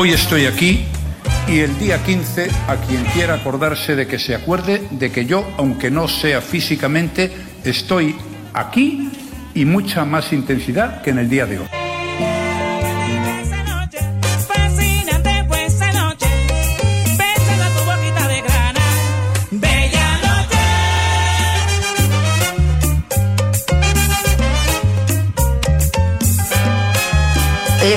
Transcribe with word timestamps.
Hoy 0.00 0.12
estoy 0.14 0.46
aquí 0.46 0.86
y 1.46 1.58
el 1.58 1.78
día 1.78 2.02
15 2.02 2.48
a 2.68 2.76
quien 2.76 3.04
quiera 3.12 3.34
acordarse 3.34 3.94
de 3.94 4.06
que 4.06 4.18
se 4.18 4.34
acuerde 4.34 4.88
de 4.92 5.12
que 5.12 5.26
yo, 5.26 5.46
aunque 5.58 5.90
no 5.90 6.08
sea 6.08 6.40
físicamente, 6.40 7.30
estoy 7.64 8.16
aquí 8.54 9.10
y 9.54 9.66
mucha 9.66 10.06
más 10.06 10.32
intensidad 10.32 11.02
que 11.02 11.10
en 11.10 11.18
el 11.18 11.28
día 11.28 11.44
de 11.44 11.58
hoy. 11.58 11.79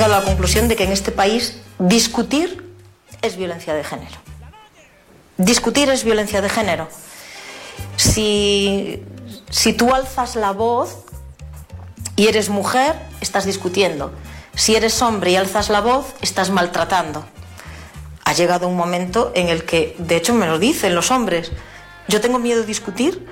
A 0.03 0.07
la 0.07 0.21
conclusión 0.21 0.67
de 0.67 0.75
que 0.75 0.83
en 0.83 0.91
este 0.91 1.11
país 1.11 1.57
discutir 1.79 2.75
es 3.21 3.37
violencia 3.37 3.73
de 3.73 3.83
género. 3.83 4.17
Discutir 5.37 5.89
es 5.89 6.03
violencia 6.03 6.41
de 6.41 6.49
género. 6.49 6.89
Si, 7.95 9.01
si 9.49 9.73
tú 9.73 9.93
alzas 9.93 10.35
la 10.35 10.51
voz 10.51 11.05
y 12.15 12.27
eres 12.27 12.49
mujer, 12.49 12.95
estás 13.21 13.45
discutiendo. 13.45 14.11
Si 14.55 14.75
eres 14.75 15.01
hombre 15.01 15.31
y 15.31 15.35
alzas 15.37 15.69
la 15.69 15.81
voz, 15.81 16.13
estás 16.21 16.49
maltratando. 16.49 17.25
Ha 18.25 18.33
llegado 18.33 18.67
un 18.67 18.75
momento 18.75 19.31
en 19.35 19.49
el 19.49 19.63
que, 19.63 19.95
de 19.99 20.17
hecho 20.17 20.33
me 20.33 20.47
lo 20.47 20.59
dicen 20.59 20.95
los 20.95 21.11
hombres, 21.11 21.51
yo 22.07 22.19
tengo 22.19 22.39
miedo 22.39 22.61
de 22.61 22.67
discutir, 22.67 23.25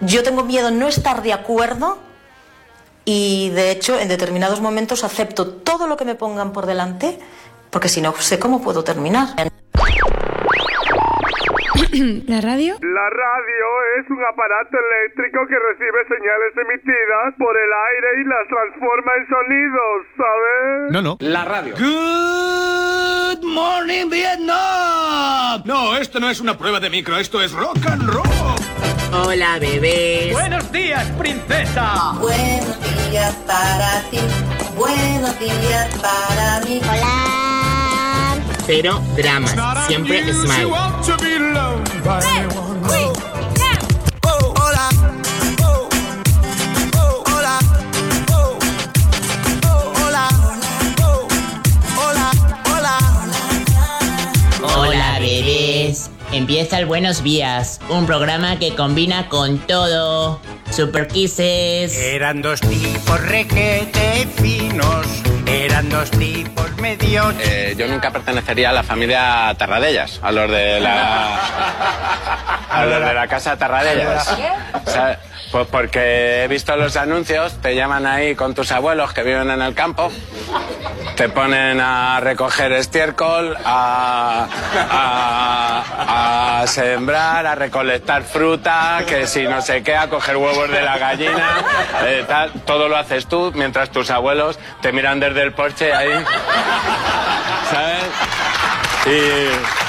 yo 0.00 0.22
tengo 0.22 0.44
miedo 0.44 0.70
no 0.70 0.88
estar 0.88 1.22
de 1.22 1.32
acuerdo 1.32 1.98
y 3.12 3.50
de 3.50 3.72
hecho 3.72 3.98
en 3.98 4.06
determinados 4.06 4.60
momentos 4.60 5.02
acepto 5.02 5.48
todo 5.48 5.88
lo 5.88 5.96
que 5.96 6.04
me 6.04 6.14
pongan 6.14 6.52
por 6.52 6.66
delante 6.66 7.18
porque 7.70 7.88
si 7.88 8.00
no 8.00 8.12
sé 8.12 8.38
cómo 8.38 8.62
puedo 8.62 8.84
terminar. 8.84 9.30
¿La 11.90 12.40
radio? 12.40 12.76
La 12.80 13.10
radio 13.10 13.66
es 13.98 14.08
un 14.10 14.22
aparato 14.24 14.76
eléctrico 14.78 15.44
que 15.48 15.56
recibe 15.58 16.06
señales 16.06 16.54
emitidas 16.56 17.34
por 17.36 17.56
el 17.56 17.72
aire 17.90 18.08
y 18.20 18.24
las 18.28 18.46
transforma 18.46 19.12
en 19.18 19.26
sonidos, 19.28 20.06
¿sabes? 20.16 20.92
No, 20.92 21.02
no. 21.02 21.16
La 21.18 21.44
radio. 21.44 21.74
Good 21.74 23.42
morning, 23.44 24.08
Vietnam. 24.08 25.62
No, 25.64 25.96
esto 25.96 26.20
no 26.20 26.30
es 26.30 26.40
una 26.40 26.56
prueba 26.56 26.78
de 26.78 26.90
micro, 26.90 27.16
esto 27.16 27.40
es 27.42 27.50
rock 27.52 27.78
and 27.90 28.08
roll. 28.08 28.59
Hola, 29.12 29.58
bebés. 29.58 30.32
Buenos 30.32 30.70
días, 30.70 31.04
princesa. 31.18 32.14
Buenos 32.20 32.76
días 33.10 33.34
para 33.44 34.02
ti, 34.08 34.20
buenos 34.76 35.36
días 35.40 35.88
para 36.00 36.60
mí. 36.60 36.80
Cero 38.66 39.02
dramas. 39.16 39.56
Siempre 39.88 40.32
smile. 40.32 40.72
Hola, 54.62 55.18
bebés. 55.18 56.10
Empieza 56.32 56.78
el 56.78 56.86
Buenos 56.86 57.24
Días, 57.24 57.80
un 57.88 58.06
programa 58.06 58.56
que 58.60 58.76
combina 58.76 59.28
con 59.28 59.58
todo. 59.58 60.40
Super 60.70 61.08
Kisses. 61.08 61.96
Eran 61.96 62.40
dos 62.40 62.60
tipos 62.60 63.20
requete 63.22 64.28
finos, 64.40 65.06
eran 65.50 65.88
dos 65.88 66.10
tipos 66.10 66.76
medios. 66.76 67.34
Eh, 67.40 67.74
yo 67.76 67.86
nunca 67.88 68.10
pertenecería 68.10 68.70
a 68.70 68.72
la 68.72 68.82
familia 68.82 69.54
Tarradellas, 69.58 70.20
a 70.22 70.32
los 70.32 70.50
de 70.50 70.80
la. 70.80 71.36
a 72.70 72.86
los 72.86 73.04
de 73.04 73.14
la 73.14 73.26
casa 73.28 73.56
Tarradellas. 73.56 74.36
¿Sabes? 74.86 75.18
Pues 75.50 75.66
porque 75.66 76.44
he 76.44 76.48
visto 76.48 76.76
los 76.76 76.96
anuncios, 76.96 77.54
te 77.60 77.74
llaman 77.74 78.06
ahí 78.06 78.36
con 78.36 78.54
tus 78.54 78.70
abuelos 78.70 79.12
que 79.12 79.24
viven 79.24 79.50
en 79.50 79.60
el 79.60 79.74
campo, 79.74 80.12
te 81.16 81.28
ponen 81.28 81.80
a 81.80 82.20
recoger 82.20 82.70
estiércol, 82.70 83.56
a, 83.64 84.46
a, 84.90 86.60
a 86.60 86.66
sembrar, 86.68 87.46
a 87.46 87.56
recolectar 87.56 88.22
fruta, 88.22 89.02
que 89.08 89.26
si 89.26 89.42
no 89.42 89.60
sé 89.60 89.82
qué, 89.82 89.96
a 89.96 90.08
coger 90.08 90.36
huevos 90.36 90.70
de 90.70 90.82
la 90.82 90.98
gallina, 90.98 91.48
eh, 92.04 92.24
tal. 92.28 92.52
todo 92.64 92.88
lo 92.88 92.96
haces 92.96 93.26
tú 93.26 93.50
mientras 93.52 93.90
tus 93.90 94.10
abuelos 94.10 94.56
te 94.80 94.92
miran 94.92 95.18
desde 95.18 95.39
el 95.40 95.52
porche 95.52 95.92
ahí, 95.92 96.12
¿sabes? 97.70 98.04
Y... 99.06 99.80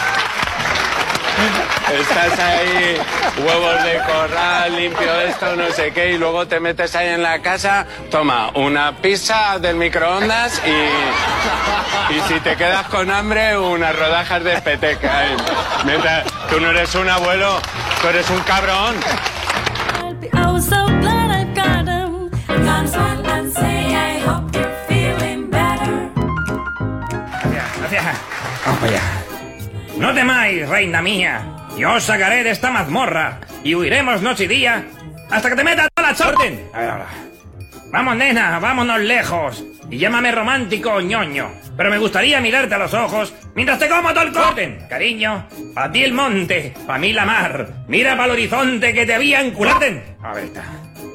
Estás 1.91 2.39
ahí, 2.39 2.97
huevos 3.43 3.83
de 3.83 3.99
corral, 3.99 4.75
limpio 4.75 5.21
esto, 5.21 5.55
no 5.57 5.69
sé 5.71 5.91
qué, 5.91 6.13
y 6.13 6.17
luego 6.17 6.47
te 6.47 6.59
metes 6.61 6.95
ahí 6.95 7.09
en 7.09 7.21
la 7.21 7.41
casa, 7.41 7.85
toma 8.09 8.49
una 8.53 8.95
pizza 8.95 9.59
del 9.59 9.75
microondas 9.75 10.61
y, 10.65 12.13
y 12.15 12.21
si 12.29 12.39
te 12.39 12.55
quedas 12.55 12.87
con 12.87 13.11
hambre, 13.11 13.57
unas 13.57 13.93
rodajas 13.93 14.41
de 14.43 14.61
peteca. 14.61 15.25
¿eh? 15.25 15.35
Mientras 15.83 16.25
tú 16.49 16.61
no 16.61 16.69
eres 16.69 16.95
un 16.95 17.09
abuelo, 17.09 17.59
tú 18.01 18.07
eres 18.07 18.29
un 18.29 18.39
cabrón. 18.41 18.95
I 24.53 24.60
No 29.97 30.11
temáis, 30.13 30.67
reina 30.67 31.01
mía. 31.03 31.41
Yo 31.77 31.93
os 31.93 32.03
sacaré 32.03 32.43
de 32.43 32.49
esta 32.49 32.71
mazmorra 32.71 33.39
y 33.63 33.75
huiremos 33.75 34.23
noche 34.23 34.45
y 34.45 34.47
día 34.47 34.83
hasta 35.29 35.49
que 35.49 35.55
te 35.55 35.63
metas 35.63 35.87
toda 35.93 36.11
la 36.11 36.89
ahora. 36.91 37.05
Vamos, 37.91 38.15
nena, 38.15 38.57
vámonos 38.57 38.99
lejos. 39.01 39.63
Y 39.91 39.99
llámame 39.99 40.31
romántico 40.31 40.99
ñoño. 40.99 41.51
Pero 41.77 41.91
me 41.91 41.99
gustaría 41.99 42.41
mirarte 42.41 42.73
a 42.73 42.79
los 42.79 42.93
ojos 42.95 43.35
mientras 43.53 43.77
te 43.77 43.87
como 43.87 44.13
todo 44.13 44.23
el 44.23 44.31
corten. 44.31 44.79
Cariño, 44.89 45.47
para 45.75 45.91
ti 45.91 46.03
el 46.03 46.13
monte, 46.13 46.73
para 46.87 46.97
mí 46.97 47.13
la 47.13 47.25
mar. 47.25 47.67
Mira 47.87 48.13
para 48.13 48.25
el 48.25 48.31
horizonte 48.31 48.93
que 48.93 49.05
te 49.05 49.13
había 49.13 49.41
enculaten. 49.41 50.03
A 50.23 50.33
ver, 50.33 50.45
está. 50.45 50.63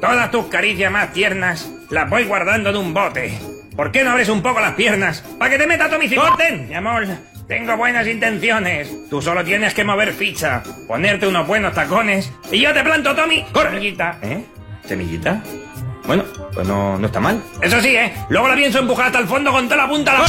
Todas 0.00 0.30
tus 0.30 0.46
caricias 0.46 0.92
más 0.92 1.12
tiernas 1.12 1.68
las 1.90 2.08
voy 2.08 2.24
guardando 2.24 2.70
en 2.70 2.76
un 2.76 2.94
bote. 2.94 3.36
¿Por 3.74 3.90
qué 3.90 4.04
no 4.04 4.12
abres 4.12 4.28
un 4.28 4.42
poco 4.42 4.60
las 4.60 4.74
piernas 4.74 5.22
para 5.38 5.50
que 5.50 5.58
te 5.58 5.66
meta 5.66 5.90
Tommy 5.90 6.14
Corten? 6.14 6.68
Mi 6.68 6.74
amor, 6.74 7.06
tengo 7.48 7.76
buenas 7.76 8.06
intenciones. 8.06 8.90
Tú 9.08 9.22
solo 9.22 9.44
tienes 9.44 9.75
que 9.75 9.84
mover 9.84 10.12
ficha, 10.12 10.62
ponerte 10.87 11.26
unos 11.26 11.46
buenos 11.46 11.75
tacones 11.75 12.32
y 12.50 12.60
yo 12.60 12.72
te 12.72 12.82
planto, 12.82 13.14
Tommy. 13.14 13.44
Semillita, 13.52 14.19
¿eh? 14.22 14.44
¿Semillita? 14.84 15.43
Bueno, 16.06 16.25
pues 16.52 16.66
no, 16.66 16.98
no 16.98 17.06
está 17.06 17.20
mal. 17.20 17.43
Eso 17.60 17.81
sí, 17.81 17.96
¿eh? 17.96 18.12
Luego 18.28 18.48
la 18.48 18.54
pienso 18.54 18.78
empujar 18.78 19.06
hasta 19.06 19.19
el 19.19 19.26
fondo 19.26 19.50
con 19.50 19.64
toda 19.64 19.82
la 19.82 19.88
punta 19.88 20.12
la... 20.14 20.26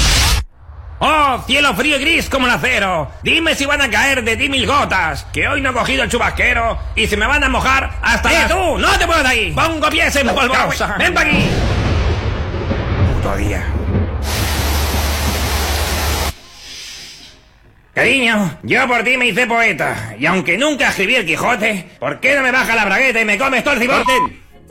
¡Oh, 1.00 1.44
cielo 1.46 1.76
frío 1.76 1.98
y 1.98 2.00
gris 2.00 2.28
como 2.28 2.48
el 2.48 2.54
acero! 2.54 3.12
Dime 3.22 3.54
si 3.54 3.68
van 3.68 3.82
a 3.82 3.90
caer 3.90 4.24
de 4.24 4.36
ti 4.36 4.50
mil 4.50 4.66
gotas, 4.66 5.26
que 5.32 5.48
hoy 5.48 5.62
no 5.62 5.70
he 5.70 5.74
cogido 5.74 6.04
el 6.04 6.10
chubasquero 6.10 6.80
y 6.96 7.06
se 7.06 7.16
me 7.18 7.28
van 7.28 7.44
a 7.44 7.50
mojar 7.50 8.00
hasta... 8.02 8.34
¡Eh, 8.34 8.48
tú! 8.50 8.80
¡No 8.80 8.98
te 8.98 9.06
puedo 9.06 9.22
de 9.22 9.30
ahí! 9.30 9.52
¡Pongo 9.52 9.90
pies 9.90 10.16
en 10.16 10.28
polvorosa! 10.28 10.96
¡Ven 10.98 11.14
para 11.14 11.30
aquí! 11.30 11.46
Puto 13.14 13.38
día. 13.38 13.77
Cariño, 17.98 18.60
yo 18.62 18.88
por 18.88 19.04
ti 19.04 19.18
me 19.18 19.26
hice 19.26 19.48
poeta, 19.48 20.14
y 20.20 20.28
aunque 20.28 20.56
nunca 20.56 20.90
escribí 20.90 21.16
el 21.16 21.26
Quijote, 21.26 21.84
¿por 21.98 22.20
qué 22.20 22.36
no 22.36 22.44
me 22.44 22.52
baja 22.52 22.76
la 22.76 22.86
bragueta 22.86 23.20
y 23.20 23.26
me 23.26 23.40
comes 23.40 23.64
todo 23.64 23.74
el 23.74 23.80
cipote? 23.80 24.12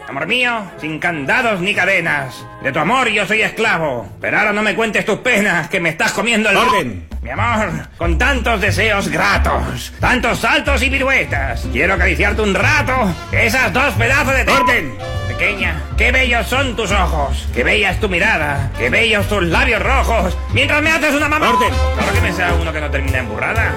Amor 0.09 0.27
mío, 0.27 0.71
sin 0.81 0.99
candados 0.99 1.61
ni 1.61 1.75
cadenas. 1.75 2.47
De 2.63 2.71
tu 2.71 2.79
amor 2.79 3.09
yo 3.09 3.27
soy 3.27 3.43
esclavo. 3.43 4.09
Pero 4.21 4.39
ahora 4.39 4.53
no 4.53 4.63
me 4.63 4.75
cuentes 4.75 5.05
tus 5.05 5.19
penas, 5.19 5.69
que 5.69 5.81
me 5.81 5.91
estás 5.91 6.13
comiendo 6.13 6.51
el 6.51 6.57
orden. 6.57 7.09
Mi 7.23 7.31
amor, 7.31 7.89
con 7.99 8.17
tantos 8.19 8.61
deseos 8.61 9.09
gratos, 9.09 9.93
tantos 9.99 10.39
saltos 10.39 10.81
y 10.83 10.91
piruetas, 10.91 11.67
quiero 11.73 11.95
acariciarte 11.95 12.41
un 12.41 12.55
rato 12.55 13.13
esas 13.33 13.73
dos 13.73 13.95
pedazos 13.95 14.33
de 14.33 14.53
orden. 14.53 14.95
Pequeña, 15.27 15.83
qué 15.97 16.13
bellos 16.13 16.47
son 16.47 16.77
tus 16.77 16.93
ojos, 16.93 17.49
qué 17.53 17.65
bella 17.65 17.91
es 17.91 17.99
tu 17.99 18.09
mirada, 18.09 18.71
qué 18.79 18.91
bellos 18.91 19.29
tus 19.29 19.43
labios 19.43 19.83
rojos, 19.83 20.39
mientras 20.53 20.81
me 20.83 20.93
haces 20.93 21.15
una 21.15 21.29
mamá. 21.29 21.51
Orden. 21.51 21.73
Claro 21.97 22.13
que 22.13 22.21
me 22.21 22.33
sea 22.33 22.55
uno 22.55 22.73
que 22.73 22.81
no 22.81 22.91
termina 22.91 23.19
en 23.19 23.29
burrada. 23.29 23.73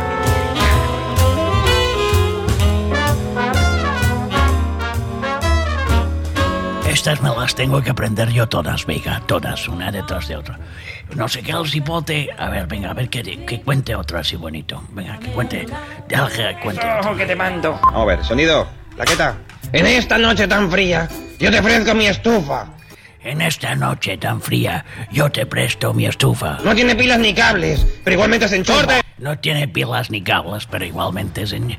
Estas 6.90 7.22
me 7.22 7.30
las 7.30 7.54
tengo 7.56 7.82
que 7.84 7.92
aprender 7.92 8.30
yo 8.32 8.48
todas, 8.50 8.86
venga, 8.86 9.22
todas, 9.28 9.68
una 9.68 9.92
detrás 9.92 10.28
de 10.28 10.36
otra. 10.36 10.58
No 11.16 11.28
sé 11.28 11.42
qué 11.44 11.52
el 11.52 11.68
cipote. 11.70 12.30
A 12.38 12.50
ver, 12.50 12.66
venga, 12.68 12.90
a 12.90 12.94
ver 12.94 13.10
que, 13.10 13.22
que 13.46 13.62
cuente 13.62 13.94
otro 13.96 14.18
así 14.20 14.36
bonito. 14.36 14.84
Venga, 14.92 15.18
que 15.20 15.28
cuente. 15.28 15.66
Deja 16.08 16.30
que 16.56 16.60
cuente. 16.62 16.86
Ojo 17.02 17.16
que 17.16 17.26
te 17.26 17.36
mando. 17.36 17.80
Vamos 17.84 18.02
a 18.02 18.06
ver, 18.06 18.24
sonido, 18.26 18.68
plaqueta. 18.96 19.36
En 19.72 19.86
esta 19.86 20.18
noche 20.18 20.48
tan 20.48 20.70
fría, 20.72 21.08
yo 21.40 21.52
te 21.52 21.60
ofrezco 21.60 21.94
mi 21.94 22.08
estufa. 22.08 22.66
En 23.22 23.42
esta 23.42 23.76
noche 23.76 24.18
tan 24.18 24.42
fría, 24.42 24.84
yo 25.12 25.30
te 25.32 25.46
presto 25.46 25.94
mi 25.94 26.06
estufa. 26.08 26.58
No 26.64 26.74
tiene 26.74 26.96
pilas 26.96 27.20
ni 27.20 27.34
cables, 27.34 27.86
pero 28.04 28.14
igualmente 28.16 28.48
se 28.48 28.56
enchufa. 28.56 29.02
No 29.20 29.38
tiene 29.38 29.68
pilas 29.68 30.10
ni 30.10 30.24
cables, 30.24 30.66
pero 30.66 30.86
igualmente 30.86 31.46
se... 31.46 31.58
en- 31.58 31.78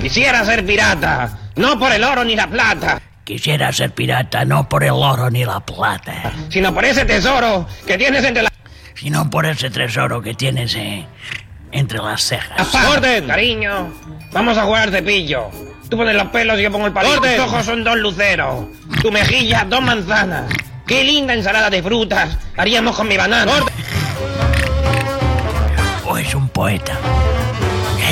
Quisiera 0.00 0.44
ser 0.44 0.64
pirata, 0.64 1.36
no 1.56 1.78
por 1.78 1.90
el 1.92 2.04
oro 2.04 2.22
ni 2.24 2.36
la 2.36 2.46
plata, 2.46 3.00
Quisiera 3.30 3.72
ser 3.72 3.92
pirata 3.92 4.44
no 4.44 4.68
por 4.68 4.82
el 4.82 4.90
oro 4.90 5.30
ni 5.30 5.44
la 5.44 5.60
plata, 5.60 6.32
sino 6.48 6.74
por 6.74 6.84
ese 6.84 7.04
tesoro 7.04 7.64
que 7.86 7.96
tienes 7.96 8.24
entre 8.24 8.42
las 8.42 8.50
sino 8.96 9.30
por 9.30 9.46
ese 9.46 9.70
tesoro 9.70 10.20
que 10.20 10.34
tienes 10.34 10.74
eh, 10.74 11.06
entre 11.70 11.98
las 12.00 12.22
cejas. 12.22 12.74
¡Orden! 12.74 13.28
Cariño, 13.28 13.92
vamos 14.32 14.58
a 14.58 14.64
jugar 14.64 14.90
cepillo. 14.90 15.48
Tú 15.88 15.96
pones 15.96 16.16
los 16.16 16.26
pelos 16.30 16.58
y 16.58 16.62
yo 16.64 16.72
pongo 16.72 16.88
el 16.88 16.92
palito. 16.92 17.20
Tus 17.20 17.38
ojos 17.38 17.64
son 17.66 17.84
dos 17.84 17.96
luceros. 17.98 18.64
Tu 19.00 19.12
mejilla, 19.12 19.64
dos 19.64 19.80
manzanas. 19.80 20.50
Qué 20.84 21.04
linda 21.04 21.32
ensalada 21.32 21.70
de 21.70 21.84
frutas 21.84 22.36
haríamos 22.56 22.96
con 22.96 23.06
mi 23.06 23.16
banana. 23.16 23.52
O 26.04 26.18
es 26.18 26.34
un 26.34 26.48
poeta. 26.48 26.98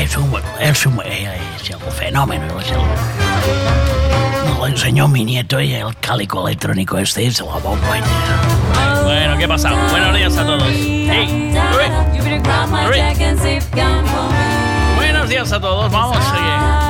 Es 0.00 0.16
un, 0.16 0.32
es 0.60 0.86
un, 0.86 1.02
es 1.04 1.70
un 1.74 1.92
fenómeno. 1.92 2.60
Es 2.60 2.70
el- 2.70 3.97
me 4.44 4.58
lo 4.58 4.66
enseñó 4.66 5.08
mi 5.08 5.24
nieto 5.24 5.60
y 5.60 5.74
el 5.74 5.96
cálico 5.96 6.46
electrónico 6.46 6.98
este 6.98 7.26
es 7.26 7.40
la 7.40 7.58
bomba. 7.58 7.88
Bueno, 9.04 9.38
¿qué 9.38 9.48
pasa? 9.48 9.72
Buenos 9.90 10.14
días 10.14 10.36
a 10.36 10.44
todos. 10.44 10.64
Hey, 10.68 11.52
buenos 14.96 15.28
días 15.28 15.52
a 15.52 15.60
todos. 15.60 15.90
Vamos, 15.90 16.16
oye. 16.16 16.87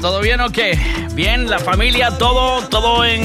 ¿Todo 0.00 0.18
bien 0.20 0.40
o 0.40 0.50
qué? 0.50 0.76
Bien, 1.12 1.48
la 1.48 1.60
familia, 1.60 2.18
todo, 2.18 2.60
todo 2.66 3.04
en, 3.04 3.22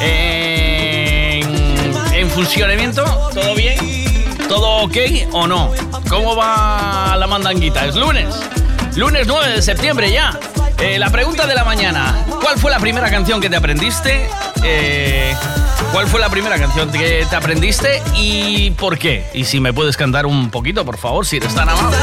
en, 0.00 1.94
en 2.12 2.30
funcionamiento. 2.30 3.04
¿Todo 3.32 3.54
bien? 3.54 3.78
¿Todo 4.48 4.82
ok 4.82 4.96
o 5.30 5.46
no? 5.46 5.70
¿Cómo 6.08 6.34
va 6.34 7.14
la 7.16 7.28
mandanguita? 7.28 7.86
Es 7.86 7.94
lunes. 7.94 8.34
Lunes 8.96 9.28
9 9.28 9.50
de 9.50 9.62
septiembre 9.62 10.10
ya. 10.10 10.36
Eh, 10.80 10.98
la 10.98 11.10
pregunta 11.10 11.46
de 11.46 11.54
la 11.54 11.64
mañana. 11.64 12.26
¿Cuál 12.42 12.58
fue 12.58 12.72
la 12.72 12.80
primera 12.80 13.08
canción 13.08 13.40
que 13.40 13.48
te 13.48 13.54
aprendiste? 13.54 14.28
Eh, 14.64 15.36
¿Cuál 15.92 16.08
fue 16.08 16.18
la 16.18 16.30
primera 16.30 16.58
canción 16.58 16.90
que 16.90 17.28
te 17.30 17.36
aprendiste 17.36 18.02
y 18.16 18.72
por 18.72 18.98
qué? 18.98 19.24
Y 19.34 19.44
si 19.44 19.60
me 19.60 19.72
puedes 19.72 19.96
cantar 19.96 20.26
un 20.26 20.50
poquito, 20.50 20.84
por 20.84 20.98
favor, 20.98 21.24
si 21.24 21.36
eres 21.36 21.54
tan 21.54 21.68
amable. 21.68 21.96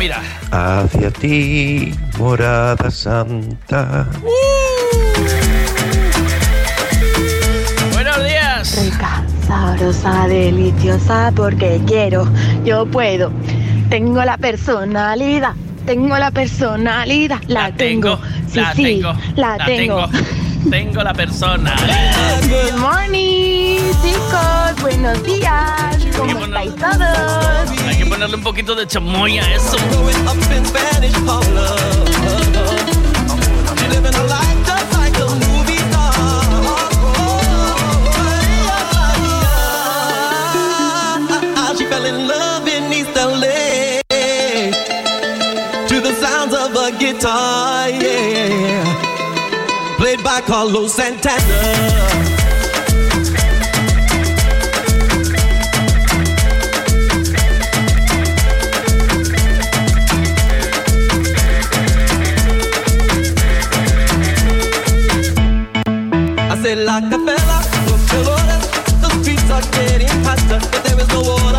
Mira. 0.00 0.22
Hacia 0.50 1.10
ti, 1.10 1.92
morada 2.18 2.90
santa. 2.90 4.06
Buenos 7.92 8.24
días. 8.24 8.82
Rica, 8.82 9.22
sabrosa, 9.46 10.26
deliciosa, 10.26 11.30
porque 11.36 11.82
quiero, 11.86 12.26
yo 12.64 12.86
puedo. 12.86 13.30
Tengo 13.90 14.24
la 14.24 14.38
personalidad, 14.38 15.54
tengo 15.84 16.16
la 16.16 16.30
personalidad, 16.30 17.42
la, 17.46 17.70
tengo. 17.70 18.18
Sí, 18.48 18.60
la 18.60 18.72
sí, 18.72 18.82
tengo, 18.82 19.12
la, 19.36 19.58
tengo. 19.66 20.08
Tengo 20.70 21.02
la 21.02 21.14
persona. 21.14 21.74
Good 22.42 22.78
morning, 22.78 23.80
chicos, 24.02 24.82
buenos 24.82 25.22
días. 25.24 25.99
¿Cómo 26.20 26.44
estáis 26.44 26.74
todos? 26.76 27.86
Hay 27.86 27.96
que 27.96 28.06
ponerle 28.06 28.36
un 28.36 28.42
poquito 28.42 28.74
de 28.74 28.86
chamoy 28.86 29.38
a 29.38 29.54
eso. 29.54 29.76
She 41.78 41.86
fell 41.86 42.04
in 42.04 42.28
love 42.28 42.68
in 42.68 42.92
East 42.92 43.16
LA 43.16 44.02
to 45.88 46.00
the 46.00 46.12
sounds 46.20 46.52
of 46.52 46.74
a 46.76 46.90
guitar, 46.98 47.88
yeah, 47.88 48.84
played 49.96 50.22
by 50.22 50.42
Carlos 50.42 50.92
Santana. 50.92 52.29
There 70.84 71.00
is 71.00 71.08
no 71.08 71.20
water 71.22 71.49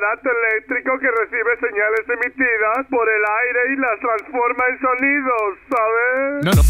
aparato 0.00 0.30
eléctrico 0.30 0.98
que 0.98 1.10
recibe 1.10 1.56
señales 1.60 2.08
emitidas 2.08 2.86
por 2.88 3.06
el 3.08 3.22
aire 3.44 3.72
y 3.72 3.76
las 3.76 4.00
transforma 4.00 4.64
en 4.68 4.80
sonidos, 4.80 5.58
¿sabes? 5.68 6.69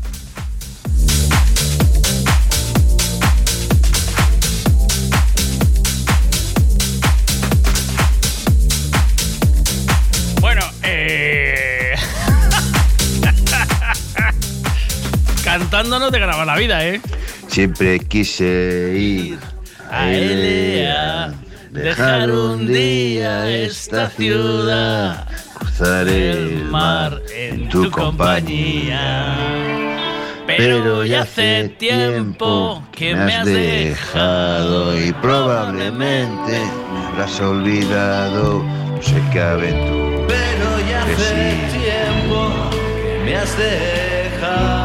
No 15.99 16.11
te 16.11 16.19
graba 16.19 16.45
la 16.45 16.55
vida, 16.55 16.85
¿eh? 16.85 17.01
Siempre 17.47 17.99
quise 17.99 18.93
ir 18.95 19.39
A 19.89 20.09
Elea, 20.11 21.33
dejar 21.69 22.31
un 22.31 22.67
día 22.67 23.49
esta 23.49 24.09
ciudad, 24.09 25.27
cruzar 25.53 26.07
el 26.07 26.65
mar 26.65 27.21
en 27.35 27.67
tu 27.67 27.91
compañía. 27.91 29.35
Pero 30.47 31.05
ya 31.05 31.21
hace 31.21 31.69
tiempo 31.77 32.83
que 32.91 33.15
me 33.15 33.35
has 33.35 33.45
dejado 33.45 34.97
y 34.97 35.11
probablemente 35.13 36.59
me 36.93 37.05
habrás 37.07 37.39
olvidado. 37.41 38.63
No 38.63 39.01
sé 39.01 39.21
qué 39.31 39.41
aventura. 39.41 40.27
Pero 40.27 40.89
ya 40.89 41.03
hace 41.03 41.57
tiempo 41.71 42.49
que 42.69 43.21
me 43.25 43.35
has 43.35 43.57
dejado 43.57 44.80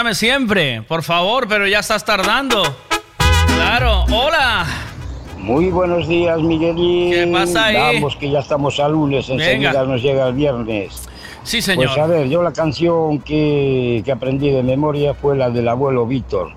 Cántame 0.04 0.16
siempre, 0.16 0.82
por 0.82 1.02
favor, 1.02 1.48
pero 1.48 1.66
ya 1.66 1.78
estás 1.78 2.04
tardando. 2.04 2.62
Claro, 3.46 4.04
hola. 4.12 4.66
Muy 5.38 5.70
buenos 5.70 6.06
días, 6.06 6.38
Miguelín. 6.40 7.10
¿Qué 7.10 7.26
pasa 7.32 7.64
ahí? 7.64 7.94
Vamos, 8.00 8.14
que 8.16 8.28
ya 8.28 8.40
estamos 8.40 8.78
a 8.80 8.88
lunes, 8.90 9.30
enseguida 9.30 9.70
Venga. 9.70 9.84
nos 9.86 10.02
llega 10.02 10.28
el 10.28 10.34
viernes. 10.34 11.08
Sí, 11.42 11.62
señor. 11.62 11.86
Pues 11.86 11.96
a 11.96 12.06
ver, 12.06 12.28
yo 12.28 12.42
la 12.42 12.52
canción 12.52 13.20
que, 13.20 14.02
que 14.04 14.12
aprendí 14.12 14.50
de 14.50 14.62
memoria 14.62 15.14
fue 15.14 15.38
la 15.38 15.48
del 15.48 15.68
abuelo 15.68 16.06
Víctor. 16.06 16.52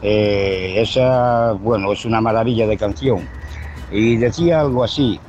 Eh, 0.00 0.76
esa, 0.78 1.52
bueno, 1.52 1.92
es 1.92 2.06
una 2.06 2.22
maravilla 2.22 2.66
de 2.66 2.78
canción. 2.78 3.28
Y 3.92 4.16
decía 4.16 4.60
algo 4.60 4.84
así. 4.84 5.20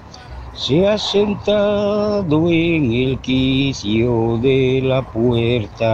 Se 0.58 0.88
ha 0.88 0.98
sentado 0.98 2.50
en 2.50 2.92
el 2.92 3.20
quicio 3.20 4.40
de 4.42 4.82
la 4.84 5.04
puerta, 5.04 5.86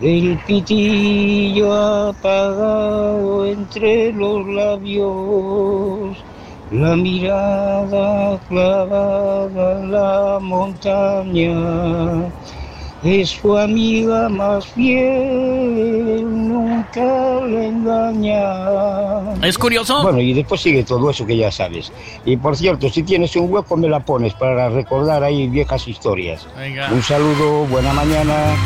el 0.00 0.38
pitillo 0.46 1.72
apagado 2.08 3.46
entre 3.46 4.12
los 4.12 4.46
labios, 4.46 6.16
la 6.70 6.96
mirada 6.96 8.38
clavada 8.48 9.80
en 9.80 9.92
la 9.92 10.38
montaña. 10.40 12.30
Es 13.04 13.28
su 13.30 13.56
amiga 13.56 14.28
más 14.28 14.66
fiel, 14.66 16.24
nunca 16.48 17.40
le 17.46 17.68
engaña. 17.68 19.34
¿Es 19.42 19.56
curioso? 19.56 20.02
Bueno, 20.02 20.20
y 20.20 20.32
después 20.34 20.60
sigue 20.60 20.82
todo 20.82 21.10
eso 21.10 21.24
que 21.24 21.36
ya 21.36 21.52
sabes. 21.52 21.92
Y 22.24 22.36
por 22.36 22.56
cierto, 22.56 22.90
si 22.90 23.02
tienes 23.02 23.36
un 23.36 23.52
hueco 23.52 23.76
me 23.76 23.88
la 23.88 24.00
pones 24.00 24.34
para 24.34 24.70
recordar 24.70 25.22
ahí 25.22 25.46
viejas 25.46 25.86
historias. 25.86 26.48
Venga. 26.56 26.90
Un 26.92 27.02
saludo, 27.02 27.64
buena 27.66 27.92
mañana. 27.92 28.56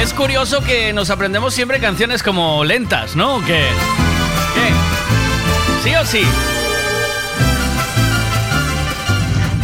Es 0.00 0.14
curioso 0.14 0.62
que 0.62 0.92
nos 0.92 1.10
aprendemos 1.10 1.52
siempre 1.52 1.80
canciones 1.80 2.22
como 2.22 2.64
lentas, 2.64 3.16
¿no? 3.16 3.44
¿Qué? 3.44 3.66
¿Qué? 4.54 5.88
¿Sí 5.88 5.94
o 5.96 6.06
sí? 6.06 6.22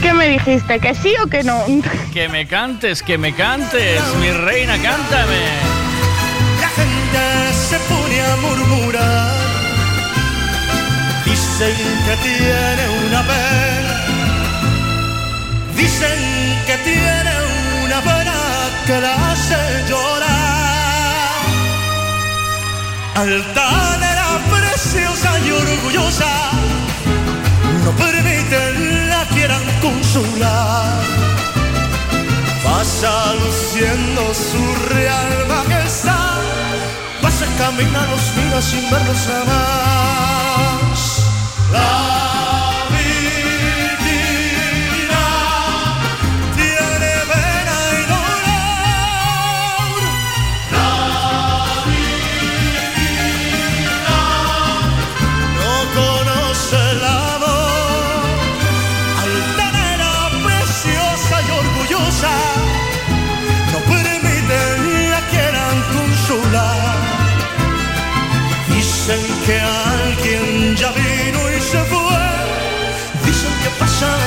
¿Qué 0.02 0.12
me 0.12 0.28
dijiste? 0.28 0.80
¿Que 0.80 0.94
sí 0.94 1.14
o 1.22 1.28
que 1.28 1.44
no? 1.44 1.64
Que 2.12 2.28
me 2.28 2.46
cantes, 2.46 3.02
que 3.02 3.16
me 3.16 3.32
cantes, 3.32 4.02
mi 4.20 4.30
reina, 4.30 4.74
cántame. 4.82 5.40
La 6.60 6.68
gente 6.68 7.52
se 7.68 7.78
pone 7.88 8.20
a 8.20 8.36
murmurar. 8.36 9.32
Dicen 11.24 11.76
que 12.06 12.16
tiene 12.22 13.06
una 13.08 13.22
pena. 13.22 14.04
Dicen 15.76 16.18
que 16.66 16.76
tiene 16.78 17.32
una 17.84 18.00
pena 18.00 18.23
que 18.86 19.00
la 19.00 19.32
hace 19.32 19.56
llorar. 19.88 20.34
Altanera, 23.14 24.28
preciosa 24.50 25.38
y 25.40 25.50
orgullosa. 25.50 26.32
No 27.84 27.90
permiten 27.92 29.08
la 29.08 29.24
quieran 29.28 29.64
consolar. 29.80 31.00
Pasa 32.62 33.34
luciendo 33.34 34.34
su 34.34 34.62
real 34.94 35.46
majestad. 35.48 36.42
Pasa 37.22 37.46
camina 37.58 38.06
los 38.10 38.24
mira 38.36 38.60
sin 38.60 38.90
verlos 38.90 39.28
jamás. 39.28 40.98
La 41.72 42.23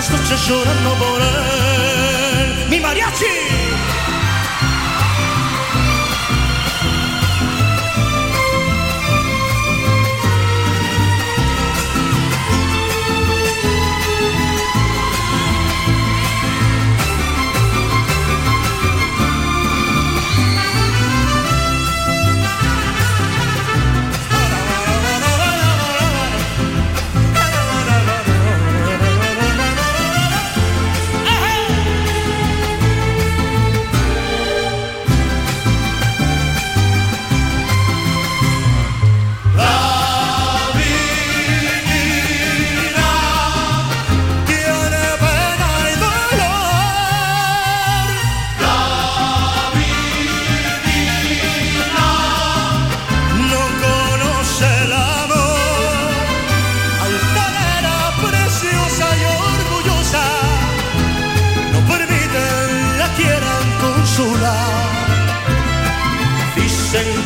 pasan 0.07 0.19
las 0.19 0.29
noches 0.29 0.47
llorando 0.47 0.93
por 0.95 1.21
él. 1.21 2.69
¡Mi 2.69 2.79
mariachi! 2.79 3.46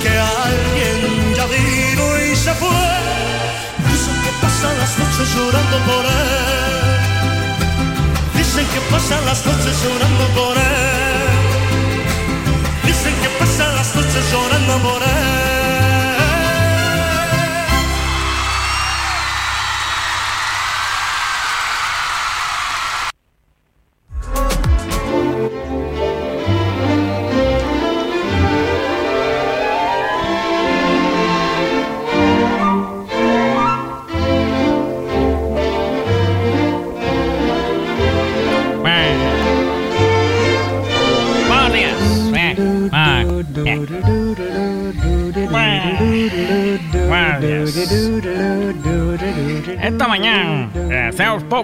Que 0.04 0.10
alguien 0.10 1.36
ya 1.36 1.46
vino 1.46 2.04
y 2.26 2.36
se 2.36 2.54
fue. 2.56 2.70
Dicen 3.90 4.16
que 4.24 4.32
pasan 4.42 4.78
las 4.78 4.98
noches 4.98 5.28
llorando 5.36 5.78
por 5.90 6.06
él. 6.06 6.92
Dicen 8.36 8.66
que 8.74 8.82
pasan 8.92 9.26
las 9.26 9.46
noches 9.46 9.76
llorando 9.84 10.26
por 10.38 10.58
él. 10.58 11.30
Dicen 12.86 13.14
que 13.22 13.30
pasan 13.40 13.76
las 13.76 13.96
noches 13.96 14.24
llorando 14.32 14.74
por 14.88 15.02
él. 15.04 15.41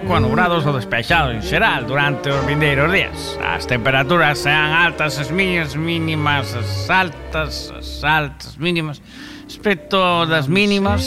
pouco 0.00 0.20
nubrados 0.20 0.64
ou 0.64 0.72
despeixados 0.72 1.34
en 1.34 1.42
xeral 1.42 1.82
durante 1.82 2.30
os 2.30 2.46
vindeiros 2.46 2.86
días. 2.92 3.34
As 3.42 3.66
temperaturas 3.66 4.38
serán 4.38 4.70
altas 4.70 5.18
as 5.18 5.26
miñas 5.26 5.74
mínimas, 5.74 6.54
as 6.54 6.86
altas, 6.86 7.74
as 7.74 8.04
altas 8.06 8.54
mínimas, 8.62 9.02
respecto 9.42 9.98
das 10.30 10.46
mínimas, 10.46 11.02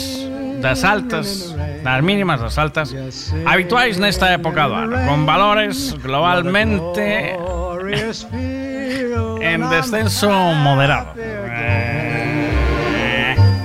das 0.60 0.84
altas, 0.84 1.56
das 1.80 2.04
mínimas 2.04 2.44
das 2.44 2.60
altas, 2.60 2.92
habituais 3.48 3.96
nesta 3.96 4.28
época 4.28 4.68
do 4.68 4.76
ano, 4.76 5.08
con 5.08 5.24
valores 5.24 5.96
globalmente 5.96 7.32
en 9.40 9.58
descenso 9.72 10.28
moderado. 10.52 11.16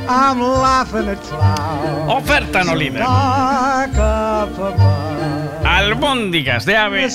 I'm 0.08 0.40
laughing 0.40 1.10
at 1.10 1.20
clouds. 1.20 2.13
Oferta 2.16 2.63
no 2.63 2.76
líder. 2.76 3.04
Dark 5.78 5.92
up 5.92 5.98
above. 5.98 6.18
albóndigas 6.18 6.66
de 6.66 6.76
ave. 6.76 7.08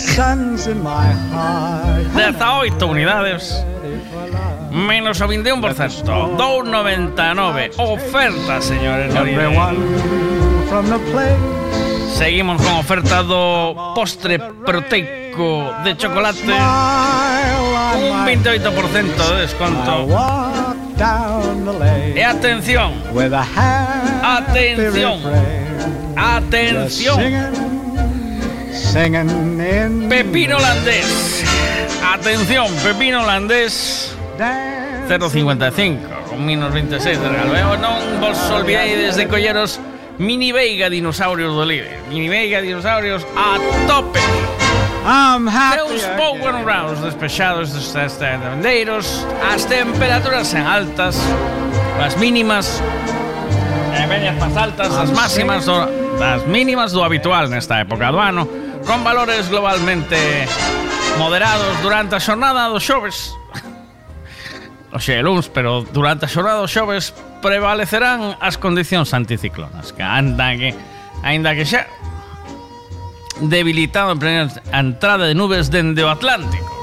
18 2.14 2.86
unidades. 2.86 3.64
Menos 4.70 5.20
o 5.20 5.28
21%. 5.28 6.36
2,99. 6.36 7.72
Oferta, 7.76 8.60
señores. 8.62 9.12
Seguimos 12.14 12.62
con 12.62 12.72
oferta 12.74 13.22
do 13.22 13.74
postre 13.94 14.38
proteico 14.38 15.74
de 15.84 15.96
chocolate. 15.96 16.52
Un 17.92 18.24
28% 18.24 19.28
de 19.28 19.40
desconto. 19.42 20.08
E 22.14 22.24
atención. 22.24 22.92
Atención. 24.22 25.20
Atención. 26.16 27.61
Pepino 30.08 30.56
holandés. 30.56 31.44
Atención, 32.02 32.68
pepino 32.82 33.22
holandés. 33.22 34.16
0,55 35.08 36.24
con 36.28 36.46
menos 36.46 36.72
26 36.72 37.20
de 37.20 37.28
regalo. 37.28 37.52
E 37.52 37.62
non 37.76 38.00
vos 38.16 38.38
olvidéis 38.48 39.20
de 39.20 39.28
colleros 39.28 39.76
Mini 40.16 40.52
Veiga 40.56 40.88
dinosaurios 40.88 41.52
do 41.52 41.68
líder. 41.68 42.00
Mini 42.08 42.32
Veiga 42.32 42.64
dinosaurios 42.64 43.26
a 43.36 43.60
tope. 43.84 44.20
Seus 45.76 46.08
Power 46.16 46.64
Rounds 46.64 47.04
despechados 47.04 47.76
dos 47.76 47.92
estendeiros. 47.92 49.26
As 49.52 49.68
temperaturas 49.68 50.54
en 50.56 50.64
altas. 50.64 51.20
As 52.00 52.16
mínimas 52.16 52.80
e 53.92 54.06
medias 54.08 54.34
máis 54.40 54.56
altas, 54.56 54.90
as 54.96 55.10
máximas 55.12 55.68
do, 55.68 56.01
das 56.22 56.46
mínimas 56.46 56.94
do 56.94 57.02
habitual 57.02 57.50
nesta 57.50 57.82
época 57.82 58.14
do 58.14 58.22
ano, 58.22 58.46
con 58.86 59.02
valores 59.02 59.50
globalmente 59.50 60.46
moderados 61.18 61.74
durante 61.82 62.14
a 62.14 62.22
xornada 62.22 62.70
do 62.70 62.78
xoves. 62.78 63.34
Oxe, 64.94 65.18
luns, 65.18 65.50
pero 65.50 65.82
durante 65.82 66.26
a 66.26 66.30
xornada 66.30 66.62
do 66.62 66.70
xoves 66.70 67.10
prevalecerán 67.42 68.38
as 68.38 68.54
condicións 68.54 69.10
anticiclonas, 69.10 69.90
que 69.90 70.06
anda 70.06 70.54
que, 70.54 70.70
ainda 71.26 71.58
que 71.58 71.66
xa 71.66 71.90
debilitado 73.42 74.14
en 74.14 74.46
a 74.46 74.78
entrada 74.78 75.26
de 75.26 75.34
nubes 75.34 75.74
dende 75.74 76.06
o 76.06 76.08
Atlántico 76.08 76.81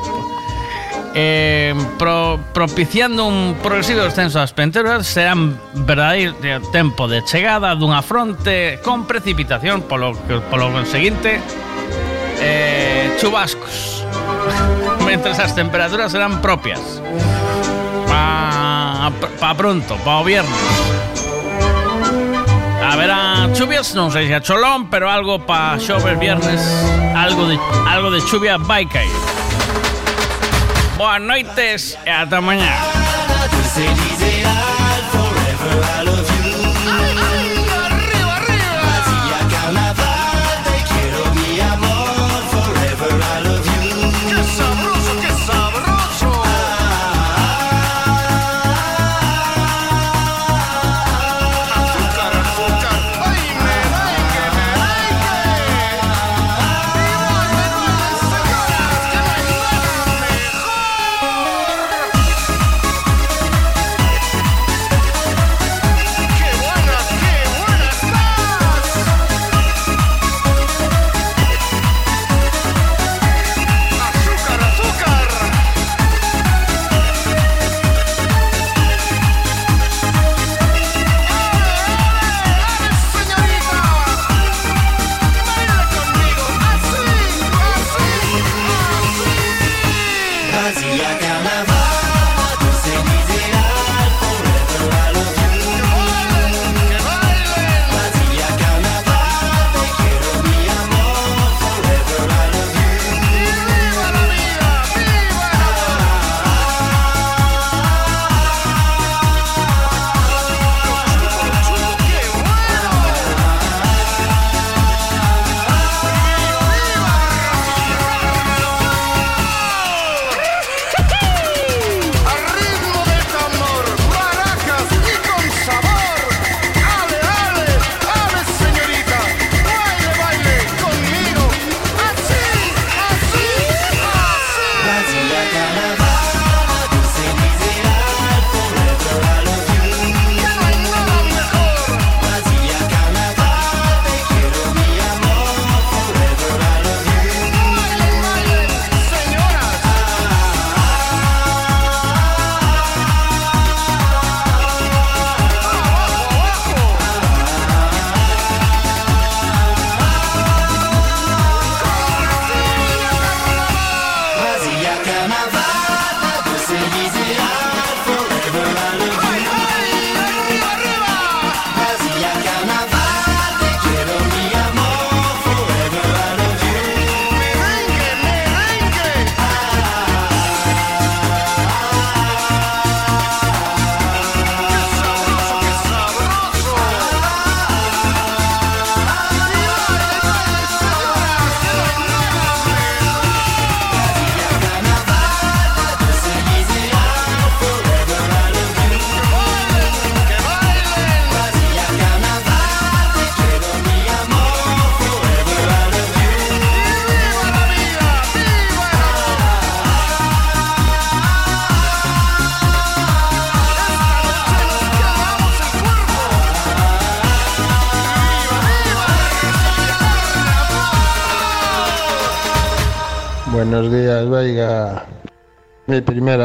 Eh, 1.22 1.76
pro, 1.98 2.40
propiciando 2.54 3.26
un 3.26 3.56
progresivo 3.62 4.04
descenso 4.08 4.40
das 4.40 4.56
temperaturas 4.56 5.04
serán 5.04 5.60
verdadeiro 5.84 6.32
tempo 6.72 7.12
de 7.12 7.20
chegada 7.28 7.76
dunha 7.76 8.00
fronte 8.00 8.80
con 8.88 9.04
precipitación 9.04 9.84
polo, 9.84 10.16
polo 10.48 10.72
seguinte 10.88 11.44
eh, 12.40 13.12
chubascos. 13.20 14.08
Mentres 15.04 15.44
as 15.44 15.52
temperaturas 15.52 16.16
serán 16.16 16.40
propias. 16.40 16.80
Pa, 18.08 19.12
pa 19.12 19.52
pronto, 19.60 20.00
pa 20.00 20.20
o 20.20 20.24
viernes. 20.24 20.56
Haberá 22.80 23.52
chuvias, 23.52 23.92
non 23.92 24.08
sei 24.08 24.32
se 24.32 24.40
a 24.40 24.40
cholón, 24.40 24.88
pero 24.88 25.12
algo 25.12 25.44
pa 25.44 25.76
xoves 25.84 26.16
viernes, 26.16 26.64
algo 27.12 27.44
de 27.44 27.60
algo 27.92 28.08
de 28.08 28.24
chuvia 28.24 28.56
vai 28.56 28.88
caer. 28.88 29.39
Boas 31.00 31.22
noites 31.22 31.98
e 32.04 32.12
ata 32.12 32.42
mañá. 32.42 32.76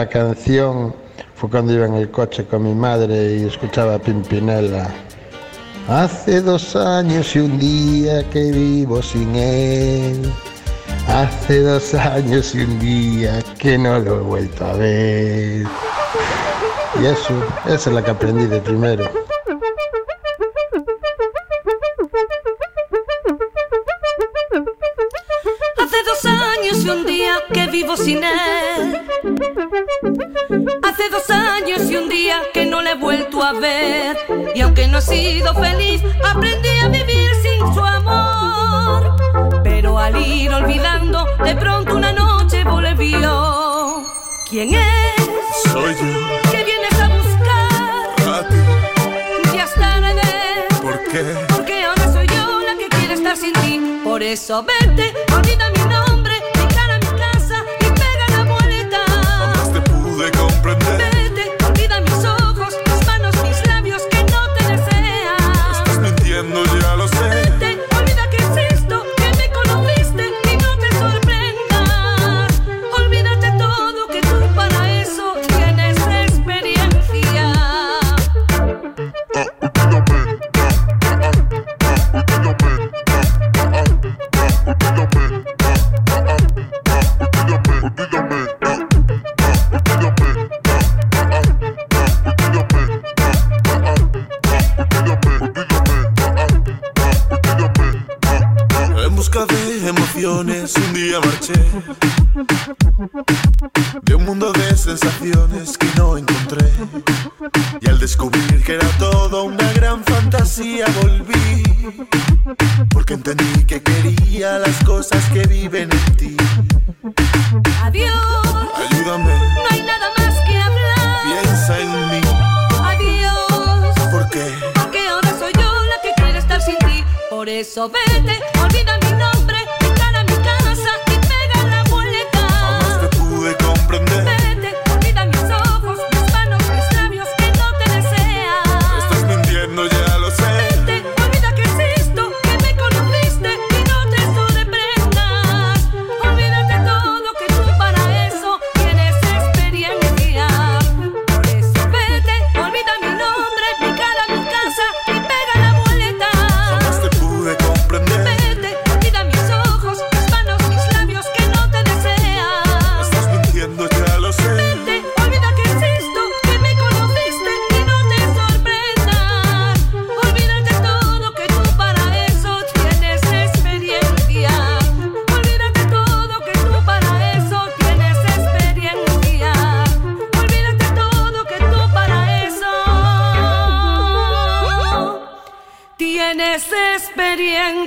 Canción 0.09 0.95
fue 1.35 1.51
cuando 1.51 1.73
iba 1.73 1.87
en 1.87 1.95
el 1.95 2.11
coche 2.11 2.45
con 2.45 2.63
mi 2.63 2.75
madre 2.75 3.37
y 3.37 3.45
escuchaba 3.45 3.99
Pimpinela. 3.99 4.89
Hace 5.89 6.41
dos 6.41 6.75
años 6.77 7.37
y 7.37 7.41
un 7.41 7.59
día 7.59 8.29
que 8.31 8.51
vivo 8.51 9.03
sin 9.03 9.35
él. 9.37 10.33
Hace 11.09 11.61
dos 11.61 11.93
años 11.95 12.55
y 12.55 12.61
un 12.61 12.79
día 12.79 13.43
que 13.59 13.77
no 13.77 13.99
lo 13.99 14.17
he 14.17 14.21
vuelto 14.21 14.65
a 14.65 14.73
ver. 14.73 15.67
Y 17.01 17.07
eso, 17.07 17.35
esa 17.67 17.91
es 17.91 17.95
la 17.95 18.03
que 18.03 18.11
aprendí 18.13 18.47
de 18.47 18.61
primero. 18.61 19.05
Hace 25.77 26.03
dos 26.07 26.25
años 26.25 26.85
y 26.85 26.89
un 26.89 27.05
día 27.05 27.35
que 27.53 27.67
vivo 27.67 27.97
sin 27.97 28.25
él. 28.25 28.44
A 33.45 33.53
ver. 33.53 34.17
Y 34.55 34.61
aunque 34.63 34.89
no 34.89 34.99
he 34.99 35.03
sido 35.03 35.55
feliz, 35.55 36.03
aprendí 36.25 36.69
a 36.83 36.89
vivir 36.89 37.31
sin 37.43 37.75
su 37.75 37.81
amor. 37.81 39.17
Pero 39.63 39.99
al 39.99 40.17
ir 40.17 40.53
olvidando, 40.53 41.27
de 41.45 41.55
pronto 41.57 41.97
una 41.97 42.13
noche 42.13 42.65
volvió. 42.65 44.03
¿Quién 44.49 44.75
es? 44.75 45.31
Soy 45.71 45.95
yo. 45.95 46.51
¿Qué 46.51 46.65
vienes 46.65 47.01
a 47.01 47.09
buscar? 47.09 48.35
A 48.35 48.49
ti. 48.49 48.57
Ya 49.55 49.65
es 49.65 49.75
tarde. 49.75 50.23
¿Por 50.81 51.05
qué? 51.05 51.23
Porque 51.49 51.85
ahora 51.85 52.13
soy 52.13 52.27
yo 52.27 52.61
la 52.63 52.77
que 52.79 52.89
quiere 52.89 53.15
estar 53.15 53.37
sin 53.37 53.53
ti. 53.55 54.01
Por 54.05 54.23
eso 54.23 54.65
vete, 54.65 55.13
olvida 55.35 55.71
mi 55.71 55.79
nombre, 55.93 56.14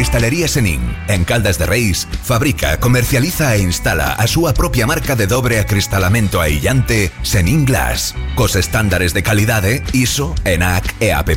Cristalería 0.00 0.48
Senin, 0.48 0.96
en 1.08 1.24
Caldas 1.24 1.58
de 1.58 1.66
Reis, 1.66 2.08
fabrica, 2.22 2.80
comercializa 2.80 3.54
e 3.54 3.60
instala 3.60 4.16
a 4.16 4.24
súa 4.24 4.56
propia 4.56 4.88
marca 4.88 5.12
de 5.12 5.28
dobre 5.28 5.60
acristalamento 5.60 6.40
aillante 6.40 7.12
Senin 7.20 7.68
Glass, 7.68 8.16
cos 8.32 8.56
estándares 8.56 9.12
de 9.12 9.20
calidade 9.20 9.84
ISO, 9.92 10.32
ENAC 10.48 10.96
e 11.04 11.12
AP+. 11.12 11.36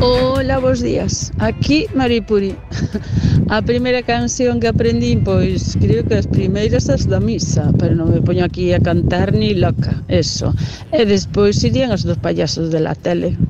Hola, 0.00 0.58
bos 0.58 0.80
días. 0.80 1.32
Aquí 1.38 1.86
Maripuri. 1.92 2.54
A 3.50 3.62
primeira 3.62 4.02
canción 4.02 4.60
que 4.60 4.68
aprendí, 4.68 5.16
pois 5.16 5.76
creo 5.80 6.04
que 6.04 6.14
as 6.14 6.26
primeiras 6.28 6.88
as 6.88 7.08
da 7.08 7.18
misa, 7.18 7.72
pero 7.80 7.96
non 7.96 8.12
me 8.12 8.20
poño 8.20 8.44
aquí 8.44 8.70
a 8.76 8.78
cantar 8.78 9.32
ni 9.32 9.56
loca, 9.56 10.04
eso. 10.06 10.54
E 10.92 11.02
despois 11.08 11.64
irían 11.64 11.90
os 11.90 12.04
dos 12.04 12.20
payasos 12.20 12.70
de 12.70 12.78
la 12.78 12.94
tele. 12.94 13.40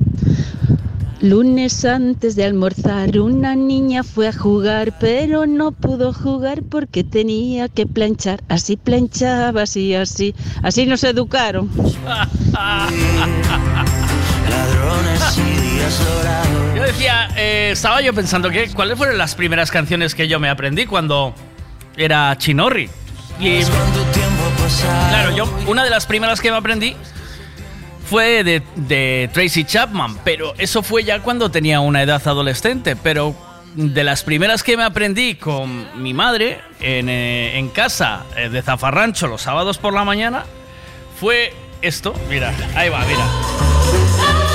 Lunes 1.19 1.83
antes 1.83 2.39
de 2.39 2.47
almorzar 2.47 3.19
una 3.19 3.53
niña 3.59 4.07
fue 4.07 4.31
a 4.31 4.33
jugar, 4.33 4.95
pero 4.97 5.45
no 5.45 5.75
pudo 5.75 6.13
jugar 6.13 6.63
porque 6.63 7.03
tenía 7.03 7.67
que 7.67 7.85
planchar. 7.85 8.39
Así 8.47 8.77
planchaba, 8.79 9.67
así, 9.67 9.93
así. 9.93 10.33
Así 10.63 10.87
nos 10.87 11.03
educaron. 11.03 11.69
Ladrones. 14.49 15.58
Yo 16.75 16.83
decía, 16.83 17.29
eh, 17.35 17.71
estaba 17.71 18.01
yo 18.01 18.13
pensando 18.13 18.49
que 18.49 18.69
cuáles 18.71 18.97
fueron 18.97 19.17
las 19.17 19.35
primeras 19.35 19.71
canciones 19.71 20.15
que 20.15 20.27
yo 20.27 20.39
me 20.39 20.49
aprendí 20.49 20.85
cuando 20.85 21.33
era 21.97 22.37
chinorri. 22.37 22.89
Y 23.39 23.61
claro, 25.09 25.35
yo 25.35 25.49
una 25.67 25.83
de 25.83 25.89
las 25.89 26.05
primeras 26.05 26.41
que 26.41 26.51
me 26.51 26.57
aprendí 26.57 26.95
fue 28.09 28.43
de, 28.43 28.61
de 28.75 29.29
Tracy 29.33 29.63
Chapman, 29.63 30.17
pero 30.23 30.53
eso 30.57 30.83
fue 30.83 31.03
ya 31.03 31.21
cuando 31.21 31.49
tenía 31.51 31.79
una 31.79 32.01
edad 32.03 32.21
adolescente. 32.25 32.95
Pero 32.95 33.35
de 33.75 34.03
las 34.03 34.23
primeras 34.23 34.63
que 34.63 34.75
me 34.75 34.83
aprendí 34.83 35.35
con 35.35 36.01
mi 36.01 36.13
madre 36.13 36.59
en, 36.79 37.07
eh, 37.07 37.57
en 37.57 37.69
casa 37.69 38.23
eh, 38.35 38.49
de 38.49 38.61
Zafarrancho 38.61 39.27
los 39.27 39.41
sábados 39.41 39.77
por 39.77 39.93
la 39.93 40.03
mañana 40.03 40.43
fue 41.19 41.53
esto. 41.81 42.13
Mira, 42.29 42.53
ahí 42.75 42.89
va, 42.89 42.99
mira. 43.05 44.48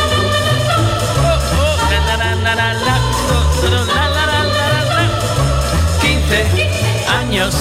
15 6.01 7.09
años 7.09 7.55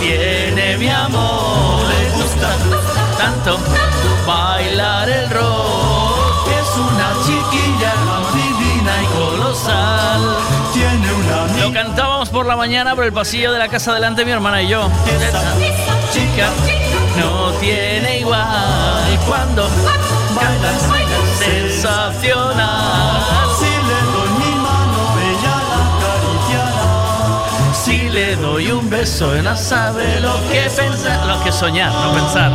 tiene 0.00 0.78
mi 0.78 0.88
amor. 0.88 1.86
Le 1.86 2.10
gusta 2.10 2.48
tanto 3.18 3.58
bailar 4.26 5.08
el 5.10 5.28
rock. 5.30 6.48
Es 6.48 6.76
una 6.78 7.12
chiquilla 7.26 7.92
divina 8.32 9.02
y 9.02 9.06
colosal. 9.14 10.36
Tiene 10.72 11.12
una 11.12 11.64
Lo 11.66 11.72
cantábamos 11.72 12.30
por 12.30 12.46
la 12.46 12.56
mañana 12.56 12.94
por 12.94 13.04
el 13.04 13.12
pasillo 13.12 13.52
de 13.52 13.58
la 13.58 13.68
casa 13.68 13.92
delante 13.92 14.24
mi 14.24 14.30
hermana 14.30 14.62
y 14.62 14.68
yo. 14.68 14.88
Esa 15.06 16.10
chica 16.10 16.48
no 17.18 17.52
tiene 17.60 18.20
igual. 18.20 19.12
Y 19.12 19.16
cuando 19.28 19.68
bailas 20.34 21.01
le 28.12 28.36
doy 28.36 28.70
un 28.70 28.88
beso, 28.90 29.34
ella 29.34 29.56
sabe 29.56 30.20
lo 30.20 30.34
que 30.50 30.68
pensar, 30.76 31.26
lo 31.26 31.42
que 31.42 31.50
soñar, 31.50 31.90
no 31.92 32.12
pensar. 32.12 32.52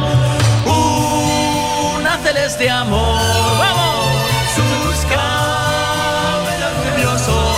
Una 1.96 2.18
celeste 2.24 2.70
amor, 2.70 3.20
vamos. 3.58 4.06
Sus 4.56 5.04
cabellos 5.06 6.72
rubiosos, 6.86 7.56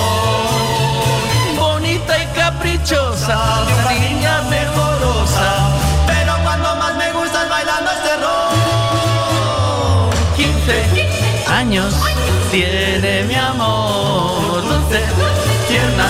bonita 1.58 2.24
y 2.24 2.26
caprichosa, 2.28 3.38
una 3.68 3.92
niña 3.92 4.42
mejorosa. 4.50 5.70
Pero 6.08 6.38
cuando 6.44 6.76
más 6.78 6.96
me 6.96 7.12
gusta 7.12 7.44
es 7.44 7.50
bailando 7.50 7.92
este 7.92 8.16
rock. 8.24 8.54
15 10.38 11.52
años 11.52 11.94
tiene 12.50 13.24
mi 13.24 13.36
amor, 13.36 14.62
dulce, 14.62 15.04
tierna, 15.68 16.08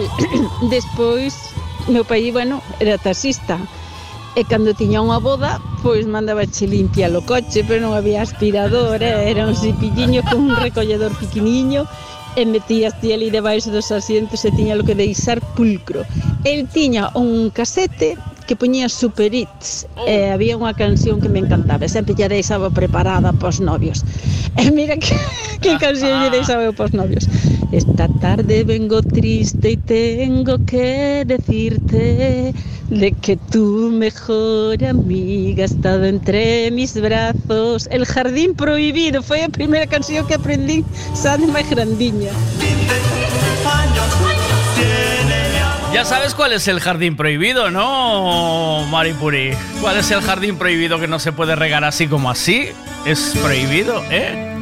el. 0.00 0.08
Despois, 0.72 1.52
meu 1.88 2.04
pai, 2.04 2.30
bueno, 2.32 2.62
era 2.80 2.96
taxista. 2.96 3.60
E 4.38 4.46
cando 4.46 4.72
tiña 4.72 5.02
unha 5.02 5.18
boda, 5.18 5.58
pois 5.82 6.06
mandaba 6.06 6.46
che 6.46 6.64
limpia 6.64 7.10
o 7.10 7.20
coche, 7.20 7.66
pero 7.66 7.82
non 7.82 7.98
había 7.98 8.22
aspirador, 8.22 9.02
eh? 9.02 9.26
era 9.26 9.44
un 9.44 9.58
cipilliño 9.62 10.22
con 10.22 10.50
un 10.50 10.54
recolledor 10.54 11.10
pequeniño 11.18 11.84
e 12.36 12.46
metíaste 12.46 13.12
ali 13.14 13.30
debaixo 13.30 13.70
dos 13.70 13.90
asientos 13.90 14.44
e 14.44 14.50
tiña 14.54 14.78
lo 14.78 14.84
que 14.84 14.94
deixar 14.94 15.40
pulcro. 15.56 16.04
El 16.44 16.68
tiña 16.68 17.10
un 17.14 17.50
casete 17.50 18.16
que 18.50 18.56
poñía 18.56 18.88
super 18.88 19.32
hits 19.32 19.86
e 20.10 20.26
había 20.34 20.58
unha 20.58 20.74
canción 20.74 21.22
que 21.22 21.30
me 21.30 21.38
encantaba 21.38 21.86
sempre 21.86 22.18
lle 22.18 22.26
deixaba 22.26 22.66
preparada 22.66 23.30
pos 23.30 23.62
novios 23.62 24.02
e 24.58 24.74
mira 24.74 24.98
que, 24.98 25.14
que 25.62 25.78
canción 25.78 26.18
lle 26.18 26.34
deixaba 26.34 26.66
pos 26.74 26.90
novios 26.90 27.30
esta 27.70 28.10
tarde 28.18 28.66
vengo 28.66 29.06
triste 29.06 29.78
e 29.78 29.78
tengo 29.78 30.58
que 30.66 31.22
decirte 31.30 32.50
de 32.90 33.12
que 33.12 33.36
tu 33.36 33.90
mejor 33.92 34.84
amiga 34.84 35.62
ha 35.62 35.66
estado 35.66 36.04
entre 36.04 36.70
mis 36.72 37.00
brazos. 37.00 37.88
El 37.90 38.04
jardín 38.04 38.54
prohibido 38.54 39.22
fue 39.22 39.44
a 39.44 39.48
primeira 39.48 39.86
canción 39.86 40.26
que 40.26 40.34
aprendí, 40.34 40.84
máis 41.54 41.70
grandiña. 41.70 42.30
Ya 45.92 46.04
sabes 46.04 46.34
cuál 46.34 46.52
es 46.52 46.68
el 46.68 46.78
jardín 46.80 47.16
prohibido, 47.16 47.70
¿no, 47.70 48.86
Maripuri? 48.90 49.54
¿Cuál 49.80 49.98
es 49.98 50.10
el 50.10 50.22
jardín 50.22 50.56
prohibido 50.56 51.00
que 51.00 51.08
no 51.08 51.18
se 51.18 51.32
puede 51.32 51.56
regar 51.56 51.82
así 51.84 52.06
como 52.06 52.30
así? 52.30 52.68
Es 53.04 53.34
prohibido, 53.42 54.02
¿eh? 54.10 54.54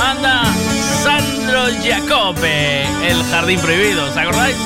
Anda, 0.00 0.44
Sandro 1.02 1.66
Jacobe, 1.82 2.82
el 3.08 3.22
jardín 3.30 3.58
prohibido, 3.60 4.04
¿os 4.04 4.16
acordáis? 4.16 4.56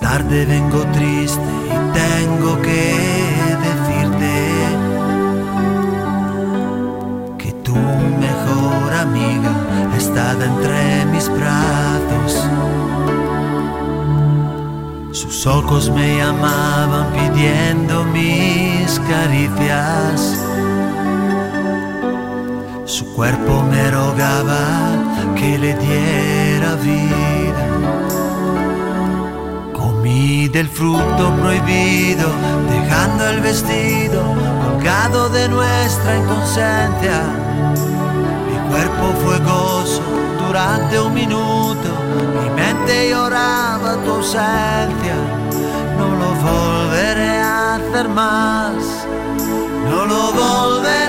Tarde 0.00 0.46
vengo 0.46 0.84
triste 0.92 1.40
y 1.66 1.76
tengo 1.98 2.60
que 2.62 3.56
decirte 3.66 4.34
que 7.38 7.52
tu 7.64 7.74
mejor 7.74 8.94
amiga 8.94 9.52
está 9.96 10.32
entre 10.32 11.04
mis 11.12 11.28
brazos. 11.28 12.48
Sus 15.12 15.46
ojos 15.46 15.90
me 15.90 16.18
llamaban 16.18 17.12
pidiendo 17.12 18.04
mis 18.04 19.00
caricias. 19.00 20.36
Su 22.84 23.04
cuerpo 23.14 23.62
me 23.62 23.90
rogaba 23.90 25.34
que 25.36 25.58
le 25.58 25.74
diera 25.74 26.74
vida. 26.76 28.07
Comí 30.08 30.48
del 30.48 30.68
fruto 30.68 31.34
prohibido, 31.38 32.28
dejando 32.70 33.28
el 33.28 33.40
vestido 33.42 34.22
colgado 34.64 35.28
de 35.28 35.48
nuestra 35.50 36.16
inconsciencia. 36.16 37.24
Mi 38.48 38.70
cuerpo 38.70 39.12
fue 39.22 39.38
gozo 39.40 40.00
durante 40.46 40.98
un 40.98 41.12
minuto, 41.12 41.90
mi 42.40 42.48
mente 42.50 43.10
lloraba 43.10 43.96
tu 44.02 44.12
ausencia. 44.12 45.16
No 45.98 46.08
lo 46.20 46.30
volveré 46.48 47.40
a 47.40 47.74
hacer 47.74 48.08
más, 48.08 49.06
no 49.90 50.06
lo 50.06 50.32
volveré 50.32 51.07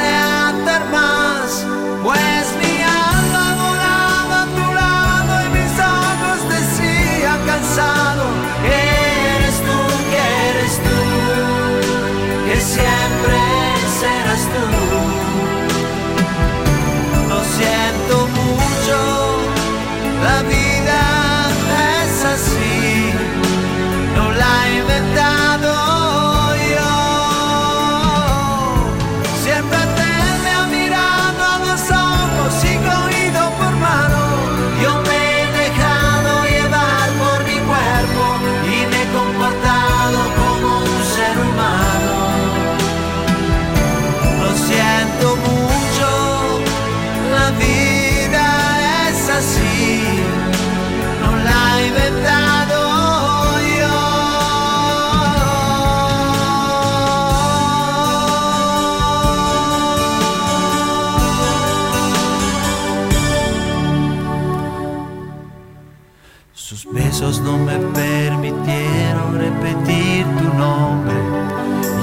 Tus 66.81 66.93
besos 66.93 67.41
no 67.41 67.57
me 67.57 67.77
permitieron 67.77 69.37
repetir 69.37 70.25
tu 70.37 70.57
nombre 70.57 71.13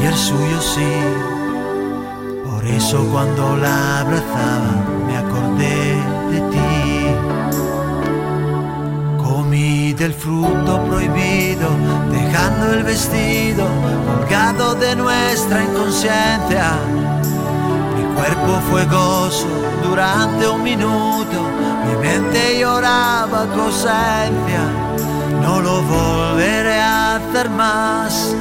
y 0.03 0.05
el 0.05 0.15
suyo 0.15 0.61
sí. 0.61 0.93
Por 2.45 2.67
eso 2.67 3.09
cuando 3.11 3.57
la 3.57 4.01
abrazaba 4.01 4.85
me 5.07 5.17
acordé 5.17 5.97
de 6.31 6.41
ti. 6.51 7.07
Comí 9.17 9.95
del 9.95 10.13
fruto 10.13 10.85
prohibido, 10.85 11.71
dejando 12.11 12.75
el 12.75 12.83
vestido 12.83 13.65
colgado 14.07 14.75
de 14.75 14.95
nuestra 14.95 15.65
inconsciencia. 15.65 16.73
Mi 17.97 18.05
cuerpo 18.15 18.61
fue 18.71 18.85
gozo 18.85 19.49
durante 19.83 20.47
un 20.47 20.63
minuto, 20.63 21.49
mi 21.87 21.97
mente 21.97 22.59
lloraba 22.61 23.47
tu 23.53 23.61
ausencia. 23.61 24.63
No 25.43 25.61
lo 25.61 25.83
volveré 25.83 26.81
a 26.81 27.17
hacer 27.17 27.49
más, 27.51 28.35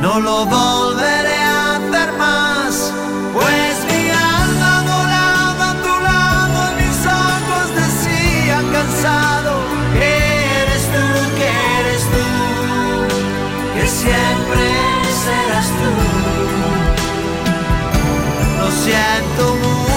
no 0.00 0.20
lo 0.20 0.46
volveré 0.46 1.38
a 1.42 1.76
hacer 1.76 2.12
más. 2.24 2.92
Pues 3.34 3.74
mi 3.90 4.04
alma 4.10 4.72
volaba 4.92 5.70
a 5.70 5.76
tu 5.84 5.94
lado 6.08 6.58
mis 6.80 6.98
ojos 7.28 7.66
decían 7.82 8.64
cansado 8.72 9.52
eres 10.00 10.84
tú, 10.94 11.04
que 11.38 11.48
eres 11.80 12.02
tú, 12.14 12.26
que 13.74 13.84
siempre 14.02 14.64
serás 15.24 15.68
tú. 15.80 15.92
Lo 18.58 18.68
siento 18.84 19.44
mucho, 19.62 19.95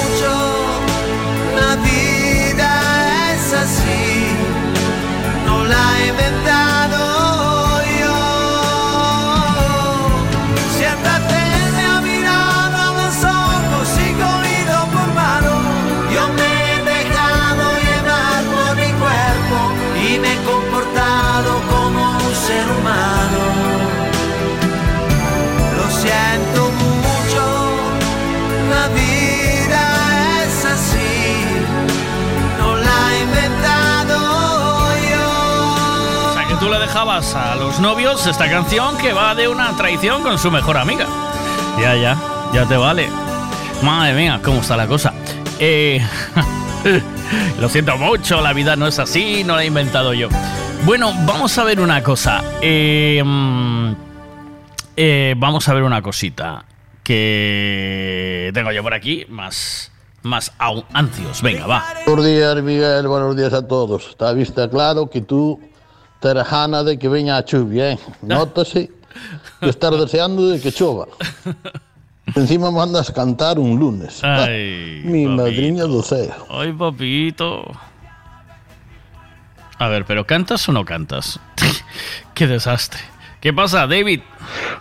dejabas 36.89 37.35
a 37.35 37.55
los 37.55 37.79
novios 37.79 38.25
esta 38.25 38.49
canción 38.49 38.97
que 38.97 39.13
va 39.13 39.35
de 39.35 39.47
una 39.47 39.77
traición 39.77 40.23
con 40.23 40.39
su 40.39 40.49
mejor 40.49 40.75
amiga. 40.75 41.05
Ya, 41.79 41.95
ya, 41.95 42.17
ya 42.51 42.65
te 42.65 42.77
vale. 42.77 43.07
Madre 43.83 44.15
mía, 44.15 44.41
cómo 44.43 44.61
está 44.61 44.75
la 44.75 44.87
cosa. 44.87 45.13
Eh, 45.59 46.03
lo 47.61 47.69
siento 47.69 47.95
mucho, 47.95 48.41
la 48.41 48.53
vida 48.53 48.75
no 48.75 48.87
es 48.87 48.97
así, 48.97 49.43
no 49.43 49.55
la 49.55 49.61
he 49.61 49.67
inventado 49.67 50.15
yo. 50.15 50.29
Bueno, 50.83 51.13
vamos 51.27 51.55
a 51.59 51.63
ver 51.63 51.79
una 51.79 52.01
cosa. 52.01 52.43
Eh, 52.59 53.21
mm, 53.23 53.91
eh, 54.97 55.35
vamos 55.37 55.69
a 55.69 55.75
ver 55.75 55.83
una 55.83 56.01
cosita 56.01 56.65
que 57.03 58.49
tengo 58.51 58.71
yo 58.71 58.81
por 58.81 58.95
aquí, 58.95 59.27
más, 59.29 59.91
más 60.23 60.51
ancios. 60.57 61.43
Venga, 61.43 61.67
va. 61.67 61.85
Buenos 62.07 62.25
días, 62.25 62.63
Miguel. 62.63 63.07
Buenos 63.07 63.37
días 63.37 63.53
a 63.53 63.67
todos. 63.67 64.07
Está 64.09 64.33
vista 64.33 64.67
claro 64.71 65.07
que 65.07 65.21
tú 65.21 65.59
te 66.19 66.29
eres 66.29 66.49
gana 66.49 66.83
de 66.83 66.97
que 66.97 67.07
venga 67.07 67.37
a 67.37 67.45
chuvia, 67.45 67.91
¿eh? 67.91 67.99
Nótase 68.21 68.91
que 69.59 69.69
estás 69.69 69.91
deseando 69.99 70.47
de 70.47 70.61
que 70.61 70.71
chova. 70.71 71.07
Encima 72.35 72.69
mandas 72.71 73.11
cantar 73.11 73.57
un 73.57 73.79
lunes. 73.79 74.23
Ay, 74.23 75.01
Mi 75.05 75.25
papito. 75.25 75.43
madriña 75.43 75.83
do 75.85 76.01
ceo. 76.03 76.45
Ay, 76.49 76.71
papito. 76.73 77.63
A 79.79 79.87
ver, 79.87 80.05
¿pero 80.05 80.25
cantas 80.25 80.67
o 80.69 80.71
no 80.71 80.85
cantas? 80.85 81.39
Qué 82.33 82.47
desastre. 82.47 82.99
¿Qué 83.41 83.53
pasa, 83.53 83.87
David? 83.87 84.19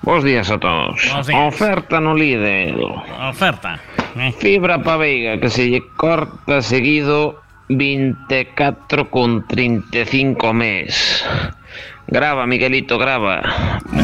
Buenos 0.02 0.24
días 0.24 0.50
a 0.50 0.58
todos. 0.58 1.00
Días. 1.26 1.54
Oferta 1.54 2.00
no 2.00 2.14
Lidl. 2.14 2.82
Oferta. 3.30 3.78
Fibra 4.40 4.82
pa 4.82 4.96
veiga 4.96 5.38
que 5.38 5.48
se 5.48 5.70
lle 5.70 5.82
corta 5.96 6.60
seguido 6.60 7.38
24 7.68 9.10
con 9.10 9.46
35 9.46 10.52
mes. 10.52 11.24
Graba, 12.06 12.46
Miguelito, 12.46 12.98
graba. 12.98 13.42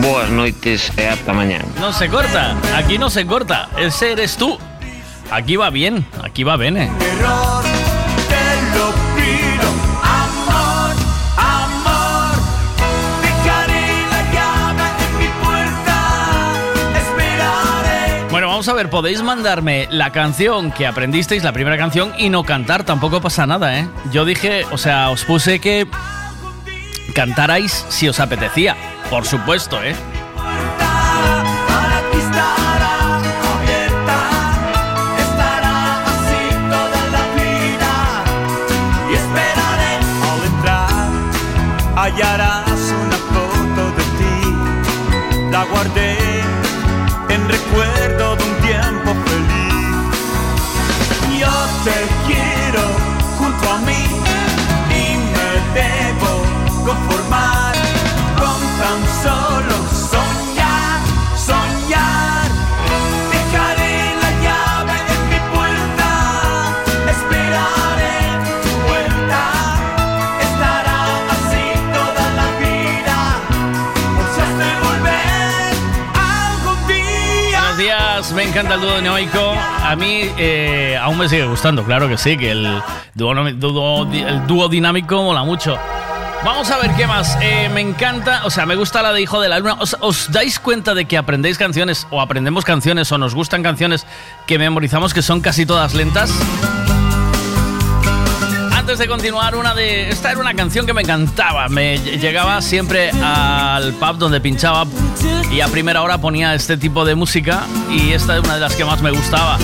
Boas 0.02 0.28
noites 0.30 0.92
e 0.98 1.08
ata 1.08 1.32
mañán. 1.32 1.64
No 1.80 1.92
se 1.92 2.08
corta. 2.08 2.54
Aquí 2.76 2.98
no 2.98 3.08
se 3.08 3.24
corta. 3.24 3.68
Ese 3.78 4.12
eres 4.12 4.36
tú. 4.36 4.58
Aquí 5.30 5.56
va 5.56 5.70
bien. 5.70 6.04
Aquí 6.22 6.44
va 6.44 6.56
bien, 6.56 6.76
eh. 6.76 6.90
error, 7.00 7.64
vamos 18.66 18.80
a 18.80 18.82
ver, 18.82 18.88
podéis 18.88 19.22
mandarme 19.22 19.88
la 19.90 20.10
canción 20.10 20.72
que 20.72 20.86
aprendisteis, 20.86 21.44
la 21.44 21.52
primera 21.52 21.76
canción, 21.76 22.14
y 22.16 22.30
no 22.30 22.44
cantar, 22.44 22.82
tampoco 22.82 23.20
pasa 23.20 23.46
nada, 23.46 23.78
¿eh? 23.78 23.86
Yo 24.10 24.24
dije, 24.24 24.64
o 24.70 24.78
sea, 24.78 25.10
os 25.10 25.22
puse 25.24 25.58
que 25.58 25.86
cantarais 27.14 27.84
si 27.90 28.08
os 28.08 28.20
apetecía, 28.20 28.74
por 29.10 29.26
supuesto, 29.26 29.82
¿eh? 29.82 29.94
Hallarás 41.96 42.94
una 43.02 43.16
foto 43.34 43.90
de 43.96 44.04
ti, 44.18 45.50
la 45.50 45.64
guardé 45.64 46.18
en 47.28 47.48
recuerdo 47.48 48.24
encanta 78.55 78.74
el 78.74 78.80
dúo 78.82 78.96
dinámico. 78.98 79.52
A 79.82 79.96
mí 79.96 80.30
eh, 80.38 80.96
aún 81.00 81.18
me 81.18 81.28
sigue 81.28 81.44
gustando, 81.44 81.82
claro 81.82 82.09
que 82.09 82.16
sí, 82.16 82.36
que 82.36 82.52
el 82.52 82.80
dúo, 83.14 83.34
dúo- 83.34 84.12
el 84.12 84.46
dúo 84.46 84.68
dinámico 84.68 85.20
mola 85.24 85.42
mucho. 85.42 85.76
Vamos 86.44 86.70
a 86.70 86.76
ver 86.78 86.92
qué 86.94 87.05
más. 87.07 87.36
Eh, 87.42 87.68
me 87.74 87.80
encanta, 87.80 88.42
o 88.44 88.50
sea, 88.50 88.64
me 88.64 88.76
gusta 88.76 89.02
la 89.02 89.12
de 89.12 89.22
Hijo 89.22 89.40
de 89.40 89.48
la 89.48 89.59
Luna. 89.59 89.76
¿Os, 89.80 89.96
os 90.00 90.30
dais 90.30 90.61
cuenta 90.61 90.94
de 90.94 91.07
que 91.07 91.16
aprendéis 91.18 91.59
canciones 91.59 92.07
o 92.11 92.20
aprendemos 92.20 92.64
canciones 92.64 93.11
o 93.11 93.18
nos 93.18 93.34
gustan 93.34 93.62
canciones 93.64 94.07
que 94.46 94.57
memorizamos 94.59 95.12
que 95.14 95.22
son 95.22 95.40
casi 95.40 95.66
todas 95.66 95.94
lentas? 95.94 96.30
Antes 98.85 98.99
de 98.99 99.09
continuar, 99.09 99.57
una 99.57 99.72
de. 99.74 100.11
Esta 100.11 100.30
era 100.30 100.41
una 100.41 100.53
canción 100.53 100.85
que 100.85 100.93
me 100.93 101.01
encantaba. 101.01 101.70
Me 101.70 101.97
ll- 101.99 102.20
llegaba 102.20 102.61
siempre 102.61 103.11
al 103.12 103.95
pub 103.95 104.18
donde 104.18 104.43
pinchaba 104.43 104.85
y 105.51 105.62
a 105.62 105.68
primera 105.68 106.03
hora 106.03 106.18
ponía 106.18 106.55
este 106.55 106.76
tipo 106.76 107.07
de 107.07 107.14
música 107.14 107.62
y 107.91 108.12
esta 108.12 108.35
es 108.37 108.43
una 108.45 108.57
de 108.57 108.61
las 108.61 108.74
que 108.76 108.85
más 108.85 109.01
me 109.01 109.11
gustaba. 109.11 109.57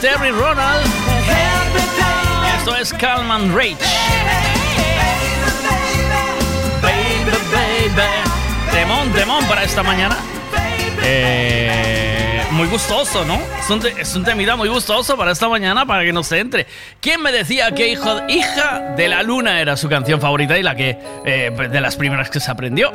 Terry 0.00 0.30
Ronald. 0.30 0.86
Esto 2.58 2.76
es 2.76 2.92
Calm 2.92 3.30
and 3.30 3.54
Rage. 3.54 3.76
Baby, 6.82 7.30
baby. 7.52 8.08
Temón, 8.72 9.12
temón 9.12 9.44
para 9.46 9.64
esta 9.64 9.82
mañana. 9.82 10.16
Eh, 11.02 12.42
muy 12.52 12.68
gustoso, 12.68 13.24
¿no? 13.24 13.40
Es 13.58 13.70
un, 13.70 13.86
es 13.86 14.14
un 14.16 14.24
temida 14.24 14.56
muy 14.56 14.68
gustoso 14.68 15.16
para 15.16 15.32
esta 15.32 15.48
mañana, 15.48 15.86
para 15.86 16.04
que 16.04 16.12
nos 16.12 16.30
entre. 16.32 16.66
¿Quién 17.00 17.22
me 17.22 17.32
decía 17.32 17.72
que 17.72 17.88
hijo, 17.88 18.20
hija 18.28 18.94
de 18.96 19.08
la 19.08 19.22
luna 19.22 19.60
era 19.60 19.76
su 19.76 19.88
canción 19.88 20.20
favorita 20.20 20.58
y 20.58 20.62
la 20.62 20.74
que 20.74 20.98
eh, 21.24 21.50
de 21.50 21.80
las 21.80 21.96
primeras 21.96 22.30
que 22.30 22.40
se 22.40 22.50
aprendió? 22.50 22.92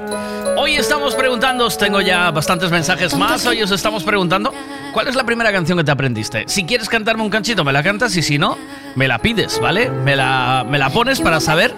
Hoy 0.58 0.76
estamos 0.76 1.16
preguntando, 1.16 1.66
os 1.66 1.78
tengo 1.78 2.02
ya 2.02 2.32
bastantes 2.32 2.72
mensajes 2.72 3.16
más. 3.16 3.46
Hoy 3.46 3.62
os 3.62 3.72
estamos 3.72 4.04
preguntando, 4.04 4.54
¿cuál 4.96 5.10
es 5.10 5.16
la 5.16 5.26
primera 5.26 5.52
canción 5.52 5.78
que 5.78 5.84
te 5.84 5.92
aprendiste? 5.92 6.46
Si 6.48 6.64
quieres 6.64 6.88
cantarme 6.88 7.22
un 7.22 7.30
canchito, 7.30 7.66
me 7.66 7.74
la 7.74 7.84
cantas 7.84 8.16
y 8.16 8.22
si 8.22 8.38
no, 8.38 8.58
me 8.96 9.10
la 9.10 9.20
pides, 9.20 9.60
¿vale? 9.60 9.90
Me 9.90 10.16
la, 10.16 10.66
me 10.68 10.80
la 10.80 10.90
pones 10.90 11.20
para 11.20 11.42
saber 11.42 11.76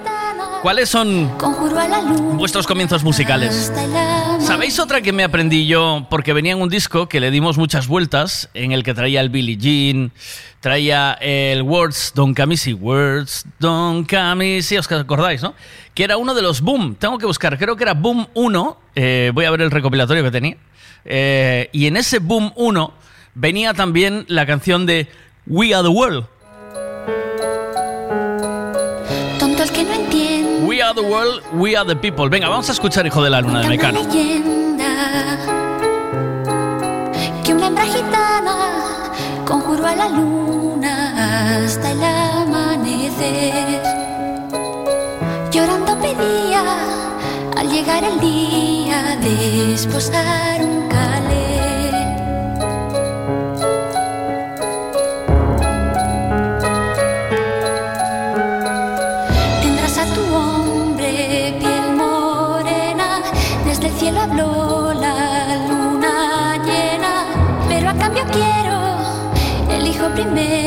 cuáles 0.61 0.87
son 0.87 1.35
vuestros 2.37 2.67
comienzos 2.67 3.03
musicales. 3.03 3.73
¿Sabéis 4.39 4.79
otra 4.79 5.01
que 5.01 5.13
me 5.13 5.23
aprendí 5.23 5.65
yo? 5.65 6.05
Porque 6.11 6.31
venía 6.31 6.51
en 6.51 6.61
un 6.61 6.69
disco 6.69 7.09
que 7.09 7.19
le 7.19 7.31
dimos 7.31 7.57
muchas 7.57 7.87
vueltas, 7.87 8.51
en 8.53 8.71
el 8.71 8.83
que 8.83 8.93
traía 8.93 9.19
el 9.21 9.31
Billie 9.31 9.57
Jean, 9.57 10.11
traía 10.59 11.13
el 11.13 11.63
Words 11.63 12.11
Don't 12.13 12.37
Come 12.37 12.53
Easy, 12.53 12.73
Words 12.73 13.47
Don't 13.57 14.07
Come 14.07 14.57
Easy, 14.57 14.77
os 14.77 14.91
acordáis, 14.91 15.41
¿no? 15.41 15.55
Que 15.95 16.03
era 16.03 16.17
uno 16.17 16.35
de 16.35 16.43
los 16.43 16.61
Boom, 16.61 16.93
tengo 16.93 17.17
que 17.17 17.25
buscar, 17.25 17.57
creo 17.57 17.75
que 17.75 17.83
era 17.83 17.95
Boom 17.95 18.27
1, 18.35 18.77
eh, 18.93 19.31
voy 19.33 19.45
a 19.45 19.49
ver 19.49 19.61
el 19.61 19.71
recopilatorio 19.71 20.23
que 20.23 20.29
tenía, 20.29 20.57
Eh, 21.05 21.69
y 21.71 21.87
en 21.87 21.97
ese 21.97 22.19
Boom 22.19 22.51
1 22.55 22.93
venía 23.35 23.73
también 23.73 24.25
la 24.27 24.45
canción 24.45 24.85
de 24.85 25.07
We 25.45 25.73
Are 25.73 25.83
the 25.83 25.89
World. 25.89 26.25
Tonto 29.39 29.63
el 29.63 29.71
que 29.71 29.83
no 29.83 29.93
entiende 29.93 30.65
We 30.65 30.81
Are 30.81 30.93
the 30.93 31.01
World, 31.07 31.41
We 31.53 31.77
Are 31.77 31.87
the 31.87 31.95
People. 31.95 32.29
Venga, 32.29 32.49
vamos 32.49 32.67
a 32.69 32.71
escuchar 32.73 33.05
Hijo 33.05 33.23
de 33.23 33.29
la 33.29 33.41
Luna 33.41 33.61
de 33.61 33.67
Mecano. 33.69 34.01
leyenda 34.03 35.37
que 37.45 37.53
una 37.53 37.67
hembra 37.67 37.85
gitana 37.85 38.55
conjuró 39.45 39.85
a 39.87 39.95
la 39.95 40.09
luna 40.09 41.63
hasta 41.63 41.91
el 41.91 42.03
amanecer. 42.03 43.81
Llorando 45.51 45.97
pedía 45.99 46.63
al 47.55 47.69
llegar 47.69 48.03
el 48.03 48.19
día 48.19 49.17
de 49.21 49.73
esposar 49.73 50.61
un 50.61 50.86
primero 70.17 70.66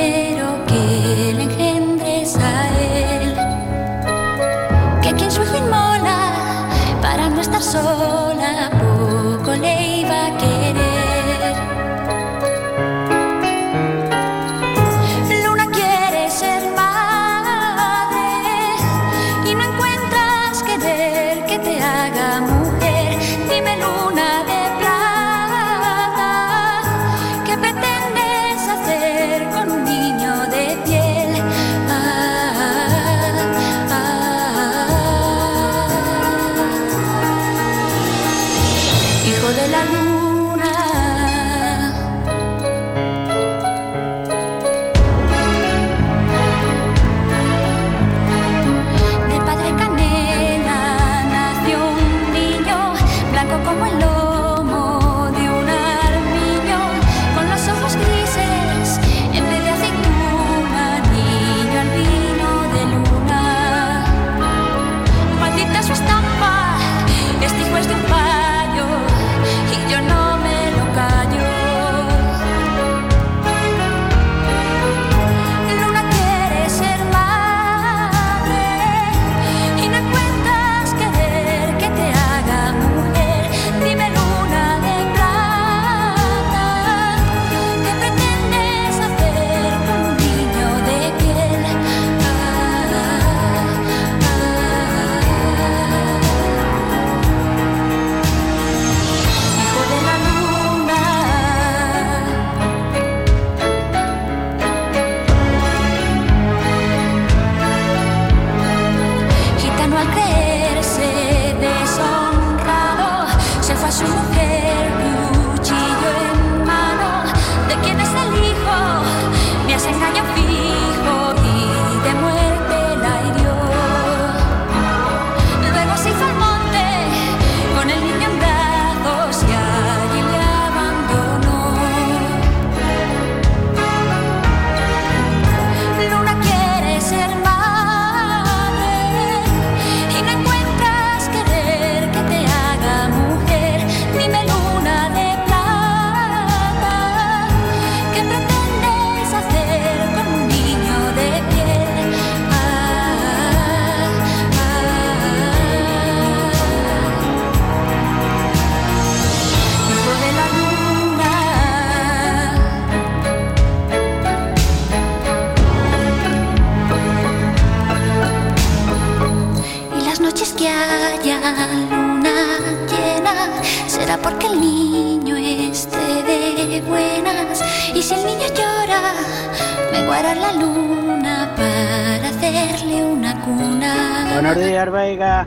guarda 180.10 180.34
la 180.34 180.52
luna 180.54 181.54
para 181.54 182.28
hacerle 182.30 183.04
una 183.04 183.40
cuna. 183.44 184.30
Buenos 184.32 184.56
días, 184.56 184.90
Veiga. 184.90 185.46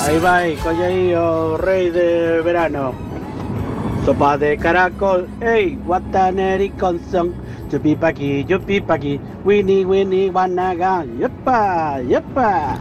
Ahí 0.00 0.18
va, 0.18 0.40
colleío, 0.62 1.58
rey 1.58 1.90
del 1.90 2.40
verano. 2.40 2.94
Sopa 4.06 4.38
de 4.38 4.56
caracol, 4.56 5.28
ey, 5.42 5.76
guataneri 5.84 6.70
con 6.70 6.98
son. 7.10 7.34
Yupi 7.70 7.96
pa' 7.96 8.08
aquí, 8.08 8.46
yupi 8.46 8.80
pa' 8.80 8.94
aquí, 8.94 9.20
winnie, 9.44 9.84
winnie, 9.84 10.30
wanaga, 10.30 11.04
yepa, 11.04 12.00
yepa. 12.00 12.78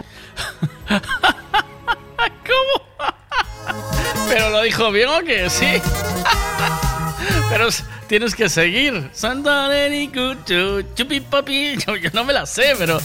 ¿Pero 4.30 4.50
lo 4.50 4.62
dijo 4.62 4.92
bien 4.92 5.10
o 5.10 5.20
qué? 5.26 5.50
Sí. 5.50 5.82
Pero 7.50 7.68
tienes 8.08 8.36
que 8.36 8.50
seguir. 8.50 9.10
Chupi 10.96 11.20
papi. 11.20 11.78
Yo, 11.86 11.94
no 12.14 12.24
me 12.24 12.34
la 12.34 12.46
sé, 12.46 12.74
pero. 12.78 13.00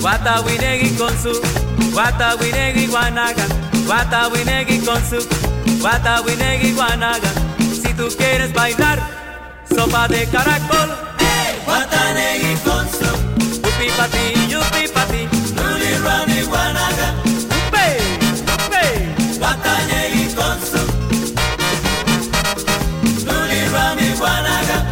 Guata 0.00 0.40
winegi 0.40 0.96
con 0.96 1.12
Guata 2.00 2.34
winegi 2.40 2.86
guanaga 2.86 3.44
Guata 3.84 4.28
winegi 4.32 4.78
con 4.86 5.02
su 5.04 5.18
Guata 5.80 6.22
winegi 6.22 6.72
guanaga. 6.72 7.30
Si 7.58 7.92
tú 7.92 8.08
quieres 8.16 8.54
bailar 8.54 8.98
Sopa 9.68 10.08
de 10.08 10.26
caracol. 10.28 10.96
Guatanegui 11.66 12.56
con 12.64 12.88
su 12.88 13.04
Upi 13.68 13.90
pati, 13.98 14.48
yupi 14.48 14.88
pati 14.94 15.28
Luli, 15.56 15.98
rani, 16.02 16.42
guanaga. 16.44 17.08
Upe, 17.68 17.86
upe 18.64 18.84
Guatanegui 19.38 20.34
con 20.34 20.58
su 20.70 20.80
rani, 23.74 24.10
guanaga. 24.16 24.86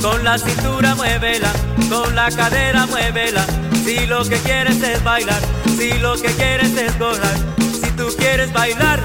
Con 0.00 0.24
la 0.24 0.38
cintura 0.38 0.94
muévela, 0.94 1.52
con 1.90 2.14
la 2.14 2.30
cadera 2.30 2.86
muévela. 2.86 3.65
Si 3.86 4.04
lo 4.04 4.24
que 4.24 4.36
quieres 4.38 4.82
es 4.82 5.04
bailar, 5.04 5.40
si 5.78 5.92
lo 6.00 6.16
que 6.16 6.26
quieres 6.32 6.76
es 6.76 6.98
gozar, 6.98 7.36
si 7.80 7.88
tú 7.92 8.08
quieres 8.18 8.52
bailar, 8.52 8.98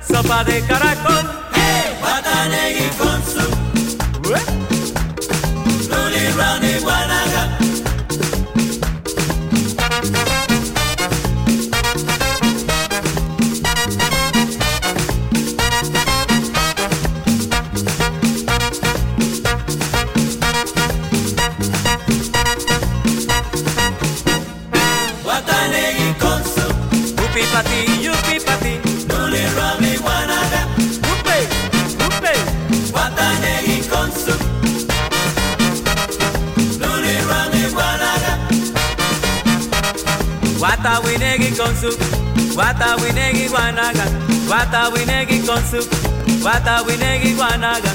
sopa 0.00 0.44
de 0.44 0.64
caracol. 0.64 1.28
¡Hey! 1.52 1.96
Guatanegui 1.98 2.88
con 2.98 3.20
su 3.24 3.40
Luli, 5.90 6.28
Rani, 6.36 6.78
Guanaga. 6.82 7.71
Guata 40.62 41.00
winegi 41.00 41.50
con 41.56 41.74
su 41.76 41.90
Guata 42.54 42.94
winegi 43.02 43.48
guanaga 43.48 44.04
Guata 44.46 44.90
winegi 44.90 45.40
con 45.40 45.60
su 45.68 45.84
Guata 46.38 46.82
winegi 46.82 47.34
guanaga 47.34 47.92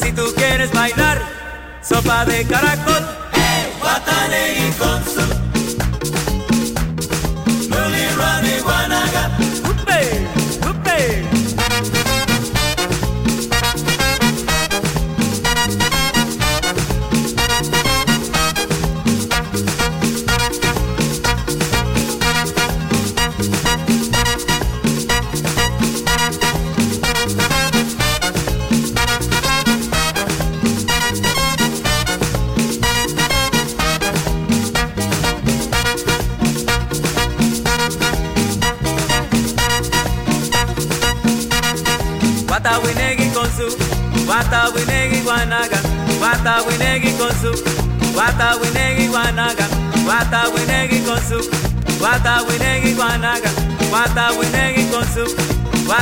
Si 0.00 0.12
tú 0.12 0.22
quieres 0.34 0.72
bailar 0.72 1.20
Sopa 1.82 2.24
de 2.24 2.46
caracol. 2.46 3.04
Guatanegui 3.80 4.72
con 4.78 5.04
su 5.04 5.20
Luli, 7.68 8.06
Rani, 8.16 8.60
Guanaga 8.62 9.45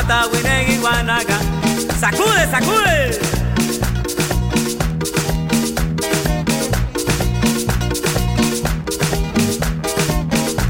Guanaga 0.07 1.39
Sacude, 1.99 2.47
sacude 2.51 3.19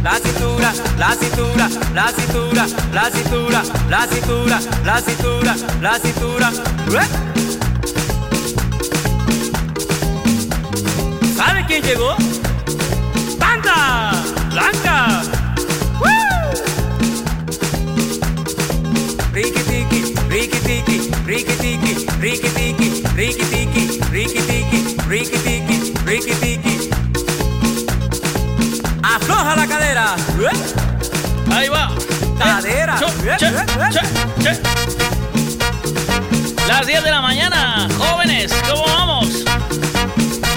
La 0.02 0.18
cintura, 0.20 0.72
la 0.98 1.16
cintura, 1.16 1.68
la 1.94 2.12
cintura, 2.12 2.66
la 2.92 3.10
cintura, 3.10 3.62
la 3.88 4.06
cintura, 4.06 4.60
la 4.84 5.00
cintura, 5.00 5.56
la 5.80 5.98
cintura. 5.98 6.52
¡Ué! 6.92 7.04
¿Sabe 11.36 11.64
quién 11.66 11.82
llegó? 11.82 12.33
Riki 21.26 21.56
tiki, 21.56 22.06
riki 22.20 22.48
tiki, 22.54 23.02
riki 23.16 23.44
tiki, 23.50 23.82
riki 24.12 24.40
tiki, 24.46 24.78
riki 25.08 25.38
tiki, 25.44 25.76
riki 26.06 26.34
tiki. 26.40 26.90
Afloja 29.02 29.56
la 29.56 29.66
cadera. 29.66 30.16
Ahí 31.50 31.68
va. 31.68 31.90
Cadera. 32.38 32.96
Che, 32.98 33.06
che, 33.38 34.02
che. 34.42 34.60
Las 36.68 36.86
10 36.86 37.04
de 37.04 37.10
la 37.10 37.20
mañana, 37.20 37.88
jóvenes, 37.98 38.52
¿cómo 38.68 38.84
vamos? 38.86 39.44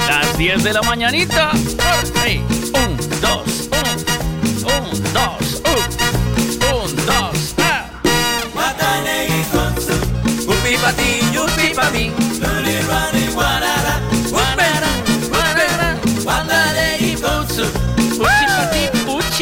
Las 0.08 0.38
10 0.38 0.64
de 0.64 0.74
la 0.74 0.82
mañanita. 0.82 1.52
Hey, 2.24 2.44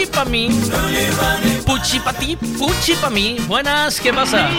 puchi 0.06 0.12
pa 0.12 0.26
mí. 0.26 0.50
Puchi 1.66 2.00
pa 2.00 2.14
ti, 2.14 2.36
puchi 2.36 2.94
pa 3.02 3.10
mí. 3.10 3.38
Buenas, 3.48 4.00
¿qué 4.00 4.14
pasa? 4.14 4.50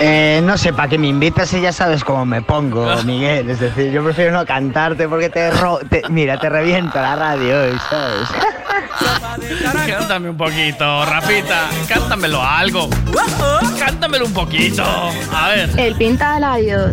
Eh, 0.00 0.40
no 0.44 0.58
sé, 0.58 0.72
para 0.72 0.88
que 0.88 0.98
me 0.98 1.08
invitas 1.08 1.52
y 1.54 1.60
ya 1.60 1.72
sabes 1.72 2.04
cómo 2.04 2.24
me 2.26 2.42
pongo, 2.42 2.86
Miguel. 3.04 3.48
Es 3.50 3.60
decir, 3.60 3.92
yo 3.92 4.02
prefiero 4.04 4.32
no 4.32 4.44
cantarte 4.44 5.08
porque 5.08 5.30
te, 5.30 5.50
ro 5.52 5.78
te- 5.88 6.02
mira, 6.10 6.38
te 6.38 6.48
reviento 6.48 7.00
la 7.00 7.16
radio 7.16 7.62
hoy, 7.62 7.78
¿sabes? 7.88 8.28
Cántame 9.88 10.30
un 10.30 10.36
poquito, 10.36 11.04
Rafita. 11.06 11.68
Cántamelo 11.88 12.42
algo. 12.42 12.88
Cántamelo 13.78 14.26
un 14.26 14.32
poquito. 14.32 14.84
A 15.32 15.48
ver. 15.48 15.70
El 15.78 15.94
pinta 15.96 16.38
labios 16.38 16.92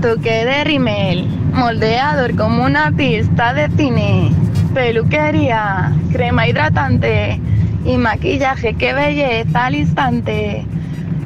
retoque 0.00 0.44
de 0.44 0.64
rimel, 0.64 1.28
moldeador 1.52 2.34
como 2.34 2.64
una 2.64 2.90
pista 2.90 3.54
de 3.54 3.68
cine, 3.76 4.32
peluquería, 4.74 5.92
crema 6.12 6.46
hidratante 6.46 7.40
y 7.84 7.96
maquillaje, 7.96 8.74
qué 8.74 8.92
belleza 8.92 9.66
al 9.66 9.74
instante. 9.74 10.64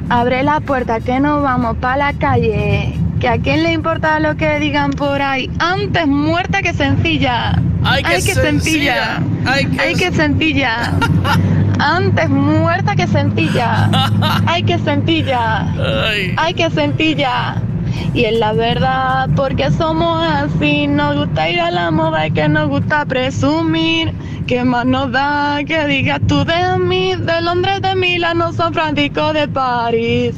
Abre 0.09 0.43
la 0.43 0.59
puerta 0.61 0.99
que 0.99 1.19
nos 1.19 1.43
vamos 1.43 1.77
para 1.77 1.97
la 1.97 2.13
calle, 2.13 2.97
que 3.19 3.27
a 3.27 3.37
quién 3.37 3.63
le 3.63 3.73
importa 3.73 4.19
lo 4.19 4.37
que 4.37 4.59
digan 4.59 4.91
por 4.91 5.21
ahí, 5.21 5.51
antes 5.59 6.07
muerta 6.07 6.61
que 6.61 6.73
sencilla. 6.73 7.61
Ay, 7.83 8.03
qué 8.03 8.21
sencilla. 8.33 9.21
Ay, 9.45 9.65
qué 9.65 9.81
Ay, 9.81 9.95
qué 9.95 10.11
sencilla. 10.11 10.93
Antes 11.79 12.29
muerta 12.29 12.95
que 12.95 13.07
sencilla. 13.07 13.89
Ay, 14.47 14.63
qué 14.63 14.79
sencilla. 14.79 15.61
Ay. 16.07 16.33
Ay, 16.37 16.53
qué 16.55 16.69
sencilla. 16.71 17.61
Y 18.13 18.25
es 18.25 18.39
la 18.39 18.53
verdad, 18.53 19.29
porque 19.35 19.69
somos 19.71 20.25
así. 20.27 20.87
Nos 20.87 21.15
gusta 21.15 21.49
ir 21.49 21.59
a 21.61 21.71
la 21.71 21.91
moda 21.91 22.27
y 22.27 22.31
que 22.31 22.49
nos 22.49 22.67
gusta 22.67 23.05
presumir. 23.05 24.11
¿Qué 24.47 24.63
más 24.63 24.85
nos 24.85 25.11
da 25.11 25.59
que 25.67 25.85
digas 25.87 26.21
tú 26.25 26.45
de 26.45 26.77
mí, 26.79 27.15
de 27.15 27.41
Londres, 27.41 27.81
de 27.81 27.95
Milano, 27.95 28.53
San 28.53 28.73
Francisco, 28.73 29.33
de 29.33 29.45
París? 29.45 30.35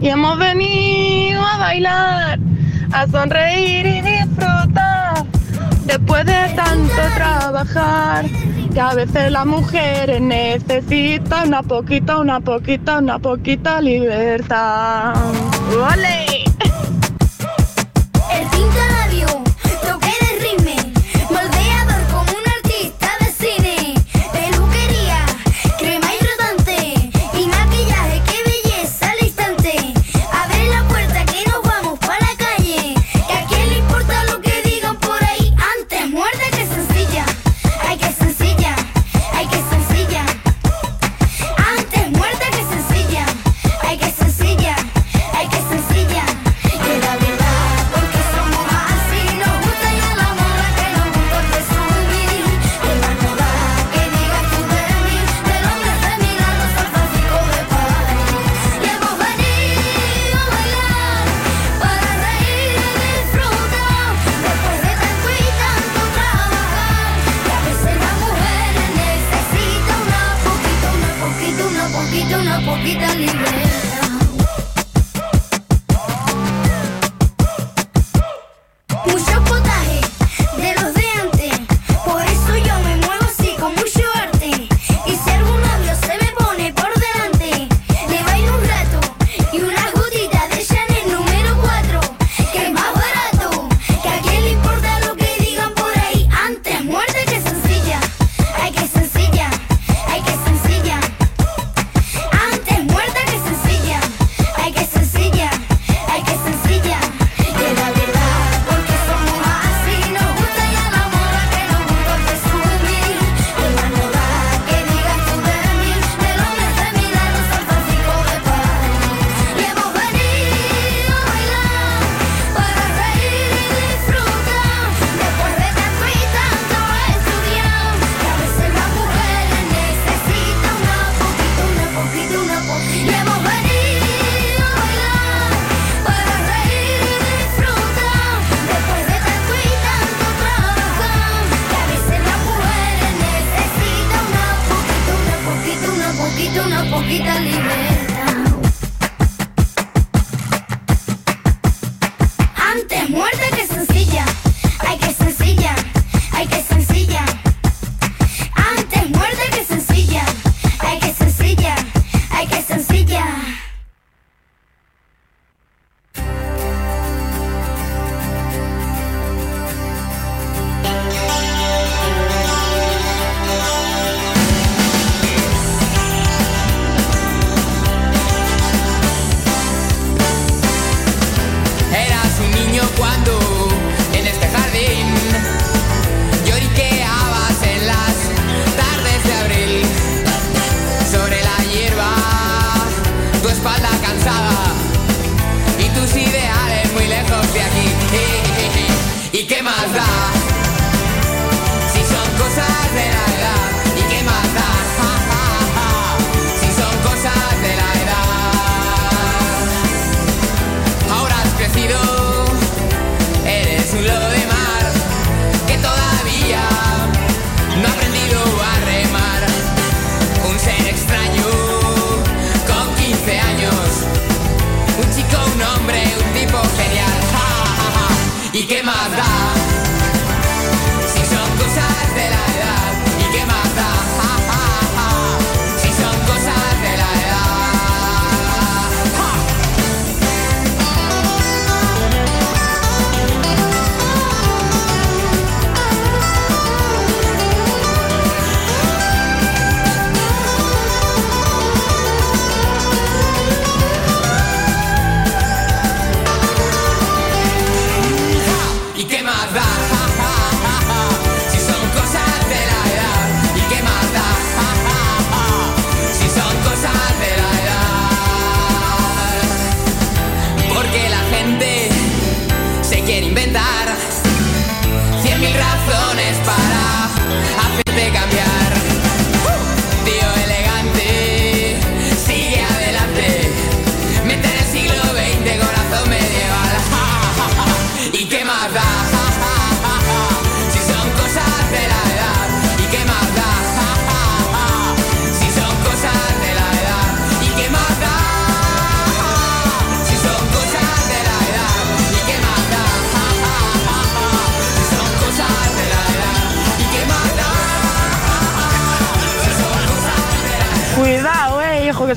Y 0.00 0.06
hemos 0.06 0.38
venido 0.38 1.44
a 1.44 1.58
bailar, 1.58 2.38
a 2.92 3.06
sonreír 3.08 3.84
y 3.84 4.00
disfrutar. 4.00 5.24
Después 5.86 6.24
de 6.24 6.54
tanto 6.54 6.94
trabajar, 7.16 8.26
que 8.72 8.80
a 8.80 8.94
veces 8.94 9.32
las 9.32 9.44
mujeres 9.44 10.20
necesitan 10.20 11.48
una 11.48 11.64
poquita, 11.64 12.18
una 12.20 12.38
poquita, 12.38 12.98
una 12.98 13.18
poquita 13.18 13.80
libertad. 13.80 15.14
¡Ole! 15.72 16.37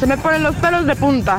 Se 0.01 0.07
me 0.07 0.17
ponen 0.17 0.41
los 0.41 0.55
pelos 0.55 0.83
de 0.87 0.95
punta. 0.95 1.37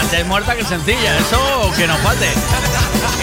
Antes 0.00 0.26
muerta 0.28 0.54
que 0.54 0.62
sencilla, 0.62 1.18
eso 1.18 1.72
que 1.76 1.88
nos 1.88 1.98
falte. 1.98 2.28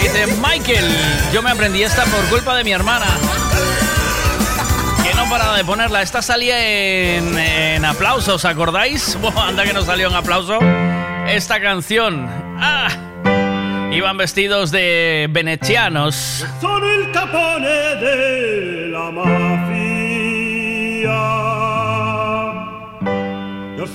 Dice 0.02 0.26
Michael, 0.46 0.94
yo 1.32 1.40
me 1.40 1.50
aprendí 1.50 1.82
esta 1.82 2.04
por 2.04 2.22
culpa 2.26 2.54
de 2.54 2.64
mi 2.64 2.72
hermana. 2.72 3.06
Que 5.02 5.14
no 5.14 5.24
paraba 5.30 5.56
de 5.56 5.64
ponerla. 5.64 6.02
Esta 6.02 6.20
salía 6.20 7.16
en, 7.16 7.38
en 7.38 7.82
aplausos, 7.86 8.34
¿os 8.34 8.44
acordáis? 8.44 9.16
Buah, 9.22 9.48
anda 9.48 9.64
que 9.64 9.72
no 9.72 9.80
salió 9.80 10.08
en 10.08 10.14
aplauso. 10.16 10.58
Esta 11.28 11.62
canción. 11.62 12.28
¡Ah! 12.58 12.88
Iban 13.90 14.18
vestidos 14.18 14.70
de 14.70 15.28
venecianos. 15.30 16.44
Sono 16.60 16.92
il 16.92 17.10
capone 17.10 17.96
della 17.96 19.10
mafia. 19.10 19.69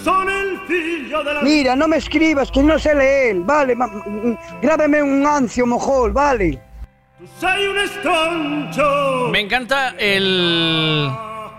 Sono 0.05 0.29
il 0.29 0.59
figlio 0.67 1.23
della 1.23 1.41
Mira, 1.41 1.75
no 1.75 1.87
me 1.87 1.97
escribas, 1.97 2.49
que 2.51 2.61
no 2.61 2.77
sé 2.77 2.93
leer, 2.93 3.37
vale. 3.43 3.75
ma- 3.75 3.89
Grábeme 4.61 5.01
un 5.01 5.25
ancio 5.25 5.65
mojol, 5.65 6.11
vale. 6.13 6.61
Un. 8.07 9.31
Me 9.31 9.39
encanta 9.39 9.95
el. 9.97 11.09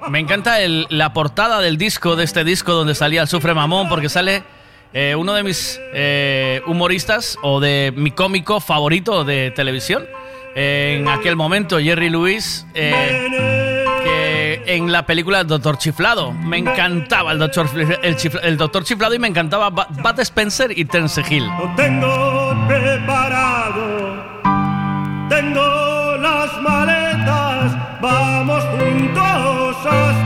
Me 0.09 0.19
encanta 0.21 0.61
el- 0.61 0.87
la 0.91 1.13
portada 1.13 1.61
del 1.61 1.77
disco, 1.77 2.15
de 2.15 2.25
este 2.25 2.45
disco 2.45 2.73
donde 2.73 2.95
salía 2.95 3.23
el 3.23 3.29
Sufre 3.29 3.55
Mamón, 3.55 3.89
porque 3.89 4.09
sale 4.09 4.45
eh, 4.93 5.15
uno 5.17 5.33
de 5.35 5.43
mis 5.43 5.81
eh, 5.93 6.63
humoristas 6.67 7.37
o 7.43 7.59
de 7.61 7.93
mi 7.97 8.13
cómico 8.13 8.61
favorito 8.61 9.25
de 9.25 9.51
televisión. 9.51 10.07
eh, 10.55 10.99
en 11.01 11.09
aquel 11.09 11.37
momento, 11.37 11.79
Jerry 11.81 12.09
Lewis, 12.11 12.65
en 14.67 14.91
la 14.93 15.05
película 15.05 15.45
Doctor 15.45 15.79
Chiflado. 15.79 16.33
Me 16.33 16.59
encantaba 16.59 17.33
el 17.33 17.39
Doctor, 17.39 17.69
el, 18.03 18.17
Chifla- 18.17 18.41
el 18.43 18.57
Doctor 18.57 18.85
Chiflado 18.85 19.15
y 19.15 19.19
me 19.19 19.29
encantaba 19.29 19.71
Ba- 19.71 19.89
Bat 20.03 20.21
Spencer 20.21 20.77
y 20.77 20.85
Terence 20.85 21.23
Hill. 21.29 21.49
Tengo 21.77 22.55
preparado, 22.67 24.17
tengo 25.29 26.17
las 26.19 26.61
maletas, 26.63 28.01
vamos 28.01 28.65
juntos 28.65 29.77
hasta 29.87 30.26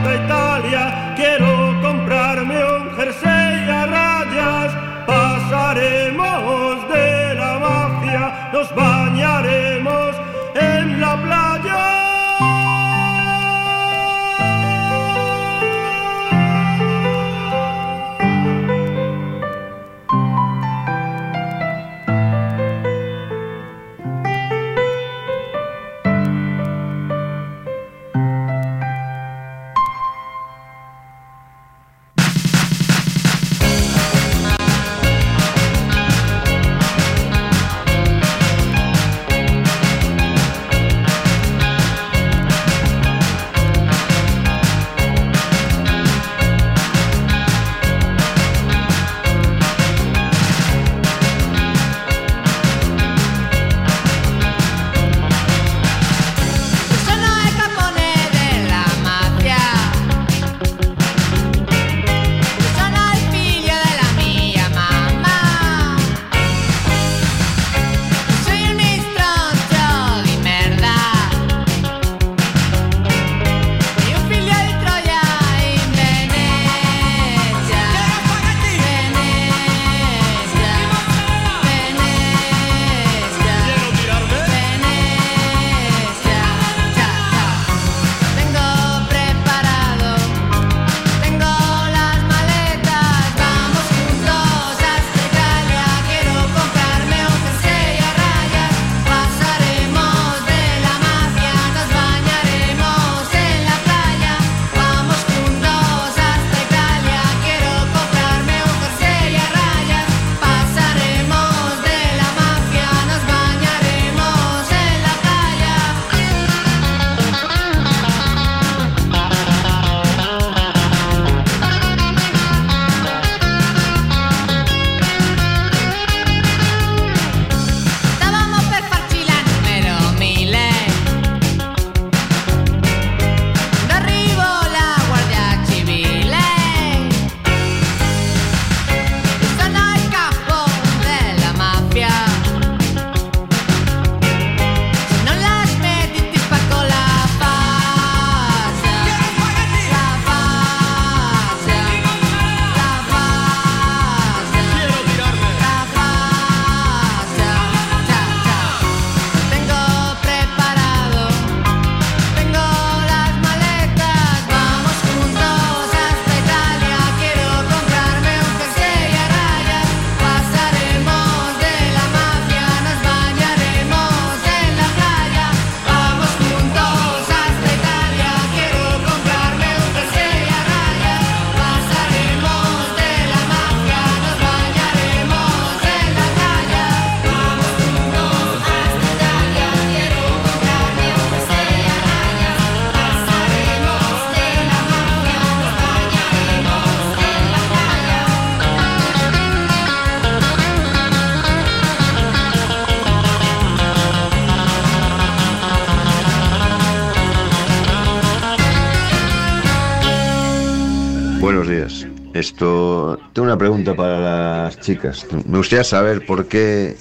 chicas. 214.80 215.26
Me 215.46 215.58
gustaría 215.58 215.84
saber 215.84 216.24
por 216.26 216.46
qué 216.46 216.96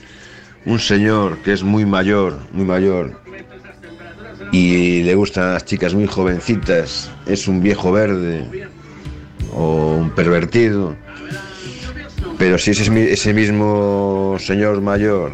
un 0.66 0.80
señor 0.80 1.40
que 1.40 1.54
es 1.54 1.64
muy 1.64 1.86
mayor, 1.86 2.40
muy 2.52 2.66
mayor, 2.66 3.20
y 4.52 5.04
le 5.04 5.16
gustan 5.16 5.54
las 5.54 5.66
chicas 5.66 5.94
muy 5.94 6.08
jovencitas, 6.08 7.12
es 7.26 7.48
un 7.48 7.62
viejo 7.62 7.92
verde 7.92 8.68
o 9.54 9.96
un 9.96 10.10
pervertido. 10.12 10.96
Pero 12.38 12.58
si 12.58 12.72
es 12.72 12.80
ese 12.80 13.34
mismo 13.34 14.38
señor 14.40 14.82
mayor 14.82 15.34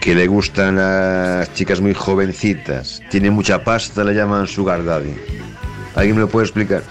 que 0.00 0.14
le 0.14 0.26
gustan 0.26 0.76
las 0.76 1.52
chicas 1.54 1.80
muy 1.80 1.94
jovencitas, 1.94 3.02
tiene 3.10 3.30
mucha 3.30 3.64
pasta, 3.64 4.04
le 4.04 4.14
llaman 4.14 4.46
sugar 4.46 4.84
daddy. 4.84 5.14
¿Alguien 5.94 6.16
me 6.16 6.22
lo 6.22 6.28
puede 6.28 6.46
explicar? 6.46 6.82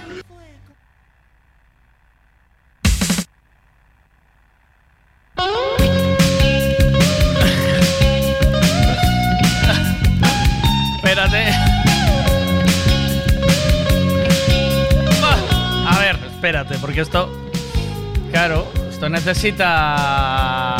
Necesita. 19.27 20.77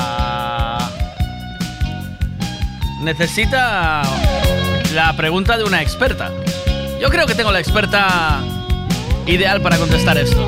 Necesita 3.02 4.04
la 4.94 5.14
pregunta 5.18 5.58
de 5.58 5.66
una 5.66 5.82
experta. 5.82 6.32
Yo 7.02 7.10
creo 7.10 7.26
que 7.26 7.36
tengo 7.36 7.52
la 7.52 7.60
experta 7.60 8.40
ideal 9.26 9.60
para 9.62 9.78
contestar 9.78 10.18
esto. 10.18 10.48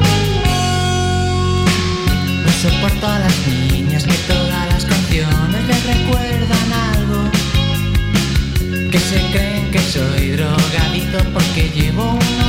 No 2.45 2.51
soporto 2.53 3.05
a 3.05 3.19
las 3.19 3.47
niñas 3.47 4.05
que 4.05 4.15
todas 4.31 4.67
las 4.71 4.85
canciones 4.85 5.67
les 5.67 5.85
recuerdan 5.85 6.73
algo. 6.93 7.29
Que 8.91 8.99
se 8.99 9.19
creen 9.33 9.71
que 9.71 9.79
soy 9.79 10.29
drogadito 10.31 11.17
porque 11.33 11.69
llevo 11.75 12.11
unos 12.11 12.48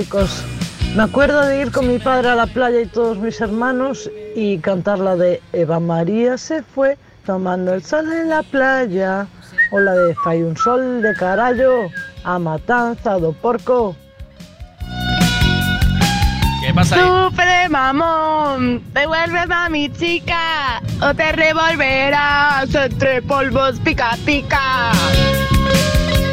Chicos. 0.00 0.42
Me 0.96 1.02
acuerdo 1.02 1.44
de 1.44 1.60
ir 1.60 1.72
con 1.72 1.86
mi 1.86 1.98
padre 1.98 2.30
a 2.30 2.34
la 2.34 2.46
playa 2.46 2.80
y 2.80 2.86
todos 2.86 3.18
mis 3.18 3.38
hermanos 3.38 4.10
y 4.34 4.56
cantar 4.56 4.98
la 4.98 5.14
de 5.14 5.42
Eva 5.52 5.78
María 5.78 6.38
se 6.38 6.62
fue 6.62 6.96
tomando 7.26 7.74
el 7.74 7.84
sol 7.84 8.10
en 8.10 8.30
la 8.30 8.42
playa 8.42 9.26
o 9.72 9.78
la 9.78 9.92
de 9.92 10.14
Fai 10.14 10.42
un 10.42 10.56
sol 10.56 11.02
de 11.02 11.14
carallo 11.16 11.90
a 12.24 12.38
matanza 12.38 13.18
do 13.18 13.34
porco. 13.34 13.94
¿Qué 16.64 16.72
pasa 16.72 16.96
ahí? 16.96 17.02
Sufre, 17.02 17.68
mamón, 17.68 18.82
devuelves 18.94 19.50
a 19.50 19.68
mi 19.68 19.92
chica 19.92 20.80
o 21.02 21.12
te 21.12 21.30
revolverás 21.32 22.74
entre 22.74 23.20
polvos 23.20 23.78
pica 23.84 24.16
pica. 24.24 24.92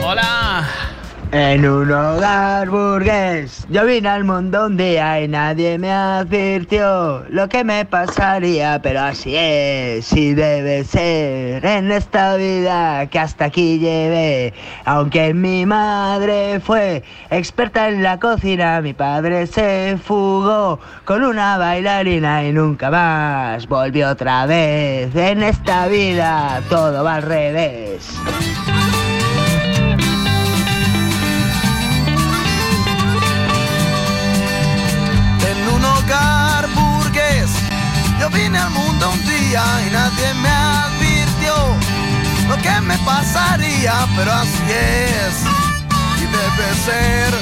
Hola. 0.05 0.86
En 1.33 1.67
un 1.67 1.91
hogar 1.91 2.69
burgués, 2.69 3.67
yo 3.69 3.85
vine 3.85 4.07
al 4.07 4.23
mundo 4.23 4.67
un 4.67 4.77
día 4.77 5.19
y 5.19 5.27
nadie 5.27 5.77
me 5.77 5.91
advirtió 5.91 7.25
lo 7.29 7.49
que 7.49 7.65
me 7.65 7.83
pasaría, 7.83 8.79
pero 8.81 9.01
así 9.01 9.35
es, 9.35 10.13
y 10.13 10.33
debe 10.33 10.85
ser 10.85 11.65
en 11.65 11.91
esta 11.91 12.37
vida 12.37 13.07
que 13.07 13.19
hasta 13.19 13.45
aquí 13.45 13.77
llevé. 13.77 14.53
Aunque 14.85 15.33
mi 15.33 15.65
madre 15.65 16.61
fue 16.61 17.03
experta 17.29 17.89
en 17.89 18.03
la 18.03 18.19
cocina, 18.19 18.79
mi 18.79 18.93
padre 18.93 19.47
se 19.47 19.97
fugó 20.01 20.79
con 21.03 21.25
una 21.25 21.57
bailarina 21.57 22.45
y 22.45 22.53
nunca 22.53 22.89
más 22.89 23.67
volvió 23.67 24.11
otra 24.11 24.45
vez. 24.45 25.13
En 25.13 25.43
esta 25.43 25.87
vida 25.87 26.61
todo 26.69 27.03
va 27.03 27.15
al 27.15 27.23
revés. 27.23 28.17
Yo 38.27 38.33
vine 38.33 38.57
al 38.59 38.71
mundo 38.71 39.09
un 39.09 39.25
día 39.25 39.63
y 39.87 39.89
nadie 39.89 40.33
me 40.33 40.49
advirtió 40.49 41.53
lo 42.49 42.57
que 42.57 42.81
me 42.81 42.97
pasaría, 42.99 43.93
pero 44.17 44.33
así 44.33 44.63
es 44.69 45.35
y 46.17 46.25
debe 46.25 46.67
ser. 46.83 47.33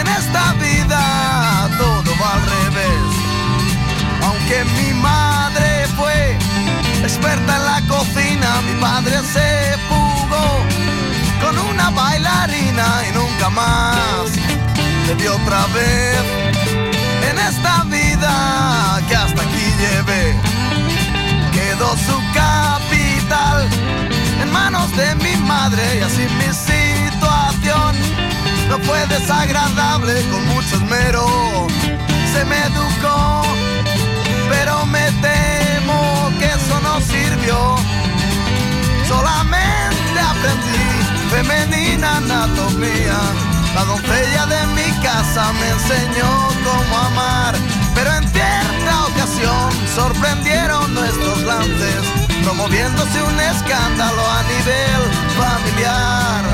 En 0.00 0.06
esta 0.06 0.54
vida 0.54 1.68
todo 1.76 2.14
va 2.18 2.32
al 2.32 2.42
revés. 2.56 3.10
Aunque 4.22 4.64
mi 4.76 4.94
madre 4.94 5.86
fue 5.98 6.38
experta 7.02 7.56
en 7.56 7.64
la 7.64 7.80
cocina, 7.86 8.62
mi 8.66 8.80
padre 8.80 9.18
se 9.34 9.76
fugó 9.88 10.46
con 11.42 11.58
una 11.58 11.90
bailarina 11.90 12.86
y 13.10 13.12
nunca 13.12 13.50
más 13.50 14.30
le 15.06 15.14
dio 15.16 15.34
otra 15.34 15.66
vez 15.74 16.22
en 17.30 17.38
esta 17.38 17.84
vida 17.84 19.00
Quedó 21.52 21.96
su 21.96 22.18
capital 22.32 23.68
en 24.42 24.52
manos 24.52 24.90
de 24.96 25.14
mi 25.16 25.36
madre 25.36 25.82
y 25.98 26.02
así 26.02 26.22
mi 26.38 26.52
situación 26.54 27.94
no 28.68 28.78
fue 28.78 29.06
desagradable 29.06 30.22
con 30.30 30.46
mucho 30.48 30.76
esmero. 30.76 31.66
Se 32.32 32.44
me 32.46 32.58
educó, 32.62 33.42
pero 34.48 34.86
me 34.86 35.10
temo 35.20 36.30
que 36.38 36.46
eso 36.46 36.80
no 36.82 37.00
sirvió. 37.00 37.76
Solamente 39.06 40.20
aprendí 40.20 40.84
femenina 41.30 42.16
anatomía. 42.16 43.53
La 43.74 43.84
doncella 43.84 44.46
de 44.46 44.66
mi 44.68 44.90
casa 45.02 45.52
me 45.52 45.68
enseñó 45.70 46.48
cómo 46.64 46.96
amar, 46.96 47.54
pero 47.94 48.14
en 48.14 48.28
cierta 48.28 49.06
ocasión 49.06 49.70
sorprendieron 49.96 50.94
nuestros 50.94 51.42
lances, 51.42 52.02
promoviéndose 52.44 53.20
un 53.20 53.40
escándalo 53.40 54.22
a 54.30 54.42
nivel 54.44 55.02
familiar. 55.36 56.44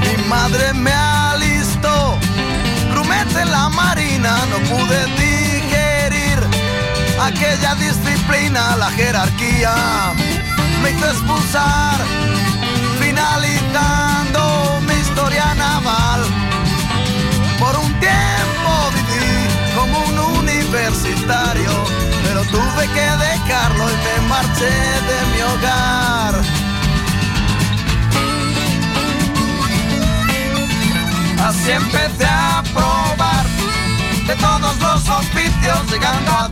Mi 0.00 0.24
madre 0.28 0.74
me 0.74 0.92
alistó, 0.92 2.18
grumete 2.90 3.42
en 3.42 3.52
la 3.52 3.68
marina, 3.68 4.36
no 4.50 4.58
pude 4.68 5.06
aquella 7.22 7.74
disciplina, 7.76 8.76
la 8.76 8.90
jerarquía 8.90 9.74
me 10.82 10.90
hizo 10.90 11.06
expulsar, 11.06 11.98
finalizando 13.00 14.80
mi 14.86 14.94
historia 14.94 15.54
naval. 15.54 16.22
Por 17.58 17.76
un 17.76 17.92
tiempo 18.00 18.72
viví 18.94 19.46
como 19.76 19.98
un 20.00 20.18
universitario, 20.40 21.70
pero 22.24 22.42
tuve 22.44 22.86
que 22.88 23.08
dejarlo 23.26 23.84
y 23.90 23.96
me 24.04 24.28
marché 24.28 24.74
de 25.08 25.18
mi 25.32 25.42
hogar. 25.42 26.34
Así 31.46 31.70
empecé 31.70 32.26
a 32.26 32.62
probar 32.72 33.46
de 34.26 34.34
todos 34.36 34.78
los 34.80 35.08
oficios, 35.08 35.90
llegando 35.90 36.32
a 36.32 36.48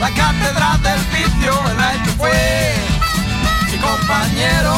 la 0.00 0.10
cátedra 0.10 0.78
del 0.82 1.00
vicio. 1.12 1.52
El 1.70 1.80
año 1.80 2.10
fue 2.16 2.74
mi 3.70 3.78
compañero, 3.78 4.74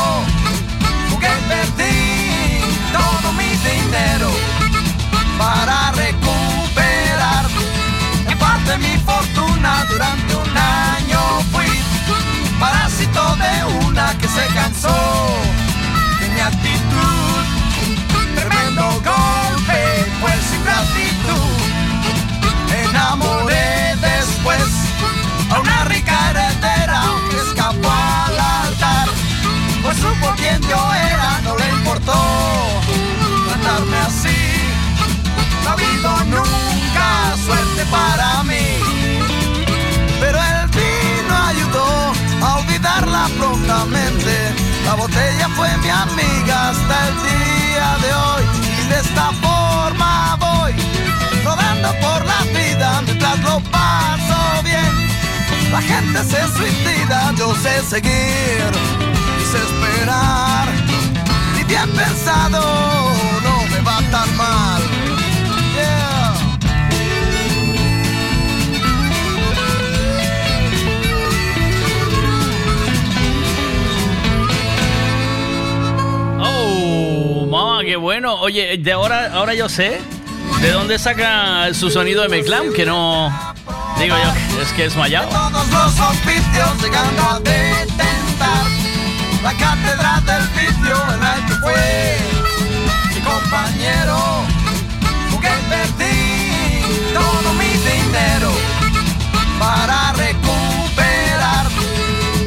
y 1.10 1.48
perdí 1.48 2.60
todo 2.92 3.32
mi 3.34 3.50
dinero 3.70 4.30
para 5.38 5.92
recuperar 5.92 7.46
en 8.28 8.38
parte 8.38 8.76
mi 8.78 8.96
fortuna 8.98 9.86
durante 9.88 10.34
un 10.34 10.56
año 10.56 11.20
fui 11.52 11.66
parásito 12.58 13.36
de 13.36 13.86
una 13.86 14.18
que 14.18 14.28
se 14.28 14.46
cansó 14.54 15.51
para 37.92 38.42
mí. 38.42 38.66
Pero 40.20 40.38
el 40.54 40.66
vino 40.80 41.34
ayudó 41.52 42.12
a 42.42 42.56
olvidarla 42.58 43.28
prontamente. 43.38 44.34
La 44.84 44.94
botella 44.94 45.48
fue 45.56 45.68
mi 45.78 45.90
amiga 45.90 46.70
hasta 46.70 46.94
el 47.08 47.14
día 47.30 47.88
de 48.04 48.10
hoy. 48.22 48.44
Y 48.80 48.88
de 48.88 48.98
esta 49.06 49.26
forma 49.46 50.36
voy 50.46 50.72
rodando 51.44 51.88
por 52.00 52.20
la 52.32 52.40
vida 52.58 53.02
mientras 53.04 53.38
lo 53.40 53.60
paso 53.70 54.38
bien. 54.64 54.92
La 55.70 55.82
gente 55.82 56.18
se 56.24 56.40
suicida, 56.56 57.32
yo 57.36 57.54
sé 57.56 57.74
seguir 57.94 58.70
y 59.40 59.44
sé 59.50 59.58
esperar. 59.68 60.66
Y 61.60 61.64
bien 61.64 61.90
pensado, 61.92 62.60
no 63.44 63.54
me 63.70 63.80
va 63.88 63.98
tan 64.10 64.36
mal. 64.36 65.11
Mamá, 77.52 77.84
qué 77.84 77.96
bueno. 77.96 78.36
Oye, 78.36 78.78
de 78.78 78.92
ahora, 78.92 79.30
ahora 79.34 79.52
yo 79.52 79.68
sé 79.68 80.00
de 80.62 80.70
dónde 80.70 80.98
saca 80.98 81.74
su 81.74 81.90
sonido 81.90 82.22
de 82.22 82.28
Meclam, 82.30 82.72
que 82.72 82.86
no. 82.86 83.30
Digo 83.98 84.16
yo, 84.16 84.62
es 84.62 84.72
que 84.72 84.86
es 84.86 84.96
mallado. 84.96 85.28
todos 85.28 85.68
los 85.68 86.00
oficios 86.00 86.82
llegando 86.82 87.22
a 87.22 87.38
detentar 87.40 88.64
la 89.42 89.52
cátedra 89.52 90.22
del 90.24 90.48
vicio 90.48 90.96
el 91.14 91.22
año 91.22 91.58
fue 91.60 92.16
mi 93.14 93.20
compañero 93.20 94.16
jugué 95.30 95.50
perdí 95.68 97.12
todo 97.12 97.52
mi 97.54 97.70
dinero 97.90 98.50
para 99.58 100.12
recuperar 100.12 101.66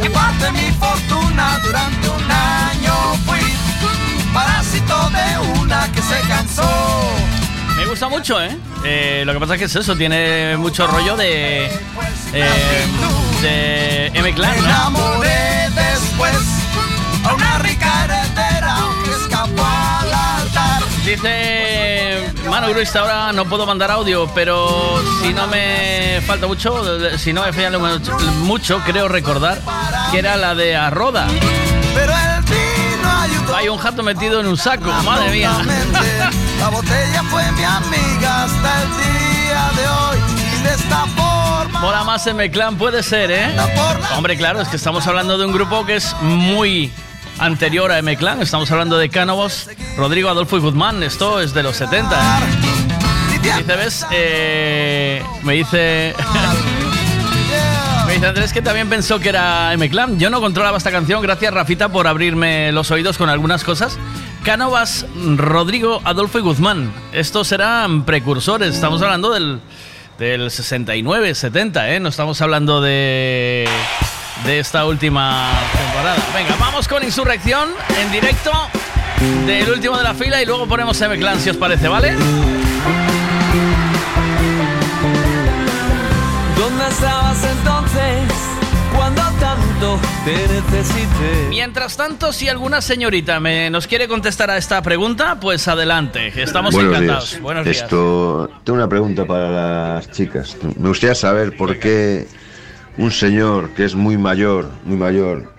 en 0.02 0.11
parte 0.11 0.52
mi 0.52 0.72
fortuna 0.80 1.60
durante 1.64 1.95
de 4.86 5.60
una 5.60 5.91
que 5.91 6.02
se 6.02 6.20
cansó 6.28 7.12
Me 7.78 7.86
gusta 7.86 8.07
mucho, 8.10 8.41
¿eh? 8.41 8.56
Eh, 8.84 9.24
Lo 9.26 9.34
que 9.34 9.40
pasa 9.40 9.53
es 9.56 9.60
que 9.60 9.66
es 9.66 9.76
eso, 9.76 9.95
tiene 9.95 10.56
mucho 10.57 10.86
rollo 10.88 11.16
de. 11.18 11.66
eh, 12.34 12.88
de 13.41 14.07
M-Clan, 14.14 14.52
Me 14.56 14.62
¿no? 14.62 14.66
enamoré 14.68 15.70
después 15.74 16.34
a 17.28 17.34
una 17.34 17.57
rica 17.60 18.06
heredera 18.06 18.78
que 19.03 19.12
escapó 19.12 19.64
al 19.66 20.14
altar. 20.14 20.84
Dice 21.06 22.32
Manu 22.49 22.70
Gruista, 22.70 22.99
ahora 23.02 23.32
no 23.34 23.45
puedo 23.45 23.66
mandar 23.66 23.91
audio, 23.91 24.30
pero 24.34 25.02
si 25.22 25.34
no 25.34 25.48
me 25.48 26.22
falta 26.26 26.48
mucho, 26.48 27.18
si 27.18 27.34
no 27.34 27.44
me 27.44 27.52
falla 27.53 27.78
mucho, 27.78 28.18
mucho, 28.44 28.80
creo 28.86 29.07
recordar 29.07 29.62
que 30.12 30.20
era 30.20 30.36
la 30.38 30.53
de 30.56 30.76
Arroda. 30.76 31.28
Pero. 31.95 32.14
Hay 33.56 33.69
un 33.69 33.77
jato 33.77 34.03
metido 34.03 34.41
en 34.41 34.48
un 34.48 34.57
saco, 34.57 34.91
madre 35.03 35.32
mía. 35.32 35.52
La 36.60 36.69
botella 36.69 37.23
fue 37.23 37.49
mi 37.53 37.64
amiga 37.64 38.44
hasta 38.44 38.84
el 38.84 38.90
día 38.98 39.72
de 39.77 39.88
hoy. 39.88 40.18
Y 40.60 40.61
de 40.61 40.73
esta 40.73 41.06
forma. 41.15 41.80
Mola 41.80 42.03
más 42.03 42.27
M-Clan, 42.27 42.77
puede 42.77 43.02
ser, 43.02 43.32
¿eh? 43.32 43.56
Hombre, 44.15 44.36
claro, 44.36 44.60
es 44.61 44.68
que 44.68 44.76
estamos 44.76 45.07
hablando 45.07 45.38
de 45.38 45.45
un 45.45 45.53
grupo 45.53 45.86
que 45.86 45.95
es 45.95 46.14
muy 46.22 46.91
anterior 47.40 47.91
a 47.94 47.99
M-Clan. 47.99 48.41
Estamos 48.41 48.69
hablando 48.72 48.98
de 48.98 49.10
Cánovos, 49.10 49.69
Rodrigo, 49.98 50.27
Adolfo 50.27 50.57
y 50.57 50.60
Guzmán. 50.60 51.02
Esto 51.02 51.40
es 51.40 51.53
de 51.53 51.64
los 51.64 51.77
70. 51.77 52.18
Dice, 53.41 53.76
¿ves? 53.76 54.06
Eh, 54.11 55.23
me 55.44 55.53
dice... 55.53 56.14
Dice 58.16 58.28
Andrés 58.28 58.54
que 58.54 58.62
también 58.62 58.88
pensó 58.88 59.20
que 59.20 59.28
era 59.28 59.74
M-Clan. 59.74 60.18
Yo 60.18 60.30
no 60.30 60.40
controlaba 60.40 60.78
esta 60.78 60.90
canción. 60.90 61.22
Gracias, 61.22 61.54
Rafita, 61.54 61.90
por 61.90 62.08
abrirme 62.08 62.72
los 62.72 62.90
oídos 62.90 63.18
con 63.18 63.28
algunas 63.28 63.66
cosas. 63.66 64.00
Cánovas, 64.46 65.06
Rodrigo, 65.36 66.00
Adolfo 66.06 66.40
y 66.40 66.42
Guzmán. 66.42 66.94
Estos 67.12 67.52
eran 67.52 68.06
precursores. 68.06 68.74
Estamos 68.74 69.02
hablando 69.02 69.34
del, 69.34 69.60
del 70.18 70.50
69, 70.50 71.36
70, 71.36 71.90
¿eh? 71.90 72.00
No 72.00 72.08
estamos 72.08 72.42
hablando 72.42 72.80
de, 72.80 73.68
de 74.46 74.60
esta 74.60 74.86
última 74.86 75.52
temporada. 75.78 76.16
Venga, 76.34 76.56
vamos 76.58 76.88
con 76.88 77.04
Insurrección 77.04 77.68
en 78.00 78.14
directo 78.14 78.50
del 79.46 79.70
último 79.72 79.98
de 79.98 80.04
la 80.04 80.14
fila 80.14 80.42
y 80.42 80.46
luego 80.46 80.66
ponemos 80.68 81.02
M-Clan, 81.02 81.42
si 81.42 81.50
os 81.50 81.58
parece, 81.58 81.90
¿vale? 81.90 82.16
¿Dónde 86.58 86.88
estabas 86.88 87.26
cuando 87.40 87.55
tanto 89.76 90.00
te 90.24 90.32
necesité? 90.32 91.50
Mientras 91.50 91.98
tanto, 91.98 92.32
si 92.32 92.48
alguna 92.48 92.82
señorita 92.82 93.40
me, 93.40 93.70
nos 93.70 93.88
quiere 93.88 94.08
contestar 94.08 94.50
a 94.50 94.58
esta 94.58 94.82
pregunta, 94.82 95.38
pues 95.40 95.68
adelante. 95.68 96.32
Estamos 96.42 96.74
Buenos 96.74 96.94
encantados. 96.94 97.32
días. 97.32 97.42
Buenos 97.42 97.66
días. 97.66 97.78
Esto, 97.82 98.50
tengo 98.64 98.78
una 98.78 98.88
pregunta 98.88 99.26
para 99.26 99.96
las 99.96 100.12
chicas. 100.12 100.58
Me 100.78 100.88
gustaría 100.90 101.16
saber 101.16 101.58
por 101.58 101.78
qué 101.78 102.28
un 102.98 103.12
señor 103.12 103.72
que 103.72 103.86
es 103.86 103.96
muy 103.96 104.18
mayor, 104.18 104.72
muy 104.86 104.98
mayor, 104.98 105.54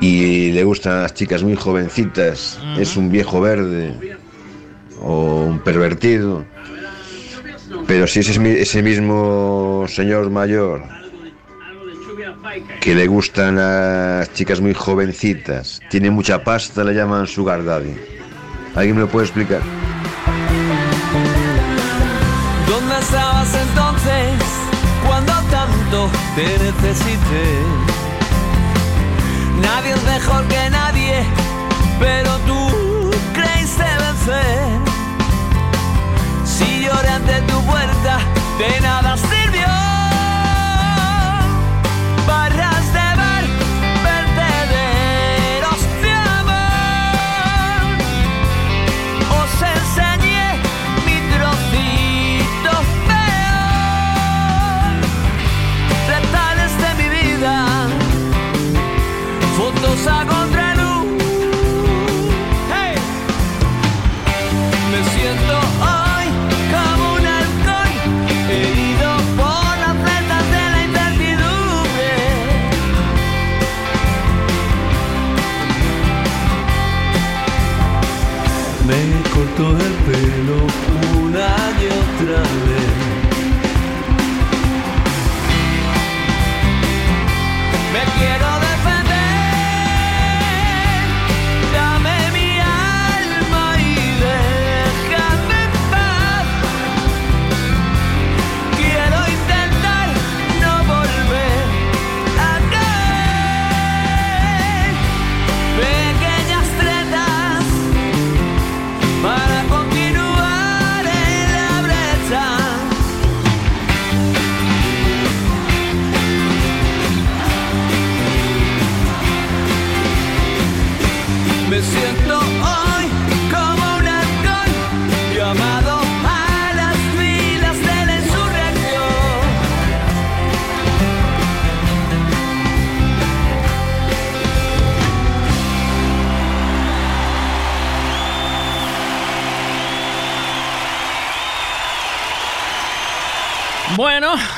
y 0.00 0.52
le 0.52 0.64
gustan 0.64 1.02
las 1.02 1.14
chicas 1.14 1.42
muy 1.42 1.56
jovencitas, 1.56 2.58
es 2.78 2.96
un 2.96 3.10
viejo 3.10 3.40
verde 3.40 4.18
o 5.00 5.44
un 5.44 5.60
pervertido. 5.60 6.44
Pero 7.86 8.06
si 8.06 8.20
ese, 8.20 8.60
ese 8.60 8.82
mismo 8.82 9.86
señor 9.88 10.28
mayor 10.30 11.01
que 12.80 12.94
le 12.94 13.06
gustan 13.06 13.56
las 13.56 14.32
chicas 14.32 14.60
muy 14.60 14.74
jovencitas, 14.74 15.80
tiene 15.88 16.10
mucha 16.10 16.42
pasta, 16.42 16.84
le 16.84 16.94
llaman 16.94 17.26
sugar 17.26 17.64
daddy. 17.64 17.94
¿Alguien 18.74 18.96
me 18.96 19.02
lo 19.02 19.08
puede 19.08 19.26
explicar? 19.26 19.60
¿Dónde 22.68 22.98
estabas 22.98 23.54
entonces 23.54 24.32
cuando 25.06 25.32
tanto 25.50 26.10
te 26.34 26.58
necesité? 26.64 27.62
Nadie 29.62 29.92
es 29.92 30.02
mejor 30.04 30.44
que 30.48 30.70
nadie, 30.70 30.81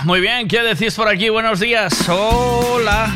muy 0.04 0.20
bien, 0.20 0.48
¿qué 0.48 0.62
decís 0.62 0.94
por 0.94 1.08
aquí? 1.08 1.28
Buenos 1.28 1.60
días. 1.60 2.08
Hola. 2.08 3.12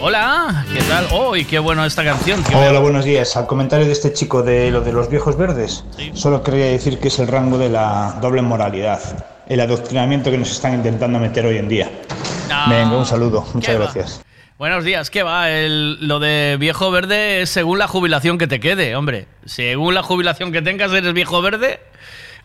Hola, 0.00 0.64
¿qué 0.72 0.80
tal? 0.82 1.06
Oh, 1.10 1.34
y 1.34 1.44
qué 1.44 1.58
bueno 1.58 1.84
esta 1.84 2.04
canción. 2.04 2.42
Hola, 2.54 2.72
me- 2.72 2.78
buenos 2.78 3.04
días. 3.04 3.36
Al 3.36 3.46
comentario 3.46 3.84
de 3.86 3.92
este 3.92 4.12
chico 4.12 4.42
de 4.42 4.70
lo 4.70 4.80
de 4.80 4.92
los 4.92 5.08
viejos 5.10 5.36
verdes, 5.36 5.84
solo 6.14 6.42
quería 6.42 6.66
decir 6.66 6.98
que 7.00 7.08
es 7.08 7.18
el 7.18 7.26
rango 7.26 7.58
de 7.58 7.68
la 7.68 8.16
doble 8.20 8.42
moralidad, 8.42 9.00
el 9.48 9.58
adoctrinamiento 9.60 10.30
que 10.30 10.38
nos 10.38 10.50
están 10.52 10.74
intentando 10.74 11.18
meter 11.18 11.46
hoy 11.46 11.58
en 11.58 11.68
día. 11.68 11.90
No, 12.48 12.68
Venga, 12.70 12.96
un 12.96 13.06
saludo, 13.06 13.44
muchas 13.54 13.74
gracias. 13.76 14.22
Buenos 14.56 14.84
días, 14.84 15.10
¿qué 15.10 15.22
va? 15.24 15.50
El- 15.50 16.06
lo 16.06 16.20
de 16.20 16.56
viejo 16.60 16.90
verde 16.92 17.42
es 17.42 17.50
según 17.50 17.78
la 17.78 17.88
jubilación 17.88 18.38
que 18.38 18.46
te 18.46 18.60
quede, 18.60 18.94
hombre. 18.94 19.26
Según 19.46 19.94
la 19.94 20.02
jubilación 20.02 20.52
que 20.52 20.62
tengas, 20.62 20.92
¿eres 20.92 21.12
viejo 21.12 21.42
verde? 21.42 21.80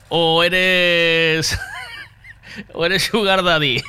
¿O 0.10 0.44
eres. 0.44 1.58
o 2.74 2.86
eres 2.86 3.04
Sugar 3.04 3.44
Daddy? 3.44 3.82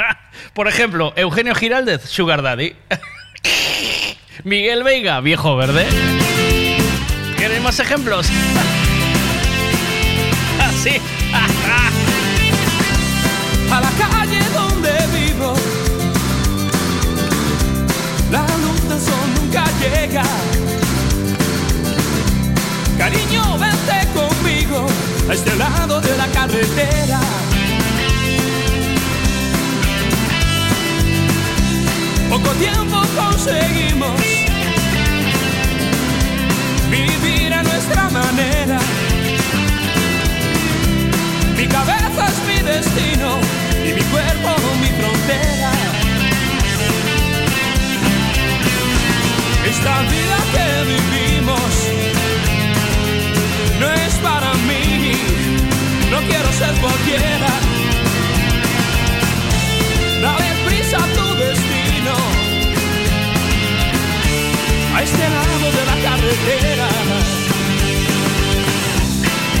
Por 0.54 0.68
ejemplo, 0.68 1.12
Eugenio 1.16 1.54
Giraldez, 1.54 2.08
Sugar 2.08 2.42
Daddy. 2.42 2.74
Miguel 4.44 4.82
Veiga, 4.82 5.20
viejo 5.20 5.56
verde. 5.56 5.86
¿Queréis 7.36 7.62
más 7.62 7.78
ejemplos? 7.80 8.28
Así. 10.60 11.00
a 13.70 13.80
la 13.80 13.90
calle 13.90 14.40
donde 14.54 14.90
vivo. 15.14 15.54
La 18.30 18.46
luz 18.58 18.88
del 18.88 19.00
sol 19.00 19.34
nunca 19.36 19.64
llega. 19.80 20.24
Cariño, 22.98 23.58
vente 23.58 24.08
conmigo 24.14 24.86
a 25.28 25.34
este 25.34 25.56
lado 25.56 26.00
de 26.00 26.16
la 26.16 26.26
carretera. 26.28 27.01
Poco 32.32 32.48
tiempo 32.52 32.98
conseguimos 33.14 34.18
vivir 36.90 37.52
a 37.52 37.62
nuestra 37.62 38.08
manera. 38.08 38.78
Mi 41.58 41.66
cabeza 41.66 42.28
es 42.28 42.38
mi 42.46 42.62
destino 42.62 43.36
y 43.84 43.92
mi 43.92 44.00
cuerpo 44.04 44.48
mi 44.80 44.88
frontera. 44.98 45.72
Esta 49.68 50.00
vida 50.00 50.38
que 50.54 50.66
vivimos 50.90 51.72
no 53.78 53.92
es 53.92 54.14
para 54.22 54.54
mí, 54.54 55.12
no 56.10 56.18
quiero 56.26 56.50
ser 56.54 56.74
cualquiera. 56.80 57.71
Este 65.02 65.28
lado 65.28 65.72
de 65.72 65.84
la 65.84 66.10
carretera. 66.10 66.88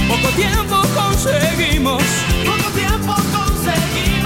Poco 0.08 0.28
tiempo 0.36 0.82
conseguimos, 0.94 2.02
poco 2.44 2.70
tiempo 2.70 3.14
conseguimos 3.32 4.21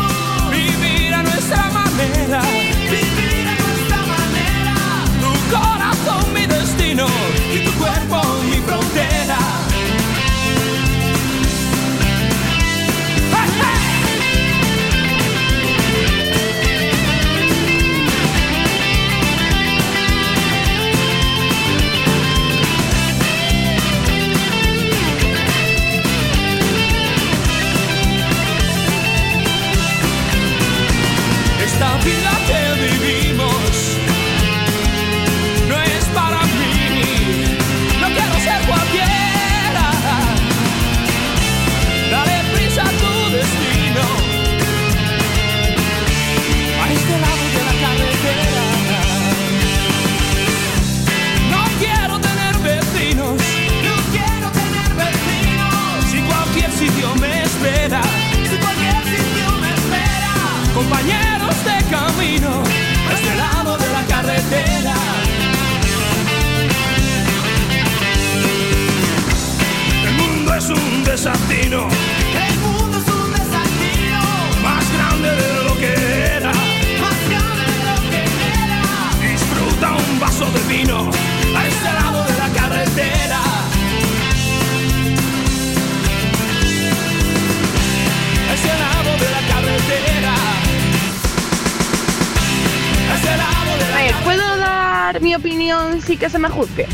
mi 95.20 95.34
opinión 95.34 96.02
sin 96.02 96.18
que 96.18 96.28
se 96.28 96.38
me 96.38 96.48
juzgue? 96.48 96.86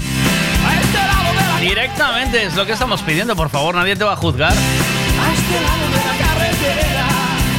Directamente 1.61 2.45
es 2.45 2.55
lo 2.55 2.67
que 2.67 2.73
estamos 2.73 3.03
pidiendo, 3.03 3.35
por 3.37 3.49
favor, 3.49 3.75
nadie 3.75 3.97
te 3.97 4.05
va 4.05 4.13
a 4.13 4.17
juzgar. 4.17 4.53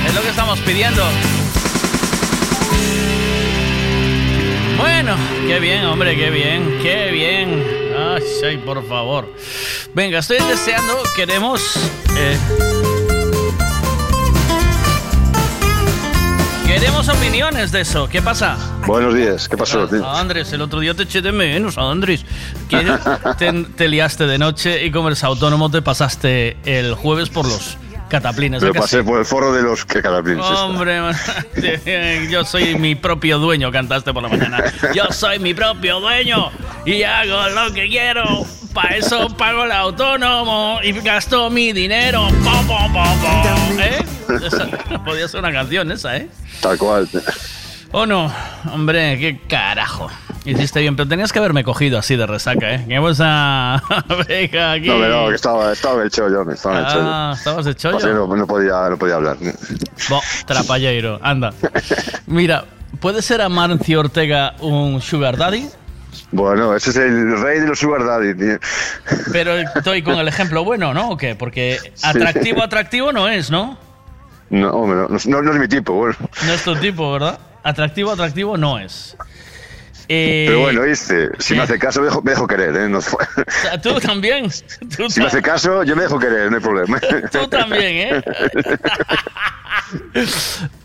Es 0.05 0.13
lo 0.13 0.21
que 0.21 0.29
estamos 0.29 0.59
pidiendo. 0.59 1.03
Bueno, 4.77 5.15
qué 5.47 5.59
bien, 5.59 5.85
hombre, 5.85 6.15
qué 6.15 6.29
bien, 6.29 6.79
qué 6.81 7.11
bien. 7.11 7.63
Ay, 8.45 8.57
por 8.57 8.87
favor. 8.87 9.33
Venga, 9.93 10.19
estoy 10.19 10.37
deseando, 10.39 11.01
queremos... 11.15 11.61
eh, 12.17 12.37
Queremos 16.73 17.07
opiniones 17.07 17.71
de 17.71 17.81
eso. 17.81 18.09
¿Qué 18.09 18.19
pasa? 18.19 18.57
Buenos 18.87 19.13
días, 19.13 19.47
¿qué 19.47 19.55
pasó? 19.55 19.87
Ah, 20.03 20.19
Andrés, 20.19 20.51
el 20.53 20.61
otro 20.61 20.79
día 20.79 20.95
te 20.95 21.03
eché 21.03 21.21
de 21.21 21.31
menos, 21.31 21.77
Andrés. 21.77 22.25
Te, 23.37 23.51
te 23.77 23.87
liaste 23.87 24.25
de 24.25 24.39
noche 24.39 24.83
y 24.83 24.89
como 24.89 25.09
eres 25.09 25.23
autónomo 25.23 25.69
te 25.69 25.83
pasaste 25.83 26.57
el 26.65 26.95
jueves 26.95 27.29
por 27.29 27.45
los 27.45 27.77
cataplines. 28.09 28.57
¿a 28.57 28.61
Pero 28.61 28.73
que 28.73 28.79
pasé 28.79 29.03
por 29.03 29.19
el 29.19 29.25
foro 29.25 29.53
de 29.53 29.61
los 29.61 29.85
que 29.85 30.01
cataplines. 30.01 30.43
Hombre, 30.43 30.99
yo 32.31 32.43
soy 32.43 32.75
mi 32.79 32.95
propio 32.95 33.37
dueño, 33.37 33.71
cantaste 33.71 34.11
por 34.11 34.23
la 34.23 34.29
mañana. 34.29 34.63
Yo 34.95 35.11
soy 35.11 35.37
mi 35.37 35.53
propio 35.53 35.99
dueño 35.99 36.49
y 36.87 37.03
hago 37.03 37.49
lo 37.49 37.71
que 37.71 37.87
quiero. 37.87 38.47
Para 38.73 38.95
eso 38.97 39.27
pago 39.37 39.65
el 39.65 39.71
autónomo 39.71 40.79
y 40.83 40.91
gasto 40.93 41.49
mi 41.49 41.73
dinero. 41.73 42.27
Po, 42.43 42.51
po, 42.67 42.77
po. 42.93 43.81
¿Eh? 43.81 44.03
Esa- 44.45 44.67
podía 45.05 45.27
ser 45.27 45.41
una 45.41 45.51
canción 45.51 45.91
esa, 45.91 46.17
¿eh? 46.17 46.27
Tal 46.61 46.77
cual. 46.77 47.07
¿O 47.91 48.05
no? 48.07 48.33
Hombre, 48.73 49.19
qué 49.19 49.39
carajo. 49.47 50.09
Hiciste 50.45 50.81
bien, 50.81 50.95
pero 50.95 51.07
tenías 51.07 51.31
que 51.31 51.39
haberme 51.39 51.63
cogido 51.63 51.99
así 51.99 52.15
de 52.15 52.25
resaca, 52.25 52.73
¿eh? 52.73 52.85
Que 52.87 52.95
vamos 52.97 53.19
a... 53.23 53.81
Venga, 54.27 54.71
aquí. 54.73 54.87
No, 54.87 54.99
pero 54.99 55.21
no, 55.23 55.29
que 55.29 55.35
estaba, 55.35 55.71
estaba 55.71 55.95
en 55.97 56.01
el 56.01 56.09
chollo, 56.11 56.51
estaba 56.51 56.87
chollo. 56.87 57.03
Ah, 57.05 57.33
estabas 57.37 57.65
de 57.65 57.75
chollo. 57.75 57.97
Así 57.97 58.07
no, 58.07 58.27
no 58.27 58.47
podía, 58.47 58.89
no 58.89 58.97
podía 58.97 59.15
hablar. 59.15 59.37
Bo, 60.09 60.19
trapalleiro, 60.45 61.19
anda. 61.21 61.53
Mira, 62.25 62.65
¿puede 62.99 63.21
ser 63.21 63.39
Amancio 63.41 63.99
Ortega 64.01 64.55
un 64.59 64.99
sugar 65.01 65.37
daddy? 65.37 65.69
Bueno, 66.31 66.75
ese 66.75 66.91
es 66.91 66.95
el 66.97 67.39
rey 67.41 67.59
de 67.59 67.67
los 67.67 67.79
sugar 67.79 68.05
daddy, 68.05 68.35
tío. 68.35 68.57
Pero 69.31 69.57
estoy 69.57 70.01
con 70.01 70.15
el 70.15 70.27
ejemplo 70.27 70.63
bueno, 70.63 70.93
¿no? 70.93 71.11
¿O 71.11 71.17
qué? 71.17 71.35
Porque 71.35 71.77
atractivo, 72.01 72.63
atractivo 72.63 73.11
no 73.11 73.27
es, 73.27 73.51
¿no? 73.51 73.77
No, 74.49 74.71
hombre, 74.71 75.07
no, 75.09 75.17
no, 75.25 75.41
no 75.41 75.53
es 75.53 75.59
mi 75.59 75.67
tipo, 75.67 75.93
bueno. 75.93 76.15
No 76.45 76.53
es 76.53 76.63
tu 76.63 76.75
tipo, 76.75 77.11
¿verdad? 77.13 77.39
Atractivo, 77.63 78.11
atractivo 78.11 78.57
no 78.57 78.79
es. 78.79 79.15
Eh, 80.09 80.43
Pero 80.47 80.59
bueno, 80.59 80.81
viste, 80.81 81.29
si 81.39 81.55
me 81.55 81.61
hace 81.61 81.79
caso, 81.79 82.01
me 82.01 82.07
dejo, 82.07 82.21
me 82.21 82.31
dejo 82.31 82.45
querer, 82.45 82.75
¿eh? 82.75 82.89
No 82.89 82.99
Tú 83.81 83.99
también. 84.01 84.51
Tú, 84.95 85.09
si 85.09 85.21
me 85.21 85.27
hace 85.27 85.41
caso, 85.41 85.83
yo 85.83 85.95
me 85.95 86.03
dejo 86.03 86.19
querer, 86.19 86.51
no 86.51 86.57
hay 86.57 86.63
problema. 86.63 86.99
tú 87.31 87.47
también, 87.47 88.15
¿eh? 88.15 88.23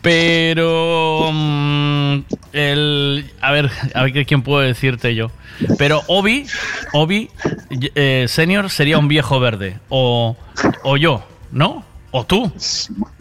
Pero 0.01 1.29
mm, 1.31 2.19
el 2.53 3.31
a 3.41 3.51
ver, 3.51 3.69
a 3.93 4.03
ver 4.03 4.25
quién 4.25 4.41
puedo 4.41 4.61
decirte 4.61 5.15
yo. 5.15 5.31
Pero 5.77 6.01
Obi, 6.07 6.47
Obi 6.93 7.29
eh, 7.69 8.25
senior 8.27 8.69
sería 8.69 8.97
un 8.97 9.07
viejo 9.07 9.39
verde 9.39 9.79
o 9.89 10.35
o 10.83 10.97
yo, 10.97 11.25
¿no? 11.51 11.83
O 12.11 12.25
tú. 12.25 12.51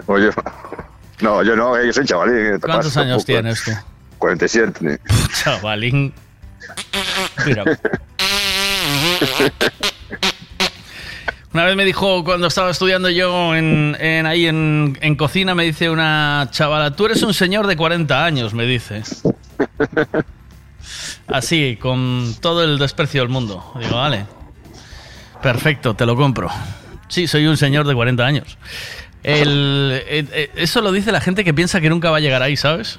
Oye, 0.07 0.31
no, 1.21 1.43
yo 1.43 1.57
no, 1.57 1.77
eh, 1.77 1.87
yo 1.87 1.93
soy 1.93 2.07
chavalín. 2.07 2.37
¿qué 2.37 2.53
te 2.53 2.61
¿Cuántos 2.61 2.97
años 2.97 3.25
tienes 3.25 3.65
tú? 3.65 3.73
47. 4.19 4.95
¿eh? 4.95 4.99
Chavalín. 5.43 6.13
Mira. 7.47 7.65
Una 11.55 11.65
vez 11.65 11.77
me 11.77 11.85
dijo, 11.85 12.25
cuando 12.25 12.47
estaba 12.47 12.71
estudiando 12.71 13.09
yo 13.09 13.55
en, 13.55 13.97
en- 14.01 14.27
ahí 14.27 14.47
en, 14.47 14.99
en 15.01 15.17
cocina, 15.17 15.55
me 15.55 15.65
dice 15.65 15.89
una 15.91 16.47
chavala, 16.51 16.95
tú 16.95 17.07
eres 17.07 17.23
un 17.23 17.33
señor 17.33 17.67
de 17.67 17.77
40 17.77 18.25
años, 18.25 18.53
me 18.55 18.67
dice. 18.67 19.03
Así, 21.27 21.77
con 21.81 22.35
todo 22.41 22.65
el 22.65 22.79
desprecio 22.79 23.21
del 23.23 23.31
mundo. 23.31 23.73
Digo, 23.81 23.97
vale. 23.97 24.27
Perfecto, 25.43 25.95
te 25.95 26.05
lo 26.07 26.17
compro. 26.17 26.51
Sí, 27.09 27.27
soy 27.27 27.47
un 27.47 27.57
señor 27.57 27.87
de 27.87 27.95
40 27.95 28.25
años. 28.27 28.59
El- 29.23 30.03
eh, 30.07 30.27
eh, 30.33 30.51
eso 30.57 30.81
lo 30.81 30.93
dice 30.93 31.13
la 31.13 31.21
gente 31.21 31.45
que 31.45 31.53
piensa 31.55 31.81
que 31.81 31.89
nunca 31.91 32.11
va 32.11 32.19
a 32.19 32.21
llegar 32.21 32.43
ahí, 32.43 32.57
¿sabes? 32.57 32.99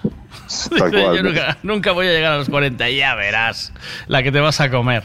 Tal 0.77 0.89
cual. 0.91 1.15
Yo 1.17 1.23
nunca, 1.23 1.57
nunca 1.63 1.91
voy 1.91 2.07
a 2.07 2.11
llegar 2.11 2.33
a 2.33 2.37
los 2.37 2.49
40, 2.49 2.89
ya 2.89 3.15
verás 3.15 3.73
la 4.07 4.21
que 4.23 4.31
te 4.31 4.39
vas 4.39 4.59
a 4.59 4.69
comer. 4.69 5.03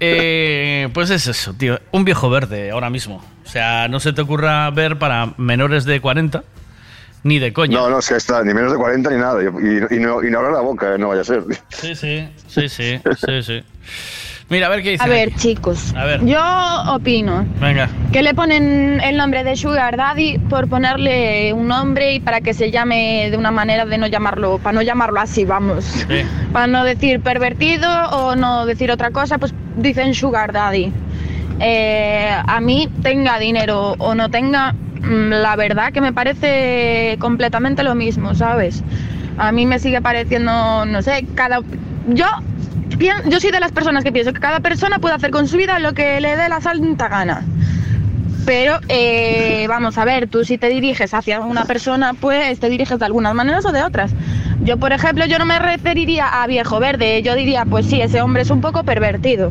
Eh, 0.00 0.88
pues 0.92 1.10
es 1.10 1.26
eso, 1.26 1.54
tío. 1.54 1.78
Un 1.92 2.04
viejo 2.04 2.28
verde 2.30 2.70
ahora 2.70 2.90
mismo. 2.90 3.24
O 3.44 3.48
sea, 3.48 3.88
no 3.88 4.00
se 4.00 4.12
te 4.12 4.20
ocurra 4.22 4.70
ver 4.70 4.98
para 4.98 5.34
menores 5.36 5.84
de 5.84 6.00
40 6.00 6.42
ni 7.22 7.38
de 7.38 7.52
coña. 7.52 7.78
No, 7.78 7.88
no, 7.88 7.98
es 8.00 8.08
que 8.08 8.16
está 8.16 8.42
ni 8.42 8.52
menos 8.52 8.72
de 8.72 8.78
40 8.78 9.10
ni 9.10 9.16
nada. 9.18 9.42
Y, 9.42 9.46
y- 9.46 9.96
y 9.96 10.00
no, 10.00 10.22
y 10.22 10.30
no 10.30 10.38
abra 10.40 10.50
la 10.52 10.60
boca, 10.60 10.94
eh, 10.94 10.98
no 10.98 11.08
vaya 11.08 11.22
a 11.22 11.24
ser. 11.24 11.42
Sí, 11.70 11.94
sí, 11.94 12.28
sí, 12.48 12.68
sí, 12.68 13.00
sí, 13.26 13.42
sí. 13.42 13.64
Mira, 14.50 14.66
a 14.66 14.70
ver 14.70 14.82
qué 14.82 14.90
dice. 14.90 15.04
A 15.04 15.06
ver, 15.06 15.34
chicos. 15.36 15.94
A 15.96 16.04
ver. 16.04 16.24
Yo 16.24 16.40
opino 16.88 17.46
Venga. 17.60 17.88
que 18.12 18.22
le 18.22 18.34
ponen 18.34 19.00
el 19.00 19.16
nombre 19.16 19.42
de 19.42 19.56
Sugar 19.56 19.96
Daddy 19.96 20.38
por 20.38 20.68
ponerle 20.68 21.52
un 21.54 21.68
nombre 21.68 22.14
y 22.14 22.20
para 22.20 22.40
que 22.40 22.52
se 22.52 22.70
llame 22.70 23.28
de 23.30 23.36
una 23.36 23.50
manera 23.50 23.86
de 23.86 23.96
no 23.96 24.06
llamarlo, 24.06 24.58
para 24.58 24.74
no 24.74 24.82
llamarlo 24.82 25.20
así, 25.20 25.44
vamos. 25.44 25.84
Sí. 25.84 26.22
Para 26.52 26.66
no 26.66 26.84
decir 26.84 27.20
pervertido 27.20 27.88
o 28.10 28.36
no 28.36 28.64
decir 28.66 28.90
otra 28.90 29.10
cosa, 29.10 29.38
pues 29.38 29.52
dicen 29.76 30.14
Sugar 30.14 30.52
Daddy. 30.52 30.92
Eh, 31.60 32.30
a 32.46 32.60
mí, 32.60 32.88
tenga 33.02 33.38
dinero 33.38 33.94
o 33.98 34.14
no 34.14 34.28
tenga, 34.30 34.72
mm, 34.72 35.30
la 35.30 35.56
verdad 35.56 35.92
que 35.92 36.00
me 36.00 36.12
parece 36.12 37.16
completamente 37.18 37.82
lo 37.82 37.94
mismo, 37.94 38.34
¿sabes? 38.34 38.82
A 39.38 39.52
mí 39.52 39.66
me 39.66 39.78
sigue 39.78 40.00
pareciendo, 40.00 40.84
no 40.84 41.02
sé, 41.02 41.26
cada... 41.34 41.60
Yo, 42.08 42.26
yo 42.98 43.40
soy 43.40 43.50
de 43.50 43.60
las 43.60 43.72
personas 43.72 44.04
que 44.04 44.12
pienso 44.12 44.32
que 44.32 44.40
cada 44.40 44.60
persona 44.60 44.98
puede 44.98 45.14
hacer 45.14 45.30
con 45.30 45.48
su 45.48 45.56
vida 45.56 45.78
lo 45.78 45.92
que 45.94 46.20
le 46.20 46.36
dé 46.36 46.48
la 46.48 46.60
santa 46.60 47.08
gana. 47.08 47.42
Pero, 48.46 48.78
eh, 48.88 49.64
vamos 49.68 49.96
a 49.96 50.04
ver, 50.04 50.28
tú 50.28 50.44
si 50.44 50.58
te 50.58 50.68
diriges 50.68 51.14
hacia 51.14 51.40
una 51.40 51.64
persona, 51.64 52.12
pues 52.12 52.60
te 52.60 52.68
diriges 52.68 52.98
de 52.98 53.04
algunas 53.06 53.34
maneras 53.34 53.64
o 53.64 53.72
de 53.72 53.82
otras. 53.82 54.10
Yo, 54.62 54.76
por 54.76 54.92
ejemplo, 54.92 55.24
yo 55.26 55.38
no 55.38 55.46
me 55.46 55.58
referiría 55.58 56.42
a 56.42 56.46
viejo 56.46 56.78
verde, 56.78 57.22
yo 57.22 57.34
diría, 57.36 57.64
pues 57.64 57.86
sí, 57.86 58.00
ese 58.02 58.20
hombre 58.20 58.42
es 58.42 58.50
un 58.50 58.60
poco 58.60 58.84
pervertido. 58.84 59.50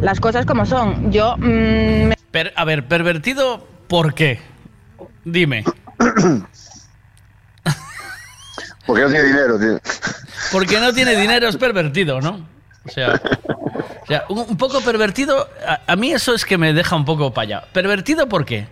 Las 0.00 0.18
cosas 0.20 0.46
como 0.46 0.64
son. 0.66 1.12
Yo, 1.12 1.36
mm, 1.36 1.42
me- 2.08 2.16
Per- 2.30 2.52
a 2.56 2.64
ver, 2.64 2.86
pervertido, 2.86 3.66
¿por 3.86 4.14
qué? 4.14 4.40
Dime. 5.24 5.64
Porque 8.86 9.02
no 9.02 9.08
tiene 9.10 9.24
dinero, 9.24 9.58
tío. 9.58 9.80
Porque 10.52 10.80
no 10.80 10.92
tiene 10.92 11.16
dinero, 11.16 11.48
es 11.48 11.56
pervertido, 11.56 12.20
¿no? 12.20 12.46
O 12.86 12.90
sea, 12.90 13.20
o 14.02 14.06
sea, 14.06 14.24
un, 14.28 14.38
un 14.38 14.56
poco 14.56 14.80
pervertido, 14.80 15.48
a, 15.66 15.80
a 15.92 15.96
mí 15.96 16.12
eso 16.12 16.34
es 16.34 16.44
que 16.44 16.56
me 16.58 16.72
deja 16.72 16.94
un 16.96 17.04
poco 17.04 17.32
para 17.34 17.42
allá. 17.44 17.64
¿Pervertido 17.72 18.28
por 18.28 18.44
qué? 18.44 18.68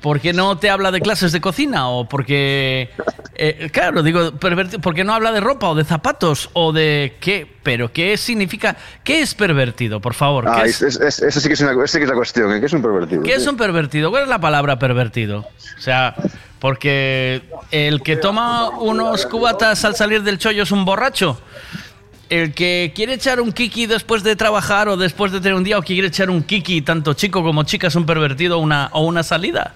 ¿Porque 0.00 0.32
no 0.32 0.58
te 0.58 0.70
habla 0.70 0.92
de 0.92 1.00
clases 1.00 1.32
de 1.32 1.40
cocina? 1.40 1.88
¿O 1.88 2.08
porque... 2.08 2.88
eh, 3.34 3.68
claro, 3.72 4.04
digo, 4.04 4.30
pervertido, 4.38 4.80
porque 4.80 5.02
no 5.02 5.12
habla 5.12 5.32
de 5.32 5.40
ropa 5.40 5.68
o 5.70 5.74
de 5.74 5.82
zapatos 5.84 6.50
o 6.52 6.72
de 6.72 7.16
qué? 7.18 7.50
Pero 7.64 7.90
¿qué 7.92 8.16
significa? 8.16 8.76
¿Qué 9.02 9.22
es 9.22 9.34
pervertido, 9.34 10.00
por 10.00 10.14
favor? 10.14 10.44
¿Qué 10.44 10.50
Ah, 10.52 10.64
es- 10.66 10.82
es, 10.82 10.96
es- 10.96 11.00
es- 11.00 11.22
esa 11.22 11.40
sí 11.40 11.48
que 11.48 11.54
es, 11.54 11.60
una, 11.62 11.72
esa 11.84 11.98
que 11.98 12.04
es 12.04 12.10
la 12.10 12.14
cuestión, 12.14 12.52
¿eh? 12.54 12.60
¿qué 12.60 12.66
es 12.66 12.72
un 12.72 12.82
pervertido? 12.82 13.22
¿Qué 13.24 13.34
es 13.34 13.46
un 13.46 13.56
pervertido? 13.56 14.10
¿Cuál 14.10 14.22
es 14.24 14.28
la 14.28 14.38
palabra 14.40 14.78
pervertido? 14.78 15.48
O 15.76 15.80
sea, 15.80 16.14
porque 16.60 17.42
el 17.72 18.02
que 18.02 18.16
toma 18.16 18.68
unos 18.68 19.26
cubatas 19.26 19.84
al 19.84 19.96
salir 19.96 20.22
del 20.22 20.38
chollo 20.38 20.62
es 20.62 20.70
un 20.70 20.84
borracho. 20.84 21.40
El 22.28 22.54
que 22.54 22.92
quiere 22.94 23.14
echar 23.14 23.40
un 23.40 23.52
kiki 23.52 23.86
después 23.86 24.24
de 24.24 24.34
trabajar 24.34 24.88
o 24.88 24.96
después 24.96 25.30
de 25.30 25.40
tener 25.40 25.54
un 25.54 25.62
día 25.62 25.78
o 25.78 25.82
que 25.82 25.94
quiere 25.94 26.08
echar 26.08 26.28
un 26.28 26.42
kiki, 26.42 26.82
tanto 26.82 27.14
chico 27.14 27.42
como 27.42 27.62
chica, 27.62 27.86
es 27.86 27.94
un 27.94 28.04
pervertido 28.04 28.58
una, 28.58 28.90
o 28.92 29.04
una 29.04 29.22
salida. 29.22 29.74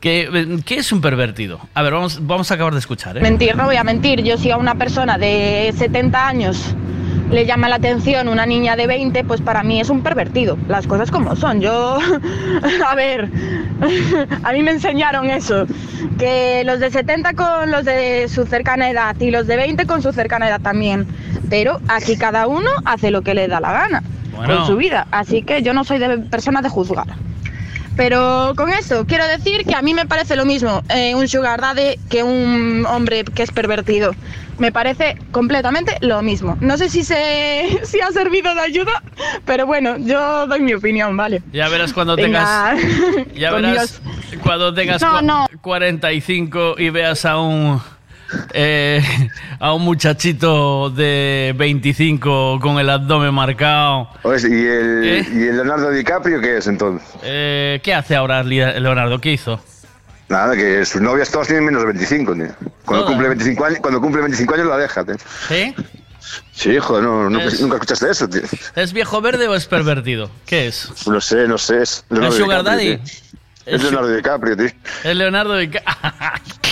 ¿Qué, 0.00 0.60
qué 0.64 0.76
es 0.76 0.92
un 0.92 1.02
pervertido? 1.02 1.60
A 1.74 1.82
ver, 1.82 1.92
vamos, 1.92 2.26
vamos 2.26 2.50
a 2.50 2.54
acabar 2.54 2.72
de 2.72 2.78
escuchar. 2.78 3.18
¿eh? 3.18 3.20
mentir, 3.20 3.54
no 3.54 3.66
voy 3.66 3.76
a 3.76 3.84
mentir. 3.84 4.22
Yo 4.22 4.38
si 4.38 4.50
a 4.50 4.56
una 4.56 4.74
persona 4.76 5.18
de 5.18 5.74
70 5.76 6.26
años 6.26 6.74
le 7.30 7.46
llama 7.46 7.68
la 7.68 7.76
atención 7.76 8.28
una 8.28 8.46
niña 8.46 8.76
de 8.76 8.86
20, 8.86 9.24
pues 9.24 9.40
para 9.40 9.62
mí 9.62 9.78
es 9.78 9.90
un 9.90 10.02
pervertido. 10.02 10.56
Las 10.68 10.86
cosas 10.86 11.10
como 11.10 11.36
son. 11.36 11.60
Yo, 11.60 11.98
a 12.86 12.94
ver, 12.94 13.28
a 14.42 14.52
mí 14.52 14.62
me 14.62 14.72
enseñaron 14.72 15.28
eso. 15.28 15.66
Que 16.18 16.62
los 16.64 16.80
de 16.80 16.90
70 16.90 17.34
con 17.34 17.70
los 17.70 17.84
de 17.84 18.26
su 18.28 18.46
cercana 18.46 18.90
edad 18.90 19.14
y 19.20 19.30
los 19.30 19.46
de 19.46 19.56
20 19.56 19.86
con 19.86 20.02
su 20.02 20.12
cercana 20.12 20.48
edad 20.48 20.60
también. 20.60 21.06
Pero 21.50 21.80
aquí 21.88 22.16
cada 22.16 22.46
uno 22.46 22.70
hace 22.86 23.10
lo 23.10 23.20
que 23.22 23.34
le 23.34 23.48
da 23.48 23.60
la 23.60 23.72
gana 23.72 24.02
Bueno. 24.34 24.56
con 24.58 24.66
su 24.66 24.76
vida. 24.76 25.06
Así 25.10 25.42
que 25.42 25.62
yo 25.62 25.74
no 25.74 25.84
soy 25.84 25.98
de 25.98 26.16
persona 26.18 26.62
de 26.62 26.68
juzgar. 26.70 27.06
Pero 27.96 28.54
con 28.56 28.70
eso 28.70 29.04
quiero 29.06 29.26
decir 29.26 29.64
que 29.66 29.74
a 29.74 29.82
mí 29.82 29.92
me 29.94 30.06
parece 30.06 30.36
lo 30.36 30.46
mismo 30.46 30.82
eh, 30.88 31.14
un 31.14 31.28
sugar 31.28 31.60
daddy 31.60 31.96
que 32.08 32.22
un 32.22 32.86
hombre 32.88 33.24
que 33.24 33.42
es 33.42 33.50
pervertido. 33.50 34.14
Me 34.58 34.72
parece 34.72 35.16
completamente 35.32 35.96
lo 36.00 36.22
mismo. 36.22 36.56
No 36.60 36.76
sé 36.78 36.88
si, 36.88 37.02
se, 37.02 37.80
si 37.84 38.00
ha 38.00 38.10
servido 38.12 38.54
de 38.54 38.60
ayuda, 38.60 39.02
pero 39.44 39.66
bueno, 39.66 39.96
yo 39.98 40.46
doy 40.46 40.60
mi 40.60 40.72
opinión, 40.74 41.16
¿vale? 41.16 41.42
Ya 41.52 41.68
verás 41.68 41.92
cuando 41.92 42.14
Venga. 42.16 42.74
tengas. 42.76 43.26
Ya 43.34 43.50
verás 43.52 44.00
cuando 44.42 44.72
tengas 44.72 45.00
No, 45.02 45.18
cua- 45.18 45.22
no. 45.22 45.46
45 45.60 46.76
y 46.78 46.90
veas 46.90 47.24
a 47.24 47.38
un. 47.38 47.80
Eh, 48.52 49.02
a 49.58 49.72
un 49.72 49.82
muchachito 49.82 50.90
de 50.90 51.54
25 51.56 52.58
con 52.60 52.78
el 52.78 52.88
abdomen 52.90 53.32
marcado. 53.34 54.08
Oye, 54.22 54.48
¿y, 54.48 54.66
el, 54.66 55.04
¿Eh? 55.04 55.26
¿Y 55.32 55.42
el 55.48 55.56
Leonardo 55.56 55.90
DiCaprio 55.90 56.40
qué 56.40 56.58
es 56.58 56.66
entonces? 56.66 57.06
Eh, 57.22 57.80
¿Qué 57.82 57.94
hace 57.94 58.16
ahora 58.16 58.42
Leonardo? 58.42 59.20
¿Qué 59.20 59.32
hizo? 59.32 59.60
Nada, 60.28 60.54
que 60.54 60.84
sus 60.86 61.00
novias 61.00 61.30
todas 61.30 61.48
tienen 61.48 61.64
menos 61.64 61.82
de 61.82 61.86
25, 61.88 62.34
tío. 62.34 62.46
Cuando 62.84 63.06
cumple 63.06 63.28
25 63.28 63.64
años, 63.64 63.78
cuando 63.80 64.00
cumple 64.00 64.20
25 64.22 64.54
años 64.54 64.66
la 64.68 64.76
deja, 64.76 65.04
tío. 65.04 65.16
¿Sí? 65.48 65.74
Sí, 66.52 66.78
joder, 66.78 67.02
no, 67.02 67.40
Es- 67.40 67.60
nunca 67.60 67.74
escuchaste 67.76 68.10
eso, 68.10 68.28
tío. 68.28 68.42
¿Es 68.76 68.92
viejo 68.92 69.20
verde 69.20 69.48
o 69.48 69.54
es 69.56 69.66
pervertido? 69.66 70.30
¿Qué 70.46 70.68
es? 70.68 70.88
No 71.08 71.20
sé, 71.20 71.48
no 71.48 71.58
sé. 71.58 71.82
Es 71.82 72.04
Leonardo 72.10 72.36
¿Es 72.36 72.40
Sugar 72.42 72.58
DiCaprio, 72.62 72.76
Daddy? 72.76 72.96
tío. 72.98 73.14
Es 73.66 73.82
Leonardo 73.82 74.14
DiCaprio, 74.14 74.56
tío. 74.56 74.66
Es 75.04 75.16
Leonardo 75.16 75.56
DiCaprio. 75.56 75.94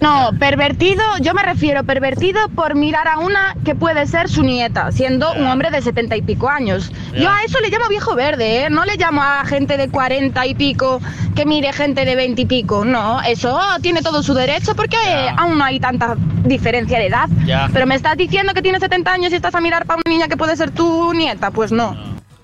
No, 0.00 0.30
pervertido, 0.38 1.02
yo 1.20 1.34
me 1.34 1.42
refiero 1.42 1.84
pervertido 1.84 2.48
por 2.50 2.74
mirar 2.74 3.08
a 3.08 3.18
una 3.18 3.56
que 3.64 3.74
puede 3.74 4.06
ser 4.06 4.28
su 4.28 4.42
nieta, 4.42 4.92
siendo 4.92 5.32
un 5.32 5.46
hombre 5.46 5.70
de 5.70 5.82
setenta 5.82 6.16
y 6.16 6.22
pico 6.22 6.48
años. 6.48 6.92
Yo 7.14 7.30
a 7.30 7.42
eso 7.42 7.60
le 7.60 7.70
llamo 7.70 7.88
viejo 7.88 8.14
verde, 8.14 8.64
¿eh? 8.64 8.70
No 8.70 8.84
le 8.84 8.96
llamo 8.96 9.22
a 9.22 9.44
gente 9.44 9.76
de 9.76 9.88
cuarenta 9.88 10.46
y 10.46 10.54
pico 10.54 11.00
que 11.34 11.46
mire 11.46 11.72
gente 11.72 12.04
de 12.04 12.14
veinte 12.16 12.42
y 12.42 12.46
pico. 12.46 12.84
No, 12.84 13.20
eso 13.22 13.58
tiene 13.80 14.02
todo 14.02 14.22
su 14.22 14.34
derecho 14.34 14.74
porque 14.74 14.96
eh, 14.96 15.28
aún 15.36 15.58
no 15.58 15.64
hay 15.64 15.80
tanta 15.80 16.16
diferencia 16.44 16.98
de 16.98 17.06
edad. 17.06 17.28
Pero 17.72 17.86
me 17.86 17.94
estás 17.94 18.16
diciendo 18.16 18.54
que 18.54 18.62
tienes 18.62 18.80
70 18.80 19.12
años 19.12 19.32
y 19.32 19.36
estás 19.36 19.54
a 19.54 19.60
mirar 19.60 19.86
para 19.86 20.00
una 20.04 20.10
niña 20.12 20.28
que 20.28 20.36
puede 20.36 20.56
ser 20.56 20.70
tu 20.70 21.12
nieta, 21.14 21.50
pues 21.50 21.72
no. 21.72 21.96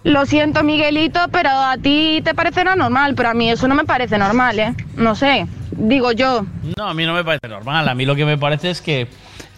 Lo 0.02 0.24
siento, 0.24 0.62
Miguelito, 0.62 1.20
pero 1.30 1.50
a 1.50 1.76
ti 1.76 2.22
te 2.24 2.34
parecerá 2.34 2.74
normal, 2.74 3.14
pero 3.14 3.30
a 3.30 3.34
mí 3.34 3.50
eso 3.50 3.68
no 3.68 3.74
me 3.74 3.84
parece 3.84 4.16
normal, 4.16 4.58
¿eh? 4.58 4.74
No 4.96 5.14
sé, 5.14 5.46
digo 5.72 6.12
yo. 6.12 6.46
No, 6.76 6.88
a 6.88 6.94
mí 6.94 7.04
no 7.04 7.12
me 7.12 7.22
parece 7.22 7.48
normal. 7.48 7.86
A 7.88 7.94
mí 7.94 8.06
lo 8.06 8.16
que 8.16 8.24
me 8.24 8.38
parece 8.38 8.70
es 8.70 8.80
que 8.80 9.08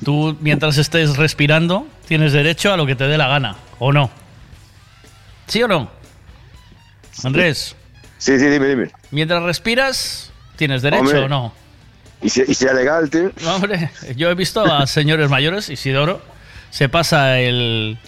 tú, 0.04 0.36
mientras 0.40 0.78
estés 0.78 1.16
respirando, 1.16 1.86
tienes 2.08 2.32
derecho 2.32 2.72
a 2.72 2.76
lo 2.76 2.86
que 2.86 2.96
te 2.96 3.06
dé 3.06 3.16
la 3.18 3.28
gana. 3.28 3.56
¿O 3.78 3.92
no? 3.92 4.10
¿Sí 5.46 5.62
o 5.62 5.68
no? 5.68 5.90
Andrés. 7.22 7.76
Sí, 8.18 8.38
sí, 8.38 8.46
dime, 8.46 8.66
dime. 8.66 8.90
Mientras 9.12 9.42
respiras, 9.44 10.32
¿tienes 10.56 10.82
derecho 10.82 11.02
Hombre. 11.02 11.20
o 11.20 11.28
no? 11.28 11.52
Y 12.20 12.30
si, 12.30 12.42
y 12.46 12.54
si 12.54 12.64
era 12.64 12.74
legal, 12.74 13.10
tío. 13.10 13.30
Hombre, 13.46 13.90
yo 14.16 14.28
he 14.30 14.34
visto 14.34 14.64
a 14.64 14.86
señores 14.86 15.28
mayores, 15.28 15.68
Isidoro, 15.68 16.20
se 16.70 16.88
pasa 16.88 17.38
el, 17.40 17.98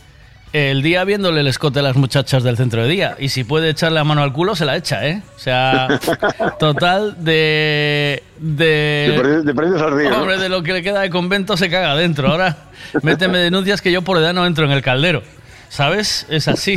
el 0.54 0.82
día 0.82 1.02
viéndole 1.02 1.40
el 1.40 1.48
escote 1.48 1.80
a 1.80 1.82
las 1.82 1.96
muchachas 1.96 2.44
del 2.44 2.56
centro 2.56 2.84
de 2.84 2.88
día. 2.88 3.16
Y 3.18 3.30
si 3.30 3.42
puede 3.42 3.70
echarle 3.70 3.96
la 3.96 4.04
mano 4.04 4.22
al 4.22 4.32
culo, 4.32 4.54
se 4.54 4.64
la 4.64 4.76
echa, 4.76 5.04
¿eh? 5.04 5.20
O 5.34 5.38
sea, 5.38 6.00
total 6.60 7.16
de... 7.24 8.22
De, 8.38 9.20
río, 9.20 10.10
¿no? 10.10 10.20
Hombre, 10.20 10.38
de 10.38 10.48
lo 10.48 10.62
que 10.62 10.72
le 10.72 10.84
queda 10.84 11.00
de 11.00 11.10
convento 11.10 11.56
se 11.56 11.68
caga 11.68 11.90
adentro. 11.90 12.28
Ahora, 12.28 12.56
méteme 13.02 13.38
denuncias 13.38 13.82
que 13.82 13.90
yo 13.90 14.02
por 14.02 14.16
edad 14.18 14.32
no 14.32 14.46
entro 14.46 14.64
en 14.64 14.70
el 14.70 14.80
caldero. 14.80 15.24
¿Sabes? 15.70 16.24
Es 16.28 16.46
así. 16.46 16.76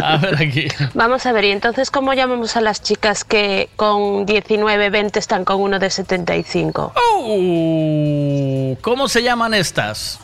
A 0.00 0.16
ver 0.18 0.36
aquí. 0.36 0.68
Vamos 0.94 1.26
a 1.26 1.32
ver, 1.32 1.46
y 1.46 1.50
entonces, 1.50 1.90
¿cómo 1.90 2.14
llamamos 2.14 2.56
a 2.56 2.60
las 2.60 2.80
chicas 2.80 3.24
que 3.24 3.70
con 3.74 4.24
19, 4.24 4.88
20 4.88 5.18
están 5.18 5.44
con 5.44 5.60
uno 5.60 5.80
de 5.80 5.90
75? 5.90 6.94
Uh, 7.24 8.76
¿Cómo 8.82 9.08
se 9.08 9.24
llaman 9.24 9.54
estas? 9.54 10.20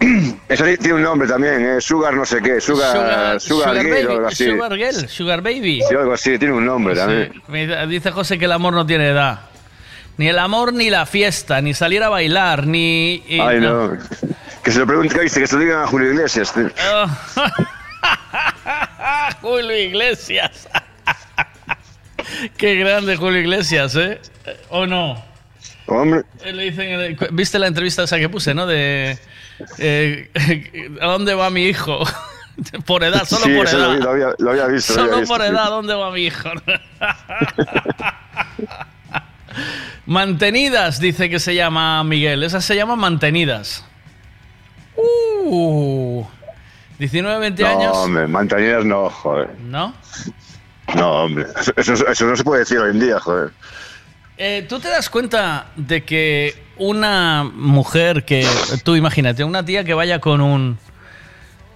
Eso 0.48 0.64
tiene 0.64 0.94
un 0.94 1.02
nombre 1.02 1.28
también, 1.28 1.64
¿eh? 1.64 1.80
Sugar 1.80 2.14
no 2.14 2.24
sé 2.24 2.40
qué, 2.40 2.60
Sugar, 2.60 3.38
Sugar, 3.40 3.74
Girl 3.76 3.90
baby, 3.90 4.04
o 4.06 4.10
algo 4.12 4.26
así. 4.28 4.46
Sugar 4.50 4.74
Girl, 4.76 5.08
Sugar 5.08 5.42
Baby. 5.42 5.82
Sí, 5.88 5.94
algo 5.94 6.12
así, 6.14 6.38
tiene 6.38 6.54
un 6.54 6.64
nombre 6.64 6.94
también. 6.94 7.42
Me 7.48 7.86
Dice 7.86 8.10
José 8.10 8.38
que 8.38 8.46
el 8.46 8.52
amor 8.52 8.72
no 8.72 8.86
tiene 8.86 9.08
edad. 9.08 9.40
Ni 10.16 10.28
el 10.28 10.38
amor, 10.38 10.72
ni 10.72 10.90
la 10.90 11.06
fiesta, 11.06 11.60
ni 11.60 11.74
salir 11.74 12.02
a 12.02 12.08
bailar, 12.08 12.66
ni... 12.66 13.22
y- 13.28 13.40
Ay, 13.40 13.60
no. 13.60 13.92
Que 14.62 14.70
se 14.70 14.78
lo 14.80 14.86
pregunte, 14.86 15.18
que 15.18 15.28
se 15.28 15.46
lo 15.54 15.58
digan 15.60 15.82
a 15.82 15.86
Julio 15.86 16.10
Iglesias. 16.10 16.52
Julio 19.40 19.76
Iglesias. 19.76 20.68
Qué 22.56 22.74
grande 22.76 23.16
Julio 23.16 23.40
Iglesias, 23.40 23.96
¿eh? 23.96 24.20
¿O 24.68 24.86
no? 24.86 25.22
Hombre, 25.86 26.22
Eh, 26.44 26.52
le 26.52 26.64
dicen 26.64 26.88
en 26.88 27.00
el- 27.00 27.18
¿Viste 27.32 27.58
la 27.58 27.66
entrevista 27.66 28.04
esa 28.04 28.18
que 28.18 28.28
puse, 28.28 28.54
no? 28.54 28.66
De... 28.66 29.18
eh, 29.78 30.30
¿A 31.00 31.06
dónde 31.06 31.34
va 31.34 31.50
mi 31.50 31.64
hijo? 31.66 32.00
por 32.86 33.02
edad, 33.04 33.24
solo 33.26 33.44
sí, 33.46 33.54
por 33.56 33.68
edad. 33.68 33.94
Lo, 33.94 34.00
lo 34.00 34.10
había, 34.10 34.28
lo 34.38 34.50
había 34.50 34.66
visto. 34.66 34.94
lo 34.94 35.00
había 35.02 35.10
Solo 35.12 35.20
visto, 35.20 35.34
por 35.34 35.42
sí. 35.46 35.48
edad, 35.52 35.68
¿dónde 35.70 35.94
va 35.94 36.10
mi 36.10 36.22
hijo? 36.26 36.48
Mantenidas, 40.06 41.00
dice 41.00 41.28
que 41.30 41.38
se 41.38 41.54
llama 41.54 42.02
Miguel. 42.04 42.42
Esas 42.42 42.64
se 42.64 42.74
llaman 42.76 42.98
mantenidas. 42.98 43.84
Uh, 44.96 46.24
19, 46.98 47.38
20 47.40 47.62
No, 47.62 47.68
años. 47.68 47.96
hombre, 47.96 48.26
mantañeras 48.26 48.84
no, 48.84 49.08
joder. 49.10 49.50
¿No? 49.60 49.94
No, 50.94 51.10
hombre. 51.24 51.46
Eso 51.76 52.26
no 52.26 52.36
se 52.36 52.44
puede 52.44 52.60
decir 52.60 52.78
hoy 52.78 52.90
en 52.90 53.00
día, 53.00 53.18
joder. 53.20 53.50
Eh, 54.42 54.64
¿Tú 54.66 54.80
te 54.80 54.88
das 54.88 55.10
cuenta 55.10 55.66
de 55.76 56.02
que 56.02 56.54
una 56.78 57.44
mujer 57.44 58.24
que, 58.24 58.48
tú 58.82 58.96
imagínate, 58.96 59.44
una 59.44 59.62
tía 59.66 59.84
que 59.84 59.92
vaya 59.92 60.18
con 60.18 60.40
un, 60.40 60.78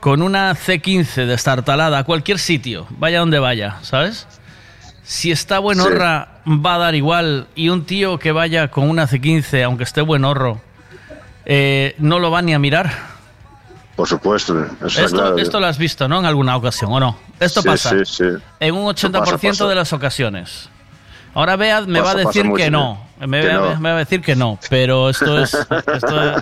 con 0.01 0.23
una 0.23 0.55
C15 0.55 1.27
destartalada 1.27 1.99
a 1.99 2.05
cualquier 2.05 2.39
sitio, 2.39 2.87
vaya 2.89 3.19
donde 3.19 3.39
vaya, 3.39 3.77
¿sabes? 3.83 4.27
Si 5.03 5.31
está 5.31 5.59
buenorra, 5.59 6.41
va 6.47 6.77
a 6.77 6.79
dar 6.79 6.95
igual. 6.95 7.49
Y 7.55 7.69
un 7.69 7.85
tío 7.85 8.19
que 8.19 8.33
vaya 8.33 8.69
con 8.69 8.89
una 8.89 9.07
C15, 9.07 9.63
aunque 9.63 9.85
esté 9.85 10.01
buenorro, 10.01 10.63
eh, 11.45 11.95
no 11.99 12.19
lo 12.19 12.31
va 12.31 12.41
ni 12.41 12.55
a 12.55 12.59
mirar. 12.59 12.91
Por 13.95 14.09
supuesto, 14.09 14.59
eso 14.65 14.87
está 14.87 15.03
Esto, 15.05 15.17
claro. 15.19 15.37
esto 15.37 15.61
lo 15.61 15.67
has 15.67 15.77
visto, 15.77 16.09
¿no? 16.09 16.19
En 16.21 16.25
alguna 16.25 16.57
ocasión, 16.57 16.91
¿o 16.91 16.99
no? 16.99 17.19
Esto 17.39 17.61
Sí, 17.61 17.69
pasa. 17.69 17.95
Sí. 18.07 18.25
En 18.59 18.75
un 18.75 18.87
80% 18.87 19.13
pasa, 19.21 19.37
pasa. 19.39 19.69
de 19.69 19.75
las 19.75 19.93
ocasiones. 19.93 20.71
Ahora 21.35 21.57
Bea 21.57 21.81
me 21.83 22.01
Pasa, 22.01 22.15
va 22.15 22.21
a 22.21 22.25
decir 22.25 22.51
que 22.57 22.71
no. 22.71 22.99
Me, 23.27 23.41
Que 23.41 23.49
va- 23.57 23.75
no. 23.75 23.81
me 23.81 23.91
va 23.91 23.97
a 23.97 23.99
decir 24.01 24.21
que 24.21 24.37
no. 24.37 24.59
Pero 24.71 25.09
esto 25.11 25.43
es, 25.43 25.55
esto, 25.95 26.35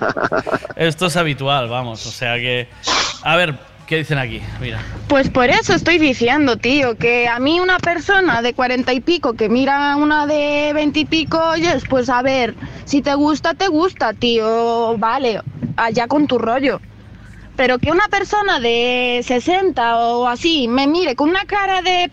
esto 0.77 1.07
es 1.07 1.17
habitual, 1.17 1.69
vamos. 1.69 2.05
O 2.07 2.11
sea 2.11 2.35
que. 2.37 2.69
A 3.23 3.37
ver, 3.37 3.55
¿qué 3.87 3.99
dicen 3.99 4.19
aquí? 4.19 4.43
Mira. 4.61 4.81
Pues 5.09 5.29
por 5.31 5.49
eso 5.49 5.75
estoy 5.75 5.99
diciendo, 5.99 6.57
tío, 6.57 6.97
que 6.97 7.29
a 7.29 7.39
mí 7.39 7.61
una 7.61 7.79
persona 7.79 8.43
de 8.43 8.53
cuarenta 8.55 8.93
y 8.93 9.01
pico 9.01 9.35
que 9.35 9.49
mira 9.49 9.93
a 9.93 9.97
una 9.97 10.27
de 10.27 10.73
veinte 10.75 11.01
y 11.01 11.05
pico, 11.05 11.39
oyes, 11.39 11.85
pues 11.89 12.09
a 12.09 12.21
ver, 12.23 12.55
si 12.85 13.01
te 13.03 13.15
gusta, 13.15 13.55
te 13.55 13.69
gusta, 13.69 14.13
tío, 14.15 14.97
vale, 14.99 15.41
allá 15.77 16.07
con 16.09 16.27
tu 16.27 16.39
rollo. 16.39 16.81
Pero 17.55 17.79
que 17.79 17.91
una 17.93 18.09
persona 18.09 18.61
de 18.61 19.21
60 19.25 19.97
o 19.99 20.27
así 20.27 20.69
me 20.69 20.87
mire 20.87 21.15
con 21.15 21.29
una 21.29 21.45
cara 21.45 21.83
de... 21.83 22.11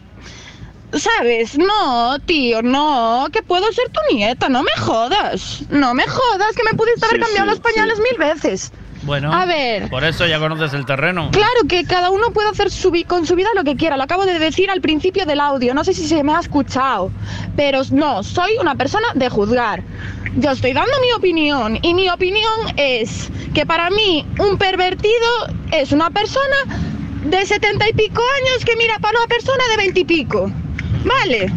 ¿Sabes? 0.93 1.57
No, 1.57 2.17
tío, 2.25 2.61
no, 2.61 3.27
que 3.31 3.43
puedo 3.43 3.71
ser 3.71 3.89
tu 3.89 4.15
nieta, 4.15 4.49
no 4.49 4.63
me 4.63 4.71
jodas. 4.77 5.61
No 5.69 5.93
me 5.93 6.03
jodas, 6.07 6.55
que 6.55 6.63
me 6.63 6.75
pudiste 6.77 7.05
haber 7.05 7.17
Sí, 7.17 7.23
cambiado 7.25 7.45
sí, 7.45 7.51
los 7.51 7.59
pañales 7.59 7.99
mil 7.99 8.17
veces. 8.17 8.71
Bueno. 9.03 9.31
A 9.33 9.45
ver. 9.45 9.89
Por 9.89 10.03
eso 10.03 10.25
ya 10.25 10.39
conoces 10.39 10.73
el 10.73 10.85
terreno. 10.85 11.29
Claro 11.31 11.67
que 11.67 11.85
cada 11.85 12.09
uno 12.09 12.31
puede 12.31 12.49
hacer 12.49 12.69
su 12.69 12.91
con 13.07 13.25
su 13.25 13.35
vida 13.35 13.49
lo 13.55 13.63
que 13.63 13.75
quiera. 13.75 13.97
Lo 13.97 14.03
acabo 14.03 14.25
de 14.25 14.39
decir 14.39 14.69
al 14.69 14.81
principio 14.81 15.25
del 15.25 15.39
audio. 15.39 15.73
No 15.73 15.83
sé 15.83 15.93
si 15.93 16.05
se 16.05 16.23
me 16.23 16.33
ha 16.33 16.39
escuchado. 16.39 17.11
Pero 17.55 17.81
no, 17.91 18.23
soy 18.23 18.57
una 18.59 18.75
persona 18.75 19.07
de 19.15 19.29
juzgar. 19.29 19.83
Yo 20.35 20.51
estoy 20.51 20.73
dando 20.73 20.91
mi 21.01 21.13
opinión. 21.13 21.79
Y 21.81 21.93
mi 21.93 22.09
opinión 22.09 22.51
es 22.75 23.29
que 23.53 23.65
para 23.65 23.89
mí 23.89 24.25
un 24.37 24.57
pervertido 24.57 25.47
es 25.71 25.91
una 25.91 26.09
persona 26.09 26.57
de 27.23 27.45
setenta 27.45 27.87
y 27.87 27.93
pico 27.93 28.21
años 28.41 28.65
que 28.65 28.75
mira 28.75 28.99
para 28.99 29.17
una 29.17 29.27
persona 29.27 29.63
de 29.71 29.77
veinte 29.77 29.99
y 30.01 30.05
pico. 30.05 30.51
Vale. 31.03 31.51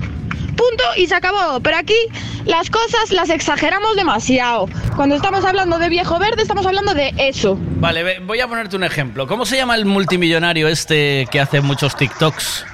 Punto 0.56 0.84
y 0.96 1.06
se 1.06 1.14
acabó. 1.14 1.60
Pero 1.60 1.76
aquí 1.78 1.96
las 2.44 2.70
cosas 2.70 3.10
las 3.10 3.30
exageramos 3.30 3.96
demasiado. 3.96 4.68
Cuando 4.96 5.14
estamos 5.16 5.44
hablando 5.44 5.78
de 5.78 5.88
viejo 5.88 6.18
verde, 6.18 6.42
estamos 6.42 6.66
hablando 6.66 6.94
de 6.94 7.12
eso. 7.16 7.56
Vale, 7.76 8.20
voy 8.20 8.40
a 8.40 8.46
ponerte 8.48 8.76
un 8.76 8.84
ejemplo. 8.84 9.26
¿Cómo 9.26 9.46
se 9.46 9.56
llama 9.56 9.74
el 9.74 9.84
multimillonario 9.86 10.68
este 10.68 11.26
que 11.30 11.40
hace 11.40 11.60
muchos 11.60 11.96
TikToks? 11.96 12.66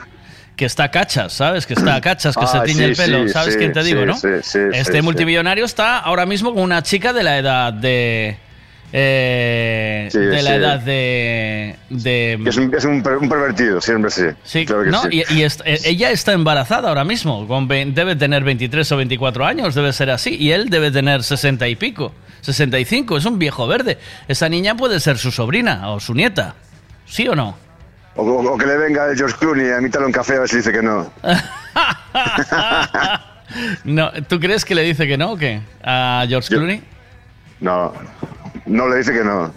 Que 0.56 0.64
está 0.64 0.90
cachas, 0.90 1.32
¿sabes? 1.34 1.66
Que 1.66 1.74
está 1.74 2.00
cachas, 2.00 2.36
que 2.36 2.46
se 2.48 2.58
Ah, 2.58 2.64
tiñe 2.64 2.84
el 2.86 2.96
pelo. 2.96 3.22
sí, 3.28 3.32
¿Sabes 3.32 3.54
sí, 3.54 3.58
quién 3.60 3.72
te 3.72 3.84
digo, 3.84 4.00
sí, 4.00 4.06
no? 4.06 4.14
sí, 4.16 4.28
sí, 4.42 4.58
este 4.72 4.92
sí, 4.92 4.98
sí. 4.98 5.02
multimillonario 5.02 5.64
está 5.64 5.98
ahora 5.98 6.26
mismo 6.26 6.52
con 6.52 6.64
una 6.64 6.82
chica 6.82 7.12
de 7.12 7.22
la 7.22 7.38
edad 7.38 7.72
de. 7.72 8.38
Eh, 8.92 10.08
Sí, 10.10 10.18
de 10.18 10.42
la 10.42 10.50
sí. 10.50 10.56
edad 10.56 10.80
de. 10.80 11.76
de 11.90 12.38
es 12.46 12.56
un, 12.56 12.74
es 12.74 12.84
un, 12.84 13.02
per- 13.02 13.18
un 13.18 13.28
pervertido, 13.28 13.80
siempre 13.80 14.10
sí. 14.10 14.24
Sí, 14.44 14.64
Claro 14.66 14.84
que 14.84 14.90
no, 14.90 15.02
sí. 15.02 15.22
y, 15.30 15.42
eh, 15.42 15.48
ella 15.84 16.10
está 16.10 16.32
embarazada 16.32 16.88
ahora 16.88 17.04
mismo. 17.04 17.46
Con 17.46 17.68
debe 17.68 18.16
tener 18.16 18.42
23 18.44 18.90
o 18.92 18.96
24 18.96 19.44
años, 19.46 19.74
debe 19.74 19.92
ser 19.92 20.10
así. 20.10 20.36
Y 20.36 20.52
él 20.52 20.68
debe 20.70 20.90
tener 20.90 21.22
60 21.22 21.68
y 21.68 21.76
pico. 21.76 22.12
65, 22.40 23.16
es 23.16 23.24
un 23.24 23.38
viejo 23.38 23.66
verde. 23.66 23.98
Esa 24.28 24.48
niña 24.48 24.76
puede 24.76 25.00
ser 25.00 25.18
su 25.18 25.30
sobrina 25.32 25.90
o 25.90 26.00
su 26.00 26.14
nieta. 26.14 26.54
¿Sí 27.06 27.26
o 27.28 27.34
no? 27.34 27.56
O, 28.16 28.22
o- 28.22 28.54
o 28.54 28.58
que 28.58 28.66
le 28.66 28.76
venga 28.78 29.06
el 29.10 29.16
George 29.16 29.36
Clooney 29.38 29.70
a 29.70 29.78
invitarle 29.78 30.06
un 30.06 30.12
café 30.12 30.36
a 30.36 30.40
ver 30.40 30.48
si 30.48 30.56
dice 30.58 30.72
que 30.72 30.82
no. 30.82 31.10
no 33.84 34.10
¿Tú 34.28 34.38
crees 34.40 34.64
que 34.64 34.74
le 34.74 34.82
dice 34.82 35.06
que 35.06 35.16
no 35.16 35.32
o 35.32 35.36
qué? 35.36 35.60
¿A 35.82 36.24
George 36.28 36.48
Clooney? 36.48 36.82
No, 37.60 37.92
no 38.68 38.88
le 38.88 38.98
dice 38.98 39.12
que 39.12 39.24
no. 39.24 39.52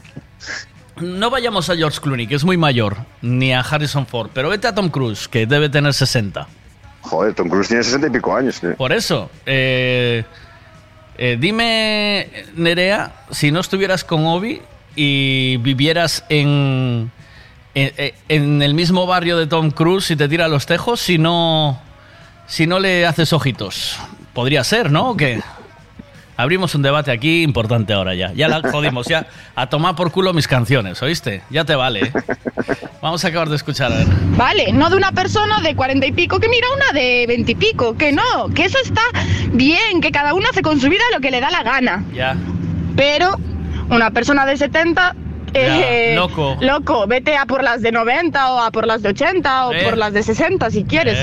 No 1.00 1.30
vayamos 1.30 1.70
a 1.70 1.76
George 1.76 2.00
Clooney, 2.00 2.28
que 2.28 2.36
es 2.36 2.44
muy 2.44 2.58
mayor, 2.58 2.98
ni 3.22 3.54
a 3.54 3.62
Harrison 3.62 4.06
Ford, 4.06 4.30
pero 4.34 4.50
vete 4.50 4.68
a 4.68 4.76
Tom 4.76 4.90
Cruise, 4.90 5.28
que 5.28 5.46
debe 5.46 5.70
tener 5.70 5.94
60. 5.94 6.48
Joder, 7.02 7.34
Tom 7.34 7.50
Cruise 7.50 7.68
tiene 7.68 7.84
60 7.84 8.08
y 8.08 8.10
pico 8.12 8.36
años. 8.36 8.60
tío. 8.60 8.76
Por 8.76 8.92
eso, 8.92 9.32
eh, 9.46 10.24
eh, 11.18 11.38
dime, 11.40 12.46
Nerea, 12.56 13.14
si 13.32 13.52
no 13.52 13.60
estuvieras 13.62 14.04
con 14.04 14.26
Obi 14.26 14.62
y 14.96 15.58
vivieras 15.58 16.24
en, 16.30 17.12
en, 17.74 18.14
en 18.30 18.62
el 18.62 18.74
mismo 18.76 19.08
barrio 19.08 19.38
de 19.38 19.48
Tom 19.48 19.72
Cruise 19.72 20.12
y 20.12 20.16
te 20.16 20.28
tira 20.28 20.48
los 20.48 20.68
tejos, 20.68 21.00
si 21.00 21.18
no, 21.18 21.82
si 22.48 22.68
no 22.68 22.80
le 22.80 23.08
haces 23.08 23.34
ojitos. 23.34 23.98
Podría 24.34 24.64
ser, 24.64 24.92
¿no? 24.92 25.12
¿O 25.12 25.18
qué? 25.18 25.42
Abrimos 26.38 26.74
un 26.76 26.82
debate 26.82 27.12
aquí 27.12 27.44
importante 27.44 27.94
ahora 27.94 28.16
ya. 28.16 28.32
Ya 28.34 28.48
la 28.48 28.62
jodimos, 28.72 29.08
ya. 29.08 29.28
A 29.56 29.68
tomar 29.68 29.95
por 29.95 30.12
culo 30.12 30.34
mis 30.34 30.48
canciones, 30.48 31.02
¿oíste? 31.02 31.41
Ya 31.49 31.66
te 31.66 31.76
vale. 31.76 32.06
¿eh? 32.06 32.12
Vamos 33.02 33.24
a 33.26 33.28
acabar 33.30 33.49
de 33.49 33.56
escuchar, 33.56 33.91
a 33.91 33.98
ver. 33.98 34.08
Vale, 34.38 34.72
no 34.74 34.90
de 34.90 34.95
una 34.95 35.12
persona 35.12 35.60
de 35.62 35.76
cuarenta 35.76 36.06
y 36.06 36.12
pico 36.12 36.40
que 36.40 36.48
mira 36.49 36.68
una 36.76 36.99
de 36.99 37.26
veintipico, 37.28 37.95
que 37.98 38.12
no, 38.12 38.49
que 38.56 38.66
eso 38.66 38.78
está 38.84 39.02
bien, 39.52 40.02
que 40.02 40.12
cada 40.12 40.34
uno 40.34 40.45
hace 40.49 40.62
con 40.62 40.80
su 40.80 40.88
vida 40.90 41.03
lo 41.14 41.20
que 41.20 41.32
le 41.32 41.40
da 41.41 41.49
la 41.52 41.64
gana. 41.64 42.03
Ya. 42.14 42.36
Pero 42.95 43.38
una 43.90 44.12
persona 44.12 44.45
de 44.45 44.58
70... 44.58 45.16
eh, 45.53 46.14
loco. 46.16 46.58
Loco, 46.62 47.08
vete 47.08 47.36
a 47.38 47.45
por 47.45 47.64
las 47.64 47.82
de 47.82 47.91
90 47.91 48.53
o 48.53 48.60
a 48.62 48.72
por 48.72 48.86
las 48.88 49.02
de 49.02 49.10
80 49.10 49.68
o 49.68 49.74
Eh. 49.74 49.84
por 49.84 49.98
las 49.98 50.14
de 50.14 50.24
60 50.24 50.70
si 50.72 50.84
quieres. 50.86 51.18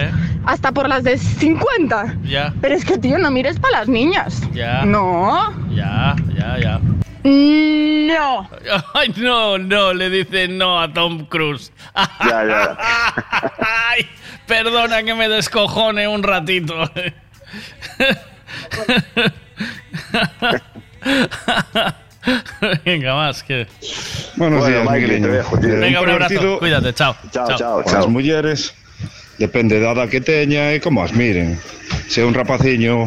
Hasta 0.48 0.72
por 0.72 0.88
las 0.88 1.04
de 1.04 1.18
50. 1.18 2.16
Ya. 2.24 2.54
Pero 2.62 2.74
es 2.74 2.82
que, 2.82 2.96
tío, 2.96 3.18
no 3.18 3.30
mires 3.30 3.60
para 3.60 3.80
las 3.80 3.88
niñas. 3.88 4.40
Ya. 4.54 4.82
No. 4.82 5.52
Ya, 5.74 6.16
ya, 6.34 6.58
ya. 6.58 6.80
No. 7.22 8.48
Ay, 8.94 9.12
no, 9.18 9.58
no, 9.58 9.92
le 9.92 10.08
dice 10.08 10.48
no 10.48 10.80
a 10.80 10.90
Tom 10.90 11.26
Cruise. 11.26 11.70
Ya, 11.94 12.46
ya. 12.46 12.78
Ay, 13.90 14.06
perdona 14.46 15.02
que 15.02 15.12
me 15.12 15.28
descojone 15.28 16.08
un 16.08 16.22
ratito. 16.22 16.74
Venga, 22.86 23.14
más 23.16 23.42
que. 23.42 23.66
Buenos 24.36 24.60
Bueno, 24.60 24.66
días, 24.66 24.90
Michael, 24.90 25.20
te 25.20 25.28
dejo, 25.28 25.58
tío. 25.60 25.78
Venga, 25.78 26.00
un 26.00 26.08
abrazo. 26.08 26.58
Cuídate, 26.58 26.94
chao. 26.94 27.14
Chao, 27.30 27.54
chao, 27.54 27.82
chao. 27.82 28.08
mulleres 28.08 28.74
Depende 29.38 29.78
da 29.78 29.94
edad 29.94 30.10
que 30.10 30.20
teña 30.20 30.74
e 30.74 30.82
como 30.82 30.98
as 30.98 31.14
miren. 31.14 31.62
Se 32.10 32.20
é 32.20 32.24
un 32.26 32.34
rapaciño 32.34 33.06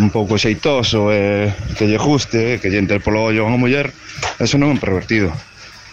un 0.00 0.08
pouco 0.08 0.40
xeitoso 0.40 1.12
e 1.12 1.52
que 1.76 1.84
lle 1.84 2.00
guste, 2.00 2.56
que 2.56 2.72
lle 2.72 2.80
enter 2.80 3.04
polo 3.04 3.20
ollo 3.20 3.44
a 3.44 3.48
unha 3.52 3.60
muller, 3.60 3.92
eso 4.40 4.56
non 4.56 4.72
é 4.72 4.74
un 4.74 4.80
pervertido. 4.80 5.28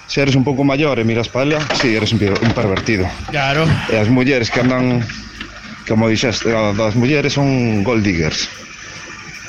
Se 0.08 0.24
eres 0.24 0.40
un 0.40 0.48
pouco 0.48 0.64
maior 0.64 0.96
e 0.98 1.04
miras 1.04 1.28
para 1.28 1.44
ela, 1.44 1.60
si, 1.76 1.92
sí, 1.92 1.96
eres 2.00 2.16
un 2.16 2.24
pervertido. 2.56 3.04
Claro. 3.30 3.68
E 3.92 4.00
as 4.00 4.08
mulleres 4.08 4.48
que 4.48 4.64
andan, 4.64 5.04
como 5.84 6.08
dixeste, 6.08 6.50
das 6.50 6.96
mulleres 6.96 7.36
son 7.36 7.84
gold 7.84 8.08
diggers, 8.08 8.48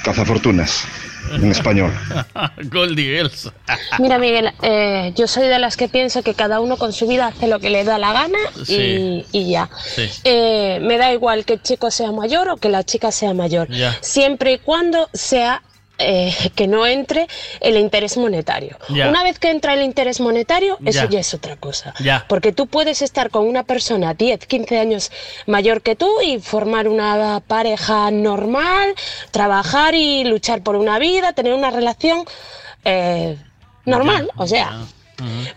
cazafortunas. 0.02 0.84
En 1.32 1.50
español. 1.50 1.92
Goldie 2.70 3.16
Girls. 3.16 3.50
Mira, 3.98 4.18
Miguel, 4.18 4.52
eh, 4.62 5.12
yo 5.16 5.26
soy 5.26 5.48
de 5.48 5.58
las 5.58 5.76
que 5.76 5.88
pienso 5.88 6.22
que 6.22 6.34
cada 6.34 6.60
uno 6.60 6.76
con 6.76 6.92
su 6.92 7.06
vida 7.06 7.28
hace 7.28 7.46
lo 7.48 7.58
que 7.60 7.70
le 7.70 7.84
da 7.84 7.98
la 7.98 8.12
gana 8.12 8.38
y, 8.58 8.64
Sí. 8.64 9.26
y 9.32 9.50
ya. 9.50 9.68
Sí. 9.84 10.08
Eh, 10.24 10.78
me 10.82 10.98
da 10.98 11.12
igual 11.12 11.44
que 11.44 11.54
el 11.54 11.62
chico 11.62 11.90
sea 11.90 12.12
mayor 12.12 12.48
o 12.48 12.56
que 12.56 12.68
la 12.68 12.84
chica 12.84 13.12
sea 13.12 13.34
mayor, 13.34 13.68
Ya. 13.68 13.96
siempre 14.00 14.52
y 14.52 14.58
cuando 14.58 15.08
sea 15.12 15.62
eh, 16.00 16.34
que 16.54 16.66
no 16.66 16.86
entre 16.86 17.28
el 17.60 17.76
interés 17.76 18.16
monetario. 18.16 18.78
Ya. 18.88 19.08
Una 19.08 19.22
vez 19.22 19.38
que 19.38 19.50
entra 19.50 19.74
el 19.74 19.82
interés 19.82 20.18
monetario, 20.20 20.78
eso 20.84 21.04
Ya. 21.04 21.08
ya 21.10 21.20
es 21.20 21.34
otra 21.34 21.56
cosa. 21.56 21.94
Ya. 22.00 22.24
Porque 22.28 22.52
tú 22.52 22.66
puedes 22.66 23.02
estar 23.02 23.30
con 23.30 23.46
una 23.46 23.62
persona 23.64 24.14
10, 24.14 24.46
15 24.46 24.78
años 24.78 25.12
mayor 25.46 25.82
que 25.82 25.96
tú 25.96 26.10
y 26.20 26.38
formar 26.40 26.88
una 26.88 27.40
pareja 27.46 28.10
normal, 28.10 28.94
trabajar 29.30 29.94
y 29.94 30.24
luchar 30.24 30.62
por 30.62 30.76
una 30.76 30.98
vida, 30.98 31.32
tener 31.32 31.52
una 31.52 31.70
relación 31.70 32.24
eh, 32.84 33.36
normal, 33.84 34.30
o 34.36 34.46
sea. 34.46 34.80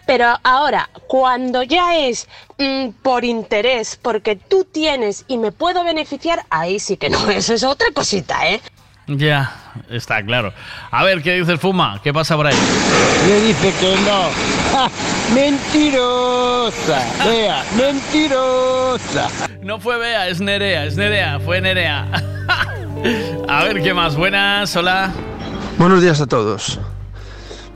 Pero 0.05 0.25
ahora, 0.43 0.89
cuando 1.07 1.63
ya 1.63 1.97
es 1.97 2.27
mm, 2.57 2.89
por 3.01 3.23
interés, 3.23 3.97
porque 4.01 4.35
tú 4.35 4.65
tienes 4.65 5.23
y 5.29 5.37
me 5.37 5.53
puedo 5.53 5.85
beneficiar, 5.85 6.43
ahí 6.49 6.79
sí 6.79 6.97
que 6.97 7.09
no, 7.09 7.29
eso 7.29 7.53
es 7.53 7.63
otra 7.63 7.87
cosita, 7.93 8.49
¿eh? 8.49 8.61
Ya, 9.07 9.51
está 9.89 10.23
claro. 10.23 10.53
A 10.89 11.03
ver, 11.03 11.21
¿qué 11.21 11.33
dice 11.33 11.51
el 11.51 11.57
Fuma? 11.57 11.99
¿Qué 12.01 12.13
pasa 12.13 12.37
por 12.37 12.47
ahí? 12.47 12.55
Le 13.27 13.41
dice 13.41 13.73
que 13.79 13.95
no. 13.97 14.29
¡Ja! 14.71 14.89
¡Mentirosa! 15.33 17.05
Vea, 17.25 17.63
mentirosa. 17.77 19.29
No 19.61 19.79
fue 19.79 19.97
Bea, 19.97 20.29
es 20.29 20.39
Nerea, 20.39 20.85
es 20.85 20.95
Nerea, 20.95 21.39
fue 21.39 21.59
Nerea. 21.59 22.07
A 23.49 23.63
ver, 23.65 23.83
¿qué 23.83 23.93
más? 23.93 24.15
Buenas, 24.15 24.73
hola. 24.77 25.11
Buenos 25.77 26.01
días 26.01 26.21
a 26.21 26.25
todos. 26.27 26.79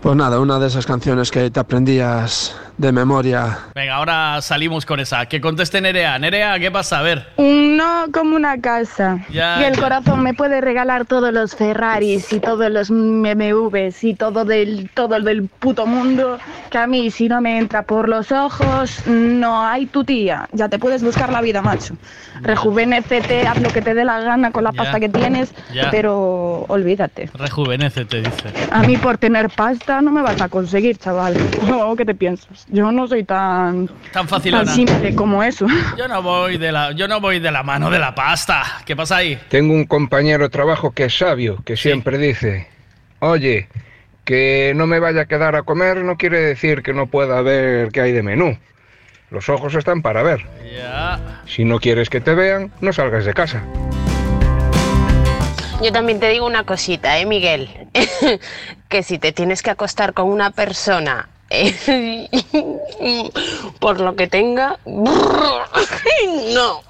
Pues 0.02 0.16
nada, 0.16 0.40
una 0.40 0.60
de 0.60 0.68
esas 0.68 0.86
canciones 0.86 1.32
que 1.32 1.50
te 1.50 1.60
aprendías 1.60 2.56
de 2.78 2.92
memoria. 2.92 3.58
Venga, 3.74 3.96
ahora 3.96 4.40
salimos 4.42 4.86
con 4.86 5.00
esa. 5.00 5.26
Que 5.26 5.42
conteste 5.42 5.82
Nerea. 5.82 6.20
Nerea, 6.20 6.60
¿qué 6.60 6.70
pasa? 6.72 7.00
A 7.00 7.02
ver. 7.02 7.28
No 7.38 8.06
como 8.14 8.36
una 8.36 8.60
casa. 8.62 9.20
Ya, 9.32 9.62
y 9.62 9.64
el 9.66 9.76
ya. 9.76 9.82
corazón 9.82 10.22
me 10.22 10.34
puede 10.34 10.62
regalar 10.62 11.06
todos 11.06 11.34
los 11.34 11.56
Ferraris 11.56 12.32
y 12.32 12.40
todos 12.40 12.70
los 12.72 12.92
MMVs 12.92 14.04
y 14.04 14.14
todo 14.14 14.46
del 14.46 14.90
todo 14.94 15.20
del 15.20 15.48
puto 15.50 15.86
mundo. 15.88 16.38
Que 16.70 16.78
a 16.78 16.88
mí 16.88 17.10
si 17.12 17.28
no 17.28 17.42
me 17.42 17.58
entra 17.58 17.82
por 17.84 18.08
los 18.10 18.32
ojos, 18.32 19.06
no 19.08 19.62
hay 19.66 19.88
tu 19.88 20.04
tía. 20.04 20.48
Ya 20.52 20.70
te 20.70 20.78
puedes 20.78 21.02
buscar 21.04 21.32
la 21.32 21.42
vida, 21.42 21.62
macho. 21.62 21.96
Rejuvenécete, 22.42 23.48
haz 23.48 23.60
lo 23.62 23.70
que 23.70 23.82
te 23.82 23.94
dé 23.94 24.06
la 24.06 24.20
gana 24.20 24.52
con 24.52 24.64
la 24.64 24.72
Ya. 24.72 24.78
pasta 24.78 25.00
que 25.00 25.10
tienes, 25.10 25.52
Ya. 25.74 25.90
pero 25.90 26.66
olvídate. 26.68 27.30
Rejuvenece, 27.34 28.06
te 28.06 28.18
dice. 28.22 28.54
A 28.72 28.84
mí 28.84 28.98
por 28.98 29.18
tener 29.18 29.50
pasta 29.50 30.02
no 30.02 30.12
me 30.12 30.22
vas 30.22 30.40
a 30.42 30.48
conseguir, 30.50 30.98
chaval. 30.98 31.36
No, 31.68 31.96
¿qué 31.98 32.06
te 32.06 32.14
piensas? 32.14 32.67
Yo 32.70 32.92
no 32.92 33.08
soy 33.08 33.24
tan 33.24 33.90
Tan 34.12 34.28
facilona. 34.28 34.66
tan 34.66 34.76
simple 34.76 35.16
como 35.16 35.42
eso. 35.42 35.66
Yo 35.98 36.08
no 36.08 36.22
voy 36.22 36.58
de 36.58 36.72
la, 36.72 36.92
yo 36.92 37.08
no 37.08 37.22
voy 37.22 37.40
de 37.40 37.50
la 37.52 37.64
mano 37.64 37.90
de 37.90 38.00
la 38.00 38.14
pasta. 38.14 38.64
¿Qué 38.86 38.96
pasa 38.96 39.18
ahí? 39.18 39.40
Tengo 39.50 39.74
un 39.74 39.86
compañero 39.86 40.44
de 40.44 40.50
trabajo 40.50 40.92
que 40.92 41.06
es 41.06 41.18
sabio, 41.18 41.64
que 41.64 41.78
siempre 41.78 42.18
dice, 42.18 42.68
oye, 43.20 43.70
que 44.26 44.74
no 44.76 44.86
me 44.86 45.00
vaya 45.00 45.22
a 45.22 45.26
quedar 45.26 45.56
a 45.56 45.64
comer 45.64 46.04
no 46.04 46.18
quiere 46.18 46.42
decir 46.42 46.84
que 46.84 46.94
no 46.94 47.08
pueda 47.08 47.42
ver 47.42 47.90
qué 47.94 48.02
hay 48.02 48.12
de 48.12 48.24
menú. 48.24 48.58
Los 49.30 49.48
ojos 49.50 49.74
están 49.76 50.02
para 50.02 50.22
ver. 50.24 50.46
Ya. 50.78 51.42
Si 51.46 51.64
no 51.64 51.80
quieres 51.80 52.10
que 52.10 52.20
te 52.22 52.34
vean, 52.34 52.72
no 52.82 52.92
salgas 52.92 53.24
de 53.26 53.34
casa. 53.34 53.64
Yo 55.82 55.92
también 55.92 56.20
te 56.20 56.28
digo 56.30 56.46
una 56.46 56.64
cosita, 56.64 57.18
¿eh, 57.20 57.26
Miguel? 57.26 57.70
que 58.90 59.04
si 59.04 59.20
te 59.20 59.32
tienes 59.32 59.62
que 59.62 59.70
acostar 59.70 60.14
con 60.14 60.28
una 60.28 60.52
persona 60.52 61.30
por 63.80 64.00
lo 64.00 64.16
que 64.16 64.28
tenga, 64.28 64.78
no, 64.86 65.64
no, 66.54 66.82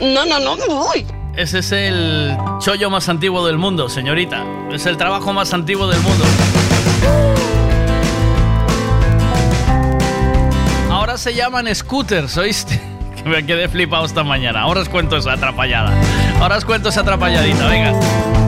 no, 0.00 0.26
no, 0.26 0.56
no 0.56 0.66
voy. 0.66 1.06
Ese 1.36 1.60
es 1.60 1.72
el 1.72 2.36
chollo 2.58 2.90
más 2.90 3.08
antiguo 3.08 3.46
del 3.46 3.58
mundo, 3.58 3.88
señorita. 3.88 4.44
Es 4.72 4.86
el 4.86 4.96
trabajo 4.96 5.32
más 5.32 5.54
antiguo 5.54 5.86
del 5.86 6.00
mundo. 6.00 6.24
Ahora 10.90 11.16
se 11.16 11.34
llaman 11.34 11.72
scooters, 11.74 12.36
¿oíste? 12.36 12.80
Que 13.18 13.28
me 13.28 13.44
quedé 13.44 13.68
flipado 13.68 14.04
esta 14.04 14.22
mañana. 14.22 14.60
Ahora 14.60 14.80
os 14.80 14.88
cuento 14.88 15.16
esa 15.16 15.32
atrapallada. 15.32 15.92
Ahora 16.40 16.56
os 16.56 16.64
cuento 16.64 16.88
esa 16.88 17.00
atrapalladita, 17.00 17.66
venga. 17.66 18.47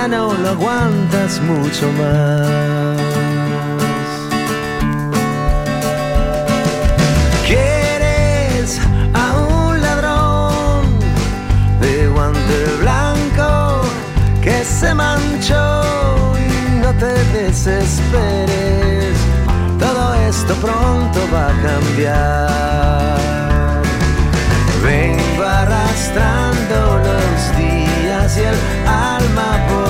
Ya 0.00 0.08
no 0.08 0.32
lo 0.32 0.48
aguantas 0.50 1.40
mucho 1.42 1.86
más. 1.98 2.96
Quieres 7.46 8.80
a 9.12 9.26
un 9.58 9.80
ladrón 9.82 10.82
de 11.82 12.08
guante 12.08 12.58
blanco 12.80 13.82
que 14.42 14.64
se 14.64 14.94
manchó 14.94 15.82
y 16.46 16.80
no 16.82 16.90
te 17.02 17.12
desesperes, 17.38 19.16
todo 19.78 20.14
esto 20.30 20.54
pronto 20.66 21.18
va 21.34 21.44
a 21.52 21.54
cambiar. 21.68 22.50
Vengo 24.82 25.44
arrastrando 25.44 26.76
los 27.08 27.38
días 27.58 28.38
y 28.38 28.44
el 28.52 28.58
alma 28.88 29.50
por 29.68 29.89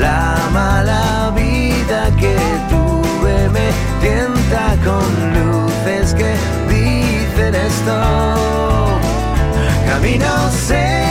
La 0.00 0.48
mala 0.52 1.30
vida 1.34 2.10
que 2.18 2.36
tuve 2.70 3.48
me 3.50 3.68
tienta 4.00 4.76
con 4.84 5.04
luces 5.34 6.14
que 6.14 6.34
dicen 6.68 7.54
esto. 7.54 8.40
Secundarios, 10.00 11.09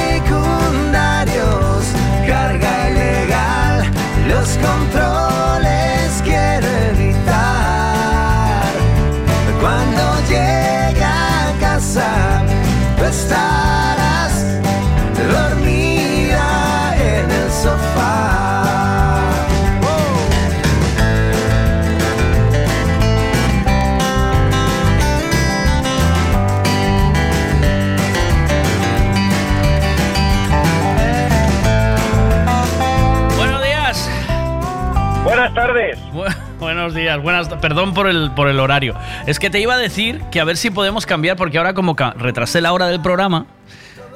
buenos 36.79 36.95
días, 36.95 37.21
buenas. 37.21 37.49
Perdón 37.55 37.93
por 37.93 38.07
el, 38.07 38.31
por 38.31 38.47
el 38.47 38.57
horario. 38.59 38.95
Es 39.27 39.37
que 39.37 39.49
te 39.49 39.59
iba 39.59 39.73
a 39.73 39.77
decir 39.77 40.21
que 40.31 40.39
a 40.39 40.45
ver 40.45 40.55
si 40.55 40.71
podemos 40.71 41.05
cambiar, 41.05 41.35
porque 41.35 41.57
ahora 41.57 41.73
como 41.73 41.93
retrasé 42.15 42.61
la 42.61 42.71
hora 42.71 42.87
del 42.87 43.01
programa, 43.01 43.47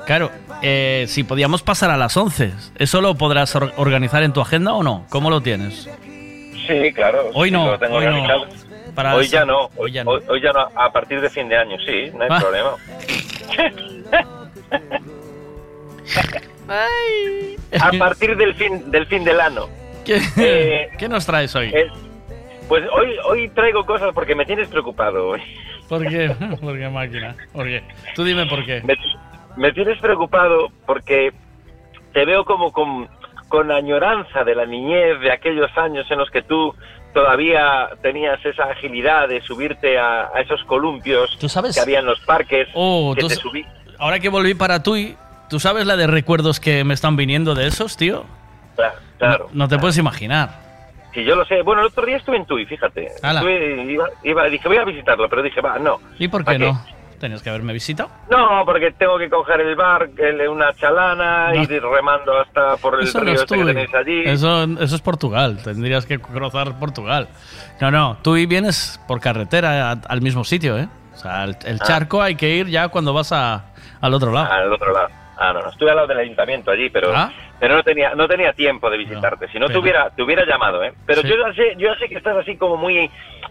claro, 0.05 0.31
eh, 0.61 1.03
si 1.09 1.23
podíamos 1.25 1.61
pasar 1.61 1.89
a 1.91 1.97
las 1.97 2.15
11. 2.15 2.53
¿Eso 2.77 3.01
lo 3.01 3.15
podrás 3.15 3.53
or- 3.57 3.73
organizar 3.75 4.23
en 4.23 4.31
tu 4.31 4.39
agenda 4.39 4.71
o 4.73 4.81
no? 4.81 5.05
¿Cómo 5.09 5.29
lo 5.29 5.41
tienes? 5.41 5.89
Sí, 6.65 6.93
claro. 6.93 7.31
Hoy 7.33 7.49
sí, 7.49 7.53
no, 7.53 7.71
lo 7.71 7.79
tengo 7.79 7.97
hoy 7.97 8.05
no. 8.05 8.23
Para 8.95 9.15
hoy 9.15 9.27
ya 9.27 9.43
no. 9.43 9.63
hoy 9.63 9.69
Hoy, 9.77 9.91
ya 9.91 10.03
no. 10.05 10.11
hoy- 10.11 10.21
hoy 10.29 10.41
ya 10.41 10.53
no. 10.53 10.69
A 10.75 10.89
partir 10.93 11.19
de 11.19 11.29
fin 11.29 11.49
de 11.49 11.57
año, 11.57 11.75
sí, 11.85 12.11
no 12.15 12.23
hay 12.23 12.29
Ah. 12.31 12.39
problema. 12.39 12.69
A 17.81 17.91
partir 17.99 18.37
del 18.37 18.53
fin 18.55 18.89
del 18.89 19.05
fin 19.07 19.23
del 19.25 19.39
año. 19.41 19.67
¿Qué, 20.05 20.21
Eh, 20.37 20.89
¿Qué 20.97 21.09
nos 21.09 21.25
traes 21.25 21.53
hoy? 21.55 21.71
Eh, 21.73 21.87
pues 22.73 22.89
hoy 22.91 23.15
hoy 23.25 23.49
traigo 23.49 23.85
cosas 23.85 24.11
porque 24.15 24.33
me 24.33 24.45
tienes 24.45 24.67
preocupado 24.67 25.27
hoy. 25.29 25.41
¿Por 25.89 26.07
qué? 26.07 26.29
¿Por 26.61 26.77
qué 26.77 26.89
máquina? 26.89 27.35
¿Por 27.51 27.65
qué? 27.65 27.83
Tú 28.15 28.23
dime 28.23 28.45
por 28.47 28.65
qué. 28.65 28.81
Me, 28.83 28.95
me 29.57 29.71
tienes 29.73 29.99
preocupado 29.99 30.69
porque 30.87 31.31
te 32.13 32.25
veo 32.25 32.45
como 32.45 32.71
con, 32.71 33.07
con 33.47 33.71
añoranza 33.71 34.43
de 34.43 34.55
la 34.55 34.65
niñez, 34.65 35.19
de 35.19 35.31
aquellos 35.31 35.69
años 35.77 36.09
en 36.09 36.17
los 36.17 36.31
que 36.31 36.41
tú 36.41 36.73
todavía 37.13 37.89
tenías 38.01 38.43
esa 38.43 38.63
agilidad 38.63 39.27
de 39.27 39.39
subirte 39.41 39.99
a, 39.99 40.31
a 40.33 40.41
esos 40.41 40.63
columpios 40.63 41.37
¿Tú 41.37 41.47
sabes? 41.47 41.75
que 41.75 41.81
había 41.81 41.99
en 41.99 42.05
los 42.07 42.19
parques, 42.21 42.67
Oh, 42.73 43.13
que 43.15 43.21
tú 43.21 43.27
te 43.27 43.35
sa- 43.35 43.41
subí. 43.41 43.63
Ahora 43.99 44.19
que 44.19 44.29
volví 44.29 44.55
para 44.55 44.81
Tui, 44.81 45.15
¿tú 45.47 45.59
sabes 45.59 45.85
la 45.85 45.95
de 45.95 46.07
recuerdos 46.07 46.59
que 46.59 46.83
me 46.83 46.95
están 46.95 47.15
viniendo 47.15 47.53
de 47.53 47.67
esos, 47.67 47.97
tío? 47.97 48.25
Claro, 48.75 48.95
claro. 49.19 49.49
No 49.53 49.67
te 49.67 49.77
puedes 49.77 49.97
imaginar. 49.99 50.62
Sí, 51.13 51.23
yo 51.23 51.35
lo 51.35 51.45
sé. 51.45 51.61
Bueno, 51.61 51.81
el 51.81 51.87
otro 51.87 52.05
día 52.05 52.17
estuve 52.17 52.37
en 52.37 52.45
Tui, 52.45 52.65
fíjate. 52.65 53.05
Estuve- 53.21 53.83
iba, 53.91 54.07
iba- 54.23 54.45
dije, 54.49 54.67
voy 54.67 54.77
a 54.77 54.83
visitarlo, 54.85 55.29
pero 55.29 55.41
dije, 55.43 55.61
va, 55.61 55.77
no. 55.79 55.99
¿Y 56.19 56.27
por 56.27 56.43
¿Para 56.43 56.57
qué 56.57 56.65
no? 56.65 56.85
Tenías 57.19 57.41
que 57.41 57.49
haberme 57.49 57.71
visitado. 57.71 58.09
No, 58.29 58.63
porque 58.65 58.91
tengo 58.91 59.17
que 59.17 59.29
coger 59.29 59.61
el 59.61 59.75
bar, 59.77 60.09
una 60.49 60.73
chalana, 60.73 61.53
No. 61.53 61.61
ir 61.61 61.81
remando 61.81 62.37
hasta 62.37 62.75
por 62.77 62.95
el 62.95 63.05
Eso 63.07 63.19
no 63.19 63.23
río 63.25 63.33
es 63.35 63.41
este 63.43 63.55
que 63.57 63.63
tenéis 63.63 63.93
allí. 63.95 64.23
Eso, 64.25 64.63
eso 64.63 64.95
es 64.95 65.01
Portugal. 65.01 65.57
Tendrías 65.63 66.05
que 66.05 66.19
cruzar 66.19 66.77
Portugal. 66.79 67.29
No, 67.79 67.91
no. 67.91 68.17
Tui 68.23 68.45
vienes 68.45 68.99
por 69.07 69.21
carretera 69.21 69.91
al 69.91 70.21
mismo 70.21 70.43
sitio, 70.43 70.77
¿eh? 70.77 70.89
O 71.13 71.17
sea, 71.17 71.45
el, 71.45 71.55
el 71.65 71.77
Ah. 71.81 71.85
charco 71.85 72.21
hay 72.21 72.35
que 72.35 72.49
ir 72.57 72.67
ya 72.67 72.89
cuando 72.89 73.13
vas 73.13 73.31
a, 73.31 73.67
al 74.01 74.13
otro 74.13 74.31
lado. 74.33 74.51
Al 74.51 74.73
otro 74.73 74.91
lado. 74.91 75.07
Ah, 75.45 75.51
no, 75.51 75.61
no, 75.61 75.69
estuve 75.69 75.89
al 75.89 75.97
lado 75.97 76.07
del 76.07 76.19
ayuntamiento 76.19 76.71
allí, 76.71 76.89
pero, 76.89 77.11
Ah. 77.13 77.31
pero 77.59 77.75
no 77.75 77.83
tenía 77.83 78.15
no 78.15 78.27
tenía 78.29 78.53
tiempo 78.53 78.89
de 78.89 78.97
visitarte. 78.97 79.47
si 79.49 79.59
no 79.59 79.65
te 79.67 79.73
pena. 79.73 79.79
hubiera, 79.81 80.09
te 80.11 80.23
hubiera 80.23 80.45
llamado, 80.45 80.81
¿eh? 80.83 80.93
Pero 81.05 81.21
Sí. 81.21 81.27
yo 81.27 81.35
ya 81.35 81.53
sé, 81.53 81.73
yo 81.77 81.87
ya 81.93 81.99
sé 81.99 82.07
que 82.07 82.15
estás 82.15 82.37
así 82.37 82.55
como 82.55 82.77
muy, 82.77 83.09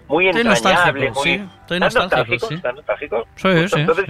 muy 0.08 0.28
Estoy 0.28 0.40
entrañable, 0.42 1.10
nostálgico, 1.10 1.14
muy, 1.20 1.24
sí, 1.24 1.34
estoy 1.60 1.76
¿Estás 1.76 1.94
nostálgico, 1.94 2.46
sí. 2.48 2.54
¿Estás 2.54 2.74
nostálgico? 2.74 3.26
Sí, 3.36 3.48
Justo. 3.62 3.76
Entonces, 3.78 4.06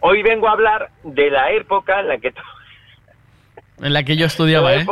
hoy 0.00 0.22
vengo 0.22 0.48
a 0.48 0.52
hablar 0.52 0.90
de 1.02 1.30
la 1.30 1.50
época 1.52 2.00
en 2.00 2.08
la 2.08 2.18
que 2.18 2.30
tú, 2.32 2.42
En 3.82 3.92
la 3.94 4.02
que 4.02 4.16
yo 4.16 4.22
de 4.24 4.26
estudiaba, 4.26 4.74
¿eh? 4.74 4.84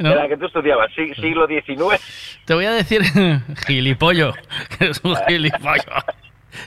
¿No? 0.00 0.10
en 0.10 0.16
la 0.16 0.28
que 0.28 0.36
tú 0.36 0.46
estudiabas, 0.46 0.92
sí, 0.94 1.12
siglo 1.14 1.46
XIX. 1.48 2.00
Te 2.44 2.54
voy 2.54 2.66
a 2.66 2.70
decir 2.72 3.02
gilipollo, 3.66 4.32
que 4.78 4.90
es 4.90 5.00
un 5.02 5.16
gilipollo. 5.26 5.82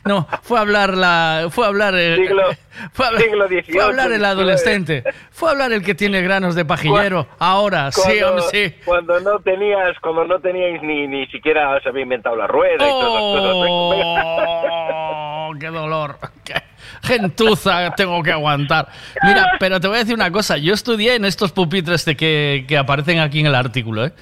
No, 0.06 0.28
fue 0.44 0.58
a 0.58 0.62
hablar 0.62 0.95
la, 0.95 1.48
fue 1.49 1.66
a 1.66 1.68
hablar 1.70 1.95
el, 1.95 2.18
Siglo- 2.18 2.44
fue 2.94 3.06
a 3.06 3.10
hablar, 3.10 3.24
siglo 3.24 3.48
XVIII, 3.48 3.64
fue 3.74 3.82
a 3.82 3.86
hablar 3.86 4.12
el 4.12 4.26
adolescente, 4.26 5.03
fue 5.32 5.49
a 5.49 5.52
hablar 5.53 5.72
el 5.74 5.84
que 5.84 5.95
tiene 5.95 6.22
granos 6.22 6.56
de 6.56 6.66
pajillero. 6.66 7.28
Ahora, 7.40 7.91
sí, 7.91 8.02
Cuando, 8.02 8.28
hombre, 8.30 8.44
sí. 8.52 8.76
cuando 8.86 9.20
no 9.20 9.40
tenías, 9.40 9.98
cuando 10.02 10.26
no 10.26 10.40
teníais 10.40 10.82
ni, 10.84 11.08
ni 11.08 11.26
siquiera 11.28 11.80
se 11.82 11.90
había 11.90 12.03
inventado 12.03 12.36
la 12.36 12.48
rueda 12.48 12.76
y 12.76 12.78
todas 12.78 13.14
las 13.14 13.22
cosas. 13.22 13.68
Oh, 14.94 15.52
qué 15.60 15.68
dolor. 15.68 16.18
Gentuza 17.03 17.94
tengo 17.95 18.22
que 18.22 18.32
aguantar. 18.32 18.88
Mira, 19.24 19.53
pero 19.60 19.80
te 19.80 19.88
voy 19.88 19.98
a 19.98 19.99
decir 19.99 20.14
una 20.16 20.32
cosa. 20.32 20.58
Yo 20.58 20.74
estudié 20.74 21.16
en 21.16 21.26
estos 21.26 21.52
pupitres 21.52 22.06
de 22.06 22.16
que, 22.16 22.66
que 22.68 22.78
aparecen 22.78 23.20
aquí 23.20 23.40
en 23.40 23.48
el 23.48 23.56
artículo. 23.56 24.06
¿eh? 24.06 24.14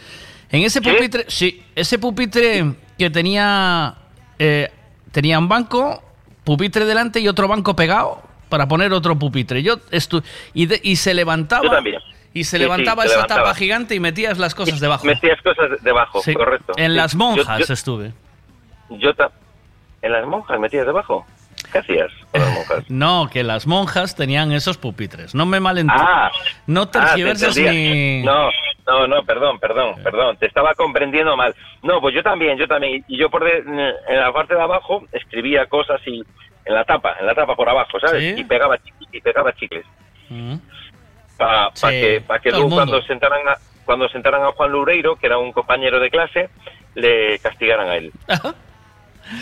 En 0.49 0.63
ese 0.63 0.81
pupitre, 0.81 1.25
sí, 1.27 1.63
ese 1.75 1.99
pupitre 1.99 2.73
que 2.97 3.09
tenía, 3.09 3.93
eh, 4.37 4.69
tenía 5.11 5.39
un 5.39 5.47
banco, 5.49 6.03
pupitre 6.43 6.85
delante 6.85 7.19
y 7.19 7.27
otro 7.27 7.47
banco 7.47 7.75
pegado 7.75 8.21
para 8.49 8.67
poner 8.67 8.93
otro 8.93 9.17
pupitre. 9.17 9.61
Yo 9.63 9.75
estu 9.91 10.21
y, 10.53 10.65
de- 10.65 10.79
y 10.83 10.95
se 10.95 11.13
levantaba. 11.13 11.63
Yo 11.63 11.69
también. 11.71 11.99
Y 12.33 12.43
se 12.43 12.57
Sí, 12.57 12.63
levantaba 12.63 13.03
sí, 13.03 13.07
esa 13.07 13.15
levantaba. 13.17 13.41
tapa 13.43 13.55
gigante 13.55 13.95
y 13.95 13.99
metías 13.99 14.37
las 14.37 14.53
cosas 14.53 14.79
debajo. 14.79 15.05
Metías 15.05 15.41
cosas 15.41 15.81
debajo, 15.81 16.21
Sí, 16.21 16.33
correcto. 16.35 16.73
En 16.77 16.95
las 16.95 17.15
monjas 17.15 17.59
Yo- 17.59 17.65
yo- 17.65 17.73
estuve. 17.73 18.13
Yo 18.89 19.11
¿En 20.01 20.11
las 20.13 20.25
monjas 20.25 20.59
metías 20.59 20.85
debajo? 20.85 21.25
¿Qué 21.71 21.79
hacías 21.79 22.11
con 22.31 22.41
las 22.41 22.53
monjas? 22.53 22.83
No, 22.89 23.29
que 23.31 23.43
las 23.43 23.67
monjas 23.67 24.15
tenían 24.15 24.51
esos 24.51 24.77
pupitres. 24.77 25.35
No 25.35 25.45
me 25.45 25.59
malentiendas. 25.59 26.07
Ah, 26.09 26.31
no 26.67 26.83
Ah, 26.83 26.91
te 26.91 26.99
tergiverses 26.99 27.57
ni. 27.57 28.21
No, 28.23 28.49
no, 28.89 29.07
no, 29.07 29.23
perdón, 29.23 29.59
perdón, 29.59 29.95
perdón. 30.03 30.37
Te 30.37 30.47
estaba 30.47 30.73
comprendiendo 30.73 31.35
mal. 31.37 31.53
No, 31.83 32.01
pues 32.01 32.15
yo 32.15 32.23
también, 32.23 32.57
yo 32.57 32.67
también. 32.67 33.03
Y 33.07 33.17
yo 33.17 33.29
por 33.29 33.43
de- 33.43 33.59
en 34.07 34.19
la 34.19 34.31
parte 34.33 34.55
de 34.55 34.61
abajo 34.61 35.03
escribía 35.11 35.67
cosas 35.67 36.01
y 36.07 36.23
en 36.65 36.73
la 36.73 36.83
tapa, 36.85 37.15
en 37.19 37.25
la 37.27 37.35
tapa 37.35 37.55
por 37.55 37.69
abajo, 37.69 37.99
¿sabes? 37.99 38.35
¿Sí? 38.35 38.41
Y 38.41 38.43
pegaba 38.43 38.77
y 39.11 39.21
pegaba 39.21 39.53
chicles. 39.53 39.85
Mm. 40.29 40.55
Para 41.37 41.69
Sí, 41.73 41.87
que, 41.89 42.21
pa 42.27 42.39
que 42.39 42.51
luego 42.51 42.69
cuando 42.69 43.01
sentaran 43.03 43.47
a, 43.47 43.55
cuando 43.85 44.09
sentaran 44.09 44.43
a 44.43 44.51
Juan 44.51 44.71
Loureiro, 44.71 45.15
que 45.15 45.25
era 45.27 45.37
un 45.37 45.51
compañero 45.53 45.99
de 45.99 46.09
clase, 46.09 46.49
le 46.95 47.39
castigaran 47.39 47.87
a 47.89 47.95
él. 47.95 48.11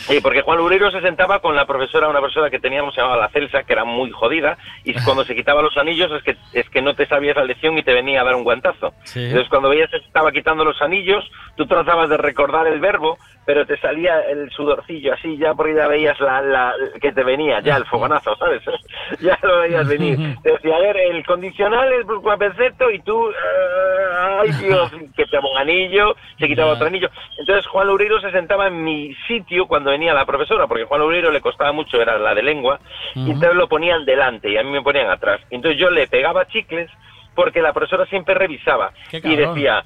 Sí, 0.08 0.20
porque 0.22 0.42
Juan 0.42 0.58
Loureiro 0.58 0.92
se 0.92 1.02
sentaba 1.02 1.40
con 1.40 1.56
la 1.56 1.66
profesora, 1.66 2.10
una 2.10 2.20
profesora 2.20 2.50
que 2.50 2.60
teníamos, 2.60 2.94
se 2.94 3.02
llamaba 3.02 3.22
la 3.22 3.30
Celsa, 3.30 3.64
que 3.64 3.74
era 3.74 3.86
muy 3.86 4.12
jodida, 4.12 4.58
y 4.84 4.94
cuando 5.04 5.24
se 5.24 5.36
quitaba 5.36 5.62
los 5.62 5.78
anillos 5.78 6.12
es 6.12 6.24
que, 6.24 6.38
es 6.54 6.70
que 6.70 6.82
no 6.82 6.94
te 6.94 7.06
sabías 7.06 7.36
la 7.36 7.44
lección 7.44 7.78
y 7.78 7.84
te 7.84 7.94
venía 7.94 8.22
a 8.22 8.24
dar 8.26 8.36
un 8.36 8.44
guantazo. 8.44 8.94
Sí. 9.04 9.26
Entonces 9.26 9.50
cuando 9.50 9.70
veías 9.70 9.90
que 9.90 10.00
se 10.00 10.06
estaba 10.06 10.32
quitando 10.32 10.64
los 10.66 10.82
anillos, 10.82 11.24
tú 11.56 11.66
tratabas 11.66 12.10
de 12.10 12.18
recordar 12.18 12.68
el 12.68 12.80
verbo, 12.80 13.18
pero 13.46 13.66
te 13.66 13.78
salía 13.78 14.20
el 14.22 14.50
sudorcillo 14.52 15.14
así 15.14 15.38
ya 15.38 15.54
porque 15.54 15.76
ya 15.76 15.88
veías 15.88 16.20
la, 16.20 16.42
la 16.42 16.74
que 17.02 17.12
te 17.12 17.24
venía, 17.24 17.62
ya 17.62 17.78
el 17.78 17.86
fogonazo, 17.86 18.36
¿sabes? 18.36 18.62
ya 19.22 19.38
lo 19.42 19.62
veías 19.62 19.88
venir. 19.88 20.18
Te 20.44 20.52
decía, 20.52 20.76
a 20.76 20.80
ver, 20.80 20.98
el 20.98 21.26
condicional 21.26 21.92
es 21.94 22.06
perfecto 22.38 22.92
y 22.92 23.00
tú, 23.00 23.30
eh, 23.30 23.34
ay 24.42 24.52
Dios, 24.52 24.92
que 25.16 25.26
te 25.26 25.38
un 25.38 25.58
anillo, 25.58 26.16
se 26.38 26.48
quitaba 26.48 26.74
otro 26.74 26.88
anillo. 26.88 27.10
Entonces 27.38 27.66
Juan 27.68 27.88
Loureiro 27.88 28.20
se 28.20 28.32
sentaba 28.32 28.68
en 28.68 28.84
mi 28.84 29.14
sitio 29.28 29.67
cuando 29.68 29.92
venía 29.92 30.14
la 30.14 30.26
profesora, 30.26 30.68
porque 30.68 30.86
Juan 30.86 31.02
Loureiro 31.02 31.32
le 31.32 31.42
costaba 31.42 31.72
mucho, 31.72 32.02
era 32.02 32.18
la 32.18 32.34
de 32.34 32.44
lengua, 32.44 32.80
y 33.16 33.22
Ujú. 33.22 33.32
entonces 33.32 33.56
lo 33.56 33.68
ponían 33.68 34.06
delante 34.06 34.50
y 34.50 34.58
a 34.58 34.64
mí 34.64 34.72
me 34.72 34.82
ponían 34.82 35.10
atrás. 35.10 35.42
Entonces 35.50 35.80
yo 35.80 35.90
le 35.90 36.08
pegaba 36.08 36.48
chicles 36.48 36.90
porque 37.36 37.62
la 37.62 37.74
profesora 37.74 38.06
siempre 38.08 38.34
revisaba 38.34 38.92
y 39.12 39.36
decía, 39.36 39.84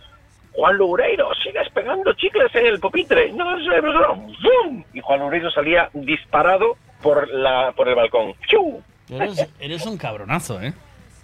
Juan 0.53 0.78
Loureiro, 0.78 1.30
sigues 1.44 1.70
pegando 1.70 2.14
chicles 2.14 2.53
en 2.56 2.66
el 2.66 2.80
pupitre. 2.80 3.32
No 3.34 3.58
sé, 3.60 3.82
profesora. 3.82 4.10
¡Bum! 4.14 4.84
Y 4.94 4.99
Juan 5.02 5.20
Loureiro 5.20 5.49
salía 5.52 5.90
disparado 5.94 6.76
por 7.02 7.30
la 7.30 7.72
por 7.76 7.88
el 7.88 7.95
balcón. 7.95 8.34
¡Chu! 8.48 8.82
Eres, 9.10 9.49
eres 9.60 9.86
un 9.86 9.98
cabronazo, 9.98 10.62
¿eh? 10.62 10.74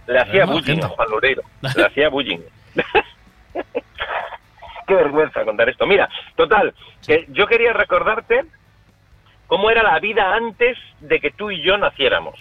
Le 0.07 0.19
hacía 0.19 0.45
bullying 0.45 0.81
a. 0.83 0.87
Juan 0.89 1.09
Loureiro. 1.09 1.41
Le 1.75 1.83
hacía 1.85 2.09
bullying. 2.09 2.39
Qué 4.87 4.95
vergüenza 4.95 5.43
contar 5.43 5.67
esto. 5.69 5.85
Mira, 5.85 6.07
total, 6.35 6.73
que 7.05 7.25
yo 7.29 7.45
quería 7.47 7.73
recordarte 7.73 8.45
cómo 9.47 9.69
era 9.69 9.83
la 9.83 9.99
vida 9.99 10.33
antes 10.33 10.77
de 11.01 11.19
que 11.19 11.31
tú 11.31 11.51
y 11.51 11.61
yo 11.61 11.77
naciéramos. 11.77 12.39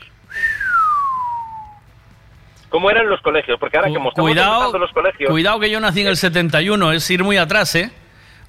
¿Cómo 2.68 2.90
eran 2.90 3.08
los 3.08 3.20
colegios? 3.20 3.58
Porque 3.58 3.76
ahora 3.78 3.88
como 3.88 4.10
estamos 4.10 4.30
Cuidado, 4.30 4.78
los 4.78 4.92
colegios... 4.92 5.30
cuidado 5.30 5.60
que 5.60 5.70
yo 5.70 5.80
nací 5.80 6.00
en 6.02 6.08
el 6.08 6.16
71, 6.16 6.92
es 6.92 7.10
ir 7.10 7.22
muy 7.24 7.36
atrás, 7.36 7.74
¿eh? 7.74 7.90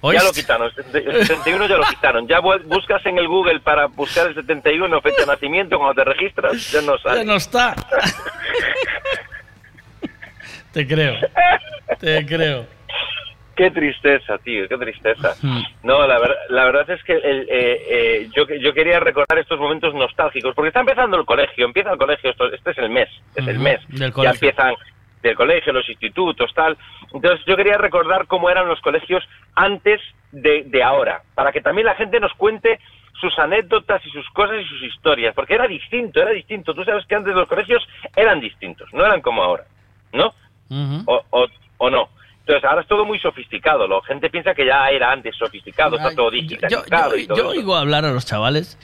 Ya 0.04 0.24
lo 0.24 0.32
quitaron, 0.32 0.72
el 0.94 1.26
71 1.26 1.66
ya 1.68 1.76
lo 1.78 1.84
quitaron. 1.86 2.28
Ya 2.28 2.40
bu- 2.40 2.62
buscas 2.66 3.04
en 3.08 3.18
el 3.18 3.28
Google 3.28 3.60
para 3.62 3.88
buscar 3.88 4.28
el 4.28 4.36
71, 4.36 5.02
fecha 5.02 5.22
de 5.22 5.26
nacimiento, 5.28 5.78
cuando 5.80 5.96
te 5.96 6.04
registras, 6.04 6.72
ya 6.72 6.82
no 6.82 6.98
sale. 7.00 7.18
Ya 7.20 7.24
no 7.24 7.36
está. 7.36 7.74
Te 10.72 10.86
creo. 10.88 11.16
Te 12.00 12.26
creo. 12.28 12.68
Qué 13.58 13.72
tristeza, 13.72 14.38
tío, 14.38 14.68
qué 14.70 14.78
tristeza. 14.78 15.34
No, 15.84 16.06
la, 16.06 16.20
ver- 16.20 16.38
la 16.50 16.64
verdad 16.66 16.90
es 16.92 17.04
que 17.04 17.14
el, 17.14 17.42
eh, 17.50 17.82
eh, 17.90 18.30
yo, 18.36 18.46
yo 18.62 18.72
quería 18.74 19.00
recordar 19.00 19.40
estos 19.40 19.60
momentos 19.60 19.94
nostálgicos, 19.96 20.54
porque 20.56 20.68
está 20.70 20.82
empezando 20.82 21.18
el 21.18 21.26
colegio, 21.26 21.66
empieza 21.66 21.92
el 21.92 21.98
colegio, 21.98 22.30
esto- 22.30 22.54
este 22.54 22.72
es 22.72 22.78
el 22.78 22.90
mes, 22.92 23.10
es 23.36 23.48
el 23.48 23.58
mes. 23.60 23.80
del 23.90 24.12
Ya 24.14 24.30
empiezan 24.32 24.76
del 25.24 25.36
colegio, 25.36 25.74
los 25.74 25.90
institutos, 25.90 26.54
tal. 26.54 26.78
Entonces 27.12 27.44
yo 27.48 27.56
quería 27.58 27.78
recordar 27.80 28.28
cómo 28.28 28.50
eran 28.50 28.68
los 28.68 28.80
colegios 28.82 29.24
antes 29.56 30.00
de, 30.32 30.64
de 30.68 30.84
ahora, 30.84 31.24
para 31.34 31.52
que 31.52 31.60
también 31.62 31.88
la 31.88 31.96
gente 31.96 32.20
nos 32.20 32.34
cuente 32.34 32.80
sus 33.20 33.38
anécdotas 33.40 34.06
y 34.06 34.12
sus 34.12 34.30
cosas 34.30 34.58
y 34.62 34.66
sus 34.66 34.84
historias, 34.84 35.34
porque 35.34 35.56
era 35.56 35.68
distinto, 35.68 36.22
era 36.22 36.30
distinto. 36.30 36.76
Tú 36.76 36.84
sabes 36.84 37.04
que 37.08 37.16
antes 37.16 37.34
los 37.34 37.48
colegios 37.48 37.84
eran 38.16 38.40
distintos, 38.40 38.88
no 38.94 39.04
eran 39.04 39.22
como 39.22 39.42
ahora, 39.44 39.64
¿no? 40.14 40.32
o, 41.08 41.24
o, 41.32 41.48
o 41.80 41.90
no. 41.90 42.10
Entonces 42.48 42.64
ahora 42.64 42.82
es 42.82 42.88
todo 42.88 43.04
muy 43.04 43.20
sofisticado, 43.20 43.88
la 43.90 44.02
gente 44.08 44.30
piensa 44.30 44.54
que 44.54 44.66
ya 44.66 44.88
era 44.90 45.12
antes 45.12 45.36
sofisticado, 45.36 45.98
está 45.98 46.16
todo 46.16 46.32
Yo, 46.32 46.42
digitalizado 46.42 47.18
y 47.18 47.28
todo 47.28 47.38
yo 47.38 47.48
oigo 47.50 47.76
hablar 47.76 48.06
a 48.06 48.12
los 48.14 48.26
chavales 48.26 48.78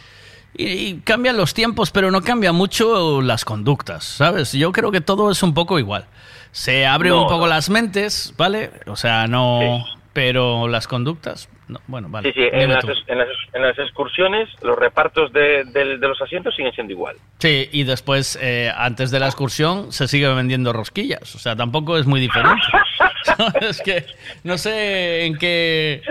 y, 0.54 0.66
y 0.90 1.00
cambian 1.00 1.38
los 1.38 1.54
tiempos, 1.54 1.90
pero 1.92 2.12
no 2.12 2.20
cambia 2.22 2.52
mucho 2.52 3.22
las 3.22 3.46
conductas, 3.46 4.04
¿sabes? 4.04 4.52
Yo 4.52 4.74
creo 4.74 4.92
que 4.92 5.00
todo 5.00 5.32
es 5.32 5.42
un 5.44 5.54
poco 5.54 5.80
igual. 5.80 6.08
Se 6.52 6.86
abren 6.86 7.14
No, 7.14 7.22
un 7.22 7.28
poco 7.30 7.46
no. 7.46 7.48
las 7.48 7.70
mentes, 7.70 8.34
¿vale? 8.38 8.70
O 8.86 8.98
sea, 8.98 9.28
no... 9.28 9.86
Pero 10.12 10.68
las 10.68 10.88
conductas... 10.88 11.50
no. 11.68 11.80
Bueno, 11.88 12.08
vale. 12.08 12.32
Sí, 12.32 12.40
sí, 12.40 12.48
en 12.52 12.70
las, 12.72 12.84
en, 13.08 13.18
las, 13.18 13.28
en 13.54 13.62
las 13.64 13.80
excursiones 13.80 14.48
los 14.62 14.78
repartos 14.78 15.34
de, 15.34 15.64
del- 15.64 16.00
de 16.00 16.08
los 16.08 16.22
asientos 16.22 16.54
siguen 16.56 16.72
siendo 16.74 16.94
igual. 16.94 17.16
Sí, 17.40 17.68
y 17.72 17.84
después, 17.84 18.38
eh, 18.40 18.72
antes 18.78 19.10
de 19.10 19.20
la 19.20 19.26
excursión, 19.26 19.92
se 19.92 20.08
sigue 20.08 20.28
vendiendo 20.32 20.72
rosquillas. 20.72 21.34
O 21.34 21.40
sea, 21.40 21.56
tampoco 21.56 21.98
es 21.98 22.06
muy 22.06 22.20
diferente. 22.20 22.62
es 23.62 23.82
que 23.82 24.06
no 24.44 24.58
sé 24.58 25.26
en 25.26 25.38
qué, 25.38 26.02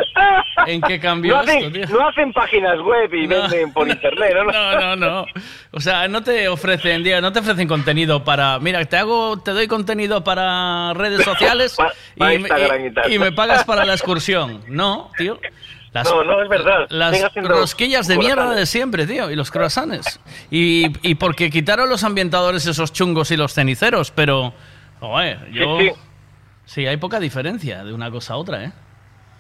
en 0.67 0.81
qué 0.83 0.99
cambió 1.01 1.35
no, 1.37 1.41
esto, 1.43 1.53
hacen, 1.59 1.73
tío. 1.73 1.87
no 1.89 2.09
hacen 2.09 2.33
páginas 2.33 2.79
web 2.81 3.13
y 3.15 3.27
No. 3.27 3.43
venden 3.43 3.73
por 3.73 3.89
internet, 3.89 4.35
¿no? 4.35 4.45
No, 4.53 4.81
no, 4.81 4.97
no. 4.97 5.27
O 5.73 5.81
sea, 5.81 6.09
no 6.09 6.23
te 6.23 6.49
ofrecen, 6.49 7.03
diga, 7.03 7.21
no 7.21 7.33
te 7.33 7.41
ofrecen 7.41 7.69
contenido 7.69 8.25
para, 8.25 8.59
mira, 8.59 8.85
te 8.85 8.97
hago, 8.97 9.39
te 9.41 9.53
doy 9.53 9.67
contenido 9.69 10.23
para 10.25 10.93
redes 10.95 11.25
sociales 11.25 11.75
Pa- 11.77 11.93
pa 12.19 12.35
y, 12.35 12.39
me, 12.39 12.49
tal. 12.49 13.13
y 13.13 13.19
me 13.19 13.33
pagas 13.33 13.65
para 13.65 13.85
la 13.85 13.95
excursión. 13.95 14.63
No, 14.69 15.11
tío. 15.17 15.39
No, 15.95 16.25
no, 16.25 16.43
es 16.43 16.49
verdad. 16.49 16.87
Las 16.89 17.21
rosquillas 17.35 18.09
de 18.09 18.17
mierda 18.17 18.35
croissants. 18.45 18.61
de 18.61 18.67
siempre, 18.67 19.07
tío, 19.07 19.31
y 19.31 19.37
los 19.37 19.51
croissants. 19.51 20.21
Y, 20.51 20.87
y 21.07 21.17
porque 21.17 21.51
quitaron 21.51 21.91
los 21.91 22.03
ambientadores 22.03 22.65
esos 22.65 22.95
chungos 22.95 23.31
y 23.31 23.37
los 23.37 23.53
ceniceros, 23.53 24.11
pero, 24.11 24.55
yo... 25.53 25.79
Sí, 25.81 25.89
sí. 25.91 25.93
Sí, 26.73 26.87
hay 26.87 26.97
poca 26.97 27.21
diferencia 27.21 27.85
de 27.85 27.93
una 27.93 28.11
cosa 28.11 28.33
a 28.33 28.37
otra, 28.39 28.65
¿eh? 28.65 28.73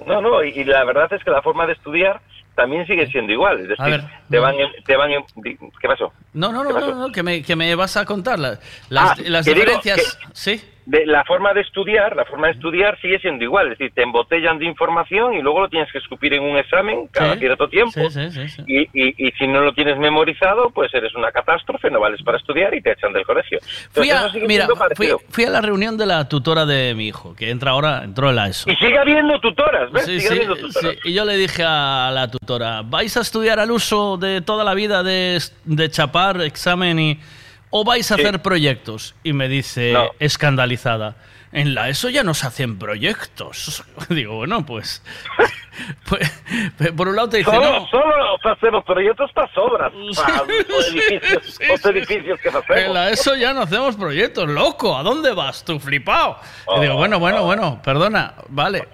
No, 0.06 0.20
no, 0.20 0.44
y, 0.44 0.50
y 0.50 0.64
la 0.64 0.84
verdad 0.84 1.10
es 1.12 1.24
que 1.24 1.30
la 1.30 1.40
forma 1.40 1.66
de 1.66 1.72
estudiar 1.72 2.20
también 2.54 2.86
sigue 2.86 3.06
siendo 3.06 3.32
igual. 3.32 3.60
Es 3.60 3.68
decir, 3.68 3.82
A 3.82 3.88
ver, 3.88 4.02
te 4.28 4.36
no. 4.36 4.42
van, 4.42 4.54
en- 4.56 4.84
te 4.84 4.96
van 4.98 5.10
en- 5.12 5.24
¿Qué 5.80 5.88
pasó? 5.88 6.12
No, 6.34 6.52
no, 6.52 6.62
no, 6.62 6.74
¿Qué 6.74 6.80
no, 6.80 6.94
no, 6.94 7.10
que 7.12 7.22
me, 7.22 7.42
que 7.42 7.56
me 7.56 7.74
vas 7.74 7.96
a 7.96 8.04
contar. 8.04 8.38
la- 8.38 8.58
las 8.90 9.12
Ah, 9.12 9.22
las 9.24 9.46
digo 9.46 9.54
diferencias... 9.60 10.18
que- 10.20 10.28
Sí. 10.34 10.62
De 10.84 11.06
la 11.06 11.24
forma 11.24 11.54
de 11.54 11.60
estudiar, 11.60 12.16
la 12.16 12.24
forma 12.24 12.48
de 12.48 12.54
estudiar 12.54 12.98
sigue 13.00 13.18
siendo 13.20 13.44
igual. 13.44 13.70
Es 13.70 13.78
decir, 13.78 13.92
te 13.94 14.02
embotellan 14.02 14.58
de 14.58 14.64
información 14.66 15.34
y 15.34 15.40
luego 15.40 15.60
lo 15.60 15.68
tienes 15.68 15.90
que 15.92 15.98
escupir 15.98 16.34
en 16.34 16.42
un 16.42 16.56
examen 16.56 17.06
cada 17.12 17.34
Sí. 17.34 17.38
cierto 17.40 17.68
tiempo. 17.68 18.10
Sí, 18.10 18.30
sí. 18.30 18.62
Y, 18.66 18.80
y, 18.92 19.14
y 19.28 19.30
si 19.38 19.46
no 19.46 19.60
lo 19.60 19.72
tienes 19.74 19.96
memorizado, 19.98 20.70
pues 20.70 20.92
eres 20.92 21.14
una 21.14 21.30
catástrofe, 21.30 21.88
no 21.90 22.00
vales 22.00 22.20
para 22.24 22.38
estudiar 22.38 22.74
y 22.74 22.82
te 22.82 22.92
echan 22.92 23.12
del 23.12 23.24
colegio. 23.24 23.58
Fui 23.92 24.10
a, 24.10 24.28
mira, 24.46 24.66
fui, 24.96 25.08
fui 25.28 25.46
la 25.46 25.60
reunión 25.60 25.96
de 25.96 26.06
la 26.06 26.28
tutora 26.28 26.66
de 26.66 26.94
mi 26.94 27.06
hijo, 27.08 27.36
que 27.36 27.50
entra 27.50 27.70
ahora, 27.70 28.02
entró 28.02 28.30
en 28.30 28.36
la 28.36 28.48
ESO. 28.48 28.68
Y 28.70 28.74
sigue 28.76 28.98
habiendo 28.98 29.38
tutoras, 29.40 29.92
¿ves? 29.92 30.04
Sí, 30.04 30.18
sigue 30.20 30.34
habiendo 30.34 30.56
tutoras. 30.56 30.96
Y 31.04 31.14
yo 31.14 31.24
le 31.24 31.36
dije 31.36 31.62
a 31.64 32.10
la 32.12 32.28
tutora, 32.28 32.82
¿vais 32.84 33.16
a 33.16 33.20
estudiar 33.20 33.60
al 33.60 33.70
uso 33.70 34.16
de 34.16 34.40
toda 34.40 34.64
la 34.64 34.74
vida 34.74 35.02
de, 35.04 35.38
de 35.64 35.90
chapar, 35.90 36.40
examen 36.40 36.98
y... 36.98 37.20
o 37.72 37.82
vais 37.84 38.08
a 38.12 38.14
Sí. 38.16 38.22
hacer 38.22 38.40
proyectos? 38.42 39.16
Y 39.24 39.32
me 39.32 39.48
dice, 39.48 39.92
No. 39.92 40.10
escandalizada, 40.20 41.16
en 41.52 41.74
la 41.74 41.88
ESO 41.88 42.08
ya 42.08 42.22
no 42.22 42.32
se 42.34 42.46
hacen 42.46 42.78
proyectos. 42.78 43.82
Digo, 44.08 44.36
bueno, 44.36 44.64
pues... 44.66 45.02
pues 46.08 46.30
por 46.96 47.08
un 47.08 47.16
lado 47.16 47.30
te 47.30 47.38
dice, 47.38 47.50
Solo, 47.50 47.80
no, 47.80 47.86
solo 47.88 48.36
hacemos 48.44 48.84
proyectos 48.84 49.30
para 49.32 49.52
sobras, 49.54 49.90
para 50.16 50.42
edificios, 50.44 51.58
otros 51.72 51.86
edificios 51.96 52.40
que 52.40 52.48
en 52.50 52.56
hacemos. 52.56 52.94
la 52.94 53.10
ESO 53.10 53.34
ya 53.36 53.52
no 53.54 53.62
hacemos 53.62 53.96
proyectos, 53.96 54.48
loco, 54.48 54.96
¿a 54.96 55.02
dónde 55.02 55.32
vas 55.32 55.64
tú, 55.64 55.80
flipado? 55.80 56.38
Y 56.76 56.80
digo, 56.82 56.96
bueno, 56.96 57.18
bueno, 57.18 57.44
bueno, 57.44 57.80
perdona, 57.82 58.34
vale. 58.48 58.88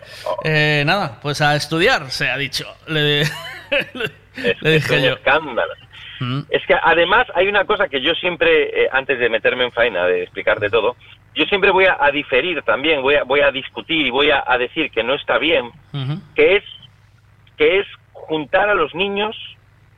Eh, 0.44 0.82
nada, 0.86 1.18
pues 1.20 1.40
a 1.40 1.56
estudiar, 1.56 2.10
se 2.10 2.28
ha 2.30 2.36
dicho. 2.36 2.64
Le, 2.86 3.24
le- 3.24 4.12
le 4.60 4.76
Es 4.76 4.88
un 4.90 4.98
yo. 5.00 5.12
escándalo. 5.14 5.74
Mm. 6.20 6.40
Es 6.50 6.66
que 6.66 6.74
además 6.80 7.26
hay 7.34 7.48
una 7.48 7.64
cosa 7.64 7.88
que 7.88 8.00
yo 8.00 8.14
siempre, 8.14 8.84
eh, 8.84 8.88
antes 8.92 9.18
de 9.18 9.28
meterme 9.28 9.64
en 9.64 9.72
faena, 9.72 10.06
de 10.06 10.22
explicar 10.22 10.58
de 10.60 10.70
todo, 10.70 10.96
yo 11.34 11.44
siempre 11.44 11.70
voy 11.70 11.84
a, 11.86 11.96
a 12.00 12.10
diferir 12.10 12.62
también, 12.62 13.02
voy 13.02 13.14
a, 13.14 13.24
voy 13.24 13.40
a 13.40 13.50
discutir 13.50 14.06
y 14.06 14.10
voy 14.10 14.30
a, 14.30 14.42
a 14.46 14.58
decir 14.58 14.90
que 14.90 15.02
no 15.02 15.14
está 15.14 15.38
bien, 15.38 15.70
que 16.34 16.56
es, 16.56 16.64
que 17.56 17.80
es 17.80 17.86
juntar 18.12 18.68
a 18.68 18.74
los 18.74 18.94
niños 18.94 19.36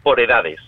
por 0.02 0.20
edades, 0.20 0.60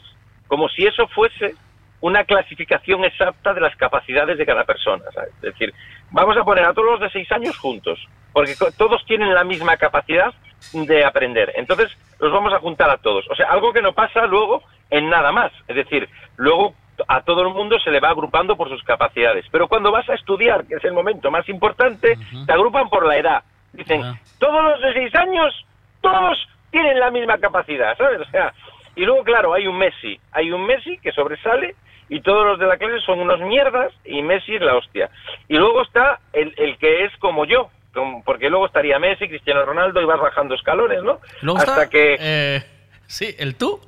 como 0.47 0.69
si 0.69 0.87
eso 0.87 1.07
fuese 1.09 1.55
una 2.01 2.25
clasificación 2.25 3.05
exacta 3.05 3.55
de 3.55 3.61
las 3.61 3.77
capacidades 3.77 4.37
de 4.37 4.45
cada 4.47 4.65
persona. 4.65 5.05
¿sabes? 5.15 5.31
Es 5.37 5.43
decir, 5.43 5.73
vamos 6.11 6.37
a 6.37 6.45
poner 6.45 6.65
a 6.65 6.75
todos 6.75 6.93
los 6.93 7.01
de 7.01 7.11
seis 7.11 7.31
años 7.33 7.57
juntos, 7.57 7.99
porque 8.33 8.55
todos 8.77 9.05
tienen 9.07 9.33
la 9.33 9.45
misma 9.45 9.77
capacidad 9.77 10.33
de 10.73 11.05
aprender. 11.05 11.53
Entonces, 11.57 11.97
los 12.19 12.33
vamos 12.33 12.53
a 12.53 12.59
juntar 12.59 12.91
a 12.91 12.97
todos. 12.97 13.25
O 13.31 13.35
sea, 13.35 13.47
algo 13.51 13.73
que 13.73 13.83
no 13.83 13.93
pasa 13.93 14.27
luego 14.27 14.63
en 14.93 15.11
nada 15.11 15.33
más. 15.33 15.51
Es 15.67 15.75
decir, 15.75 16.09
luego 16.37 16.75
a 17.09 17.23
todo 17.23 17.43
el 17.43 17.49
mundo 17.49 17.81
se 17.81 17.91
le 17.91 17.99
va 17.99 18.11
agrupando 18.11 18.57
por 18.57 18.69
sus 18.69 18.83
capacidades. 18.85 19.45
Pero 19.51 19.67
cuando 19.67 19.91
vas 19.91 20.09
a 20.09 20.15
estudiar, 20.15 20.65
que 20.67 20.75
es 20.77 20.85
el 20.85 20.93
momento 20.93 21.31
más 21.31 21.49
importante, 21.49 22.17
te 22.47 22.53
agrupan 22.53 22.89
por 22.89 23.05
la 23.07 23.17
edad. 23.17 23.43
Dicen, 23.73 24.03
todos 24.39 24.63
los 24.63 24.81
de 24.83 24.93
seis 24.93 25.15
años, 25.17 25.67
todos 26.01 26.39
tienen 26.71 27.01
la 27.01 27.11
misma 27.11 27.39
capacidad, 27.39 27.97
¿sabes? 27.97 28.21
O 28.21 28.31
sea, 28.31 28.53
y 28.95 29.05
luego, 29.05 29.25
claro, 29.25 29.55
hay 29.55 29.67
un 29.67 29.79
Messi. 29.79 30.21
Hay 30.33 30.53
un 30.53 30.65
Messi 30.67 30.99
que 30.99 31.11
sobresale 31.13 31.75
y 32.11 32.21
todos 32.21 32.45
los 32.47 32.59
de 32.59 32.67
la 32.67 32.77
clase 32.77 33.01
son 33.01 33.21
unos 33.21 33.41
mierdas 33.41 33.91
y 34.05 34.21
Messi 34.23 34.55
es 34.57 34.61
la 34.63 34.77
hostia. 34.77 35.09
Y 35.49 35.57
luego 35.57 35.83
está 35.83 36.21
el, 36.35 36.53
el 36.59 36.77
que 36.77 37.05
es 37.05 37.17
como 37.17 37.47
yo, 37.47 37.71
como- 37.95 38.23
porque 38.23 38.51
luego 38.51 38.67
estaría 38.67 38.99
Messi, 38.99 39.27
Cristiano 39.29 39.65
Ronaldo 39.65 40.01
y 40.03 40.05
vas 40.05 40.21
bajando 40.21 40.55
escalones, 40.55 41.03
¿no? 41.03 41.19
Luego 41.41 41.59
Hasta 41.59 41.73
está, 41.85 41.89
que 41.91 42.17
eh, 42.21 42.63
sí, 43.07 43.35
el 43.39 43.57
tú. 43.57 43.81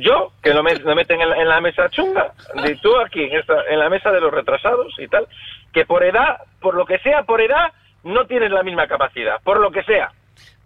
Yo, 0.00 0.32
que 0.42 0.54
lo, 0.54 0.62
me- 0.62 0.76
lo 0.76 0.94
meten 0.94 1.20
en 1.20 1.28
la, 1.30 1.36
en 1.40 1.48
la 1.48 1.60
mesa 1.60 1.88
chunga, 1.90 2.32
y 2.64 2.74
tú 2.76 2.96
aquí, 3.00 3.22
en, 3.24 3.38
esta, 3.38 3.54
en 3.68 3.78
la 3.78 3.88
mesa 3.88 4.10
de 4.10 4.20
los 4.20 4.32
retrasados 4.32 4.92
y 4.98 5.08
tal, 5.08 5.26
que 5.72 5.84
por 5.84 6.04
edad, 6.04 6.38
por 6.60 6.74
lo 6.74 6.86
que 6.86 6.98
sea, 6.98 7.22
por 7.24 7.40
edad, 7.40 7.72
no 8.04 8.26
tienes 8.26 8.50
la 8.50 8.62
misma 8.62 8.86
capacidad, 8.86 9.36
por 9.42 9.60
lo 9.60 9.70
que 9.70 9.82
sea. 9.84 10.10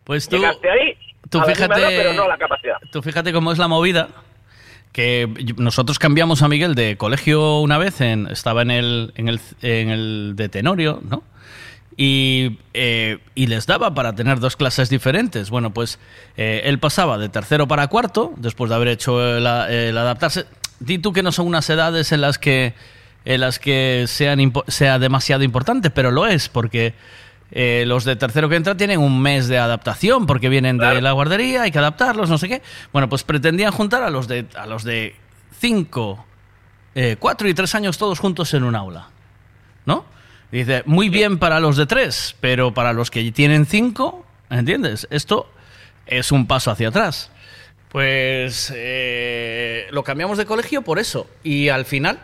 Pues 0.05 0.29
tú, 0.29 0.37
Llegaste 0.37 0.71
ahí, 0.71 0.97
tú 1.31 1.41
fíjate- 1.43 1.81
edad, 1.81 1.89
pero 1.89 2.13
no 2.13 2.29
la 2.29 2.37
capacidad. 2.39 2.77
tú 2.93 3.03
fíjate 3.03 3.33
cómo 3.33 3.53
es 3.53 3.59
la 3.59 3.69
movida. 3.69 4.09
Que 4.93 5.29
nosotros 5.59 5.99
cambiamos 5.99 6.41
a 6.43 6.49
Miguel 6.49 6.75
de 6.75 6.97
colegio 6.97 7.59
una 7.61 7.77
vez, 7.77 8.01
en, 8.01 8.29
estaba 8.29 8.63
en 8.63 8.71
el, 8.71 9.13
en 9.17 9.29
el, 9.29 9.41
en 9.61 9.91
el 9.91 10.33
de 10.37 10.49
Tenorio, 10.49 11.01
¿no? 11.07 11.23
Y, 11.97 12.59
eh, 12.75 13.19
y 13.35 13.47
les 13.47 13.67
daba 13.67 13.95
para 13.95 14.15
tener 14.15 14.39
dos 14.39 14.57
clases 14.57 14.91
diferentes. 14.91 15.49
Bueno, 15.49 15.73
pues 15.73 15.99
eh, 16.37 16.63
él 16.65 16.79
pasaba 16.79 17.17
de 17.17 17.31
tercero 17.31 17.67
para 17.67 17.87
cuarto, 17.89 18.35
después 18.37 18.69
de 18.69 18.77
haber 18.77 18.89
hecho 18.89 19.21
el, 19.37 19.47
el 19.47 19.97
adaptarse. 19.97 20.47
Di 20.79 20.99
tú 20.99 21.13
que 21.13 21.23
no 21.23 21.33
son 21.33 21.47
unas 21.47 21.69
edades 21.71 22.13
en 22.13 22.21
las 22.21 22.39
que, 22.39 22.75
en 23.25 23.41
las 23.41 23.59
que 23.59 24.05
sean 24.09 24.53
sea 24.69 24.99
demasiado 24.99 25.43
importante, 25.43 25.91
pero 25.91 26.11
lo 26.11 26.27
es, 26.27 26.51
porque 26.51 26.95
eh, 27.53 27.85
los 27.87 28.05
de 28.05 28.17
tercero 28.17 28.49
que 28.49 28.57
entra 28.57 28.77
tienen 28.77 29.01
un 29.01 29.23
mes 29.23 29.49
de 29.49 29.59
adaptación, 29.59 30.27
porque 30.27 30.49
vienen 30.49 30.79
de 30.79 31.01
la 31.01 31.13
guardería, 31.13 31.63
hay 31.63 31.71
que 31.71 31.79
adaptarlos, 31.79 32.29
no 32.29 32.39
sé 32.39 32.49
qué. 32.49 32.63
Bueno, 32.93 33.09
pues 33.09 33.25
pretendían 33.25 33.73
juntar 33.73 34.03
a 34.03 34.11
los 34.11 34.29
de, 34.29 34.47
a 34.57 34.67
los 34.67 34.85
de 34.85 35.17
cinco, 35.59 36.25
eh, 36.95 37.17
cuatro 37.19 37.49
y 37.49 37.55
tres 37.55 37.75
años 37.75 37.99
todos 37.99 38.19
juntos 38.19 38.53
en 38.55 38.65
un 38.65 38.75
aula. 38.75 39.09
¿no? 39.87 40.05
Dice, 40.57 40.83
muy 40.87 41.11
bien 41.11 41.37
para 41.39 41.61
los 41.61 41.77
de 41.77 41.85
tres, 41.85 42.35
pero 42.41 42.73
para 42.73 42.95
los 42.95 43.11
que 43.11 43.31
tienen 43.31 43.67
cinco, 43.67 44.25
¿entiendes? 44.49 45.07
Esto 45.11 45.51
es 46.07 46.33
un 46.33 46.47
paso 46.47 46.71
hacia 46.71 46.89
atrás. 46.89 47.31
Pues 47.91 48.73
eh, 48.75 49.87
lo 49.91 50.03
cambiamos 50.03 50.39
de 50.39 50.47
colegio 50.47 50.81
por 50.81 50.99
eso. 50.99 51.29
Y 51.43 51.69
al 51.69 51.85
final, 51.85 52.21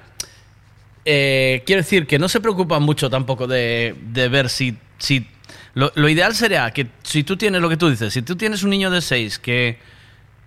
eh, 1.05 1.63
quiero 1.67 1.83
decir 1.83 2.07
que 2.07 2.19
no 2.19 2.27
se 2.27 2.41
preocupan 2.41 2.83
mucho 2.83 3.11
tampoco 3.11 3.47
de, 3.47 3.95
de 4.01 4.29
ver 4.31 4.49
si... 4.49 4.79
si 4.97 5.27
lo, 5.75 5.93
lo 5.95 6.09
ideal 6.09 6.35
sería 6.35 6.71
que 6.71 6.87
si 7.03 7.25
tú 7.25 7.37
tienes 7.37 7.61
lo 7.61 7.69
que 7.69 7.77
tú 7.77 7.91
dices, 7.91 8.15
si 8.15 8.23
tú 8.23 8.37
tienes 8.37 8.63
un 8.63 8.71
niño 8.71 8.91
de 8.91 9.03
6 9.03 9.41
que, 9.41 9.79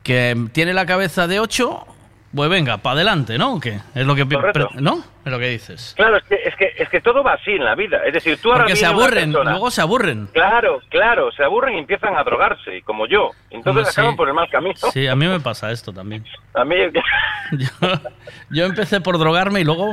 que 0.01 0.47
tiene 0.53 0.73
la 0.73 0.87
cabeza 0.87 1.27
de 1.27 1.39
8, 1.39 1.85
pues 2.33 2.49
venga, 2.49 2.77
para 2.77 2.95
adelante, 2.95 3.37
¿no? 3.37 3.53
¿O 3.53 3.59
qué? 3.59 3.79
Es 3.93 4.07
lo 4.07 4.15
que... 4.15 4.25
Correcto. 4.27 4.69
¿No? 4.79 5.14
Es 5.25 5.31
lo 5.31 5.39
que 5.39 5.47
dices. 5.49 5.93
Claro, 5.97 6.17
es 6.17 6.23
que, 6.25 6.35
es 6.35 6.55
que, 6.55 6.71
es 6.77 6.87
que 6.87 7.01
todo 7.01 7.23
va 7.23 7.33
así 7.33 7.51
en 7.51 7.65
la 7.65 7.73
vida. 7.73 8.01
Es 8.05 8.13
decir, 8.13 8.37
tú 8.39 8.51
ahora 8.51 8.65
Porque 8.65 8.75
se 8.75 8.85
aburren, 8.85 9.31
persona- 9.31 9.51
luego 9.51 9.71
se 9.71 9.81
aburren. 9.81 10.27
Claro, 10.27 10.81
claro, 10.89 11.31
se 11.31 11.43
aburren 11.43 11.75
y 11.75 11.79
empiezan 11.79 12.15
a 12.15 12.23
drogarse, 12.23 12.83
como 12.83 13.07
yo. 13.07 13.31
Entonces 13.49 13.65
Hombre, 13.67 13.85
sí. 13.85 13.91
acaban 14.01 14.15
por 14.15 14.27
el 14.27 14.33
mal 14.35 14.47
camino. 14.51 14.75
Sí, 14.93 15.07
a 15.07 15.15
mí 15.15 15.27
me 15.27 15.39
pasa 15.39 15.71
esto 15.71 15.91
también. 15.91 16.23
A 16.53 16.63
mí, 16.63 16.75
Yo 18.49 18.65
empecé 18.65 19.01
por 19.01 19.17
drogarme 19.17 19.59
y 19.61 19.63
luego, 19.65 19.91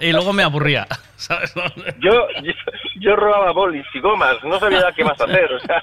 y 0.00 0.10
luego 0.12 0.32
me 0.32 0.42
aburría. 0.42 0.86
¿sabes? 1.16 1.54
yo, 1.98 2.26
yo, 2.42 2.52
yo 2.96 3.14
robaba 3.16 3.52
bolis 3.52 3.86
y 3.94 4.00
gomas, 4.00 4.42
no 4.42 4.58
sabía 4.58 4.90
qué 4.96 5.04
más 5.04 5.20
hacer, 5.20 5.50
o 5.52 5.60
sea. 5.60 5.82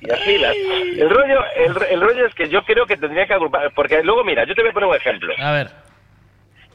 Y 0.00 0.10
así 0.10 0.38
las. 0.38 0.54
El 0.56 1.08
rollo, 1.10 1.44
el, 1.56 1.76
el 1.92 2.00
rollo 2.00 2.26
es 2.26 2.34
que 2.34 2.48
yo 2.48 2.62
creo 2.64 2.86
que 2.86 2.96
tendría 2.96 3.26
que 3.26 3.34
agrupar, 3.34 3.70
porque 3.74 4.02
luego 4.02 4.24
mira, 4.24 4.44
yo 4.44 4.54
te 4.54 4.62
voy 4.62 4.70
a 4.70 4.74
poner 4.74 4.88
un 4.88 4.96
ejemplo. 4.96 5.32
A 5.38 5.52
ver. 5.52 5.70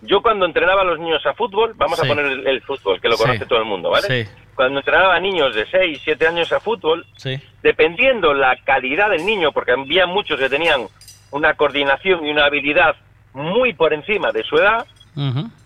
Yo 0.06 0.22
cuando 0.22 0.46
entrenaba 0.46 0.82
a 0.82 0.86
los 0.86 1.00
niños 1.00 1.26
a 1.26 1.34
fútbol, 1.34 1.74
vamos 1.76 1.98
Sí. 2.00 2.06
a 2.06 2.10
poner 2.10 2.26
el, 2.26 2.46
el 2.48 2.62
fútbol, 2.62 3.00
que 3.00 3.08
lo 3.08 3.16
Sí. 3.18 3.24
conoce 3.24 3.46
todo 3.46 3.60
el 3.60 3.66
mundo, 3.66 3.90
¿vale? 3.90 4.26
Sí. 4.26 4.30
Cuando 4.56 4.80
entrenaba 4.80 5.16
a 5.16 5.20
niños 5.20 5.56
de 5.56 5.66
6, 5.66 6.02
7 6.04 6.28
años 6.28 6.52
a 6.52 6.60
fútbol, 6.60 7.06
dependiendo 7.62 8.34
la 8.34 8.56
calidad 8.64 9.10
del 9.10 9.26
niño, 9.26 9.52
porque 9.52 9.72
había 9.72 10.06
muchos 10.06 10.40
que 10.40 10.50
tenían 10.50 10.88
una 11.32 11.54
coordinación 11.56 12.26
y 12.26 12.32
una 12.32 12.46
habilidad 12.46 12.96
muy 13.34 13.74
por 13.74 13.94
encima 13.94 14.32
de 14.32 14.44
su 14.44 14.58
edad, 14.58 14.86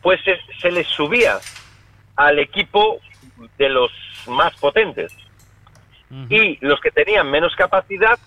pues 0.02 0.22
se, 0.24 0.40
se 0.62 0.72
les 0.72 0.88
subía 0.88 1.40
al 2.16 2.40
equipo 2.40 3.00
de 3.58 3.70
los 3.70 3.92
más 4.28 4.56
potentes. 4.58 5.14
Y 6.30 6.58
los 6.66 6.80
que 6.80 6.92
tenían 6.92 7.30
menos 7.30 7.54
capacidad 7.56 8.18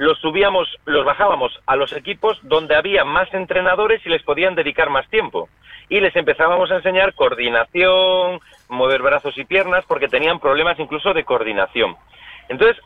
los 0.00 0.18
subíamos, 0.18 0.66
los 0.86 1.04
bajábamos 1.04 1.52
a 1.66 1.76
los 1.76 1.92
equipos 1.92 2.38
donde 2.40 2.74
había 2.74 3.04
más 3.04 3.32
entrenadores 3.34 4.00
y 4.06 4.08
les 4.08 4.22
podían 4.22 4.54
dedicar 4.54 4.88
más 4.88 5.06
tiempo. 5.10 5.50
Y 5.90 6.00
les 6.00 6.16
empezábamos 6.16 6.70
a 6.70 6.76
enseñar 6.76 7.12
coordinación, 7.12 8.40
mover 8.70 9.02
brazos 9.02 9.36
y 9.36 9.44
piernas, 9.44 9.84
porque 9.86 10.08
tenían 10.08 10.40
problemas 10.40 10.78
incluso 10.78 11.12
de 11.12 11.24
coordinación. 11.24 11.96
Entonces, 12.48 12.82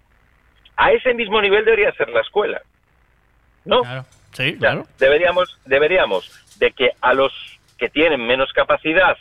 a 0.76 0.90
ese 0.90 1.14
mismo 1.14 1.40
nivel 1.40 1.64
debería 1.64 1.92
ser 1.92 2.08
la 2.08 2.20
escuela. 2.20 2.62
¿No? 3.64 3.84
Sí, 4.32 4.56
O 4.56 4.60
sea, 4.60 4.82
Deberíamos, 4.98 5.56
deberíamos 5.66 6.58
de 6.58 6.72
que 6.72 6.90
a 7.00 7.14
los 7.14 7.32
que 7.78 7.90
tienen 7.90 8.26
menos 8.26 8.52
capacidad 8.52 9.16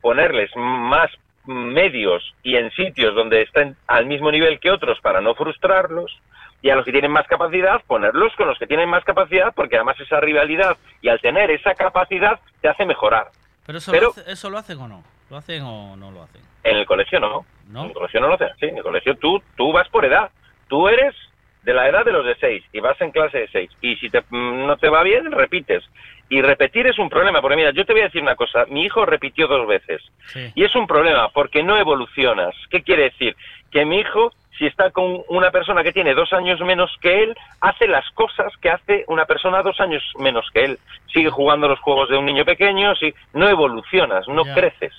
ponerles 0.00 0.50
más 0.56 1.12
medios 1.44 2.34
y 2.42 2.56
en 2.56 2.72
sitios 2.72 3.14
donde 3.14 3.42
estén 3.42 3.76
al 3.86 4.06
mismo 4.06 4.32
nivel 4.32 4.58
que 4.58 4.72
otros 4.72 4.98
para 5.00 5.20
no 5.20 5.36
frustrarlos 5.36 6.10
y 6.62 6.70
a 6.70 6.74
los 6.76 6.84
que 6.84 6.92
tienen 6.92 7.10
más 7.12 7.26
capacidad 7.26 7.80
ponerlos 7.86 8.34
con 8.36 8.48
los 8.48 8.58
que 8.58 8.66
tienen 8.66 8.88
más 8.88 9.04
capacidad 9.04 9.52
porque 9.54 9.76
además 9.76 9.98
esa 10.00 10.20
rivalidad 10.20 10.76
y 11.02 11.08
al 11.08 11.20
tener 11.20 11.50
esa 11.50 11.74
capacidad 11.74 12.40
te 12.60 12.68
hace 12.68 12.84
mejorar. 12.86 13.28
Pero 13.66 13.78
eso, 13.78 13.92
Pero- 13.92 14.04
Lo, 14.06 14.10
hace- 14.10 14.32
¿eso 14.32 14.50
lo 14.50 14.58
hacen 14.58 14.78
o 14.80 14.88
no? 14.88 15.02
¿Lo 15.30 15.36
hacen 15.36 15.62
o 15.64 15.96
no 15.96 16.10
lo 16.10 16.22
hacen? 16.22 16.40
En 16.64 16.76
el 16.76 16.86
colegio 16.86 17.18
no. 17.20 17.44
¿No? 17.68 17.82
En 17.82 17.88
el 17.88 17.92
colegio 17.94 18.20
no 18.20 18.28
lo 18.28 18.34
hacen 18.34 18.48
así. 18.48 18.66
En 18.66 18.76
el 18.76 18.82
colegio 18.82 19.16
tú, 19.16 19.42
tú 19.56 19.72
vas 19.72 19.88
por 19.88 20.04
edad. 20.04 20.30
Tú 20.68 20.88
eres 20.88 21.14
de 21.64 21.74
la 21.74 21.88
edad 21.88 22.04
de 22.04 22.12
los 22.12 22.24
de 22.24 22.36
6 22.36 22.64
y 22.72 22.78
vas 22.80 23.00
en 23.00 23.10
clase 23.10 23.38
de 23.38 23.48
6. 23.48 23.70
Y 23.80 23.96
si 23.96 24.08
te, 24.08 24.20
mm, 24.28 24.66
no 24.66 24.76
te 24.76 24.88
va 24.88 25.02
bien, 25.02 25.30
repites. 25.32 25.82
Y 26.28 26.42
repetir 26.42 26.86
es 26.86 26.98
un 26.98 27.08
problema, 27.08 27.40
porque 27.40 27.56
mira, 27.56 27.70
yo 27.72 27.84
te 27.84 27.92
voy 27.92 28.02
a 28.02 28.06
decir 28.06 28.22
una 28.22 28.36
cosa. 28.36 28.66
Mi 28.66 28.84
hijo 28.84 29.04
repitió 29.04 29.46
dos 29.48 29.66
veces. 29.66 30.00
Y 30.54 30.64
es 30.64 30.74
un 30.76 30.86
problema 30.86 31.28
porque 31.30 31.62
no 31.64 31.76
evolucionas. 31.76 32.54
¿Qué 32.70 32.82
quiere 32.82 33.04
decir? 33.04 33.36
Que 33.72 33.84
mi 33.84 33.98
hijo, 33.98 34.32
si 34.58 34.66
está 34.66 34.90
con 34.90 35.22
una 35.28 35.50
persona 35.50 35.82
que 35.82 35.92
tiene 35.92 36.14
dos 36.14 36.32
años 36.32 36.60
menos 36.60 36.90
que 37.00 37.22
él, 37.24 37.36
hace 37.60 37.86
las 37.86 38.08
cosas 38.10 38.52
que 38.60 38.70
hace 38.70 39.04
una 39.08 39.24
persona 39.26 39.62
dos 39.62 39.78
años 39.80 40.02
menos 40.18 40.48
que 40.52 40.64
él. 40.64 40.78
Sigue 41.12 41.30
jugando 41.30 41.66
los 41.68 41.78
juegos 41.80 42.08
de 42.10 42.16
un 42.18 42.26
niño 42.26 42.44
pequeño, 42.44 42.94
si 42.96 43.14
no 43.32 43.48
evolucionas, 43.48 44.26
no 44.28 44.42
creces. 44.54 44.92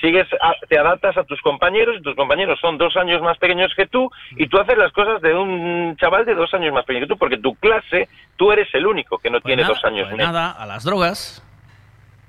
Sigues, 0.00 0.26
a- 0.40 0.54
te 0.68 0.78
adaptas 0.78 1.16
a 1.16 1.24
tus 1.24 1.40
compañeros 1.42 1.96
y 1.98 2.02
tus 2.02 2.16
compañeros 2.16 2.58
son 2.60 2.76
dos 2.78 2.96
años 2.96 3.20
más 3.22 3.38
pequeños 3.38 3.72
que 3.76 3.86
tú 3.86 4.10
y 4.36 4.48
tú 4.48 4.58
haces 4.58 4.76
las 4.76 4.92
cosas 4.92 5.20
de 5.22 5.34
un 5.34 5.96
chaval 5.96 6.24
de 6.24 6.34
dos 6.34 6.52
años 6.54 6.72
más 6.72 6.84
pequeño 6.84 7.06
que 7.06 7.12
tú 7.14 7.18
porque 7.18 7.36
tu 7.38 7.54
clase, 7.56 8.08
tú 8.36 8.50
eres 8.52 8.68
el 8.74 8.86
único 8.86 9.18
que 9.18 9.30
no 9.30 9.40
tiene 9.40 9.62
nada, 9.62 9.74
dos 9.74 9.84
años 9.84 10.08
pues 10.08 10.16
menos. 10.18 10.32
nada, 10.32 10.50
a 10.52 10.66
las 10.66 10.84
drogas. 10.84 11.44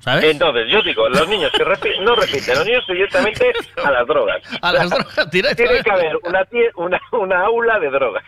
¿Sabes? 0.02 0.23
Entonces, 0.26 0.68
yo 0.69 0.82
digo, 0.82 1.07
los 1.10 1.28
niños 1.30 1.52
que 1.52 1.64
repi- 1.64 1.98
no 2.02 2.15
repiten, 2.15 2.56
los 2.56 2.65
niños 2.65 2.84
directamente 2.88 3.53
a 3.84 3.91
las 3.91 4.07
drogas. 4.07 4.41
A 4.61 4.72
las 4.73 4.90
drogas 4.90 5.30
Tiene 5.56 5.82
que 5.84 5.91
haber 5.91 6.18
una, 6.23 6.45
una, 6.76 6.99
una 7.11 7.45
aula 7.45 7.80
de 7.80 7.90
drogas 7.90 8.23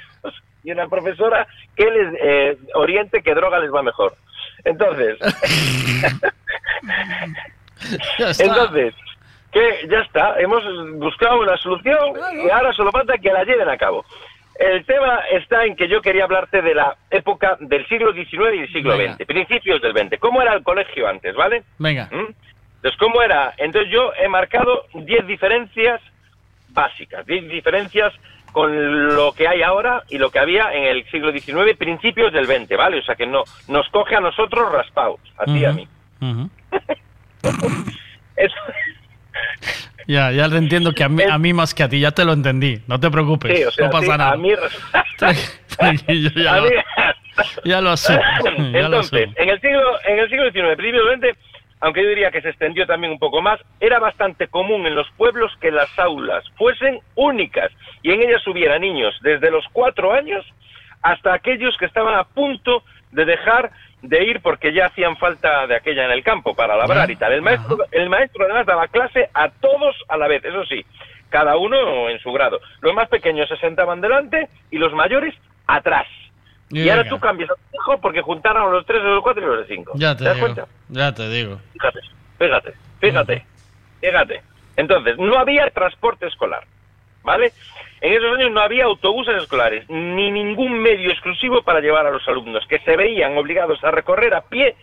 y 0.63 0.71
una 0.71 0.87
profesora 0.87 1.45
que 1.75 1.85
les 1.89 2.13
eh, 2.21 2.57
oriente 2.75 3.21
qué 3.23 3.33
droga 3.35 3.59
les 3.59 3.73
va 3.73 3.81
mejor. 3.83 4.15
Entonces, 4.63 5.17
entonces, 8.39 8.93
que 9.51 9.87
ya 9.89 9.99
está, 9.99 10.39
hemos 10.39 10.63
buscado 10.99 11.39
una 11.41 11.57
solución 11.57 11.97
y 12.45 12.49
ahora 12.49 12.71
solo 12.73 12.91
falta 12.91 13.17
que 13.17 13.31
la 13.31 13.43
lleven 13.43 13.69
a 13.69 13.77
cabo. 13.77 14.05
El 14.63 14.85
tema 14.85 15.19
está 15.31 15.65
en 15.65 15.75
que 15.75 15.89
yo 15.89 16.01
quería 16.01 16.23
hablarte 16.23 16.61
de 16.61 16.73
la 16.73 16.95
época 17.11 17.57
del 17.59 17.85
siglo 17.87 18.13
XIX 18.13 18.31
y 18.55 18.59
el 18.59 18.71
siglo 18.71 18.97
Venga. 18.97 19.15
XX, 19.15 19.25
principios 19.25 19.81
del 19.81 19.91
XX. 19.91 20.17
¿Cómo 20.19 20.41
era 20.41 20.53
el 20.53 20.63
colegio 20.63 21.05
antes, 21.07 21.35
vale? 21.35 21.63
Venga. 21.79 22.07
¿Mm? 22.11 22.27
Entonces, 22.77 22.97
¿cómo 22.99 23.21
era? 23.21 23.53
Entonces 23.57 23.91
yo 23.91 24.13
he 24.17 24.29
marcado 24.29 24.85
10 24.93 25.27
diferencias 25.27 25.99
básicas, 26.69 27.25
10 27.25 27.49
diferencias 27.49 28.13
con 28.53 29.13
lo 29.15 29.33
que 29.33 29.47
hay 29.47 29.63
ahora 29.63 30.03
y 30.09 30.17
lo 30.17 30.29
que 30.29 30.39
había 30.39 30.73
en 30.73 30.83
el 30.85 31.03
siglo 31.11 31.31
XIX, 31.33 31.75
principios 31.77 32.31
del 32.31 32.45
XX, 32.45 32.77
¿vale? 32.77 32.99
O 32.99 33.03
sea 33.03 33.15
que 33.15 33.25
no 33.27 33.43
nos 33.67 33.89
coge 33.89 34.15
a 34.15 34.21
nosotros 34.21 34.71
raspados, 34.71 35.19
a 35.37 35.45
ti 35.45 35.57
y 35.57 35.65
a 35.65 35.71
mí. 35.73 35.87
Eso- 38.37 38.55
Ya, 40.07 40.31
ya 40.31 40.49
te 40.49 40.57
entiendo 40.57 40.93
que 40.93 41.03
a 41.03 41.09
mí, 41.09 41.23
a 41.23 41.37
mí 41.37 41.53
más 41.53 41.73
que 41.73 41.83
a 41.83 41.89
ti, 41.89 41.99
ya 41.99 42.11
te 42.11 42.25
lo 42.25 42.33
entendí. 42.33 42.81
No 42.87 42.99
te 42.99 43.09
preocupes, 43.09 43.57
sí, 43.57 43.63
o 43.63 43.71
sea, 43.71 43.85
no 43.85 43.91
pasa 43.91 44.05
sí, 44.05 44.17
nada. 44.17 44.31
a 44.31 44.37
mí... 44.37 44.49
Ya, 47.65 47.81
lo, 47.81 47.95
ya 47.95 48.87
lo 48.89 48.91
Entonces, 48.91 49.29
en 49.37 49.49
el 49.49 49.59
siglo 49.59 49.81
en 50.05 50.19
el 50.19 50.29
siglo 50.29 50.51
XIX, 50.51 50.77
XX, 50.77 51.37
aunque 51.79 52.03
yo 52.03 52.09
diría 52.09 52.31
que 52.31 52.41
se 52.41 52.49
extendió 52.49 52.85
también 52.85 53.11
un 53.11 53.19
poco 53.19 53.41
más, 53.41 53.59
era 53.79 53.99
bastante 53.99 54.47
común 54.47 54.85
en 54.85 54.95
los 54.95 55.09
pueblos 55.17 55.51
que 55.59 55.71
las 55.71 55.89
aulas 55.97 56.43
fuesen 56.57 56.99
únicas 57.15 57.71
y 58.03 58.11
en 58.11 58.21
ellas 58.21 58.45
hubiera 58.47 58.79
niños 58.79 59.15
desde 59.21 59.51
los 59.51 59.65
cuatro 59.73 60.13
años 60.13 60.45
hasta 61.01 61.33
aquellos 61.33 61.75
que 61.77 61.85
estaban 61.85 62.15
a 62.15 62.23
punto 62.23 62.83
de 63.11 63.25
dejar 63.25 63.71
de 64.03 64.23
ir 64.23 64.41
porque 64.41 64.73
ya 64.73 64.87
hacían 64.87 65.17
falta 65.17 65.65
de 65.65 65.75
aquella 65.75 66.05
en 66.05 66.11
el 66.11 66.23
campo 66.23 66.53
para 66.53 66.75
labrar 66.75 67.09
y 67.09 67.15
tal. 67.15 67.31
El 67.33 67.41
maestro, 67.41 67.77
el 67.89 68.09
maestro 68.09 68.43
además 68.45 68.65
daba 68.65 68.87
clase 68.89 69.29
a 69.33 69.49
todos 69.49 69.95
a 70.09 70.17
la 70.17 70.27
vez, 70.27 70.43
eso 70.43 70.63
sí, 70.65 70.85
cada 71.29 71.57
uno 71.57 72.09
en 72.09 72.19
su 72.19 72.31
grado. 72.31 72.59
Los 72.81 72.93
más 72.93 73.07
pequeños 73.07 73.47
se 73.49 73.57
sentaban 73.57 74.01
delante 74.01 74.49
y 74.69 74.77
los 74.77 74.93
mayores 74.93 75.33
atrás. 75.65 76.05
Y 76.69 76.89
ahora 76.89 77.07
tú 77.07 77.19
cambias 77.19 77.49
a 77.51 77.55
tu 77.55 77.61
hijo 77.75 78.01
porque 78.01 78.21
juntaron 78.21 78.71
los 78.71 78.85
tres, 78.85 79.01
los 79.03 79.21
cuatro 79.23 79.41
y 79.41 79.57
los 79.57 79.67
cinco. 79.67 79.93
Ya 79.95 80.15
te 80.17 80.23
das 80.23 80.35
digo. 80.35 80.45
cuenta? 80.47 80.67
Ya 80.89 81.13
te 81.13 81.29
digo. 81.29 81.59
Fíjate, 81.73 81.99
fíjate, 82.39 82.73
fíjate, 82.99 83.45
fíjate. 84.01 84.41
Entonces, 84.75 85.17
no 85.17 85.37
había 85.37 85.69
transporte 85.69 86.27
escolar, 86.27 86.63
¿vale? 87.23 87.51
En 88.01 88.13
esos 88.13 88.37
años 88.37 88.51
no 88.51 88.61
había 88.61 88.85
autobuses 88.85 89.41
escolares, 89.41 89.89
ni 89.89 90.29
ningún 90.29 90.79
medio 90.79 91.09
exclusivo 91.09 91.61
para 91.61 91.79
llevar 91.79 92.05
a 92.05 92.11
los 92.11 92.27
alumnos, 92.27 92.65
que 92.67 92.79
se 92.79 92.97
veían 92.97 93.37
obligados 93.37 93.83
a 93.83 93.91
recorrer 93.91 94.33
a 94.33 94.41
pie 94.41 94.75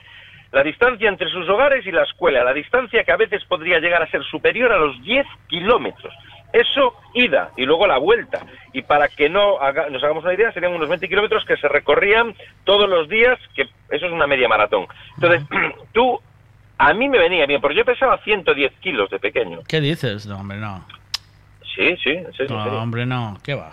la 0.53 0.63
distancia 0.65 1.09
entre 1.09 1.31
sus 1.31 1.49
hogares 1.49 1.87
y 1.87 1.93
la 1.93 2.03
escuela, 2.03 2.43
la 2.43 2.53
distancia 2.53 3.05
que 3.05 3.13
a 3.13 3.17
veces 3.17 3.45
podría 3.45 3.79
llegar 3.79 4.03
a 4.03 4.11
ser 4.11 4.25
superior 4.25 4.73
a 4.73 4.79
los 4.79 5.01
10 5.03 5.27
kilómetros. 5.49 6.13
Eso 6.53 6.95
ida 7.15 7.51
y 7.57 7.65
luego 7.65 7.87
la 7.87 7.99
vuelta. 7.99 8.45
Y 8.73 8.83
para 8.83 9.09
que 9.09 9.29
no 9.29 9.59
nos 9.91 10.03
hagamos 10.03 10.25
una 10.25 10.35
idea, 10.35 10.53
serían 10.53 10.73
unos 10.73 10.89
20 10.89 11.09
kilómetros 11.09 11.45
que 11.45 11.57
se 11.57 11.69
recorrían 11.69 12.35
todos 12.65 12.89
los 12.89 13.09
días, 13.09 13.39
que 13.55 13.63
eso 13.63 14.07
es 14.07 14.13
una 14.13 14.27
media 14.27 14.49
maratón. 14.49 14.87
Entonces, 15.15 15.43
tú, 15.93 16.21
a 16.79 16.93
mí 16.95 17.09
me 17.09 17.19
venía 17.19 17.47
bien, 17.47 17.61
porque 17.61 17.77
yo 17.77 17.85
pesaba 17.85 18.19
110 18.19 18.73
kilos 18.81 19.11
de 19.11 19.21
pequeño. 19.21 19.61
¿Qué 19.69 19.81
dices? 19.81 20.27
Hombre, 20.27 20.59
no. 20.59 20.85
Sí, 21.75 21.97
sí, 22.03 22.11
en 22.11 22.33
serio, 22.33 22.47
en 22.51 22.57
No, 22.57 22.65
serio. 22.65 22.79
hombre, 22.81 23.07
no. 23.07 23.39
¿Qué 23.45 23.55
va? 23.55 23.73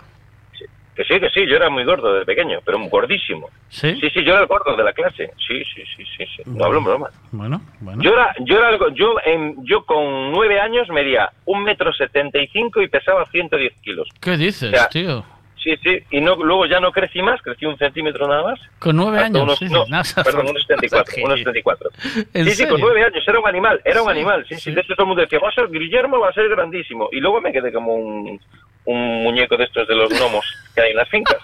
Que 0.96 1.04
sí, 1.04 1.20
que 1.20 1.30
sí, 1.30 1.46
yo 1.48 1.54
era 1.54 1.70
muy 1.70 1.84
gordo 1.84 2.12
de 2.14 2.24
pequeño, 2.24 2.58
pero 2.64 2.76
gordísimo. 2.88 3.48
¿Sí? 3.68 3.94
Sí, 4.00 4.10
sí, 4.10 4.24
yo 4.24 4.32
era 4.32 4.40
el 4.40 4.46
gordo 4.48 4.74
de 4.76 4.82
la 4.82 4.92
clase. 4.92 5.30
Sí, 5.46 5.62
sí, 5.64 5.82
sí, 5.96 6.04
sí, 6.16 6.24
sí. 6.36 6.42
No 6.46 6.64
hablo 6.64 6.80
broma. 6.82 7.08
Bueno, 7.30 7.60
bueno. 7.78 8.02
Yo 8.02 8.10
era, 8.14 8.34
yo 8.40 8.58
era, 8.58 8.76
yo, 8.94 9.14
en, 9.24 9.64
yo 9.64 9.84
con 9.84 10.32
nueve 10.32 10.58
años 10.60 10.88
medía 10.88 11.30
un 11.44 11.62
metro 11.62 11.92
setenta 11.92 12.38
y 12.40 12.48
cinco 12.48 12.82
y 12.82 12.88
pesaba 12.88 13.26
110 13.26 13.74
kilos. 13.80 14.08
¿Qué 14.20 14.36
dices, 14.36 14.72
O 14.72 14.76
sea, 14.76 14.88
tío? 14.88 15.24
Sí, 15.62 15.76
sí, 15.82 15.98
y 16.10 16.20
no, 16.20 16.36
luego 16.36 16.66
ya 16.66 16.78
no 16.80 16.92
crecí 16.92 17.20
más, 17.20 17.42
crecí 17.42 17.66
un 17.66 17.76
centímetro 17.76 18.26
nada 18.28 18.42
más. 18.42 18.60
Con 18.78 18.96
nueve 18.96 19.18
años. 19.18 19.42
unos- 19.42 19.58
sí, 19.58 19.66
sí, 19.68 19.72
no, 19.74 19.84
nada, 19.86 20.04
perdón, 20.24 20.48
unos 20.50 20.62
74, 20.66 21.14
unos 21.24 21.38
74. 21.40 21.90
¿En 22.34 22.44
Sí, 22.46 22.50
sí, 22.52 22.62
con 22.62 22.70
serio? 22.78 22.78
nueve 22.78 23.04
años, 23.04 23.24
era 23.26 23.38
un 23.40 23.48
animal, 23.48 23.80
era 23.84 24.02
un 24.02 24.10
animal, 24.10 24.46
sí, 24.48 24.54
sí, 24.56 24.70
de 24.72 24.80
hecho 24.80 24.94
todo 24.94 25.04
el 25.04 25.08
mundo 25.08 25.22
decía, 25.22 25.38
va 25.42 25.48
a 25.48 25.52
ser 25.52 25.68
Guillermo, 25.68 26.20
va 26.20 26.28
a 26.28 26.32
ser 26.32 26.48
grandísimo, 26.48 27.08
y 27.12 27.20
luego 27.20 27.40
me 27.40 27.52
quedé 27.52 27.72
como 27.72 27.94
un, 27.94 28.40
un 28.84 29.22
muñeco 29.24 29.56
de 29.56 29.64
estos 29.64 29.86
de 29.88 29.94
los 29.96 30.08
gnomos 30.10 30.44
que 30.74 30.80
hay 30.82 30.90
en 30.92 30.96
las 30.96 31.08
fincas. 31.08 31.38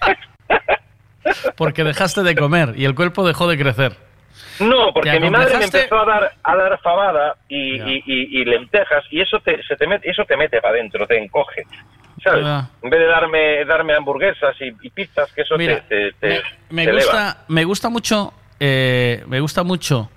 Porque 1.56 1.84
dejaste 1.84 2.22
de 2.22 2.34
comer 2.34 2.72
y 2.76 2.84
el 2.84 2.94
cuerpo 2.94 3.26
dejó 3.26 3.46
de 3.48 3.58
crecer. 3.58 3.92
No, 4.60 4.92
porque 4.92 5.10
¿Te 5.10 5.20
mi 5.20 5.30
madre 5.30 5.56
me 5.58 5.64
empezó 5.64 5.98
a 5.98 6.04
dar 6.04 6.32
a 6.42 6.56
dar 6.56 6.80
fabada 6.80 7.36
y, 7.48 7.74
y, 7.80 8.02
y- 8.06 8.40
y 8.40 8.44
lentejas 8.44 9.04
y 9.10 9.20
eso 9.20 9.38
te 9.40 9.62
se 9.64 9.76
te 9.76 9.86
mete 9.86 10.08
eso 10.10 10.24
te 10.24 10.36
mete 10.36 10.60
para 10.60 10.74
adentro, 10.74 11.06
te 11.06 11.16
encoge, 11.18 11.64
¿sabes? 12.22 12.44
Ah. 12.46 12.68
En 12.82 12.90
vez 12.90 13.00
de 13.00 13.06
darme 13.06 13.64
darme 13.64 13.94
hamburguesas 13.94 14.54
y, 14.60 14.72
y 14.86 14.90
pizzas, 14.90 15.32
que 15.32 15.42
eso 15.42 15.54
te- 15.56 15.58
Mira, 15.58 15.84
te, 15.88 16.12
te- 16.20 16.42
Me 16.70 16.84
eleva. 16.84 16.98
gusta, 17.00 17.44
me 17.48 17.64
gusta 17.64 17.88
mucho, 17.88 18.32
eh, 18.60 19.22
me 19.26 19.40
gusta 19.40 19.62
mucho 19.62 20.10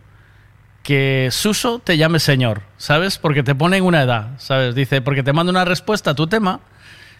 que 0.83 1.27
Suso 1.31 1.79
te 1.79 1.97
llame 1.97 2.19
señor, 2.19 2.61
¿sabes? 2.77 3.17
Porque 3.19 3.43
te 3.43 3.53
pone 3.55 3.77
en 3.77 3.83
una 3.83 4.01
edad, 4.01 4.29
¿sabes? 4.37 4.73
Dice, 4.73 5.01
porque 5.01 5.21
te 5.23 5.31
manda 5.33 5.51
una 5.51 5.63
respuesta 5.65 6.11
a 6.11 6.15
tu 6.15 6.25
tema 6.27 6.59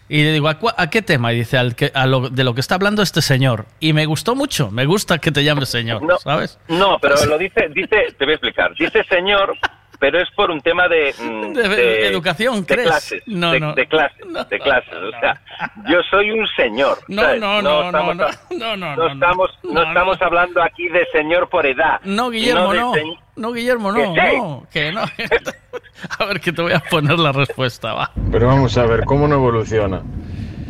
y 0.08 0.24
le 0.24 0.32
digo, 0.32 0.48
¿a, 0.48 0.58
cua- 0.58 0.74
a 0.76 0.90
qué 0.90 1.00
tema? 1.00 1.32
Y 1.32 1.36
dice, 1.38 1.56
al 1.58 1.76
que, 1.76 1.92
a 1.94 2.06
lo, 2.06 2.28
de 2.28 2.42
lo 2.42 2.54
que 2.54 2.60
está 2.60 2.74
hablando 2.74 3.02
este 3.02 3.22
señor. 3.22 3.66
Y 3.78 3.92
me 3.92 4.04
gustó 4.06 4.34
mucho, 4.34 4.70
me 4.72 4.84
gusta 4.84 5.18
que 5.18 5.30
te 5.30 5.44
llame 5.44 5.64
señor, 5.64 6.02
No. 6.02 6.18
¿sabes? 6.18 6.58
No, 6.68 6.98
pero 7.00 7.14
lo 7.26 7.38
dice, 7.38 7.68
dice, 7.72 8.14
te 8.18 8.24
voy 8.24 8.32
a 8.32 8.34
explicar. 8.34 8.74
Dice 8.76 9.04
señor, 9.04 9.56
pero 10.02 10.18
es 10.20 10.28
por 10.32 10.50
un 10.50 10.60
tema 10.60 10.88
de, 10.88 11.14
mm, 11.22 11.52
De 11.52 12.08
educación, 12.08 12.62
de 12.62 12.66
¿crees? 12.66 12.88
clases, 12.88 13.22
No, 13.26 13.52
de, 13.52 13.60
no. 13.60 13.72
de 13.72 13.86
clases, 13.86 14.18
de 14.50 14.58
clases. 14.58 14.92
O 14.94 15.10
sea, 15.20 15.40
yo 15.88 16.02
soy 16.10 16.32
un 16.32 16.44
señor. 16.56 16.98
No, 17.06 17.22
¿sabes? 17.22 17.40
no, 17.40 17.62
no, 17.62 17.82
no, 17.82 17.86
estamos, 17.86 18.16
no, 18.16 18.26
no, 18.26 18.76
no, 18.76 18.76
no 18.76 18.96
no, 18.96 19.12
estamos, 19.12 19.50
no, 19.62 19.72
no, 19.74 19.82
estamos 19.84 20.20
hablando 20.20 20.60
aquí 20.60 20.88
de 20.88 21.06
señor 21.12 21.48
por 21.48 21.64
edad. 21.66 22.00
No, 22.02 22.30
Guillermo, 22.30 22.72
de 22.72 22.80
no. 22.80 22.92
No, 23.36 23.52
Guillermo, 23.52 23.92
no, 23.92 24.12
Que 24.12 24.30
sí. 24.30 24.36
no, 24.38 24.66
que 24.72 24.92
no. 24.92 25.02
A 26.18 26.24
ver, 26.24 26.40
que 26.40 26.52
te 26.52 26.62
voy 26.62 26.72
a 26.72 26.80
poner 26.80 27.16
la 27.20 27.30
respuesta, 27.30 27.94
va. 27.94 28.10
Pero 28.32 28.48
vamos 28.48 28.76
a 28.76 28.84
ver, 28.86 29.04
¿cómo 29.04 29.28
no 29.28 29.36
evoluciona? 29.36 30.02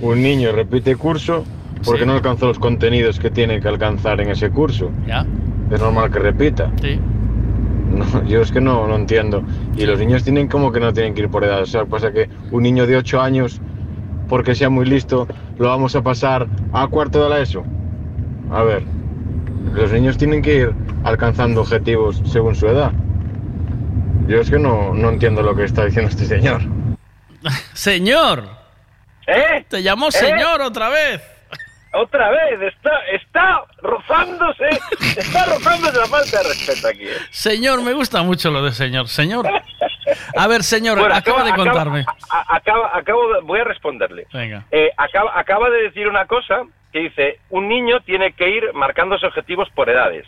Un 0.02 0.22
niño 0.22 0.52
repite 0.52 0.94
curso 0.96 1.46
porque 1.86 2.00
Sí. 2.02 2.06
no 2.06 2.12
alcanzó 2.12 2.48
los 2.48 2.58
contenidos 2.58 3.18
que 3.18 3.30
tiene 3.30 3.62
que 3.62 3.68
alcanzar 3.68 4.20
en 4.20 4.28
ese 4.28 4.50
curso. 4.50 4.90
Ya. 5.06 5.24
Es 5.70 5.80
normal 5.80 6.10
que 6.12 6.18
repita. 6.18 6.70
Sí. 6.82 7.00
No, 7.92 8.24
yo 8.26 8.40
es 8.40 8.50
que 8.50 8.60
no, 8.60 8.86
no 8.86 8.96
entiendo. 8.96 9.42
Y 9.76 9.86
los 9.86 9.98
niños 9.98 10.24
tienen 10.24 10.48
como 10.48 10.72
que 10.72 10.80
no 10.80 10.92
tienen 10.92 11.14
que 11.14 11.22
ir 11.22 11.28
por 11.28 11.44
edad. 11.44 11.62
O 11.62 11.66
sea, 11.66 11.84
pasa 11.84 12.12
que 12.12 12.28
un 12.50 12.62
niño 12.62 12.86
de 12.86 12.96
8 12.96 13.20
años, 13.20 13.60
porque 14.28 14.54
sea 14.54 14.70
muy 14.70 14.86
listo, 14.86 15.26
lo 15.58 15.68
vamos 15.68 15.94
a 15.96 16.02
pasar 16.02 16.46
a 16.72 16.86
cuarto 16.88 17.22
de 17.22 17.30
la 17.30 17.40
ESO. 17.40 17.64
A 18.50 18.62
ver, 18.62 18.82
los 19.74 19.92
niños 19.92 20.16
tienen 20.18 20.42
que 20.42 20.54
ir 20.54 20.74
alcanzando 21.04 21.62
objetivos 21.62 22.22
según 22.24 22.54
su 22.54 22.66
edad. 22.66 22.92
Yo 24.26 24.40
es 24.40 24.50
que 24.50 24.58
no, 24.58 24.94
no 24.94 25.10
entiendo 25.10 25.42
lo 25.42 25.54
que 25.54 25.64
está 25.64 25.84
diciendo 25.84 26.10
este 26.10 26.24
señor. 26.26 26.62
Señor. 27.72 28.44
¿Eh? 29.26 29.64
Te 29.68 29.82
llamó 29.82 30.08
¿Eh? 30.08 30.12
señor 30.12 30.60
otra 30.60 30.88
vez. 30.88 31.20
Otra 31.94 32.30
vez, 32.30 32.62
está, 32.62 32.90
está 33.12 33.64
rozándose, 33.82 34.68
está 35.16 35.44
rozándose 35.44 35.98
la 35.98 36.06
falta 36.06 36.38
de 36.38 36.44
respeto 36.48 36.88
aquí. 36.88 37.04
¿eh? 37.06 37.16
Señor, 37.30 37.82
me 37.82 37.92
gusta 37.92 38.22
mucho 38.22 38.50
lo 38.50 38.62
de 38.62 38.72
señor. 38.72 39.08
Señor. 39.08 39.46
A 40.36 40.46
ver, 40.46 40.62
señor, 40.62 40.98
Bueno, 40.98 41.14
acaba, 41.14 41.44
de 41.44 41.52
contarme. 41.52 42.04
acaba- 42.48 42.90
acabo 42.96 43.34
de- 43.34 43.40
voy 43.42 43.60
a 43.60 43.64
responderle. 43.64 44.26
Venga. 44.32 44.64
Eh, 44.70 44.90
acaba, 44.96 45.38
acaba 45.38 45.68
de 45.70 45.82
decir 45.82 46.08
una 46.08 46.26
cosa 46.26 46.62
que 46.92 47.00
dice, 47.00 47.40
un 47.50 47.68
niño 47.68 48.00
tiene 48.00 48.32
que 48.32 48.48
ir 48.48 48.72
marcándose 48.72 49.26
objetivos 49.26 49.68
por 49.74 49.88
edades. 49.90 50.26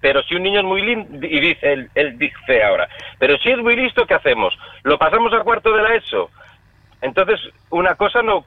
Pero 0.00 0.22
si 0.22 0.34
un 0.34 0.42
niño 0.44 0.60
es 0.60 0.66
muy 0.66 0.82
lindo, 0.82 1.26
y 1.26 1.40
dice, 1.40 1.72
él, 1.72 1.90
él 1.94 2.16
dice 2.18 2.62
ahora, 2.64 2.88
pero 3.18 3.36
si 3.38 3.50
es 3.50 3.58
muy 3.58 3.76
listo, 3.76 4.06
¿qué 4.06 4.14
hacemos? 4.14 4.56
¿Lo 4.82 4.98
pasamos 4.98 5.32
a 5.34 5.40
cuarto 5.40 5.72
de 5.72 5.82
la 5.82 5.94
ESO? 5.96 6.30
Entonces, 7.02 7.40
una 7.70 7.94
cosa 7.94 8.22
no, 8.22 8.44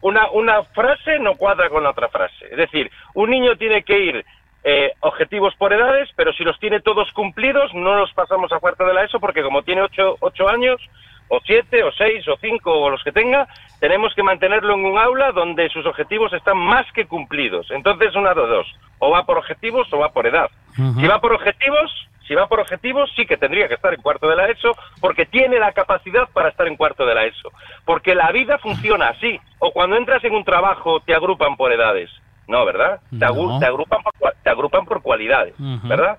una, 0.00 0.30
una 0.30 0.62
frase 0.64 1.18
no 1.18 1.34
cuadra 1.34 1.68
con 1.70 1.82
la 1.82 1.90
otra 1.90 2.08
frase. 2.08 2.46
Es 2.50 2.56
decir, 2.56 2.90
un 3.14 3.30
niño 3.30 3.56
tiene 3.56 3.82
que 3.82 3.98
ir 3.98 4.24
eh, 4.64 4.92
objetivos 5.00 5.54
por 5.56 5.72
edades, 5.72 6.08
pero 6.16 6.32
si 6.32 6.44
los 6.44 6.58
tiene 6.58 6.80
todos 6.80 7.12
cumplidos, 7.12 7.72
no 7.74 7.96
los 7.96 8.12
pasamos 8.12 8.52
a 8.52 8.58
cuarto 8.58 8.84
de 8.84 8.94
la 8.94 9.04
ESO, 9.04 9.20
porque 9.20 9.42
como 9.42 9.62
tiene 9.62 9.82
ocho, 9.82 10.16
ocho 10.20 10.48
años, 10.48 10.80
o 11.28 11.40
siete, 11.44 11.82
o 11.82 11.90
seis, 11.92 12.26
o 12.28 12.36
cinco, 12.40 12.72
o 12.72 12.90
los 12.90 13.02
que 13.02 13.10
tenga, 13.10 13.48
tenemos 13.80 14.14
que 14.14 14.22
mantenerlo 14.22 14.74
en 14.74 14.84
un 14.84 14.98
aula 14.98 15.32
donde 15.32 15.68
sus 15.70 15.86
objetivos 15.86 16.32
están 16.32 16.58
más 16.58 16.90
que 16.92 17.06
cumplidos. 17.06 17.70
Entonces, 17.70 18.14
una 18.14 18.34
de 18.34 18.46
dos, 18.46 18.66
o 18.98 19.10
va 19.10 19.24
por 19.24 19.38
objetivos 19.38 19.90
o 19.92 19.98
va 19.98 20.10
por 20.10 20.26
edad. 20.26 20.50
Si 20.76 21.06
va 21.06 21.20
por 21.20 21.32
objetivos, 21.32 21.90
si 22.26 22.34
va 22.34 22.46
por 22.46 22.60
objetivos, 22.60 23.10
sí 23.16 23.26
que 23.26 23.36
tendría 23.36 23.68
que 23.68 23.74
estar 23.74 23.92
en 23.92 24.00
cuarto 24.02 24.28
de 24.28 24.36
la 24.36 24.46
ESO, 24.46 24.72
porque 25.00 25.26
tiene 25.26 25.58
la 25.58 25.72
capacidad 25.72 26.28
para 26.32 26.48
estar 26.50 26.66
en 26.66 26.76
cuarto 26.76 27.04
de 27.06 27.14
la 27.14 27.24
ESO. 27.24 27.50
Porque 27.84 28.14
la 28.14 28.30
vida 28.32 28.58
funciona 28.58 29.08
así. 29.08 29.38
O 29.58 29.72
cuando 29.72 29.96
entras 29.96 30.22
en 30.24 30.34
un 30.34 30.44
trabajo, 30.44 31.00
te 31.00 31.14
agrupan 31.14 31.56
por 31.56 31.72
edades. 31.72 32.10
No, 32.48 32.64
¿verdad? 32.64 33.00
Te, 33.10 33.24
No. 33.26 33.58
te 33.58 33.66
agrupan, 33.66 34.02
por, 34.02 34.34
te 34.42 34.50
agrupan 34.50 34.84
por 34.84 35.02
cualidades. 35.02 35.54
¿verdad? 35.88 36.18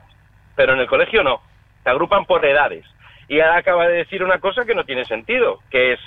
Pero 0.55 0.73
en 0.73 0.79
el 0.79 0.87
colegio 0.87 1.23
no. 1.23 1.41
Te 1.83 1.89
agrupan 1.89 2.25
por 2.25 2.45
edades. 2.45 2.85
Y 3.27 3.39
ahora 3.39 3.57
acaba 3.57 3.87
de 3.87 3.95
decir 3.95 4.23
una 4.23 4.39
cosa 4.39 4.65
que 4.65 4.75
no 4.75 4.83
tiene 4.83 5.05
sentido, 5.05 5.59
que 5.69 5.93
es, 5.93 5.99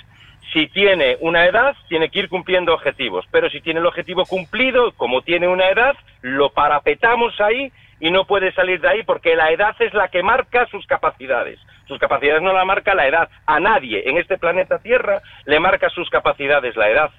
si 0.53 0.67
tiene 0.67 1.17
una 1.19 1.45
edad, 1.45 1.75
tiene 1.89 2.09
que 2.09 2.19
ir 2.19 2.29
cumpliendo 2.29 2.73
objetivos. 2.73 3.25
Pero 3.31 3.49
si 3.49 3.59
tiene 3.61 3.79
el 3.79 3.85
objetivo 3.85 4.25
cumplido, 4.25 4.91
como 4.93 5.21
tiene 5.21 5.47
una 5.47 5.67
edad, 5.69 5.95
lo 6.21 6.49
parapetamos 6.51 7.39
ahí 7.41 7.71
y 7.99 8.11
no 8.11 8.25
puede 8.25 8.53
salir 8.53 8.79
de 8.81 8.89
ahí 8.89 9.03
porque 9.03 9.35
la 9.35 9.51
edad 9.51 9.75
es 9.79 9.93
la 9.93 10.07
que 10.09 10.21
marca 10.23 10.67
sus 10.69 10.85
capacidades. 10.85 11.59
Sus 11.87 11.97
capacidades 11.99 12.41
no 12.43 12.53
la 12.53 12.65
marca 12.65 12.93
la 12.93 13.07
edad. 13.07 13.29
A 13.45 13.59
nadie 13.59 14.03
en 14.09 14.17
este 14.17 14.37
planeta 14.37 14.79
Tierra 14.79 15.21
le 15.45 15.59
marca 15.59 15.89
sus 15.89 16.09
capacidades 16.09 16.75
la 16.75 16.89
edad. 16.89 17.09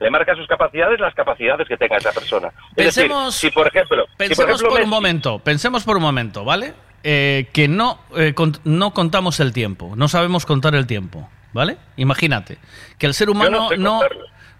Le 0.00 0.10
marca 0.10 0.34
sus 0.34 0.48
capacidades 0.48 0.98
las 0.98 1.14
capacidades 1.14 1.68
que 1.68 1.76
tenga 1.76 1.96
esa 1.98 2.10
persona. 2.12 2.48
Es 2.74 2.86
decir, 2.86 3.04
Pensemos- 3.04 3.34
si 3.36 3.50
por 3.50 3.66
ejemplo, 3.68 4.04
si 4.04 4.08
por 4.08 4.16
Pensemos 4.16 4.50
ejemplo 4.60 4.68
por 4.70 4.80
un 4.82 4.88
momento, 4.90 5.38
pensemos 5.38 5.84
por 5.84 5.96
un 5.98 6.02
momento, 6.02 6.44
¿vale? 6.44 6.74
Eh, 7.04 7.48
que 7.52 7.68
no, 7.68 8.00
eh, 8.16 8.34
cont- 8.34 8.60
no 8.64 8.92
contamos 8.92 9.38
el 9.38 9.52
tiempo, 9.52 9.92
no 9.94 10.08
sabemos 10.08 10.46
contar 10.46 10.74
el 10.74 10.86
tiempo, 10.86 11.28
¿vale? 11.52 11.76
Imagínate 11.96 12.58
que 12.98 13.06
el 13.06 13.14
ser 13.14 13.28
no 13.28 13.32
humano 13.34 13.68
no, 13.76 14.00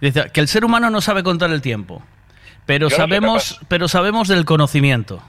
que 0.00 0.40
el 0.40 0.48
ser 0.48 0.64
humano 0.64 0.90
no 0.90 1.00
sabe 1.00 1.22
contar 1.22 1.50
el 1.50 1.62
tiempo, 1.62 2.02
pero 2.66 2.88
Yo 2.88 2.96
no 2.98 3.02
soy 3.02 3.10
sabemos, 3.10 3.60
pero 3.68 3.88
sabemos 3.88 4.28
del 4.28 4.44
conocimiento. 4.44 5.22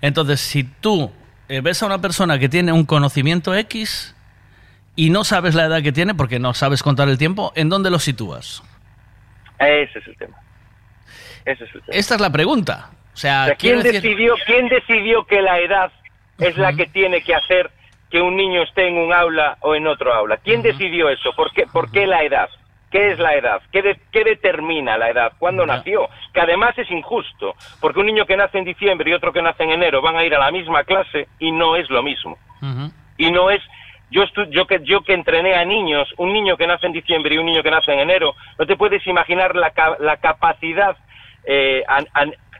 Entonces, 0.00 0.40
si 0.40 0.64
tú 0.64 1.10
eh, 1.48 1.60
ves 1.60 1.82
a 1.82 1.86
una 1.86 2.00
persona 2.00 2.38
que 2.38 2.48
tiene 2.48 2.72
un 2.72 2.84
conocimiento 2.84 3.54
X 3.54 4.14
y 4.96 5.10
no 5.10 5.24
sabes 5.24 5.54
la 5.54 5.64
edad 5.64 5.82
que 5.82 5.92
tiene 5.92 6.14
porque 6.14 6.38
no 6.38 6.54
sabes 6.54 6.82
contar 6.82 7.08
el 7.08 7.18
tiempo, 7.18 7.52
¿en 7.56 7.68
dónde 7.68 7.90
lo 7.90 7.98
sitúas? 7.98 8.62
Ese 9.58 9.98
es 9.98 10.06
el 10.06 10.16
tema. 10.16 10.36
Ese 11.44 11.64
es 11.64 11.74
el 11.74 11.82
tema. 11.82 11.96
Esta 11.96 12.14
es 12.14 12.20
la 12.20 12.30
pregunta. 12.30 12.90
O 13.14 13.16
sea, 13.16 13.42
O 13.44 13.46
sea, 13.46 13.54
quiero 13.56 13.80
¿quién, 13.80 13.92
decir- 13.94 14.02
decidió, 14.02 14.34
¿Quién 14.46 14.68
decidió 14.68 15.24
que 15.26 15.42
la 15.42 15.58
edad 15.58 15.90
es 16.38 16.56
la 16.56 16.72
que 16.72 16.86
tiene 16.86 17.22
que 17.22 17.34
hacer 17.34 17.70
que 18.10 18.20
un 18.20 18.36
niño 18.36 18.62
esté 18.62 18.86
en 18.88 18.96
un 18.96 19.12
aula 19.12 19.58
o 19.60 19.74
en 19.74 19.86
otro 19.88 20.14
aula? 20.14 20.36
¿Quién 20.36 20.62
decidió 20.62 21.08
eso? 21.08 21.30
¿Por 21.34 21.52
qué, 21.52 21.66
por 21.66 21.90
qué 21.90 22.06
la 22.06 22.22
edad? 22.22 22.48
¿Qué 22.90 23.12
es 23.12 23.18
la 23.18 23.34
edad? 23.34 23.60
¿Qué, 23.70 23.82
de- 23.82 24.00
qué 24.10 24.24
determina 24.24 24.96
la 24.96 25.10
edad? 25.10 25.32
¿Cuándo 25.38 25.64
nació? 25.76 26.08
Que 26.32 26.40
además 26.40 26.72
es 26.78 26.90
injusto, 26.90 27.54
porque 27.80 28.00
un 28.00 28.06
niño 28.06 28.24
que 28.24 28.36
nace 28.36 28.58
en 28.58 28.64
diciembre 28.64 29.10
y 29.10 29.12
otro 29.14 29.32
que 29.32 29.42
nace 29.42 29.62
en 29.64 29.70
enero 29.72 30.00
van 30.00 30.16
a 30.16 30.24
ir 30.24 30.34
a 30.34 30.38
la 30.38 30.50
misma 30.50 30.84
clase 30.84 31.28
y 31.38 31.52
no 31.52 31.76
es 31.76 31.88
lo 31.90 32.02
mismo. 32.02 32.38
Y 33.18 33.30
no 33.30 33.50
es... 33.50 33.60
Yo, 34.10 34.22
estu- 34.22 34.48
yo, 34.50 34.66
que, 34.66 34.80
yo 34.84 35.02
que 35.02 35.12
entrené 35.12 35.54
a 35.54 35.66
niños, 35.66 36.08
un 36.16 36.32
niño 36.32 36.56
que 36.56 36.66
nace 36.66 36.86
en 36.86 36.92
diciembre 36.94 37.34
y 37.34 37.38
un 37.38 37.44
niño 37.44 37.62
que 37.62 37.70
nace 37.70 37.92
en 37.92 37.98
enero, 38.00 38.34
no 38.58 38.64
te 38.66 38.74
puedes 38.76 39.06
imaginar 39.06 39.54
la, 39.54 39.70
ca- 39.72 39.98
la 40.00 40.16
capacidad 40.16 40.96
eh, 41.44 41.84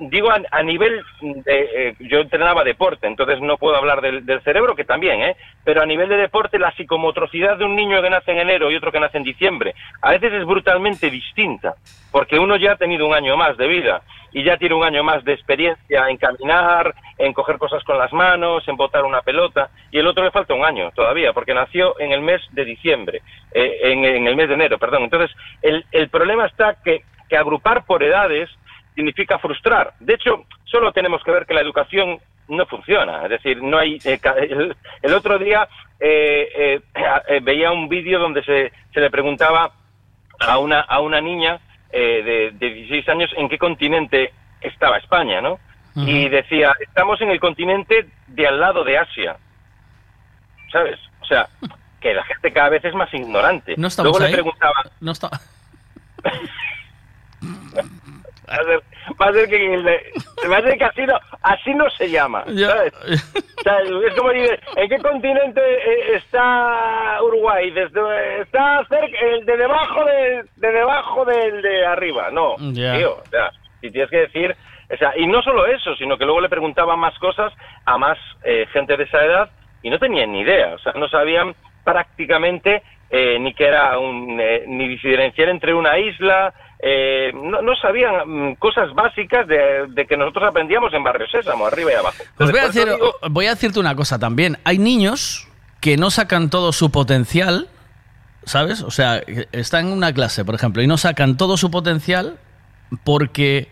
digo 0.01 0.31
a, 0.31 0.41
a 0.51 0.63
nivel 0.63 1.03
de, 1.21 1.43
eh, 1.89 1.95
yo 2.01 2.21
entrenaba 2.21 2.65
deporte, 2.65 3.07
entonces 3.07 3.41
no 3.41 3.57
puedo 3.57 3.77
hablar 3.77 4.01
del, 4.01 4.25
del 4.25 4.41
cerebro, 4.43 4.75
que 4.75 4.85
también, 4.85 5.23
¿eh? 5.23 5.37
pero 5.65 5.83
a 5.83 5.87
nivel 5.87 6.09
de 6.09 6.17
deporte 6.17 6.59
la 6.59 6.73
psicomotricidad 6.73 7.57
de 7.57 7.65
un 7.65 7.75
niño 7.75 8.01
que 8.03 8.11
nace 8.11 8.33
en 8.33 8.39
enero 8.39 8.71
y 8.71 8.77
otro 8.77 8.93
que 8.93 9.01
nace 9.01 9.19
en 9.19 9.25
diciembre 9.25 9.75
a 10.01 10.13
veces 10.13 10.33
es 10.33 10.45
brutalmente 10.45 11.11
distinta, 11.11 11.75
porque 12.11 12.39
uno 12.39 12.57
ya 12.57 12.73
ha 12.73 12.77
tenido 12.77 13.07
un 13.07 13.15
año 13.15 13.37
más 13.37 13.57
de 13.57 13.67
vida 13.67 14.03
y 14.33 14.45
ya 14.45 14.57
tiene 14.59 14.75
un 14.75 14.85
año 14.85 15.03
más 15.03 15.25
de 15.25 15.33
experiencia 15.33 16.09
en 16.09 16.19
caminar, 16.19 16.95
en 17.17 17.33
coger 17.33 17.57
cosas 17.59 17.83
con 17.85 17.99
las 17.99 18.13
manos, 18.13 18.67
en 18.69 18.77
botar 18.77 19.05
una 19.05 19.23
pelota, 19.23 19.71
y 19.91 19.99
el 19.99 20.07
otro 20.07 20.23
le 20.23 20.31
falta 20.31 20.53
un 20.55 20.65
año 20.65 20.91
todavía, 20.95 21.33
porque 21.33 21.55
nació 21.55 21.99
en 21.99 22.13
el 22.13 22.21
mes 22.21 22.43
de 22.51 22.65
diciembre, 22.65 23.23
eh, 23.53 23.79
en, 23.85 24.05
el 24.05 24.37
mes 24.37 24.49
de 24.49 24.55
enero, 24.55 24.79
perdón. 24.79 25.05
Entonces, 25.05 25.35
el, 25.63 25.85
el 25.93 26.11
problema 26.11 26.45
está 26.47 26.77
que 26.83 27.03
agrupar 27.37 27.85
por 27.85 28.03
edades 28.03 28.51
significa 28.99 29.39
frustrar. 29.39 29.93
De 30.01 30.15
hecho, 30.15 30.45
solo 30.65 30.91
tenemos 30.91 31.23
que 31.23 31.31
ver 31.31 31.47
que 31.47 31.55
la 31.55 31.61
educación 31.61 32.19
no 32.49 32.67
funciona. 32.67 33.23
Es 33.25 33.31
decir, 33.31 33.63
no 33.63 33.79
hay. 33.79 33.99
eh, 34.05 34.19
el, 34.51 34.77
el 35.03 35.15
otro 35.15 35.39
día 35.39 35.69
eh, 36.01 36.49
eh, 36.53 36.81
eh, 37.29 37.41
veía 37.41 37.71
un 37.71 37.89
vídeo 37.89 38.19
donde 38.19 38.43
se, 38.43 38.73
se 38.93 39.01
le 39.01 39.09
preguntaba 39.09 39.71
a 40.41 40.59
una, 40.59 40.81
a 40.81 40.99
una 41.01 41.21
niña 41.21 41.61
eh, 41.93 42.23
de, 42.25 42.51
de 42.69 42.75
16 42.75 43.09
años 43.09 43.31
en 43.37 43.49
qué 43.49 43.57
continente 43.57 44.33
estaba 44.61 44.99
España, 44.99 45.41
¿no? 45.41 45.61
Y 45.95 46.29
decía, 46.29 46.75
estamos 46.81 47.21
en 47.23 47.31
el 47.31 47.41
continente 47.41 48.07
de 48.29 48.47
al 48.47 48.59
lado 48.61 48.85
de 48.85 48.99
Asia. 48.99 49.37
¿Sabes? 50.73 50.99
O 51.21 51.25
sea, 51.25 51.49
que 52.01 52.15
la 52.15 52.23
gente 52.25 52.53
cada 52.53 52.69
vez 52.69 52.85
es 52.85 52.95
más 52.95 53.13
ignorante. 53.15 53.75
No 53.77 53.89
Luego 54.03 54.21
ahí. 54.21 54.31
le 54.31 54.33
preguntaba, 54.35 54.75
No 55.01 55.11
está... 55.13 55.29
va 58.51 58.55
a 58.55 58.65
ser, 58.65 58.81
va 59.21 59.27
a 59.27 59.33
ser 59.33 59.49
que, 59.49 59.75
el- 59.75 59.87
va 60.51 60.57
a 60.57 60.63
ser 60.63 60.79
que 60.79 60.85
así, 60.85 61.03
no, 61.07 61.19
así 61.43 61.75
no 61.75 61.91
se 61.91 62.11
llama. 62.11 62.45
¿sabes? 62.69 62.93
O 63.59 63.63
sea, 63.63 63.79
es 63.81 64.15
como 64.15 64.31
dice, 64.31 64.59
¿en 64.77 64.89
qué 64.89 64.99
continente 64.99 65.61
eh, 65.61 66.17
está 66.17 67.19
Uruguay? 67.23 67.71
Desde, 67.71 68.41
está 68.43 68.85
cerca, 68.89 69.19
el 69.33 69.45
de 69.45 69.57
debajo 69.57 70.05
de, 70.05 70.45
de 70.57 70.73
debajo 70.73 71.25
del 71.25 71.63
de 71.63 71.87
arriba. 71.87 72.31
No, 72.31 72.57
tío, 72.99 73.13
o 73.25 73.27
sea, 73.31 73.51
si 73.81 73.91
tienes 73.91 74.11
que 74.11 74.19
decir, 74.21 74.57
o 74.93 74.97
sea, 74.97 75.13
y 75.17 75.27
no 75.27 75.43
solo 75.43 75.67
eso, 75.67 75.95
sino 75.97 76.17
que 76.17 76.25
luego 76.25 76.41
le 76.41 76.49
preguntaban 76.49 76.99
más 76.99 77.17
cosas 77.19 77.53
a 77.85 77.99
más 77.99 78.19
eh, 78.45 78.67
gente 78.73 78.97
de 78.97 79.05
esa 79.05 79.25
edad 79.25 79.51
y 79.83 79.91
no 79.91 79.99
tenían 79.99 80.33
ni 80.33 80.41
idea, 80.41 80.75
o 80.75 80.79
sea, 80.79 80.93
no 80.95 81.09
sabían 81.09 81.55
prácticamente 81.85 82.83
eh, 83.11 83.39
ni 83.41 83.55
que 83.55 83.67
era 83.67 83.99
un, 83.99 84.39
eh, 84.41 84.65
ni 84.67 84.87
diferenciar 84.89 85.49
entre 85.49 85.75
una 85.75 85.99
isla, 85.99 86.53
eh, 86.81 87.33
no, 87.35 87.61
no 87.63 87.75
sabían 87.77 88.15
mm, 88.27 88.55
cosas 88.57 88.93
básicas 88.95 89.47
de, 89.49 89.87
de 89.89 90.07
que 90.07 90.17
nosotros 90.17 90.49
aprendíamos 90.49 90.93
en 90.95 91.03
Barrio 91.03 91.27
Sésamo, 91.29 91.67
arriba 91.67 91.91
y 91.93 91.95
abajo. 91.95 92.17
Os 92.39 92.51
voy 92.51 92.61
a, 92.61 92.67
decir, 92.67 92.89
digo- 92.89 93.15
voy 93.31 93.47
a 93.47 93.51
decirte 93.51 93.81
una 93.81 93.95
cosa 93.97 94.19
también. 94.19 94.59
Hay 94.65 94.79
niños 94.79 95.49
que 95.81 95.97
no 95.97 96.11
sacan 96.11 96.51
todo 96.51 96.73
su 96.73 96.91
potencial, 96.91 97.69
¿sabes? 98.45 98.83
O 98.83 98.91
sea, 98.91 99.23
están 99.53 99.87
en 99.89 99.93
una 99.93 100.13
clase, 100.13 100.45
por 100.45 100.55
ejemplo, 100.55 100.83
y 100.83 100.87
no 100.87 100.97
sacan 100.99 101.37
todo 101.37 101.57
su 101.57 101.71
potencial 101.71 102.39
porque 103.05 103.69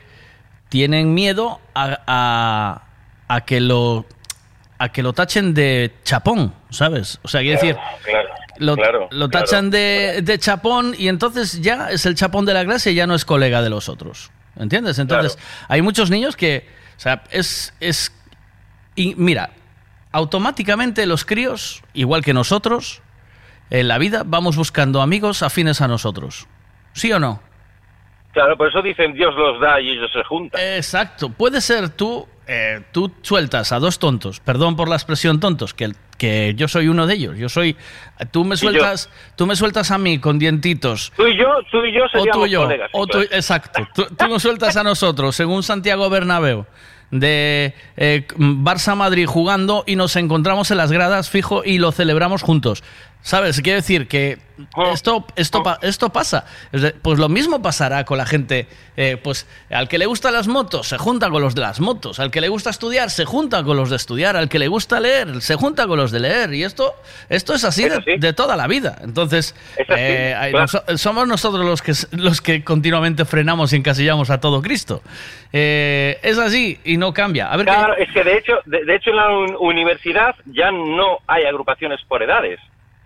tienen 0.69 1.15
miedo 1.15 1.61
a, 1.75 1.99
a- 2.07 2.83
a 3.29 3.41
que 3.45 3.61
lo 3.61 4.05
a 4.79 4.91
que 4.91 5.03
lo 5.03 5.15
tachen 5.15 5.55
de 5.55 5.91
chapón, 6.05 6.53
¿sabes? 6.69 7.19
O 7.23 7.29
sea, 7.29 7.41
quiere 7.41 7.55
decir, 7.57 7.77
Claro, 8.05 8.29
lo, 8.59 8.77
claro, 8.77 9.09
lo 9.11 9.29
claro. 9.29 9.45
tachan 9.45 9.71
de, 9.71 10.21
de 10.23 10.39
chapón 10.39 10.95
y 10.97 11.09
entonces 11.09 11.61
ya 11.61 11.91
es 11.91 12.07
el 12.07 12.15
chapón 12.15 12.45
de 12.45 12.55
la 12.55 12.65
clase 12.65 12.93
y 12.93 12.95
ya 12.95 13.07
no 13.07 13.15
es 13.15 13.25
colega 13.25 13.63
de 13.63 13.71
los 13.71 13.89
otros. 13.89 14.31
¿Entiendes? 14.59 14.99
Entonces, 14.99 15.39
hay 15.69 15.83
muchos 15.83 16.11
niños 16.11 16.35
que, 16.35 16.67
o 16.97 17.01
sea, 17.01 17.25
es, 17.31 17.75
es 17.79 18.11
y 18.95 19.15
mira, 19.17 19.51
automáticamente 20.13 21.07
los 21.07 21.25
críos, 21.25 21.83
igual 21.93 22.25
que 22.25 22.33
nosotros, 22.33 23.03
en 23.69 23.89
la 23.89 23.99
vida 23.99 24.23
vamos 24.25 24.57
buscando 24.57 25.03
amigos 25.03 25.43
afines 25.43 25.83
a 25.83 25.89
nosotros. 25.89 26.49
¿Sí 26.95 27.13
o 27.13 27.19
no? 27.19 27.43
Claro, 28.33 28.57
por 28.57 28.69
eso 28.69 28.81
dicen 28.83 29.13
Dios 29.13 29.35
los 29.35 29.61
da 29.61 29.81
y 29.81 29.91
ellos 29.91 30.11
se 30.13 30.25
juntan. 30.25 30.61
Exacto. 30.61 31.29
Puede 31.31 31.61
ser 31.61 31.91
tú, 31.91 32.27
eh, 32.47 32.83
tú 32.93 33.13
sueltas 33.23 33.73
a 33.73 33.79
dos 33.79 33.99
tontos, 33.99 34.41
perdón 34.41 34.77
por 34.77 34.89
la 34.89 34.97
expresión 34.97 35.41
tontos, 35.41 35.75
que, 35.75 35.93
que 36.19 36.55
yo 36.57 36.69
soy 36.69 36.89
uno 36.89 37.07
de 37.07 37.15
ellos. 37.15 37.37
Yo 37.39 37.49
soy, 37.49 37.77
tú 38.31 38.45
me 38.45 38.57
sueltas, 38.57 39.11
tú 39.37 39.47
me 39.47 39.57
sueltas 39.57 39.91
a 39.91 39.99
mí 39.99 40.19
con 40.19 40.39
dientitos. 40.39 41.13
Tú 41.17 41.27
y 41.27 41.37
yo, 41.39 41.47
tú 41.71 41.85
y 41.85 41.93
yo 41.93 42.05
O 42.05 42.09
seríamos 42.09 42.33
tú 42.41 42.47
y 42.47 42.51
yo, 42.51 42.63
colegas. 42.63 42.91
o 42.93 43.07
tú- 43.07 43.19
claro. 43.19 43.29
exacto. 43.33 43.89
Tú, 43.95 44.07
tú 44.17 44.27
nos 44.29 44.43
sueltas 44.43 44.77
a 44.77 44.83
nosotros, 44.83 45.37
según 45.37 45.63
Santiago 45.63 46.09
Bernabéu, 46.11 46.67
de 47.11 47.75
eh, 47.97 48.27
Barça-Madrid 48.37 49.27
jugando 49.27 49.85
y 49.87 49.95
nos 49.97 50.17
encontramos 50.17 50.71
en 50.73 50.79
las 50.79 50.91
gradas 50.91 51.31
fijo 51.31 51.63
y 51.65 51.79
lo 51.79 51.93
celebramos 51.93 52.43
juntos. 52.43 52.83
¿Sabes? 53.27 53.61
Quiere 53.61 53.81
decir 53.81 54.07
que 54.07 54.39
esto, 54.93 55.27
esto, 55.35 55.61
pa- 55.65 55.81
esto 55.83 56.11
pasa. 56.11 56.45
Pues 57.03 57.19
lo 57.19 57.29
mismo 57.29 57.61
pasará 57.61 58.05
con 58.05 58.19
la 58.19 58.25
gente. 58.25 58.69
eh, 58.97 59.17
pues 59.23 59.49
al 59.69 59.89
que 59.89 59.99
le 59.99 60.07
gustan 60.07 60.33
las 60.33 60.47
motos, 60.47 60.87
se 60.87 60.97
junta 60.97 61.29
con 61.29 61.43
los 61.43 61.57
de 61.57 61.61
las 61.63 61.81
motos. 61.81 62.21
Al 62.21 62.31
que 62.31 62.41
le 62.41 62.49
gusta 62.49 62.71
estudiar, 62.71 63.11
se 63.11 63.25
junta 63.25 63.65
con 63.65 63.77
los 63.77 63.91
de 63.91 63.97
estudiar. 63.97 64.37
Al 64.37 64.49
que 64.49 64.61
le 64.61 64.69
gusta 64.69 65.01
leer, 65.01 65.43
se 65.43 65.57
junta 65.57 65.89
con 65.89 65.99
los 65.99 66.13
de 66.13 66.21
leer. 66.21 66.55
Y 66.55 66.63
esto, 66.63 66.95
esto 67.29 67.53
es 67.55 67.65
así 67.65 67.89
de, 67.89 68.17
de 68.17 68.33
toda 68.33 68.55
la 68.55 68.69
vida. 68.69 68.97
Entonces, 69.03 69.57
así, 69.77 69.85
eh, 69.99 70.37
claro. 70.53 70.97
somos 70.97 71.27
nosotros 71.27 71.67
los 71.67 71.83
que, 71.83 71.93
los 72.17 72.41
que 72.41 72.63
continuamente 72.63 73.25
frenamos 73.25 73.73
y 73.73 73.77
encasillamos 73.77 74.31
a 74.31 74.39
todo 74.39 74.63
Cristo. 74.63 75.03
Eh, 75.53 76.21
es 76.23 76.39
así 76.39 76.79
y 76.85 76.97
no 76.97 77.13
cambia. 77.13 77.51
A 77.53 77.57
ver, 77.57 77.67
Claro, 77.67 77.95
¿qué- 77.97 78.05
es 78.05 78.13
que 78.13 78.23
de 78.23 78.39
hecho, 78.39 78.53
de, 78.67 78.85
de 78.85 78.95
hecho 78.95 79.11
en 79.11 79.17
la 79.17 79.29
un- 79.37 79.57
universidad 79.59 80.37
ya 80.45 80.71
no 80.71 81.19
hay 81.27 81.43
agrupaciones 81.45 81.99
por 82.07 82.23
edades. 82.23 82.61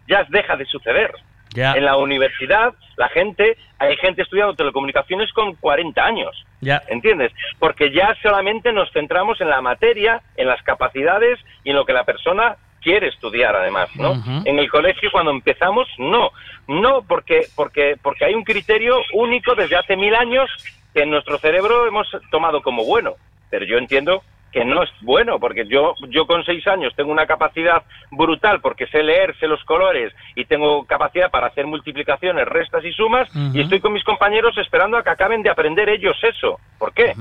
Ya 0.08 0.26
deja 0.28 0.56
de 0.56 0.66
suceder. 0.66 1.12
Ya. 1.52 1.72
En 1.72 1.84
la 1.84 1.96
universidad, 1.96 2.74
la 2.96 3.08
gente, 3.08 3.56
hay 3.78 3.96
gente 3.96 4.22
estudiando 4.22 4.54
telecomunicaciones 4.54 5.32
con 5.32 5.54
40 5.56 6.04
años. 6.04 6.44
Ya. 6.60 6.82
¿Entiendes? 6.88 7.32
Porque 7.58 7.90
ya 7.90 8.16
solamente 8.22 8.72
nos 8.72 8.90
centramos 8.92 9.40
en 9.40 9.50
la 9.50 9.60
materia, 9.60 10.22
en 10.36 10.46
las 10.46 10.62
capacidades 10.62 11.40
y 11.64 11.70
en 11.70 11.76
lo 11.76 11.84
que 11.84 11.92
la 11.92 12.04
persona 12.04 12.56
quiere 12.80 13.08
estudiar 13.08 13.54
además, 13.56 13.88
¿no? 13.96 14.14
En 14.44 14.58
el 14.58 14.70
colegio 14.70 15.10
cuando 15.10 15.30
empezamos, 15.30 15.88
no. 15.98 16.30
No, 16.66 17.02
porque, 17.02 17.46
porque, 17.54 17.96
porque 18.00 18.24
hay 18.24 18.34
un 18.34 18.44
criterio 18.44 18.96
único 19.12 19.54
desde 19.54 19.76
hace 19.76 19.96
mil 19.96 20.14
años 20.14 20.48
que 20.94 21.02
en 21.02 21.10
nuestro 21.10 21.38
cerebro 21.38 21.86
hemos 21.86 22.08
tomado 22.30 22.62
como 22.62 22.84
bueno. 22.84 23.14
Pero 23.50 23.64
yo 23.64 23.76
entiendo 23.78 24.22
que 24.52 24.64
no 24.64 24.82
es 24.82 24.90
bueno, 25.00 25.38
porque 25.38 25.66
yo, 25.66 25.94
yo 26.08 26.26
con 26.26 26.44
seis 26.44 26.66
años 26.66 26.92
tengo 26.96 27.12
una 27.12 27.26
capacidad 27.26 27.82
brutal 28.10 28.60
porque 28.60 28.86
sé 28.88 29.02
leer, 29.02 29.36
sé 29.38 29.46
los 29.46 29.62
colores 29.64 30.12
y 30.34 30.44
tengo 30.44 30.84
capacidad 30.86 31.30
para 31.30 31.48
hacer 31.48 31.66
multiplicaciones, 31.66 32.46
restas 32.46 32.84
y 32.84 32.92
sumas 32.92 33.28
y 33.54 33.60
estoy 33.60 33.80
con 33.80 33.92
mis 33.92 34.04
compañeros 34.04 34.56
esperando 34.58 34.96
a 34.96 35.04
que 35.04 35.10
acaben 35.10 35.42
de 35.42 35.50
aprender 35.50 35.88
ellos 35.88 36.16
eso. 36.22 36.58
¿Por 36.78 36.92
qué? 36.92 37.14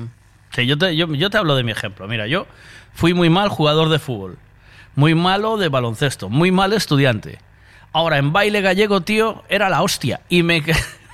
Sí, 0.52 0.66
yo, 0.66 0.78
te, 0.78 0.96
yo, 0.96 1.08
yo 1.14 1.30
te 1.30 1.38
hablo 1.38 1.56
de 1.56 1.64
mi 1.64 1.72
ejemplo. 1.72 2.08
Mira, 2.08 2.26
yo 2.26 2.48
fui 2.94 3.14
muy 3.14 3.30
mal 3.30 3.50
jugador 3.50 3.90
de 3.90 4.00
fútbol, 4.00 4.38
muy 4.96 5.14
malo 5.14 5.58
de 5.58 5.70
baloncesto, 5.70 6.30
muy 6.30 6.52
mal 6.52 6.74
estudiante. 6.74 7.38
Ahora, 7.92 8.18
en 8.18 8.34
baile 8.34 8.62
gallego, 8.62 9.02
tío, 9.02 9.44
era 9.50 9.70
la 9.70 9.82
hostia. 9.82 10.22
Y 10.30 10.44
me... 10.44 10.64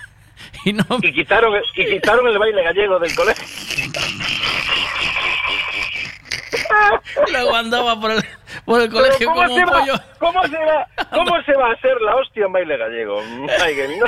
y 0.65 0.73
no... 0.73 0.85
Y 1.01 1.13
quitaron, 1.13 1.53
y 1.75 1.85
quitaron 1.85 2.27
el 2.27 2.37
baile 2.37 2.63
gallego 2.63 2.99
del 2.99 3.15
colegio. 3.15 3.45
Luego 7.31 7.55
andaba 7.55 7.99
por 7.99 8.11
el, 8.11 8.23
por 8.65 8.81
el 8.81 8.89
colegio 8.89 9.27
¿cómo 9.27 9.43
como 9.43 9.55
se 9.55 9.63
un 9.63 9.69
va- 9.69 9.79
pollo. 9.79 9.93
¿Cómo 10.19 10.43
se 10.43 10.57
va, 10.57 10.87
cómo 11.11 11.41
se 11.43 11.53
va 11.53 11.69
a 11.69 11.73
hacer 11.73 12.01
la 12.01 12.15
hostia 12.15 12.45
en 12.45 12.51
baile 12.53 12.77
gallego? 12.77 13.21
Miguel? 13.23 13.99
No- 13.99 14.05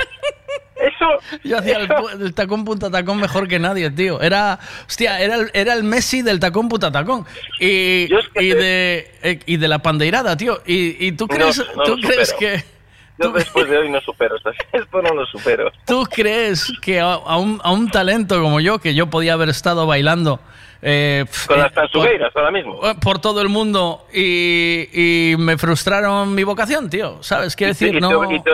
Eso, 0.78 1.40
Yo 1.44 1.58
hacía 1.58 1.78
el, 1.78 1.86
eso- 1.86 1.94
pu- 1.96 2.22
el 2.22 2.34
tacón 2.34 2.64
punta 2.64 2.92
tacón 2.92 3.20
mejor 3.20 3.48
que 3.48 3.58
nadie, 3.60 3.90
tío. 3.92 4.22
Era, 4.22 4.60
hostia, 4.88 5.20
era 5.20 5.36
el, 5.36 5.50
era 5.54 5.74
el 5.74 5.84
Messi 5.84 6.22
del 6.22 6.40
tacón 6.40 6.70
punta 6.70 6.92
tacón. 6.92 7.26
Y, 7.60 8.08
y, 8.36 8.50
de, 8.50 9.12
eh, 9.24 9.40
y 9.46 9.58
de 9.58 9.68
la 9.68 9.80
pandeirada, 9.80 10.38
tío. 10.38 10.62
¿Y, 10.66 11.08
y 11.08 11.12
tú 11.14 11.26
No, 11.28 11.36
crees, 11.36 11.58
no 11.76 11.84
tú 11.84 11.98
lo 11.98 12.08
crees 12.08 12.30
supero. 12.30 12.54
que... 12.58 12.78
Yo 13.20 13.32
después 13.32 13.68
de 13.68 13.80
hoy 13.80 13.90
no 13.90 14.00
supero 14.02 14.36
esto. 14.38 14.52
Esto 14.74 15.02
no 15.02 15.16
lo 15.16 15.26
supero. 15.26 15.72
¿Tú 15.88 16.04
crees 16.04 16.72
que 16.84 17.00
a, 17.00 17.14
a 17.14 17.38
un, 17.38 17.60
a 17.64 17.72
un 17.72 17.90
talento 17.90 18.40
como 18.40 18.60
yo, 18.60 18.78
que 18.78 18.94
yo 18.94 19.08
podía 19.10 19.34
haber 19.34 19.50
estado 19.50 19.88
bailando 19.88 20.40
eh, 20.82 21.26
Con 21.48 21.58
eh, 21.60 21.62
las 21.64 21.74
tansugueiras 21.74 22.36
ahora 22.36 22.52
mismo. 22.52 22.80
por, 22.80 23.00
por 23.00 23.20
todo 23.20 23.42
el 23.42 23.50
mundo 23.50 24.06
y, 24.14 24.88
y 25.32 25.36
me 25.38 25.58
frustraron 25.58 26.34
mi 26.36 26.44
vocación, 26.44 26.90
tío? 26.90 27.22
¿Sabes? 27.24 27.56
Quiero 27.56 27.72
decir, 27.74 27.96
y, 27.96 28.00
no... 28.00 28.28
te, 28.28 28.36
y, 28.36 28.42
te, 28.42 28.52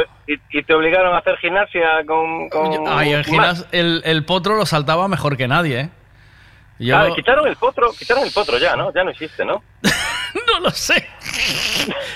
y- 0.58 0.64
te 0.64 0.74
obligaron 0.74 1.14
a 1.14 1.18
hacer 1.20 1.38
gimnasia 1.38 2.06
con... 2.08 2.50
con 2.50 2.88
Ay, 2.88 3.14
el, 3.14 3.24
el, 3.72 4.02
el 4.06 4.26
potro 4.26 4.56
lo 4.56 4.66
saltaba 4.66 5.08
mejor 5.08 5.36
que 5.38 5.48
nadie, 5.48 5.80
¿eh? 5.80 5.90
Yo 6.80 6.98
Ah, 6.98 7.10
quitaron 7.16 7.48
el 7.48 7.56
potro, 7.56 7.92
quitaron 7.98 8.24
el 8.24 8.32
potro 8.32 8.58
ya, 8.58 8.76
¿no? 8.76 8.92
Ya 8.94 9.04
no 9.04 9.12
existe, 9.12 9.46
¿no? 9.46 9.64
no 9.84 10.60
lo 10.60 10.72
sé. 10.72 11.08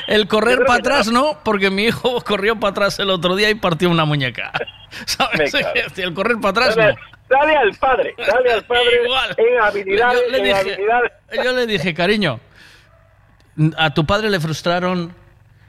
El 0.08 0.28
correr 0.28 0.66
para 0.66 0.80
atrás 0.80 1.12
no, 1.12 1.38
porque 1.44 1.70
mi 1.70 1.84
hijo 1.86 2.22
corrió 2.22 2.60
para 2.60 2.72
atrás 2.72 3.00
el 3.00 3.10
otro 3.12 3.36
día 3.36 3.50
y 3.50 3.56
partió 3.56 3.90
una 3.90 4.04
muñeca. 4.06 4.52
¿Sabes? 5.06 5.54
El 5.98 6.14
correr 6.14 6.38
para 6.42 6.50
atrás 6.68 6.78
no. 6.78 6.96
Dale, 7.30 7.56
al 7.56 7.72
padre, 7.76 8.16
dale 8.18 8.52
al 8.54 8.64
padre 8.64 9.02
en 9.38 9.62
habilidades, 9.62 10.22
Yo 10.26 10.32
le 10.32 10.38
en 10.38 10.44
dije- 10.46 10.56
habilidades. 10.60 11.12
Yo 11.44 11.52
le 11.54 11.66
dije, 11.68 11.94
cariño, 11.94 12.40
a 13.78 13.94
tu 13.94 14.06
padre 14.06 14.30
le 14.30 14.40
frustraron, 14.40 15.14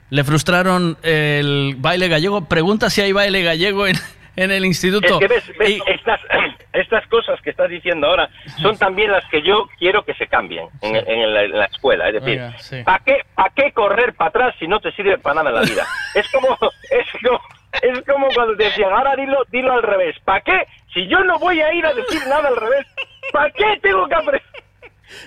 le 0.09 0.23
frustraron 0.23 0.97
el 1.03 1.75
baile 1.77 2.07
gallego. 2.07 2.45
Pregunta 2.45 2.89
si 2.89 3.01
hay 3.01 3.11
baile 3.11 3.43
gallego 3.43 3.87
en, 3.87 3.95
en 4.35 4.51
el 4.51 4.63
instituto. 4.65 5.15
Es 5.15 5.19
que 5.19 5.27
ves, 5.27 5.43
ves, 5.57 5.81
estas, 5.87 6.19
estas 6.73 7.05
cosas 7.07 7.41
que 7.41 7.49
estás 7.49 7.69
diciendo 7.69 8.07
ahora 8.07 8.29
son 8.61 8.77
también 8.77 9.11
las 9.11 9.25
que 9.29 9.41
yo 9.41 9.67
quiero 9.77 10.03
que 10.05 10.13
se 10.13 10.27
cambien 10.27 10.67
en, 10.81 10.95
en 10.95 11.33
la, 11.33 11.43
en 11.43 11.51
la 11.59 11.65
escuela. 11.65 12.07
Es 12.09 12.13
decir, 12.23 12.41
sí. 12.59 12.83
¿para 12.83 12.99
qué, 13.03 13.17
pa' 13.35 13.51
qué 13.55 13.71
correr 13.73 14.13
para 14.13 14.29
atrás 14.29 14.55
si 14.59 14.67
no 14.67 14.79
te 14.79 14.91
sirve 14.93 15.17
para 15.17 15.43
nada 15.43 15.49
en 15.49 15.55
la 15.55 15.61
vida? 15.69 15.85
Es 16.15 16.25
como, 16.31 16.57
es 16.89 17.07
como, 17.21 17.39
es 17.81 18.01
como 18.05 18.27
cuando 18.33 18.55
te 18.55 18.63
decían, 18.65 18.91
ahora 18.91 19.15
dilo, 19.15 19.37
dilo 19.51 19.73
al 19.73 19.83
revés. 19.83 20.15
¿Para 20.23 20.41
qué? 20.41 20.63
Si 20.93 21.07
yo 21.07 21.23
no 21.23 21.37
voy 21.39 21.61
a 21.61 21.73
ir 21.73 21.85
a 21.85 21.93
decir 21.93 22.21
nada 22.27 22.47
al 22.47 22.55
revés, 22.55 22.85
¿para 23.31 23.51
qué 23.51 23.79
tengo 23.81 24.07
que 24.07 24.15
aprender? 24.15 24.43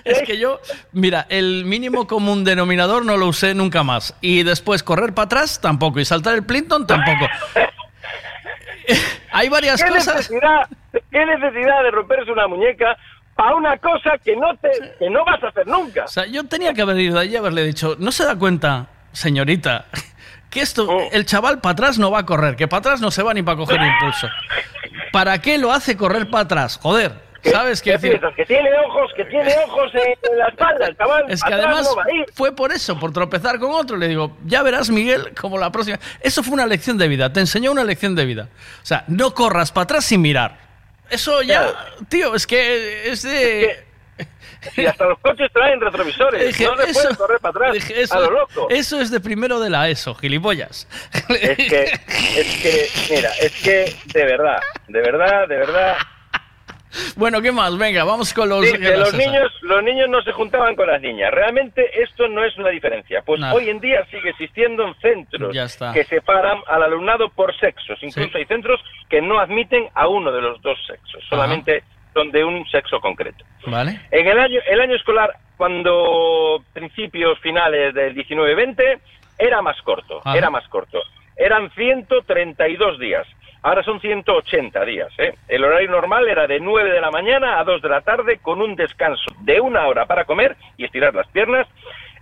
Es 0.03 0.21
que 0.23 0.37
yo, 0.37 0.59
mira, 0.91 1.25
el 1.29 1.65
mínimo 1.65 2.07
común 2.07 2.43
denominador 2.43 3.05
no 3.05 3.17
lo 3.17 3.27
usé 3.27 3.53
nunca 3.53 3.83
más. 3.83 4.15
Y 4.21 4.43
después 4.43 4.83
correr 4.83 5.13
para 5.13 5.25
atrás 5.25 5.59
tampoco. 5.61 5.99
Y 5.99 6.05
saltar 6.05 6.35
el 6.35 6.45
Plinton 6.45 6.87
tampoco. 6.87 7.27
hay, 9.31 9.49
varias 9.49 9.83
¿Qué 9.83 9.89
cosas. 9.89 10.15
Necesidad, 10.15 10.67
¿Qué 11.11 11.25
necesidad 11.25 11.83
de 11.83 11.91
romperse 11.91 12.31
una 12.31 12.47
muñeca 12.47 12.97
para 13.35 13.55
una 13.55 13.77
cosa 13.77 14.17
que 14.23 14.35
no, 14.35 14.55
te, 14.57 14.69
que 14.99 15.09
no 15.09 15.25
vas 15.25 15.43
a 15.43 15.47
hacer 15.47 15.67
nunca? 15.67 16.05
O 16.05 16.07
sea, 16.07 16.25
yo 16.25 16.43
tenía 16.45 16.73
que 16.73 16.81
haber 16.81 16.99
ido 16.99 17.19
allí 17.19 17.33
y 17.33 17.37
haberle 17.37 17.63
dicho, 17.63 17.95
¿no 17.99 18.11
se 18.11 18.25
da 18.25 18.37
cuenta, 18.37 18.87
señorita, 19.11 19.85
que 20.53 20.61
esto, 20.61 20.87
Oh. 20.89 21.09
el 21.11 21.25
chaval 21.25 21.59
para 21.59 21.73
atrás 21.73 21.97
no 21.99 22.11
va 22.11 22.19
a 22.19 22.25
correr, 22.25 22.55
que 22.55 22.67
para 22.67 22.79
atrás 22.79 23.01
no 23.01 23.11
se 23.11 23.23
va 23.23 23.33
ni 23.33 23.41
para 23.43 23.57
coger 23.57 23.79
impulso? 23.81 24.27
¿Para 25.11 25.41
qué 25.41 25.57
lo 25.57 25.71
hace 25.71 25.97
correr 25.97 26.29
para 26.29 26.43
atrás? 26.43 26.79
Joder, 26.81 27.11
¿sabes 27.43 27.81
qué 27.81 27.91
¿Qué 27.91 27.97
decir? 27.97 28.21
Que 28.35 28.45
tiene 28.45 28.69
ojos, 28.87 29.11
que 29.15 29.25
tiene 29.25 29.53
ojos 29.67 29.91
en 29.93 30.37
la 30.37 30.47
espalda, 30.47 30.85
el 30.87 30.97
chaval. 30.97 31.25
Es 31.29 31.43
que 31.43 31.53
además 31.53 31.83
no 31.89 31.95
va 31.95 32.03
a 32.03 32.11
ir. 32.13 32.25
fue 32.33 32.55
por 32.55 32.71
eso, 32.71 32.99
por 32.99 33.11
tropezar 33.11 33.59
con 33.59 33.71
otro. 33.71 33.97
Le 33.97 34.07
digo, 34.07 34.37
ya 34.45 34.63
verás, 34.63 34.89
Miguel, 34.89 35.33
como 35.39 35.57
la 35.57 35.71
próxima. 35.71 35.99
Eso 36.21 36.41
fue 36.43 36.53
una 36.53 36.65
lección 36.65 36.97
de 36.97 37.07
vida, 37.07 37.31
te 37.33 37.39
enseñó 37.41 37.71
una 37.71 37.83
lección 37.83 38.15
de 38.15 38.25
vida. 38.25 38.47
O 38.81 38.85
sea, 38.85 39.03
no 39.07 39.33
corras 39.33 39.71
para 39.71 39.83
atrás 39.83 40.05
sin 40.05 40.21
mirar. 40.21 40.57
Eso 41.09 41.41
ya, 41.43 41.73
tío, 42.09 42.33
es 42.33 42.47
que 42.47 43.11
es 43.11 43.21
de. 43.23 43.85
Y 44.77 44.85
hasta 44.85 45.05
los 45.05 45.19
coches 45.19 45.51
traen 45.51 45.79
retrovisores. 45.81 46.45
Dije, 46.47 46.65
no 46.65 46.77
se 46.77 46.91
eso- 46.91 47.15
correr 47.17 47.39
para 47.39 47.49
atrás 47.51 47.73
Dije, 47.73 48.01
eso, 48.01 48.15
a 48.15 48.19
lo 48.21 48.31
loco. 48.31 48.67
eso 48.69 48.99
es 48.99 49.11
de 49.11 49.19
primero 49.19 49.59
de 49.59 49.69
la 49.69 49.89
ESO, 49.89 50.15
gilipollas. 50.15 50.87
Es 51.29 51.57
que, 51.69 51.83
es 52.37 52.61
que, 52.61 53.15
mira, 53.15 53.29
es 53.41 53.61
que 53.63 53.93
de 54.13 54.25
verdad, 54.25 54.59
de 54.87 55.01
verdad, 55.01 55.47
de 55.47 55.57
verdad. 55.57 55.97
Bueno, 57.15 57.41
¿qué 57.41 57.51
más? 57.51 57.75
Venga, 57.75 58.03
vamos 58.03 58.31
con 58.35 58.47
los. 58.49 58.63
Sí, 58.65 58.73
¿qué 58.73 58.77
que 58.79 58.89
más, 58.91 58.99
los 58.99 59.13
niños, 59.15 59.51
los 59.61 59.83
niños 59.83 60.07
no 60.09 60.21
se 60.21 60.31
juntaban 60.31 60.75
con 60.75 60.85
las 60.85 61.01
niñas. 61.01 61.31
Realmente 61.31 61.89
esto 62.03 62.27
no 62.27 62.43
es 62.45 62.55
una 62.57 62.69
diferencia. 62.69 63.23
Pues 63.25 63.39
Nada. 63.39 63.55
hoy 63.55 63.67
en 63.69 63.79
día 63.79 64.05
sigue 64.11 64.29
existiendo 64.29 64.87
en 64.87 64.93
centros 65.01 65.55
que 65.93 66.03
separan 66.05 66.59
al 66.67 66.83
alumnado 66.83 67.29
por 67.29 67.57
sexos. 67.59 67.97
Incluso 68.03 68.37
hay 68.37 68.45
centros 68.45 68.79
que 69.09 69.21
no 69.23 69.39
admiten 69.39 69.87
a 69.95 70.07
uno 70.07 70.31
de 70.31 70.41
los 70.41 70.61
dos 70.61 70.77
sexos. 70.85 71.23
Solamente 71.27 71.83
son 72.13 72.31
de 72.31 72.43
un 72.43 72.65
sexo 72.67 72.99
concreto. 72.99 73.43
¿Vale? 73.67 73.99
En 74.11 74.27
el 74.27 74.39
año, 74.39 74.59
el 74.67 74.81
año 74.81 74.95
escolar, 74.95 75.31
cuando 75.57 76.63
principios 76.73 77.39
finales 77.39 77.93
del 77.93 78.15
19-20, 78.15 78.99
era 79.37 79.61
más 79.61 79.81
corto, 79.81 80.21
Ajá. 80.23 80.37
era 80.37 80.49
más 80.49 80.67
corto. 80.67 80.99
Eran 81.35 81.71
132 81.71 82.99
días. 82.99 83.27
Ahora 83.63 83.81
son 83.81 83.99
180 84.01 84.83
días. 84.85 85.07
¿eh? 85.17 85.35
El 85.47 85.63
horario 85.63 85.89
normal 85.89 86.27
era 86.27 86.47
de 86.47 86.59
9 86.59 86.91
de 86.91 86.99
la 87.01 87.11
mañana 87.11 87.59
a 87.59 87.63
2 87.63 87.81
de 87.81 87.89
la 87.89 88.01
tarde 88.01 88.39
con 88.41 88.61
un 88.61 88.75
descanso 88.75 89.31
de 89.39 89.61
una 89.61 89.87
hora 89.87 90.05
para 90.05 90.25
comer 90.25 90.57
y 90.77 90.83
estirar 90.83 91.15
las 91.15 91.27
piernas. 91.27 91.65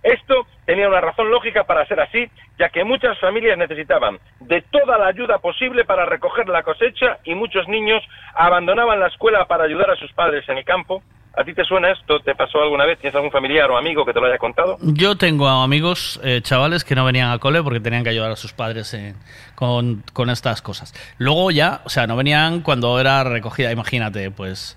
Esto 0.02 0.46
tenía 0.66 0.88
una 0.88 1.00
razón 1.00 1.30
lógica 1.30 1.64
para 1.64 1.86
ser 1.86 2.00
así, 2.00 2.28
ya 2.58 2.68
que 2.70 2.82
muchas 2.84 3.18
familias 3.20 3.56
necesitaban 3.56 4.18
de 4.40 4.60
toda 4.62 4.98
la 4.98 5.06
ayuda 5.06 5.38
posible 5.38 5.84
para 5.84 6.06
recoger 6.06 6.48
la 6.48 6.62
cosecha 6.64 7.18
y 7.24 7.34
muchos 7.34 7.68
niños 7.68 8.02
abandonaban 8.34 8.98
la 9.00 9.06
escuela 9.08 9.46
para 9.46 9.64
ayudar 9.64 9.90
a 9.90 9.96
sus 9.96 10.12
padres 10.12 10.48
en 10.48 10.58
el 10.58 10.64
campo. 10.64 11.02
¿A 11.34 11.44
ti 11.44 11.54
te 11.54 11.64
suena 11.64 11.90
esto? 11.90 12.20
¿Te 12.20 12.34
pasó 12.34 12.60
alguna 12.60 12.84
vez? 12.84 12.98
¿Tienes 12.98 13.14
algún 13.14 13.30
familiar 13.30 13.70
o 13.70 13.78
amigo 13.78 14.04
que 14.04 14.12
te 14.12 14.20
lo 14.20 14.26
haya 14.26 14.36
contado? 14.36 14.76
Yo 14.82 15.16
tengo 15.16 15.48
amigos, 15.48 16.20
eh, 16.22 16.40
chavales, 16.42 16.84
que 16.84 16.94
no 16.94 17.06
venían 17.06 17.30
a 17.30 17.38
cole 17.38 17.62
porque 17.62 17.80
tenían 17.80 18.04
que 18.04 18.10
ayudar 18.10 18.30
a 18.32 18.36
sus 18.36 18.52
padres 18.52 18.92
en- 18.92 19.14
con, 19.54 20.02
con 20.12 20.28
estas 20.28 20.60
cosas. 20.60 20.92
Luego 21.16 21.50
ya, 21.50 21.80
o 21.84 21.88
sea, 21.88 22.06
no 22.06 22.16
venían 22.16 22.60
cuando 22.60 23.00
era 23.00 23.24
recogida, 23.24 23.72
imagínate, 23.72 24.30
pues 24.30 24.76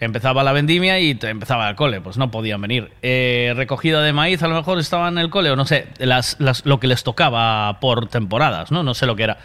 empezaba 0.00 0.42
la 0.44 0.52
vendimia 0.52 0.98
y 1.00 1.18
empezaba 1.22 1.68
el 1.68 1.76
cole, 1.76 2.00
pues 2.00 2.18
no 2.18 2.30
podían 2.30 2.60
venir. 2.60 2.92
Eh, 3.02 3.52
recogida 3.56 4.02
de 4.02 4.12
maíz, 4.12 4.42
a 4.42 4.48
lo 4.48 4.54
mejor 4.54 4.78
estaban 4.78 5.14
en 5.14 5.18
el 5.24 5.30
cole, 5.30 5.50
o 5.50 5.56
no 5.56 5.64
sé, 5.64 5.88
las, 5.98 6.36
las- 6.40 6.64
lo 6.66 6.78
que 6.80 6.86
les 6.86 7.02
tocaba 7.04 7.78
por 7.80 8.08
temporadas, 8.08 8.70
¿no? 8.70 8.82
No 8.82 8.94
sé 8.94 9.06
lo 9.06 9.16
que 9.16 9.22
era. 9.24 9.38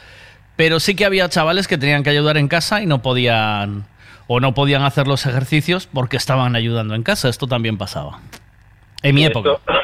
Pero 0.57 0.79
sí 0.79 0.95
que 0.95 1.05
había 1.05 1.29
chavales 1.29 1.67
que 1.67 1.77
tenían 1.77 2.03
que 2.03 2.09
ayudar 2.09 2.37
en 2.37 2.47
casa 2.47 2.81
y 2.81 2.85
no 2.85 3.01
podían 3.01 3.85
o 4.27 4.39
no 4.39 4.53
podían 4.53 4.83
hacer 4.83 5.07
los 5.07 5.25
ejercicios 5.25 5.87
porque 5.91 6.17
estaban 6.17 6.55
ayudando 6.55 6.95
en 6.95 7.03
casa. 7.03 7.27
Esto 7.29 7.47
también 7.47 7.77
pasaba. 7.77 8.19
En 9.03 9.15
mi 9.15 9.23
Esto- 9.25 9.39
época. 9.39 9.61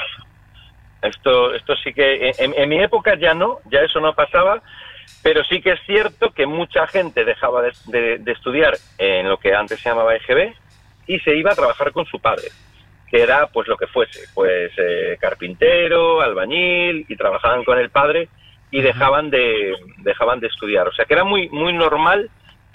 Esto, 1.01 1.53
esto 1.53 1.73
sí 1.83 1.93
que 1.93 2.31
en, 2.39 2.53
en 2.57 2.67
mi 2.69 2.79
época 2.79 3.13
ya 3.19 3.33
no, 3.33 3.59
ya 3.71 3.79
eso 3.81 3.99
no 3.99 4.13
pasaba, 4.13 4.61
pero 5.23 5.43
sí 5.43 5.61
que 5.61 5.71
es 5.73 5.79
cierto 5.85 6.31
que 6.31 6.45
mucha 6.45 6.87
gente 6.87 7.25
dejaba 7.25 7.61
de, 7.61 7.71
de- 7.85 8.17
de 8.19 8.31
estudiar 8.31 8.75
en 8.97 9.27
lo 9.29 9.37
que 9.37 9.53
antes 9.53 9.79
se 9.79 9.89
llamaba 9.89 10.15
EGB 10.15 10.53
y 11.07 11.19
se 11.19 11.35
iba 11.35 11.51
a 11.51 11.55
trabajar 11.55 11.91
con 11.91 12.05
su 12.05 12.19
padre, 12.19 12.49
que 13.09 13.21
era 13.21 13.47
pues 13.47 13.67
lo 13.67 13.77
que 13.77 13.87
fuese, 13.87 14.27
pues 14.33 14.71
eh, 14.77 15.17
carpintero, 15.19 16.21
albañil 16.21 17.05
y 17.07 17.15
trabajaban 17.15 17.63
con 17.63 17.77
el 17.79 17.89
padre 17.89 18.27
y 18.71 18.81
dejaban 18.81 19.29
de 19.29 19.73
dejaban 19.99 20.39
de 20.41 20.47
estudiar, 20.47 20.87
o 20.87 20.93
sea 20.93 21.05
que 21.05 21.13
era 21.13 21.23
muy 21.23 21.47
muy 21.49 21.73
normal 21.73 22.29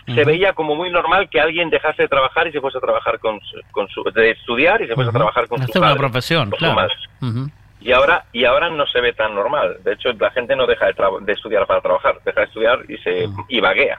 se 0.07 0.25
veía 0.25 0.53
como 0.53 0.75
muy 0.75 0.91
normal 0.91 1.29
que 1.31 1.39
alguien 1.41 1.71
dejase 1.71 2.03
de 2.03 2.09
trabajar 2.09 2.49
y 2.49 2.53
se 2.53 2.61
fuese 2.61 2.77
a 2.79 2.81
trabajar 2.81 3.21
con 3.21 3.39
su, 3.41 3.61
con 3.71 3.87
su 3.89 4.03
de 4.13 4.31
estudiar 4.33 4.83
y 4.83 4.89
se 4.89 4.95
fuese 4.97 5.11
a 5.11 5.13
trabajar 5.13 5.47
con 5.47 5.59
su 5.59 5.65
Hacer 5.65 5.81
una 5.81 5.89
padre, 5.91 5.99
profesión, 6.01 6.51
su 6.51 6.57
claro. 6.57 6.89
Y 7.85 7.93
ahora, 7.93 8.25
y 8.33 8.45
ahora 8.45 8.71
no 8.71 8.87
se 8.87 9.01
ve 9.01 9.13
tan 9.13 9.35
normal. 9.35 9.79
De 9.83 9.95
hecho, 9.95 10.13
la 10.13 10.31
gente 10.31 10.55
no 10.55 10.67
deja 10.67 10.87
de, 10.87 11.33
estudiar 11.33 11.67
para 11.67 11.81
trabajar, 11.81 12.21
deja 12.25 12.41
de 12.41 12.47
estudiar 12.47 12.79
y 12.89 12.97
se 12.99 13.29
y 13.49 13.61
vaguea. 13.61 13.99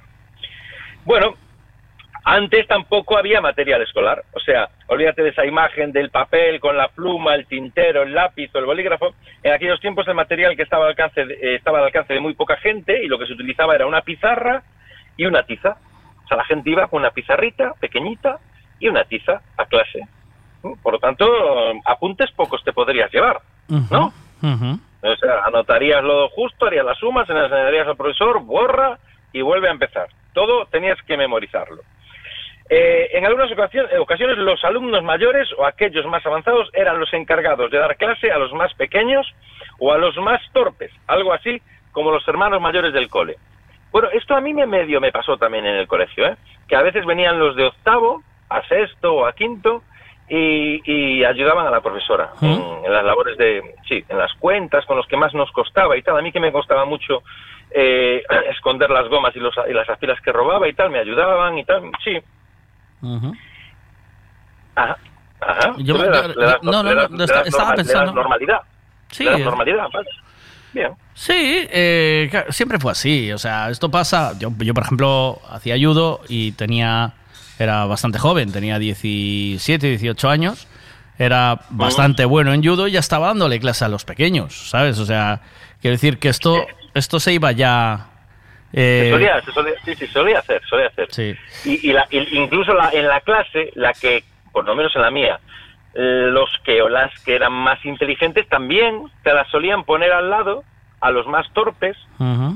Bueno, 1.03 1.35
antes 2.23 2.65
tampoco 2.67 3.17
había 3.17 3.41
material 3.41 3.81
escolar. 3.81 4.23
O 4.31 4.39
sea, 4.39 4.69
olvídate 4.87 5.23
de 5.23 5.29
esa 5.29 5.45
imagen 5.45 5.91
del 5.91 6.09
papel 6.09 6.61
con 6.61 6.77
la 6.77 6.87
pluma, 6.87 7.35
el 7.35 7.45
tintero, 7.45 8.03
el 8.03 8.13
lápiz 8.13 8.49
o 8.53 8.59
el 8.59 8.65
bolígrafo. 8.65 9.15
En 9.43 9.51
aquellos 9.51 9.81
tiempos 9.81 10.07
el 10.07 10.15
material 10.15 10.55
que 10.55 10.63
estaba 10.63 10.85
al 10.85 10.91
alcance 10.91 11.25
de, 11.25 11.33
eh, 11.33 11.55
estaba 11.55 11.79
al 11.79 11.85
alcance 11.85 12.13
de 12.13 12.21
muy 12.21 12.33
poca 12.35 12.55
gente 12.57 13.03
y 13.03 13.07
lo 13.07 13.19
que 13.19 13.25
se 13.25 13.33
utilizaba 13.33 13.75
era 13.75 13.85
una 13.85 14.01
pizarra 14.01 14.63
y 15.17 15.25
una 15.25 15.43
tiza. 15.43 15.75
O 16.23 16.27
sea, 16.27 16.37
la 16.37 16.45
gente 16.45 16.69
iba 16.69 16.87
con 16.87 17.01
una 17.01 17.11
pizarrita 17.11 17.73
pequeñita 17.81 18.39
y 18.79 18.87
una 18.87 19.03
tiza 19.03 19.41
a 19.57 19.65
clase. 19.65 20.07
Por 20.81 20.93
lo 20.93 20.99
tanto, 20.99 21.25
apuntes 21.83 22.31
pocos 22.31 22.63
te 22.63 22.71
podrías 22.71 23.11
llevar. 23.11 23.41
¿No? 23.67 24.13
Ujú. 24.41 24.79
O 25.01 25.15
sea, 25.17 25.43
anotarías 25.45 26.03
lo 26.03 26.29
justo, 26.29 26.65
harías 26.65 26.85
las 26.85 26.97
sumas, 26.97 27.27
se 27.27 27.33
las 27.33 27.51
enseñarías 27.51 27.87
al 27.87 27.97
profesor, 27.97 28.41
borra 28.41 28.97
y 29.33 29.41
vuelve 29.41 29.67
a 29.67 29.71
empezar. 29.71 30.07
Todo 30.33 30.65
tenías 30.67 30.97
que 31.03 31.17
memorizarlo. 31.17 31.81
Eh, 32.69 33.09
en 33.13 33.25
algunas 33.25 33.51
ocasiones, 33.51 33.91
ocasiones 33.99 34.37
los 34.37 34.63
alumnos 34.63 35.03
mayores 35.03 35.49
o 35.57 35.65
aquellos 35.65 36.05
más 36.05 36.25
avanzados 36.25 36.69
eran 36.73 36.99
los 36.99 37.13
encargados 37.13 37.69
de 37.69 37.77
dar 37.77 37.97
clase 37.97 38.31
a 38.31 38.37
los 38.37 38.53
más 38.53 38.73
pequeños 38.75 39.27
o 39.79 39.91
a 39.91 39.97
los 39.97 40.15
más 40.17 40.41
torpes, 40.53 40.91
algo 41.07 41.33
así 41.33 41.61
como 41.91 42.11
los 42.11 42.25
hermanos 42.27 42.61
mayores 42.61 42.93
del 42.93 43.09
cole. 43.09 43.35
Bueno, 43.91 44.09
esto 44.11 44.35
a 44.35 44.41
mí 44.41 44.53
me 44.53 44.65
medio 44.65 45.01
me 45.01 45.11
pasó 45.11 45.37
también 45.37 45.65
en 45.65 45.75
el 45.75 45.87
colegio, 45.87 46.25
¿eh? 46.25 46.37
que 46.67 46.75
a 46.75 46.81
veces 46.81 47.05
venían 47.05 47.37
los 47.37 47.55
de 47.55 47.65
octavo 47.65 48.23
a 48.49 48.65
sexto 48.67 49.13
o 49.13 49.25
a 49.25 49.33
quinto 49.33 49.83
y, 50.35 50.81
y 50.85 51.23
ayudaban 51.25 51.67
a 51.67 51.69
la 51.69 51.81
profesora 51.81 52.31
en, 52.41 52.85
en 52.85 52.91
las 52.91 53.03
labores 53.03 53.37
de, 53.37 53.61
sí, 53.87 54.03
en 54.09 54.17
las 54.17 54.33
cuentas 54.39 54.83
con 54.85 54.97
los 54.97 55.05
que 55.07 55.15
más 55.17 55.33
nos 55.33 55.51
costaba 55.51 55.95
y 55.95 56.01
tal. 56.01 56.17
A 56.17 56.21
mí 56.21 56.31
que 56.31 56.39
me 56.39 56.51
costaba 56.51 56.85
mucho 56.85 57.21
eh, 57.69 58.23
esconder 58.51 58.89
las 58.89 59.07
gomas 59.09 59.35
y, 59.35 59.39
los, 59.39 59.53
y 59.69 59.73
las 59.73 59.87
aspiras 59.89 60.19
que 60.21 60.31
robaba 60.31 60.67
y 60.67 60.73
tal, 60.73 60.89
me 60.89 60.99
ayudaban 60.99 61.57
y 61.57 61.65
tal, 61.65 61.83
sí. 62.03 62.17
Ajá. 64.75 64.97
Ajá. 65.41 65.73
Yo 65.77 65.93
Tú 65.95 65.99
me- 66.01 66.05
le 66.05 66.09
das- 66.11 66.27
yo- 66.33 66.39
le 66.39 66.45
das- 66.45 66.63
no, 66.63 66.71
no, 66.83 66.83
no, 67.09 67.23
estaba- 67.25 67.43
normal- 67.49 67.75
pensando- 67.75 68.13
normalidad. 68.13 68.61
Sí, 69.11 69.25
normalidad, 69.25 69.87
vale. 69.93 70.07
Bien. 70.73 70.93
Sí, 71.13 71.67
eh, 71.69 72.43
siempre 72.49 72.79
fue 72.79 72.91
así. 72.93 73.31
O 73.31 73.37
sea, 73.37 73.69
esto 73.69 73.91
pasa. 73.91 74.31
Yo, 74.39 74.49
yo, 74.57 74.73
por 74.73 74.83
ejemplo, 74.83 75.39
hacía 75.51 75.75
judo 75.77 76.21
y 76.27 76.53
tenía. 76.53 77.11
Era 77.63 77.85
bastante 77.85 78.19
joven, 78.19 78.51
tenía 78.51 78.77
17, 78.79 79.87
18 79.87 80.29
años. 80.29 80.67
Era 81.17 81.59
bastante 81.69 82.25
bueno 82.25 82.53
en 82.53 82.63
judo 82.63 82.87
y 82.87 82.91
ya 82.91 82.99
estaba 82.99 83.27
dándole 83.27 83.59
clase 83.59 83.85
a 83.85 83.87
los 83.87 84.03
pequeños, 84.03 84.69
¿sabes? 84.69 84.99
O 84.99 85.05
sea, 85.05 85.41
quiero 85.81 85.93
decir 85.93 86.17
que 86.17 86.29
esto, 86.29 86.65
esto 86.93 87.19
se 87.19 87.33
iba 87.33 87.51
ya. 87.51 88.07
eh, 88.73 89.03
Se 89.05 89.11
solía, 89.11 89.41
se 89.45 89.51
solía- 89.51 89.73
sí, 89.85 89.95
sí, 89.95 90.07
solía 90.07 90.39
hacer, 90.39 90.61
solía 90.67 90.87
hacer. 90.87 91.07
Sí. 91.11 91.35
Y, 91.65 91.89
y 91.89 91.93
la- 91.93 92.07
y 92.09 92.17
incluso 92.39 92.73
la- 92.73 92.89
en 92.91 93.07
la 93.07 93.21
clase, 93.21 93.69
la 93.75 93.93
que, 93.93 94.23
por 94.51 94.65
lo 94.65 94.75
menos 94.75 94.95
en 94.95 95.03
la 95.03 95.11
mía, 95.11 95.39
los 95.93 96.49
que 96.65 96.81
o 96.81 96.89
las 96.89 97.11
que 97.23 97.35
eran 97.35 97.53
más 97.53 97.83
inteligentes 97.85 98.49
también 98.49 99.03
te 99.23 99.31
las 99.31 99.47
solían 99.51 99.83
poner 99.83 100.11
al 100.11 100.31
lado 100.31 100.63
a 101.01 101.11
los 101.11 101.27
más 101.27 101.45
torpes 101.53 101.95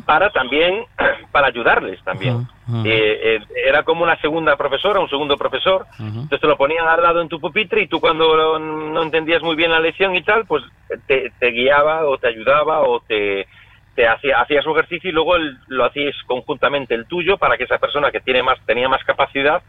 para 0.07 0.31
también, 0.31 0.85
para 1.31 1.47
ayudarles 1.47 2.01
también. 2.03 2.35
ujú, 2.37 2.47
Eh, 2.85 3.19
eh, 3.23 3.39
era 3.65 3.83
como 3.83 4.03
una 4.03 4.19
segunda 4.19 4.55
profesora, 4.57 4.99
un 4.99 5.09
segundo 5.09 5.37
profesor, 5.37 5.85
entonces 5.99 6.41
te 6.41 6.47
lo 6.47 6.57
ponían 6.57 6.87
al 6.87 7.01
lado 7.01 7.21
en 7.21 7.29
tu 7.29 7.39
pupitre 7.39 7.81
y 7.81 7.87
tú 7.87 7.99
cuando 8.01 8.59
no 8.59 9.01
entendías 9.03 9.41
muy 9.41 9.55
bien 9.55 9.71
la 9.71 9.79
lección 9.79 10.15
y 10.15 10.23
tal, 10.23 10.45
pues 10.45 10.63
te, 11.07 11.31
te 11.39 11.47
guiaba 11.51 12.05
o 12.05 12.17
te 12.17 12.27
ayudaba 12.27 12.81
o 12.81 12.99
te, 13.07 13.47
te 13.95 14.07
hacía, 14.07 14.41
hacía 14.41 14.61
su 14.61 14.71
ejercicio 14.71 15.09
y 15.09 15.13
luego 15.13 15.35
el- 15.37 15.57
lo 15.67 15.85
hacías 15.85 16.13
conjuntamente 16.25 16.93
el 16.93 17.07
tuyo 17.07 17.37
para 17.37 17.57
que 17.57 17.63
esa 17.63 17.77
persona 17.77 18.11
que 18.11 18.19
tiene 18.19 18.43
más, 18.43 18.57
tenía 18.65 18.89
más 18.89 19.03
capacidad, 19.03 19.61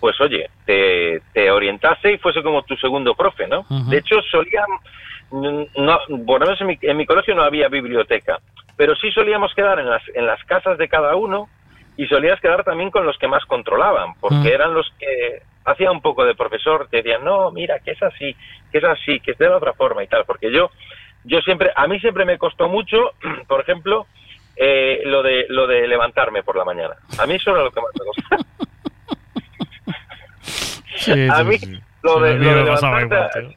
pues 0.00 0.20
oye, 0.20 0.50
te, 0.66 1.22
te 1.32 1.50
orientase 1.50 2.12
y 2.14 2.18
fuese 2.18 2.42
como 2.42 2.62
tu 2.62 2.76
segundo 2.76 3.14
profe, 3.14 3.46
¿no? 3.46 3.64
De 3.88 3.98
hecho, 3.98 4.20
solían, 4.30 4.66
no, 5.30 5.98
por 6.26 6.40
lo 6.40 6.46
menos 6.46 6.60
en 6.60 6.66
mi, 6.66 6.78
en 6.82 6.96
mi 6.96 7.06
colegio 7.06 7.34
no 7.34 7.42
había 7.42 7.68
biblioteca, 7.68 8.38
pero 8.76 8.94
sí 8.96 9.10
solíamos 9.12 9.54
quedar 9.54 9.78
en 9.78 9.88
las, 9.88 10.02
en 10.14 10.26
las 10.26 10.42
casas 10.44 10.76
de 10.78 10.88
cada 10.88 11.14
uno 11.16 11.48
y 11.96 12.06
solías 12.06 12.40
quedar 12.40 12.64
también 12.64 12.90
con 12.90 13.04
los 13.06 13.18
que 13.18 13.28
más 13.28 13.44
controlaban, 13.44 14.14
porque 14.20 14.36
Mm. 14.36 14.46
eran 14.46 14.74
los 14.74 14.90
que 14.98 15.42
hacían 15.64 15.92
un 15.92 16.00
poco 16.02 16.24
de 16.24 16.34
profesor, 16.34 16.88
te 16.90 16.98
decían, 16.98 17.24
no, 17.24 17.50
mira, 17.50 17.78
que 17.80 17.92
es 17.92 18.02
así, 18.02 18.34
que 18.70 18.78
es 18.78 18.84
así, 18.84 19.20
que 19.20 19.32
es 19.32 19.38
de 19.38 19.48
la 19.48 19.56
otra 19.58 19.72
forma 19.74 20.02
y 20.02 20.06
tal, 20.08 20.24
porque 20.24 20.50
yo, 20.50 20.70
yo 21.24 21.40
siempre, 21.40 21.70
a 21.76 21.86
mí 21.86 22.00
siempre 22.00 22.24
me 22.24 22.38
costó 22.38 22.68
mucho, 22.68 23.12
por 23.46 23.60
ejemplo, 23.60 24.06
eh, 24.56 25.02
lo 25.04 25.22
de 25.22 25.46
lo 25.48 25.66
de 25.66 25.86
levantarme 25.88 26.42
por 26.42 26.56
la 26.56 26.64
mañana. 26.64 26.94
A 27.18 27.26
mí 27.26 27.34
eso 27.36 27.52
era 27.52 27.62
lo 27.64 27.70
que 27.70 27.80
más 27.80 27.90
me. 27.94 28.36
Sí, 30.94 31.28
a 31.30 31.42
mí 31.42 31.58
sí. 31.58 31.80
lo 32.02 32.20
de, 32.20 32.34
lo 32.34 32.48
de 32.54 32.64
levantarte 32.64 33.06
igual, 33.06 33.54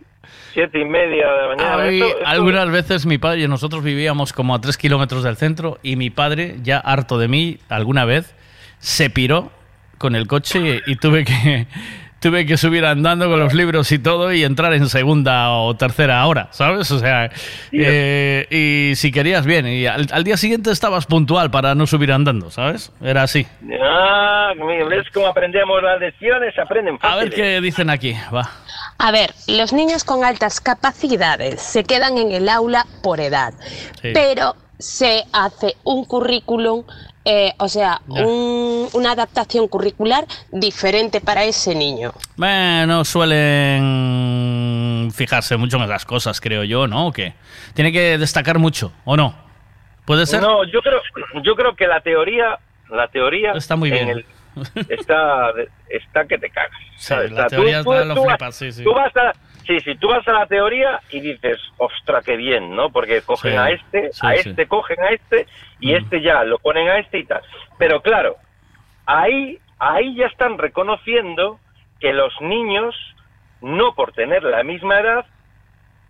siete 0.56 0.80
y 0.80 0.86
media 0.86 1.28
de 1.28 1.42
la 1.42 1.48
mañana. 1.56 1.84
Mí, 1.92 2.00
esto- 2.00 2.08
esto- 2.18 2.28
algunas 2.28 2.72
veces 2.72 3.06
mi 3.06 3.20
padre 3.20 3.42
y 3.42 3.48
nosotros 3.48 3.84
vivíamos 3.84 4.34
como 4.34 4.56
a 4.56 4.62
tres 4.62 4.78
kilómetros 4.78 5.24
del 5.24 5.36
centro 5.38 5.78
y 5.84 5.96
mi 5.98 6.10
padre, 6.10 6.56
ya 6.64 6.80
harto 6.80 7.20
de 7.20 7.28
mí, 7.28 7.60
alguna 7.70 8.06
vez 8.06 8.34
se 8.80 9.12
piró 9.12 9.52
con 10.00 10.16
el 10.16 10.26
coche 10.28 10.82
y, 10.88 10.96
tuve 10.96 11.24
que 11.26 11.68
tuve 12.20 12.46
que 12.48 12.58
subir 12.58 12.86
andando 12.86 13.30
con 13.30 13.40
los 13.40 13.54
libros 13.54 13.92
y 13.92 14.00
todo 14.00 14.34
y 14.34 14.44
entrar 14.44 14.74
en 14.74 14.90
segunda 14.90 15.52
o 15.52 15.76
tercera 15.76 16.26
hora, 16.26 16.48
¿sabes? 16.52 16.90
O 16.90 16.98
sea, 16.98 17.30
eh, 17.72 18.48
y 18.50 18.96
si 18.96 19.12
querías 19.12 19.46
bien, 19.46 19.68
y 19.68 19.86
al, 19.86 20.08
al 20.12 20.24
día 20.24 20.36
siguiente 20.36 20.72
estabas 20.72 21.06
puntual 21.06 21.52
para 21.52 21.76
no 21.76 21.86
subir 21.86 22.12
andando, 22.12 22.50
¿sabes? 22.50 22.92
Era 23.02 23.22
así. 23.24 23.46
Ah, 23.82 24.54
¿ves 24.90 25.06
cómo 25.14 25.28
aprendemos 25.28 25.84
las 25.84 26.00
lecciones? 26.00 26.58
Aprenden 26.58 26.98
A 27.02 27.16
ver 27.16 27.30
qué 27.32 27.62
dicen 27.62 27.90
aquí, 27.92 28.16
va. 28.34 28.50
A 28.98 29.12
ver, 29.12 29.34
los 29.48 29.74
niños 29.74 30.04
con 30.04 30.24
altas 30.24 30.60
capacidades 30.62 31.62
se 31.62 31.84
quedan 31.84 32.18
en 32.18 32.32
el 32.32 32.48
aula 32.50 32.86
por 33.04 33.20
edad, 33.20 33.54
Sí. 34.02 34.12
pero 34.14 34.56
se 34.80 35.24
hace 35.34 35.76
un 35.84 36.06
currículum, 36.06 36.84
eh, 37.26 37.54
o 37.60 37.68
sea, 37.68 38.02
un- 38.08 38.88
una 38.94 39.12
adaptación 39.12 39.68
curricular 39.68 40.26
diferente 40.52 41.22
para 41.22 41.44
ese 41.44 41.76
niño. 41.76 42.14
Bueno, 42.38 43.04
suelen 43.96 45.12
fijarse 45.14 45.58
mucho 45.58 45.78
en 45.78 45.84
esas 45.84 46.06
cosas, 46.06 46.40
creo 46.42 46.64
yo, 46.64 46.88
¿no? 46.88 47.08
¿O 47.08 47.12
qué? 47.12 47.34
Tiene 47.74 47.92
que 47.92 48.18
destacar 48.18 48.60
mucho, 48.60 48.92
¿o 49.06 49.16
no? 49.18 49.36
¿Puede 50.06 50.26
ser? 50.26 50.42
No, 50.42 50.64
yo 50.66 50.82
creo, 50.82 51.00
yo 51.44 51.56
creo 51.56 51.76
que 51.76 51.88
la 51.88 52.00
teoría, 52.02 52.60
la 52.90 53.08
teoría 53.08 53.54
Está 53.54 53.76
muy 53.76 53.90
en 53.90 53.96
bien. 53.96 54.10
el- 54.10 54.26
está, 54.90 55.52
está 55.90 56.26
que 56.26 56.38
te 56.38 56.50
cagas. 56.50 56.72
¿sabes? 56.98 57.32
la 57.32 57.48
teoría 57.48 57.82
lo 57.82 57.92
vas- 58.16 58.26
flipas, 58.26 58.56
sí, 58.56 58.72
sí. 58.72 58.84
tú 58.84 58.94
vas 58.94 59.16
a, 59.18 59.34
sí, 59.66 59.80
sí, 59.82 59.96
tú 59.96 60.08
vas 60.10 60.28
a 60.28 60.32
la 60.34 60.46
teoría 60.46 61.00
y 61.12 61.20
dices, 61.20 61.60
ostra, 61.78 62.22
qué 62.22 62.36
bien, 62.38 62.76
¿no? 62.76 62.90
Porque 62.90 63.22
cogen 63.22 63.52
Sí, 63.54 63.58
a 63.58 63.70
este, 63.70 64.14
sí, 64.14 64.26
a 64.26 64.36
sí. 64.36 64.50
este 64.50 64.68
cogen 64.68 65.00
a 65.02 65.10
este 65.10 65.48
y 65.80 65.94
este 65.94 66.22
ya 66.22 66.44
lo 66.44 66.60
ponen 66.60 66.88
a 66.90 66.98
este 67.00 67.20
y 67.20 67.26
tal. 67.26 67.42
Pero 67.78 68.02
claro, 68.02 68.36
ahí, 69.06 69.60
ahí 69.80 70.16
ya 70.16 70.28
están 70.28 70.58
reconociendo 70.58 71.60
que 72.00 72.14
los 72.14 72.34
niños, 72.42 72.96
no 73.62 73.94
por 73.96 74.12
tener 74.14 74.44
la 74.44 74.64
misma 74.64 75.00
edad, 75.00 75.26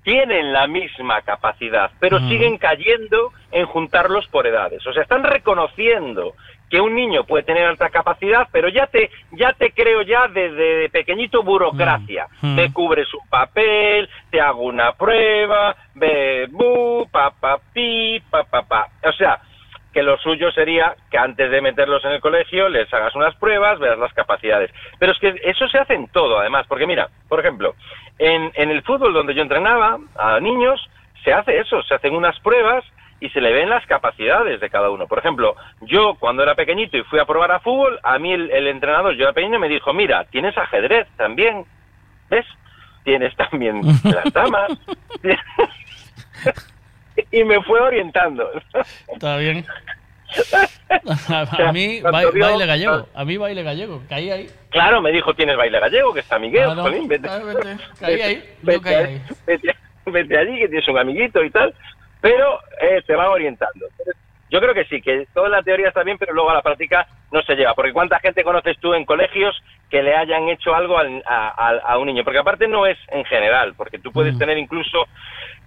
tienen 0.03 0.53
la 0.53 0.67
misma 0.67 1.21
capacidad, 1.23 1.89
pero 1.99 2.19
Mm. 2.19 2.29
siguen 2.29 2.57
cayendo 2.59 3.31
en 3.51 3.65
juntarlos 3.65 4.27
por 4.27 4.45
edades. 4.45 4.85
O 4.85 4.93
sea, 4.93 5.01
están 5.01 5.23
reconociendo 5.23 6.35
que 6.75 6.81
un 6.81 6.93
niño 6.93 7.23
puede 7.23 7.45
tener 7.45 7.65
alta 7.65 7.89
capacidad, 7.89 8.49
pero 8.51 8.67
ya 8.67 8.87
te, 8.87 9.09
ya 9.31 9.53
te 9.53 9.71
creo 9.71 10.01
ya 10.01 10.27
desde 10.27 10.89
pequeñito 10.89 11.41
burocracia. 11.41 12.27
Mm. 12.41 12.53
Me 12.53 12.73
cubres 12.73 13.07
un 13.13 13.25
papel, 13.29 14.09
te 14.29 14.41
hago 14.41 14.63
una 14.63 14.91
prueba, 14.91 15.73
ve, 15.93 16.47
bu, 16.51 17.07
pa, 17.09 17.31
pa, 17.31 17.59
pi, 17.73 18.21
pa, 18.29 18.43
pa, 18.43 18.63
pa. 18.63 18.87
O 19.05 19.13
sea, 19.13 19.39
que 19.93 20.03
lo 20.03 20.17
suyo 20.17 20.51
sería 20.51 20.93
que 21.09 21.17
antes 21.17 21.49
de 21.49 21.61
meterlos 21.61 22.03
en 22.03 22.11
el 22.11 22.19
colegio 22.19 22.67
les 22.67 22.93
hagas 22.93 23.15
unas 23.15 23.33
pruebas, 23.37 23.79
veas 23.79 23.97
las 23.97 24.11
capacidades. 24.11 24.69
Pero 24.99 25.13
es 25.13 25.19
que 25.19 25.33
eso 25.45 25.69
se 25.69 25.77
hace 25.77 25.93
en 25.93 26.09
todo, 26.09 26.39
además, 26.39 26.65
porque 26.67 26.85
mira, 26.85 27.07
por 27.29 27.39
ejemplo, 27.39 27.75
en, 28.19 28.51
en 28.53 28.69
el 28.69 28.83
fútbol 28.83 29.13
donde 29.13 29.33
yo 29.33 29.41
entrenaba 29.41 29.97
a 30.19 30.41
niños, 30.41 30.85
se 31.23 31.31
hace 31.31 31.57
eso, 31.57 31.81
se 31.83 31.93
hacen 31.93 32.13
unas 32.13 32.37
pruebas 32.41 32.83
y 33.19 33.29
se 33.29 33.41
le 33.41 33.51
ven 33.53 33.69
las 33.69 33.85
capacidades 33.85 34.59
de 34.59 34.69
cada 34.69 34.89
uno. 34.89 35.07
Por 35.07 35.19
ejemplo, 35.19 35.55
yo 35.81 36.15
cuando 36.19 36.43
era 36.43 36.55
pequeñito 36.55 36.97
y 36.97 37.03
fui 37.03 37.19
a 37.19 37.25
probar 37.25 37.51
a 37.51 37.59
fútbol, 37.59 37.99
a 38.03 38.19
mí 38.19 38.33
el, 38.33 38.51
el 38.51 38.67
entrenador, 38.67 39.15
yo 39.15 39.23
era 39.23 39.33
pequeño, 39.33 39.59
me 39.59 39.69
dijo, 39.69 39.93
mira, 39.93 40.25
tienes 40.25 40.57
ajedrez 40.57 41.07
también, 41.17 41.65
¿ves? 42.29 42.45
Tienes 43.03 43.35
también 43.35 43.81
las 44.03 44.33
damas. 44.33 44.71
y 47.31 47.43
me 47.43 47.61
fue 47.63 47.79
orientando. 47.79 48.49
Está 49.13 49.37
bien. 49.37 49.65
A, 51.29 51.71
mí, 51.71 52.01
baile 52.01 52.65
gallego. 52.65 53.07
A 53.13 53.23
mí, 53.25 53.37
baile 53.37 53.63
gallego. 53.63 54.01
Caí 54.09 54.29
ahí. 54.31 54.47
Claro, 54.69 55.01
me 55.01 55.11
dijo, 55.11 55.33
tienes 55.33 55.55
baile 55.55 55.79
gallego, 55.79 56.13
que 56.13 56.19
está 56.21 56.39
Miguel, 56.39 56.75
no. 56.75 56.81
jolín, 56.81 57.07
vete, 57.07 57.27
Ah, 57.29 57.39
vete, 57.45 57.77
caí 57.99 58.21
ahí, 58.21 58.35
yo 58.35 58.41
vete, 58.63 58.81
caí 58.81 58.95
ahí. 58.95 59.21
vete- 59.45 59.75
vete 60.05 60.37
allí, 60.37 60.59
que 60.59 60.67
tienes 60.67 60.87
un 60.87 60.97
amiguito 60.97 61.43
y 61.43 61.49
tal, 61.51 61.73
pero 62.25 62.59
eh, 62.81 63.03
te 63.05 63.15
van 63.15 63.27
orientando. 63.27 63.85
Yo 64.49 64.59
creo 64.59 64.73
que 64.73 64.85
sí, 64.85 64.99
que 64.99 65.27
toda 65.31 65.47
la 65.47 65.61
teoría 65.61 65.89
está 65.89 66.01
bien, 66.01 66.17
pero 66.17 66.33
luego 66.33 66.49
a 66.49 66.55
la 66.55 66.63
práctica 66.63 67.05
no 67.31 67.43
se 67.43 67.55
lleva, 67.55 67.75
porque 67.75 67.93
¿cuánta 67.93 68.19
gente 68.19 68.43
conoces 68.43 68.79
tú 68.79 68.95
en 68.95 69.05
colegios 69.05 69.55
que 69.91 70.01
le 70.01 70.15
hayan 70.15 70.49
hecho 70.49 70.73
algo 70.73 70.97
al- 70.97 71.21
a, 71.27 71.79
a- 71.85 71.97
un 71.99 72.07
niño? 72.07 72.23
Porque 72.23 72.39
aparte 72.39 72.67
no 72.67 72.87
es 72.87 72.97
en 73.09 73.25
general, 73.25 73.75
porque 73.77 73.99
tú 73.99 74.09
Mm. 74.09 74.13
puedes 74.13 74.39
tener 74.39 74.57
incluso 74.57 75.05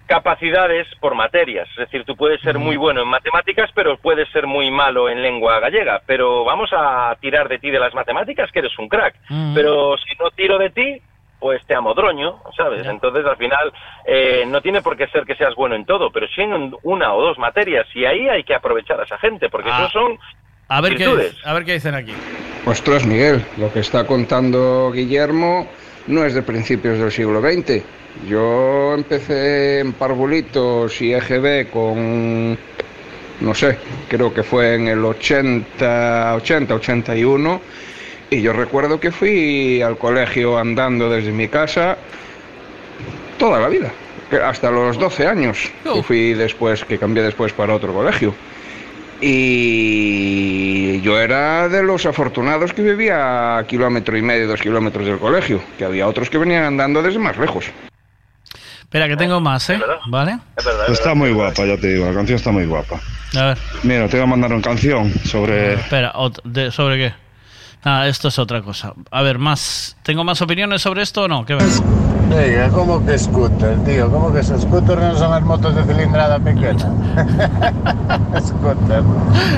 capacidades 0.07 0.89
por 1.01 1.15
materias, 1.15 1.69
es 1.70 1.77
decir, 1.77 2.05
tú 2.05 2.17
puedes 2.17 2.41
ser 2.41 2.59
muy 2.59 2.77
bueno 2.77 3.03
en 3.03 3.09
matemáticas, 3.09 3.70
pero 3.75 3.99
puedes 3.99 4.28
ser 4.31 4.47
muy 4.49 4.69
malo 4.70 5.09
en 5.09 5.23
lengua 5.23 5.61
gallega, 5.61 6.03
pero 6.07 6.45
vamos 6.45 6.70
a 6.73 7.15
tirar 7.20 7.49
de 7.49 7.59
ti 7.59 7.70
de 7.70 7.78
las 7.78 7.95
matemáticas, 7.95 8.51
que 8.51 8.61
eres 8.61 8.77
un 8.78 8.89
crack, 8.89 9.15
Mm. 9.28 9.55
pero 9.55 9.97
si 9.99 10.17
no 10.20 10.31
tiro 10.31 10.59
de 10.59 10.70
ti, 10.70 11.03
pues 11.39 11.62
te 11.67 11.75
amodroño, 11.75 12.42
¿sabes? 12.57 12.86
Entonces 12.86 13.25
al 13.25 13.36
final 13.36 13.73
eh, 14.05 14.44
no 14.47 14.60
tiene 14.60 14.83
por 14.83 14.97
qué 14.97 15.07
ser 15.08 15.25
que 15.25 15.36
seas 15.36 15.55
bueno 15.55 15.75
en 15.76 15.84
todo, 15.84 16.10
pero 16.10 16.26
sí 16.28 16.41
en 16.42 16.75
una 16.83 17.15
o 17.15 17.23
dos 17.23 17.39
materias, 17.39 17.86
y 17.94 18.05
ahí 18.05 18.28
hay 18.28 18.42
que 18.44 18.55
aprovechar 18.55 19.00
a 19.00 19.05
esa 19.05 19.18
gente, 19.18 19.49
porque 19.49 19.70
Ah. 19.73 19.78
esos 19.81 19.92
son 19.92 20.18
A 20.68 20.81
ver, 20.81 20.97
qué, 20.97 21.05
a 21.44 21.52
ver 21.55 21.65
qué 21.65 21.73
dicen 21.75 21.94
aquí. 21.94 22.12
Ostras, 22.67 23.07
Miguel, 23.07 23.42
lo 23.57 23.73
que 23.73 23.81
está 23.81 24.07
contando 24.07 24.91
Guillermo 24.92 25.67
no 26.08 26.25
es 26.25 26.34
de 26.34 26.42
principios 26.42 26.99
del 26.99 27.10
siglo 27.10 27.41
XX. 27.41 27.83
Yo 28.26 28.94
empecé 28.94 29.81
en 29.81 29.92
parvulitos 29.92 31.00
y 31.00 31.15
EGB 31.15 31.70
con, 31.70 32.58
no 33.41 33.55
sé, 33.55 33.78
creo 34.08 34.34
que 34.34 34.42
fue 34.42 34.75
en 34.75 34.89
el 34.89 35.05
80, 35.05 36.34
80, 36.36 36.75
81. 36.75 37.60
Y 38.31 38.42
yo 38.42 38.52
recuerdo 38.52 39.00
que 39.00 39.10
fui 39.10 39.81
al 39.81 39.97
colegio 39.97 40.58
andando 40.58 41.08
desde 41.08 41.32
mi 41.32 41.48
casa 41.48 41.97
toda 43.39 43.58
la 43.58 43.68
vida, 43.68 43.90
que 44.28 44.36
hasta 44.36 44.70
los 44.70 44.98
12 44.98 45.26
años, 45.26 45.70
que 45.82 46.02
fui 46.02 46.34
después, 46.34 46.84
que 46.84 46.98
cambié 46.98 47.23
después 47.23 47.52
para 47.52 47.74
otro 47.74 47.94
colegio. 47.94 48.34
Y 49.20 51.00
yo 51.00 51.18
era 51.18 51.68
de 51.68 51.82
los 51.82 52.07
afortunados 52.07 52.73
que 52.73 52.82
vivía 52.82 53.58
a 53.58 53.66
kilómetro 53.66 54.16
y 54.16 54.23
medio, 54.23 54.47
dos 54.47 54.60
kilómetros 54.60 55.07
del 55.07 55.18
colegio, 55.18 55.60
que 55.76 55.84
había 55.84 56.07
otros 56.07 56.28
que 56.31 56.39
venían 56.39 56.65
andando 56.65 57.02
desde 57.02 57.18
más 57.18 57.36
lejos. 57.39 57.66
Espera, 58.81 59.08
que 59.08 59.16
tengo 59.16 59.40
más, 59.40 59.68
¿eh? 59.70 59.81
¿Vale? 60.08 60.39
Está 60.89 61.15
muy 61.15 61.32
guapa, 61.32 61.65
ya 61.65 61.76
te 61.76 61.94
digo, 61.94 62.07
la 62.07 62.15
canción 62.15 62.36
está 62.36 62.50
muy 62.50 62.65
guapa. 62.66 63.00
A 63.36 63.44
ver, 63.48 63.58
Mira, 63.82 64.08
te 64.08 64.16
voy 64.16 64.24
a 64.24 64.26
mandar 64.26 64.52
una 64.52 64.62
canción 64.62 65.12
sobre... 65.24 65.74
espera, 65.74 66.12
¿sobre 66.70 66.97
qué? 66.97 67.27
Ah, 67.84 68.07
esto 68.08 68.28
es 68.28 68.39
otra 68.39 68.62
cosa. 68.62 68.94
A 69.10 69.23
ver, 69.23 69.39
más. 69.39 69.97
¿Tengo 70.02 70.24
más 70.24 70.42
opiniones 70.42 70.82
sobre 70.82 71.02
esto 71.02 71.23
o 71.23 71.28
no? 71.28 71.44
¿Qué 71.44 71.55
ves? 71.55 71.82
Venga, 72.28 72.68
¿cómo 72.68 73.05
que 73.07 73.18
scooter, 73.18 73.78
tío? 73.84 74.10
¿Cómo 74.10 74.31
que 74.31 74.40
esos 74.40 74.60
scooters 74.62 75.00
no 75.00 75.16
son 75.16 75.31
las 75.31 75.42
motos 75.42 75.74
de 75.74 75.82
cilindrada 75.84 76.39
pequeña? 76.39 76.76
scooter. 78.40 79.02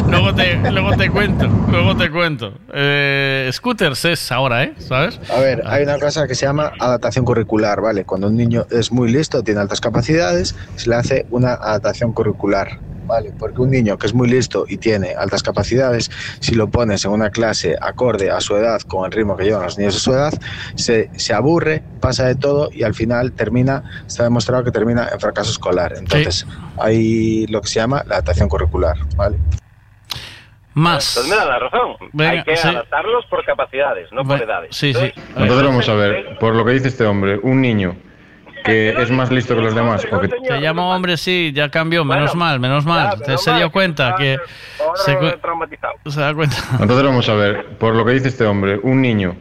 Luego 0.08 0.32
te, 0.32 0.70
luego 0.70 0.97
te 0.97 1.10
cuento, 1.10 1.49
luego 1.68 1.97
te 1.97 2.10
cuento. 2.10 2.52
Eh, 2.73 3.50
scooters 3.52 4.05
es 4.05 4.31
ahora, 4.31 4.62
¿eh? 4.62 4.74
¿Sabes? 4.78 5.18
A 5.31 5.40
ver, 5.40 5.62
hay 5.66 5.82
una 5.82 5.99
cosa 5.99 6.28
que 6.28 6.36
se 6.36 6.47
llama 6.47 6.70
adaptación 6.78 7.24
curricular, 7.24 7.81
¿vale? 7.81 8.05
Cuando 8.05 8.28
un 8.28 8.36
niño 8.36 8.65
es 8.70 8.92
muy 8.92 9.10
listo, 9.10 9.42
tiene 9.42 9.60
altas 9.60 9.81
capacidades, 9.81 10.55
se 10.76 10.90
le 10.90 10.94
hace 10.94 11.26
una 11.31 11.55
adaptación 11.55 12.12
curricular, 12.12 12.78
¿vale? 13.10 13.32
Porque 13.36 13.60
un 13.60 13.70
niño 13.70 13.98
que 13.98 14.06
es 14.06 14.14
muy 14.14 14.28
listo 14.28 14.64
y 14.68 14.76
tiene 14.76 15.14
altas 15.14 15.42
capacidades, 15.42 16.10
si 16.39 16.55
lo 16.55 16.70
pones 16.70 17.05
en 17.05 17.10
una 17.10 17.30
clase 17.30 17.76
acorde 17.80 18.30
a 18.30 18.40
su 18.40 18.56
edad, 18.56 18.80
con 18.82 19.05
el 19.05 19.10
ritmo 19.10 19.36
que 19.36 19.44
llevan 19.44 19.64
los 19.64 19.76
niños 19.76 19.94
de 19.94 20.00
su 20.00 20.12
edad, 20.12 20.32
se, 20.76 21.10
se 21.18 21.34
aburre, 21.34 21.82
pasa 22.00 22.26
de 22.26 22.36
todo 22.36 22.70
y 22.72 22.84
al 22.84 22.94
final 22.94 23.32
termina, 23.32 23.82
está 24.06 24.22
demostrado 24.22 24.62
que 24.62 24.70
termina 24.70 25.08
en 25.12 25.18
fracaso 25.18 25.50
escolar. 25.50 25.94
Entonces, 25.97 26.47
hay 26.78 27.47
lo 27.48 27.60
que 27.60 27.66
se 27.68 27.80
llama 27.80 28.05
la 28.06 28.14
adaptación 28.14 28.48
curricular, 28.48 28.97
¿vale? 29.16 29.39
Más. 30.74 31.14
Pues 31.16 31.28
me 31.28 31.34
da 31.34 31.47
la 31.47 31.58
razón. 31.58 31.97
Venga, 32.12 32.30
hay 32.30 32.44
que 32.44 32.56
sí. 32.56 32.68
adaptarlos 32.68 33.26
por 33.26 33.44
capacidades, 33.44 34.10
no 34.12 34.24
por 34.24 34.40
edades. 34.40 34.76
Sí, 34.76 34.94
sí. 34.94 35.12
Entonces 35.36 35.64
vamos 35.64 35.89
a 35.89 35.94
ver, 35.94 36.39
por 36.39 36.55
lo 36.55 36.64
que 36.64 36.72
dice 36.72 36.89
este 36.89 37.05
hombre, 37.05 37.40
un 37.42 37.60
niño 37.60 37.97
que 38.64 38.90
es 38.90 39.10
más 39.10 39.30
listo 39.30 39.55
que 39.55 39.62
los 39.62 39.74
demás 39.74 40.06
o 40.10 40.20
que 40.20 40.28
Te 40.28 40.60
llamo 40.60 40.94
hombre, 40.94 41.16
sí, 41.16 41.52
ya 41.55 41.68
cambió, 41.70 42.05
menos 42.05 42.34
mal, 42.34 42.60
menos 42.60 42.84
mal. 42.84 43.16
Se 43.39 43.52
dio 43.55 43.70
cuenta 43.70 44.14
que... 44.16 44.39
Se, 45.05 45.12
da 46.20 46.34
cuenta. 46.34 46.56
Entonces 46.80 47.05
vamos 47.05 47.28
a 47.28 47.34
ver, 47.34 47.66
por 47.78 47.94
lo 47.94 48.05
que 48.05 48.12
dice 48.12 48.28
este 48.28 48.44
hombre, 48.44 48.78
un 48.82 49.00
niño 49.02 49.36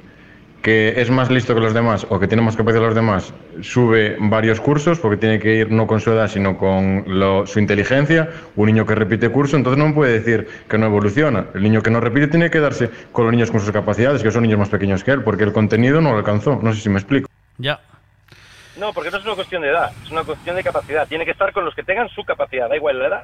que 0.61 0.99
es 0.99 1.09
más 1.09 1.29
listo 1.31 1.55
que 1.55 1.61
los 1.61 1.73
demás 1.73 2.05
o 2.09 2.19
que 2.19 2.27
tiene 2.27 2.43
más 2.43 2.57
capacidad 2.57 2.81
que 2.81 2.85
los 2.87 2.95
demás 2.95 3.33
sube 3.61 4.17
varios 4.19 4.59
cursos 4.59 4.99
porque 4.99 5.15
tiene 5.15 5.39
que 5.39 5.55
ir 5.55 5.71
no 5.71 5.87
con 5.87 6.01
su 6.01 6.11
edad 6.11 6.27
sino 6.27 6.57
con 6.57 7.05
lo- 7.07 7.45
su 7.47 7.59
inteligencia. 7.59 8.29
Un 8.57 8.65
niño 8.67 8.85
que 8.85 8.93
repite 8.93 9.29
curso, 9.29 9.55
entonces 9.55 9.81
no 9.81 9.93
puede 9.93 10.19
decir 10.19 10.47
que 10.67 10.77
no 10.77 10.87
evoluciona. 10.87 11.45
El 11.55 11.63
niño 11.63 11.81
que 11.81 11.89
no 11.89 12.01
repite 12.01 12.27
tiene 12.27 12.49
que 12.49 12.59
darse 12.59 12.89
con 13.13 13.23
los 13.25 13.31
niños 13.33 13.51
con 13.51 13.61
sus 13.61 13.71
capacidades, 13.71 14.21
que 14.21 14.31
son 14.31 14.43
niños 14.43 14.59
más 14.59 14.67
pequeños 14.69 15.01
que 15.03 15.11
él, 15.11 15.23
porque 15.23 15.45
el 15.45 15.53
contenido 15.53 16.01
no 16.01 16.11
lo 16.11 16.17
alcanzó. 16.17 16.59
No 16.61 16.73
sé 16.73 16.81
si 16.81 16.89
me 16.89 16.97
explico. 16.99 17.29
Ya. 17.57 17.79
No, 18.79 18.93
porque 18.93 19.11
no 19.11 19.17
es 19.17 19.25
una 19.25 19.35
cuestión 19.35 19.61
de 19.61 19.69
edad, 19.69 19.91
es 20.03 20.09
una 20.09 20.23
cuestión 20.23 20.55
de 20.55 20.63
capacidad. 20.63 21.07
Tiene 21.07 21.25
que 21.25 21.31
estar 21.31 21.51
con 21.51 21.65
los 21.65 21.75
que 21.75 21.83
tengan 21.83 22.07
su 22.09 22.23
capacidad, 22.23 22.69
da 22.69 22.77
igual 22.77 22.97
la 22.97 23.07
edad. 23.07 23.23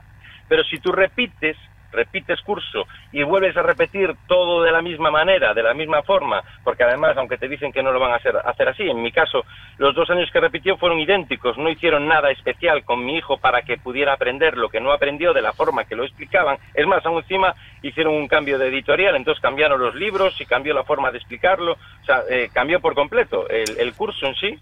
Pero 0.50 0.64
si 0.66 0.80
tú 0.80 0.92
repites, 0.92 1.56
repites 1.93 2.42
curso 2.42 2.85
y 3.14 3.24
vuelves 3.24 3.56
a 3.56 3.61
repetir 3.61 4.14
todo 4.27 4.61
de 4.64 4.72
la 4.72 4.82
misma 4.82 5.09
manera, 5.11 5.53
de 5.53 5.64
la 5.64 5.74
misma 5.74 6.03
forma, 6.03 6.43
porque 6.64 6.84
además, 6.84 7.16
aunque 7.16 7.38
te 7.38 7.48
dicen 7.48 7.72
que 7.72 7.82
no 7.82 7.93
lo 7.93 8.01
van 8.01 8.11
a 8.11 8.17
hacer, 8.17 8.35
hacer 8.35 8.67
así, 8.67 8.84
en 8.84 9.01
mi 9.01 9.14
caso, 9.14 9.45
los 9.77 9.95
dos 9.95 10.09
años 10.09 10.30
que 10.32 10.42
repitió 10.42 10.75
fueron 10.77 11.00
idénticos, 11.00 11.58
no 11.58 11.69
hicieron 11.69 12.06
nada 12.06 12.32
especial 12.32 12.84
con 12.84 13.06
mi 13.06 13.17
hijo 13.17 13.38
para 13.38 13.61
que 13.61 13.77
pudiera 13.77 14.11
aprender 14.11 14.58
lo 14.58 14.67
que 14.67 14.82
no 14.82 14.92
aprendió 14.92 15.34
de 15.34 15.42
la 15.42 15.53
forma 15.53 15.85
que 15.85 15.95
lo 15.95 16.03
explicaban. 16.03 16.58
Es 16.74 16.85
más, 16.85 17.06
aún 17.06 17.19
encima 17.19 17.56
hicieron 17.82 18.14
un 18.14 18.27
cambio 18.27 18.59
de 18.59 18.67
editorial, 18.67 19.16
entonces 19.16 19.42
cambiaron 19.42 19.80
los 19.80 19.95
libros 19.95 20.40
y 20.42 20.45
cambió 20.45 20.74
la 20.74 20.84
forma 20.84 21.11
de 21.11 21.17
explicarlo, 21.17 21.74
o 21.74 22.06
sea, 22.06 22.24
eh, 22.30 22.50
cambió 22.53 22.82
por 22.82 22.93
completo 22.93 23.48
el, 23.48 23.80
el 23.80 23.93
curso 23.93 24.25
en 24.25 24.35
sí. 24.35 24.59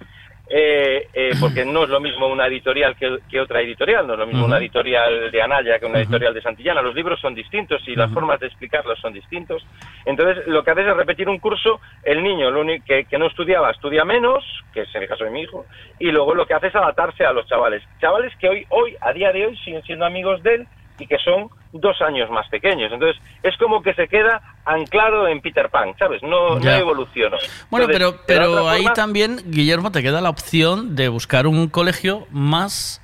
Eh, 0.50 1.08
eh, 1.14 1.32
porque 1.40 1.66
no 1.66 1.84
es 1.84 1.90
lo 1.90 2.00
mismo 2.00 2.28
una 2.28 2.48
editorial 2.48 2.96
que, 2.96 3.20
que 3.30 3.40
otra 3.40 3.62
editorial, 3.62 4.06
no 4.06 4.14
es 4.14 4.20
lo 4.20 4.28
mismo 4.28 4.46
una 4.46 4.58
editorial 4.58 5.32
de 5.32 5.42
Anaya 5.42 5.80
que 5.80 5.86
una 5.86 6.00
editorial 6.00 6.34
de 6.34 6.42
Santillana, 6.42 6.82
los 6.82 6.96
libros 6.96 7.20
son 7.20 7.34
distintos 7.34 7.82
y 7.88 7.96
las 7.96 8.12
formas 8.12 8.40
de 8.40 8.48
explicarlos 8.48 9.00
son 9.00 9.14
distintos. 9.14 9.66
Entonces, 10.06 10.46
lo 10.48 10.64
que 10.64 10.72
haces 10.72 10.88
es 10.88 10.98
repetir 10.98 11.30
un 11.30 11.40
curso, 11.40 11.80
el 12.04 12.22
niño 12.22 12.52
lo 12.52 12.62
único 12.62 12.86
que, 12.86 13.06
que 13.06 13.18
no 13.18 13.28
estudiaba 13.28 13.72
estudia 13.72 14.04
menos, 14.06 14.44
que 14.74 14.82
es 14.82 14.96
el 14.96 15.08
caso 15.08 15.24
de 15.24 15.32
mi 15.32 15.42
hijo, 15.42 15.66
y 16.00 16.12
luego 16.12 16.36
lo 16.36 16.46
que 16.46 16.54
hace 16.54 16.68
es 16.68 16.76
adaptarse 16.76 17.26
a 17.26 17.34
los 17.34 17.48
chavales. 17.48 17.84
Chavales 18.00 18.36
que 18.38 18.50
hoy, 18.50 18.66
hoy, 18.70 18.96
a 19.02 19.14
día 19.14 19.32
de 19.32 19.46
hoy, 19.46 19.58
siguen 19.58 19.84
siendo 19.84 20.06
amigos 20.06 20.44
de 20.44 20.56
él 20.56 20.68
y 21.00 21.08
que 21.08 21.18
son 21.18 21.50
dos 21.72 22.02
años 22.02 22.30
más 22.30 22.48
pequeños. 22.50 22.92
Entonces, 22.94 23.22
es 23.42 23.58
como 23.58 23.82
que 23.82 23.94
se 23.96 24.08
queda 24.08 24.42
anclado 24.66 25.28
en 25.28 25.42
Peter 25.42 25.70
Pan, 25.70 25.94
¿sabes? 25.98 26.22
No, 26.24 26.60
no 26.60 26.72
evoluciona. 26.80 27.38
Bueno, 27.70 27.86
Entonces, 27.88 28.20
pero, 28.26 28.26
pero 28.28 28.70
ahí 28.70 28.86
también, 28.94 29.40
Guillermo, 29.46 29.92
te 29.92 30.02
queda 30.04 30.22
la 30.22 30.30
opción 30.30 30.96
de 30.96 31.08
buscar 31.10 31.48
un 31.48 31.68
colegio 31.70 32.28
más 32.32 33.02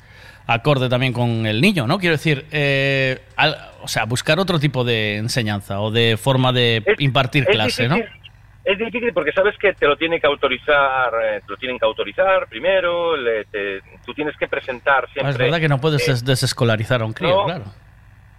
acorde 0.47 0.89
también 0.89 1.13
con 1.13 1.45
el 1.45 1.61
niño, 1.61 1.85
¿no? 1.87 1.99
Quiero 1.99 2.15
decir, 2.15 2.45
eh, 2.51 3.21
al- 3.35 3.57
o 3.81 3.87
sea, 3.87 4.05
buscar 4.05 4.39
otro 4.39 4.59
tipo 4.59 4.83
de 4.83 5.17
enseñanza 5.17 5.79
o 5.79 5.91
de 5.91 6.17
forma 6.17 6.51
de 6.51 6.83
impartir 6.97 7.43
es 7.47 7.49
clase, 7.49 7.87
¿no? 7.87 7.97
Es 8.71 8.77
difícil 8.77 9.11
porque 9.13 9.31
sabes 9.31 9.57
que 9.57 9.73
te 9.73 9.87
lo 9.87 9.95
tiene 9.97 10.19
que 10.19 10.27
autorizar, 10.27 11.11
eh, 11.23 11.41
te 11.43 11.51
lo 11.51 11.57
tienen 11.57 11.79
que 11.79 11.85
autorizar 11.85 12.45
primero, 12.47 13.17
le- 13.17 13.45
te- 13.45 13.81
tú 14.05 14.13
tienes 14.13 14.37
que 14.37 14.47
presentar 14.47 15.05
siempre. 15.09 15.25
Ah, 15.25 15.29
es 15.31 15.37
verdad 15.39 15.59
que 15.59 15.67
no 15.67 15.79
puedes 15.81 16.07
eh, 16.07 16.11
des- 16.11 16.23
desescolarizar 16.23 17.01
a 17.01 17.05
un 17.05 17.13
crío, 17.13 17.35
no. 17.35 17.45
claro. 17.45 17.63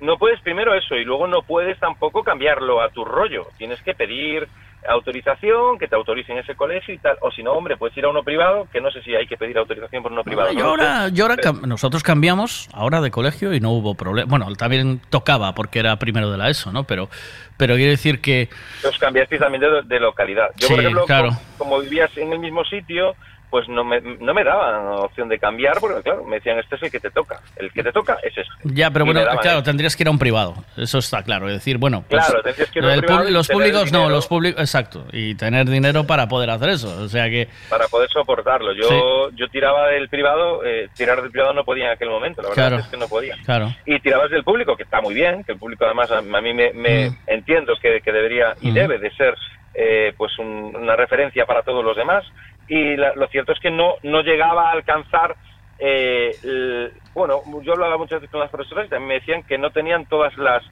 no 0.01 0.17
puedes 0.19 0.41
primero 0.43 0.73
eso 0.75 0.95
y 0.95 1.05
luego 1.05 1.27
no 1.27 1.43
puedes 1.43 1.79
tampoco 1.81 2.23
cambiarlo 2.23 2.81
a 2.81 2.91
tu 2.91 3.05
rollo. 3.05 3.49
Tienes 3.59 3.83
que 3.83 3.93
pedir 3.95 4.47
autorización, 4.89 5.79
que 5.79 5.89
te 5.89 5.95
autoricen 5.95 6.39
ese 6.39 6.55
colegio 6.55 6.95
y 6.95 6.99
tal. 6.99 7.17
O 7.21 7.31
si 7.31 7.43
no, 7.43 7.53
hombre, 7.53 7.77
puedes 7.77 7.97
ir 7.97 8.05
a 8.05 8.09
uno 8.09 8.23
privado, 8.23 8.67
que 8.73 8.81
no 8.81 8.91
sé 8.91 9.03
si 9.03 9.15
hay 9.15 9.27
que 9.27 9.37
pedir 9.37 9.59
autorización 9.59 10.03
por 10.03 10.13
uno 10.13 10.25
privado. 10.25 10.53
Yo 10.53 10.65
no 10.65 10.77
lo 10.77 10.83
sé. 10.83 10.89
ahora, 10.89 11.09
yo 11.09 11.25
ahora 11.25 11.37
nosotros 11.67 12.03
cambiamos 12.03 12.69
ahora 12.73 13.01
de 13.01 13.11
colegio 13.11 13.53
y 13.53 13.61
no 13.61 13.71
hubo 13.71 13.95
problema. 13.95 14.29
Bueno, 14.29 14.55
también 14.57 15.01
tocaba 15.11 15.55
porque 15.55 15.79
era 15.79 15.97
primero 15.97 16.31
de 16.31 16.39
la 16.39 16.49
ESO, 16.51 16.73
¿no? 16.73 16.85
Pero, 16.85 17.09
pero 17.57 17.75
quiero 17.77 17.91
decir 17.91 18.21
que 18.21 18.49
Os 18.89 18.99
cambiasteis 18.99 19.41
también 19.41 19.61
de, 19.63 19.83
de 19.85 20.01
localidad. 20.01 20.49
Yo, 20.57 20.69
Sí, 20.69 20.75
por 20.75 20.81
ejemplo, 20.81 21.05
claro. 21.07 21.31
como, 21.59 21.81
vivías 21.81 22.17
en 22.17 22.33
el 22.33 22.39
mismo 22.39 22.65
sitio, 22.65 23.15
pues 23.51 23.69
no 23.69 23.83
me, 23.85 24.01
no 24.01 24.33
me 24.33 24.45
daban 24.45 24.87
opción 24.99 25.29
de 25.29 25.39
cambiar, 25.39 25.79
porque 25.81 26.03
claro, 26.03 26.25
me 26.25 26.37
decían, 26.37 26.59
este 26.59 26.77
es 26.77 26.83
el 26.85 26.91
que 26.91 27.01
te 27.01 27.11
toca. 27.11 27.41
El 27.57 27.73
que 27.73 27.83
te 27.83 27.93
toca 27.93 28.19
es 28.23 28.37
este. 28.39 28.51
Ya, 28.65 28.91
pero 28.91 29.05
Y 29.05 29.13
bueno, 29.13 29.21
claro, 29.41 29.59
eso. 29.59 29.63
tendrías 29.65 29.97
que 29.97 30.05
ir 30.05 30.09
a 30.09 30.11
un 30.13 30.19
privado. 30.19 30.55
Eso 30.77 30.99
está 30.99 31.23
claro. 31.23 31.49
Es 31.49 31.55
decir, 31.55 31.79
bueno, 31.79 32.05
pues, 32.09 32.25
Claro, 32.27 32.43
tendrías 32.43 32.71
que 32.71 32.79
ir 32.79 32.85
a 32.85 32.95
un 32.95 33.01
privado 33.01 33.31
los 33.31 33.49
públicos 33.49 33.93
no, 33.93 34.09
los 34.09 34.27
públicos, 34.27 34.61
exacto. 34.61 35.05
Y 35.13 35.35
tener 35.35 35.69
dinero 35.69 36.07
para 36.07 36.29
poder 36.29 36.51
hacer 36.51 36.71
eso. 36.71 36.89
O 37.03 37.09
sea 37.09 37.29
que, 37.29 37.49
para 37.69 37.89
poder 37.89 38.09
soportarlo. 38.11 38.73
Yo, 38.73 38.89
Sí. 39.31 39.37
yo 39.37 39.49
tiraba 39.49 39.89
del 39.89 40.09
privado, 40.09 40.65
eh, 40.65 40.89
tirar 40.97 41.21
del 41.21 41.31
privado 41.31 41.53
no 41.53 41.65
podía 41.65 41.87
en 41.87 41.91
aquel 41.93 42.09
momento, 42.11 42.43
la 42.43 42.49
verdad 42.51 42.69
Claro. 42.69 42.83
es 42.83 42.89
que 42.89 42.97
no 42.97 43.09
podía. 43.09 43.37
claro. 43.45 43.75
Y 43.87 43.99
tirabas 44.01 44.31
del 44.31 44.45
público, 44.45 44.77
que 44.77 44.85
está 44.85 45.01
muy 45.01 45.15
bien, 45.15 45.43
que 45.45 45.53
el 45.53 45.59
público 45.59 45.85
además 45.85 46.11
a, 46.11 46.19
a 46.19 46.41
mí 46.41 46.55
me, 46.55 46.73
me 46.73 47.11
Mm. 47.11 47.17
entiendo 47.27 47.75
que, 47.81 48.01
que 48.01 48.13
debería 48.13 48.55
y 48.61 48.71
Mm. 48.71 48.75
debe 48.75 48.99
de 48.99 49.11
ser 49.13 49.35
eh, 49.73 50.13
pues 50.17 50.37
un- 50.41 50.75
una 50.75 50.97
referencia 50.97 51.47
para 51.47 51.63
todos 51.63 51.85
los 51.85 51.97
demás. 51.97 52.25
Y 52.71 52.97
la- 52.97 53.13
lo 53.17 53.27
cierto 53.27 53.51
es 53.53 53.59
que 53.59 53.71
no, 53.73 53.97
no 54.05 54.23
llegaba 54.23 54.69
a 54.69 54.73
alcanzar, 54.73 55.37
eh, 55.77 56.39
el- 56.41 56.93
bueno, 57.13 57.43
yo 57.63 57.73
hablaba 57.73 57.99
muchas 57.99 58.21
veces 58.21 58.31
con 58.31 58.39
las 58.39 58.51
profesoras 58.51 58.87
y 58.87 58.91
también 58.91 59.09
me 59.09 59.15
decían 59.15 59.43
que 59.43 59.59
no 59.59 59.73
tenían 59.73 60.07
todas 60.07 60.37
las 60.39 60.63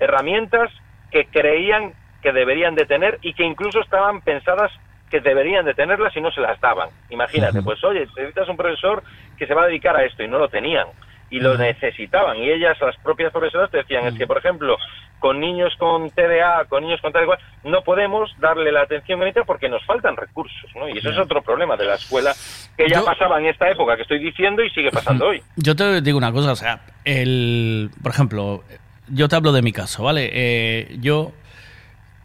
herramientas 0.00 0.68
que 1.12 1.28
creían 1.30 1.94
que 2.20 2.32
deberían 2.32 2.74
de 2.74 2.86
tener 2.86 3.18
y 3.22 3.34
que 3.34 3.44
incluso 3.44 3.80
estaban 3.80 4.20
pensadas 4.22 4.72
que 5.08 5.20
deberían 5.20 5.64
de 5.64 5.74
tenerlas 5.74 6.16
y 6.16 6.20
no 6.20 6.32
se 6.32 6.40
las 6.40 6.58
daban. 6.58 6.88
Imagínate, 7.10 7.58
pues 7.62 7.84
oye, 7.84 8.00
necesitas 8.16 8.48
un 8.48 8.56
profesor 8.56 9.04
que 9.36 9.46
se 9.46 9.54
va 9.54 9.62
a 9.62 9.66
dedicar 9.66 9.94
a 9.94 10.04
esto 10.04 10.24
y 10.24 10.28
no 10.28 10.38
lo 10.38 10.48
tenían 10.48 10.88
y 11.36 11.40
lo 11.40 11.56
necesitaban 11.58 12.36
y 12.36 12.50
ellas, 12.50 12.76
las 12.80 12.96
propias 12.98 13.32
profesoras, 13.32 13.70
te 13.70 13.78
decían, 13.78 14.06
es 14.06 14.14
que 14.14 14.26
por 14.26 14.38
ejemplo, 14.38 14.76
con 15.18 15.40
niños 15.40 15.72
con 15.78 16.10
TDA, 16.10 16.66
con 16.68 16.82
niños 16.84 17.00
con 17.00 17.12
tal 17.12 17.24
y 17.24 17.26
cual, 17.26 17.38
no 17.64 17.82
podemos 17.82 18.30
darle 18.38 18.70
la 18.70 18.82
atención 18.82 19.18
que 19.18 19.24
necesita 19.24 19.44
porque 19.44 19.68
nos 19.68 19.84
faltan 19.84 20.16
recursos, 20.16 20.70
¿no? 20.76 20.88
Y 20.88 20.98
eso 20.98 21.10
es 21.10 21.18
otro 21.18 21.42
problema 21.42 21.76
de 21.76 21.86
la 21.86 21.94
escuela 21.94 22.32
que 22.76 22.88
ya 22.88 22.98
Yo- 22.98 23.04
pasaba 23.04 23.38
en 23.40 23.46
esta 23.46 23.70
época 23.70 23.96
que 23.96 24.02
estoy 24.02 24.18
diciendo 24.18 24.62
y 24.62 24.70
sigue 24.70 24.90
pasando 24.90 25.26
hoy. 25.28 25.42
Yo 25.56 25.74
te 25.74 26.00
digo 26.02 26.18
una 26.18 26.30
cosa, 26.32 26.52
o 26.52 26.56
sea, 26.56 26.80
el, 27.04 27.90
por 28.02 28.12
ejemplo, 28.12 28.62
yo 29.08 29.28
te 29.28 29.36
hablo 29.36 29.52
de 29.52 29.62
mi 29.62 29.72
caso, 29.72 30.02
¿vale? 30.04 30.30
Eh, 30.32 30.96
yo, 31.00 31.32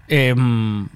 em, 0.08 0.88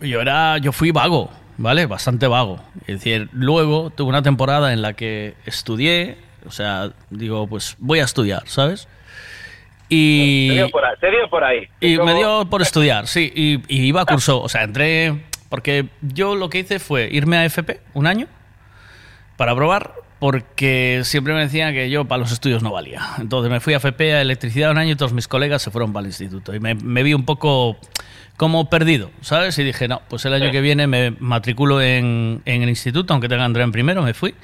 yo 0.00 0.20
era, 0.20 0.58
yo 0.58 0.72
fui 0.72 0.90
vago, 0.92 1.30
¿vale? 1.58 1.86
Bastante 1.86 2.26
vago. 2.26 2.60
Es 2.82 2.98
decir, 3.00 3.28
luego 3.32 3.90
tuve 3.90 4.08
una 4.08 4.22
temporada 4.22 4.72
en 4.72 4.82
la 4.82 4.92
que 4.94 5.34
estudié, 5.46 6.16
o 6.46 6.50
sea, 6.50 6.90
digo, 7.10 7.46
pues 7.46 7.76
voy 7.78 8.00
a 8.00 8.04
estudiar, 8.04 8.42
¿sabes? 8.46 8.88
Y, 9.88 10.48
Te 10.48 10.54
dio 10.54 10.70
por 10.70 10.84
ahí. 10.84 10.94
te 11.00 11.10
dio 11.10 11.30
por 11.30 11.44
ahí. 11.44 11.68
y 11.80 11.96
Como- 11.96 12.12
me 12.12 12.18
dio 12.18 12.46
por 12.48 12.62
estudiar, 12.62 13.06
sí, 13.08 13.32
y, 13.34 13.54
y 13.68 13.86
iba 13.86 14.02
a 14.02 14.06
curso, 14.06 14.40
o 14.40 14.48
sea, 14.48 14.62
entré, 14.62 15.24
porque 15.48 15.86
yo 16.00 16.36
lo 16.36 16.48
que 16.48 16.60
hice 16.60 16.78
fue 16.78 17.08
irme 17.10 17.36
a 17.38 17.44
FP 17.44 17.80
un 17.94 18.06
año 18.06 18.26
para 19.36 19.54
probar, 19.56 19.94
porque 20.20 21.00
siempre 21.04 21.32
me 21.34 21.40
decían 21.40 21.72
que 21.74 21.90
yo 21.90 22.04
para 22.04 22.20
los 22.20 22.30
estudios 22.30 22.62
no 22.62 22.70
valía. 22.70 23.00
Entonces 23.18 23.50
me 23.50 23.58
fui 23.58 23.72
a 23.74 23.78
FP 23.78 24.14
a 24.14 24.20
electricidad 24.20 24.70
un 24.70 24.78
año 24.78 24.92
y 24.92 24.96
todos 24.96 25.12
mis 25.14 25.26
colegas 25.26 25.62
se 25.62 25.70
fueron 25.70 25.92
para 25.94 26.02
el 26.02 26.08
instituto. 26.08 26.54
Y 26.54 26.60
me, 26.60 26.74
me 26.74 27.02
vi 27.02 27.14
un 27.14 27.24
poco 27.24 27.78
como 28.36 28.68
perdido, 28.68 29.10
¿sabes? 29.22 29.58
Y 29.58 29.64
dije, 29.64 29.88
no, 29.88 30.02
pues 30.08 30.24
el 30.26 30.34
año 30.34 30.46
Sí. 30.46 30.50
que 30.52 30.60
viene 30.60 30.86
me 30.86 31.12
matriculo 31.18 31.80
en, 31.82 32.42
en 32.44 32.62
el 32.62 32.68
instituto, 32.68 33.14
aunque 33.14 33.28
tenga 33.30 33.44
Andrea 33.46 33.64
en 33.64 33.72
primero, 33.72 34.02
me 34.02 34.12
fui. 34.14 34.34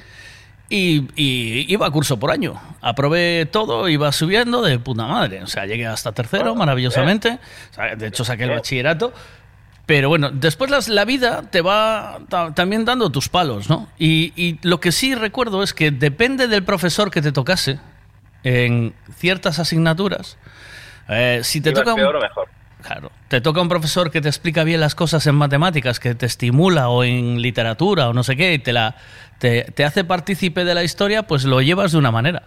Y, 0.69 1.09
y 1.15 1.73
iba 1.73 1.87
a 1.87 1.91
curso 1.91 2.19
por 2.19 2.31
año. 2.33 2.61
Aprobé 2.81 3.47
todo, 3.47 3.89
iba 3.89 4.11
subiendo 4.13 4.63
de 4.63 4.79
puta 4.81 5.07
madre. 5.07 5.43
O 5.43 5.47
sea, 5.47 5.65
llegué 5.67 5.87
hasta 5.87 6.11
tercero, 6.13 6.55
maravillosamente. 6.57 7.39
O 7.71 7.75
sea, 7.75 7.95
de 7.95 8.07
hecho, 8.09 8.25
saqué 8.25 8.45
el 8.45 8.51
bachillerato. 8.57 9.13
Pero 9.87 10.09
bueno, 10.09 10.31
después 10.33 10.69
las- 10.69 10.89
la 10.89 11.05
vida 11.05 11.43
te 11.49 11.61
va 11.61 12.19
ta- 12.29 12.53
también 12.53 12.85
dando 12.85 13.11
tus 13.11 13.29
palos, 13.29 13.71
¿no? 13.71 13.89
Y, 13.97 14.33
y 14.35 14.59
lo 14.63 14.81
que 14.81 14.91
sí 14.91 15.15
recuerdo 15.15 15.63
es 15.63 15.73
que 15.73 15.93
depende 15.93 16.49
del 16.49 16.65
profesor 16.65 17.13
que 17.13 17.23
te 17.23 17.31
tocase 17.31 17.79
en 18.43 18.95
ciertas 19.17 19.61
asignaturas. 19.61 20.37
eh, 21.09 21.41
si 21.45 21.61
te 21.61 21.71
toca 21.85 21.95
un, 21.95 22.01
o 22.17 22.21
mejor. 22.21 22.49
Claro. 22.87 23.11
Te 23.29 23.41
toca 23.41 23.61
un 23.61 23.69
profesor 23.69 24.13
que 24.13 24.21
te 24.21 24.29
explica 24.29 24.63
bien 24.63 24.81
las 24.81 24.95
cosas 24.95 25.27
en 25.27 25.35
matemáticas, 25.35 25.99
que 25.99 26.15
te 26.15 26.27
estimula 26.27 26.89
o 26.89 27.03
en 27.03 27.43
literatura 27.43 28.09
o 28.09 28.13
no 28.13 28.23
sé 28.23 28.37
qué, 28.37 28.55
y 28.55 28.59
te, 28.61 28.73
la, 28.73 28.95
te, 29.41 29.65
te 29.73 29.85
hace 29.85 30.05
partícipe 30.05 30.65
de 30.65 30.75
la 30.75 30.85
historia, 30.85 31.25
pues 31.25 31.45
lo 31.45 31.61
llevas 31.61 31.93
de 31.93 31.99
una 31.99 32.13
manera. 32.13 32.45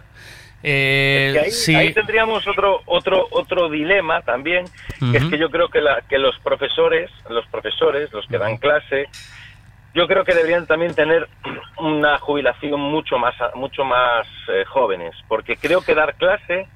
Eh, 0.62 1.30
que 1.34 1.40
ahí, 1.40 1.50
sí. 1.50 1.74
ahí 1.74 1.94
tendríamos 1.94 2.46
otro 2.46 2.82
otro 2.84 3.26
otro 3.30 3.70
dilema 3.70 4.20
también 4.20 4.66
que 5.10 5.16
es 5.16 5.24
que 5.24 5.38
yo 5.38 5.48
creo 5.48 5.70
que, 5.70 5.80
la, 5.80 6.02
que 6.06 6.18
los 6.18 6.38
profesores 6.40 7.10
los 7.30 7.46
profesores 7.46 8.12
los 8.12 8.26
que 8.26 8.36
dan 8.36 8.58
clase 8.58 9.08
yo 9.94 10.06
creo 10.06 10.22
que 10.22 10.34
deberían 10.34 10.66
también 10.66 10.94
tener 10.94 11.30
una 11.78 12.18
jubilación 12.18 12.78
mucho 12.78 13.16
más 13.18 13.34
mucho 13.54 13.86
más 13.86 14.26
eh, 14.48 14.66
jóvenes 14.66 15.14
porque 15.28 15.56
creo 15.56 15.80
que 15.80 15.94
dar 15.94 16.16
clase 16.16 16.66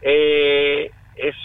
eh, 0.00 0.90
es 1.16 1.36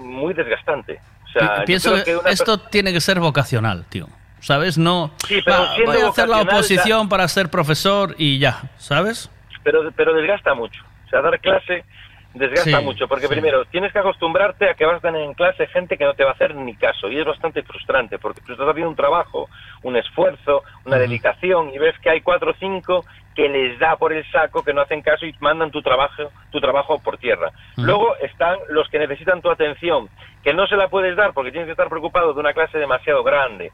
muy 0.00 0.34
desgastante 0.34 1.00
o 1.24 1.32
sea, 1.32 1.64
Pienso 1.64 1.94
que 1.94 2.02
que 2.04 2.18
esto 2.26 2.58
tiene 2.58 2.92
que 2.92 3.00
ser 3.00 3.20
vocacional, 3.20 3.84
tío. 3.88 4.08
¿sabes? 4.40 4.78
No, 4.78 5.12
Sí, 5.28 5.40
pero 5.44 5.58
"Va, 5.60 5.74
siendo 5.74 5.92
voy 5.92 6.00
a 6.02 6.08
hacer 6.08 6.28
la 6.28 6.40
oposición 6.40 7.08
para 7.08 7.28
ser 7.28 7.50
profesor 7.50 8.14
y 8.18 8.38
ya, 8.38 8.62
¿sabes? 8.78 9.30
pero, 9.62 9.92
pero 9.94 10.14
desgasta 10.14 10.54
mucho. 10.54 10.82
O 11.06 11.08
sea, 11.10 11.20
dar 11.20 11.38
clase 11.38 11.84
desgasta 12.32 12.78
Sí, 12.78 12.84
mucho, 12.84 13.06
porque 13.06 13.26
sí. 13.26 13.32
primero 13.32 13.64
tienes 13.66 13.92
que 13.92 13.98
acostumbrarte 13.98 14.70
a 14.70 14.74
que 14.74 14.86
vas 14.86 14.96
a 14.96 15.00
tener 15.00 15.20
en 15.22 15.34
clase 15.34 15.66
gente 15.66 15.98
que 15.98 16.04
no 16.04 16.14
te 16.14 16.24
va 16.24 16.30
a 16.30 16.32
hacer 16.34 16.54
ni 16.54 16.74
caso, 16.76 17.08
y 17.10 17.18
es 17.18 17.26
bastante 17.26 17.62
frustrante, 17.62 18.18
porque 18.18 18.40
tú 18.40 18.52
estás 18.52 18.68
haciendo 18.68 18.88
un 18.90 18.96
trabajo, 18.96 19.48
un 19.82 19.96
esfuerzo, 19.96 20.62
una 20.86 20.96
dedicación, 20.96 21.70
y 21.74 21.78
ves 21.78 21.94
que 22.00 22.08
hay 22.10 22.20
cuatro 22.22 22.52
o 22.52 22.54
cinco 22.58 23.04
que 23.34 23.48
les 23.48 23.78
da 23.78 23.96
por 23.96 24.12
el 24.12 24.28
saco, 24.30 24.62
que 24.62 24.74
no 24.74 24.82
hacen 24.82 25.02
caso 25.02 25.24
y 25.24 25.34
mandan 25.40 25.70
tu 25.70 25.82
trabajo, 25.82 26.30
tu 26.50 26.60
trabajo 26.60 26.98
por 26.98 27.18
tierra. 27.18 27.52
Luego 27.76 28.16
están 28.16 28.58
los 28.68 28.88
que 28.88 28.98
necesitan 28.98 29.40
tu 29.40 29.50
atención, 29.50 30.08
que 30.42 30.52
no 30.52 30.66
se 30.66 30.76
la 30.76 30.88
puedes 30.88 31.16
dar 31.16 31.32
porque 31.32 31.52
tienes 31.52 31.66
que 31.66 31.72
estar 31.72 31.88
preocupado 31.88 32.34
de 32.34 32.40
una 32.40 32.52
clase 32.52 32.78
demasiado 32.78 33.22
grande. 33.22 33.72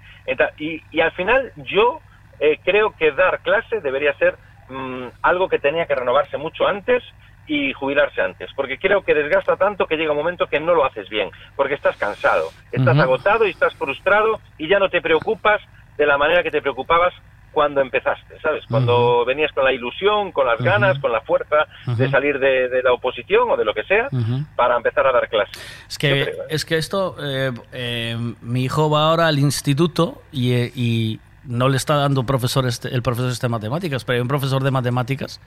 Y, 0.58 0.82
y 0.90 1.00
al 1.00 1.12
final 1.12 1.52
yo 1.56 2.00
eh, 2.38 2.58
creo 2.62 2.94
que 2.96 3.12
dar 3.12 3.40
clase 3.40 3.80
debería 3.80 4.12
ser 4.14 4.36
mm, 4.68 5.06
algo 5.22 5.48
que 5.48 5.58
tenía 5.58 5.86
que 5.86 5.94
renovarse 5.94 6.36
mucho 6.36 6.66
antes 6.66 7.02
y 7.46 7.72
jubilarse 7.72 8.20
antes, 8.20 8.50
porque 8.56 8.76
creo 8.76 9.02
que 9.02 9.14
desgasta 9.14 9.56
tanto 9.56 9.86
que 9.86 9.96
llega 9.96 10.10
un 10.10 10.18
momento 10.18 10.48
que 10.48 10.58
no 10.58 10.74
lo 10.74 10.84
haces 10.84 11.08
bien, 11.08 11.30
porque 11.54 11.74
estás 11.74 11.96
cansado, 11.96 12.50
estás 12.72 12.98
agotado 12.98 13.46
y 13.46 13.50
estás 13.50 13.72
frustrado 13.76 14.40
y 14.58 14.66
ya 14.68 14.80
no 14.80 14.88
te 14.88 15.00
preocupas 15.00 15.62
de 15.96 16.06
la 16.06 16.18
manera 16.18 16.42
que 16.42 16.50
te 16.50 16.60
preocupabas 16.60 17.14
cuando 17.56 17.80
empezaste, 17.80 18.38
¿sabes? 18.42 18.64
Cuando 18.68 19.24
venías 19.24 19.50
con 19.52 19.64
la 19.64 19.72
ilusión, 19.72 20.30
con 20.30 20.46
las 20.46 20.60
ganas, 20.60 20.98
con 20.98 21.10
la 21.10 21.22
fuerza 21.22 21.56
de 21.86 22.02
Ujú. 22.04 22.10
salir 22.10 22.38
de, 22.38 22.68
de 22.68 22.82
la 22.82 22.92
oposición 22.92 23.50
o 23.50 23.56
de 23.56 23.64
lo 23.64 23.72
que 23.72 23.82
sea 23.84 24.10
para 24.56 24.76
empezar 24.76 25.06
a 25.06 25.12
dar 25.12 25.26
clases. 25.30 25.56
Es 25.88 25.96
que, 25.96 26.34
es 26.50 26.66
que 26.66 26.76
esto, 26.76 27.16
eh, 27.18 27.52
eh, 27.72 28.18
mi 28.42 28.64
hijo 28.64 28.90
va 28.90 29.08
ahora 29.08 29.28
al 29.28 29.38
instituto 29.38 30.20
y, 30.32 30.52
eh, 30.52 30.70
y 30.76 31.18
no 31.44 31.70
le 31.70 31.78
está 31.78 31.96
dando 31.96 32.24
profesor 32.24 32.66
este- 32.66 32.94
el 32.94 33.00
profesor 33.00 33.30
este 33.30 33.46
de 33.46 33.50
matemáticas, 33.50 34.04
pero 34.04 34.16
hay 34.16 34.20
un 34.20 34.28
profesor 34.28 34.62
de 34.62 34.70
matemáticas 34.70 35.40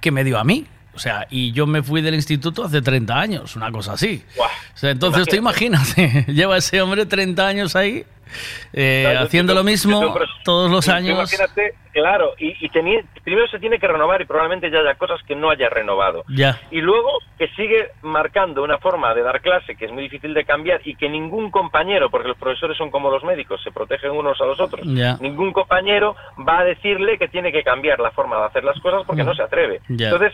que 0.00 0.10
me 0.10 0.24
dio 0.24 0.38
a 0.38 0.44
mí. 0.44 0.66
O 0.94 0.98
sea, 0.98 1.26
y 1.28 1.52
yo 1.52 1.66
me 1.66 1.82
fui 1.82 2.00
del 2.00 2.14
instituto 2.14 2.64
hace 2.64 2.80
30 2.80 3.20
años, 3.20 3.54
una 3.54 3.70
cosa 3.70 3.92
así. 3.92 4.24
O 4.38 4.76
sea, 4.78 4.90
entonces, 4.90 5.26
tú 5.28 5.36
imagínate, 5.36 6.24
lleva 6.28 6.56
ese 6.56 6.80
hombre 6.80 7.04
30 7.04 7.46
años 7.46 7.76
ahí, 7.76 8.04
eh, 8.72 9.02
Claro, 9.10 9.26
haciendo 9.26 9.54
lo 9.54 9.64
mismo 9.64 10.14
todos 10.44 10.70
los 10.70 10.88
años. 10.88 11.18
Imagínate, 11.32 11.74
claro, 11.92 12.34
y, 12.38 12.48
y 12.64 12.68
teni- 12.70 13.04
primero 13.24 13.46
se 13.48 13.58
tiene 13.58 13.78
que 13.78 13.86
renovar 13.88 14.20
y 14.20 14.24
probablemente 14.24 14.70
ya 14.70 14.78
haya 14.78 14.94
cosas 14.94 15.20
que 15.26 15.34
no 15.34 15.50
haya 15.50 15.68
renovado. 15.68 16.24
Ya. 16.28 16.58
Y 16.70 16.80
luego 16.80 17.08
que 17.38 17.48
sigue 17.56 17.90
marcando 18.02 18.62
una 18.62 18.78
forma 18.78 19.14
de 19.14 19.22
dar 19.22 19.40
clase 19.40 19.74
que 19.76 19.86
es 19.86 19.92
muy 19.92 20.02
difícil 20.04 20.34
de 20.34 20.44
cambiar 20.44 20.80
y 20.84 20.94
que 20.94 21.08
ningún 21.08 21.50
compañero, 21.50 22.10
porque 22.10 22.28
los 22.28 22.36
profesores 22.36 22.76
son 22.76 22.90
como 22.90 23.10
los 23.10 23.24
médicos, 23.24 23.62
se 23.62 23.70
protegen 23.72 24.10
unos 24.12 24.40
a 24.40 24.44
los 24.44 24.60
otros, 24.60 24.86
Ya. 24.86 25.16
ningún 25.20 25.52
compañero 25.52 26.14
va 26.48 26.60
a 26.60 26.64
decirle 26.64 27.18
que 27.18 27.28
tiene 27.28 27.50
que 27.52 27.62
cambiar 27.62 27.98
la 28.00 28.10
forma 28.10 28.36
de 28.38 28.44
hacer 28.46 28.64
las 28.64 28.78
cosas 28.80 29.02
porque 29.06 29.24
no 29.24 29.34
se 29.34 29.42
atreve. 29.42 29.80
Ya. 29.88 30.10
Entonces, 30.10 30.32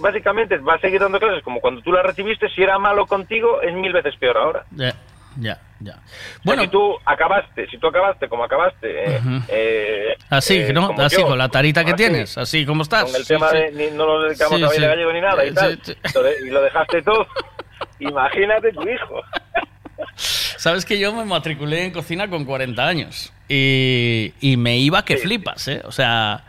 básicamente 0.00 0.56
va 0.58 0.74
a 0.74 0.78
seguir 0.80 1.00
dando 1.00 1.18
clases 1.18 1.42
como 1.42 1.60
cuando 1.60 1.82
tú 1.82 1.92
las 1.92 2.04
recibiste, 2.04 2.48
si 2.50 2.62
era 2.62 2.78
malo 2.78 3.06
contigo, 3.06 3.60
es 3.62 3.74
mil 3.74 3.92
veces 3.92 4.16
peor 4.16 4.36
ahora. 4.38 4.64
Ya, 4.70 4.94
ya, 5.38 5.58
ya. 5.80 5.96
Bueno, 6.44 6.62
si 6.62 6.68
tú 6.68 6.96
acabaste, 7.04 7.66
si 7.68 7.78
tú 7.78 7.86
acabaste 7.88 8.28
como 8.28 8.44
acabaste, 8.44 8.88
eh, 9.16 9.18
Ujú. 9.18 9.42
eh, 9.48 10.16
Así, 10.30 10.56
eh, 10.58 10.72
¿no? 10.72 10.92
Así, 10.98 11.16
yo, 11.20 11.26
con 11.26 11.38
la 11.38 11.48
tarita 11.48 11.84
que 11.84 11.92
así, 11.92 11.96
tienes, 11.96 12.36
así 12.38 12.66
como 12.66 12.82
estás. 12.82 13.04
Con 13.04 13.14
el 13.16 13.22
Sí, 13.22 13.34
tema 13.34 13.50
sí. 13.50 13.56
de 13.56 13.72
ni- 13.72 13.90
no 13.90 14.06
lo 14.06 14.22
dedicamos 14.22 14.58
Sí, 14.58 14.64
a 14.64 14.68
baile 14.68 14.86
gallego 14.88 15.12
ni 15.12 15.20
nada 15.20 15.44
y 15.46 15.52
tal, 15.54 15.80
y 16.44 16.50
lo 16.50 16.62
dejaste 16.62 17.02
todo. 17.02 17.26
Imagínate 18.00 18.72
tu 18.72 18.82
hijo. 18.88 19.20
Sabes 20.14 20.84
que 20.84 20.98
yo 20.98 21.12
me 21.12 21.24
matriculé 21.24 21.84
en 21.84 21.92
cocina 21.92 22.28
con 22.28 22.44
40 22.44 22.86
años 22.86 23.32
y, 23.48 24.32
y 24.40 24.56
me 24.56 24.76
iba 24.78 25.04
que 25.04 25.16
flipas, 25.16 25.68
¿eh? 25.68 25.82
O 25.84 25.92
sea, 25.92 26.44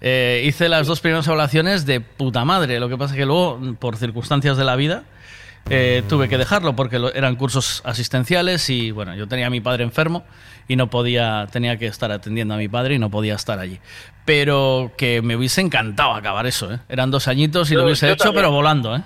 eh, 0.00 0.42
hice 0.44 0.68
las 0.68 0.86
dos 0.86 1.00
primeras 1.00 1.26
evaluaciones 1.26 1.86
de 1.86 2.00
puta 2.00 2.44
madre. 2.44 2.78
Lo 2.80 2.88
que 2.88 2.96
pasa 2.96 3.14
es 3.14 3.18
que 3.18 3.26
luego, 3.26 3.60
por 3.78 3.96
circunstancias 3.96 4.56
de 4.56 4.64
la 4.64 4.76
vida, 4.76 5.04
eh, 5.70 6.02
tuve 6.08 6.28
que 6.28 6.38
dejarlo 6.38 6.74
porque 6.74 6.98
lo- 6.98 7.12
eran 7.12 7.36
cursos 7.36 7.82
asistenciales 7.84 8.68
y 8.70 8.90
bueno, 8.90 9.14
yo 9.14 9.26
tenía 9.28 9.46
a 9.48 9.50
mi 9.50 9.60
padre 9.60 9.84
enfermo 9.84 10.24
y 10.66 10.76
no 10.76 10.88
podía, 10.88 11.46
tenía 11.50 11.76
que 11.78 11.86
estar 11.86 12.10
atendiendo 12.12 12.54
a 12.54 12.56
mi 12.56 12.68
padre 12.68 12.94
y 12.94 12.98
no 12.98 13.10
podía 13.10 13.34
estar 13.34 13.58
allí. 13.58 13.78
Pero 14.24 14.92
que 14.96 15.22
me 15.22 15.36
hubiese 15.36 15.60
encantado 15.60 16.12
acabar 16.14 16.46
eso, 16.46 16.72
¿eh? 16.72 16.78
Eran 16.88 17.10
dos 17.10 17.28
añitos 17.28 17.70
y 17.70 17.74
Yo- 17.74 17.80
lo 17.80 17.86
hubiese 17.86 18.10
hecho, 18.10 18.24
también. 18.24 18.42
pero 18.44 18.52
volando, 18.52 18.96
¿eh? 18.96 19.02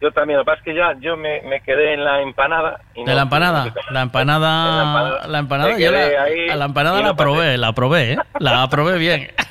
Yo 0.00 0.10
también, 0.10 0.36
lo 0.38 0.44
que 0.44 0.46
pasa 0.46 0.58
es 0.58 0.64
que 0.64 0.74
ya 0.74 0.94
yo 1.00 1.16
me, 1.16 1.42
me 1.42 1.60
quedé 1.60 1.94
en 1.94 2.04
la 2.04 2.20
empanada. 2.22 2.80
Y 2.94 3.00
De 3.04 3.06
no- 3.06 3.14
la 3.14 3.22
empanada, 3.22 3.64
la 3.90 4.02
empanada, 4.02 4.82
empanada. 4.82 5.28
la 5.28 5.38
empanada, 5.38 5.78
yo 5.78 5.92
la, 5.92 6.56
la 6.56 6.64
empanada 6.64 7.00
la 7.02 7.14
probé, 7.14 7.56
la 7.56 7.72
probé, 7.72 8.12
¿eh? 8.14 8.18
la 8.40 8.68
probé 8.68 8.98
bien. 8.98 9.28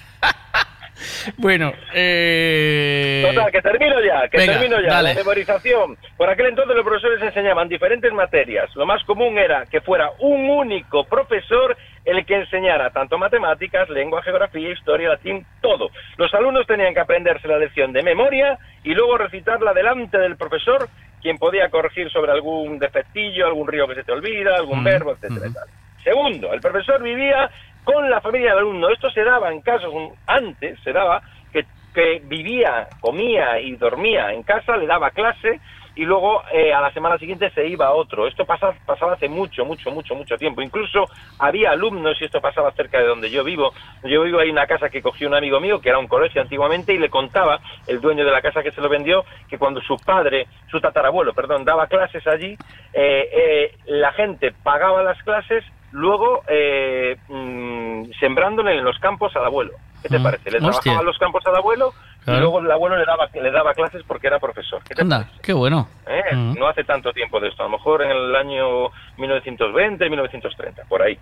bueno, 1.37 1.71
eh... 1.93 3.23
Total, 3.27 3.51
que 3.51 3.61
termino 3.61 3.95
ya, 4.01 4.27
que 4.29 4.37
Venga, 4.37 4.53
termino 4.53 4.81
ya. 4.81 4.87
dale. 4.95 5.09
La 5.09 5.15
memorización. 5.15 5.97
Por 6.17 6.29
aquel 6.29 6.47
entonces 6.47 6.75
los 6.75 6.85
profesores 6.85 7.21
enseñaban 7.21 7.67
diferentes 7.69 8.11
materias. 8.13 8.69
Lo 8.75 8.85
más 8.85 9.03
común 9.03 9.37
era 9.37 9.65
que 9.65 9.81
fuera 9.81 10.11
un 10.19 10.49
único 10.49 11.03
profesor 11.05 11.77
el 12.05 12.25
que 12.25 12.35
enseñara 12.35 12.89
tanto 12.89 13.17
matemáticas, 13.17 13.89
lengua, 13.89 14.23
geografía, 14.23 14.71
historia, 14.71 15.09
latín, 15.09 15.45
todo. 15.61 15.89
Los 16.17 16.33
alumnos 16.33 16.65
tenían 16.65 16.93
que 16.93 16.99
aprenderse 16.99 17.47
la 17.47 17.57
lección 17.59 17.93
de 17.93 18.01
memoria 18.03 18.57
y 18.83 18.93
luego 18.93 19.17
recitarla 19.17 19.73
delante 19.73 20.17
del 20.17 20.35
profesor, 20.35 20.89
quien 21.21 21.37
podía 21.37 21.69
corregir 21.69 22.09
sobre 22.11 22.31
algún 22.31 22.79
defectillo, 22.79 23.45
algún 23.45 23.67
río 23.67 23.87
que 23.87 23.95
se 23.95 24.03
te 24.03 24.11
olvida, 24.11 24.55
algún 24.55 24.81
Mm, 24.81 24.83
verbo, 24.83 25.11
etcétera. 25.11 25.51
tal. 25.53 25.69
Segundo, 26.03 26.51
el 26.51 26.59
profesor 26.61 27.03
vivía 27.03 27.47
con 27.83 28.09
la 28.09 28.21
familia 28.21 28.49
del 28.51 28.59
alumno. 28.59 28.89
Esto 28.89 29.09
se 29.11 29.23
daba 29.23 29.51
en 29.51 29.61
casos, 29.61 29.93
antes 30.27 30.79
se 30.83 30.91
daba 30.93 31.21
que, 31.51 31.65
que 31.93 32.21
vivía, 32.23 32.89
comía 32.99 33.59
y 33.59 33.75
dormía 33.75 34.31
en 34.33 34.43
casa, 34.43 34.77
le 34.77 34.87
daba 34.87 35.11
clase 35.11 35.59
y 35.93 36.05
luego 36.05 36.41
eh, 36.53 36.73
a 36.73 36.79
la 36.79 36.91
semana 36.93 37.17
siguiente 37.17 37.51
se 37.51 37.67
iba 37.67 37.87
a 37.87 37.91
otro. 37.93 38.25
Esto 38.25 38.45
pasa- 38.45 38.77
pasaba 38.85 39.13
hace 39.13 39.27
mucho, 39.27 39.65
mucho, 39.65 39.91
mucho, 39.91 40.15
mucho 40.15 40.37
tiempo. 40.37 40.61
Incluso 40.61 41.09
había 41.37 41.71
alumnos, 41.71 42.15
y 42.21 42.25
esto 42.25 42.39
pasaba 42.39 42.71
cerca 42.71 42.99
de 42.99 43.07
donde 43.07 43.29
yo 43.29 43.43
vivo. 43.43 43.73
Yo 44.03 44.23
vivo 44.23 44.39
ahí 44.39 44.47
en 44.47 44.53
una 44.53 44.67
casa 44.67 44.89
que 44.89 45.01
cogió 45.01 45.27
un 45.27 45.35
amigo 45.35 45.59
mío, 45.59 45.81
que 45.81 45.89
era 45.89 45.97
un 45.99 46.07
colegio 46.07 46.41
antiguamente, 46.41 46.93
y 46.93 46.97
le 46.97 47.09
contaba, 47.09 47.59
el 47.87 47.99
dueño 47.99 48.23
de 48.23 48.31
la 48.31 48.41
casa 48.41 48.63
que 48.63 48.71
se 48.71 48.79
lo 48.79 48.87
vendió, 48.87 49.25
que 49.49 49.57
cuando 49.57 49.81
su 49.81 49.97
padre, 50.01 50.47
su 50.67 50.79
tatarabuelo, 50.79 51.33
perdón, 51.33 51.65
daba 51.65 51.87
clases 51.87 52.25
allí, 52.25 52.57
eh, 52.93 53.29
eh, 53.33 53.71
la 53.87 54.13
gente 54.13 54.53
pagaba 54.63 55.03
las 55.03 55.21
clases, 55.23 55.65
luego 55.91 56.41
eh, 56.47 57.17
mm, 57.27 58.11
sembrándole 58.19 58.77
en 58.77 58.83
los 58.83 58.97
campos 58.99 59.35
al 59.35 59.45
abuelo. 59.45 59.71
¿Qué 60.01 60.09
te 60.09 60.17
Mm, 60.19 60.23
parece? 60.23 60.49
Le 60.51 60.57
hostia. 60.57 60.71
trabajaban 60.81 61.05
los 61.05 61.17
campos 61.19 61.45
al 61.45 61.55
abuelo 61.55 61.93
Claro. 62.23 62.37
y 62.37 62.41
luego 62.41 62.59
el 62.59 62.71
abuelo 62.71 62.97
le 62.97 63.05
daba, 63.05 63.27
le 63.33 63.51
daba 63.51 63.73
clases 63.73 64.01
porque 64.07 64.27
era 64.27 64.39
profesor. 64.39 64.81
¿Qué 64.83 64.95
te 64.95 65.01
Anda, 65.01 65.29
qué 65.43 65.53
bueno. 65.53 65.87
¿eh? 66.07 66.35
Mm. 66.35 66.55
No 66.57 66.67
hace 66.67 66.83
tanto 66.83 67.11
tiempo 67.13 67.39
de 67.39 67.49
esto, 67.49 67.61
a 67.63 67.65
lo 67.67 67.71
mejor 67.77 68.01
en 68.01 68.11
el 68.11 68.35
año 68.35 68.89
1920, 69.17 70.09
1930, 70.09 70.83
por 70.89 71.01
ahí. 71.03 71.17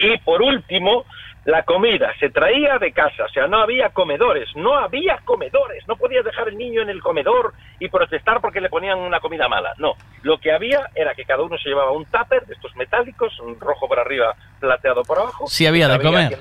Y 0.00 0.16
por 0.18 0.40
último, 0.40 1.04
la 1.44 1.62
comida 1.62 2.12
se 2.18 2.30
traía 2.30 2.78
de 2.78 2.92
casa, 2.92 3.24
o 3.24 3.28
sea, 3.28 3.46
no 3.46 3.62
había 3.62 3.90
comedores, 3.90 4.48
no 4.56 4.76
había 4.76 5.18
comedores, 5.24 5.86
no 5.88 5.96
podías 5.96 6.24
dejar 6.24 6.48
el 6.48 6.56
niño 6.56 6.82
en 6.82 6.90
el 6.90 7.00
comedor 7.00 7.54
y 7.78 7.88
protestar 7.88 8.40
porque 8.40 8.60
le 8.60 8.68
ponían 8.68 8.98
una 8.98 9.20
comida 9.20 9.48
mala, 9.48 9.72
no. 9.78 9.94
Lo 10.22 10.38
que 10.38 10.52
había 10.52 10.90
era 10.94 11.14
que 11.14 11.24
cada 11.24 11.42
uno 11.42 11.56
se 11.58 11.68
llevaba 11.68 11.92
un 11.92 12.04
tupper 12.06 12.46
de 12.46 12.54
estos 12.54 12.74
metálicos, 12.76 13.38
un 13.40 13.58
rojo 13.58 13.88
por 13.88 13.98
arriba, 13.98 14.34
plateado 14.58 15.02
por 15.02 15.18
abajo. 15.18 15.46
Sí 15.46 15.66
había 15.66 15.88
de 15.88 16.00
comer. 16.00 16.38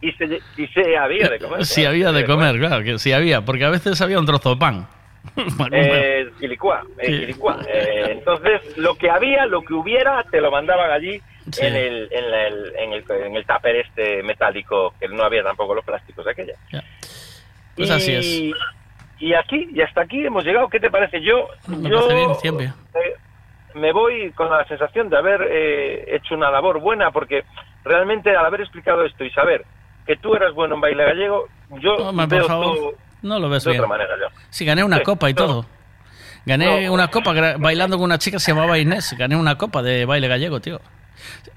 Y 0.00 0.12
se, 0.12 0.40
y 0.56 0.66
se 0.68 0.96
había 0.96 1.28
de 1.28 1.38
comer. 1.38 1.64
Sí 1.64 1.84
había 1.84 2.12
de 2.12 2.24
comer, 2.24 2.58
claro, 2.58 2.82
que 2.82 2.98
sí 2.98 3.12
había, 3.12 3.42
porque 3.42 3.64
a 3.64 3.70
veces 3.70 4.00
había 4.00 4.18
un 4.18 4.26
trozo 4.26 4.50
de 4.50 4.56
pan. 4.56 4.88
Eh, 5.72 6.30
Quilicua, 6.38 6.82
Sí. 7.00 7.06
Quilicua. 7.20 7.58
Eh, 7.68 8.08
entonces, 8.10 8.76
lo 8.76 8.96
que 8.96 9.10
había, 9.10 9.46
lo 9.46 9.62
que 9.62 9.74
hubiera, 9.74 10.22
te 10.24 10.40
lo 10.40 10.50
mandaban 10.50 10.90
allí 10.90 11.20
Sí. 11.50 11.64
en, 11.66 11.74
el, 11.74 12.08
en, 12.12 12.30
la- 12.30 12.46
el, 12.46 12.72
en, 12.76 12.92
el, 12.92 13.04
en 13.10 13.36
el 13.36 13.44
tupper 13.46 13.76
este 13.76 14.22
metálico, 14.22 14.94
que 15.00 15.08
no 15.08 15.24
había 15.24 15.42
tampoco 15.42 15.74
los 15.74 15.84
plásticos 15.84 16.24
de 16.24 16.30
aquella. 16.30 16.54
Pues 17.76 17.88
y, 17.88 17.92
así 17.92 18.14
es. 18.14 18.56
Y 19.18 19.34
aquí, 19.34 19.68
y 19.72 19.80
hasta 19.80 20.02
aquí 20.02 20.24
hemos 20.24 20.44
llegado. 20.44 20.68
¿Qué 20.68 20.78
te 20.80 20.90
parece? 20.90 21.20
Yo, 21.22 21.48
Me 21.66 21.88
yo 21.90 22.08
bien, 22.08 22.34
siempre. 22.36 22.66
eh, 22.94 23.14
me 23.74 23.92
voy 23.92 24.30
con 24.32 24.50
la 24.50 24.64
sensación 24.66 25.08
de 25.08 25.16
haber 25.16 25.48
eh, 25.50 26.04
hecho 26.16 26.34
una 26.34 26.50
labor 26.50 26.78
buena, 26.80 27.10
porque 27.10 27.44
realmente 27.84 28.30
al 28.36 28.44
haber 28.46 28.60
explicado 28.60 29.04
esto 29.04 29.24
y 29.24 29.30
saber 29.30 29.64
que 30.06 30.16
tú 30.16 30.34
eras 30.34 30.52
bueno 30.54 30.74
en 30.74 30.80
baile 30.80 31.04
gallego, 31.04 31.48
yo 31.80 32.12
veo 32.28 32.94
no 33.22 33.38
lo 33.38 33.48
ves 33.48 33.64
de 33.64 33.70
bien. 33.70 33.80
otra 33.82 33.88
manera. 33.88 34.14
Yo. 34.20 34.26
Sí, 34.50 34.64
gané 34.64 34.84
una 34.84 34.98
Sí, 34.98 35.02
copa 35.04 35.30
y 35.30 35.34
no. 35.34 35.36
todo. 35.46 35.66
Gané 36.44 36.90
una 36.90 37.08
copa 37.08 37.32
bailando 37.58 37.96
con 37.96 38.04
una 38.04 38.18
chica 38.18 38.36
que 38.36 38.40
se 38.40 38.52
llamaba 38.52 38.76
Inés. 38.78 39.14
Gané 39.16 39.36
una 39.36 39.56
copa 39.56 39.80
de 39.82 40.04
baile 40.04 40.26
gallego, 40.28 40.60
tío. 40.60 40.80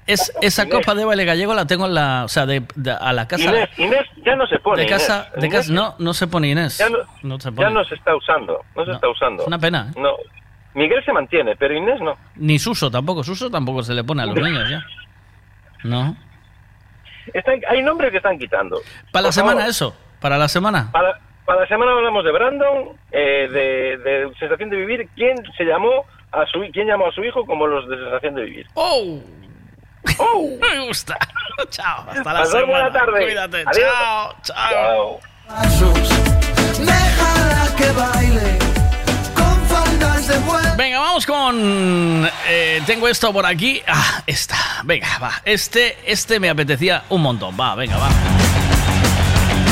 Es, 0.06 0.32
esa 0.40 0.62
Inés. 0.62 0.76
copa 0.76 0.94
de 0.94 1.04
baile 1.04 1.24
gallego 1.24 1.52
la 1.54 1.66
tengo 1.66 1.86
en 1.86 1.94
la, 1.94 2.22
o 2.24 2.28
sea, 2.28 2.46
de, 2.46 2.62
de- 2.76 2.92
a 2.92 3.12
la 3.12 3.26
casa. 3.26 3.42
Inés, 3.50 3.68
Inés 3.78 4.06
ya 4.24 4.36
no 4.36 4.46
se 4.46 4.60
pone. 4.60 4.82
de 4.82 4.88
casa, 4.88 5.28
Inés. 5.36 5.42
de 5.42 5.48
casa, 5.56 5.72
no, 5.72 5.96
no 5.98 6.14
se 6.14 6.28
pone 6.28 6.48
Inés. 6.50 6.78
Ya 6.78 6.88
no, 6.88 6.98
No 7.24 7.40
se 7.40 7.50
ya 7.50 7.56
pone. 7.56 7.70
no 7.70 7.84
se 7.84 7.96
está 7.96 8.14
usando, 8.14 8.64
no 8.76 8.84
se 8.84 8.92
está 8.92 9.08
usando. 9.08 9.42
Es 9.42 9.48
una 9.48 9.58
pena. 9.58 9.88
¿eh? 9.94 10.00
No. 10.00 10.12
Miguel 10.74 11.02
se 11.04 11.12
mantiene, 11.12 11.56
pero 11.56 11.74
Inés 11.74 12.00
no. 12.00 12.16
Ni 12.36 12.58
Suso 12.60 12.88
tampoco. 12.90 13.24
Suso 13.24 13.50
tampoco 13.50 13.82
se 13.82 13.92
le 13.94 14.04
pone 14.04 14.22
a 14.22 14.26
los 14.26 14.36
niños 14.36 14.68
ya. 14.70 14.84
No. 15.82 16.16
Están, 17.34 17.60
hay 17.68 17.82
nombres 17.82 18.12
que 18.12 18.18
están 18.18 18.38
quitando. 18.38 18.80
Para 19.10 19.24
la 19.26 19.32
semana 19.32 19.66
eso, 19.66 19.96
para 20.20 20.38
la 20.38 20.46
semana. 20.48 20.90
Para, 20.92 21.18
para 21.46 21.60
la 21.62 21.66
semana 21.68 21.92
hablamos 21.92 22.24
de 22.24 22.32
Brandon, 22.32 22.88
eh, 23.12 23.48
de, 23.50 23.96
de 23.98 24.30
Sensación 24.38 24.68
de 24.70 24.76
Vivir. 24.76 25.08
¿Quién 25.14 25.36
se 25.56 25.64
llamó 25.64 26.04
a 26.32 26.44
su 26.46 26.60
quién 26.72 26.86
llamó 26.88 27.06
a 27.06 27.12
su 27.12 27.22
hijo 27.24 27.46
como 27.46 27.66
los 27.66 27.88
de 27.88 27.96
Sensación 27.96 28.34
de 28.34 28.42
Vivir? 28.42 28.66
¡Oh! 28.74 29.20
Me 30.60 30.86
gusta. 30.86 31.16
Chao, 31.70 32.04
hasta 32.08 32.32
la 32.32 32.40
Pasad 32.40 32.60
semana. 32.60 32.66
buena 32.72 32.92
tarde. 32.92 33.24
Cuídate. 33.24 33.64
Adiós. 33.66 34.36
Chao, 34.42 35.20
chao. 35.20 35.20
Déjala 36.78 37.76
que 37.76 37.90
baile 37.92 38.58
con 39.34 39.66
faldas 39.66 40.28
de 40.28 40.38
vuelta. 40.40 40.74
Venga, 40.76 41.00
vamos 41.00 41.26
con. 41.26 42.28
eh, 42.48 42.80
tengo 42.86 43.08
esto 43.08 43.32
por 43.32 43.46
aquí. 43.46 43.82
Ah, 43.86 44.22
esta. 44.26 44.56
Venga, 44.84 45.06
va. 45.22 45.32
Este, 45.44 45.96
este 46.04 46.38
me 46.40 46.50
apetecía 46.50 47.04
un 47.08 47.22
montón. 47.22 47.56
Va, 47.58 47.74
venga, 47.74 47.96
va. 47.96 48.08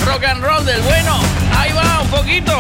Rock 0.07 0.25
and 0.25 0.45
roll 0.45 0.65
del 0.65 0.81
bueno. 0.83 1.17
Ahí 1.57 1.73
va, 1.73 2.03
un 2.03 2.09
poquito. 2.09 2.53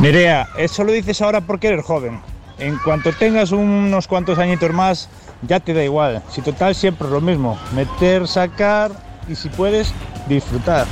Nerea, 0.00 0.48
eso 0.58 0.84
lo 0.84 0.92
dices 0.92 1.22
ahora 1.22 1.40
porque 1.40 1.68
eres 1.68 1.84
joven. 1.84 2.20
En 2.58 2.78
cuanto 2.78 3.12
tengas 3.12 3.52
unos 3.52 4.06
cuantos 4.06 4.38
añitos 4.38 4.72
más, 4.72 5.08
ya 5.42 5.60
te 5.60 5.74
da 5.74 5.82
igual. 5.82 6.22
Si 6.30 6.42
total 6.42 6.74
siempre 6.74 7.06
es 7.06 7.12
lo 7.12 7.20
mismo. 7.20 7.58
Meter, 7.74 8.28
sacar 8.28 8.92
y 9.28 9.34
si 9.34 9.48
puedes, 9.48 9.92
disfrutar. 10.28 10.86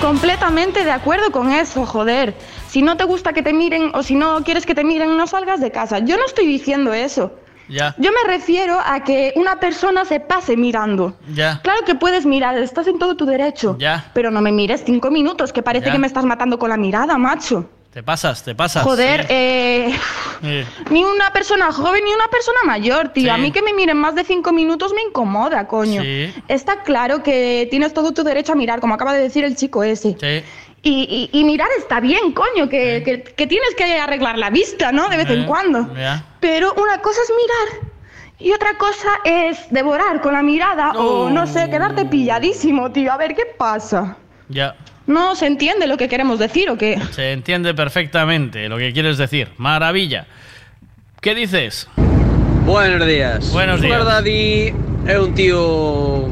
Completamente 0.00 0.84
de 0.84 0.92
acuerdo 0.92 1.32
con 1.32 1.52
eso, 1.52 1.84
joder. 1.84 2.34
Si 2.68 2.82
no 2.82 2.96
te 2.96 3.04
gusta 3.04 3.32
que 3.32 3.42
te 3.42 3.52
miren 3.52 3.90
o 3.94 4.02
si 4.02 4.14
no 4.14 4.42
quieres 4.44 4.64
que 4.64 4.74
te 4.74 4.84
miren, 4.84 5.16
no 5.16 5.26
salgas 5.26 5.60
de 5.60 5.70
casa. 5.70 5.98
Yo 5.98 6.16
no 6.16 6.24
estoy 6.24 6.46
diciendo 6.46 6.92
eso. 6.92 7.32
Ya, 7.68 7.94
Yo 7.98 8.10
me 8.12 8.32
refiero 8.32 8.78
a 8.84 9.04
que 9.04 9.32
una 9.36 9.60
persona 9.60 10.04
se 10.04 10.20
pase 10.20 10.56
mirando. 10.56 11.16
ya. 11.34 11.60
Claro 11.62 11.80
que 11.84 11.94
puedes 11.94 12.24
mirar, 12.26 12.56
estás 12.58 12.86
en 12.86 12.98
todo 12.98 13.16
tu 13.16 13.26
derecho. 13.26 13.76
Ya. 13.78 14.10
Pero 14.14 14.30
no 14.30 14.40
me 14.40 14.52
mires 14.52 14.82
cinco 14.86 15.10
minutos, 15.10 15.52
que 15.52 15.62
parece 15.62 15.86
Ya. 15.86 15.92
que 15.92 15.98
me 15.98 16.06
estás 16.06 16.24
matando 16.24 16.58
con 16.58 16.70
la 16.70 16.76
mirada, 16.76 17.18
macho. 17.18 17.68
Te 17.92 18.02
pasas, 18.02 18.44
te 18.44 18.54
pasas. 18.54 18.82
Joder, 18.84 19.22
Sí. 19.22 19.26
eh, 19.30 19.98
Eh, 20.42 20.64
ni 20.90 21.02
una 21.02 21.32
persona 21.32 21.72
joven 21.72 22.04
ni 22.04 22.12
una 22.12 22.28
persona 22.28 22.58
mayor, 22.64 23.08
tío. 23.08 23.24
Sí. 23.24 23.28
A 23.28 23.36
mí 23.38 23.50
que 23.50 23.60
me 23.60 23.72
miren 23.72 23.96
más 23.96 24.14
de 24.14 24.22
cinco 24.24 24.52
minutos 24.52 24.92
me 24.94 25.02
incomoda, 25.02 25.66
coño. 25.66 26.02
Sí. 26.02 26.32
Está 26.46 26.82
claro 26.84 27.24
que 27.24 27.66
tienes 27.70 27.92
todo 27.92 28.12
tu 28.12 28.22
derecho 28.22 28.52
a 28.52 28.54
mirar, 28.54 28.78
como 28.78 28.94
acaba 28.94 29.14
de 29.14 29.20
decir 29.22 29.42
el 29.44 29.56
chico 29.56 29.82
ese. 29.82 30.16
Sí. 30.20 30.44
Y, 30.88 31.28
y- 31.32 31.38
y 31.40 31.44
mirar 31.44 31.68
está 31.78 32.00
bien, 32.00 32.32
coño, 32.32 32.68
que, 32.68 33.02
que- 33.04 33.22
que 33.22 33.46
tienes 33.46 33.74
que 33.76 33.84
arreglar 33.98 34.38
la 34.38 34.48
vista, 34.48 34.90
¿no? 34.90 35.08
De 35.10 35.18
vez 35.18 35.28
en 35.28 35.40
Eh, 35.42 35.46
cuando. 35.46 35.86
Pero 36.40 36.72
una 36.74 36.98
cosa 37.02 37.20
es 37.22 37.30
mirar 37.30 37.90
y 38.38 38.52
otra 38.52 38.78
cosa 38.78 39.08
es 39.24 39.58
devorar 39.70 40.20
con 40.22 40.32
la 40.32 40.42
mirada 40.42 40.92
o, 40.92 41.28
no 41.28 41.46
sé, 41.46 41.68
quedarte 41.68 42.06
pilladísimo, 42.06 42.90
tío. 42.92 43.12
A 43.12 43.16
ver, 43.18 43.34
¿qué 43.34 43.42
pasa? 43.58 44.16
Ya. 44.48 44.74
¿No 45.06 45.34
se 45.36 45.46
entiende 45.46 45.86
lo 45.86 45.96
que 45.96 46.08
queremos 46.08 46.38
decir 46.38 46.70
o 46.70 46.78
qué? 46.78 46.98
Se 47.10 47.32
entiende 47.32 47.74
perfectamente 47.74 48.68
lo 48.68 48.78
que 48.78 48.92
quieres 48.92 49.18
decir. 49.18 49.48
Maravilla. 49.58 50.26
¿Qué 51.20 51.34
dices? 51.34 51.88
Buenos 52.64 53.06
días. 53.06 53.52
Buenos 53.52 53.80
días. 53.82 54.72
Es 55.06 55.18
un 55.18 55.34
tío 55.34 56.28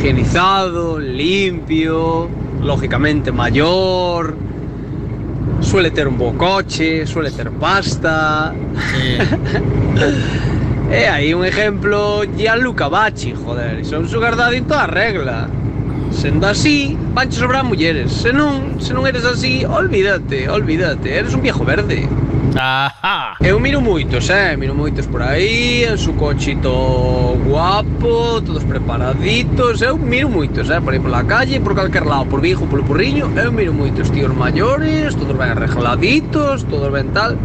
higienizado, 0.00 0.98
limpio, 0.98 2.28
lógicamente 2.62 3.30
mayor. 3.32 4.34
Suele 5.60 5.90
tener 5.90 6.08
un 6.08 6.16
buen 6.16 6.36
coche, 6.38 7.06
suele 7.06 7.30
tener 7.30 7.52
pasta. 7.52 8.54
Eh, 10.92 11.06
aí 11.06 11.32
un 11.32 11.44
ejemplo 11.44 12.24
Gianluca 12.36 12.88
Bacci, 12.88 13.32
joder, 13.32 13.84
son 13.84 14.08
Sugar 14.08 14.34
Daddy 14.34 14.56
en 14.56 14.64
toda 14.64 14.88
regla. 14.88 15.48
Sendo 16.10 16.48
así, 16.48 16.98
vanche 17.14 17.38
sobrar 17.38 17.62
mulleres. 17.62 18.10
Se 18.10 18.32
non, 18.32 18.80
se 18.80 18.92
non 18.92 19.06
eres 19.06 19.24
así, 19.24 19.64
olvídate, 19.64 20.48
olvídate, 20.48 21.16
eres 21.16 21.32
un 21.32 21.42
viejo 21.42 21.64
verde. 21.64 22.08
Ajá. 22.58 23.36
Eu 23.40 23.60
miro 23.60 23.80
moitos, 23.80 24.28
eh, 24.30 24.56
miro 24.56 24.74
moitos 24.74 25.06
por 25.06 25.22
aí, 25.22 25.84
en 25.84 25.96
su 25.98 26.14
cochito 26.14 27.36
guapo, 27.46 28.40
todos 28.42 28.64
preparaditos, 28.64 29.82
eu 29.82 29.96
miro 29.96 30.28
moitos, 30.28 30.68
eh, 30.70 30.80
por 30.80 30.92
aí 30.92 31.00
pola 31.00 31.24
calle, 31.24 31.60
por 31.60 31.74
calquer 31.74 32.04
lado, 32.04 32.26
por 32.26 32.40
Vigo, 32.40 32.66
polo 32.66 32.84
Porriño, 32.84 33.30
eu 33.38 33.52
miro 33.52 33.72
moitos 33.72 34.10
tíos 34.10 34.34
maiores, 34.34 35.14
todos 35.14 35.36
ben 35.36 35.50
arregladitos, 35.50 36.64
todos 36.64 36.90
ben 36.92 37.12
tal, 37.12 37.38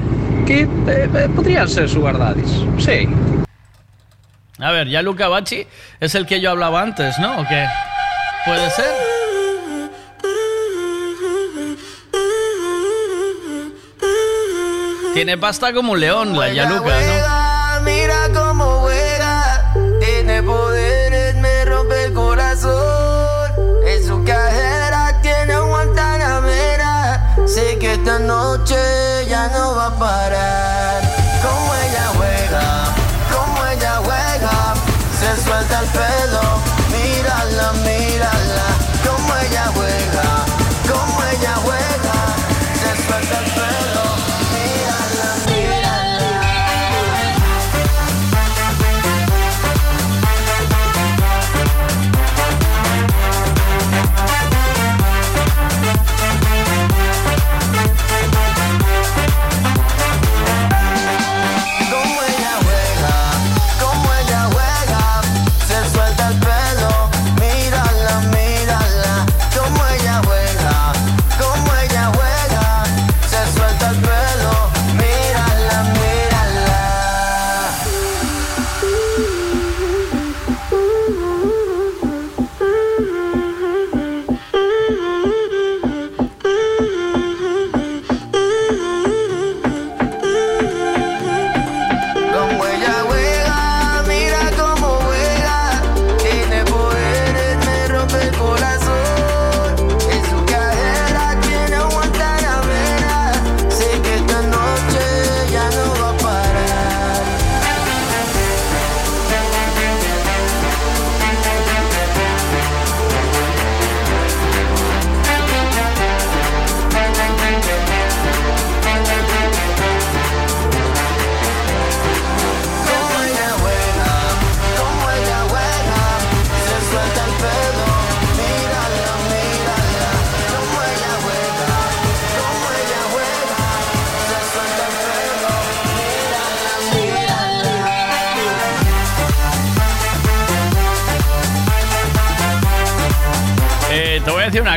que 0.45 0.63
eh, 0.63 1.09
eh, 1.13 1.29
podrían 1.35 1.67
ser 1.67 1.87
sugar 1.87 2.17
daddies, 2.17 2.51
sí. 2.77 3.07
A 4.59 4.71
ver, 4.71 4.87
ya 4.87 5.01
Luca 5.01 5.27
Bacci 5.27 5.67
es 5.99 6.15
el 6.15 6.25
que 6.25 6.39
yo 6.39 6.51
hablaba 6.51 6.81
antes, 6.81 7.19
¿no? 7.19 7.41
¿O 7.41 7.47
qué? 7.47 7.67
¿Puede 8.45 8.69
ser? 8.71 9.14
Tiene 15.15 15.37
pasta 15.37 15.71
como 15.71 15.93
un 15.93 16.01
león, 16.01 16.37
la 16.37 16.51
Yaluca, 16.51 16.89
¿no? 16.89 17.81
Mira 17.85 18.27
cómo 18.33 18.81
juega. 18.81 19.71
Tiene 20.01 20.43
poderes, 20.43 21.35
me 21.37 21.63
rompe 21.63 22.03
el 22.03 22.13
corazón. 22.13 23.49
En 23.87 24.05
su 24.05 24.21
cajera 24.25 25.21
tiene 25.21 25.57
guantanamera. 25.57 27.33
Sé 27.47 27.77
que 27.79 27.93
esta 27.93 28.19
noche 28.19 28.75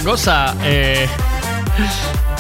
cosa. 0.08 0.54
eh, 0.64 1.06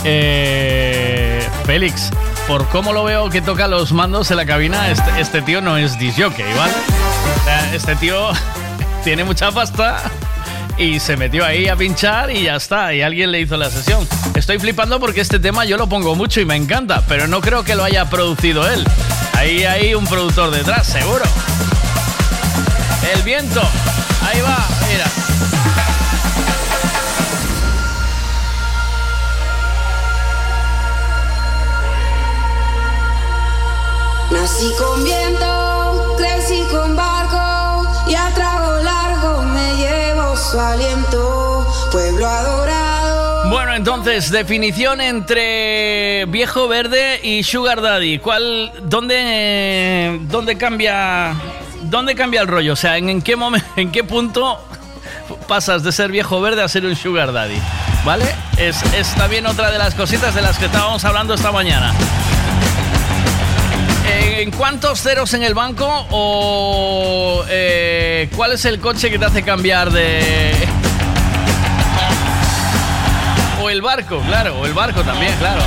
eh, 0.02 1.46
Félix, 1.66 2.08
por 2.46 2.66
cómo 2.68 2.94
lo 2.94 3.04
veo 3.04 3.28
que 3.28 3.42
toca 3.42 3.68
los 3.68 3.92
mandos 3.92 4.30
en 4.30 4.38
la 4.38 4.46
cabina, 4.46 4.90
este, 4.90 5.20
este 5.20 5.42
tío 5.42 5.60
no 5.60 5.76
es 5.76 5.98
disjockey, 5.98 6.46
¿vale? 6.56 6.72
Este 7.74 7.94
tío 7.96 8.30
tiene 9.04 9.22
mucha 9.24 9.50
pasta 9.52 10.00
y 10.78 10.98
se 10.98 11.18
metió 11.18 11.44
ahí 11.44 11.68
a 11.68 11.76
pinchar 11.76 12.30
y 12.30 12.44
ya 12.44 12.56
está, 12.56 12.94
y 12.94 13.02
alguien 13.02 13.32
le 13.32 13.40
hizo 13.40 13.58
la 13.58 13.70
sesión. 13.70 14.08
Estoy 14.34 14.58
flipando 14.58 14.98
porque 14.98 15.20
este 15.20 15.38
tema 15.38 15.66
yo 15.66 15.76
lo 15.76 15.90
pongo 15.90 16.14
mucho 16.14 16.40
y 16.40 16.46
me 16.46 16.56
encanta, 16.56 17.02
pero 17.06 17.26
no 17.26 17.42
creo 17.42 17.64
que 17.64 17.74
lo 17.74 17.84
haya 17.84 18.08
producido 18.08 18.66
él. 18.66 18.82
Ahí 19.34 19.64
hay 19.64 19.92
un 19.92 20.06
productor 20.06 20.50
detrás, 20.52 20.86
seguro. 20.86 21.24
El 23.14 23.22
viento, 23.24 23.60
ahí 24.26 24.40
va, 24.40 24.66
Bueno, 43.50 43.74
entonces, 43.74 44.30
definición 44.30 45.00
entre 45.00 46.24
viejo 46.26 46.68
verde 46.68 47.20
y 47.22 47.42
sugar 47.42 47.80
daddy. 47.80 48.18
¿Cuál, 48.18 48.72
dónde, 48.82 50.18
dónde 50.22 50.56
cambia, 50.56 51.34
dónde 51.82 52.14
cambia 52.14 52.40
el 52.40 52.46
rollo? 52.46 52.74
O 52.74 52.76
sea, 52.76 52.96
¿en, 52.98 53.08
en 53.08 53.22
qué 53.22 53.36
momento, 53.36 53.68
en 53.76 53.90
qué 53.90 54.04
punto 54.04 54.60
pasas 55.46 55.82
de 55.82 55.92
ser 55.92 56.10
viejo 56.10 56.40
verde 56.40 56.62
a 56.62 56.68
ser 56.68 56.84
un 56.84 56.96
sugar 56.96 57.32
daddy? 57.32 57.60
¿Vale? 58.04 58.26
Es, 58.56 58.82
es 58.94 59.14
también 59.14 59.46
otra 59.46 59.70
de 59.70 59.78
las 59.78 59.94
cositas 59.94 60.34
de 60.34 60.42
las 60.42 60.58
que 60.58 60.66
estábamos 60.66 61.04
hablando 61.04 61.34
esta 61.34 61.52
mañana. 61.52 61.92
¿En 64.40 64.50
cuántos 64.50 65.02
ceros 65.02 65.34
en 65.34 65.42
el 65.42 65.54
banco 65.54 66.06
o 66.10 67.44
eh, 67.48 68.28
cuál 68.36 68.52
es 68.52 68.64
el 68.64 68.80
coche 68.80 69.10
que 69.10 69.18
te 69.18 69.24
hace 69.24 69.42
cambiar 69.42 69.90
de... 69.90 70.52
O 73.60 73.70
el 73.70 73.82
barco, 73.82 74.20
claro, 74.20 74.60
o 74.60 74.66
el 74.66 74.72
barco 74.72 75.02
también, 75.02 75.34
claro. 75.40 75.60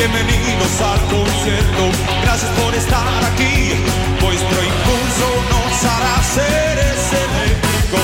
Bienvenidos 0.00 0.80
al 0.80 0.98
concierto, 1.14 1.82
gracias 2.22 2.50
por 2.52 2.74
estar 2.74 3.22
aquí. 3.22 3.74
Vuestro 4.18 4.58
impulso 4.64 5.26
nos 5.52 5.84
hará 5.84 6.22
seres 6.22 7.00
eléctricos. 7.12 8.00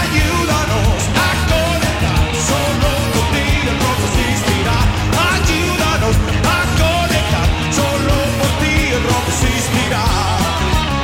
Ayúdanos 0.00 0.96
a 1.20 1.30
conectar, 1.52 2.24
solo 2.50 2.88
contigo 3.12 3.68
el 3.68 3.78
rock 3.84 4.00
existirá. 4.08 4.78
Ayúdanos 5.36 6.16
a 6.48 6.60
conectar, 6.80 7.48
solo 7.68 8.16
por 8.40 8.50
ti 8.64 8.74
el 8.96 9.02
rock 9.04 9.26
existirá. 9.28 10.04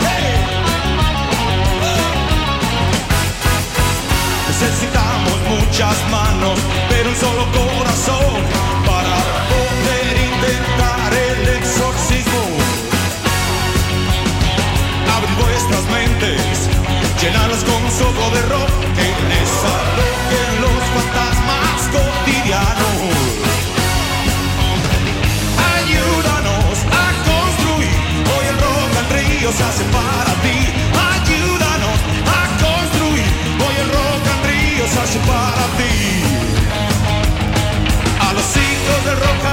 Hey. 0.01 0.33
Necesitamos 4.49 5.36
muchas 5.47 5.97
llenarlas 17.23 17.63
con 17.65 17.91
soplo 17.91 18.31
de 18.31 18.41
rock 18.49 18.71
que 18.97 19.09
desalojen 19.29 20.53
los 20.63 20.83
fantasmas 20.95 21.81
cotidianos. 21.93 22.97
Ayúdanos 25.77 26.77
a 26.89 27.07
construir, 27.29 27.99
hoy 28.33 28.45
el 28.49 28.59
rock 28.65 28.91
al 29.01 29.09
río 29.17 29.53
se 29.53 29.65
hace 29.65 29.85
para 29.93 30.33
ti. 30.45 30.59
Ayúdanos 31.13 31.99
a 32.25 32.43
construir, 32.65 33.31
hoy 33.65 33.77
el 33.85 33.89
rock 33.99 34.23
al 34.33 34.41
río 34.49 34.85
se 34.89 35.01
hace 35.01 35.19
para 35.29 35.65
ti. 35.77 35.93
A 38.21 38.33
los 38.33 38.49
hijos 38.57 39.05
del 39.05 39.21
rock 39.21 39.50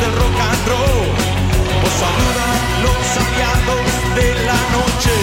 del 0.00 0.12
rock 0.12 0.40
and 0.40 0.68
roll. 0.68 1.08
Os 1.86 1.94
saludan 2.02 2.56
los 2.84 3.04
aliados 3.24 3.86
de 4.14 4.28
la 4.46 4.58
noche. 4.76 5.14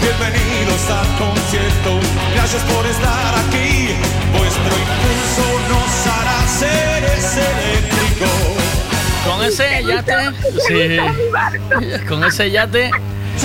Bienvenidos 0.00 0.82
al 0.90 1.08
concierto, 1.18 2.00
gracias 2.34 2.62
por 2.62 2.86
estar 2.86 3.34
aquí. 3.46 3.94
Vuestro 4.36 4.72
impulso 4.86 5.46
nos 5.68 6.06
hará 6.06 6.38
seres 6.48 7.36
eléctricos. 7.36 8.50
Con 9.26 9.44
ese 9.44 9.84
yate, 9.84 10.14
sí, 10.66 12.06
con 12.08 12.24
ese 12.24 12.50
yate, 12.50 12.90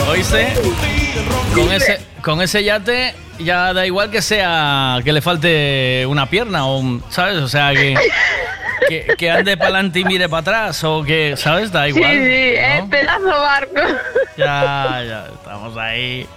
oíste, 0.09 0.53
con 1.53 1.71
ese, 1.71 1.99
con 2.21 2.41
ese 2.41 2.63
yate 2.63 3.15
ya 3.39 3.73
da 3.73 3.85
igual 3.85 4.09
que 4.09 4.21
sea 4.21 5.01
que 5.03 5.11
le 5.11 5.21
falte 5.21 6.05
una 6.07 6.29
pierna 6.29 6.65
o 6.65 6.79
un, 6.79 7.03
¿sabes? 7.09 7.37
O 7.37 7.47
sea 7.47 7.73
que 7.73 7.95
que, 8.87 9.15
que 9.17 9.31
ande 9.31 9.57
para 9.57 9.69
adelante 9.69 9.99
y 9.99 10.05
mire 10.05 10.27
para 10.29 10.41
atrás 10.41 10.83
o 10.83 11.03
que, 11.03 11.35
¿sabes? 11.37 11.71
Da 11.71 11.87
igual. 11.87 12.03
Sí, 12.11 12.17
sí, 12.17 12.21
¿no? 12.21 12.25
eh, 12.27 12.85
pedazo 12.89 13.25
barco. 13.25 13.81
Ya, 14.37 15.03
ya, 15.07 15.27
estamos 15.33 15.77
ahí. 15.77 16.27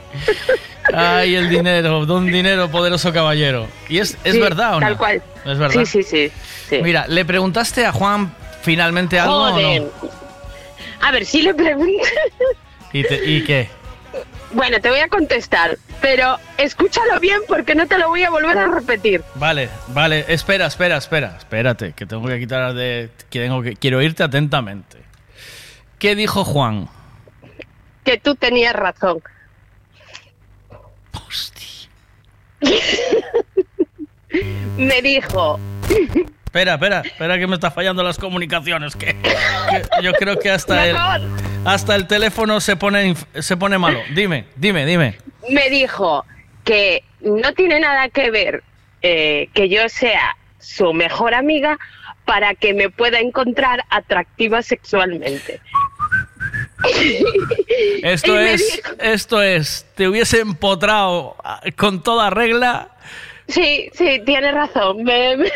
Ay, 0.94 1.34
el 1.34 1.48
dinero, 1.50 2.06
don 2.06 2.26
dinero, 2.26 2.68
poderoso 2.70 3.12
caballero. 3.12 3.66
Y 3.88 3.98
es, 3.98 4.16
es 4.24 4.34
Sí, 4.34 4.40
verdad 4.40 4.76
o 4.76 4.80
no? 4.80 4.86
Tal 4.86 4.96
cual. 4.96 5.22
Es 5.44 5.58
verdad. 5.58 5.84
Sí, 5.84 5.86
sí, 5.86 6.02
sí. 6.02 6.32
sí. 6.68 6.80
Mira, 6.82 7.06
¿le 7.08 7.24
preguntaste 7.24 7.84
a 7.84 7.92
Juan 7.92 8.32
finalmente 8.62 9.18
algo 9.18 9.34
o 9.42 9.60
no? 9.60 9.90
A 11.00 11.10
ver, 11.12 11.24
si 11.26 11.42
le 11.42 11.54
pregunto. 11.54 11.92
¿Y, 12.92 13.02
te- 13.04 13.24
¿Y 13.24 13.44
qué? 13.44 13.68
bueno, 14.52 14.80
te 14.80 14.88
voy 14.88 15.00
a 15.00 15.08
contestar, 15.08 15.76
pero 16.00 16.38
escúchalo 16.56 17.20
bien 17.20 17.40
porque 17.46 17.74
no 17.74 17.86
te 17.86 17.98
lo 17.98 18.08
voy 18.08 18.24
a 18.24 18.30
volver 18.30 18.58
a 18.58 18.68
repetir. 18.68 19.22
Vale, 19.34 19.68
vale, 19.88 20.24
espera, 20.28 20.66
espera, 20.66 20.96
espera, 20.96 21.36
espérate, 21.36 21.92
que 21.92 22.06
tengo 22.06 22.26
que 22.26 22.38
quitar 22.38 22.72
de... 22.74 23.10
Que 23.30 23.40
tengo 23.40 23.62
que, 23.62 23.76
quiero 23.76 23.98
oírte 23.98 24.22
atentamente. 24.22 24.98
¿Qué 25.98 26.14
dijo 26.14 26.44
Juan? 26.44 26.88
Que 28.04 28.18
tú 28.18 28.34
tenías 28.34 28.74
razón. 28.74 29.22
Me 34.76 35.02
dijo 35.02 35.58
Espera, 36.48 36.74
espera, 36.74 37.00
espera 37.04 37.38
que 37.38 37.46
me 37.46 37.56
está 37.56 37.70
fallando 37.70 38.02
las 38.02 38.16
comunicaciones. 38.16 38.96
Que, 38.96 39.14
que 39.20 40.02
yo 40.02 40.12
creo 40.14 40.38
que 40.38 40.50
hasta 40.50 40.86
el, 40.88 40.96
hasta 41.66 41.94
el 41.94 42.06
teléfono 42.06 42.58
se 42.62 42.74
pone, 42.74 43.14
se 43.38 43.56
pone 43.58 43.76
malo. 43.76 44.00
Dime, 44.14 44.46
dime, 44.56 44.86
dime. 44.86 45.18
me 45.50 45.68
dijo 45.68 46.24
que 46.64 47.04
no 47.20 47.52
tiene 47.52 47.80
nada 47.80 48.08
que 48.08 48.30
ver 48.30 48.62
eh, 49.02 49.50
que 49.52 49.68
yo 49.68 49.90
sea 49.90 50.36
su 50.58 50.94
mejor 50.94 51.34
amiga 51.34 51.78
para 52.24 52.54
que 52.54 52.72
me 52.72 52.88
pueda 52.88 53.20
encontrar 53.20 53.84
atractiva 53.90 54.62
sexualmente. 54.62 55.60
Esto 58.02 58.38
es, 58.40 58.76
dijo- 58.76 58.92
esto 59.00 59.42
es, 59.42 59.86
te 59.94 60.08
hubiese 60.08 60.40
empotrado 60.40 61.36
ah, 61.44 61.60
con 61.76 62.02
toda 62.02 62.30
regla. 62.30 62.88
Sí, 63.48 63.88
sí, 63.94 64.20
tiene 64.26 64.52
razón. 64.52 65.02
Me- 65.02 65.36
me- 65.36 65.50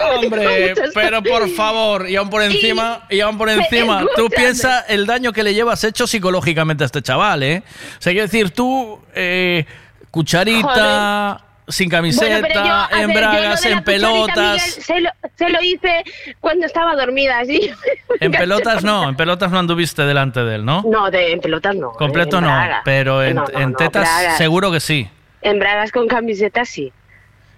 Hombre, 0.16 0.74
pero 0.94 1.22
por 1.22 1.48
favor, 1.50 2.08
y 2.08 2.14
aún 2.16 2.28
por 2.30 2.42
encima, 2.42 3.06
y 3.08 3.20
aún 3.20 3.38
por 3.38 3.48
encima, 3.48 4.00
tú 4.00 4.06
Escúchame. 4.26 4.36
piensa 4.36 4.80
el 4.88 5.06
daño 5.06 5.32
que 5.32 5.42
le 5.42 5.54
llevas 5.54 5.82
hecho 5.84 6.06
psicológicamente 6.06 6.84
a 6.84 6.86
este 6.86 7.00
chaval, 7.02 7.42
¿eh? 7.42 7.62
O 7.98 8.02
sea, 8.02 8.12
quiero 8.12 8.26
decir, 8.26 8.50
tú, 8.50 9.00
eh, 9.14 9.64
cucharita, 10.10 11.40
sin 11.68 11.88
camiseta, 11.90 12.40
Bueno, 12.40 12.88
yo, 12.90 12.98
en 12.98 13.08
ver, 13.08 13.16
bragas, 13.16 13.64
en 13.66 13.82
pelotas. 13.84 14.36
Miguel, 14.36 14.60
se, 14.84 15.00
lo, 15.00 15.10
se 15.36 15.48
lo 15.50 15.62
hice 15.62 16.04
cuando 16.40 16.66
estaba 16.66 16.94
dormida, 16.96 17.40
así. 17.40 17.70
En 18.20 18.32
pelotas 18.32 18.82
no, 18.82 19.08
en 19.08 19.16
pelotas 19.16 19.50
no 19.50 19.58
anduviste 19.58 20.02
delante 20.02 20.40
de 20.42 20.56
él, 20.56 20.64
¿no? 20.64 20.82
No, 20.82 21.10
de, 21.10 21.32
en 21.32 21.40
pelotas 21.40 21.76
no. 21.76 21.92
Completo 21.92 22.40
no, 22.40 22.52
pero 22.84 23.22
en, 23.22 23.36
No, 23.36 23.44
no, 23.52 23.58
en 23.60 23.70
no, 23.72 23.76
tetas 23.76 24.36
seguro 24.38 24.72
que 24.72 24.80
sí. 24.80 25.08
En 25.42 25.58
bragas 25.58 25.92
con 25.92 26.08
camiseta 26.08 26.64
sí. 26.64 26.92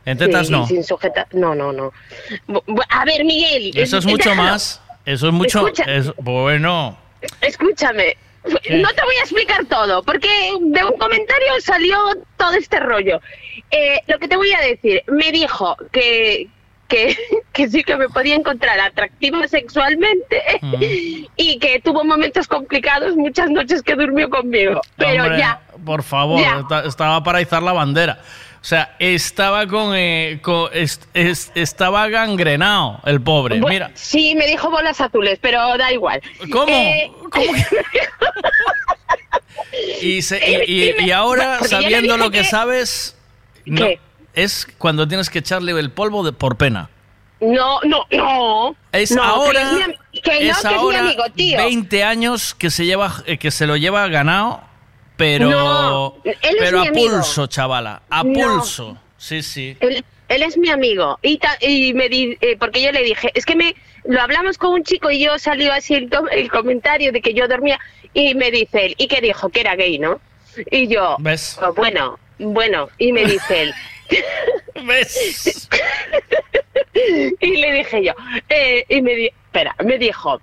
En 0.06 0.16
tetas 0.18 0.46
Sí, 0.46 0.52
no. 0.52 0.66
Sin 0.66 0.82
sujeta. 0.84 1.26
No, 1.32 1.54
no, 1.54 1.72
no. 1.72 1.92
A 2.88 3.04
ver, 3.04 3.24
Miguel. 3.24 3.70
Eso 3.76 3.98
es 3.98 4.06
mucho 4.06 4.30
déjalo. 4.30 4.50
más. 4.50 4.80
Eso 5.04 5.26
es 5.28 5.32
mucho. 5.32 5.66
Es- 5.86 6.12
bueno. 6.16 6.98
Escúchame. 7.40 8.16
No 8.44 8.88
te 8.88 9.02
voy 9.02 9.14
a 9.16 9.20
explicar 9.20 9.66
todo, 9.66 10.02
porque 10.02 10.28
de 10.60 10.84
un 10.84 10.96
comentario 10.96 11.60
salió 11.60 11.98
todo 12.38 12.52
este 12.54 12.80
rollo. 12.80 13.20
Eh, 13.70 14.00
lo 14.06 14.18
que 14.18 14.28
te 14.28 14.36
voy 14.36 14.50
a 14.52 14.60
decir, 14.60 15.02
me 15.08 15.30
dijo 15.30 15.76
que, 15.92 16.48
que, 16.88 17.14
que 17.52 17.68
sí 17.68 17.84
que 17.84 17.96
me 17.96 18.08
podía 18.08 18.34
encontrar 18.36 18.80
atractiva 18.80 19.46
sexualmente 19.48 20.42
Mm. 20.62 20.74
y 21.36 21.58
que 21.58 21.80
tuvo 21.80 22.02
momentos 22.04 22.48
complicados 22.48 23.14
muchas 23.16 23.50
noches 23.50 23.82
que 23.82 23.94
durmió 23.94 24.30
conmigo. 24.30 24.80
Pero 24.96 25.24
Hombre, 25.24 25.38
ya, 25.38 25.60
Por 25.84 26.02
favor, 26.02 26.40
Ya. 26.40 26.60
esta- 26.60 26.84
estaba 26.88 27.22
para 27.22 27.42
izar 27.42 27.62
la 27.62 27.72
bandera. 27.74 28.20
O 28.60 28.64
sea, 28.64 28.94
estaba 28.98 29.66
con. 29.66 29.92
eh, 29.94 30.38
con- 30.42 30.68
estaba 30.74 32.08
gangrenado 32.08 33.00
el 33.06 33.20
pobre. 33.22 33.58
Mira. 33.60 33.90
Sí, 33.94 34.34
me 34.34 34.46
dijo 34.46 34.70
bolas 34.70 35.00
azules, 35.00 35.38
pero 35.40 35.78
da 35.78 35.90
igual. 35.92 36.20
¿Cómo? 36.52 36.66
Eh, 36.68 37.10
Y, 40.02 40.22
se- 40.22 40.64
y- 40.66 40.90
y- 41.00 41.04
y 41.06 41.10
ahora, 41.12 41.60
sabiendo 41.64 42.16
lo 42.16 42.30
que, 42.30 42.38
que- 42.42 42.44
sabes. 42.44 43.16
es 44.34 44.66
cuando 44.78 45.06
tienes 45.06 45.30
que 45.30 45.38
echarle 45.40 45.72
el 45.78 45.90
polvo 45.90 46.22
de, 46.24 46.32
por 46.32 46.56
pena. 46.56 46.90
No, 47.40 47.80
no, 47.84 48.04
no. 48.10 48.76
Es 48.92 49.12
No, 49.12 49.22
ahora, 49.22 49.60
Que, 49.60 49.80
es 49.80 49.88
mi, 49.88 50.20
que 50.20 50.30
no, 50.30 50.36
es 50.36 50.40
que 50.40 50.48
es 50.50 50.64
mi 50.64 50.74
ahora 50.74 51.00
amigo, 51.00 51.22
tío. 51.34 51.58
20 51.58 52.04
años 52.04 52.54
que 52.54 52.70
se 52.70 52.84
lleva 52.84 53.22
eh, 53.26 53.38
que 53.38 53.50
se 53.50 53.66
lo 53.66 53.76
lleva 53.76 54.06
ganado, 54.08 54.62
pero 55.20 55.50
No, 55.50 56.16
pero 56.58 56.78
a 56.80 56.86
amigo. 56.88 57.10
pulso, 57.16 57.46
chavala, 57.46 58.00
a 58.08 58.24
No. 58.24 58.32
pulso. 58.32 58.96
Sí, 59.18 59.42
sí. 59.42 59.76
Él, 59.80 60.02
él 60.28 60.42
es 60.42 60.56
mi 60.56 60.70
amigo. 60.70 61.18
Y, 61.20 61.36
ta- 61.36 61.58
y 61.60 61.92
me 61.92 62.08
di, 62.08 62.38
eh, 62.40 62.56
porque 62.58 62.80
yo 62.80 62.90
le 62.90 63.02
dije, 63.02 63.30
es 63.34 63.44
que 63.44 63.54
me 63.54 63.76
lo 64.04 64.18
hablamos 64.22 64.56
con 64.56 64.72
un 64.72 64.82
chico 64.82 65.10
y 65.10 65.18
yo 65.22 65.38
salió 65.38 65.72
así 65.74 65.94
el, 65.94 66.08
el 66.32 66.50
comentario 66.50 67.12
de 67.12 67.20
que 67.20 67.34
yo 67.34 67.46
dormía 67.46 67.78
y 68.14 68.34
me 68.34 68.50
dice 68.50 68.86
él, 68.86 68.94
¿y 68.96 69.08
qué 69.08 69.20
dijo? 69.20 69.50
Que 69.50 69.60
era 69.60 69.76
gay, 69.76 69.98
¿no? 69.98 70.20
Y 70.70 70.88
yo, 70.88 71.16
¿Ves? 71.18 71.58
"Oh, 71.62 71.74
bueno, 71.74 72.18
bueno, 72.38 72.88
y 72.98 73.12
me 73.12 73.24
dice 73.26 73.62
él. 73.64 73.74
¿Ves? 74.86 75.68
y 77.40 77.56
le 77.58 77.72
dije 77.72 78.02
yo, 78.04 78.12
eh, 78.48 78.84
y 78.88 79.02
me 79.02 79.14
di, 79.14 79.26
espera, 79.26 79.76
me 79.84 79.98
dijo, 79.98 80.40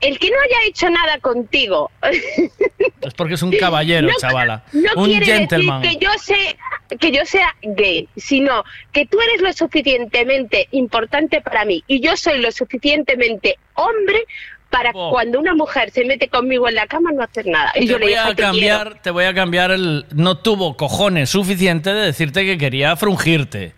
el 0.00 0.18
que 0.18 0.30
no 0.30 0.36
haya 0.40 0.66
hecho 0.68 0.88
nada 0.90 1.18
contigo 1.18 1.90
Es 3.02 3.14
porque 3.14 3.34
es 3.34 3.42
un 3.42 3.52
caballero, 3.52 4.08
No- 4.08 4.14
chavala. 4.18 4.64
no 4.72 5.02
un 5.02 5.06
quiere 5.06 5.26
gentleman. 5.26 5.82
decir 5.82 5.98
que 5.98 6.04
yo 6.04 6.10
sé 6.18 6.56
que 6.98 7.12
yo 7.12 7.24
sea 7.24 7.54
gay, 7.62 8.08
sino 8.16 8.64
que 8.92 9.06
tú 9.06 9.20
eres 9.20 9.40
lo 9.40 9.52
suficientemente 9.52 10.68
importante 10.72 11.40
para 11.40 11.64
mí 11.64 11.84
y 11.86 12.00
yo 12.00 12.16
soy 12.16 12.40
lo 12.40 12.50
suficientemente 12.50 13.56
hombre 13.74 14.24
para 14.70 14.92
cuando 14.92 15.40
una 15.40 15.54
mujer 15.54 15.90
se 15.90 16.04
mete 16.04 16.28
conmigo 16.28 16.68
en 16.68 16.76
la 16.76 16.86
cama 16.86 17.10
no 17.12 17.22
hacer 17.24 17.46
nada. 17.46 17.72
Y 17.74 17.80
te 17.80 17.86
yo 17.86 17.98
le 17.98 18.04
voy 18.06 18.08
dije 18.14 18.20
a 18.20 18.28
"Te 18.28 18.34
quiero". 18.36 18.50
cambiar, 18.52 19.02
te 19.02 19.10
voy 19.10 19.24
a 19.24 19.34
cambiar 19.34 19.70
el 19.72 20.06
no 20.14 20.38
tuvo 20.38 20.76
cojones 20.76 21.30
suficiente 21.30 21.92
de 21.92 22.06
decirte 22.06 22.44
que 22.44 22.56
quería 22.56 22.94
frungirte. 22.96 23.72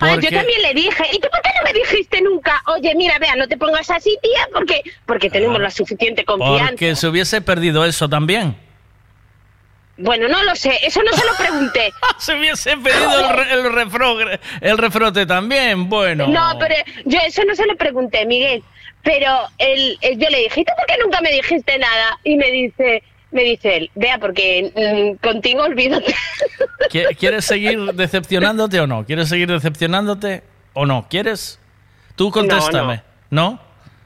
Ah, 0.00 0.16
yo 0.16 0.28
también 0.30 0.62
le 0.62 0.74
dije, 0.74 1.04
¿y 1.12 1.18
tú 1.20 1.28
por 1.30 1.40
qué 1.42 1.50
no 1.56 1.62
me 1.64 1.72
dijiste 1.72 2.20
nunca? 2.22 2.62
Oye, 2.66 2.94
mira, 2.96 3.18
vea, 3.18 3.36
no 3.36 3.46
te 3.48 3.56
pongas 3.56 3.90
así, 3.90 4.16
tía, 4.22 4.48
porque 4.52 4.82
porque 5.06 5.30
tenemos 5.30 5.60
la 5.60 5.70
suficiente 5.70 6.24
confianza. 6.24 6.68
porque 6.70 6.96
se 6.96 7.06
hubiese 7.08 7.40
perdido 7.40 7.84
eso 7.84 8.08
también. 8.08 8.56
Bueno, 9.96 10.26
no 10.28 10.42
lo 10.42 10.56
sé, 10.56 10.72
eso 10.82 11.00
no 11.04 11.12
se 11.16 11.24
lo 11.24 11.32
pregunté. 11.36 11.92
se 12.18 12.34
hubiese 12.34 12.76
pedido 12.76 13.20
el, 13.20 13.36
re- 13.36 13.52
el, 13.52 13.64
refro- 13.72 14.40
el 14.60 14.78
refrote 14.78 15.24
también, 15.26 15.88
bueno. 15.88 16.26
No, 16.26 16.56
pero 16.58 16.74
yo 17.04 17.18
eso 17.24 17.44
no 17.44 17.54
se 17.54 17.64
lo 17.66 17.76
pregunté, 17.76 18.26
Miguel. 18.26 18.62
Pero 19.04 19.28
él- 19.58 19.96
yo 20.02 20.28
le 20.30 20.38
dije, 20.38 20.60
¿y 20.62 20.64
tú 20.64 20.72
por 20.76 20.86
qué 20.86 20.94
nunca 21.00 21.20
me 21.20 21.30
dijiste 21.30 21.78
nada? 21.78 22.18
Y 22.24 22.36
me 22.36 22.50
dice, 22.50 23.04
me 23.34 23.42
dice 23.42 23.76
él, 23.76 23.90
vea, 23.94 24.18
porque 24.18 24.72
mm, 24.74 25.22
contigo 25.26 25.62
olvídate. 25.64 26.14
¿Qui- 26.90 27.16
¿Quieres 27.16 27.44
seguir 27.44 27.78
decepcionándote 27.94 28.80
o 28.80 28.86
no? 28.86 29.04
¿Quieres 29.04 29.28
seguir 29.28 29.50
decepcionándote 29.50 30.42
o 30.72 30.86
no? 30.86 31.06
¿Quieres? 31.10 31.58
Tú 32.16 32.30
contéstame. 32.30 33.02
¿No? 33.30 33.60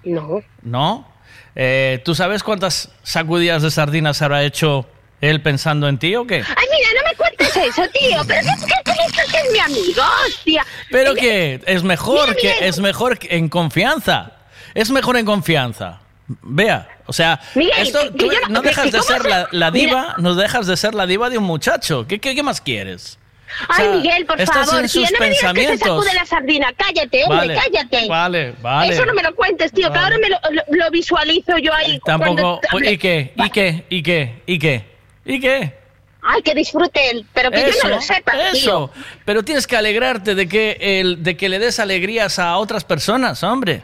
No. 0.04 0.42
¿No? 0.62 1.12
Eh, 1.54 2.00
¿Tú 2.04 2.14
sabes 2.14 2.42
cuántas 2.42 2.90
sacudidas 3.02 3.62
de 3.62 3.70
sardinas 3.70 4.22
habrá 4.22 4.42
hecho 4.44 4.86
él 5.20 5.42
pensando 5.42 5.88
en 5.88 5.98
ti 5.98 6.14
o 6.16 6.26
qué? 6.26 6.36
Ay, 6.36 6.66
mira, 6.70 6.88
no 7.02 7.10
me 7.10 7.16
cuentes 7.16 7.56
eso, 7.56 7.82
tío. 7.92 8.20
Pero 8.26 8.40
¿qué, 8.66 8.74
qué, 8.84 8.92
qué 9.30 9.38
es 9.38 9.52
mi 9.52 9.58
amigo, 9.58 10.02
hostia? 10.26 10.64
Pero 10.90 11.14
que 11.14 11.60
es 11.66 11.82
mejor 11.82 12.28
Mira, 12.28 12.40
que 12.58 12.68
es 12.68 12.78
mejor 12.78 13.18
que 13.18 13.36
en 13.36 13.48
confianza. 13.48 14.32
Es 14.74 14.90
mejor 14.90 15.16
en 15.16 15.26
confianza. 15.26 16.00
Vea, 16.42 16.88
o 17.06 17.12
sea, 17.12 17.40
Miguel, 17.54 17.72
esto, 17.78 18.00
que- 18.00 18.10
tú 18.10 18.28
que 18.28 18.34
yo 18.36 18.40
no- 18.50 18.60
que- 18.60 18.68
dejas 18.68 18.84
que 18.86 18.90
de 18.92 19.02
ser 19.02 19.22
se- 19.22 19.28
la, 19.30 19.48
la 19.50 19.70
diva, 19.70 20.14
no 20.18 20.34
dejas 20.34 20.66
de 20.66 20.76
ser 20.76 20.94
la 20.94 21.06
diva 21.06 21.30
de 21.30 21.38
un 21.38 21.44
muchacho. 21.44 22.06
¿Qué, 22.06 22.18
qué, 22.18 22.34
qué 22.34 22.42
más 22.42 22.60
quieres? 22.60 23.18
O 23.62 23.72
Ay, 23.72 23.84
sea, 23.86 23.92
Miguel, 23.94 24.26
por 24.26 24.38
estás 24.38 24.66
favor, 24.66 24.84
en 24.84 24.90
tío, 24.90 25.00
sus 25.00 25.12
no 25.12 25.18
me 25.20 25.30
digas 25.30 25.40
que 25.40 25.46
pensamientos. 25.54 25.88
sacude 26.04 26.14
la 26.14 26.26
sardina. 26.26 26.66
Cállate, 26.76 27.24
hombre, 27.24 27.38
Vale, 27.38 27.54
cállate. 27.54 28.08
Vale, 28.08 28.54
vale. 28.60 28.92
Eso 28.92 29.06
no 29.06 29.14
me 29.14 29.22
lo 29.22 29.34
cuentes, 29.34 29.72
tío, 29.72 29.84
que 29.90 29.98
Vale. 29.98 30.02
ahora 30.04 30.18
me 30.18 30.28
lo, 30.28 30.38
lo- 30.50 30.84
lo 30.84 30.90
visualizo 30.90 31.56
yo 31.56 31.72
ahí. 31.72 31.98
Tampoco. 32.04 32.60
cuando 32.70 32.90
¿Y 32.90 32.98
qué? 32.98 33.32
¿Y 33.34 33.48
qué? 33.50 33.84
¿Y 33.88 34.02
qué? 34.02 34.42
¿Y 34.44 34.58
qué? 34.58 34.84
¿Y 35.24 35.40
qué? 35.40 35.78
Ay, 36.22 36.42
que 36.42 36.54
disfrute 36.54 37.10
él, 37.10 37.24
pero 37.32 37.50
que 37.50 37.60
yo 37.62 37.68
no 37.84 37.88
lo 37.94 38.00
sepa, 38.02 38.32
tío. 38.32 38.40
eso. 38.52 38.90
Pero 39.24 39.42
tienes 39.42 39.66
que 39.66 39.76
alegrarte 39.78 40.34
de 40.34 40.46
que, 40.46 40.76
el, 41.00 41.22
de 41.22 41.38
que 41.38 41.48
le 41.48 41.58
des 41.58 41.80
alegrías 41.80 42.38
a 42.38 42.54
otras 42.58 42.84
personas, 42.84 43.42
hombre. 43.42 43.82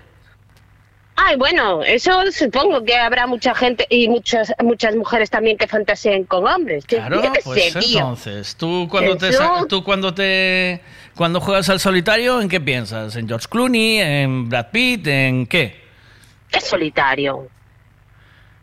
Ay, 1.17 1.37
bueno, 1.37 1.83
eso 1.85 2.11
supongo 2.33 2.85
que 2.85 2.97
habrá 2.97 3.27
mucha 3.29 3.55
gente 3.55 3.87
y 3.89 4.09
muchas 4.09 4.53
muchas 4.63 4.97
mujeres 4.97 5.31
también 5.31 5.57
que 5.57 5.69
fantaseen 5.69 6.25
con 6.25 6.45
hombres. 6.47 6.85
Claro, 6.87 7.23
qué 7.23 7.41
pues 7.45 7.73
sé, 7.73 7.79
entonces, 7.95 8.57
tú 8.57 8.89
cuando 8.91 9.17
te 9.17 9.29
Eso- 9.29 9.67
tú 9.69 9.85
cuando 9.85 10.13
te 10.13 10.81
cuando 11.15 11.41
juegas 11.41 11.69
al 11.69 11.79
solitario, 11.79 12.41
¿en 12.41 12.49
qué 12.49 12.61
piensas? 12.61 13.15
¿En 13.15 13.29
George 13.29 13.47
Clooney, 13.49 13.99
en 13.99 14.49
Brad 14.49 14.67
Pitt, 14.73 15.07
en 15.07 15.47
qué? 15.47 15.81
¿Qué 16.51 16.61
solitario? 16.61 17.49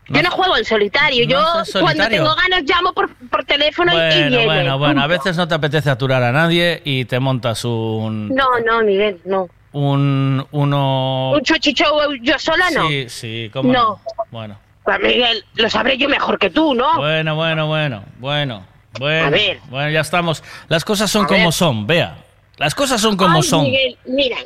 Yo 0.09 0.21
no 0.21 0.31
juego 0.31 0.57
en 0.57 0.65
solitario. 0.65 1.23
yo 1.25 1.41
cuando 1.79 2.05
tengo 2.09 2.35
ganas 2.35 2.63
llamo 2.65 2.91
por, 2.91 3.15
por 3.29 3.45
teléfono 3.45 3.93
y- 3.93 4.33
y 4.33 4.45
Bueno, 4.45 4.77
bueno, 4.77 5.01
a 5.01 5.07
veces 5.07 5.37
no 5.37 5.47
te 5.47 5.55
apetece 5.55 5.89
aturar 5.89 6.21
a 6.21 6.33
nadie 6.33 6.81
y 6.83 7.05
te 7.05 7.17
montas 7.21 7.63
un 7.63 8.27
No, 8.35 8.59
no, 8.65 8.81
Miguel, 8.83 9.21
no. 9.23 9.47
Un 9.73 10.45
uno 10.51 11.31
Un 11.31 11.41
chochicho 11.43 11.85
yo 12.21 12.37
sola 12.39 12.69
no. 12.71 12.87
Sí, 12.87 13.09
sí, 13.09 13.49
cómo 13.53 13.71
No. 13.71 13.79
no. 13.83 14.01
Bueno. 14.31 14.57
Pues, 14.83 14.99
Miguel, 14.99 15.45
lo 15.55 15.69
sabré 15.69 15.97
yo 15.97 16.09
mejor 16.09 16.39
que 16.39 16.49
tú, 16.49 16.73
¿no? 16.73 16.97
Bueno, 16.97 17.35
bueno, 17.35 17.67
bueno, 17.67 18.03
bueno, 18.19 18.65
bueno. 18.99 19.25
A 19.25 19.29
ver. 19.29 19.59
Bueno, 19.69 19.89
ya 19.91 20.01
estamos. 20.01 20.43
Las 20.67 20.83
cosas 20.83 21.09
son 21.09 21.25
A 21.25 21.27
como 21.27 21.43
ver. 21.45 21.53
son, 21.53 21.87
vea. 21.87 22.17
Las 22.57 22.75
cosas 22.75 22.99
son 22.99 23.15
como 23.15 23.37
Ay, 23.37 23.43
son. 23.43 23.63
Miguel, 23.63 23.97
mira, 24.05 24.37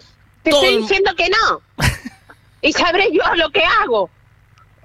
te 0.43 0.51
Todo 0.51 0.61
estoy 0.63 0.81
diciendo 0.81 1.11
que 1.15 1.29
no. 1.29 1.61
y 2.61 2.71
sabré 2.73 3.09
yo 3.11 3.21
lo 3.35 3.49
que 3.49 3.63
hago. 3.63 4.09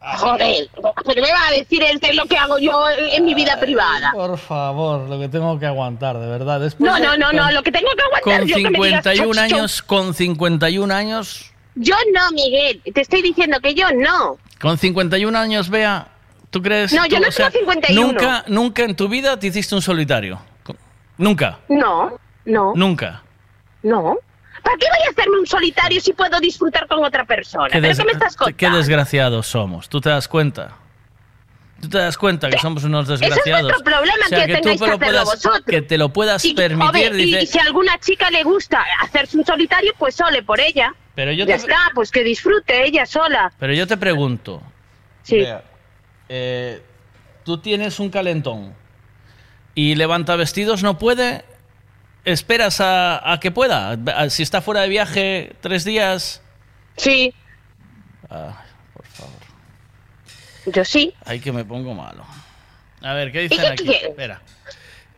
Joder, 0.02 0.68
pero 1.04 1.22
me 1.22 1.30
va 1.30 1.48
a 1.48 1.52
decir 1.52 1.82
él 1.82 2.00
qué 2.00 2.08
es 2.10 2.16
lo 2.16 2.24
que 2.24 2.36
hago 2.36 2.58
yo 2.58 2.84
en 2.90 3.24
mi 3.24 3.34
vida 3.34 3.60
privada. 3.60 4.12
Por 4.12 4.38
favor, 4.38 5.08
lo 5.08 5.18
que 5.20 5.28
tengo 5.28 5.58
que 5.58 5.66
aguantar, 5.66 6.18
de 6.18 6.26
verdad. 6.26 6.58
Después 6.60 6.90
No, 6.90 6.98
no, 6.98 7.16
no, 7.18 7.32
no, 7.32 7.50
lo 7.50 7.62
que 7.62 7.70
tengo 7.70 7.90
que 7.94 8.02
aguantar 8.02 8.40
Con 8.40 8.48
yo 8.48 8.56
que 8.56 8.62
me 8.70 8.86
digas 8.86 9.04
51 9.04 9.40
años, 9.40 9.82
con 9.82 10.14
51 10.14 10.94
años, 10.94 11.52
Yo 11.74 11.94
no, 12.14 12.30
Miguel. 12.32 12.80
Te 12.94 13.02
estoy 13.02 13.20
diciendo 13.20 13.58
que 13.60 13.74
yo 13.74 13.88
no. 13.92 14.38
Con 14.58 14.78
51 14.78 15.38
años, 15.38 15.68
Bea, 15.68 16.08
¿tú 16.50 16.62
crees? 16.62 16.92
No, 16.94 17.04
yo 17.06 17.20
no 17.20 17.28
tengo 17.28 17.50
51. 17.50 18.02
Nunca, 18.02 18.44
nunca 18.48 18.82
en 18.84 18.96
tu 18.96 19.06
vida 19.08 19.38
te 19.38 19.48
hiciste 19.48 19.74
un 19.74 19.82
solitario. 19.82 20.40
Nunca, 21.18 21.58
No, 21.68 22.18
no, 22.46 22.72
nunca. 22.74 23.22
no. 23.82 24.16
¿Para 24.62 24.76
qué 24.76 24.86
voy 24.86 25.06
a 25.06 25.10
hacerme 25.10 25.38
un 25.38 25.46
solitario 25.46 26.00
si 26.00 26.12
puedo 26.12 26.38
disfrutar 26.40 26.86
con 26.86 27.04
otra 27.04 27.24
persona? 27.24 27.68
¿Pero 27.70 27.86
des- 27.88 27.98
qué 27.98 28.04
me 28.04 28.12
estás 28.12 28.36
contando? 28.36 28.56
qué 28.56 28.70
desgraciados 28.70 29.46
somos. 29.46 29.88
¿Tú 29.88 30.00
te 30.00 30.08
das 30.10 30.28
cuenta? 30.28 30.76
¿Tú 31.80 31.88
te 31.88 31.96
das 31.98 32.18
cuenta 32.18 32.50
que 32.50 32.58
somos 32.58 32.84
unos 32.84 33.04
Ese 33.04 33.14
es 33.14 33.20
desgraciados? 33.20 33.62
vuestro 33.72 33.84
problema, 33.84 34.24
O 34.26 34.28
sea, 34.28 34.46
que 34.46 34.54
tú 34.56 34.60
tengáis 34.60 34.80
te 34.80 34.84
que 34.84 34.90
lo 34.90 34.96
hacerlo 34.96 35.06
puedas- 35.06 35.24
vosotros. 35.24 35.62
Que 35.66 35.82
te 35.82 35.98
lo 35.98 36.08
puedas 36.12 36.44
Y, 36.44 36.54
permitir, 36.54 37.12
y- 37.14 37.24
dice, 37.24 37.42
y 37.42 37.46
si 37.46 37.58
a 37.58 37.62
alguna 37.62 37.98
chica 37.98 38.30
le 38.30 38.42
gusta 38.42 38.84
hacerse 39.00 39.38
un 39.38 39.46
solitario, 39.46 39.92
pues 39.98 40.20
ole 40.20 40.42
por 40.42 40.60
ella. 40.60 40.94
Pero 41.14 41.32
yo 41.32 41.46
ya 41.46 41.54
te- 41.56 41.62
está, 41.62 41.76
pues 41.94 42.10
que 42.10 42.22
disfrute 42.22 42.84
ella 42.86 43.06
sola. 43.06 43.50
Pero 43.58 43.72
yo 43.72 43.86
te 43.86 43.96
pregunto. 43.96 44.62
Sí. 45.22 45.38
Bea, 45.38 45.64
eh, 46.28 46.82
tú 47.44 47.58
tienes 47.58 47.98
un 47.98 48.10
calentón 48.10 48.74
y 49.74 49.94
levanta 49.94 50.36
vestidos 50.36 50.82
no 50.82 50.98
puede. 50.98 51.44
¿Esperas 52.24 52.80
a, 52.80 53.32
a 53.32 53.40
que 53.40 53.50
pueda? 53.50 53.92
A- 54.14 54.30
Si 54.30 54.42
está 54.42 54.60
fuera 54.60 54.82
de 54.82 54.88
viaje 54.88 55.52
tres 55.60 55.84
días. 55.84 56.42
Sí. 56.96 57.32
Ah, 58.28 58.62
por 58.94 59.06
favor. 59.06 59.34
Yo 60.66 60.84
sí. 60.84 61.14
Ay, 61.24 61.40
que 61.40 61.52
me 61.52 61.64
pongo 61.64 61.94
malo. 61.94 62.24
A 63.02 63.14
ver, 63.14 63.32
¿qué 63.32 63.44
¿Y 63.44 63.48
dicen 63.48 63.72
aquí? 63.72 63.90
Espera. 63.94 64.42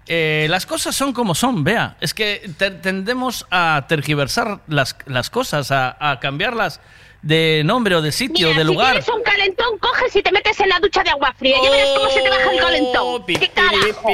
Eh, 0.06 0.46
las 0.50 0.66
cosas 0.66 0.94
son 0.96 1.12
como 1.12 1.34
son, 1.34 1.64
vea. 1.64 1.96
Es 2.00 2.14
que 2.14 2.50
te- 2.58 2.70
tendemos 2.70 3.46
a 3.50 3.84
tergiversar 3.88 4.60
las, 4.68 4.96
las 5.06 5.30
cosas, 5.30 5.70
a, 5.70 5.96
a 5.98 6.20
cambiarlas 6.20 6.80
de 7.22 7.62
nombre 7.64 7.94
o 7.94 8.02
de 8.02 8.10
sitio, 8.12 8.48
Mira, 8.48 8.58
de 8.58 8.64
si 8.64 8.72
lugar. 8.72 8.90
tienes 8.92 9.08
un 9.08 9.22
calentón, 9.22 9.78
coges 9.78 10.14
y 10.16 10.22
te 10.22 10.32
metes 10.32 10.58
en 10.60 10.68
la 10.68 10.80
ducha 10.80 11.02
de 11.04 11.10
agua 11.10 11.32
fría. 11.38 11.56
Ya 11.62 11.70
verás 11.70 11.88
cómo 11.96 12.10
se 12.10 12.20
te 12.20 12.28
baja 12.28 12.50
el 12.50 12.58
Oh, 12.58 12.62
calentón. 12.62 13.24
¿Qué 13.26 13.48
carajo? 13.48 14.08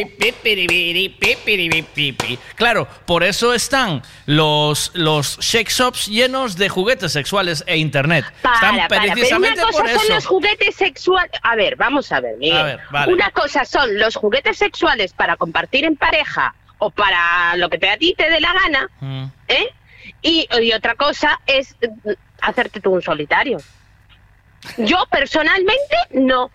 Claro, 2.56 2.86
por 3.06 3.24
eso 3.24 3.54
están 3.54 4.02
los, 4.26 4.90
los 4.94 5.38
shake 5.40 5.70
shops 5.70 6.06
llenos 6.06 6.56
de 6.56 6.68
juguetes 6.68 7.12
sexuales 7.12 7.64
e 7.66 7.76
internet. 7.78 8.24
Para, 8.42 8.54
están 8.54 8.88
para, 8.88 9.14
pero 9.14 9.36
una 9.36 9.54
cosa 9.54 9.82
por 9.82 9.88
son 9.90 10.08
los 10.14 10.26
juguetes 10.26 10.74
sexuales. 10.76 11.30
A 11.42 11.56
ver, 11.56 11.76
vamos 11.76 12.10
a 12.12 12.20
ver, 12.20 12.36
Miguel. 12.36 12.56
A 12.58 12.62
ver, 12.64 12.80
vale. 12.90 13.12
Una 13.12 13.30
cosa 13.30 13.64
son 13.64 13.98
los 13.98 14.16
juguetes 14.16 14.58
sexuales 14.58 15.12
para 15.12 15.36
compartir 15.36 15.84
en 15.84 15.96
pareja 15.96 16.54
o 16.78 16.90
para 16.90 17.56
lo 17.56 17.68
que 17.70 17.78
te 17.78 17.88
a 17.90 17.96
ti 17.96 18.14
te 18.16 18.28
dé 18.30 18.40
la 18.40 18.52
gana, 18.52 18.88
Mm. 19.00 19.24
¿eh? 19.48 19.68
Y, 20.22 20.48
y 20.62 20.72
otra 20.72 20.94
cosa 20.94 21.40
es 21.46 21.76
eh, 21.80 21.88
hacerte 22.40 22.80
tú 22.80 22.90
un 22.92 23.02
solitario. 23.02 23.58
Yo 24.76 25.04
personalmente 25.10 25.96
no. 26.12 26.50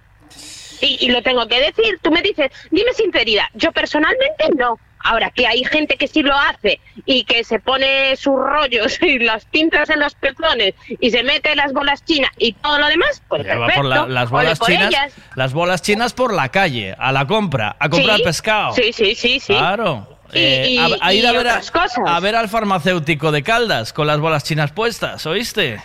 Y, 0.81 0.97
y 1.05 1.09
lo 1.09 1.21
tengo 1.23 1.47
que 1.47 1.59
decir. 1.61 1.99
Tú 2.01 2.11
me 2.11 2.21
dices, 2.21 2.51
dime 2.71 2.91
sinceridad. 2.93 3.45
Yo 3.53 3.71
personalmente 3.71 4.45
no. 4.57 4.77
Ahora 5.05 5.31
que 5.31 5.45
hay 5.45 5.65
gente 5.65 5.97
que 5.97 6.07
sí 6.07 6.21
lo 6.23 6.33
hace 6.33 6.79
y 7.05 7.25
que 7.25 7.43
se 7.43 7.59
pone 7.59 8.15
sus 8.15 8.35
rollos 8.35 9.01
y 9.01 9.19
las 9.19 9.43
pintas 9.43 9.89
en 9.89 9.99
los 9.99 10.15
pezones 10.15 10.75
y 10.87 11.11
se 11.11 11.23
mete 11.23 11.57
las 11.57 11.73
bolas 11.73 12.05
chinas 12.05 12.31
y 12.37 12.53
todo 12.53 12.79
lo 12.79 12.87
demás, 12.87 13.21
pues 13.27 13.43
perfecto. 13.43 13.73
por 13.75 13.85
la- 13.85 14.05
las 14.07 14.29
bolas 14.29 14.59
por 14.59 14.69
chinas, 14.69 14.87
ellas. 14.89 15.13
las 15.35 15.51
bolas 15.51 15.81
chinas 15.81 16.13
por 16.13 16.33
la 16.33 16.47
calle, 16.49 16.95
a 16.97 17.11
la 17.11 17.27
compra, 17.27 17.75
a 17.79 17.89
comprar 17.89 18.15
Sí, 18.17 18.23
pescado. 18.23 18.73
Sí, 18.75 18.93
sí, 18.93 19.13
sí, 19.15 19.41
sí. 19.41 19.53
Claro. 19.53 20.12
Y- 20.33 20.39
Eh, 20.39 20.67
y- 20.71 20.77
a, 20.77 20.89
a 21.01 21.13
ir 21.13 21.23
y 21.23 21.27
a 21.27 21.31
ver, 21.31 21.47
a, 21.47 21.51
otras 21.51 21.71
cosas. 21.71 21.99
a 22.05 22.19
ver 22.19 22.35
al 22.35 22.49
farmacéutico 22.49 23.31
de 23.31 23.43
Caldas 23.43 23.93
con 23.93 24.07
las 24.07 24.19
bolas 24.19 24.43
chinas 24.43 24.71
puestas, 24.71 25.25
¿oíste? 25.25 25.81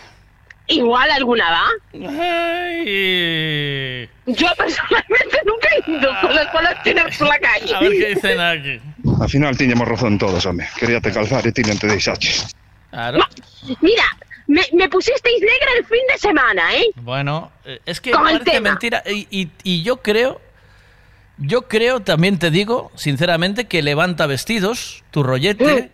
Igual 0.69 1.11
alguna 1.11 1.51
va. 1.51 1.67
Ay. 2.79 4.09
Yo 4.27 4.47
personalmente 4.57 5.39
nunca 5.47 5.69
he 5.75 5.91
ido 5.91 6.11
con 6.21 6.35
las 6.35 6.53
bolas 6.53 6.83
chinas 6.85 7.17
por 7.17 7.29
la 7.29 7.39
calle. 7.39 7.75
A 7.75 7.81
ver 7.81 7.93
qué 7.93 8.09
dicen 8.15 8.41
aquí. 8.41 8.81
Al 9.21 9.29
final 9.29 9.57
tiñamos 9.57 9.89
razón 9.89 10.19
todos, 10.19 10.45
home. 10.47 10.69
Quería 10.79 11.01
te 11.01 11.11
calzar 11.13 11.47
e 11.47 11.53
ti 11.53 11.63
non 11.65 11.79
te 11.79 11.87
deixaches. 11.89 12.53
Claro. 12.91 13.19
Mira, 13.81 14.05
me, 14.47 14.63
me 14.73 14.89
pusisteis 14.89 15.41
negra 15.41 15.71
el 15.79 15.85
fin 15.87 16.05
de 16.13 16.19
semana, 16.19 16.63
¿eh? 16.77 16.87
Bueno, 16.97 17.51
eh, 17.65 17.81
es 17.85 18.01
que 18.01 18.11
Con 18.13 18.29
el 18.29 18.39
parece 18.41 18.51
tema. 18.51 18.71
mentira. 18.71 19.03
Y, 19.09 19.27
y- 19.31 19.51
y 19.65 19.83
yo 19.83 19.99
creo, 19.99 20.41
yo 21.39 21.63
creo, 21.69 22.01
también 22.01 22.39
te 22.39 22.51
digo, 22.51 22.91
sinceramente, 22.95 23.67
que 23.67 23.83
levanta 23.83 24.27
vestidos, 24.27 25.05
tu 25.11 25.23
rollete, 25.23 25.91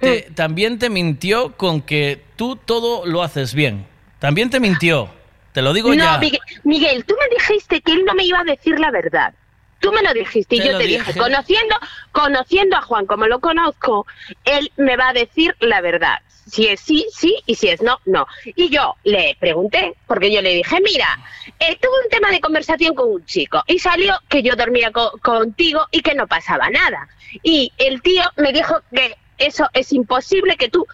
te- 0.00 0.22
también 0.34 0.78
te 0.78 0.90
mintió 0.90 1.56
con 1.56 1.82
que 1.82 2.22
tú 2.36 2.56
todo 2.56 3.06
lo 3.06 3.22
haces 3.22 3.54
bien. 3.54 3.86
También 4.18 4.50
te 4.50 4.60
mintió. 4.60 5.08
Te 5.52 5.62
lo 5.62 5.72
digo 5.72 5.90
no, 5.90 5.94
ya. 5.96 6.18
Miguel, 6.18 6.40
Miguel, 6.64 7.04
tú 7.04 7.14
me 7.20 7.36
dijiste 7.36 7.80
que 7.82 7.92
él 7.92 8.04
no 8.04 8.14
me 8.14 8.24
iba 8.24 8.40
a 8.40 8.44
decir 8.44 8.78
la 8.80 8.90
verdad. 8.90 9.34
Tú 9.80 9.92
me 9.92 10.00
lo 10.02 10.12
dijiste 10.14 10.56
y 10.56 10.60
Te 10.60 10.66
yo 10.68 10.78
te 10.78 10.84
dije, 10.84 10.98
dije. 11.08 11.18
conociendo, 11.18 11.74
conociendo 12.12 12.76
a 12.76 12.82
Juan 12.82 13.04
como 13.06 13.26
lo 13.26 13.40
conozco, 13.40 14.06
él 14.44 14.70
me 14.76 14.96
va 14.96 15.08
a 15.08 15.12
decir 15.12 15.54
la 15.60 15.80
verdad. 15.80 16.18
Si 16.52 16.66
es 16.66 16.80
sí, 16.80 17.06
sí, 17.16 17.34
y 17.46 17.54
si 17.54 17.68
es 17.68 17.80
no, 17.80 17.98
no. 18.04 18.26
Y 18.44 18.68
yo 18.68 18.94
le 19.04 19.34
pregunté, 19.40 19.94
porque 20.06 20.30
yo 20.30 20.42
le 20.42 20.52
dije, 20.54 20.76
mira, 20.84 21.18
eh, 21.58 21.78
tuve 21.80 21.92
un 22.04 22.10
tema 22.10 22.30
de 22.30 22.40
conversación 22.40 22.94
con 22.94 23.08
un 23.10 23.24
chico 23.24 23.62
y 23.66 23.78
salió 23.78 24.14
que 24.28 24.42
yo 24.42 24.54
dormía 24.54 24.92
co- 24.92 25.18
contigo 25.22 25.86
y 25.90 26.02
que 26.02 26.14
no 26.14 26.26
pasaba 26.26 26.68
nada. 26.68 27.08
Y 27.42 27.72
el 27.78 28.02
tío 28.02 28.22
me 28.36 28.52
dijo 28.52 28.82
que 28.94 29.16
eso 29.38 29.66
es 29.72 29.94
imposible 29.94 30.56
que 30.58 30.68
tú, 30.68 30.86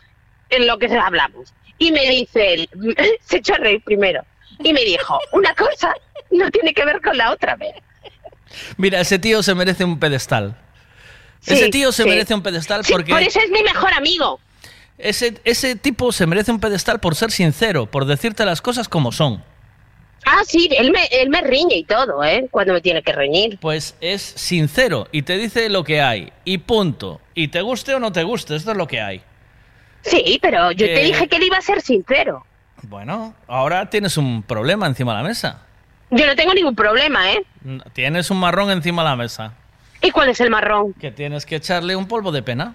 en 0.50 0.68
lo 0.68 0.78
que 0.78 0.86
hablamos. 0.96 1.52
Y 1.76 1.90
me 1.90 2.08
dice 2.08 2.54
él, 2.54 2.68
se 3.24 3.38
echó 3.38 3.54
a 3.54 3.58
reír 3.58 3.82
primero, 3.82 4.24
y 4.60 4.72
me 4.72 4.84
dijo, 4.84 5.18
una 5.32 5.52
cosa 5.56 5.92
no 6.30 6.48
tiene 6.52 6.72
que 6.72 6.84
ver 6.84 7.00
con 7.02 7.16
la 7.18 7.32
otra, 7.32 7.56
¿ves? 7.56 7.74
Mira, 8.76 9.00
ese 9.00 9.18
tío 9.18 9.42
se 9.42 9.56
merece 9.56 9.84
un 9.84 9.98
pedestal. 9.98 10.56
Sí, 11.40 11.54
ese 11.54 11.68
tío 11.68 11.90
se 11.90 12.04
sí. 12.04 12.08
merece 12.08 12.32
un 12.34 12.42
pedestal 12.44 12.84
Sí, 12.84 12.92
porque... 12.92 13.12
por 13.12 13.22
eso 13.22 13.40
es 13.40 13.50
mi 13.50 13.62
mejor 13.62 13.92
amigo. 13.94 14.40
Ese, 14.98 15.40
ese 15.44 15.76
tipo 15.76 16.10
se 16.12 16.26
merece 16.26 16.50
un 16.50 16.60
pedestal 16.60 16.98
por 17.00 17.14
ser 17.14 17.30
sincero, 17.30 17.86
por 17.86 18.04
decirte 18.04 18.44
las 18.44 18.60
cosas 18.60 18.88
como 18.88 19.12
son. 19.12 19.42
Ah, 20.26 20.42
sí, 20.44 20.68
él 20.76 20.90
me, 20.90 21.04
él 21.12 21.30
me 21.30 21.40
riñe 21.40 21.76
y 21.76 21.84
todo, 21.84 22.22
¿eh? 22.24 22.48
Cuando 22.50 22.72
me 22.74 22.80
tiene 22.80 23.02
que 23.02 23.12
reñir. 23.12 23.58
Pues 23.60 23.96
es 24.00 24.20
sincero 24.20 25.06
y 25.12 25.22
te 25.22 25.38
dice 25.38 25.68
lo 25.68 25.84
que 25.84 26.00
hay. 26.02 26.32
Y 26.44 26.58
punto. 26.58 27.20
Y 27.34 27.48
te 27.48 27.62
guste 27.62 27.94
o 27.94 28.00
no 28.00 28.10
te 28.12 28.24
guste, 28.24 28.56
esto 28.56 28.72
es 28.72 28.76
lo 28.76 28.86
que 28.88 29.00
hay. 29.00 29.22
Sí, 30.02 30.38
pero 30.42 30.72
yo 30.72 30.86
te 30.86 30.94
Que- 30.94 31.04
dije 31.04 31.28
que 31.28 31.36
él 31.36 31.44
iba 31.44 31.56
a 31.58 31.62
ser 31.62 31.80
sincero. 31.80 32.44
Bueno, 32.82 33.34
ahora 33.46 33.88
tienes 33.90 34.16
un 34.16 34.42
problema 34.42 34.86
encima 34.86 35.16
de 35.16 35.22
la 35.22 35.28
mesa. 35.28 35.62
Yo 36.10 36.26
no 36.26 36.34
tengo 36.36 36.54
ningún 36.54 36.74
problema, 36.74 37.32
¿eh? 37.32 37.44
Tienes 37.92 38.30
un 38.30 38.38
marrón 38.40 38.70
encima 38.70 39.02
de 39.02 39.08
la 39.10 39.16
mesa. 39.16 39.52
¿Y 40.02 40.10
cuál 40.10 40.28
es 40.30 40.40
el 40.40 40.50
marrón? 40.50 40.94
Que 40.94 41.10
tienes 41.10 41.44
que 41.46 41.56
echarle 41.56 41.96
un 41.96 42.06
polvo 42.06 42.32
de 42.32 42.42
pena. 42.42 42.74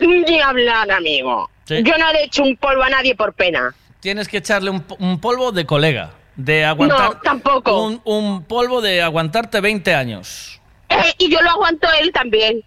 Ni 0.00 0.40
hablar, 0.40 0.90
amigo. 0.90 1.50
Sí. 1.64 1.82
Yo 1.82 1.96
no 1.98 2.12
le 2.12 2.20
he 2.20 2.24
hecho 2.24 2.42
un 2.42 2.56
polvo 2.56 2.82
a 2.82 2.90
nadie 2.90 3.14
por 3.14 3.32
pena. 3.34 3.74
Tienes 4.00 4.28
que 4.28 4.38
echarle 4.38 4.70
un, 4.70 4.82
po- 4.82 4.96
un 5.00 5.20
polvo 5.20 5.50
de 5.52 5.64
colega. 5.64 6.10
De 6.36 6.64
aguantar. 6.64 7.14
No, 7.14 7.20
tampoco. 7.20 7.84
Un, 7.84 8.00
un 8.04 8.44
polvo 8.44 8.80
de 8.80 9.00
aguantarte 9.00 9.60
20 9.60 9.94
años. 9.94 10.60
Eh, 10.88 11.14
y 11.18 11.30
yo 11.30 11.40
lo 11.40 11.50
aguanto 11.50 11.88
a 11.88 11.96
él 11.98 12.12
también. 12.12 12.62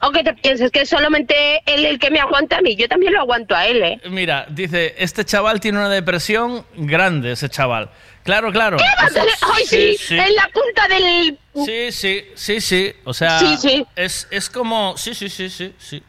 Aunque 0.00 0.22
te 0.22 0.32
pienses 0.34 0.70
que 0.70 0.82
es 0.82 0.88
solamente 0.88 1.60
él 1.66 1.84
el 1.84 1.98
que 1.98 2.10
me 2.10 2.20
aguanta 2.20 2.58
a 2.58 2.60
mí, 2.60 2.76
yo 2.76 2.88
también 2.88 3.12
lo 3.12 3.20
aguanto 3.20 3.54
a 3.54 3.66
él, 3.66 3.82
¿eh? 3.82 4.00
Mira, 4.08 4.46
dice, 4.48 4.94
este 4.96 5.24
chaval 5.24 5.58
tiene 5.58 5.78
una 5.78 5.88
depresión 5.88 6.64
grande, 6.76 7.32
ese 7.32 7.48
chaval. 7.48 7.90
Claro, 8.22 8.52
claro. 8.52 8.76
¿Qué 8.76 8.84
va 8.96 9.06
a 9.06 9.10
tener? 9.10 9.34
¡Ay, 9.54 9.64
sí! 9.66 9.96
sí. 9.98 10.16
En 10.16 10.34
la 10.36 10.48
punta 10.52 10.86
del... 10.88 11.38
Sí, 11.66 11.90
sí, 11.92 12.24
sí, 12.36 12.60
sí. 12.60 12.92
O 13.04 13.12
sea, 13.12 13.40
sí. 13.56 13.84
Es, 13.96 14.28
es 14.30 14.48
como. 14.48 14.96
Sí, 14.96 15.14
sí, 15.14 15.28
sí, 15.28 15.50
sí, 15.50 15.74
sí. 15.78 16.00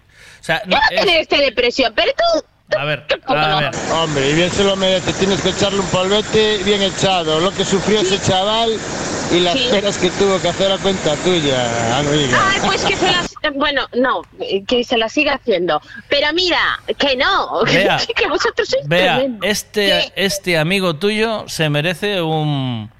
Sea, 0.49 0.61
¿Qué 0.61 0.69
no, 0.69 0.77
va 0.77 0.83
a 0.89 1.03
es- 1.15 1.21
este 1.21 1.37
depresión? 1.37 1.93
Pero 1.95 2.11
tú... 2.17 2.75
a 2.77 2.83
ver, 2.85 3.05
a 3.27 3.59
ver. 3.59 3.71
Hombre, 3.93 4.29
y 4.29 4.33
bien 4.33 4.49
se 4.51 4.63
lo 4.63 4.75
merece. 4.75 5.13
Tienes 5.13 5.41
que 5.41 5.49
echarle 5.49 5.79
un 5.79 5.87
polvete 5.87 6.57
bien 6.63 6.81
echado. 6.81 7.39
Lo 7.39 7.51
que 7.53 7.63
sufrió 7.65 7.99
ese 8.01 8.19
chaval 8.21 8.71
y 9.31 9.39
las 9.41 9.53
Sí. 9.53 9.67
penas 9.69 9.97
que 9.99 10.09
tuvo 10.11 10.41
que 10.41 10.47
hacer 10.49 10.71
a 10.71 10.77
cuenta 10.79 11.15
tuya, 11.17 11.97
amiga. 11.99 12.39
Ay, 12.51 12.59
pues 12.65 12.83
que 12.83 12.95
se 12.95 13.11
las... 13.11 13.29
Bueno, 13.55 13.87
no, 13.93 14.21
que 14.67 14.83
se 14.83 14.97
las 14.97 15.11
siga 15.13 15.35
haciendo. 15.35 15.81
Pero 16.09 16.33
mira, 16.33 16.79
que 16.97 17.15
no. 17.15 17.63
Vea, 17.65 17.97
que 18.15 18.27
vosotros 18.27 18.67
sois 18.67 18.87
tremendos. 18.89 19.47
este, 19.47 20.11
este 20.15 20.57
amigo 20.57 20.95
tuyo 20.95 21.45
se 21.47 21.69
merece 21.69 22.21
un. 22.21 22.91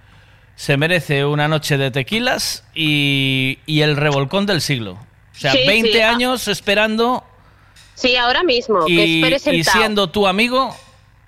Se 0.56 0.76
merece 0.78 1.24
una 1.26 1.48
noche 1.48 1.78
de 1.78 1.90
tequilas 1.90 2.64
y, 2.76 3.60
y 3.66 3.82
el 3.82 3.96
revolcón 3.98 4.46
del 4.46 4.62
siglo. 4.62 4.94
O 4.94 5.40
sea, 5.40 5.52
Sí, 5.54 5.60
20 5.66 5.92
sí, 5.94 6.00
ah. 6.02 6.10
años 6.10 6.48
esperando 6.50 7.24
Sí, 8.00 8.16
ahora 8.16 8.44
mismo, 8.44 8.86
que 8.86 8.94
y, 8.94 9.40
sentado. 9.40 9.78
siendo 9.78 10.10
tu 10.10 10.26
amigo 10.26 10.76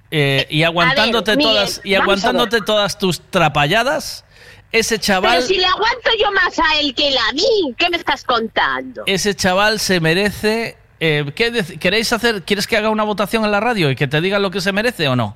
eh, 0.09 0.47
y 0.49 0.63
aguantándote 0.63 1.35
Miguel, 1.35 1.53
todas 1.53 1.81
y 1.83 1.95
aguantándote 1.95 2.61
todas 2.61 2.97
tus 2.97 3.19
trapalladas, 3.19 4.23
ese 4.71 4.97
chaval 4.97 5.35
Pero 5.35 5.47
si 5.47 5.57
le 5.57 5.65
aguanto 5.65 6.09
yo 6.19 6.31
más 6.31 6.57
a 6.59 6.79
él 6.79 6.95
que 6.95 7.09
a 7.09 7.33
mí, 7.33 7.73
¿qué 7.77 7.89
me 7.89 7.97
estás 7.97 8.23
contando? 8.23 9.03
ese 9.05 9.35
chaval 9.35 9.79
se 9.79 9.99
merece 9.99 10.77
Eh, 10.99 11.25
¿qué 11.35 11.77
¿Queréis 11.79 12.13
hacer, 12.13 12.43
quieres 12.43 12.67
que 12.67 12.77
haga 12.77 12.89
una 12.89 13.03
votación 13.03 13.43
en 13.43 13.51
la 13.51 13.59
radio 13.59 13.89
y 13.89 13.95
que 13.95 14.07
te 14.07 14.21
diga 14.21 14.39
lo 14.39 14.49
que 14.51 14.61
se 14.61 14.71
merece 14.71 15.07
o 15.07 15.15
no? 15.15 15.35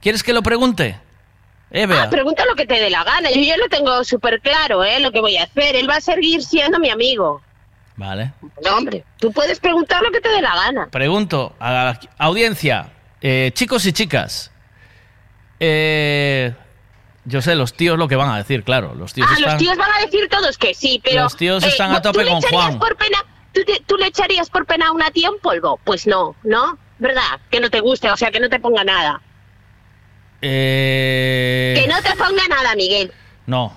¿Quieres 0.00 0.22
que 0.22 0.32
lo 0.32 0.42
pregunte? 0.42 0.98
Eh. 1.72 1.86
Ah, 1.90 2.08
pregunta 2.10 2.44
lo 2.46 2.54
que 2.54 2.66
te 2.66 2.80
dé 2.80 2.90
la 2.90 3.04
gana. 3.04 3.30
Yo 3.30 3.42
ya 3.42 3.56
lo 3.56 3.68
tengo 3.68 4.02
súper 4.04 4.40
claro, 4.40 4.82
¿eh? 4.84 4.98
Lo 4.98 5.12
que 5.12 5.20
voy 5.20 5.36
a 5.36 5.44
hacer. 5.44 5.76
Él 5.76 5.88
va 5.88 5.96
a 5.96 6.00
seguir 6.00 6.42
siendo 6.42 6.78
mi 6.78 6.90
amigo. 6.90 7.42
Vale. 8.00 8.32
No, 8.64 8.78
hombre, 8.78 9.04
tú 9.18 9.30
puedes 9.30 9.60
preguntar 9.60 10.02
lo 10.02 10.10
que 10.10 10.22
te 10.22 10.30
dé 10.30 10.40
la 10.40 10.54
gana. 10.54 10.88
Pregunto 10.90 11.54
a 11.60 11.70
la 11.70 12.00
audiencia, 12.16 12.88
eh, 13.20 13.50
chicos 13.52 13.84
y 13.84 13.92
chicas. 13.92 14.50
eh, 15.60 16.54
yo 17.26 17.42
sé, 17.42 17.54
los 17.54 17.74
tíos 17.74 17.98
lo 17.98 18.08
que 18.08 18.16
van 18.16 18.30
a 18.30 18.38
decir, 18.38 18.64
claro. 18.64 18.94
Los 18.94 19.12
tíos 19.12 19.28
ah, 19.30 19.34
están... 19.34 19.52
los 19.52 19.58
tíos 19.62 19.76
van 19.76 19.90
a 19.92 20.06
decir 20.06 20.26
todos 20.30 20.56
que 20.56 20.72
sí, 20.72 20.98
pero... 21.04 21.24
Los 21.24 21.36
tíos 21.36 21.62
están 21.62 21.92
a 21.92 22.00
¿tú 22.00 22.10
tope 22.10 22.26
con 22.26 22.40
Juan. 22.40 22.78
Por 22.78 22.96
pena, 22.96 23.18
¿tú, 23.52 23.60
te- 23.66 23.82
tú 23.86 23.98
le 23.98 24.06
echarías 24.06 24.48
por 24.48 24.64
pena 24.64 24.88
a 24.88 24.92
una 24.92 25.10
tía 25.10 25.28
en 25.28 25.38
polvo? 25.42 25.78
Pues 25.84 26.06
no, 26.06 26.34
¿no? 26.42 26.78
¿Verdad? 26.98 27.38
Que 27.50 27.60
no 27.60 27.68
te 27.68 27.80
guste, 27.80 28.10
o 28.10 28.16
sea, 28.16 28.30
que 28.30 28.40
no 28.40 28.48
te 28.48 28.58
ponga 28.58 28.82
nada. 28.82 29.20
Eh, 30.40 31.74
Que 31.76 31.86
no 31.86 32.00
te 32.00 32.16
ponga 32.16 32.48
nada, 32.48 32.74
Miguel. 32.74 33.12
No, 33.46 33.76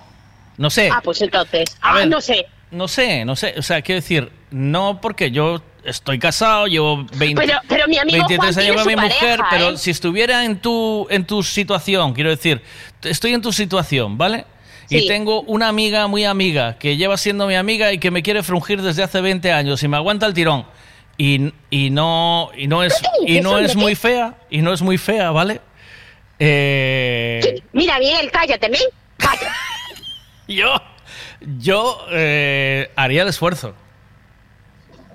no 0.56 0.70
sé. 0.70 0.88
Ah, 0.90 1.02
pues 1.04 1.20
entonces. 1.20 1.76
A 1.82 1.90
ah, 1.90 1.94
ver. 1.96 2.08
no 2.08 2.22
sé. 2.22 2.46
No 2.70 2.88
sé, 2.88 3.24
no 3.24 3.36
sé. 3.36 3.54
O 3.58 3.62
sea, 3.62 3.82
quiero 3.82 4.00
decir, 4.00 4.30
no 4.50 5.00
porque 5.00 5.30
yo 5.30 5.62
estoy 5.84 6.18
casado, 6.18 6.66
llevo 6.66 7.04
20, 7.16 7.40
Pero- 7.46 7.60
pero 7.68 7.86
mi 7.88 7.98
amigo 7.98 8.26
23 8.26 8.54
Juan 8.54 8.66
años 8.66 8.76
con 8.82 8.86
mi 8.86 8.96
mujer, 8.96 9.40
pero 9.50 9.70
¿eh? 9.70 9.76
si 9.78 9.90
estuviera 9.90 10.44
en 10.44 10.58
tu, 10.58 11.06
en 11.10 11.24
tu 11.26 11.42
situación, 11.42 12.14
quiero 12.14 12.30
decir, 12.30 12.62
estoy 13.02 13.34
en 13.34 13.42
tu 13.42 13.52
situación, 13.52 14.16
¿vale? 14.18 14.46
Y 14.90 15.06
tengo 15.08 15.40
una 15.42 15.68
amiga 15.68 16.06
muy 16.06 16.24
amiga 16.24 16.78
que 16.78 16.96
lleva 16.96 17.16
siendo 17.16 17.46
mi 17.46 17.54
amiga 17.54 17.92
y 17.92 17.98
que 17.98 18.10
me 18.10 18.22
quiere 18.22 18.42
frungir 18.42 18.80
desde 18.82 19.02
hace 19.02 19.20
20 19.20 19.50
años 19.50 19.82
y 19.82 19.88
me 19.88 19.96
aguanta 19.96 20.26
el 20.26 20.34
tirón. 20.34 20.66
Y, 21.16 21.52
y 21.70 21.90
no 21.90 22.50
y 22.56 22.66
no 22.66 22.82
es 22.82 23.00
y 23.26 23.40
no 23.40 23.58
es 23.58 23.76
muy 23.76 23.94
fea 23.94 24.34
y 24.50 24.58
no 24.62 24.72
es 24.72 24.82
muy 24.82 24.98
fea, 24.98 25.30
¿vale? 25.30 25.60
Eh, 26.38 27.62
Mira, 27.72 27.98
Miguel, 27.98 28.30
cállate, 28.30 28.68
¿me? 28.68 28.78
yo 30.48 30.74
yo 31.58 32.06
eh, 32.10 32.90
haría 32.96 33.22
el 33.22 33.28
esfuerzo. 33.28 33.74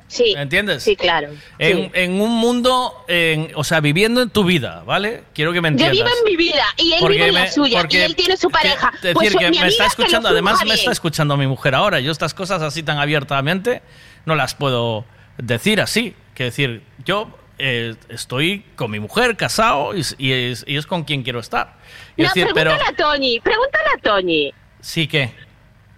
Sí. 0.07 0.33
¿Me 0.35 0.41
entiendes? 0.41 0.81
Sí, 0.81 0.95
claro. 0.95 1.29
En, 1.59 1.77
sí. 1.77 1.91
en 1.93 2.19
un 2.19 2.31
mundo, 2.31 3.05
en- 3.07 3.51
o 3.53 3.63
sea, 3.63 3.79
viviendo 3.79 4.23
en 4.23 4.31
tu 4.31 4.43
vida, 4.43 4.81
¿vale? 4.83 5.23
Quiero 5.35 5.53
que 5.53 5.61
me 5.61 5.67
Yo 5.69 5.85
entiendas. 5.85 5.97
vivo 5.97 6.09
en 6.17 6.23
mi 6.31 6.35
vida 6.35 6.63
y 6.77 6.93
él 6.93 6.99
Porque 6.99 7.15
vive 7.17 7.27
en 7.27 7.33
la 7.35 7.41
me- 7.41 7.51
suya 7.51 7.85
y 7.87 7.95
él 7.97 8.15
tiene 8.15 8.35
su 8.35 8.49
pareja. 8.49 8.91
Es 9.03 9.13
pues 9.13 9.25
decir, 9.31 9.37
que 9.37 9.51
mi 9.51 9.59
me 9.59 9.67
está 9.67 9.83
que 9.83 9.87
escuchando, 9.89 10.29
además 10.29 10.65
me 10.65 10.73
está 10.73 10.91
escuchando 10.91 11.37
mi 11.37 11.45
mujer 11.45 11.75
ahora. 11.75 11.99
Yo 11.99 12.11
estas 12.11 12.33
cosas 12.33 12.63
así 12.63 12.81
tan 12.81 12.97
abiertamente 12.97 13.83
no 14.25 14.33
las 14.35 14.55
puedo 14.55 15.05
decir 15.37 15.79
así. 15.79 16.15
Que 16.33 16.45
decir, 16.45 16.81
yo 17.05 17.29
eh, 17.59 17.93
estoy 18.07 18.65
con 18.75 18.89
mi 18.89 18.99
mujer, 18.99 19.37
casado, 19.37 19.95
y, 19.95 20.01
y 20.17 20.31
es, 20.31 20.63
y 20.67 20.77
es 20.77 20.87
con 20.87 21.03
quien 21.03 21.21
quiero 21.21 21.39
estar. 21.39 21.75
Es 22.17 22.23
No, 22.29 22.33
decir, 22.33 22.47
pero 22.55 22.71
pregúntale 22.71 22.95
a 23.03 23.05
Toñi, 23.11 23.39
pregúntale 23.41 23.89
a 23.95 24.01
Toñi. 24.01 24.53
sí 24.81 25.07
que... 25.07 25.48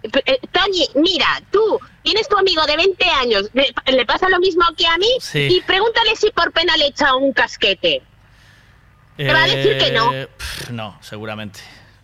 Eh, 0.02 0.38
Toñi, 0.50 0.88
mira, 0.96 1.40
tú 1.50 1.78
tienes 2.02 2.28
tu 2.28 2.36
amigo 2.36 2.64
de 2.66 2.76
20 2.76 3.04
años, 3.08 3.48
le, 3.52 3.72
le 3.86 4.04
pasa 4.06 4.28
lo 4.28 4.38
mismo 4.40 4.64
que 4.76 4.86
a 4.86 4.96
mí, 4.98 5.08
Sí. 5.20 5.48
y 5.50 5.60
pregúntale 5.62 6.16
si 6.16 6.30
por 6.30 6.52
pena 6.52 6.76
le 6.76 6.86
echa 6.86 7.14
un 7.14 7.32
casquete. 7.32 8.02
Te 9.16 9.32
va 9.32 9.44
a 9.44 9.46
decir 9.46 9.78
que 9.78 9.92
no. 9.92 10.12
eh, 10.12 10.26
pff, 10.36 10.70
no, 10.70 10.98
seguramente. 11.00 11.60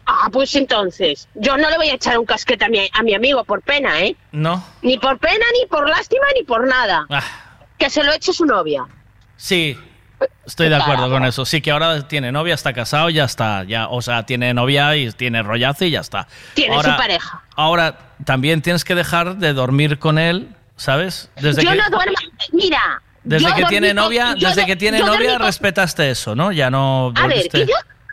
Ah, 0.07 0.29
pues 0.33 0.55
entonces, 0.55 1.29
yo 1.35 1.57
no 1.57 1.69
le 1.69 1.77
voy 1.77 1.89
a 1.91 1.95
echar 1.95 2.19
un 2.19 2.25
casquete 2.25 2.65
a 2.65 2.69
mi, 2.69 2.89
a 2.93 3.03
mi 3.03 3.15
amigo 3.15 3.45
por 3.45 3.61
pena, 3.63 4.01
¿eh? 4.01 4.17
No. 4.33 4.65
Ni 4.83 4.99
por 4.99 5.19
pena, 5.19 5.45
ni 5.61 5.67
por 5.67 5.89
lástima, 5.89 6.25
ni 6.35 6.45
por 6.45 6.67
nada. 6.67 7.07
Ah, 7.11 7.23
Que 7.79 7.91
se 7.91 8.03
lo 8.05 8.13
eche 8.13 8.33
su 8.33 8.45
novia. 8.47 8.87
Sí, 9.37 9.77
estoy 10.47 10.69
de 10.69 10.77
acuerdo 10.77 11.11
con 11.11 11.25
eso. 11.25 11.45
Sí, 11.45 11.61
que 11.61 11.71
ahora 11.71 12.07
tiene 12.09 12.33
novia, 12.33 12.55
está 12.55 12.73
casado, 12.73 13.11
ya 13.11 13.25
está. 13.25 13.65
Ya, 13.65 13.89
o 13.89 14.03
sea, 14.03 14.25
tiene 14.25 14.53
novia 14.55 14.97
y 14.97 15.11
tiene 15.13 15.43
rollazo 15.43 15.85
y 15.85 15.91
ya 15.91 16.01
está. 16.01 16.27
Tiene 16.55 16.75
ahora, 16.75 16.93
su 16.93 16.97
pareja. 16.97 17.43
Ahora, 17.57 17.99
también 18.25 18.63
tienes 18.63 18.85
que 18.85 18.95
dejar 18.95 19.37
de 19.37 19.53
dormir 19.53 19.99
con 19.99 20.19
él, 20.19 20.49
¿sabes? 20.77 21.31
Desde 21.41 21.63
yo 21.65 21.71
que, 21.71 21.77
no 21.77 21.91
duermo. 21.91 22.17
Mira. 22.53 23.03
desde 23.25 23.55
que 23.55 23.65
tiene 23.65 23.89
con- 23.89 23.97
novia, 23.97 24.35
desde 24.39 24.65
que 24.67 24.77
tiene 24.77 25.01
novia 25.01 25.39
con- 25.39 25.47
respetaste 25.47 26.11
eso, 26.11 26.35
¿no? 26.35 26.53
Ya 26.53 26.71
no 26.71 27.13
A 27.17 27.27
ver, 27.27 27.49
yo, 27.53 27.67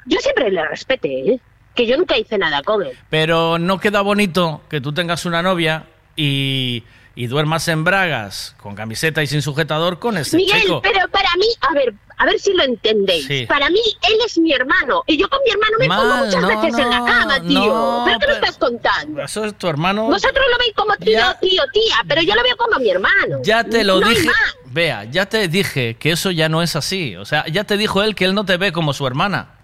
yo 0.05 0.19
siempre 0.19 0.51
le 0.51 0.65
respeté, 0.67 1.31
¿eh? 1.31 1.39
Que 1.73 1.85
yo 1.85 1.97
nunca 1.97 2.17
hice 2.17 2.37
nada 2.37 2.61
con 2.63 2.83
él. 2.83 2.97
Pero 3.09 3.57
no 3.59 3.79
queda 3.79 4.01
bonito 4.01 4.61
que 4.69 4.79
tú 4.79 4.93
tengas 4.93 5.25
una 5.25 5.41
novia 5.41 5.83
y, 6.15 6.83
y 7.15 7.27
duermas 7.27 7.67
en 7.69 7.83
bragas, 7.83 8.55
con 8.61 8.75
camiseta 8.75 9.23
y 9.23 9.27
sin 9.27 9.41
sujetador 9.41 9.99
con 9.99 10.17
ese 10.17 10.35
Miguel, 10.37 10.61
chico. 10.61 10.81
pero 10.81 11.07
para 11.09 11.29
mí, 11.37 11.45
a 11.61 11.73
ver, 11.73 11.93
a 12.17 12.25
ver 12.25 12.39
si 12.39 12.53
lo 12.53 12.63
entendéis. 12.63 13.25
Sí. 13.25 13.45
Para 13.47 13.69
mí, 13.69 13.79
él 14.09 14.17
es 14.25 14.37
mi 14.37 14.51
hermano. 14.51 15.03
Y 15.07 15.17
yo 15.17 15.29
con 15.29 15.39
mi 15.45 15.51
hermano 15.51 15.77
me 15.79 15.87
pongo 15.87 16.03
Mal, 16.09 16.25
muchas 16.25 16.41
no, 16.41 16.47
veces 16.49 16.77
en 16.79 16.89
la 16.89 16.99
no, 16.99 17.05
cama, 17.05 17.39
tío. 17.41 17.65
no, 17.65 18.03
¿Pero 18.05 18.19
qué 18.19 18.27
me 18.27 18.33
estás 18.33 18.57
contando? 18.57 19.21
Eso 19.21 19.45
es 19.45 19.57
tu 19.57 19.67
hermano. 19.67 20.03
Vosotros 20.07 20.45
lo 20.51 20.57
veis 20.57 20.73
como 20.75 20.93
tío, 20.97 21.19
tío, 21.41 21.63
tía, 21.71 21.95
pero 22.07 22.21
yo 22.21 22.35
lo 22.35 22.43
veo 22.43 22.57
como 22.57 22.79
mi 22.79 22.89
hermano. 22.89 23.37
Ya 23.43 23.63
te 23.63 23.83
lo 23.85 23.99
No 24.01 24.09
dije. 24.09 24.29
Vea, 24.65 25.05
ya 25.05 25.25
te 25.25 25.47
dije 25.47 25.95
que 25.95 26.11
eso 26.11 26.31
ya 26.31 26.49
no 26.49 26.61
es 26.61 26.75
así. 26.75 27.15
O 27.15 27.23
sea, 27.23 27.45
ya 27.47 27.63
te 27.63 27.77
dijo 27.77 28.03
él 28.03 28.13
que 28.13 28.25
él 28.25 28.33
no 28.35 28.43
te 28.45 28.57
ve 28.57 28.73
como 28.73 28.91
su 28.91 29.07
hermana. 29.07 29.54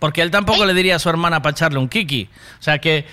Porque 0.00 0.22
él 0.22 0.30
tampoco 0.32 0.64
le 0.64 0.74
diría 0.74 0.96
a 0.96 0.98
su 0.98 1.08
hermana 1.08 1.40
para 1.42 1.52
echarle 1.52 1.78
un 1.78 1.88
kiki. 1.88 2.28
O 2.58 2.62
sea 2.62 2.78
que, 2.80 3.06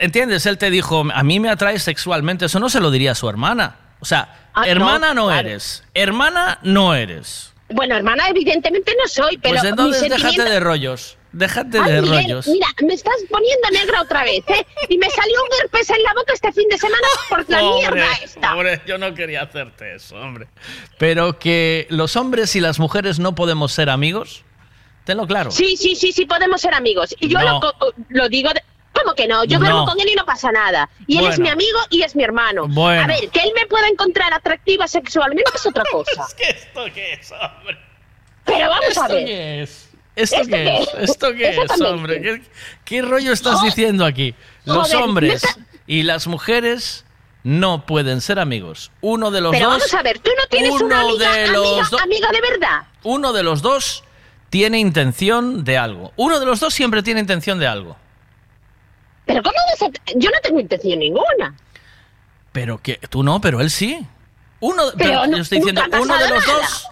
¿entiendes? 0.00 0.44
Él 0.46 0.58
te 0.58 0.70
dijo, 0.70 1.04
a 1.14 1.22
mí 1.22 1.38
me 1.38 1.48
atrae 1.50 1.78
sexualmente. 1.78 2.46
Eso 2.46 2.58
no 2.58 2.68
se 2.68 2.80
lo 2.80 2.90
diría 2.90 3.12
a 3.12 3.14
su 3.14 3.28
hermana. 3.28 3.76
O 4.00 4.04
sea, 4.04 4.38
Ah, 4.54 4.64
hermana 4.66 5.14
no, 5.14 5.22
no, 5.22 5.26
claro. 5.28 5.48
eres. 5.48 5.84
Hermana 5.94 6.58
no 6.62 6.94
eres. 6.94 7.52
Bueno, 7.70 7.96
hermana, 7.96 8.28
evidentemente 8.28 8.94
no 9.00 9.08
soy, 9.08 9.38
pero 9.38 9.54
pues 9.54 9.64
entonces 9.64 10.10
déjate 10.10 10.42
de 10.42 10.60
rollos. 10.60 11.16
Déjate 11.32 11.78
Ay, 11.78 11.92
de 11.92 12.02
Miguel, 12.02 12.22
rollos. 12.24 12.48
Mira, 12.48 12.66
me 12.86 12.92
estás 12.92 13.14
poniendo 13.30 13.70
negra 13.72 14.02
otra 14.02 14.24
vez, 14.24 14.44
¿eh? 14.48 14.66
Y 14.90 14.98
me 14.98 15.08
salió 15.08 15.42
un 15.42 15.48
herpes 15.62 15.88
en 15.88 16.02
la 16.02 16.12
boca 16.12 16.34
este 16.34 16.52
fin 16.52 16.68
de 16.68 16.76
semana 16.76 17.06
por 17.30 17.48
la 17.48 17.62
Hombre, 17.62 17.78
mierda 17.92 18.12
esta. 18.22 18.52
hombre, 18.52 18.82
yo 18.86 18.98
no 18.98 19.14
quería 19.14 19.40
hacerte 19.42 19.94
eso, 19.94 20.16
hombre. 20.16 20.48
Pero 20.98 21.38
que 21.38 21.86
los 21.88 22.16
hombres 22.16 22.54
y 22.56 22.60
las 22.60 22.78
mujeres 22.78 23.18
no 23.18 23.34
podemos 23.34 23.72
ser 23.72 23.88
amigos, 23.88 24.44
tenlo 25.04 25.26
claro. 25.26 25.50
Sí, 25.50 25.76
sí, 25.76 25.96
sí, 25.96 26.12
sí, 26.12 26.26
podemos 26.26 26.60
ser 26.60 26.74
amigos. 26.74 27.14
Y 27.20 27.28
yo 27.28 27.38
No. 27.38 27.60
lo, 27.60 27.74
lo 28.08 28.28
digo, 28.28 28.50
de- 28.52 28.62
¿cómo 28.92 29.14
que 29.14 29.26
no? 29.26 29.44
Yo 29.44 29.58
No. 29.58 29.64
duermo 29.64 29.86
con 29.86 30.00
él 30.00 30.08
y 30.08 30.14
no 30.14 30.24
pasa 30.24 30.52
nada. 30.52 30.88
Y 31.06 31.18
él 31.18 31.26
es 31.26 31.38
mi 31.38 31.48
amigo 31.48 31.78
y 31.90 32.02
es 32.02 32.14
mi 32.14 32.22
hermano. 32.24 32.66
Bueno. 32.68 33.02
A 33.02 33.06
ver, 33.06 33.28
que 33.30 33.40
él 33.40 33.52
me 33.54 33.66
pueda 33.66 33.88
encontrar 33.88 34.32
atractiva 34.32 34.86
sexualmente 34.86 35.50
es 35.54 35.66
otra 35.66 35.84
cosa. 35.92 36.26
¿Esto 36.38 36.84
qué 36.94 37.14
es, 37.14 37.32
hombre? 37.32 37.78
Pero 38.44 38.68
vamos 38.68 38.84
¿Esto 38.88 39.02
a 39.02 39.08
ver. 39.08 39.24
qué 39.24 39.62
es? 39.62 39.88
¿Esto, 40.14 40.36
¿Esto 40.36 40.48
qué 40.50 40.76
es? 40.76 40.88
es? 40.98 41.10
¿Esto 41.10 41.32
qué 41.34 41.48
es, 41.62 41.80
hombre? 41.80 42.20
¿Qué, 42.20 42.42
qué 42.84 43.02
rollo 43.02 43.32
estás 43.32 43.62
diciendo 43.62 44.04
aquí? 44.04 44.34
Los 44.64 44.88
Joder, 44.88 44.96
hombres 45.02 45.42
y 45.86 46.02
las 46.02 46.26
mujeres 46.26 47.04
no 47.44 47.86
pueden 47.86 48.20
ser 48.20 48.38
amigos. 48.38 48.90
Uno 49.00 49.30
de 49.30 49.40
los 49.40 49.52
Pero 49.52 49.70
dos. 49.70 49.78
vamos 49.78 49.94
a 49.94 50.02
ver, 50.02 50.18
tú 50.18 50.30
no 50.38 50.46
tienes 50.48 50.70
uno 50.70 50.84
una 50.84 51.00
amiga, 51.00 51.32
de 51.32 51.44
amiga, 51.44 51.52
los 51.58 51.90
do- 51.90 51.98
amiga 51.98 52.30
de 52.30 52.40
verdad. 52.42 52.82
Uno 53.04 53.32
de 53.32 53.42
los 53.42 53.62
dos 53.62 54.04
tiene 54.52 54.78
intención 54.78 55.64
de 55.64 55.78
algo. 55.78 56.12
Uno 56.16 56.38
de 56.38 56.44
los 56.44 56.60
dos 56.60 56.74
siempre 56.74 57.02
tiene 57.02 57.20
intención 57.20 57.58
de 57.58 57.66
algo. 57.66 57.96
Pero 59.24 59.42
¿cómo 59.42 59.54
vas 59.70 59.80
a- 59.80 60.12
Yo 60.14 60.28
no 60.28 60.36
tengo 60.42 60.60
intención 60.60 60.98
ninguna. 60.98 61.54
Pero 62.52 62.76
que 62.76 62.96
tú 63.08 63.22
no, 63.22 63.40
pero 63.40 63.62
él 63.62 63.70
sí. 63.70 64.06
Uno, 64.60 64.82
Pero 64.98 65.10
pero 65.10 65.26
no- 65.26 65.36
yo 65.38 65.42
estoy 65.42 65.56
diciendo, 65.60 65.80
uno 65.98 66.18
de 66.18 66.28
los 66.28 66.46
nada. 66.46 66.58
dos, 66.58 66.86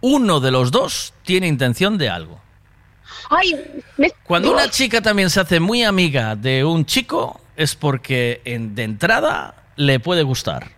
uno 0.00 0.40
de 0.40 0.50
los 0.52 0.70
dos 0.70 1.12
tiene 1.22 1.48
intención 1.48 1.98
de 1.98 2.08
algo. 2.08 2.40
Ay, 3.28 3.60
me- 3.98 4.10
Cuando 4.24 4.50
una 4.50 4.70
chica 4.70 5.02
también 5.02 5.28
se 5.28 5.40
hace 5.40 5.60
muy 5.60 5.82
amiga 5.84 6.34
de 6.34 6.64
un 6.64 6.86
chico 6.86 7.42
es 7.56 7.74
porque 7.74 8.40
en- 8.46 8.74
de 8.74 8.84
entrada 8.84 9.54
le 9.76 10.00
puede 10.00 10.22
gustar. 10.22 10.70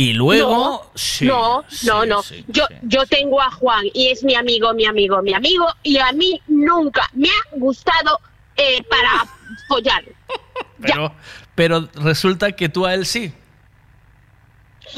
Y 0.00 0.12
luego, 0.12 0.48
no, 0.48 0.90
sí, 0.94 1.24
no, 1.26 1.64
sí, 1.68 1.84
no, 1.88 2.06
no. 2.06 2.22
sí, 2.22 2.44
yo, 2.46 2.64
yo 2.82 3.04
tengo 3.06 3.42
a 3.42 3.50
Juan 3.50 3.84
y 3.92 4.10
es 4.10 4.22
mi 4.22 4.36
amigo, 4.36 4.72
mi 4.72 4.86
amigo, 4.86 5.20
mi 5.22 5.34
amigo, 5.34 5.66
y 5.82 5.98
a 5.98 6.12
mí 6.12 6.40
nunca 6.46 7.10
me 7.14 7.28
ha 7.28 7.56
gustado 7.56 8.20
eh, 8.56 8.80
para 8.88 9.26
follar. 9.66 10.04
pero, 10.80 11.12
pero 11.56 11.88
resulta 11.94 12.52
que 12.52 12.68
tú 12.68 12.86
a 12.86 12.94
él 12.94 13.06
sí. 13.06 13.34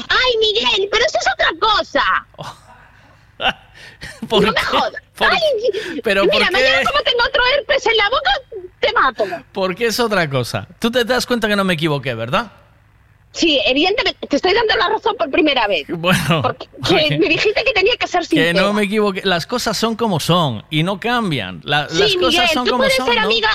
Ay, 0.07 0.37
Miguel, 0.39 0.87
pero 0.91 1.03
eso 1.03 1.17
es 1.17 1.27
otra 1.33 1.49
cosa. 1.59 2.03
¿Por 4.29 4.43
no 4.43 4.53
qué? 4.53 4.59
me 4.61 4.65
jodas. 4.67 5.03
¿Por- 5.17 5.31
Ay, 5.31 6.01
pero 6.03 6.25
mira, 6.25 6.33
¿por 6.37 6.45
qué? 6.45 6.51
mañana 6.51 6.83
como 6.91 7.01
tengo 7.01 7.23
otro 7.27 7.41
herpes 7.57 7.87
en 7.87 7.97
la 7.97 8.07
boca, 8.09 8.31
te 8.79 8.93
mato. 8.93 9.25
Porque 9.51 9.87
es 9.87 9.99
otra 9.99 10.29
cosa. 10.29 10.67
Tú 10.77 10.91
te 10.91 11.03
das 11.05 11.25
cuenta 11.25 11.47
que 11.47 11.55
no 11.55 11.63
me 11.63 11.73
equivoqué, 11.73 12.13
¿verdad? 12.13 12.51
Sí, 13.33 13.59
evidentemente, 13.65 14.27
te 14.27 14.35
estoy 14.35 14.53
dando 14.53 14.75
la 14.75 14.89
razón 14.89 15.15
por 15.17 15.29
primera 15.31 15.67
vez. 15.67 15.85
Bueno, 15.89 16.41
Que 16.57 16.65
porque- 16.87 17.17
me 17.19 17.27
dijiste 17.29 17.63
que 17.63 17.71
tenía 17.73 17.95
que 17.97 18.07
ser 18.07 18.21
que 18.21 18.27
sincera. 18.27 18.61
no 18.61 18.73
me 18.73 18.83
equivoqué. 18.83 19.21
Las 19.23 19.45
cosas 19.47 19.77
son 19.77 19.95
como 19.95 20.19
son 20.19 20.63
y 20.69 20.83
no 20.83 20.99
cambian. 20.99 21.61
La- 21.63 21.87
Sí, 21.89 21.97
las 21.99 22.09
Miguel, 22.15 22.21
cosas 22.21 22.51
son 22.51 22.65
tú 22.65 22.71
como 22.71 22.83
puedes 22.83 22.95
son. 22.97 23.05
ser 23.07 23.15
¿no? 23.15 23.21
amiga. 23.23 23.49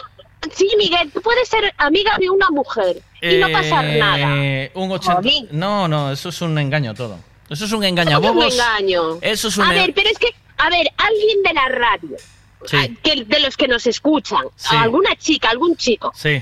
Sí, 0.55 0.69
Miguel, 0.79 1.11
tú 1.13 1.21
puedes 1.23 1.49
ser 1.49 1.75
amiga 1.79 2.17
de 2.19 2.31
una 2.31 2.49
mujer 2.51 2.99
y 3.21 3.37
no 3.39 3.51
pasar 3.51 3.85
Eh, 3.85 3.99
nada. 3.99 4.71
Un 4.75 4.93
80. 4.93 5.49
No, 5.53 5.89
no, 5.89 6.13
eso 6.13 6.29
es 6.29 6.41
un 6.41 6.57
engaño 6.59 6.95
todo. 6.95 7.19
Eso 7.51 7.65
es 7.65 7.73
un 7.73 7.79
¿Cómo 7.79 7.81
que 7.83 7.89
engañabobos. 7.89 8.47
un 8.47 8.53
engaño? 8.53 9.19
Eso 9.23 9.49
es 9.49 9.57
un 9.57 9.65
A 9.65 9.73
ver, 9.73 9.93
pero 9.95 10.09
es 10.09 10.19
que, 10.19 10.29
a 10.59 10.71
ver, 10.71 10.87
alguien 10.97 11.43
de 11.43 11.53
la 11.55 11.69
radio, 11.69 12.17
Sí. 12.65 12.97
que, 13.03 13.25
de 13.25 13.41
los 13.41 13.57
que 13.57 13.67
nos 13.69 13.87
escuchan, 13.87 14.43
Sí. 14.57 14.75
alguna 14.77 15.15
chica, 15.17 15.51
algún 15.51 15.77
chico, 15.77 16.13
Sí. 16.15 16.41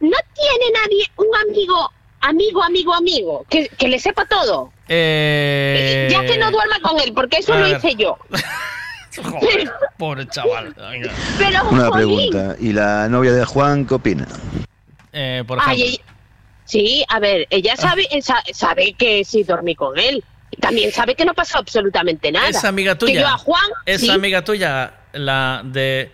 ¿no 0.00 0.16
tiene 0.34 0.72
nadie 0.82 1.10
un 1.16 1.28
amigo, 1.48 1.92
amigo, 2.22 2.62
amigo, 2.62 2.94
amigo, 2.94 3.46
que, 3.50 3.68
que 3.68 3.88
le 3.88 3.98
sepa 3.98 4.24
todo? 4.24 4.72
Eh... 4.88 6.08
Ya 6.10 6.24
que 6.24 6.38
no 6.38 6.50
duerma 6.50 6.80
con 6.80 6.98
él, 7.00 7.12
porque 7.12 7.38
eso 7.38 7.52
a 7.52 7.58
lo 7.58 7.68
ver. 7.68 7.76
hice 7.78 7.94
yo. 7.96 8.16
Joder, 9.22 9.70
pobre 9.98 10.26
chaval. 10.28 10.74
Venga. 10.74 11.12
Pero, 11.38 11.68
Una 11.70 11.88
jolín. 11.88 12.30
pregunta. 12.30 12.56
¿Y 12.58 12.72
la 12.72 13.08
novia 13.08 13.32
de 13.32 13.44
Juan 13.44 13.86
qué 13.86 13.94
opina? 13.94 14.26
Eh, 15.12 15.44
por 15.46 15.58
Ay, 15.60 15.82
ejemplo. 15.82 15.94
ella- 16.06 16.14
sí, 16.64 17.04
a 17.08 17.18
ver, 17.20 17.46
ella 17.50 17.76
sabe, 17.76 18.08
sa- 18.22 18.42
sabe 18.54 18.94
que 18.94 19.22
sí 19.24 19.42
dormí 19.42 19.74
con 19.74 19.98
él. 19.98 20.24
Y 20.50 20.56
también 20.56 20.92
sabe 20.92 21.14
que 21.14 21.24
no 21.24 21.34
pasó 21.34 21.58
absolutamente 21.58 22.30
nada. 22.32 22.48
Esa 22.48 22.68
amiga 22.68 22.94
Que 22.94 22.98
tuya. 23.06 23.20
yo 23.22 23.26
a 23.28 23.36
Juan, 23.38 23.64
Esa 23.86 24.06
sí, 24.06 24.10
amiga 24.10 24.42
tuya, 24.44 24.94
la 25.12 25.62
de. 25.64 26.10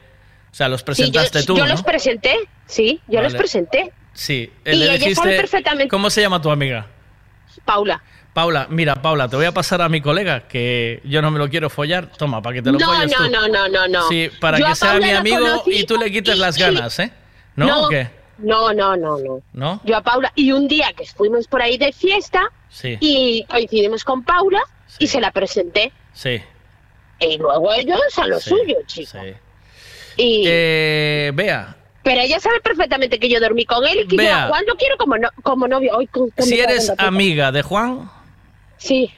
O 0.50 0.54
sea, 0.54 0.68
los 0.68 0.80
sí, 0.80 0.82
yo, 0.82 0.86
presentaste 0.86 1.42
tú. 1.44 1.56
yo 1.56 1.64
¿no? 1.66 1.70
los 1.72 1.82
presenté, 1.82 2.36
sí, 2.66 3.00
yo 3.06 3.20
los 3.20 3.34
presenté. 3.34 3.92
Sí. 4.18 4.52
Y 4.64 4.70
le 4.72 4.84
ella 4.86 4.92
dijiste. 4.94 5.14
sabe 5.14 5.36
perfectamente. 5.36 5.88
¿Cómo 5.88 6.10
se 6.10 6.20
llama 6.20 6.42
tu 6.42 6.50
amiga? 6.50 6.86
Paula. 7.64 8.02
Paula, 8.32 8.66
mira, 8.68 9.00
Paula, 9.00 9.28
te 9.28 9.36
voy 9.36 9.46
a 9.46 9.52
pasar 9.52 9.80
a 9.80 9.88
mi 9.88 10.00
colega 10.00 10.46
que 10.48 11.00
yo 11.04 11.22
no 11.22 11.30
me 11.30 11.38
lo 11.38 11.48
quiero 11.48 11.70
follar. 11.70 12.10
Toma, 12.16 12.42
para 12.42 12.54
que 12.54 12.62
te 12.62 12.72
lo 12.72 12.78
No, 12.78 12.86
folles 12.86 13.12
no, 13.18 13.24
tú. 13.26 13.30
no, 13.32 13.48
no, 13.48 13.68
no, 13.68 13.88
no. 13.88 14.08
Sí, 14.08 14.28
para 14.40 14.58
Yo 14.58 14.66
que 14.66 14.74
sea 14.74 14.90
Paula 14.90 15.06
mi 15.06 15.12
amigo 15.12 15.62
y 15.66 15.84
tú 15.84 15.96
le 15.96 16.10
quites 16.10 16.34
y- 16.36 16.38
las 16.38 16.58
ganas, 16.58 16.98
¿eh? 16.98 17.12
¿No? 17.56 17.66
No. 17.66 17.82
¿O 17.86 17.88
qué? 17.88 18.10
No, 18.38 18.72
no, 18.72 18.96
no, 18.96 19.18
no. 19.18 19.40
¿No? 19.52 19.80
Yo 19.84 19.96
a 19.96 20.02
Paula, 20.02 20.32
y 20.34 20.50
un 20.52 20.66
día 20.68 20.92
que 20.96 21.04
fuimos 21.06 21.46
por 21.48 21.62
ahí 21.62 21.78
de 21.78 21.92
fiesta 21.92 22.50
Sí, 22.68 22.96
y 23.00 23.44
coincidimos 23.48 24.02
con 24.04 24.22
Paula 24.24 24.60
y 24.98 25.06
se 25.06 25.20
la 25.20 25.30
presenté. 25.30 25.92
sí. 26.12 26.40
Y 27.20 27.36
luego 27.38 27.72
ellos 27.72 27.98
a 28.16 28.26
lo 28.28 28.38
Sí, 28.38 28.50
suyo, 28.50 28.76
chico. 28.86 29.10
sí. 29.20 29.32
Y, 30.16 30.44
Eh, 30.46 31.32
Bea, 31.34 31.76
pero 32.08 32.20
ella 32.22 32.40
sabe 32.40 32.60
perfectamente 32.60 33.18
que 33.18 33.28
yo 33.28 33.38
dormí 33.40 33.64
con 33.66 33.86
él 33.86 34.00
y 34.04 34.06
que 34.08 34.16
yo 34.16 34.22
Vea. 34.22 34.44
a 34.46 34.48
Juan 34.48 34.64
lo 34.66 34.76
quiero 34.76 34.96
como, 34.96 35.18
no- 35.18 35.28
como 35.42 35.68
novio. 35.68 35.98
Ay, 35.98 36.06
con- 36.06 36.30
con 36.30 36.44
si 36.46 36.58
eres 36.58 36.90
amiga 36.98 37.52
de 37.52 37.62
Juan, 37.62 38.10
Sí. 38.78 39.12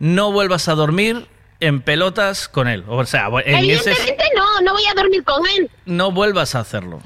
no 0.00 0.32
vuelvas 0.32 0.66
a 0.68 0.74
dormir 0.74 1.26
en 1.60 1.80
pelotas 1.82 2.48
con 2.48 2.66
él. 2.66 2.84
O 2.88 3.04
sea, 3.06 3.28
en 3.44 3.54
ese, 3.70 3.90
Evidentemente 3.92 4.24
no, 4.36 4.60
no 4.62 4.72
voy 4.72 4.82
a 4.90 4.94
dormir 4.94 5.22
con 5.22 5.46
él. 5.56 5.70
no 5.86 6.10
vuelvas 6.10 6.54
a 6.56 6.60
hacerlo. 6.60 7.00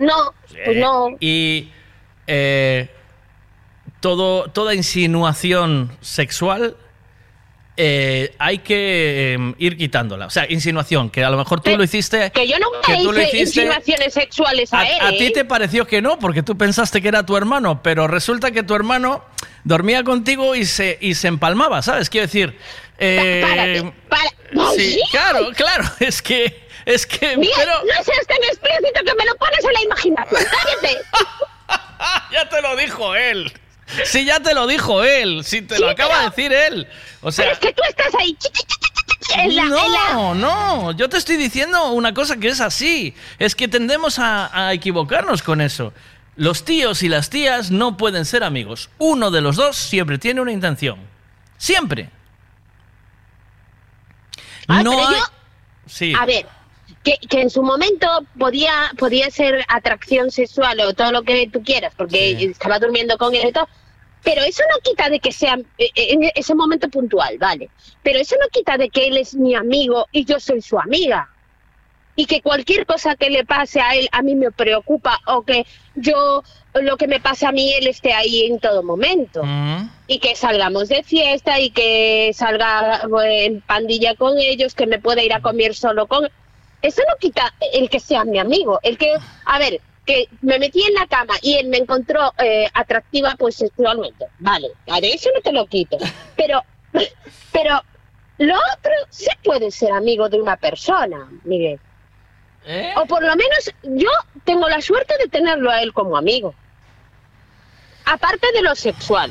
No, 0.00 0.34
pues 0.48 0.76
Eh, 0.76 0.80
no. 0.80 1.08
Y 1.20 1.70
eh, 2.26 2.88
todo, 4.00 4.50
toda 4.50 4.74
insinuación 4.74 5.96
sexual 6.00 6.76
eh, 7.82 8.34
hay 8.38 8.58
que 8.58 9.34
eh, 9.38 9.54
ir 9.58 9.76
quitándola. 9.78 10.26
O 10.26 10.30
sea, 10.30 10.44
insinuación, 10.50 11.08
que 11.08 11.24
a 11.24 11.30
lo 11.30 11.38
mejor 11.38 11.60
tú 11.62 11.74
lo 11.76 11.82
hiciste. 11.82 12.30
Que 12.30 12.46
yo 12.46 12.56
nunca 12.58 12.80
que 12.86 12.96
hice 13.00 13.22
hiciste- 13.22 13.38
insinuaciones 13.62 14.12
sexuales 14.12 14.72
a, 14.74 14.80
A, 14.80 14.86
él. 14.88 14.98
a 15.00 15.10
ti 15.12 15.26
¿eh? 15.26 15.30
te 15.30 15.44
pareció 15.46 15.86
que 15.86 16.02
no, 16.02 16.18
porque 16.18 16.42
tú 16.42 16.58
pensaste 16.58 17.00
que 17.00 17.08
era 17.08 17.24
tu 17.24 17.36
hermano, 17.36 17.82
pero 17.82 18.06
resulta 18.06 18.50
que 18.50 18.62
tu 18.62 18.74
hermano 18.74 19.24
dormía 19.64 20.04
contigo 20.04 20.54
y 20.54 20.66
se, 20.66 20.98
y 21.00 21.14
se 21.14 21.28
empalmaba, 21.28 21.80
¿sabes? 21.80 22.10
Quiero 22.10 22.26
decir. 22.26 22.58
eh, 22.98 23.42
Párate, 23.48 23.92
para- 24.08 24.72
sí, 24.74 25.00
claro, 25.10 25.48
claro, 25.56 25.84
es 26.00 26.20
que. 26.20 26.68
Es 26.84 27.06
que. 27.06 27.36
Mira, 27.36 27.52
pero 27.56 27.72
no 27.72 28.04
seas 28.04 28.26
tan 28.26 28.42
explícito 28.44 29.00
que 29.04 29.14
me 29.14 29.24
lo 29.24 29.34
pones 29.36 29.64
en 29.64 29.72
la 29.72 29.82
imaginación. 29.82 30.40
¡Cállate! 30.44 30.98
ya 32.32 32.48
te 32.48 32.60
lo 32.62 32.76
dijo 32.76 33.14
él. 33.14 33.52
Sí, 34.04 34.24
ya 34.24 34.40
te 34.40 34.54
lo 34.54 34.66
dijo 34.66 35.02
él. 35.04 35.42
Sí, 35.44 35.62
te 35.62 35.78
lo 35.78 35.86
Sí, 35.86 35.92
acaba 35.92 36.18
de 36.20 36.24
decir 36.30 36.52
él. 36.52 36.88
O 37.22 37.30
sea. 37.32 37.44
Pero 37.44 37.52
es 37.54 37.58
que 37.60 37.72
tú 37.72 37.82
estás 37.88 38.14
ahí. 38.18 38.36
la- 39.52 39.64
no, 39.64 40.34
no, 40.34 40.92
yo 40.92 41.08
te 41.08 41.16
estoy 41.16 41.36
diciendo 41.36 41.92
una 41.92 42.12
cosa 42.14 42.36
que 42.38 42.48
es 42.48 42.60
así. 42.60 43.14
Es 43.38 43.54
que 43.54 43.68
tendemos 43.68 44.18
a, 44.18 44.66
a 44.68 44.72
equivocarnos 44.72 45.42
con 45.42 45.60
eso. 45.60 45.92
Los 46.36 46.64
tíos 46.64 47.02
y 47.02 47.08
las 47.08 47.28
tías 47.30 47.70
no 47.70 47.96
pueden 47.96 48.24
ser 48.24 48.42
amigos. 48.44 48.90
Uno 48.98 49.30
de 49.30 49.40
los 49.40 49.56
dos 49.56 49.76
siempre 49.76 50.18
tiene 50.18 50.40
una 50.40 50.52
intención. 50.52 50.98
Siempre. 51.58 52.08
Ah, 54.68 54.82
no 54.82 54.90
pero 54.92 55.08
hay- 55.08 55.14
yo- 55.16 55.24
Sí. 55.86 56.12
A 56.16 56.24
ver, 56.24 56.46
que, 57.02 57.16
que 57.28 57.40
en 57.40 57.50
su 57.50 57.62
momento 57.64 58.06
podía, 58.38 58.92
podía 58.96 59.28
ser 59.30 59.64
atracción 59.68 60.30
sexual 60.30 60.78
o 60.80 60.94
todo 60.94 61.10
lo 61.10 61.22
que 61.24 61.48
tú 61.52 61.64
quieras, 61.64 61.92
porque 61.96 62.32
estaba 62.44 62.78
durmiendo 62.78 63.18
con 63.18 63.34
él 63.34 63.48
y 63.48 63.52
todo. 63.52 63.68
Pero 64.22 64.42
eso 64.42 64.62
no 64.70 64.80
quita 64.82 65.08
de 65.08 65.20
que 65.20 65.32
sea 65.32 65.58
eh, 65.78 65.90
en 65.94 66.30
ese 66.34 66.54
momento 66.54 66.88
puntual, 66.88 67.38
¿vale? 67.38 67.70
Pero 68.02 68.18
eso 68.18 68.36
no 68.40 68.48
quita 68.48 68.76
de 68.76 68.90
que 68.90 69.06
él 69.06 69.16
es 69.16 69.34
mi 69.34 69.54
amigo 69.54 70.06
y 70.12 70.24
yo 70.24 70.38
soy 70.40 70.62
su 70.62 70.78
amiga. 70.78 71.28
Y 72.16 72.26
que 72.26 72.42
cualquier 72.42 72.84
cosa 72.84 73.16
que 73.16 73.30
le 73.30 73.46
pase 73.46 73.80
a 73.80 73.94
él 73.94 74.08
a 74.12 74.20
mí 74.20 74.34
me 74.34 74.50
preocupa 74.50 75.20
o 75.26 75.42
que 75.42 75.64
yo 75.94 76.42
lo 76.74 76.96
que 76.96 77.06
me 77.06 77.18
pase 77.18 77.46
a 77.46 77.52
mí 77.52 77.72
él 77.72 77.86
esté 77.86 78.12
ahí 78.12 78.46
en 78.46 78.58
todo 78.58 78.82
momento. 78.82 79.42
Y 80.06 80.18
que 80.18 80.36
salgamos 80.36 80.88
de 80.88 81.02
fiesta 81.02 81.58
y 81.60 81.70
que 81.70 82.32
salga 82.34 83.02
eh, 83.24 83.46
en 83.46 83.60
pandilla 83.62 84.14
con 84.16 84.38
ellos, 84.38 84.74
que 84.74 84.86
me 84.86 84.98
pueda 84.98 85.22
ir 85.22 85.32
a 85.32 85.40
comer 85.40 85.74
solo 85.74 86.06
con... 86.06 86.28
Eso 86.82 87.02
no 87.08 87.16
quita 87.18 87.54
el 87.72 87.88
que 87.88 88.00
sea 88.00 88.24
mi 88.24 88.38
amigo. 88.38 88.80
El 88.82 88.98
que, 88.98 89.14
a 89.44 89.58
ver, 89.58 89.80
que 90.10 90.28
me 90.42 90.58
metí 90.58 90.82
en 90.82 90.94
la 90.94 91.06
cama 91.06 91.34
y 91.40 91.54
él 91.54 91.68
me 91.68 91.76
encontró 91.76 92.32
eh, 92.38 92.68
atractiva 92.74 93.36
pues 93.38 93.56
sexualmente. 93.56 94.26
Vale, 94.40 94.68
a 94.88 95.00
ver, 95.00 95.14
eso 95.14 95.30
no 95.34 95.40
te 95.40 95.52
lo 95.52 95.66
quito. 95.66 95.96
Pero, 96.36 96.62
pero 97.52 97.80
lo 98.38 98.54
otro 98.54 98.92
sí 99.10 99.28
puede 99.44 99.70
ser 99.70 99.92
amigo 99.92 100.28
de 100.28 100.40
una 100.40 100.56
persona, 100.56 101.28
Miguel. 101.44 101.78
¿Eh? 102.66 102.92
O 102.96 103.06
por 103.06 103.22
lo 103.22 103.36
menos 103.36 103.72
yo 103.82 104.10
tengo 104.44 104.68
la 104.68 104.80
suerte 104.80 105.14
de 105.18 105.28
tenerlo 105.28 105.70
a 105.70 105.80
él 105.82 105.92
como 105.92 106.16
amigo. 106.16 106.54
Aparte 108.04 108.48
de 108.52 108.62
lo 108.62 108.74
sexual. 108.74 109.30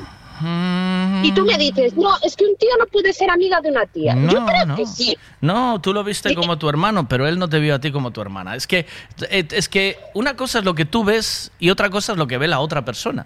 Y 1.23 1.31
tú 1.33 1.45
me 1.45 1.57
dices, 1.57 1.95
no, 1.95 2.15
es 2.21 2.35
que 2.35 2.45
un 2.45 2.55
tío 2.57 2.69
no 2.79 2.85
puede 2.87 3.13
ser 3.13 3.29
amiga 3.29 3.61
de 3.61 3.69
una 3.69 3.85
tía. 3.85 4.15
yo 4.15 4.45
creo 4.45 4.65
no. 4.65 4.75
que 4.75 4.85
sí. 4.85 5.17
No, 5.41 5.79
tú 5.81 5.93
lo 5.93 6.03
viste 6.03 6.35
como 6.35 6.57
tu 6.57 6.69
hermano, 6.69 7.07
pero 7.07 7.27
él 7.27 7.39
no 7.39 7.49
te 7.49 7.59
vio 7.59 7.75
a 7.75 7.79
ti 7.79 7.91
como 7.91 8.11
tu 8.11 8.21
hermana. 8.21 8.55
Es 8.55 8.67
que, 8.67 8.85
eh, 9.29 9.47
es 9.51 9.69
que 9.69 9.99
una 10.13 10.35
cosa 10.35 10.59
es 10.59 10.65
lo 10.65 10.75
que 10.75 10.85
tú 10.85 11.03
ves 11.03 11.51
y 11.59 11.69
otra 11.69 11.89
cosa 11.89 12.13
es 12.13 12.17
lo 12.17 12.27
que 12.27 12.37
ve 12.37 12.47
la 12.47 12.59
otra 12.59 12.85
persona. 12.85 13.25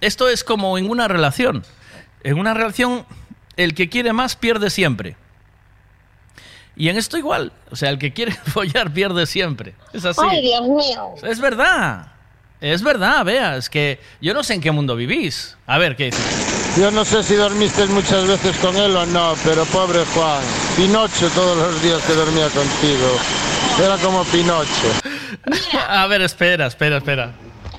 Esto 0.00 0.28
es 0.28 0.44
como 0.44 0.78
en 0.78 0.88
una 0.88 1.08
relación. 1.08 1.64
En 2.22 2.38
una 2.38 2.54
relación, 2.54 3.04
el 3.56 3.74
que 3.74 3.88
quiere 3.88 4.12
más 4.12 4.36
pierde 4.36 4.70
siempre. 4.70 5.16
Y 6.76 6.88
en 6.88 6.96
esto 6.96 7.18
igual. 7.18 7.52
O 7.70 7.76
sea, 7.76 7.90
el 7.90 7.98
que 7.98 8.12
quiere 8.12 8.32
follar 8.46 8.92
pierde 8.92 9.26
siempre. 9.26 9.74
Es 9.92 10.04
así. 10.04 10.20
Ay, 10.22 10.42
Dios 10.42 10.62
mío. 10.62 11.14
Es 11.22 11.40
verdad. 11.40 12.12
Es 12.60 12.82
verdad, 12.82 13.24
vea. 13.24 13.56
Es 13.56 13.70
que 13.70 14.00
yo 14.20 14.34
no 14.34 14.42
sé 14.42 14.54
en 14.54 14.60
qué 14.60 14.70
mundo 14.72 14.96
vivís. 14.96 15.56
A 15.66 15.78
ver, 15.78 15.96
¿qué 15.96 16.06
dices? 16.06 16.76
Yo 16.78 16.90
no 16.90 17.04
sé 17.04 17.22
si 17.22 17.34
dormiste 17.34 17.86
muchas 17.86 18.26
veces 18.26 18.56
con 18.58 18.76
él 18.76 18.94
o 18.96 19.06
no, 19.06 19.34
pero 19.44 19.64
pobre 19.66 20.04
Juan, 20.14 20.42
Pinocho 20.76 21.28
todos 21.30 21.56
los 21.56 21.82
días 21.82 22.02
que 22.02 22.12
dormía 22.12 22.48
contigo. 22.48 23.18
Era 23.82 23.96
como 23.98 24.24
Pinocho. 24.24 24.66
A 25.88 26.06
ver, 26.06 26.22
espera, 26.22 26.66
espera, 26.66 26.98
espera. 26.98 27.32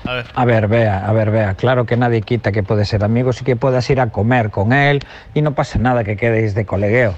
A 0.09 0.13
ver. 0.13 0.25
A 0.33 0.45
ver, 0.45 0.67
vea, 0.67 1.05
a 1.05 1.13
ver, 1.13 1.29
vea, 1.29 1.53
claro 1.53 1.85
que 1.85 1.95
nadie 1.95 2.21
quita 2.23 2.51
que 2.51 2.63
puedes 2.63 2.87
ser 2.87 3.03
amigos 3.03 3.41
y 3.41 3.43
que 3.43 3.55
puedas 3.55 3.87
ir 3.91 3.99
a 4.01 4.09
comer 4.09 4.49
con 4.49 4.73
él 4.73 5.01
y 5.35 5.43
no 5.43 5.53
pasa 5.53 5.77
nada 5.77 6.03
que 6.03 6.17
quedéis 6.17 6.55
de 6.55 6.65
colegueo. 6.65 7.13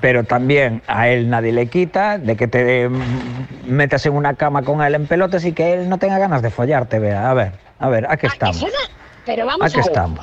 Pero 0.00 0.24
también 0.24 0.82
a 0.86 1.08
él 1.08 1.28
nadie 1.28 1.52
le 1.52 1.66
quita 1.66 2.16
de 2.16 2.36
que 2.36 2.48
te 2.48 2.88
metas 2.88 4.06
en 4.06 4.14
una 4.14 4.34
cama 4.34 4.62
con 4.62 4.80
él 4.80 4.94
en 4.94 5.06
pelotas 5.06 5.44
y 5.44 5.52
que 5.52 5.74
él 5.74 5.88
no 5.90 5.98
tenga 5.98 6.18
ganas 6.18 6.40
de 6.40 6.50
follarte, 6.50 6.98
vea. 6.98 7.28
A 7.30 7.34
ver, 7.34 7.52
a 7.78 7.88
ver, 7.90 8.06
aquí 8.08 8.26
estamos. 8.26 8.56
Eso 8.56 8.66
no- 8.66 8.72
pero 9.26 9.44
vamos 9.44 9.66
Aquí 9.66 9.74
a 9.74 9.82
ver. 9.82 9.86
estamos. 9.86 10.20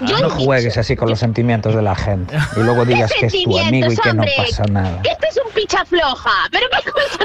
Yo, 0.00 0.06
yo 0.06 0.18
No 0.18 0.30
juegues 0.30 0.76
así 0.76 0.96
con 0.96 1.08
los 1.08 1.18
sentimientos 1.18 1.74
de 1.74 1.82
la 1.82 1.94
gente 1.94 2.36
y 2.56 2.60
luego 2.60 2.84
digas 2.84 3.12
que 3.12 3.26
es 3.26 3.44
tu 3.44 3.58
amigo 3.58 3.92
y 3.92 3.96
que 3.96 4.12
no 4.12 4.22
hombre? 4.22 4.34
pasa 4.36 4.64
nada. 4.64 5.02
Que 5.02 5.10
este 5.10 5.28
es 5.28 5.40
un 5.44 5.52
picha 5.52 5.84
floja. 5.84 6.48
Pero 6.50 6.66
qué 6.70 6.90
cosa 6.90 7.18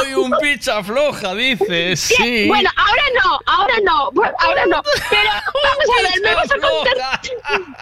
¡Ay, 0.00 0.14
un 0.14 0.32
picha 0.40 0.82
floja, 0.82 1.34
dices! 1.34 2.00
Sí. 2.00 2.46
Bueno, 2.48 2.70
ahora 2.76 3.02
no, 3.22 3.40
ahora 3.46 3.74
no, 3.84 4.10
ahora 4.38 4.66
no. 4.66 4.82
Pero 5.10 5.30
vamos 5.64 5.98
a 5.98 6.02
ver, 6.02 6.20
me 6.22 6.34
vas 6.34 6.50
a 6.50 6.58
contar, 6.58 7.20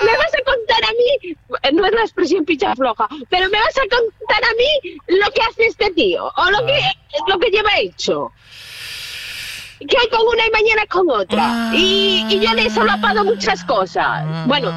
me 0.03 0.17
vas 0.17 0.35
a 0.35 0.45
contar 0.45 0.85
a 0.85 0.93
mí, 0.93 1.37
no 1.73 1.87
es 1.87 1.93
la 1.93 2.03
expresión 2.03 2.45
picha 2.45 2.75
floja, 2.75 3.07
pero 3.31 3.49
me 3.49 3.59
vas 3.59 3.77
a 3.77 3.83
contar 3.83 4.45
a 4.45 4.55
mí 4.55 4.97
lo 5.09 5.31
que 5.31 5.41
hace 5.43 5.67
este 5.67 5.91
tío 5.93 6.31
o 6.37 6.51
lo 6.51 6.67
que 6.67 6.81
lo 7.29 7.39
que 7.39 7.51
lleva 7.51 7.71
hecho. 7.79 8.33
Que 9.81 9.97
hoy 9.97 10.09
con 10.11 10.21
una 10.27 10.47
y 10.47 10.51
mañana 10.51 10.87
con 10.89 11.11
otra. 11.11 11.71
Y, 11.75 12.25
y 12.29 12.41
yo 12.41 12.55
le 12.55 12.67
he 12.67 12.71
solapado 12.71 13.25
muchas 13.25 13.65
cosas. 13.65 14.47
Bueno, 14.47 14.71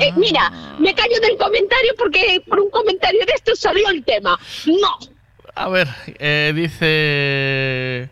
eh, 0.00 0.12
mira, 0.16 0.50
me 0.78 0.94
callo 0.94 1.20
del 1.20 1.36
comentario 1.36 1.92
porque 1.98 2.42
por 2.48 2.60
un 2.60 2.70
comentario 2.70 3.20
de 3.26 3.32
esto 3.32 3.54
salió 3.56 3.88
el 3.90 4.02
tema. 4.04 4.38
No. 4.66 4.98
A 5.54 5.68
ver, 5.68 5.88
eh, 6.18 6.52
dice. 6.54 8.08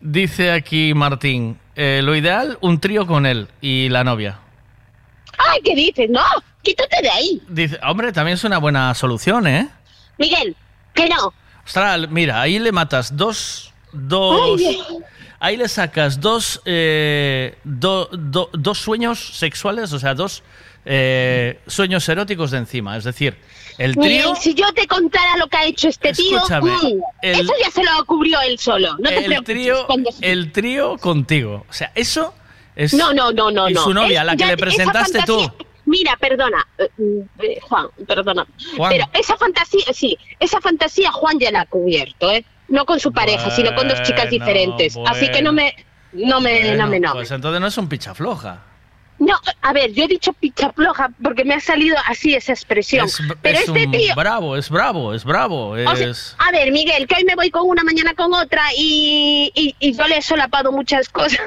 Dice 0.00 0.50
aquí 0.52 0.92
Martín. 0.94 1.58
eh, 1.76 2.00
lo 2.02 2.14
ideal, 2.14 2.58
un 2.60 2.78
trío 2.80 3.06
con 3.06 3.24
él 3.26 3.48
y 3.60 3.88
la 3.88 4.04
novia. 4.04 4.38
Ay, 5.38 5.60
¿qué 5.64 5.74
dices? 5.74 6.10
No, 6.10 6.22
quítate 6.62 7.02
de 7.02 7.10
ahí. 7.10 7.42
Dice, 7.48 7.78
hombre, 7.86 8.12
también 8.12 8.34
es 8.34 8.44
una 8.44 8.58
buena 8.58 8.94
solución, 8.94 9.46
¿eh? 9.46 9.68
Miguel, 10.18 10.54
que 10.92 11.08
no. 11.08 11.32
Ostras, 11.64 12.08
mira, 12.10 12.40
ahí 12.40 12.58
le 12.58 12.70
matas 12.72 13.16
dos. 13.16 13.72
Dos. 13.92 14.60
Ay, 14.60 14.84
Ahí 15.40 15.56
le 15.56 15.68
sacas 15.68 16.20
dos. 16.20 16.60
eh, 16.64 17.56
do- 17.64 18.08
do- 18.12 18.50
dos 18.52 18.78
sueños 18.78 19.36
sexuales, 19.36 19.92
o 19.92 19.98
sea, 19.98 20.14
dos 20.14 20.42
eh, 20.86 21.60
sueños 21.66 22.06
eróticos 22.08 22.50
de 22.50 22.58
encima. 22.58 22.96
Es 22.96 23.04
decir, 23.04 23.36
el 23.78 23.96
trío. 23.96 24.34
Si 24.36 24.54
yo 24.54 24.72
te 24.74 24.86
contara 24.86 25.36
lo 25.38 25.46
que 25.48 25.56
ha 25.56 25.64
hecho 25.64 25.88
este 25.88 26.12
tío, 26.12 26.40
mm, 26.60 27.00
el- 27.22 27.40
eso 27.40 27.52
ya 27.62 27.70
se 27.70 27.82
lo 27.82 28.04
cubrió 28.04 28.40
él 28.42 28.58
solo. 28.58 28.96
No 28.98 29.08
te 29.08 29.24
el 29.24 29.42
trío, 29.44 29.86
el 30.20 30.52
trío 30.52 30.98
contigo. 30.98 31.64
O 31.68 31.72
sea, 31.72 31.90
eso 31.94 32.34
es. 32.76 32.92
No, 32.94 33.12
no, 33.14 33.32
no, 33.32 33.50
no. 33.50 33.68
Y 33.68 33.74
no. 33.74 33.82
su 33.84 33.94
novia, 33.94 34.20
Es- 34.20 34.26
la 34.26 34.32
que 34.32 34.38
ya- 34.40 34.46
le 34.48 34.56
presentaste 34.56 35.20
tú. 35.26 35.40
Mira, 35.86 36.16
perdona, 36.18 36.66
eh, 36.78 36.88
eh, 37.42 37.58
Juan, 37.62 37.88
perdona. 38.06 38.46
Juan. 38.76 38.90
Pero 38.90 39.04
esa 39.12 39.36
fantasía, 39.36 39.84
sí, 39.92 40.16
esa 40.40 40.58
fantasía 40.60 41.12
Juan 41.12 41.38
ya 41.38 41.50
la 41.50 41.60
ha 41.62 41.66
cubierto, 41.66 42.30
¿eh? 42.30 42.42
No 42.68 42.86
con 42.86 42.98
su 42.98 43.12
pareja, 43.12 43.50
sino 43.50 43.74
con 43.74 43.88
dos 43.88 44.02
chicas 44.02 44.28
Bueno, 44.28 44.30
diferentes. 44.30 44.96
Así 45.06 45.30
que 45.30 45.42
no 45.42 45.52
me, 45.52 45.74
no 46.12 46.40
me, 46.40 46.74
no 46.76 46.86
me, 46.86 47.00
no. 47.00 47.12
Pues 47.12 47.30
entonces 47.30 47.60
no 47.60 47.66
es 47.66 47.76
un 47.78 47.88
picha 47.88 48.14
floja. 48.14 48.62
No, 49.18 49.34
a 49.62 49.72
ver, 49.72 49.92
yo 49.92 50.04
he 50.04 50.08
dicho 50.08 50.32
pichaploja 50.32 51.10
porque 51.22 51.44
me 51.44 51.54
ha 51.54 51.60
salido 51.60 51.96
así 52.06 52.34
esa 52.34 52.52
expresión. 52.52 53.06
Es, 53.06 53.22
Pero 53.42 53.58
es 53.58 53.68
este 53.68 53.86
un 53.86 53.92
tío, 53.92 54.14
bravo, 54.16 54.56
es 54.56 54.68
bravo, 54.68 55.14
es 55.14 55.24
bravo. 55.24 55.68
O 55.68 55.76
sea, 55.96 56.08
Es... 56.08 56.34
a 56.38 56.50
ver, 56.50 56.72
Miguel, 56.72 57.06
que 57.06 57.14
hoy 57.14 57.24
me 57.24 57.36
voy 57.36 57.50
con 57.50 57.68
una, 57.68 57.84
mañana 57.84 58.14
con 58.14 58.34
otra 58.34 58.62
y, 58.76 59.52
y, 59.54 59.76
y 59.78 59.96
yo 59.96 60.06
le 60.08 60.18
he 60.18 60.22
solapado 60.22 60.72
muchas 60.72 61.08
cosas. 61.08 61.40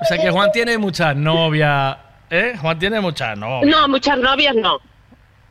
O 0.00 0.04
sea 0.06 0.18
que 0.18 0.30
Juan 0.30 0.50
tiene 0.52 0.78
mucha 0.78 1.12
novia. 1.12 1.98
¿Eh? 2.30 2.54
Juan 2.60 2.78
tiene 2.78 3.00
mucha 3.00 3.36
novia. 3.36 3.70
No, 3.70 3.88
muchas 3.88 4.18
novias 4.18 4.54
no. 4.56 4.80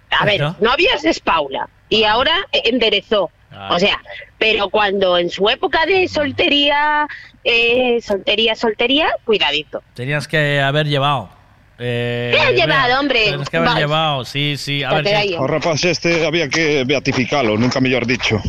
A 0.10 0.26
ver, 0.26 0.42
¿No? 0.42 0.56
novias 0.60 1.06
es 1.06 1.20
Paula 1.20 1.70
y 1.90 2.04
ahora 2.06 2.34
enderezó. 2.52 3.30
Ah. 3.56 3.74
O 3.74 3.80
sea, 3.80 4.02
pero 4.38 4.70
cuando 4.70 5.18
en 5.18 5.30
su 5.30 5.50
época 5.50 5.86
de 5.86 6.08
soltería, 6.08 7.08
eh, 7.44 8.00
soltería, 8.02 8.56
soltería, 8.56 9.10
cuidadito. 9.24 9.82
Tenías 9.94 10.28
que 10.28 10.60
haber 10.62 10.88
llevado. 10.88 11.30
Eh, 11.78 12.32
¿Qué 12.34 12.40
Bea, 12.40 12.52
llevado, 12.52 13.00
hombre? 13.02 13.36
Que 13.52 13.58
haber 13.58 13.70
Va- 13.70 13.76
llevado, 13.80 14.24
sí, 14.26 14.56
sí. 14.58 14.82
A 14.84 14.94
ver, 14.94 15.08
si-. 15.28 15.36
O 15.36 15.46
rapaz 15.46 15.84
este 15.84 16.26
había 16.26 16.48
que 16.48 16.84
beatificalo, 16.86 17.58
nunca 17.58 17.82
mellor 17.82 18.06
dicho. 18.06 18.42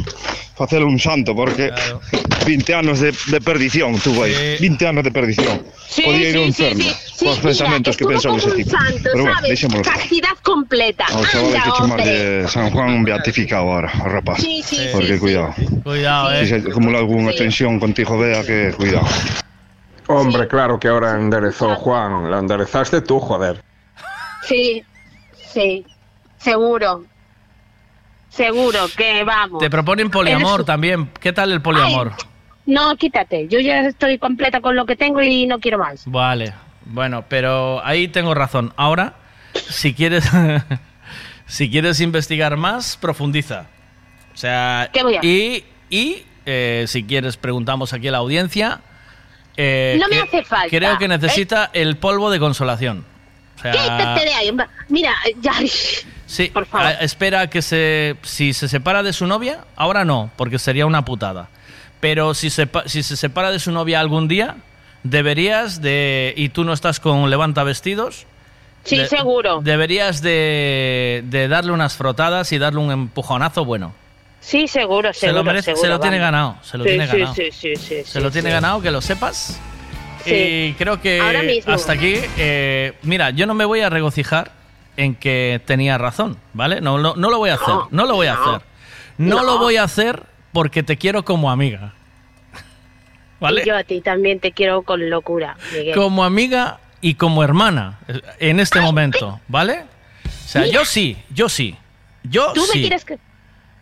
Facelo 0.55 0.86
un 0.86 0.98
santo, 0.98 1.34
porque 1.34 1.70
20 2.46 2.74
anos 2.82 3.00
de, 3.00 3.12
de 3.26 3.40
perdición 3.40 3.98
tuvo 3.98 4.22
aí. 4.24 4.56
20 4.60 4.86
anos 4.86 5.05
de 5.05 5.10
perdición. 5.10 5.60
Sí, 5.88 6.02
Podía 6.02 6.30
ir 6.30 6.34
sí, 6.36 6.38
sí, 6.38 6.46
inferno. 6.64 6.84
sí, 6.84 6.96
sí, 7.16 7.24
Cos 7.26 7.38
pensamentos 7.40 7.96
que 7.96 8.05
mira, 8.06 8.14
pensou 8.20 8.36
ese 8.38 8.50
tipo. 8.52 8.70
un 8.76 8.78
santo, 8.80 9.10
Pero 9.12 9.24
bueno. 9.24 9.82
Castidad 9.82 10.36
completa. 10.42 11.05
Ao 11.06 11.24
chaval 11.26 11.46
Anda, 11.46 11.62
que 11.62 11.70
hombre. 11.70 12.05
chamarlle 12.06 12.48
San 12.48 12.70
Juan 12.70 13.05
beatificado 13.05 13.62
ahora, 13.72 13.90
ao 14.00 14.08
rapaz. 14.08 14.40
Sí, 14.40 14.62
sí, 14.64 14.88
porque 14.92 15.14
sí, 15.14 15.18
cuidado. 15.18 15.55
Cuidado, 15.82 16.40
Si 16.40 16.46
se 16.46 16.56
acumula 16.56 16.98
algunha 16.98 17.32
tensión 17.34 17.78
contigo, 17.80 18.16
vea 18.18 18.42
que 18.44 18.72
cuidado. 18.76 19.06
Hombre, 20.08 20.46
claro 20.48 20.78
que 20.78 20.88
ahora 20.88 21.14
enderezó 21.14 21.74
Juan. 21.76 22.30
La 22.30 22.38
enderezaste 22.38 23.00
tú, 23.00 23.18
joder. 23.20 23.62
Sí, 24.46 24.84
sí, 25.34 25.84
seguro. 26.38 27.04
Seguro 28.28 28.80
que 28.96 29.24
vamos. 29.24 29.60
Te 29.60 29.70
proponen 29.70 30.10
poliamor 30.10 30.56
Eres- 30.60 30.66
también. 30.66 31.10
¿Qué 31.20 31.32
tal 31.32 31.52
el 31.52 31.62
poliamor? 31.62 32.12
No, 32.66 32.94
quítate. 32.96 33.48
Yo 33.48 33.58
ya 33.60 33.80
estoy 33.80 34.18
completa 34.18 34.60
con 34.60 34.76
lo 34.76 34.84
que 34.86 34.96
tengo 34.96 35.22
y 35.22 35.46
no 35.46 35.58
quiero 35.60 35.78
más. 35.78 36.02
Vale, 36.06 36.52
bueno, 36.84 37.24
pero 37.28 37.84
ahí 37.84 38.08
tengo 38.08 38.34
razón. 38.34 38.72
Ahora, 38.76 39.14
si 39.54 39.94
quieres, 39.94 40.28
si 41.46 41.70
quieres 41.70 42.00
investigar 42.00 42.56
más, 42.56 42.96
profundiza. 42.96 43.66
O 44.34 44.36
sea, 44.36 44.90
¿Qué 44.92 45.02
voy 45.02 45.14
a 45.14 45.18
hacer? 45.20 45.30
y, 45.30 45.64
y 45.88 46.24
eh, 46.44 46.84
si 46.88 47.04
quieres 47.04 47.36
preguntamos 47.36 47.92
aquí 47.92 48.08
a 48.08 48.12
la 48.12 48.18
audiencia. 48.18 48.80
Eh, 49.56 49.96
No 50.00 50.08
me 50.08 50.20
hace 50.20 50.42
falta. 50.44 50.68
Creo 50.68 50.98
que 50.98 51.08
necesita 51.08 51.70
el 51.72 51.96
polvo 51.96 52.30
de 52.30 52.38
consolación. 52.38 53.04
O 53.56 53.60
sea, 53.60 53.72
Quítate 53.72 54.24
de 54.26 54.34
ahí. 54.34 54.56
Mira, 54.88 55.14
ya. 55.40 55.52
Sí, 56.26 56.52
a- 56.72 56.90
espera 56.92 57.48
que 57.48 57.62
se. 57.62 58.16
Si 58.22 58.52
se 58.52 58.68
separa 58.68 59.02
de 59.02 59.12
su 59.12 59.26
novia, 59.26 59.64
ahora 59.76 60.04
no, 60.04 60.30
porque 60.36 60.58
sería 60.58 60.86
una 60.86 61.04
putada. 61.04 61.48
Pero 62.00 62.34
si 62.34 62.50
se, 62.50 62.68
si 62.86 63.02
se 63.02 63.16
separa 63.16 63.50
de 63.50 63.58
su 63.58 63.72
novia 63.72 64.00
algún 64.00 64.28
día, 64.28 64.56
deberías 65.02 65.80
de. 65.80 66.34
Y 66.36 66.50
tú 66.50 66.64
no 66.64 66.72
estás 66.72 67.00
con 67.00 67.30
levanta 67.30 67.64
vestidos. 67.64 68.26
Sí, 68.84 68.98
de- 68.98 69.08
seguro. 69.08 69.60
Deberías 69.62 70.20
de, 70.22 71.22
de 71.26 71.48
darle 71.48 71.72
unas 71.72 71.96
frotadas 71.96 72.52
y 72.52 72.58
darle 72.58 72.80
un 72.80 72.90
empujonazo 72.92 73.64
bueno. 73.64 73.94
Sí, 74.47 74.68
seguro, 74.68 75.12
Se 75.12 75.20
seguro. 75.20 75.42
lo, 75.42 75.50
merece- 75.50 75.65
seguro, 75.75 75.83
se 75.83 75.89
lo 75.89 75.99
tiene 75.99 76.18
ganado. 76.18 76.57
Se 76.62 76.78
lo 76.78 76.84
Sí, 76.84 76.91
tiene 76.91 77.07
sí, 77.08 77.16
ganado. 77.18 77.34
Sí, 77.34 77.49
sí, 77.50 77.75
sí, 77.75 78.05
Se 78.05 78.20
lo 78.20 78.31
tiene 78.31 78.49
ganado, 78.50 78.81
que 78.81 78.92
lo 78.92 79.00
sepas. 79.00 79.58
Sí. 80.25 80.34
Y 80.34 80.73
creo 80.75 81.00
que 81.00 81.20
Ahora 81.20 81.42
mismo. 81.42 81.73
hasta 81.73 81.92
aquí, 81.94 82.15
eh, 82.36 82.92
mira, 83.02 83.31
yo 83.31 83.47
no 83.47 83.55
me 83.55 83.65
voy 83.65 83.81
a 83.81 83.91
regocijar 83.91 84.52
en 84.97 85.16
que 85.16 85.60
tenía 85.66 85.99
razón, 85.99 86.39
¿vale? 86.52 86.81
No, 86.81 86.97
no, 86.99 87.16
no 87.16 87.28
lo 87.31 87.39
voy 87.39 87.50
a 87.50 87.55
hacer, 87.55 87.66
no, 87.68 87.89
No, 87.91 88.07
lo 88.07 88.15
voy 88.15 88.28
a 88.28 88.34
hacer. 88.34 88.60
No, 89.18 89.42
lo 89.42 89.58
voy 89.58 89.76
a 89.78 89.83
hacer 89.83 90.23
porque 90.52 90.84
te 90.84 90.97
quiero 90.97 91.25
como 91.25 91.50
amiga. 91.50 91.94
¿Vale? 93.41 93.62
Y 93.62 93.66
yo 93.66 93.76
a 93.76 93.83
ti 93.83 94.00
también 94.00 94.39
te 94.39 94.52
quiero 94.52 94.83
con 94.83 95.10
locura, 95.10 95.57
Miguel. 95.73 95.94
Como 95.97 96.23
amiga 96.25 96.78
y 97.00 97.15
como 97.15 97.42
hermana 97.42 97.99
eh, 98.07 98.20
en 98.39 98.60
este 98.60 98.81
momento, 98.81 99.41
¿vale? 99.49 99.83
O 100.25 100.49
sea, 100.49 100.66
yo 100.66 100.84
sí, 100.84 101.16
yo 101.31 101.49
sí. 101.49 101.76
Yo 102.23 102.52
Tú 102.55 102.62
sí. 102.62 102.78
me 102.78 102.81
quieres 102.83 103.05
que... 103.05 103.18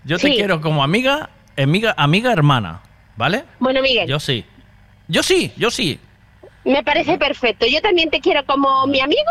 Yo 0.05 0.19
te 0.19 0.35
quiero 0.35 0.61
como 0.61 0.83
amiga, 0.83 1.31
amiga, 1.57 1.95
amiga 1.97 2.33
hermana, 2.33 2.83
¿vale? 3.17 3.45
Bueno, 3.59 3.81
Miguel, 3.83 4.09
Yo 4.09 4.21
sí. 4.21 4.45
Yo 5.09 5.23
sí, 5.23 5.53
yo 5.57 5.71
sí. 5.71 5.99
me 6.65 6.83
parece 6.83 7.19
perfecto. 7.19 7.67
Yo 7.67 7.81
también 7.83 8.11
te 8.11 8.21
quiero 8.21 8.45
como 8.47 8.87
mi 8.87 9.01
amigo 9.01 9.31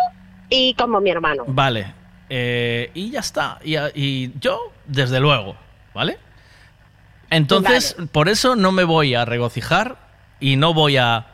y 0.50 0.74
como 0.76 1.02
mi 1.02 1.10
hermano. 1.10 1.44
Vale. 1.48 1.94
Eh, 2.30 2.92
y 2.94 3.10
ya 3.12 3.20
está. 3.20 3.60
Y, 3.64 3.76
y 3.96 4.34
yo, 4.40 4.72
desde 4.86 5.20
luego, 5.20 5.56
¿vale? 5.94 6.18
Entonces, 7.30 7.96
por 8.12 8.30
eso 8.30 8.56
no 8.56 8.72
me 8.72 8.84
voy 8.84 9.16
a 9.16 9.26
regocijar 9.26 9.98
y 10.40 10.56
no 10.56 10.74
voy 10.74 10.98
a 10.98 11.26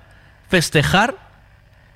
festejar 0.48 1.16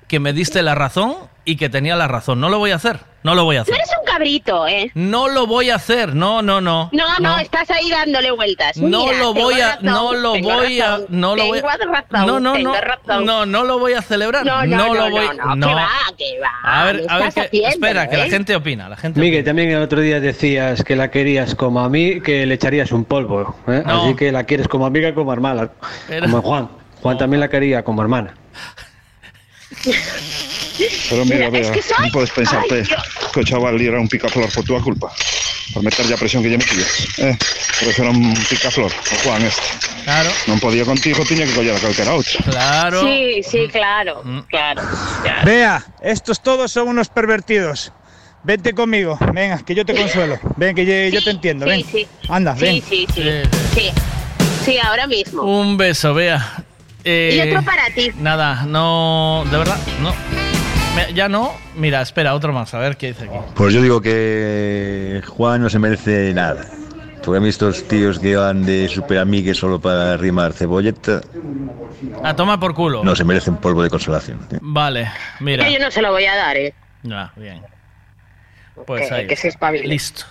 que 0.08 0.20
me 0.20 0.32
diste 0.32 0.62
la 0.62 0.74
razón 0.74 1.14
y 1.46 1.56
que 1.56 1.70
tenía 1.70 1.96
la 1.96 2.08
razón. 2.08 2.40
No 2.40 2.50
lo 2.50 2.58
voy 2.58 2.72
a 2.72 2.76
hacer. 2.76 3.00
No 3.24 3.34
lo 3.34 3.44
voy 3.44 3.56
a 3.56 3.64
Tú 3.64 3.72
hacer. 3.72 3.76
eres 3.76 3.90
un 3.98 4.04
cabrito, 4.06 4.66
¿eh? 4.68 4.90
No 4.94 5.28
lo 5.28 5.46
voy 5.46 5.70
a 5.70 5.76
hacer. 5.76 6.14
No, 6.14 6.42
no, 6.42 6.60
no. 6.60 6.90
No, 6.92 7.04
no, 7.20 7.38
estás 7.38 7.70
ahí 7.70 7.88
dándole 7.90 8.30
vueltas. 8.32 8.76
No 8.76 9.06
Mira, 9.06 9.18
lo 9.18 9.32
voy 9.34 9.60
a, 9.62 9.68
razón, 9.76 9.84
no 9.86 10.12
lo 10.12 10.30
voy 10.40 10.80
a, 10.80 10.98
no 11.08 11.34
lo 11.34 11.46
voy 11.46 11.58
tengo 11.60 11.70
a, 11.70 11.76
razón, 11.78 12.26
no, 12.26 12.38
no, 12.40 12.52
tengo 12.52 12.74
no, 12.74 12.80
razón. 12.82 13.24
no, 13.24 13.46
no 13.46 13.64
lo 13.64 13.78
voy 13.78 13.94
a 13.94 14.02
celebrar. 14.02 14.44
No, 14.44 14.66
no, 14.66 14.76
no, 14.76 14.94
lo 14.94 15.10
voy, 15.10 15.26
no, 15.38 15.56
no, 15.56 15.66
que 15.68 15.74
va, 15.74 15.88
que 16.18 16.38
va. 16.40 16.50
A 16.62 16.84
ver, 16.84 17.00
¿Qué 17.00 17.06
a 17.08 17.16
ver, 17.18 17.32
que- 17.32 17.40
haciendo, 17.40 17.68
espera, 17.70 18.08
que 18.10 18.16
la 18.18 18.26
eh? 18.26 18.30
gente 18.30 18.54
opina, 18.56 18.88
la 18.90 18.96
gente. 18.98 19.18
Miguel, 19.18 19.42
también 19.42 19.70
el 19.70 19.82
otro 19.82 20.00
día 20.02 20.20
decías 20.20 20.84
que 20.84 20.94
la 20.94 21.10
querías 21.10 21.54
como 21.54 21.80
a 21.80 21.88
mí, 21.88 22.20
que 22.20 22.44
le 22.44 22.54
echarías 22.54 22.92
un 22.92 23.06
polvo. 23.06 23.56
¿eh? 23.68 23.82
No. 23.86 24.02
Así 24.04 24.14
que 24.16 24.32
la 24.32 24.44
quieres 24.44 24.68
como 24.68 24.84
amiga 24.84 25.08
y 25.08 25.14
como 25.14 25.32
hermana. 25.32 25.70
Pero- 26.08 26.26
Como 26.26 26.42
Juan. 26.42 26.68
Juan 27.00 27.16
también 27.16 27.40
la 27.40 27.48
quería 27.48 27.82
como 27.84 28.02
hermana. 28.02 28.34
Pero 31.08 31.24
mira, 31.24 31.48
Mira, 31.50 31.60
es 31.60 31.70
vea, 31.70 31.72
que 31.72 31.82
soy- 31.82 32.02
non 32.02 32.10
podes 32.10 32.30
pensarte 32.34 32.82
Ay, 32.82 32.88
yo- 32.88 33.30
que 33.32 33.40
o 33.40 33.44
chaval 33.46 33.78
era 33.80 33.98
un 34.00 34.08
picaflor 34.10 34.50
por 34.50 34.64
túa 34.64 34.80
culpa. 34.82 35.12
Por 35.72 35.82
meterlle 35.82 36.14
a 36.14 36.18
presión 36.20 36.42
que 36.42 36.50
lle 36.50 36.58
metías. 36.60 37.08
Eh, 37.18 37.34
por 37.80 37.88
eso 37.88 38.02
era 38.04 38.10
un 38.12 38.34
picaflor, 38.50 38.92
o 38.92 39.14
Juan 39.24 39.42
este. 39.42 39.64
Claro. 40.04 40.28
Non 40.46 40.60
podía 40.60 40.84
contigo, 40.84 41.24
tiña 41.24 41.48
que 41.48 41.54
coller 41.56 41.74
a 41.74 41.80
calquera 41.80 42.12
outro. 42.12 42.36
Claro. 42.44 43.00
Sí, 43.02 43.40
sí, 43.42 43.60
claro, 43.72 44.20
Mm. 44.22 44.40
claro. 44.52 44.82
Vea, 45.48 45.80
estos 46.04 46.42
todos 46.44 46.68
son 46.70 46.88
unos 46.92 47.08
pervertidos. 47.08 47.90
Vente 48.44 48.76
conmigo, 48.76 49.16
venga, 49.32 49.64
que 49.64 49.72
yo 49.74 49.86
te 49.88 49.96
consuelo. 49.96 50.36
Ven, 50.60 50.76
que 50.76 50.84
yo, 50.84 50.92
yo 51.16 51.24
te 51.24 51.30
entiendo, 51.32 51.64
sí, 51.64 51.70
ven. 51.72 51.84
sí. 51.88 52.06
Anda, 52.28 52.52
Sí, 52.54 52.60
ven. 52.60 52.82
sí, 52.84 53.06
sí, 53.14 53.22
sí. 53.74 53.86
Sí, 54.68 54.78
ahora 54.78 55.06
mismo. 55.08 55.42
Un 55.42 55.76
beso, 55.80 56.12
vea. 56.12 56.60
Eh, 57.04 57.36
Y 57.36 57.48
otro 57.48 57.64
para 57.64 57.88
ti. 57.92 58.12
Nada, 58.20 58.64
no, 58.68 59.44
de 59.50 59.56
verdad, 59.56 59.78
no. 60.00 60.12
Ya 61.14 61.28
no. 61.28 61.52
Mira, 61.76 62.00
espera, 62.02 62.34
otro 62.34 62.52
más, 62.52 62.72
a 62.74 62.78
ver 62.78 62.96
qué 62.96 63.08
dice 63.08 63.24
aquí. 63.24 63.36
Pues 63.54 63.72
yo 63.74 63.82
digo 63.82 64.00
que 64.00 65.22
Juan 65.26 65.62
no 65.62 65.70
se 65.70 65.78
merece 65.78 66.32
nada. 66.34 66.66
Porque 67.24 67.38
a 67.38 67.40
mí 67.40 67.48
estos 67.48 67.88
tíos 67.88 68.18
que 68.18 68.36
van 68.36 68.66
de 68.66 68.88
super 68.88 69.18
amigues 69.18 69.56
solo 69.56 69.80
para 69.80 70.16
rimar 70.16 70.52
cebolleta, 70.52 71.22
A 72.22 72.36
toma 72.36 72.60
por 72.60 72.74
culo. 72.74 73.02
no 73.02 73.16
se 73.16 73.24
merecen 73.24 73.56
polvo 73.56 73.82
de 73.82 73.88
consolación. 73.90 74.40
Vale, 74.60 75.10
mira. 75.40 75.64
Que 75.64 75.72
yo 75.72 75.78
no 75.78 75.90
se 75.90 76.02
lo 76.02 76.10
voy 76.10 76.26
a 76.26 76.36
dar, 76.36 76.56
¿eh? 76.56 76.74
Ya, 77.02 77.32
bien. 77.36 77.62
Pues 78.86 79.08
Que- 79.08 79.14
ahí. 79.14 79.26
que 79.26 79.36
se 79.36 79.48
espabile. 79.48 79.86
Listo. 79.86 80.24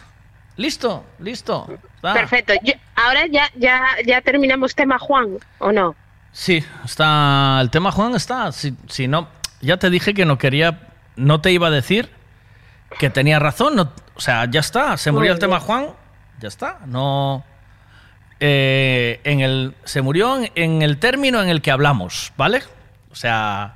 Listo, 0.57 1.03
listo. 1.19 1.67
Perfecto. 2.01 2.53
Yo- 2.63 2.73
ahora 2.95 3.25
ya, 3.25 3.49
ya, 3.55 3.81
ya 4.05 4.21
terminamos 4.21 4.75
tema 4.75 4.99
Juan, 4.99 5.37
¿o 5.59 5.71
no? 5.71 5.95
Sí, 6.31 6.63
está. 6.85 7.57
El 7.59 7.71
tema 7.71 7.91
Juan 7.91 8.13
está. 8.13 8.51
Si, 8.51 8.75
si 8.87 9.07
no, 9.07 9.27
ya 9.63 9.77
te 9.77 9.89
dije 9.89 10.13
que 10.13 10.25
no 10.25 10.37
quería. 10.37 10.87
No 11.15 11.41
te 11.41 11.51
iba 11.51 11.67
a 11.67 11.71
decir 11.71 12.09
que 12.99 13.09
tenía 13.09 13.39
razón. 13.39 13.75
no- 13.75 13.91
o 14.15 14.21
sea, 14.21 14.45
ya 14.49 14.59
está. 14.59 14.97
Se 14.97 15.11
murió 15.11 15.33
el 15.33 15.39
tema. 15.39 15.59
Juan. 15.59 15.87
Ya 16.39 16.47
está. 16.47 16.79
No. 16.85 17.43
eh, 18.39 19.21
en 19.23 19.39
el, 19.39 19.73
se 19.85 20.01
murió 20.01 20.37
en, 20.37 20.51
en 20.55 20.81
el 20.81 20.97
término 20.97 21.41
en 21.41 21.49
el 21.49 21.61
que 21.61 21.71
hablamos, 21.71 22.33
¿vale? 22.37 22.61
O 23.11 23.15
sea. 23.15 23.75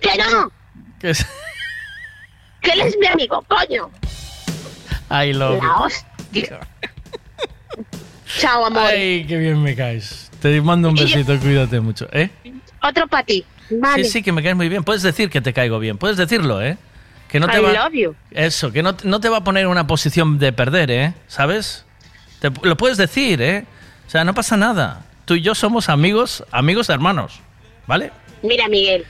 ¡Que 0.00 0.10
no! 0.18 0.50
Que 1.00 1.10
es, 1.10 1.26
¡Que 2.60 2.72
él 2.72 2.82
es 2.82 2.96
mi 2.98 3.06
amigo, 3.06 3.42
coño! 3.48 3.90
I 5.10 5.32
love 5.32 5.62
La 5.62 5.76
hostia. 5.76 6.60
Chao, 8.38 8.66
amor. 8.66 8.82
Ay, 8.86 9.24
qué 9.26 9.36
bien 9.38 9.62
me 9.62 9.74
caes. 9.74 10.30
Te 10.42 10.60
mando 10.60 10.88
un 10.88 10.94
besito, 10.94 11.38
cuídate 11.38 11.80
mucho, 11.80 12.06
¿eh? 12.12 12.30
Otro 12.82 13.06
para 13.06 13.22
ti. 13.24 13.44
Vale. 13.70 14.04
Sí, 14.04 14.10
sí, 14.10 14.22
que 14.22 14.32
me 14.32 14.42
caes 14.42 14.56
muy 14.56 14.68
bien. 14.68 14.84
Puedes 14.84 15.02
decir 15.02 15.30
que 15.30 15.40
te 15.40 15.52
caigo 15.52 15.78
bien. 15.78 15.98
Puedes 15.98 16.16
decirlo, 16.16 16.62
¿eh? 16.62 16.76
Que 17.28 17.40
no 17.40 17.48
te 17.48 17.58
I 17.58 17.60
va... 17.60 17.72
love 17.72 17.92
you. 17.94 18.14
Eso, 18.30 18.70
que 18.72 18.82
no, 18.82 18.96
no 19.04 19.20
te 19.20 19.28
va 19.28 19.38
a 19.38 19.44
poner 19.44 19.64
en 19.64 19.68
una 19.70 19.86
posición 19.86 20.38
de 20.38 20.52
perder, 20.52 20.90
¿eh? 20.90 21.14
¿Sabes? 21.26 21.84
Te- 22.40 22.50
lo 22.62 22.76
puedes 22.76 22.96
decir, 22.96 23.40
¿eh? 23.42 23.64
O 24.06 24.10
sea, 24.10 24.24
no 24.24 24.34
pasa 24.34 24.56
nada. 24.56 25.06
Tú 25.24 25.34
y 25.34 25.40
yo 25.40 25.54
somos 25.54 25.88
amigos, 25.88 26.44
amigos 26.52 26.88
hermanos, 26.90 27.40
¿vale? 27.86 28.12
Mira, 28.42 28.68
Miguel. 28.68 29.04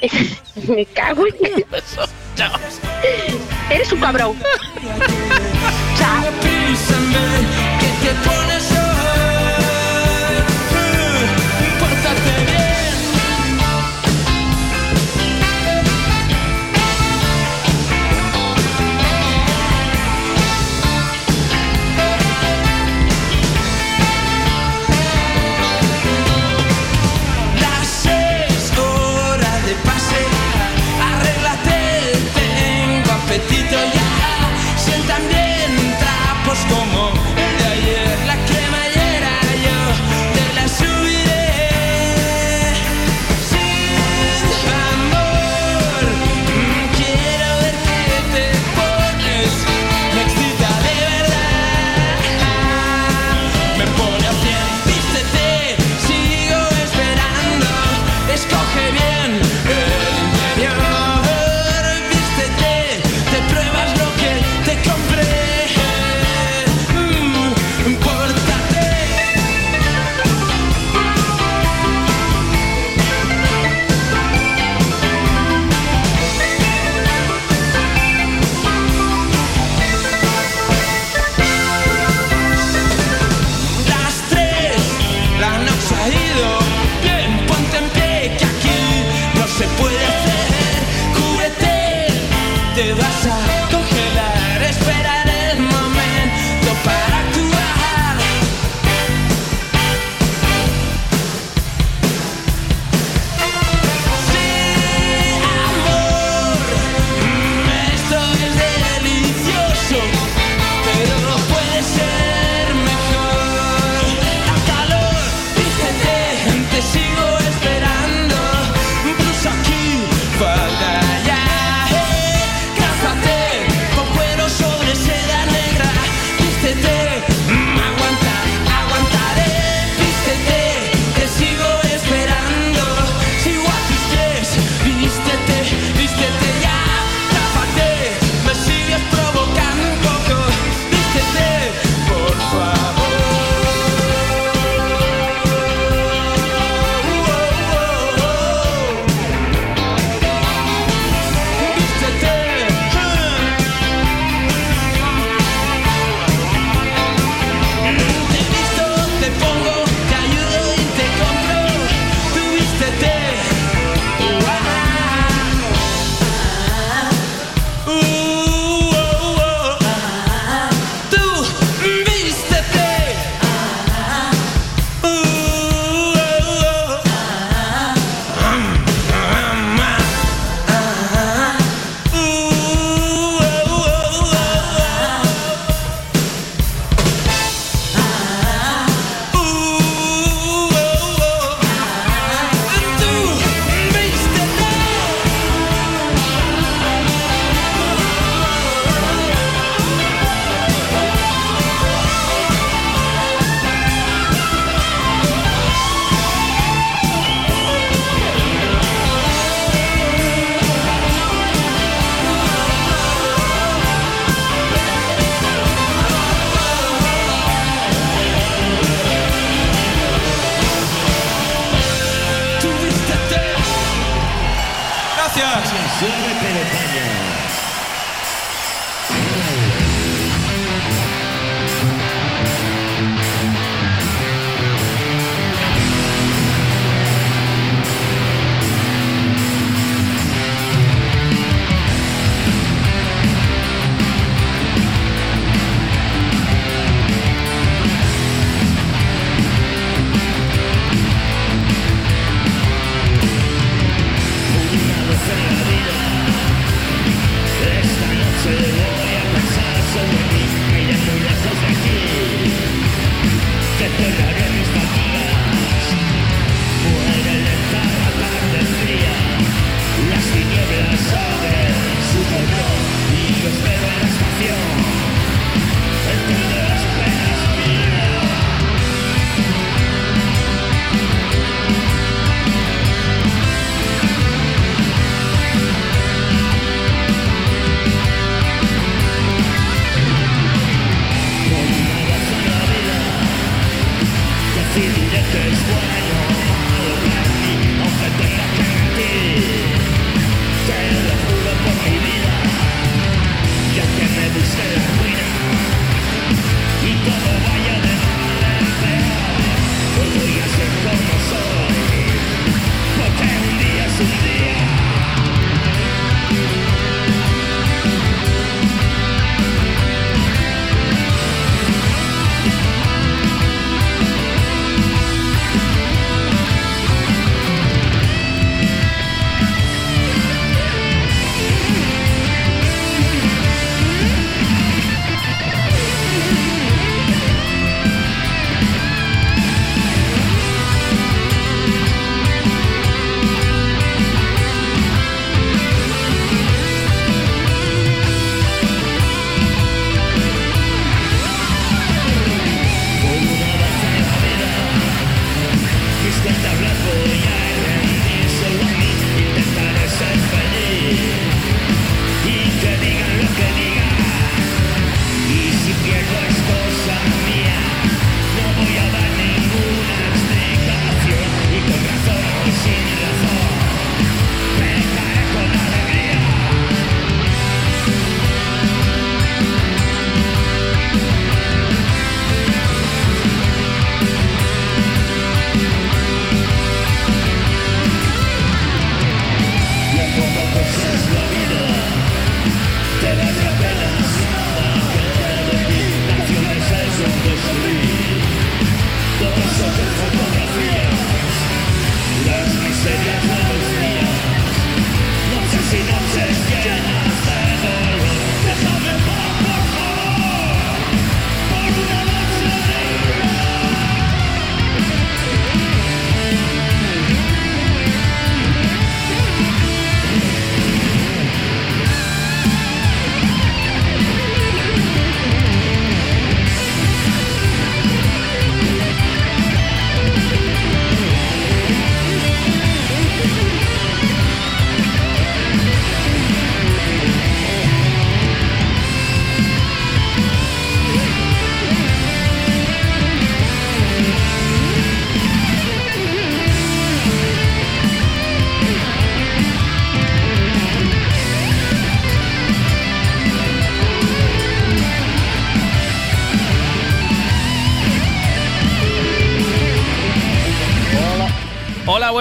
me 0.68 0.84
cago 0.86 1.26
en 1.26 1.64
Chao. 2.36 2.52
Eres 3.70 3.92
un 3.92 4.00
cabrón. 4.00 4.36
Chao. 5.98 6.24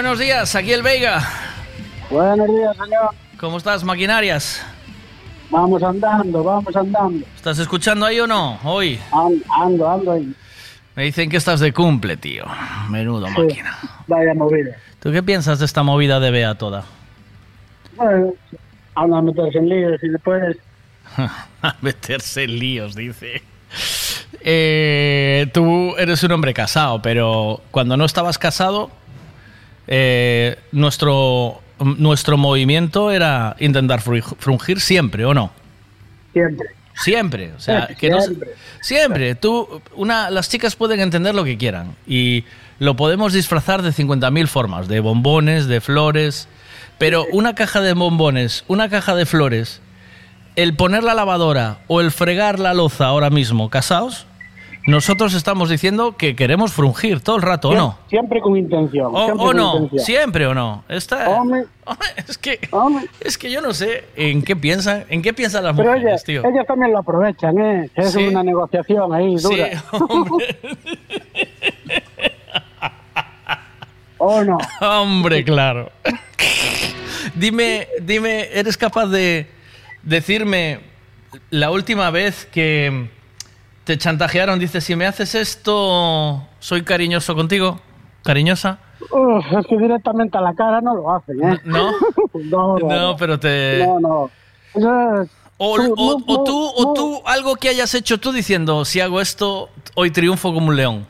Buenos 0.04 0.20
días. 0.20 0.54
Aquí 0.54 0.74
el 0.74 0.84
Veiga. 0.84 1.22
Buenos 2.10 2.46
días, 2.46 2.76
señor. 2.76 3.12
¿Cómo 3.40 3.56
estás, 3.56 3.86
maquinarias? 3.86 4.62
Vamos 5.50 5.82
andando, 5.82 6.44
vamos 6.44 6.76
andando. 6.76 7.26
¿Estás 7.38 7.58
escuchando 7.60 8.06
ahí 8.06 8.20
o 8.20 8.28
no? 8.28 8.60
Hoy. 8.66 9.00
Ando, 9.14 9.46
ando, 9.62 9.90
ando 9.90 10.12
ahí. 10.12 10.36
Me 10.98 11.04
dicen 11.04 11.30
que 11.30 11.38
estás 11.38 11.62
de 11.62 11.72
cumple, 11.72 12.18
tío. 12.18 12.44
Menudo 12.90 13.28
Sí, 13.28 13.34
máquina. 13.42 13.78
Vaya 14.08 14.34
movida. 14.34 14.76
¿Tú 15.00 15.10
qué 15.14 15.24
piensas 15.24 15.60
de 15.60 15.66
esta 15.66 15.84
movida 15.84 16.20
de 16.20 16.32
Bea 16.32 16.56
toda? 16.56 16.84
Bueno, 17.96 18.34
anda 18.96 19.20
a 19.20 19.22
meterse 19.22 19.58
en 19.58 19.70
líos 19.70 20.04
y 20.04 20.10
después... 20.10 20.58
a 21.62 21.76
meterse 21.80 22.44
en 22.44 22.60
líos, 22.60 22.94
dice. 22.94 23.42
Eh, 24.42 25.48
tú 25.54 25.96
eres 25.98 26.22
un 26.24 26.34
hombre 26.34 26.54
casado, 26.54 27.02
pero 27.02 27.62
cuando 27.72 27.96
no 27.96 28.04
estabas 28.04 28.38
casado, 28.38 28.92
eh, 29.88 30.58
nuestro, 30.72 31.62
nuestro 31.98 32.38
movimiento 32.38 33.12
era 33.12 33.56
intentar 33.60 34.02
fru- 34.02 34.36
frungir 34.40 34.80
siempre, 34.80 35.26
¿o 35.26 35.34
no? 35.34 35.52
Siempre. 36.34 36.68
Siempre, 36.96 37.52
o 37.58 37.60
sea, 37.60 37.88
que 37.88 38.10
no 38.12 38.22
Siempre. 38.22 38.50
siempre. 38.82 39.36
Tú, 39.36 39.82
una, 39.96 40.30
las 40.30 40.48
chicas 40.50 40.76
pueden 40.76 41.00
entender 41.00 41.34
lo 41.34 41.44
que 41.44 41.58
quieran 41.58 41.96
y 42.06 42.44
lo 42.78 42.96
podemos 42.96 43.34
disfrazar 43.34 43.82
de 43.82 43.90
50.000 43.90 44.46
formas, 44.48 44.88
de 44.88 45.00
bombones, 45.00 45.66
de 45.66 45.82
flores, 45.82 46.48
pero 47.00 47.26
una 47.32 47.56
caja 47.56 47.82
de 47.82 47.94
bombones, 47.94 48.64
una 48.68 48.90
caja 48.90 49.16
de 49.16 49.26
flores, 49.26 49.82
el 50.56 50.76
poner 50.76 51.04
la 51.04 51.16
lavadora 51.16 51.80
o 51.88 52.00
el 52.00 52.12
fregar 52.12 52.60
la 52.60 52.76
loza 52.76 53.08
ahora 53.08 53.32
mismo, 53.32 53.72
casados, 53.72 54.28
nosotros 54.86 55.34
estamos 55.34 55.70
diciendo 55.70 56.18
que 56.18 56.36
queremos 56.36 56.74
frungir 56.74 57.22
todo 57.22 57.38
el 57.38 57.42
rato, 57.42 57.70
¿o 57.70 57.76
no? 57.76 57.98
Siempre 58.10 58.42
con 58.42 58.58
intención. 58.58 59.12
¿O, 59.16 59.26
siempre 59.26 59.44
o 59.44 59.48
con 59.48 59.58
no? 59.58 59.74
intención. 59.76 60.06
¿Siempre 60.06 60.48
o 60.48 60.54
no? 60.54 60.84
Está, 60.90 61.30
Hombre, 61.40 61.66
es 62.28 62.38
que 62.38 62.60
es 63.22 63.38
que 63.38 63.52
yo 63.52 63.62
no 63.62 63.74
sé 63.74 64.06
en 64.16 64.42
qué 64.42 64.56
piensan, 64.56 65.06
en 65.10 65.22
qué 65.22 65.34
piensan 65.34 65.64
las 65.64 65.76
pero 65.76 65.90
mujeres, 65.92 66.08
ellas, 66.10 66.24
tío. 66.24 66.44
ellas 66.46 66.66
también 66.68 66.92
lo 66.92 67.00
aprovechan, 67.00 67.58
¿eh? 67.60 67.90
Es 67.96 68.12
Sí. 68.12 68.28
una 68.28 68.44
negociación 68.44 69.14
ahí 69.14 69.38
Sí, 69.38 69.44
dura. 69.44 69.84
¿O 74.18 74.44
no? 74.44 74.58
Hombre, 74.82 75.44
claro. 75.44 75.92
dime, 77.36 77.88
dime, 78.02 78.48
¿eres 78.54 78.78
capaz 78.78 79.08
de 79.08 79.48
decirme 80.04 80.80
la 81.50 81.72
última 81.72 82.10
vez 82.10 82.46
que 82.46 83.08
te 83.84 83.98
chantajearon? 83.98 84.60
Dices, 84.60 84.84
si 84.84 84.96
me 84.96 85.06
haces 85.06 85.36
esto, 85.36 86.42
soy 86.60 86.84
cariñoso 86.84 87.36
contigo, 87.36 87.80
cariñosa. 88.24 88.80
Es 89.60 89.68
que 89.68 89.78
directamente 89.78 90.38
a 90.38 90.42
la 90.42 90.54
cara 90.54 90.80
no 90.82 90.96
lo 90.96 91.12
hacen, 91.14 91.44
¿eh? 91.44 91.60
¿No? 91.66 91.92
no, 92.46 92.78
no, 92.80 92.88
No, 92.88 93.16
pero 93.18 93.40
te... 93.40 93.86
no, 93.86 94.00
no. 94.00 95.22
Es- 95.22 95.30
O, 95.58 95.74
o- 95.76 95.78
no, 95.78 96.24
o 96.28 96.44
tú, 96.44 96.72
o 96.76 96.94
tú, 96.94 97.22
algo 97.26 97.56
que 97.56 97.70
hayas 97.70 97.94
hecho 97.94 98.18
tú 98.20 98.32
diciendo, 98.32 98.86
si 98.86 99.00
hago 99.02 99.22
esto, 99.22 99.70
hoy 99.96 100.10
triunfo 100.12 100.54
como 100.54 100.68
un 100.70 100.76
león. 100.76 101.06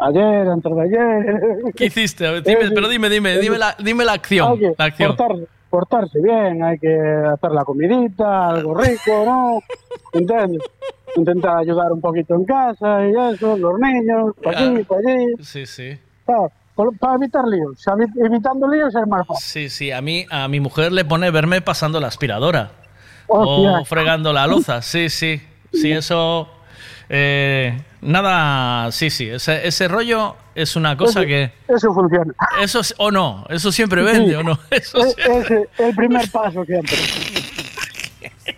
Ayer, 0.00 0.48
antes 0.48 0.74
de 0.74 0.82
ayer. 0.82 1.72
¿Qué 1.76 1.86
hiciste? 1.86 2.26
A 2.26 2.32
ver, 2.32 2.42
dime, 2.42 2.70
pero 2.74 2.88
dime, 2.88 3.08
dime, 3.08 3.38
dime 3.38 3.56
la, 3.58 3.74
dime 3.78 4.04
la 4.04 4.12
acción. 4.14 4.58
La 4.76 4.84
acción. 4.86 5.16
portar- 5.16 5.46
portarse 5.70 6.20
bien, 6.20 6.62
hay 6.64 6.78
que 6.78 6.88
hacer 7.32 7.50
la 7.52 7.64
comidita, 7.64 8.48
algo 8.50 8.74
rico, 8.74 9.24
¿no? 9.26 9.58
¿Entiendes? 10.12 10.62
Intentar 11.16 11.58
ayudar 11.58 11.92
un 11.92 12.00
poquito 12.00 12.34
en 12.34 12.44
casa 12.44 13.06
y 13.06 13.34
eso, 13.34 13.56
los 13.56 13.78
niños, 13.80 14.34
para 14.42 14.58
aquí, 14.60 14.84
para 14.84 15.00
allí. 15.00 15.26
Sí, 15.42 15.66
sí. 15.66 15.98
Para, 16.24 16.48
para 17.00 17.14
evitar 17.16 17.44
líos. 17.46 17.84
Evi- 17.86 18.26
Evitando 18.26 18.68
líos 18.68 18.94
es 18.94 19.06
más 19.08 19.26
fácil. 19.26 19.44
Sí, 19.44 19.68
sí, 19.70 19.90
a 19.90 20.00
mí, 20.00 20.26
a 20.30 20.46
mi 20.48 20.60
mujer 20.60 20.92
le 20.92 21.04
pone 21.04 21.30
verme 21.30 21.60
pasando 21.60 21.98
la 22.00 22.06
aspiradora. 22.08 22.70
Hostia. 23.26 23.80
O 23.80 23.84
fregando 23.84 24.32
la 24.32 24.46
loza, 24.46 24.80
sí, 24.82 25.08
sí. 25.10 25.40
Sí, 25.72 25.92
eso... 25.92 26.48
eh, 27.10 27.78
nada, 28.00 28.90
sí, 28.92 29.10
sí, 29.10 29.28
ese, 29.28 29.66
ese 29.66 29.86
rollo 29.88 30.36
es 30.54 30.76
una 30.76 30.96
cosa 30.96 31.20
Eso- 31.20 31.26
que... 31.28 31.52
Eso 31.68 31.92
funciona. 31.92 32.32
Eso 32.62 32.80
es- 32.80 32.94
o 32.98 33.10
no, 33.10 33.44
eso 33.50 33.70
siempre 33.72 34.02
vende 34.02 34.36
o 34.36 34.42
no. 34.42 34.58
Eso 34.70 34.98
Es, 34.98 35.16
es 35.18 35.50
el 35.78 35.94
primer 35.96 36.30
paso 36.30 36.64
siempre. 36.64 36.96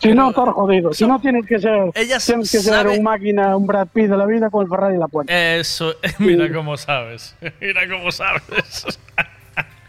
Si 0.00 0.12
no, 0.12 0.30
estar 0.30 0.48
jodido. 0.48 0.92
Si 0.92 1.06
no, 1.06 1.20
tienes 1.20 1.46
que 1.46 1.58
ser, 1.58 1.90
tienes 1.92 2.50
que 2.50 2.58
ser 2.58 2.86
un 2.86 3.02
máquina, 3.02 3.56
un 3.56 3.66
Brad 3.66 3.88
Pitt 3.88 4.08
de 4.08 4.16
la 4.16 4.26
vida 4.26 4.50
con 4.50 4.62
el 4.64 4.68
Ferrari 4.68 4.96
y 4.96 4.98
la 4.98 5.08
puerta. 5.08 5.56
Eso, 5.56 5.94
mira 6.18 6.52
cómo 6.52 6.76
sabes. 6.76 7.36
Mira 7.60 7.88
cómo 7.88 8.10
sabes. 8.12 8.98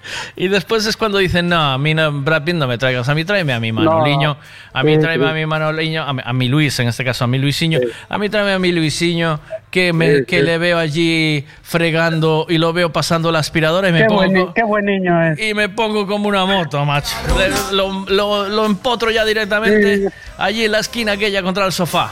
Y 0.36 0.48
después 0.48 0.86
es 0.86 0.98
cuando 0.98 1.18
dicen, 1.18 1.48
no, 1.50 1.60
a 1.74 1.78
mí 1.78 1.94
no, 1.94 2.12
Brad 2.12 2.44
Pitt 2.44 2.56
no 2.56 2.68
me 2.68 2.78
traigas, 2.78 3.08
a 3.10 3.16
mí 3.16 3.24
tráeme 3.26 3.54
a 3.54 3.60
mi 3.60 3.72
Manoliño, 3.72 4.38
a 4.74 4.84
mí 4.84 4.96
sí, 4.96 5.02
tráeme 5.02 5.26
sí. 5.26 5.32
a 5.32 5.34
mi 5.34 5.46
Manoliño, 5.46 6.04
a 6.04 6.10
a 6.26 6.34
mi 6.34 6.48
Luis, 6.48 6.80
en 6.80 6.88
este 6.88 7.04
caso 7.06 7.24
a 7.24 7.28
mi 7.28 7.38
Luisinho, 7.38 7.80
a 8.10 8.18
mí 8.18 8.30
tráeme 8.30 8.54
a 8.54 8.60
mi 8.60 8.72
Luisinho, 8.72 9.40
que, 9.72 9.94
me, 9.94 10.18
Sí, 10.20 10.26
que 10.26 10.40
sí. 10.40 10.46
le 10.46 10.58
veo 10.58 10.78
allí 10.78 11.46
fregando 11.64 12.46
y 12.50 12.58
lo 12.58 12.72
veo 12.74 12.92
pasando 12.92 13.32
la 13.32 13.40
aspiradora 13.40 13.90
y 13.90 13.92
me 13.92 14.08
Qué 14.08 14.14
buen, 14.14 14.34
pongo... 14.34 14.48
ni- 14.48 14.54
qué 14.54 14.64
buen 14.64 14.86
niño 14.86 15.22
es. 15.32 15.40
Y 15.40 15.54
me 15.54 15.70
pongo 15.70 16.08
como 16.08 16.28
una 16.30 16.46
moto, 16.46 16.84
macho. 16.86 17.16
Lo, 17.72 18.06
lo- 18.08 18.48
lo 18.50 18.66
empotro 18.66 19.12
ya 19.12 19.26
directamente 19.26 20.10
allí 20.38 20.66
en 20.66 20.72
la 20.72 20.80
esquina 20.80 21.14
aquella 21.14 21.42
contra 21.44 21.66
el 21.66 21.72
sofá. 21.72 22.12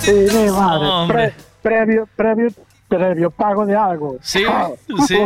Sí, 0.00 0.12
mi 0.12 0.50
madre. 0.50 1.06
Pre- 1.12 1.34
previo, 1.62 2.08
previo, 2.16 2.48
previo 2.88 3.30
pago 3.30 3.66
de 3.66 3.74
algo. 3.76 4.16
Sí, 4.20 4.44
sí. 5.06 5.18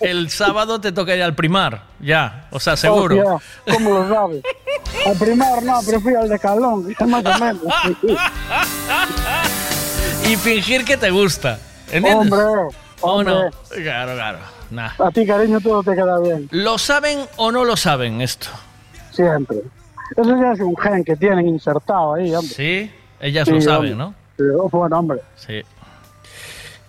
El 0.00 0.30
sábado 0.30 0.80
te 0.80 0.92
toca 0.92 1.14
ir 1.14 1.22
al 1.22 1.34
primar, 1.34 1.84
ya. 2.00 2.48
O 2.50 2.60
sea, 2.60 2.76
seguro. 2.76 3.16
Hostia, 3.36 3.74
¿Cómo 3.74 3.90
lo 3.90 4.08
sabes? 4.08 4.42
Al 5.06 5.16
primar 5.16 5.62
no, 5.62 5.80
pero 5.84 6.00
fui 6.00 6.14
al 6.14 6.28
de 6.28 6.38
Calón, 6.38 6.94
más 7.06 7.24
o 7.24 7.38
menos. 7.38 7.62
Y 10.26 10.36
fingir 10.36 10.84
que 10.84 10.96
te 10.96 11.10
gusta. 11.10 11.58
¿Entiendes? 11.92 12.32
Hombre, 12.32 12.74
¿O 13.02 13.22
no? 13.22 13.40
hombre. 13.40 13.58
Claro, 13.82 14.14
claro. 14.14 14.38
Nah. 14.70 14.90
A 14.98 15.10
ti, 15.10 15.26
cariño, 15.26 15.60
todo 15.60 15.82
te 15.82 15.94
queda 15.94 16.18
bien. 16.18 16.48
¿Lo 16.50 16.78
saben 16.78 17.20
o 17.36 17.52
no 17.52 17.64
lo 17.64 17.76
saben 17.76 18.22
esto? 18.22 18.48
Siempre. 19.10 19.58
Eso 20.16 20.36
ya 20.40 20.52
es 20.52 20.60
un 20.60 20.76
gen 20.76 21.04
que 21.04 21.14
tienen 21.16 21.46
insertado 21.46 22.14
ahí, 22.14 22.34
hombre. 22.34 22.54
Sí, 22.54 22.90
ellas 23.20 23.46
Sí, 23.46 23.54
lo 23.54 23.60
saben, 23.60 23.92
hombre. 23.92 23.94
¿no? 23.96 24.14
Sí, 24.38 24.42
oh, 24.58 24.68
bueno, 24.70 24.98
hombre. 24.98 25.20
Sí. 25.36 25.62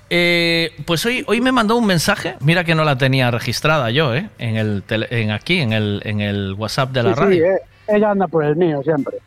Eh, 0.10 0.72
pues 0.86 1.06
hoy, 1.06 1.24
hoy 1.28 1.42
me 1.42 1.52
mandó 1.52 1.76
un 1.78 1.86
mensaje, 1.88 2.36
mira 2.40 2.64
que 2.64 2.76
no 2.76 2.84
la 2.84 2.98
tenía 2.98 3.32
registrada 3.32 3.90
yo, 3.90 4.14
¿eh? 4.14 4.30
En 4.38 4.56
el 4.56 4.84
tele- 4.86 5.08
en 5.10 5.32
aquí, 5.32 5.60
en 5.60 5.74
el, 5.74 6.02
en 6.06 6.22
el 6.22 6.54
WhatsApp 6.54 6.92
de 6.92 7.04
la 7.04 7.10
Sí, 7.10 7.16
sí, 7.16 7.22
radio. 7.22 7.46
eh, 7.46 7.62
ella 7.88 8.12
anda 8.12 8.28
por 8.28 8.44
el 8.46 8.56
mío 8.56 8.82
siempre. 8.84 9.18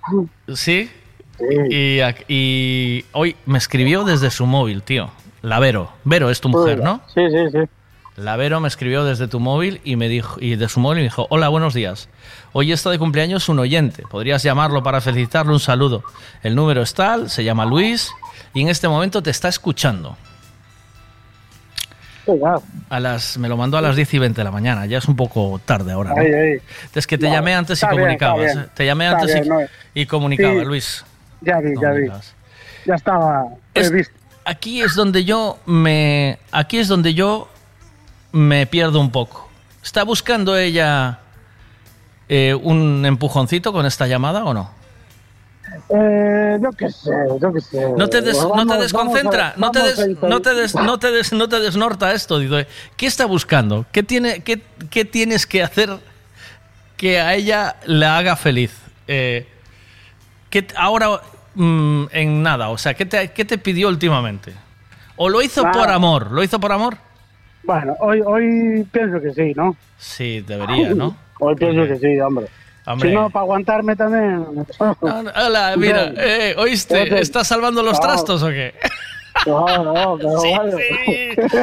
¿Sí? 0.55 0.91
Y, 2.29 3.05
hoy 3.13 3.37
me 3.47 3.59
escribió 3.59 4.05
desde 4.05 4.31
su 4.31 4.47
móvil, 4.47 4.83
tío. 4.83 5.11
La 5.43 5.61
Vero. 5.61 5.91
Vero 6.05 6.31
es 6.31 6.41
tu 6.41 6.49
mujer, 6.49 6.81
¿no? 6.83 7.01
Sí, 7.15 7.23
sí, 7.31 7.51
sí. 7.53 7.59
La 8.17 8.35
Vero 8.37 8.59
me 8.59 8.67
escribió 8.67 9.05
desde 9.05 9.29
tu 9.29 9.39
móvil 9.39 9.81
y 9.85 9.95
me 9.95 10.09
dijo 10.09 10.39
y 10.41 10.57
de 10.57 10.69
su 10.69 10.81
móvil 10.81 10.97
me 10.99 11.03
dijo, 11.05 11.29
hola, 11.31 11.49
buenos 11.49 11.75
días. 11.75 12.09
Hoy 12.53 12.73
está 12.73 12.91
de 12.91 12.99
cumpleaños 12.99 13.49
un 13.49 13.61
oyente. 13.61 14.03
Podrías 14.11 14.43
llamarlo 14.43 14.83
para 14.83 15.01
felicitarle 15.01 15.53
un 15.53 15.61
saludo. 15.61 16.03
El 16.43 16.57
número 16.57 16.83
es 16.83 16.93
tal, 16.95 17.31
se 17.31 17.45
llama 17.45 17.65
Luis 17.65 18.11
y 18.55 18.63
en 18.63 18.69
este 18.69 18.89
momento 18.89 19.23
te 19.23 19.31
está 19.31 19.47
escuchando. 19.49 20.17
A 22.91 23.01
las, 23.01 23.39
me 23.39 23.49
lo 23.49 23.57
mandó 23.57 23.79
a 23.79 23.81
las 23.81 23.97
10 23.97 24.15
y 24.15 24.19
20 24.19 24.41
de 24.41 24.45
la 24.45 24.51
mañana. 24.51 24.87
Ya 24.87 24.99
es 24.99 25.07
un 25.09 25.17
poco 25.17 25.61
tarde 25.65 25.93
ahora. 25.93 26.15
¿no? 26.15 26.23
Es 26.95 27.07
que 27.07 27.17
te 27.19 27.27
No, 27.29 27.33
llamé 27.35 27.55
antes 27.55 27.83
y 27.83 27.87
bien, 27.87 27.99
comunicabas. 28.01 28.41
bien. 28.55 28.59
¿eh? 28.59 28.67
Te 28.75 28.87
llamé 28.87 29.07
antes 29.07 29.37
y, 29.45 29.49
no. 29.49 29.59
y 29.95 30.07
comunicaba, 30.07 30.61
Sí. 30.61 30.65
Luis. 30.65 31.05
Ya 31.41 31.59
vi, 31.61 31.69
ya 31.69 31.73
vi. 31.73 32.07
Comunicabas. 32.07 32.35
Ya 32.87 32.95
estaba 32.95 33.45
Es- 33.75 33.89
previsto. 33.89 34.15
aquí 34.45 34.81
es 34.83 34.95
donde 34.95 35.25
yo 35.25 35.59
me 35.67 36.39
aquí 36.53 36.79
es 36.79 36.89
donde 36.89 37.15
yo 37.15 37.49
me 38.33 38.67
pierdo 38.67 39.01
un 39.01 39.11
poco. 39.11 39.49
¿Está 39.83 40.05
buscando 40.05 40.57
ella 40.57 41.19
eh, 42.29 42.55
un 42.55 43.05
empujoncito 43.07 43.73
con 43.73 43.87
esta 43.87 44.07
llamada 44.07 44.45
o 44.45 44.53
no? 44.55 44.71
Eh, 45.91 46.59
yo 46.61 46.71
qué 46.73 46.91
sé, 46.91 47.11
yo 47.41 47.53
qué 47.53 47.61
sé. 47.61 47.89
No 47.97 48.09
te, 48.09 48.21
des- 48.21 48.37
no 48.37 48.67
te 48.67 48.77
desconcentra, 48.79 49.55
no, 49.57 49.71
te 49.71 49.83
des- 49.83 50.19
no, 50.23 50.43
te 50.43 50.55
des- 50.55 50.75
no, 50.75 50.99
te 50.99 51.11
des- 51.11 51.33
no 51.33 51.49
te 51.49 51.61
desnorta 51.61 52.13
esto. 52.13 52.39
Digo, 52.39 52.57
¿qué 52.97 53.07
está 53.07 53.25
buscando? 53.25 53.87
¿Qué, 53.91 54.03
tiene, 54.03 54.43
qué, 54.43 54.61
qué 54.91 55.05
tienes 55.05 55.47
que 55.47 55.63
hacer 55.63 55.91
que 56.97 57.21
a 57.21 57.35
ella 57.35 57.77
la 57.87 58.19
haga 58.19 58.37
feliz? 58.37 58.73
Eh, 59.07 59.47
¿qué 60.51 60.67
ahora, 60.77 61.21
mm, 61.55 62.05
en 62.11 62.43
nada, 62.43 62.69
o 62.69 62.77
sea, 62.77 62.93
¿qué 62.95 63.07
te, 63.07 63.31
qué 63.33 63.45
te 63.47 63.57
pidió 63.57 63.89
últimamente? 63.89 64.53
¿O 65.17 65.29
lo 65.31 65.41
hizo 65.43 65.63
por 65.73 65.89
amor? 65.91 66.31
¿Lo 66.31 66.43
hizo 66.43 66.61
por 66.61 66.71
amor? 66.73 66.97
Bueno, 67.65 67.97
hoy, 68.01 68.21
hoy 68.25 68.87
pienso 68.93 69.21
que 69.21 69.33
sí, 69.33 69.53
¿no? 69.57 69.75
Sí, 69.99 70.41
debería, 70.47 70.95
¿no? 70.95 71.17
Hoy 71.41 71.55
pienso 71.57 71.87
que 71.87 71.99
sí, 71.99 72.21
hombre. 72.21 72.47
Hombre. 72.93 73.09
Si 73.11 73.15
no, 73.15 73.29
para 73.31 73.43
aguantarme 73.43 73.95
también. 73.97 74.47
Hola, 75.01 75.75
mira, 75.77 76.13
eh, 76.17 76.55
¿oíste? 76.59 77.21
¿Estás 77.21 77.47
salvando 77.49 77.83
los 77.83 77.95
no. 77.95 78.01
trastos 78.01 78.43
o 78.43 78.49
qué? 78.49 78.75
No, 79.47 79.67
no, 79.85 80.19
Sí, 80.41 80.53
bueno. 80.57 80.79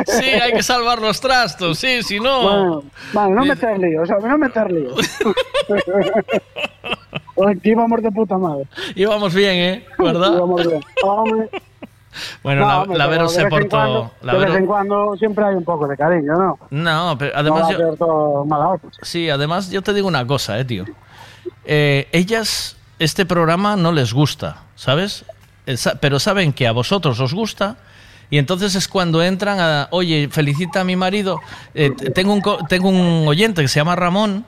Sí, 0.06 0.26
hay 0.26 0.54
que 0.54 0.64
salvar 0.64 1.00
los 1.02 1.20
trastos, 1.20 1.78
sí, 1.80 2.04
si 2.04 2.20
no. 2.20 2.42
Bueno, 2.44 2.84
vale, 3.14 3.34
no 3.34 3.44
meter 3.46 3.78
líos, 3.80 4.04
o 4.04 4.06
sea, 4.06 4.18
no 4.30 4.38
meter 4.38 4.72
líos. 4.72 4.96
Oye, 7.36 7.60
que 7.60 7.70
íbamos 7.70 8.02
de 8.02 8.12
puta 8.12 8.38
madre. 8.38 8.66
Íbamos 8.96 9.34
bien, 9.34 9.56
¿eh? 9.56 9.86
¿Verdad? 9.98 10.34
Íbamos 10.36 10.66
bien. 10.68 10.82
Hombre, 11.04 11.50
Bueno, 12.44 12.62
no, 12.62 12.68
la, 12.68 12.82
hombre, 12.84 12.98
la 12.98 13.08
Vero 13.08 13.28
se 13.28 13.46
portó. 13.48 13.70
cuando- 13.78 14.12
la 14.22 14.32
de 14.34 14.40
vez 14.40 14.48
Vero- 14.48 14.60
en 14.60 14.66
cuando 14.68 15.16
siempre 15.18 15.44
hay 15.46 15.56
un 15.56 15.66
poco 15.66 15.86
de 15.88 15.98
cariño, 15.98 16.34
¿no? 16.34 16.58
No, 16.70 17.16
pero 17.18 17.34
además 17.36 17.62
no 17.64 17.66
va 17.68 17.72
yo. 17.74 17.96
todo 17.98 18.46
mala. 18.46 18.80
Sí, 19.02 19.30
además 19.30 19.70
yo 19.70 19.82
te 19.82 19.94
digo 19.94 20.08
una 20.08 20.26
cosa, 20.26 20.58
eh, 20.60 20.64
tío. 20.66 20.86
Eh, 21.66 22.08
ellas, 22.12 22.76
este 23.00 23.26
programa 23.26 23.76
no 23.76 23.92
les 23.92 24.14
gusta, 24.14 24.58
¿sabes? 24.76 25.26
Eh, 25.66 25.76
Pero 26.00 26.20
saben 26.20 26.54
que 26.54 26.68
a 26.68 26.72
vosotros 26.72 27.20
os 27.20 27.34
gusta 27.34 27.78
y 28.30 28.38
entonces 28.38 28.76
es 28.76 28.88
cuando 28.88 29.22
entran 29.24 29.60
a, 29.60 29.88
oye, 29.92 30.28
felicita 30.32 30.82
a 30.82 30.84
mi 30.84 30.96
marido. 30.96 31.42
Eh, 31.74 31.92
tengo, 32.14 32.34
un, 32.34 32.42
tengo 32.68 32.90
un 32.90 33.28
oyente 33.28 33.62
que 33.62 33.68
se 33.68 33.80
llama 33.80 33.96
Ramón 33.96 34.46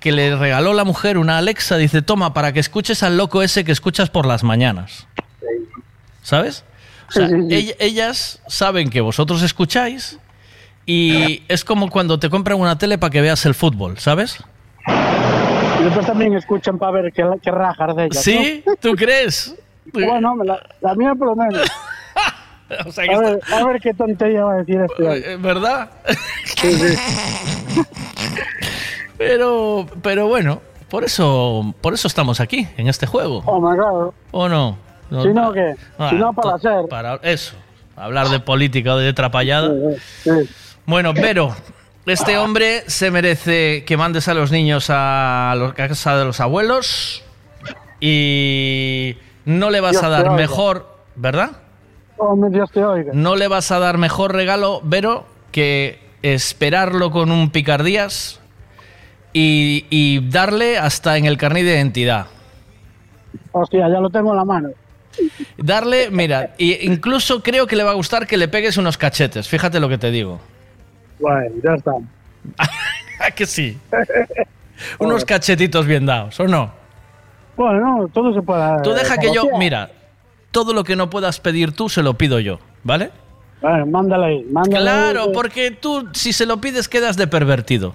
que 0.00 0.12
le 0.12 0.36
regaló 0.36 0.74
la 0.74 0.84
mujer 0.84 1.18
una 1.18 1.38
Alexa, 1.38 1.76
dice, 1.76 2.02
toma, 2.02 2.32
para 2.32 2.52
que 2.52 2.60
escuches 2.60 3.02
al 3.02 3.16
loco 3.16 3.42
ese 3.42 3.64
que 3.64 3.72
escuchas 3.72 4.10
por 4.10 4.26
las 4.26 4.44
mañanas. 4.44 5.06
¿Sabes? 6.22 6.64
O 7.08 7.12
sea, 7.12 7.26
ell- 7.28 7.74
ellas 7.80 8.40
saben 8.46 8.90
que 8.90 9.00
vosotros 9.00 9.42
escucháis 9.42 10.18
y 10.86 11.42
es 11.48 11.64
como 11.64 11.90
cuando 11.90 12.18
te 12.18 12.30
compran 12.30 12.60
una 12.60 12.78
tele 12.78 12.96
para 12.98 13.10
que 13.10 13.20
veas 13.22 13.44
el 13.46 13.54
fútbol, 13.54 13.98
¿sabes? 13.98 14.38
Y 15.80 15.84
después 15.84 16.06
también 16.06 16.34
escuchan 16.34 16.78
para 16.78 16.92
ver 16.92 17.12
qué, 17.12 17.24
qué 17.42 17.50
rajas 17.50 17.94
de 17.96 18.04
ellas. 18.06 18.22
¿Sí? 18.22 18.64
¿Tú 18.80 18.94
crees? 18.94 19.54
¿no? 19.54 19.58
Bueno, 20.06 20.36
la, 20.44 20.60
la 20.82 20.94
mía 20.94 21.14
por 21.14 21.28
lo 21.28 21.36
menos. 21.36 21.62
O 22.86 22.92
sea 22.92 23.04
que 23.06 23.14
a, 23.14 23.18
ver, 23.18 23.40
a 23.50 23.64
ver 23.64 23.80
qué 23.80 23.94
tontería 23.94 24.44
va 24.44 24.52
a 24.52 24.56
decir 24.58 24.78
este. 24.78 25.32
Eh, 25.32 25.36
¿Verdad? 25.38 25.88
Sí, 26.60 26.70
sí. 26.74 27.82
Pero, 29.16 29.86
pero 30.02 30.28
bueno, 30.28 30.60
por 30.90 31.02
eso, 31.04 31.74
por 31.80 31.94
eso 31.94 32.06
estamos 32.06 32.40
aquí, 32.40 32.68
en 32.76 32.88
este 32.88 33.06
juego. 33.06 33.42
Oh, 33.46 33.60
my 33.60 33.76
God. 33.76 34.12
¿O 34.30 34.48
no? 34.48 34.78
No- 35.10 35.22
Si 35.22 35.28
no, 35.30 35.52
¿qué? 35.52 35.74
Ah, 35.98 36.10
Si 36.10 36.16
no, 36.16 36.32
para 36.32 36.54
hacer. 36.56 36.86
Para 36.88 37.14
eso, 37.22 37.54
hablar 37.96 38.28
de 38.28 38.38
política 38.40 38.94
o 38.94 38.98
de 38.98 39.12
trapallada. 39.12 39.72
Sí. 40.22 40.30
Bueno, 40.86 41.14
pero 41.14 41.54
este 42.10 42.38
hombre 42.38 42.84
se 42.86 43.10
merece 43.10 43.84
que 43.84 43.96
mandes 43.96 44.28
a 44.28 44.34
los 44.34 44.50
niños 44.50 44.86
a 44.90 45.54
la 45.56 45.74
casa 45.74 46.16
de 46.16 46.24
los 46.24 46.40
abuelos 46.40 47.22
y 48.00 49.16
no 49.44 49.70
le 49.70 49.80
vas 49.80 49.92
Dios 49.92 50.04
a 50.04 50.08
dar 50.08 50.30
mejor, 50.32 50.86
¿verdad? 51.16 51.50
Mi 52.36 52.50
Dios 52.50 52.70
te 52.72 52.84
oiga. 52.84 53.12
No 53.14 53.36
le 53.36 53.48
vas 53.48 53.70
a 53.70 53.78
dar 53.78 53.98
mejor 53.98 54.34
regalo, 54.34 54.80
Vero, 54.84 55.26
que 55.52 55.98
esperarlo 56.22 57.10
con 57.10 57.30
un 57.30 57.50
picardías 57.50 58.40
y, 59.32 59.86
y 59.90 60.28
darle 60.28 60.78
hasta 60.78 61.16
en 61.16 61.26
el 61.26 61.36
carnet 61.36 61.64
de 61.64 61.74
identidad. 61.74 62.26
Hostia, 63.52 63.88
ya 63.88 64.00
lo 64.00 64.10
tengo 64.10 64.30
en 64.30 64.36
la 64.36 64.44
mano. 64.44 64.70
Darle, 65.56 66.10
mira, 66.10 66.54
e 66.58 66.80
incluso 66.82 67.42
creo 67.42 67.66
que 67.66 67.76
le 67.76 67.84
va 67.84 67.90
a 67.90 67.94
gustar 67.94 68.26
que 68.26 68.36
le 68.36 68.48
pegues 68.48 68.76
unos 68.76 68.96
cachetes, 68.96 69.48
fíjate 69.48 69.80
lo 69.80 69.88
que 69.88 69.98
te 69.98 70.10
digo. 70.10 70.40
Bueno, 71.20 71.54
ya 71.62 71.74
está. 71.74 71.92
¿A 73.20 73.30
que 73.34 73.46
sí? 73.46 73.78
unos 74.98 75.24
cachetitos 75.24 75.86
bien 75.86 76.06
dados, 76.06 76.38
¿o 76.40 76.46
no? 76.46 76.70
Bueno, 77.56 78.08
todo 78.12 78.32
se 78.32 78.42
puede. 78.42 78.82
Tú 78.82 78.92
deja 78.92 79.18
que 79.18 79.32
yo, 79.34 79.44
mira, 79.58 79.90
todo 80.52 80.72
lo 80.72 80.84
que 80.84 80.94
no 80.96 81.10
puedas 81.10 81.40
pedir 81.40 81.72
tú 81.72 81.88
se 81.88 82.02
lo 82.02 82.14
pido 82.14 82.38
yo, 82.40 82.60
¿vale? 82.84 83.10
Bueno, 83.60 83.86
mándale 83.86 84.26
ahí, 84.26 84.44
mándale 84.52 84.76
Claro, 84.84 85.22
ahí. 85.24 85.30
porque 85.34 85.72
tú 85.72 86.08
si 86.12 86.32
se 86.32 86.46
lo 86.46 86.60
pides 86.60 86.88
quedas 86.88 87.16
de 87.16 87.26
pervertido. 87.26 87.94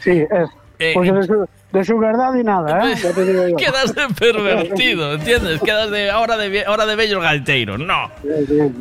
Sí, 0.00 0.10
es. 0.10 0.48
Eh, 0.78 0.90
Porque 0.92 1.10
de 1.10 1.22
su, 1.22 1.48
de 1.72 1.84
su 1.84 1.96
verdad 1.96 2.34
y 2.34 2.44
nada, 2.44 2.92
¿eh? 2.92 2.96
Quedas 3.56 3.94
de 3.94 4.08
pervertido, 4.14 5.14
¿entiendes? 5.14 5.60
Quedas 5.62 5.90
de 5.90 6.10
ahora 6.10 6.36
de, 6.36 6.66
ahora 6.66 6.84
de 6.84 6.96
bello 6.96 7.18
gaiteiro. 7.20 7.78
No. 7.78 8.10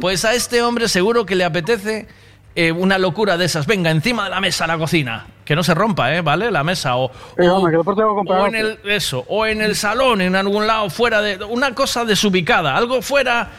Pues 0.02 0.26
a 0.26 0.34
este 0.34 0.62
hombre 0.62 0.90
seguro 0.90 1.26
que 1.26 1.36
le 1.36 1.46
apetece 1.46 2.06
eh, 2.56 2.72
una 2.72 2.98
locura 2.98 3.38
de 3.38 3.46
esas. 3.46 3.68
Venga, 3.68 3.92
encima 3.92 4.24
de 4.24 4.30
la 4.32 4.40
mesa 4.42 4.66
la 4.68 4.78
cocina. 4.78 5.28
Que 5.44 5.56
no 5.56 5.62
se 5.64 5.76
rompa, 5.76 6.16
¿eh? 6.16 6.22
¿Vale? 6.22 6.50
La 6.50 6.64
mesa. 6.64 6.96
O, 6.96 7.12
Sí, 7.38 7.46
o- 7.46 7.56
hombre, 7.58 7.78
en 8.48 8.56
el, 8.56 8.80
eso, 8.86 9.24
o 9.28 9.46
en 9.46 9.62
el 9.62 9.76
salón, 9.76 10.22
en 10.22 10.36
algún 10.36 10.66
lado, 10.66 10.90
fuera 10.90 11.22
de. 11.22 11.44
Una 11.44 11.76
cosa 11.76 12.04
desubicada, 12.06 12.76
algo 12.76 13.02
fuera. 13.02 13.50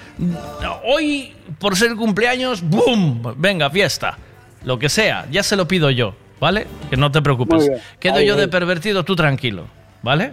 Hoy, 0.85 1.35
por 1.59 1.77
ser 1.77 1.95
cumpleaños, 1.95 2.63
¡boom! 2.63 3.35
Venga, 3.37 3.71
fiesta. 3.71 4.17
Lo 4.65 4.79
que 4.79 4.89
sea, 4.89 5.27
ya 5.31 5.43
se 5.45 5.55
lo 5.55 5.69
pido 5.69 5.91
yo, 5.91 6.15
¿vale? 6.41 6.67
Que 6.91 6.97
no 6.97 7.13
te 7.13 7.23
preocupes. 7.23 7.71
Quedo 8.01 8.17
Ahí, 8.17 8.27
yo 8.27 8.35
de 8.35 8.49
pervertido, 8.49 9.05
tú 9.05 9.15
tranquilo, 9.15 9.67
¿vale? 10.03 10.33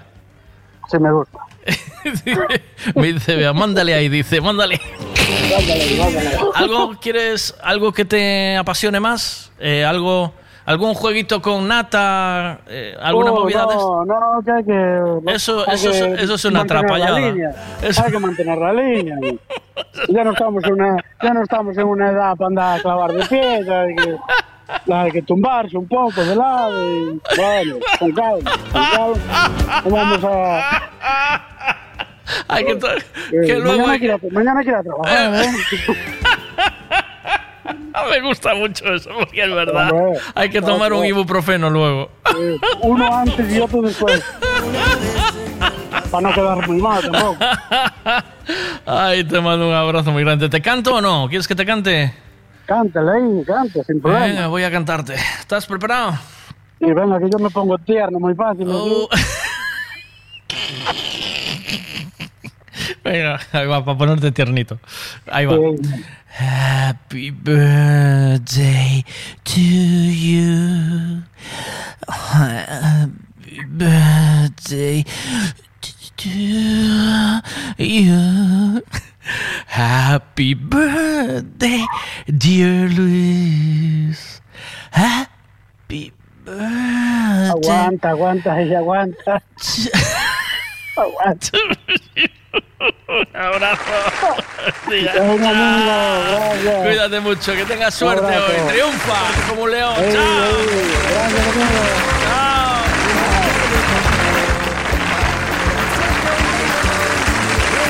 Sí, 0.90 0.98
me 0.98 1.12
gusta. 1.12 1.38
Me 2.96 3.14
dice, 3.14 3.36
vea, 3.36 3.54
mándale 3.54 3.94
ahí, 3.94 4.10
dice, 4.10 4.42
mándale. 4.42 4.80
Mándale, 5.52 5.98
mándale. 5.98 6.30
¿Algo 6.56 6.96
quieres, 7.02 7.56
algo 7.64 7.92
que 7.94 8.06
te 8.06 8.58
apasione 8.58 9.00
más? 9.00 9.52
Eh, 9.60 9.86
algo, 9.86 10.34
algún 10.66 10.94
jueguito 10.94 11.42
con 11.42 11.68
nata, 11.68 12.60
eh, 12.68 12.96
alguna 13.02 13.32
Oh, 13.32 13.40
movida 13.42 13.66
de 13.66 13.76
no, 13.76 14.06
no, 14.06 14.42
que 14.44 14.52
hay 14.52 14.64
que. 14.66 15.32
Eso- 15.34 15.64
hay 15.68 15.76
eso 15.76 15.90
es- 15.92 16.22
eso 16.24 16.34
es 16.36 16.46
una 16.46 16.62
atrapallada. 16.62 17.18
Hay 17.18 18.12
que 18.12 18.20
mantener 18.20 18.58
la 18.58 18.74
línea. 18.74 19.16
Ya 20.10 20.24
no 20.24 20.32
estamos 20.34 20.64
en 20.66 20.74
una, 20.74 20.98
ya 21.22 21.34
no 21.34 21.42
estamos 21.42 21.76
en 21.78 21.88
una 21.88 22.12
edad 22.12 22.36
para 22.36 22.48
andar 22.48 22.80
a 22.80 22.82
clavar 22.82 23.12
de 23.12 23.26
pies, 23.26 23.68
hay 23.68 23.96
que, 23.96 24.16
hay 24.92 25.12
que 25.12 25.22
tumbarse 25.22 25.78
un 25.78 25.88
poco 25.88 26.24
de 26.24 26.36
lado 26.36 26.90
y 26.90 27.20
bueno, 27.38 27.76
con 28.00 28.12
calma, 28.14 28.52
con 28.72 28.84
calma. 28.84 29.82
Vamos 29.86 30.24
a. 30.24 30.90
Hay 32.48 32.64
que, 32.66 32.72
eh, 32.72 32.78
que 33.46 33.56
luego 33.60 33.72
mañana, 33.72 33.92
hay 33.94 34.00
quiero, 34.00 34.20
mañana 34.32 34.62
quiero 34.64 34.84
trabajar, 34.84 35.44
¿eh? 35.44 35.50
Ah, 37.96 38.06
Me 38.10 38.22
gusta 38.22 38.56
mucho 38.56 38.92
eso, 38.94 39.12
porque 39.20 39.44
es 39.44 39.54
verdad. 39.54 39.92
Hombre, 39.92 40.20
Hay 40.34 40.50
que 40.50 40.62
tomar 40.62 40.92
un 40.94 41.06
ibuprofeno 41.06 41.70
luego. 41.70 42.10
Eh, 42.36 42.58
Uno 42.82 43.16
antes 43.16 43.54
y 43.54 43.60
otro 43.60 43.84
después. 43.84 44.24
Para 46.10 46.28
no 46.30 46.34
quedar 46.34 46.68
muy 46.68 46.82
mal 46.82 47.02
tampoco. 47.04 47.38
Ay, 48.88 49.24
te 49.24 49.40
mando 49.40 49.68
un 49.70 49.76
abrazo 49.76 50.12
muy 50.12 50.24
grande. 50.24 50.50
¿Te 50.50 50.60
canto 50.62 50.96
o 50.96 51.02
no? 51.02 51.28
¿Quieres 51.30 51.48
que 51.48 51.54
te 51.56 51.66
cante? 51.66 52.14
Cántale 52.66 53.12
ahí, 53.12 53.44
cante, 53.46 53.84
sin 53.84 54.02
problema. 54.02 54.26
Venga, 54.26 54.48
voy 54.48 54.64
a 54.64 54.72
cantarte. 54.72 55.16
¿Estás 55.40 55.66
preparado? 55.66 56.18
Y 56.80 56.92
venga, 56.92 57.20
que 57.20 57.30
yo 57.30 57.40
me 57.40 57.50
pongo 57.50 57.78
tierno 57.78 58.20
muy 58.20 58.34
fácil. 58.36 58.68
Oh. 58.70 59.08
Venga, 63.04 63.40
ahí 63.52 63.68
va, 63.68 63.84
para 63.84 63.98
ponerte 63.98 64.32
tiernito. 64.32 64.80
Ahí 65.30 65.46
va. 65.46 65.56
Happy 66.40 67.32
birthday 67.32 69.04
to 69.44 69.60
you. 69.60 71.22
Happy 72.08 73.66
birthday 73.68 75.06
to 76.18 76.30
you. 77.78 78.82
Happy 79.68 80.54
birthday, 80.54 81.86
dear 82.28 82.90
Luis. 82.90 84.42
Happy 84.92 86.12
birthday. 86.44 87.50
Aguanta, 87.50 88.10
aguanta, 88.10 88.62
ella 88.62 88.80
aguanta. 88.80 89.42
aguanta. 90.98 91.58
Un 93.08 93.28
abrazo. 93.36 93.82
Cuídate 96.84 97.20
mucho, 97.22 97.54
que 97.56 97.66
tengas 97.66 97.94
suerte 97.94 98.26
hoy. 98.38 98.72
Triunfa 98.72 99.22
como 99.50 99.64
un 99.64 99.72
león. 99.72 99.94
Ey, 99.98 100.14
Chao. 100.14 100.24
ey. 100.24 101.54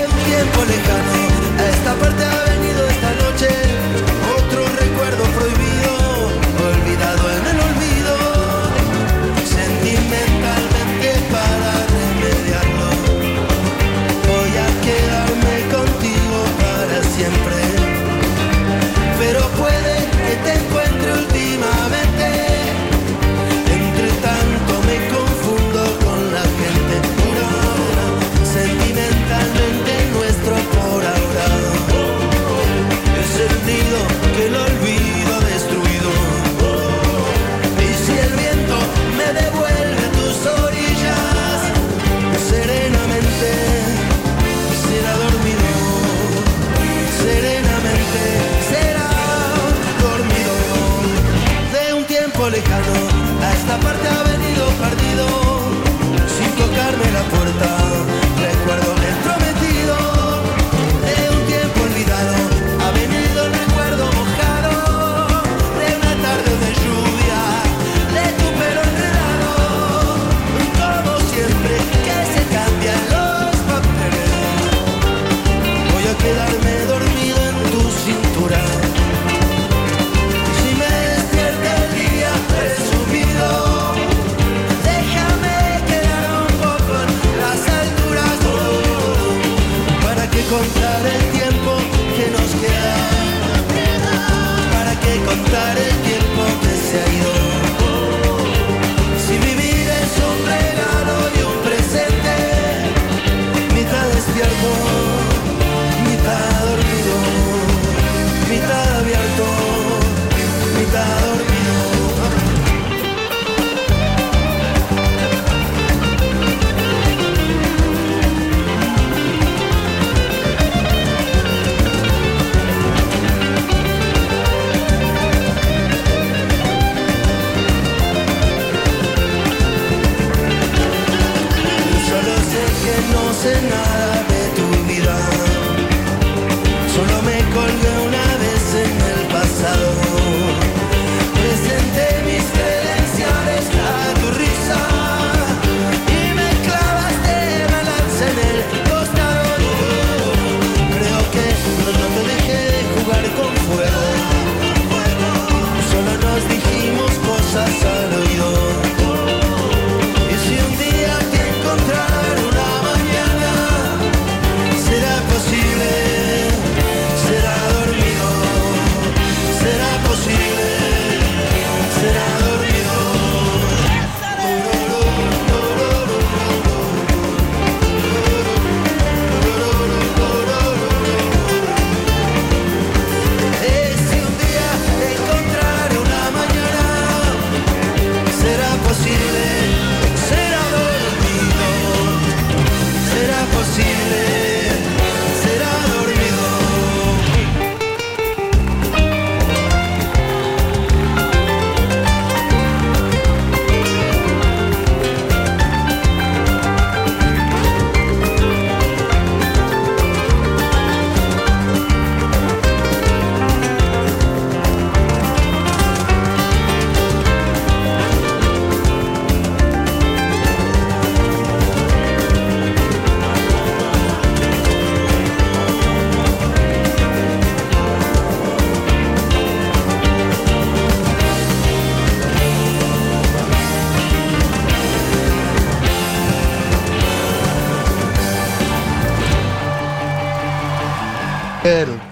En 0.01 0.09
tiempo 0.25 0.65
lejano, 0.65 1.22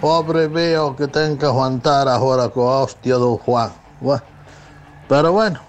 pobre 0.02 0.48
veo 0.50 0.96
que 0.98 1.08
ten 1.08 1.38
que 1.38 1.46
aguantar 1.46 2.10
agora 2.10 2.50
coa 2.50 2.84
hostia 2.84 3.22
do 3.22 3.38
Juan. 3.38 3.70
Buah. 4.02 4.20
Pero 5.08 5.32
bueno, 5.32 5.60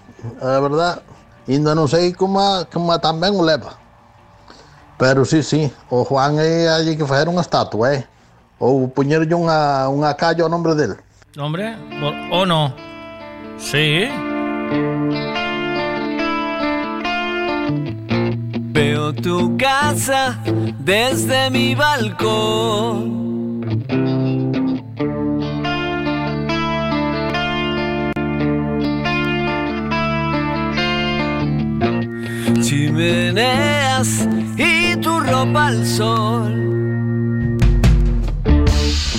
a 0.41 0.59
verdad, 0.59 1.03
ainda 1.47 1.77
non 1.77 1.87
sei 1.87 2.17
como, 2.17 2.41
como 2.73 2.97
tamén 2.97 3.37
o 3.37 3.45
leva. 3.45 3.77
Pero 4.97 5.29
sí, 5.29 5.43
sí, 5.45 5.69
o 5.93 6.03
Juan 6.09 6.41
allí 6.41 6.97
que 6.97 7.05
facer 7.05 7.29
unha 7.29 7.45
estatua, 7.45 7.93
eh? 7.93 8.03
Ou 8.57 8.89
poñerlle 8.89 9.35
unha, 9.37 9.91
unha 9.93 10.17
calla 10.17 10.47
ao 10.47 10.51
nombre 10.51 10.73
del. 10.73 10.97
Hombre, 11.37 11.77
por- 12.01 12.17
¿o 12.33 12.41
no? 12.47 12.73
Sí. 13.59 14.09
Veo 18.73 19.13
tu 19.13 19.57
casa 19.59 20.39
desde 20.79 21.51
mi 21.51 21.75
balcón. 21.75 23.32
Chimeneas 33.03 34.29
y 34.57 34.95
tu 35.01 35.19
ropa 35.19 35.67
al 35.67 35.85
sol. 35.85 37.59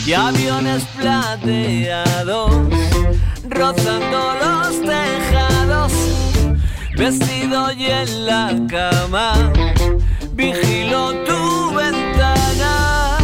Y 0.06 0.14
aviones 0.14 0.86
plateados 0.98 2.52
rozando 3.50 4.36
los 4.42 4.82
tejados. 4.82 5.92
Vestido 6.98 7.74
y 7.74 7.88
en 7.88 8.26
la 8.26 8.56
cama, 8.70 9.52
vigilo 10.34 11.12
tu 11.26 11.74
ventana. 11.76 13.18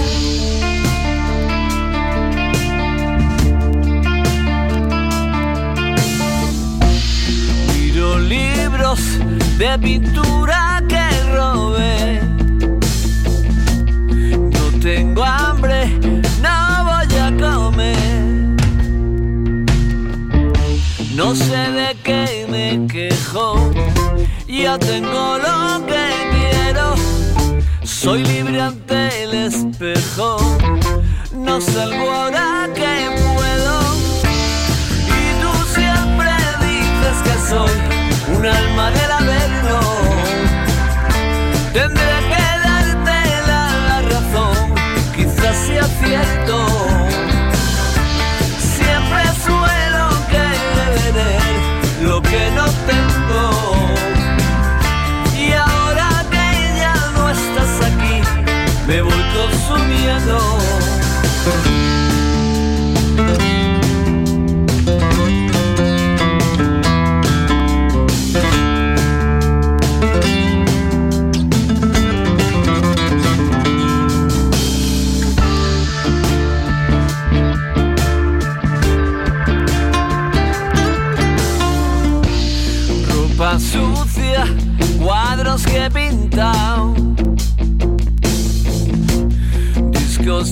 Libros 8.28 9.00
de 9.60 9.78
pintura 9.78 10.82
que 10.88 11.06
robé. 11.36 12.22
No 14.56 14.80
tengo 14.82 15.22
hambre, 15.22 16.00
no 16.42 16.86
voy 16.86 17.14
a 17.18 17.30
comer. 17.38 17.98
No 21.14 21.36
sé 21.36 21.62
de 21.80 21.98
qué 22.06 22.48
me 22.50 22.88
quejo, 22.88 23.70
ya 24.48 24.80
tengo 24.80 25.38
lo 25.38 25.86
que 25.86 26.06
quiero. 26.34 26.96
Soy 27.84 28.24
libre 28.24 28.62
ante 28.62 29.24
el 29.24 29.34
espejo, 29.34 30.38
no 31.34 31.60
salgo 31.60 32.10
ahora 32.10 32.70
que 32.74 33.12
puedo. 33.36 33.76
Y 35.18 35.22
tú 35.42 35.52
siempre 35.76 36.32
dices 36.62 37.18
que 37.26 37.50
soy 37.50 37.99
un 38.36 38.46
alma 38.46 38.92
del 38.92 39.12
averno. 39.12 39.80
Tendré 41.74 42.16
que 42.30 42.44
darte 42.68 43.18
la 43.48 44.02
razón, 44.02 44.76
quizás 45.16 45.56
sea 45.68 45.86
cierto. 46.04 46.89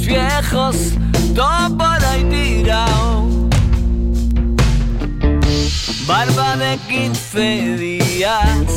Viejos, 0.07 0.75
todo 1.35 1.77
por 1.77 2.05
ahí 2.05 2.23
tirado. 2.29 3.27
Barba 6.07 6.55
de 6.55 6.77
15 6.87 7.77
días, 7.77 8.67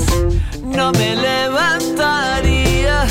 no 0.65 0.91
me 0.92 1.15
levantaría. 1.15 3.07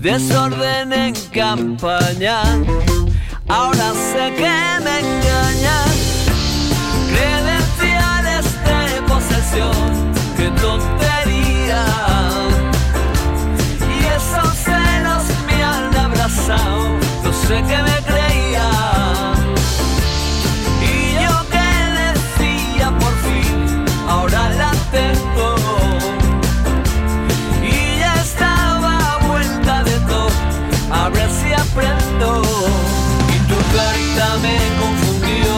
Desorden 0.00 0.92
en 0.92 1.14
campaña, 1.32 2.42
ahora 3.48 3.92
sé 4.10 4.34
que 4.34 4.80
me 4.84 4.98
engañan. 4.98 5.92
Credenciales 7.12 8.44
de 8.66 9.02
posesión, 9.02 9.92
qué 10.36 10.50
tontería. 10.60 11.84
Y 13.94 13.98
esos 14.18 14.52
celos 14.66 15.24
me 15.46 15.62
han 15.62 15.94
abrazado, 15.96 16.91
sé 17.46 17.56
que 17.68 17.78
me 17.88 17.96
creía. 18.10 18.68
Y 20.90 20.94
yo 21.22 21.34
que 21.52 21.68
decía 22.00 22.88
por 23.02 23.14
fin, 23.24 23.84
ahora 24.08 24.42
la 24.60 24.72
tengo. 24.96 25.48
Y 27.62 27.98
ya 28.00 28.14
estaba 28.28 29.18
vuelta 29.28 29.82
de 29.84 29.96
todo, 30.10 30.40
a 30.90 31.08
ver 31.08 31.30
si 31.38 31.52
aprendo. 31.64 32.42
Y 33.34 33.36
tu 33.50 33.58
carita 33.76 34.28
me 34.44 34.58
confundió, 34.80 35.54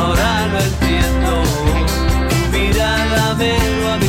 ahora 0.00 0.30
lo 0.52 0.58
entiendo. 0.68 1.30
Tu 2.30 2.38
mirada 2.56 3.34
me 3.34 3.52
lo 3.82 4.07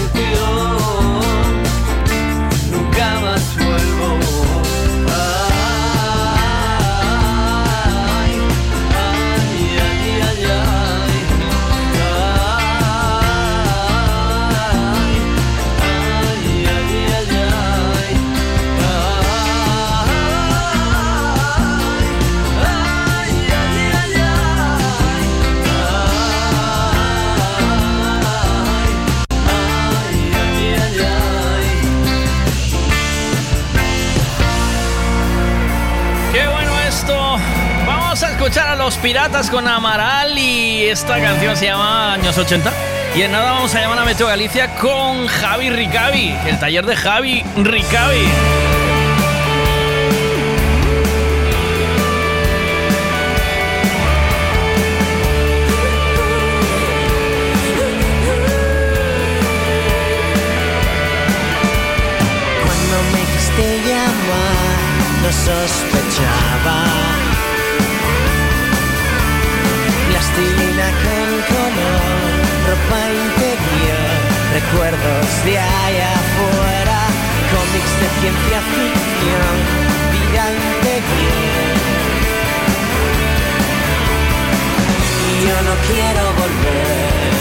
Piratas 39.20 39.50
con 39.50 39.68
Amaral 39.68 40.38
y 40.38 40.84
esta 40.84 41.20
canción 41.20 41.58
se 41.58 41.66
llama 41.66 42.14
Años 42.14 42.38
80. 42.38 42.72
Y 43.18 43.24
en 43.24 43.34
nada 43.34 43.52
vamos 43.52 43.76
a 43.76 43.82
llamar 43.82 44.00
a 44.00 44.06
Meteo 44.06 44.28
Galicia 44.28 44.74
con 44.76 45.28
Javi 45.28 45.70
Ricavi, 45.70 46.38
el 46.48 46.58
taller 46.58 46.86
de 46.86 46.96
Javi 46.96 47.44
Ricavi. 47.58 48.30
Cuando 62.64 63.12
me 63.12 63.20
dijiste 63.20 63.82
llamar, 63.86 65.24
no 65.24 65.32
sospechaba. 65.34 67.09
Ropa 72.80 73.00
interior, 73.12 74.08
recuerdos 74.54 75.28
de 75.46 75.58
allá 75.58 76.12
afuera, 76.14 77.00
cómics 77.54 77.94
de 78.00 78.08
ciencia 78.20 78.60
ficción, 78.72 79.56
vida 80.14 80.44
interior. 80.52 81.78
Yo 85.46 85.56
no 85.68 85.76
quiero 85.88 86.24
volver. 86.34 87.40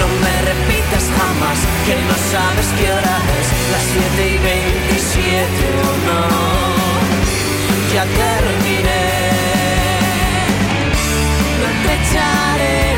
No 0.00 0.06
me 0.22 0.34
repitas 0.42 1.04
jamás 1.18 1.58
que 1.86 1.94
no 2.08 2.16
sabes 2.30 2.66
qué 2.78 2.92
hora 2.92 3.16
es 3.40 3.48
Las 3.72 3.84
7 4.14 4.28
y 4.28 4.38
27 4.38 5.46
o 5.80 5.92
no 6.06 6.20
Ya 7.94 8.04
terminé 8.04 9.04
No 11.62 11.68
te 11.82 11.94
echaré 11.94 12.95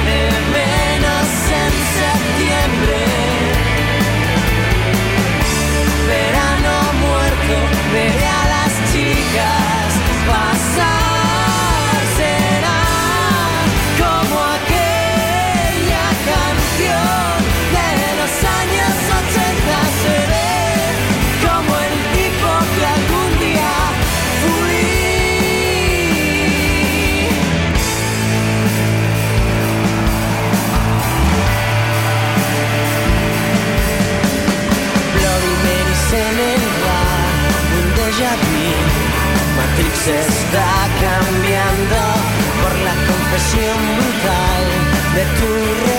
Matrix 39.89 40.07
está 40.07 40.89
cambiando 41.01 41.97
por 42.63 42.79
la 42.81 42.95
confesión 43.07 43.79
brutal 43.97 44.65
de 45.15 45.25
tu 45.41 45.98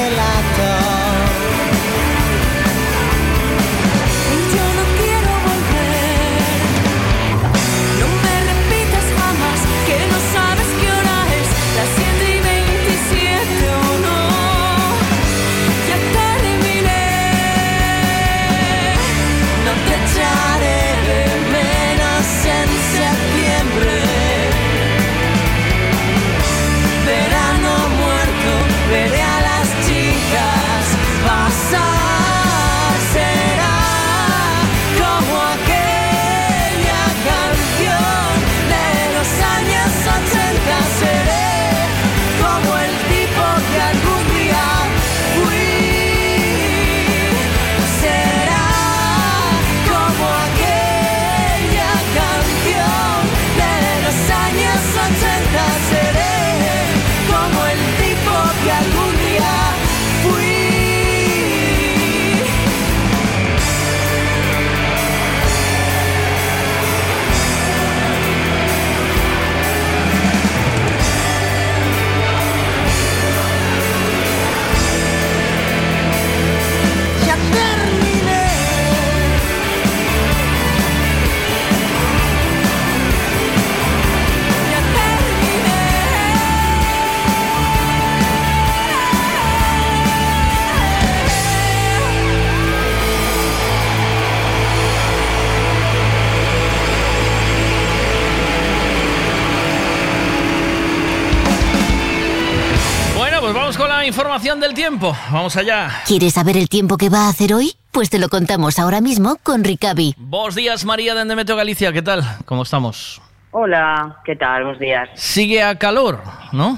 pues 103.50 103.58
vamos 103.58 103.78
con 103.80 103.90
la 103.90 104.06
información 104.06 104.60
del 104.60 104.76
tiempo. 104.76 105.12
Vamos 105.32 105.58
allá. 105.58 105.90
¿Quieres 106.06 106.34
saber 106.34 106.56
el 106.56 106.70
tiempo 106.70 106.98
que 106.98 107.10
va 107.10 107.26
a 107.26 107.30
hacer 107.30 107.52
hoy? 107.52 107.72
Pues 107.92 108.12
te 108.12 108.20
lo 108.20 108.30
contamos 108.30 108.78
ahora 108.78 109.02
mismo 109.02 109.38
con 109.42 109.64
Ricavi. 109.64 110.14
Buenos 110.20 110.54
días, 110.54 110.86
María 110.86 111.16
de 111.16 111.22
Endemeteo 111.22 111.56
Galicia. 111.56 111.92
¿Qué 111.92 112.04
tal? 112.04 112.22
¿Cómo 112.46 112.62
estamos? 112.62 113.20
Hola, 113.50 114.18
¿qué 114.24 114.36
tal? 114.36 114.66
Buenos 114.66 114.80
días. 114.80 115.10
Sigue 115.16 115.64
a 115.64 115.80
calor, 115.80 116.22
¿no? 116.54 116.78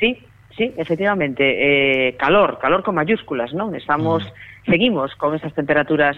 Sí, 0.00 0.18
sí, 0.56 0.74
efectivamente. 0.76 2.08
eh, 2.08 2.16
calor, 2.16 2.58
calor 2.60 2.82
con 2.82 2.96
mayúsculas, 2.96 3.54
¿no? 3.54 3.72
Estamos, 3.72 4.24
seguimos 4.66 5.14
con 5.14 5.36
esas 5.36 5.54
temperaturas 5.54 6.16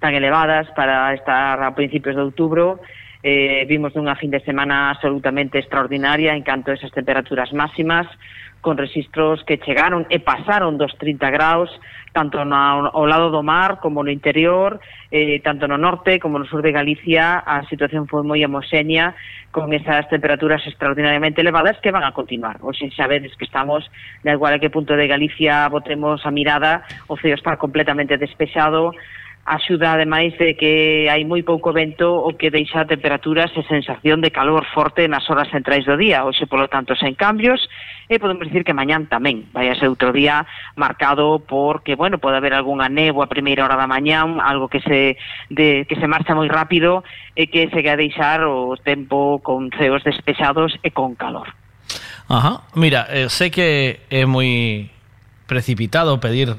tan 0.00 0.16
elevadas 0.16 0.66
para 0.74 1.14
estar 1.14 1.62
a 1.62 1.72
principios 1.76 2.16
de 2.16 2.22
outubro. 2.22 2.80
Eh, 3.22 3.66
vimos 3.66 3.90
unha 3.98 4.14
fin 4.14 4.30
de 4.30 4.38
semana 4.46 4.90
absolutamente 4.90 5.58
extraordinaria 5.58 6.34
en 6.38 6.46
canto 6.46 6.70
a 6.70 6.78
esas 6.78 6.94
temperaturas 6.94 7.50
máximas, 7.50 8.06
con 8.66 8.74
registros 8.74 9.46
que 9.46 9.62
chegaron 9.62 10.10
e 10.10 10.18
pasaron 10.18 10.74
dos 10.74 10.90
30 10.98 11.30
graus 11.30 11.70
tanto 12.10 12.42
na, 12.42 12.90
ao 12.90 13.06
lado 13.06 13.30
do 13.30 13.44
mar 13.46 13.78
como 13.78 14.02
no 14.02 14.10
interior, 14.10 14.80
eh, 15.12 15.38
tanto 15.44 15.68
no 15.68 15.78
norte 15.78 16.18
como 16.18 16.40
no 16.40 16.48
sur 16.48 16.64
de 16.64 16.72
Galicia, 16.72 17.44
a 17.44 17.62
situación 17.68 18.08
foi 18.10 18.24
moi 18.24 18.42
homoxénea 18.42 19.14
con 19.52 19.70
esas 19.70 20.08
temperaturas 20.08 20.64
extraordinariamente 20.64 21.44
elevadas 21.44 21.76
que 21.78 21.92
van 21.92 22.08
a 22.08 22.16
continuar. 22.16 22.58
Hoxe 22.64 22.88
sen 22.88 22.96
sabedes 22.96 23.36
que 23.38 23.44
estamos, 23.46 23.84
da 24.24 24.32
igual 24.32 24.56
a 24.56 24.58
que 24.58 24.72
punto 24.72 24.96
de 24.96 25.06
Galicia 25.06 25.68
botemos 25.68 26.24
a 26.24 26.32
mirada, 26.32 26.88
o 27.06 27.20
ceo 27.20 27.36
está 27.36 27.60
completamente 27.60 28.18
despexado, 28.18 28.96
axuda 29.46 29.94
ademais 29.94 30.34
de 30.36 30.58
que 30.58 31.06
hai 31.06 31.22
moi 31.22 31.46
pouco 31.46 31.70
vento 31.70 32.10
o 32.10 32.34
que 32.34 32.50
deixa 32.50 32.82
temperaturas 32.82 33.54
e 33.54 33.62
sensación 33.70 34.18
de 34.18 34.34
calor 34.34 34.66
forte 34.74 35.06
nas 35.06 35.22
horas 35.30 35.46
centrais 35.54 35.86
do 35.86 35.94
día. 35.94 36.26
Hoxe, 36.26 36.50
polo 36.50 36.66
tanto, 36.66 36.98
sen 36.98 37.14
cambios 37.14 37.62
e 38.10 38.18
podemos 38.18 38.50
dicir 38.50 38.66
que 38.66 38.74
mañán 38.74 39.06
tamén. 39.06 39.46
Vai 39.54 39.70
a 39.70 39.78
ser 39.78 39.86
outro 39.86 40.10
día 40.10 40.42
marcado 40.74 41.38
porque, 41.46 41.94
bueno, 41.94 42.18
pode 42.18 42.42
haber 42.42 42.58
algunha 42.58 42.90
néboa 42.90 43.30
a 43.30 43.32
primeira 43.32 43.62
hora 43.62 43.78
da 43.78 43.86
mañán, 43.86 44.42
algo 44.42 44.66
que 44.66 44.82
se 44.82 45.14
de, 45.46 45.86
que 45.86 45.94
se 45.94 46.10
marcha 46.10 46.34
moi 46.34 46.50
rápido 46.50 47.06
e 47.38 47.46
que 47.46 47.70
se 47.70 47.86
a 47.86 47.94
deixar 47.94 48.42
o 48.42 48.74
tempo 48.74 49.38
con 49.46 49.70
ceos 49.78 50.02
despexados 50.02 50.74
e 50.82 50.90
con 50.90 51.14
calor. 51.14 51.54
Ajá. 52.26 52.66
Mira, 52.74 53.06
eh, 53.14 53.30
sé 53.30 53.54
que 53.54 54.02
é 54.10 54.26
moi 54.26 54.90
precipitado 55.46 56.18
pedir 56.18 56.58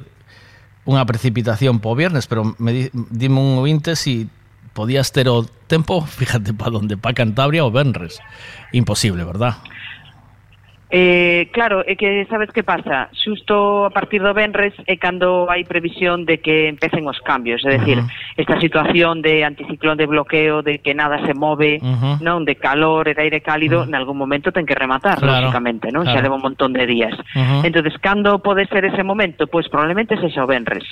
unha 0.87 1.03
precipitación 1.03 1.83
po 1.83 1.93
viernes, 1.93 2.31
pero 2.31 2.55
me 2.57 2.71
di, 2.71 2.83
dime 3.11 3.43
un 3.43 3.59
ointe 3.59 3.99
si 3.99 4.31
podías 4.71 5.11
ter 5.11 5.27
o 5.27 5.43
tempo, 5.67 6.01
fíjate, 6.19 6.55
pa 6.55 6.71
donde 6.71 6.95
pa 6.95 7.11
Cantabria 7.11 7.67
o 7.67 7.69
Benres. 7.69 8.23
Imposible, 8.71 9.27
verdad? 9.27 9.59
Eh, 10.89 11.49
claro, 11.51 11.83
é 11.83 11.99
que 11.99 12.23
sabes 12.31 12.47
que 12.55 12.63
pasa? 12.63 13.11
Xusto 13.11 13.83
a 13.83 13.91
partir 13.91 14.23
do 14.23 14.31
Benres 14.31 14.71
é 14.87 14.95
cando 14.95 15.43
hai 15.51 15.67
previsión 15.67 16.23
de 16.23 16.39
que 16.39 16.71
empecen 16.71 17.03
os 17.03 17.19
cambios, 17.19 17.59
é 17.67 17.75
dicir, 17.75 17.99
uh 17.99 18.07
-huh. 18.07 18.39
esta 18.39 18.55
situación 18.63 19.19
de 19.19 19.43
anticiclón 19.43 19.99
de 19.99 20.07
bloqueo, 20.07 20.63
de 20.63 20.79
que 20.79 20.95
nada 20.95 21.19
se 21.27 21.35
move, 21.35 21.83
uh 21.83 21.91
-huh. 21.91 22.15
non, 22.23 22.47
de 22.47 22.55
calor 22.55 23.11
e 23.11 23.13
de 23.19 23.19
aire 23.19 23.43
cálido, 23.43 23.83
uh 23.83 23.83
-huh. 23.83 23.91
en 23.91 23.99
algún 23.99 24.15
momento 24.15 24.55
ten 24.55 24.63
que 24.63 24.79
rematar, 24.79 25.19
claro. 25.19 25.51
lógicamente, 25.51 25.91
non? 25.91 26.07
Claro. 26.07 26.23
Xa 26.23 26.23
leva 26.23 26.39
un 26.39 26.45
montón 26.47 26.71
de 26.71 26.87
días. 26.87 27.15
Uh 27.35 27.43
-huh. 27.43 27.61
Entonces, 27.67 27.99
cando 27.99 28.39
pode 28.39 28.63
ser 28.71 28.87
ese 28.87 29.03
momento? 29.03 29.43
Pois 29.43 29.67
pues 29.67 29.73
probablemente 29.75 30.15
sexa 30.15 30.47
o 30.47 30.47
Benres. 30.47 30.87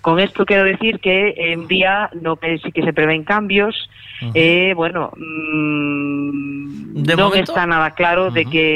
Con 0.00 0.24
isto 0.24 0.48
quero 0.48 0.64
decir 0.64 1.04
que 1.04 1.36
é 1.36 1.52
un 1.52 1.68
día 1.68 2.08
no 2.16 2.40
que 2.40 2.56
sí 2.64 2.72
que 2.72 2.80
se 2.80 2.96
prevén 2.96 3.28
cambios, 3.28 3.76
Uh 4.22 4.30
eh, 4.34 4.70
-huh. 4.70 4.76
Bueno, 4.76 5.10
mm, 5.16 7.02
de 7.02 7.16
non 7.16 7.34
momento? 7.34 7.50
está 7.50 7.66
nada 7.66 7.90
claro 7.98 8.26
uh 8.26 8.30
-huh. 8.30 8.38
de 8.38 8.42
que 8.46 8.66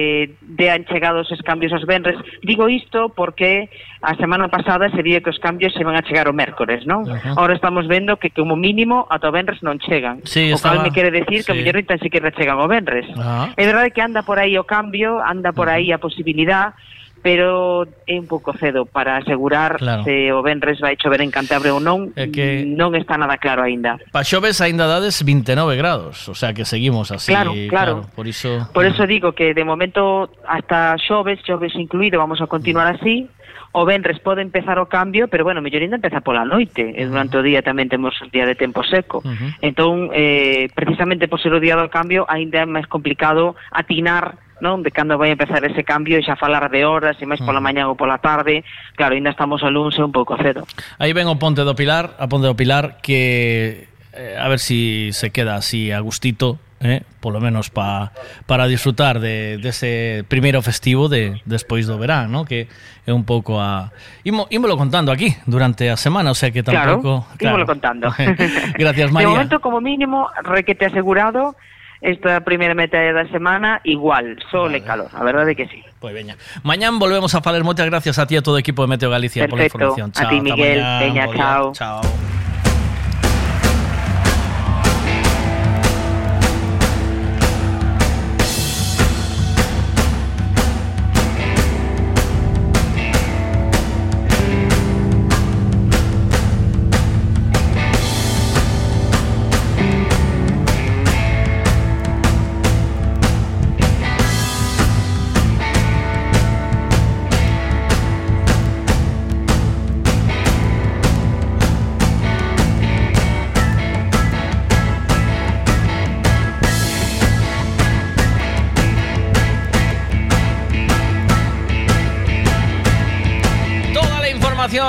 dean 0.42 0.84
chegado 0.90 1.22
os 1.22 1.30
cambios 1.46 1.72
aos 1.72 1.86
venres. 1.86 2.18
Digo 2.42 2.68
isto 2.68 3.14
porque 3.14 3.70
a 4.02 4.14
semana 4.18 4.50
pasada 4.50 4.90
se 4.90 5.02
vía 5.02 5.22
que 5.22 5.30
os 5.30 5.38
cambios 5.38 5.72
se 5.74 5.84
van 5.86 5.94
a 5.94 6.02
chegar 6.02 6.26
o 6.26 6.34
mércores, 6.34 6.82
non? 6.82 7.06
Uh 7.06 7.14
-huh. 7.14 7.34
Ahora 7.38 7.54
estamos 7.54 7.86
vendo 7.86 8.18
que 8.18 8.34
como 8.34 8.58
mínimo 8.58 9.06
ata 9.06 9.30
o 9.30 9.32
venres 9.32 9.62
non 9.62 9.78
chegan. 9.78 10.26
Sí, 10.26 10.50
o 10.50 10.58
estaba... 10.58 10.82
cal 10.82 10.84
me 10.84 10.90
quere 10.90 11.14
decir 11.14 11.42
sí. 11.42 11.44
que 11.46 11.52
o 11.54 11.58
mellor 11.58 11.78
tan 11.86 12.02
siquiera 12.02 12.34
chegan 12.34 12.58
o 12.58 12.66
venres. 12.66 13.06
Uh 13.14 13.22
-huh. 13.22 13.46
É 13.54 13.62
verdade 13.62 13.94
que 13.94 14.02
anda 14.02 14.26
por 14.26 14.42
aí 14.42 14.58
o 14.58 14.66
cambio, 14.66 15.22
anda 15.22 15.54
por 15.54 15.70
aí 15.70 15.94
a 15.94 16.02
posibilidade, 16.02 16.74
pero 17.22 17.86
é 18.06 18.14
un 18.18 18.26
pouco 18.30 18.54
cedo 18.54 18.86
para 18.86 19.18
asegurar 19.18 19.78
claro. 19.78 20.04
se 20.04 20.30
o 20.32 20.42
Benres 20.42 20.78
vai 20.78 20.96
chover 20.96 21.20
en 21.20 21.30
Cantabria 21.34 21.74
ou 21.74 21.82
non, 21.82 22.14
é 22.14 22.30
que 22.30 22.62
non 22.62 22.94
está 22.94 23.18
nada 23.18 23.36
claro 23.42 23.66
aínda. 23.66 23.98
Pa 24.14 24.22
xoves 24.22 24.62
aínda 24.62 24.86
dades 24.86 25.20
29 25.20 25.74
grados, 25.74 26.28
o 26.30 26.36
sea 26.38 26.54
que 26.54 26.62
seguimos 26.64 27.10
así. 27.10 27.34
Claro, 27.34 27.52
claro. 27.68 27.68
claro 27.68 28.14
por 28.14 28.26
iso 28.26 28.70
Por 28.72 28.86
eso 28.86 29.06
digo 29.06 29.32
que 29.32 29.54
de 29.54 29.64
momento 29.64 30.30
hasta 30.46 30.96
xoves, 30.98 31.40
xoves 31.44 31.74
incluído, 31.74 32.18
vamos 32.18 32.40
a 32.40 32.46
continuar 32.46 32.92
mm. 32.92 32.96
así. 32.96 33.28
O 33.72 33.84
Benres 33.84 34.18
pode 34.18 34.40
empezar 34.40 34.78
o 34.78 34.88
cambio, 34.88 35.28
pero 35.28 35.44
bueno, 35.44 35.60
mellor 35.60 35.82
ainda 35.84 36.00
empeza 36.00 36.24
pola 36.24 36.42
noite, 36.42 36.88
e 36.96 37.04
mm. 37.04 37.08
durante 37.12 37.36
o 37.36 37.44
día 37.44 37.60
tamén 37.60 37.92
temos 37.92 38.16
un 38.24 38.32
día 38.32 38.48
de 38.48 38.56
tempo 38.56 38.80
seco. 38.80 39.20
Uh 39.20 39.28
-huh. 39.28 39.50
Entón, 39.60 40.08
eh, 40.16 40.72
precisamente 40.72 41.28
por 41.28 41.36
ser 41.36 41.52
o 41.52 41.60
día 41.60 41.76
do 41.76 41.92
cambio, 41.92 42.24
aínda 42.32 42.64
é 42.64 42.66
máis 42.66 42.88
complicado 42.88 43.60
atinar 43.68 44.40
non? 44.60 44.82
De 44.82 44.90
cando 44.90 45.18
vai 45.18 45.30
empezar 45.30 45.62
ese 45.64 45.82
cambio 45.82 46.18
e 46.18 46.22
xa 46.22 46.34
falar 46.34 46.66
de 46.70 46.84
horas 46.84 47.18
e 47.18 47.26
máis 47.26 47.42
pola 47.42 47.60
mm. 47.60 47.66
mañá 47.66 47.82
ou 47.86 47.98
pola 47.98 48.18
tarde, 48.18 48.64
claro, 48.98 49.14
ainda 49.14 49.30
estamos 49.30 49.62
a 49.62 49.70
lunes 49.70 49.98
e 49.98 50.02
un 50.02 50.12
pouco 50.12 50.34
cedo. 50.38 50.66
Aí 50.98 51.14
ven 51.14 51.30
o 51.30 51.38
Ponte 51.38 51.62
do 51.62 51.74
Pilar, 51.78 52.14
a 52.18 52.26
Ponte 52.26 52.46
do 52.46 52.58
Pilar 52.58 52.98
que 53.02 53.88
eh, 54.12 54.36
a 54.38 54.46
ver 54.48 54.58
si 54.58 55.10
se 55.12 55.30
queda 55.30 55.54
así 55.56 55.92
a 55.92 56.00
gustito 56.00 56.58
eh, 56.80 57.02
polo 57.20 57.40
menos 57.40 57.70
pa, 57.70 58.12
para 58.46 58.70
disfrutar 58.70 59.18
de, 59.18 59.58
dese 59.58 60.22
primeiro 60.28 60.62
festivo 60.62 61.08
de 61.10 61.42
despois 61.44 61.86
do 61.86 61.98
verán, 61.98 62.30
no? 62.30 62.46
que 62.46 62.70
é 63.06 63.12
un 63.12 63.24
pouco 63.26 63.58
a... 63.58 63.90
Imo, 64.22 64.46
ímolo 64.50 64.78
contando 64.78 65.10
aquí 65.10 65.34
durante 65.46 65.90
a 65.90 65.96
semana, 65.96 66.30
o 66.30 66.38
sea 66.38 66.50
que 66.50 66.62
tampouco... 66.62 67.26
Claro, 67.26 67.38
claro. 67.38 67.56
ímolo 67.56 67.66
contando. 67.66 68.06
Gracias, 68.78 69.10
María. 69.10 69.28
De 69.28 69.34
momento, 69.34 69.60
como 69.60 69.80
mínimo, 69.80 70.30
requete 70.44 70.86
asegurado 70.86 71.56
esta 72.00 72.40
primeira 72.42 72.74
metade 72.74 73.12
da 73.12 73.26
semana 73.28 73.80
igual, 73.84 74.36
sol 74.50 74.74
e 74.74 74.80
calor, 74.80 75.10
a 75.12 75.22
verdade 75.24 75.54
que 75.54 75.66
sí. 75.66 75.82
Pois 75.98 76.14
veña. 76.14 76.36
Mañán 76.62 76.98
volvemos 76.98 77.34
a 77.34 77.42
falar. 77.42 77.64
Moitas 77.64 77.86
gracias 77.86 78.18
a 78.18 78.26
ti 78.26 78.34
e 78.34 78.38
a 78.38 78.42
todo 78.42 78.54
o 78.54 78.62
equipo 78.62 78.86
de 78.86 78.88
Meteo 78.88 79.10
Galicia 79.10 79.48
pola 79.50 79.66
Perfecto. 79.66 79.98
información. 79.98 80.14
A 80.14 80.30
ti, 80.30 80.38
Miguel. 80.40 80.78
Veña, 81.02 81.26
chao. 81.34 81.72
Chao. 81.74 82.00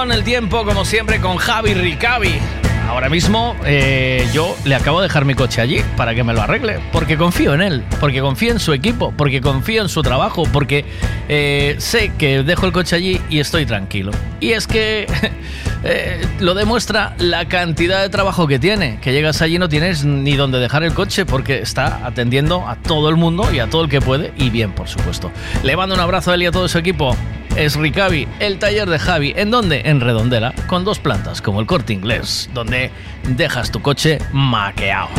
El 0.07 0.23
tiempo, 0.23 0.63
como 0.63 0.85
siempre, 0.85 1.19
con 1.19 1.35
Javi 1.35 1.73
Ricavi. 1.73 2.39
Ahora 2.87 3.09
mismo 3.09 3.55
eh, 3.65 4.25
yo 4.33 4.55
le 4.63 4.75
acabo 4.75 5.01
de 5.01 5.07
dejar 5.07 5.25
mi 5.25 5.35
coche 5.35 5.61
allí 5.61 5.81
para 5.97 6.15
que 6.15 6.23
me 6.23 6.33
lo 6.33 6.41
arregle, 6.41 6.79
porque 6.93 7.17
confío 7.17 7.53
en 7.53 7.61
él, 7.61 7.83
porque 7.99 8.21
confío 8.21 8.51
en 8.51 8.59
su 8.59 8.71
equipo, 8.71 9.13
porque 9.15 9.41
confío 9.41 9.81
en 9.83 9.89
su 9.89 10.01
trabajo, 10.01 10.43
porque 10.51 10.85
eh, 11.27 11.75
sé 11.79 12.13
que 12.17 12.43
dejo 12.43 12.65
el 12.65 12.71
coche 12.71 12.95
allí 12.95 13.21
y 13.29 13.39
estoy 13.39 13.65
tranquilo. 13.65 14.11
Y 14.39 14.53
es 14.53 14.67
que 14.67 15.05
eh, 15.83 16.25
lo 16.39 16.53
demuestra 16.55 17.13
la 17.19 17.45
cantidad 17.45 18.01
de 18.01 18.09
trabajo 18.09 18.47
que 18.47 18.57
tiene, 18.57 18.99
que 19.01 19.11
llegas 19.11 19.41
allí 19.41 19.59
no 19.59 19.67
tienes 19.67 20.05
ni 20.05 20.35
dónde 20.35 20.59
dejar 20.59 20.83
el 20.83 20.93
coche 20.93 21.25
porque 21.25 21.59
está 21.59 22.05
atendiendo 22.07 22.67
a 22.67 22.77
todo 22.77 23.09
el 23.09 23.17
mundo 23.17 23.53
y 23.53 23.59
a 23.59 23.67
todo 23.67 23.83
el 23.83 23.89
que 23.89 23.99
puede 23.99 24.31
y 24.37 24.49
bien, 24.49 24.71
por 24.71 24.87
supuesto. 24.87 25.29
Le 25.63 25.75
mando 25.75 25.93
un 25.93 26.01
abrazo 26.01 26.31
a 26.31 26.35
él 26.35 26.43
y 26.43 26.45
a 26.45 26.51
todo 26.51 26.69
su 26.69 26.77
equipo. 26.77 27.15
Es 27.59 27.75
Ricavi, 27.75 28.25
el 28.39 28.57
taller 28.57 28.89
de 28.89 28.97
Javi. 28.97 29.33
¿En 29.35 29.51
dónde? 29.51 29.81
En 29.83 29.99
Redondela, 29.99 30.53
con 30.67 30.85
dos 30.85 30.97
plantas, 30.97 31.41
como 31.41 31.59
el 31.59 31.67
corte 31.67 31.91
inglés, 31.91 32.49
donde 32.53 32.89
dejas 33.35 33.69
tu 33.69 33.81
coche 33.81 34.17
maqueado. 34.31 35.09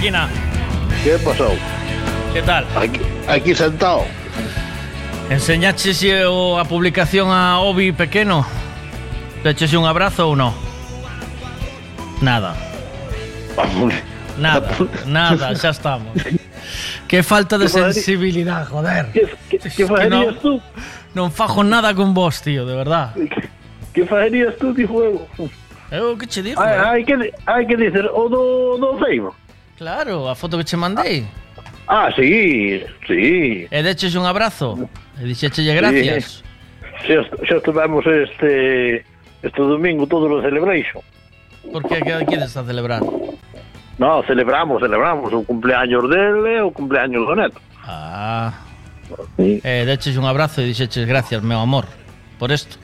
máquina. 0.00 0.28
¿Qué 1.04 1.18
pasou? 1.18 1.52
¿Qué 2.32 2.40
tal? 2.42 2.64
Aquí, 2.74 3.00
aquí 3.28 3.54
sentado. 3.54 4.04
Enseñaxese 5.28 6.24
a 6.24 6.64
publicación 6.64 7.28
a 7.28 7.60
Obi 7.60 7.92
pequeno? 7.92 8.46
Dechese 9.44 9.76
un 9.76 9.84
abrazo 9.84 10.28
ou 10.28 10.36
no? 10.36 10.54
Nada. 12.22 12.56
Nada, 14.38 14.72
nada, 15.06 15.54
xa 15.54 15.70
estamos. 15.70 16.16
Que 17.06 17.22
falta 17.22 17.58
de 17.58 17.68
sensibilidade, 17.68 18.66
joder. 18.66 19.12
Que, 19.12 19.28
que, 19.50 19.58
que 19.58 19.84
farías 19.86 20.40
no, 20.40 20.40
tú? 20.40 20.62
Non 21.12 21.28
fajo 21.28 21.60
nada 21.60 21.92
con 21.92 22.14
vos, 22.14 22.40
tío, 22.40 22.64
de 22.64 22.72
verdad. 22.72 23.12
Que 23.92 24.06
farías 24.06 24.56
tú, 24.56 24.72
ti 24.72 24.86
juego? 24.86 25.28
Eu 25.90 26.16
que 26.16 26.26
che 26.26 26.40
digo? 26.40 26.56
Hai 26.62 27.04
que, 27.04 27.34
hai 27.44 27.66
que 27.66 27.76
dizer 27.76 28.08
o 28.08 28.28
do, 28.30 28.78
do 28.78 28.96
Facebook. 28.96 29.39
Claro, 29.80 30.28
a 30.28 30.34
foto 30.34 30.58
que 30.58 30.64
che 30.64 30.76
mandei. 30.76 31.26
Ah, 31.88 32.12
sí, 32.14 32.84
sí. 33.08 33.66
E 33.70 33.82
deches 33.82 34.14
un 34.14 34.26
abrazo. 34.26 34.76
E 35.16 35.24
gracias. 35.72 36.44
Xa, 37.00 37.14
est- 37.24 37.32
xa 37.48 37.56
estivemos 37.56 38.04
este 38.04 39.00
este 39.42 39.62
domingo 39.62 40.06
todo 40.06 40.28
o 40.28 40.42
celebration. 40.42 41.00
Por 41.72 41.80
que 41.88 41.96
que 42.04 42.26
queres 42.28 42.54
a 42.58 42.62
celebrar? 42.62 43.00
No, 43.96 44.22
celebramos, 44.28 44.82
celebramos 44.84 45.32
o 45.32 45.40
cumpleaños 45.48 46.04
dele 46.12 46.58
e 46.58 46.60
o 46.60 46.68
cumpleaños 46.70 47.24
do 47.24 47.32
neto. 47.34 47.56
Ah. 47.88 48.52
E 49.40 49.88
deches 49.88 50.20
un 50.20 50.28
abrazo 50.28 50.60
e 50.60 50.68
dixeches 50.68 51.08
gracias, 51.08 51.40
meu 51.40 51.56
amor, 51.58 51.88
por 52.36 52.52
isto. 52.52 52.76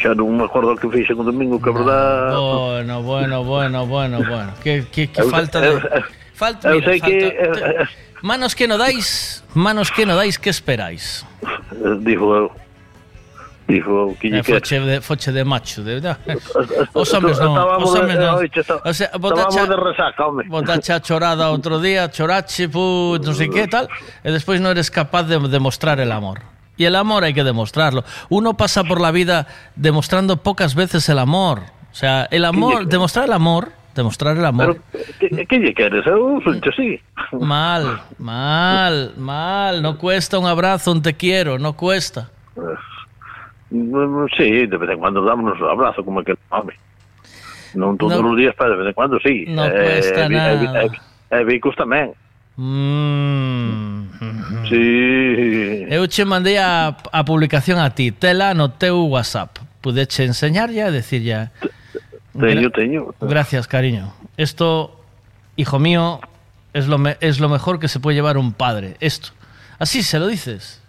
Xa 0.00 0.12
non 0.12 0.36
me 0.36 0.44
acordo 0.44 0.72
o 0.72 0.78
que 0.78 0.88
fixen 0.92 1.16
o 1.16 1.24
domingo, 1.24 1.56
que 1.60 1.70
a 1.70 1.74
verdad... 1.74 2.36
Bueno, 2.36 3.02
bueno, 3.02 3.36
bueno, 3.44 3.78
bueno, 3.86 4.16
bueno. 4.20 4.50
Que, 4.62 4.84
que, 4.92 5.08
que 5.08 5.20
Eu- 5.24 5.30
falta 5.32 5.58
eu- 5.64 5.80
de... 5.80 6.04
Falta, 6.36 6.68
eu 6.72 6.80
mira, 6.80 6.92
que... 7.00 7.16
falta- 7.32 7.88
te- 7.88 8.10
Manos 8.20 8.52
que 8.54 8.68
no 8.68 8.76
dais, 8.76 9.40
manos 9.56 9.88
que 9.88 10.04
no 10.04 10.12
dais, 10.16 10.36
que 10.36 10.52
esperáis? 10.52 11.24
Dixo 12.04 12.28
eu. 12.36 12.52
Dixo 13.64 13.88
eu, 13.88 14.16
que 14.20 14.28
Eh, 14.28 14.42
foche, 14.44 14.76
de, 14.80 15.00
foche 15.00 15.32
de 15.32 15.40
macho. 15.44 15.80
De, 15.80 16.04
no. 16.04 16.12
Os 17.00 17.08
hombres 17.16 17.40
non. 17.40 17.56
Os 17.80 17.96
hombres 17.96 18.20
non. 18.20 18.36
O 18.84 18.92
sea, 18.92 19.08
botacha, 19.16 19.64
de 19.64 19.76
resaca, 19.80 20.20
home. 20.28 20.44
botacha 20.52 21.00
chorada 21.00 21.48
outro 21.48 21.80
día, 21.80 22.12
chorache, 22.12 22.68
pu, 22.68 23.16
non 23.24 23.32
sei 23.32 23.48
que 23.48 23.64
tal, 23.72 23.88
e 24.20 24.28
despois 24.28 24.60
non 24.60 24.76
eres 24.76 24.92
capaz 24.92 25.24
de 25.24 25.40
demostrar 25.48 25.96
el 25.96 26.12
amor. 26.12 26.44
Y 26.80 26.86
el 26.86 26.96
amor 26.96 27.24
hay 27.24 27.34
que 27.34 27.44
demostrarlo. 27.44 28.04
Uno 28.30 28.54
pasa 28.56 28.84
por 28.84 29.02
la 29.02 29.10
vida 29.10 29.46
demostrando 29.76 30.38
pocas 30.38 30.74
veces 30.74 31.06
el 31.10 31.18
amor. 31.18 31.60
O 31.92 31.94
sea, 31.94 32.26
el 32.30 32.46
amor, 32.46 32.86
demostrar 32.86 33.26
el 33.26 33.34
amor, 33.34 33.68
demostrar 33.94 34.34
el 34.38 34.46
amor. 34.46 34.80
Queres? 35.20 36.06
Eu 36.06 36.40
son 36.40 36.58
así. 36.64 36.98
Mal, 37.38 38.00
mal, 38.16 39.12
mal. 39.18 39.82
No 39.82 39.98
cuesta 39.98 40.38
un 40.38 40.46
abrazo, 40.46 40.92
un 40.92 41.02
te 41.02 41.12
quiero, 41.12 41.58
no 41.58 41.74
cuesta. 41.74 42.30
Mm, 43.68 44.24
Sí, 44.38 44.66
de 44.66 44.76
vez 44.78 44.88
en 44.88 44.98
cuando 45.00 45.22
dámonos 45.22 45.60
un 45.60 45.68
abrazo, 45.68 46.02
como 46.02 46.24
que. 46.24 46.32
Non 47.76 47.94
todos 48.00 48.24
No. 48.24 48.30
os 48.32 48.36
días, 48.40 48.54
pero 48.56 48.70
de 48.72 48.76
vez 48.82 48.88
en 48.88 48.94
cuando 48.96 49.20
sí. 49.20 49.44
No 49.52 49.68
cuesta 49.68 50.28
vi- 50.28 50.34
nada. 50.34 50.88
E 51.30 51.44
bicos 51.44 51.76
tamén. 51.76 52.16
Mm. 52.56 54.06
Sí. 54.68 55.86
Eu 55.88 56.06
che 56.08 56.24
mandei 56.24 56.56
a, 56.56 56.96
a 57.12 57.24
publicación 57.24 57.78
a 57.78 57.90
ti, 57.94 58.12
tela 58.12 58.54
no 58.54 58.70
teu 58.70 59.06
WhatsApp. 59.08 59.58
Pudeche 59.80 60.24
enseñarlle 60.24 60.86
e 60.86 60.90
decirlle... 60.90 61.50
Teño, 62.38 62.70
teño. 62.70 63.14
Gracias, 63.20 63.66
cariño. 63.66 64.12
Esto, 64.36 65.00
hijo 65.56 65.78
mío, 65.78 66.20
es 66.72 66.86
lo, 66.86 66.98
me, 66.98 67.16
es 67.20 67.40
lo 67.40 67.48
mejor 67.48 67.80
que 67.80 67.88
se 67.88 67.98
puede 67.98 68.14
llevar 68.14 68.38
un 68.38 68.52
padre. 68.52 68.96
Esto. 69.00 69.30
Así 69.78 70.02
se 70.02 70.18
lo 70.18 70.28
dices. 70.28 70.80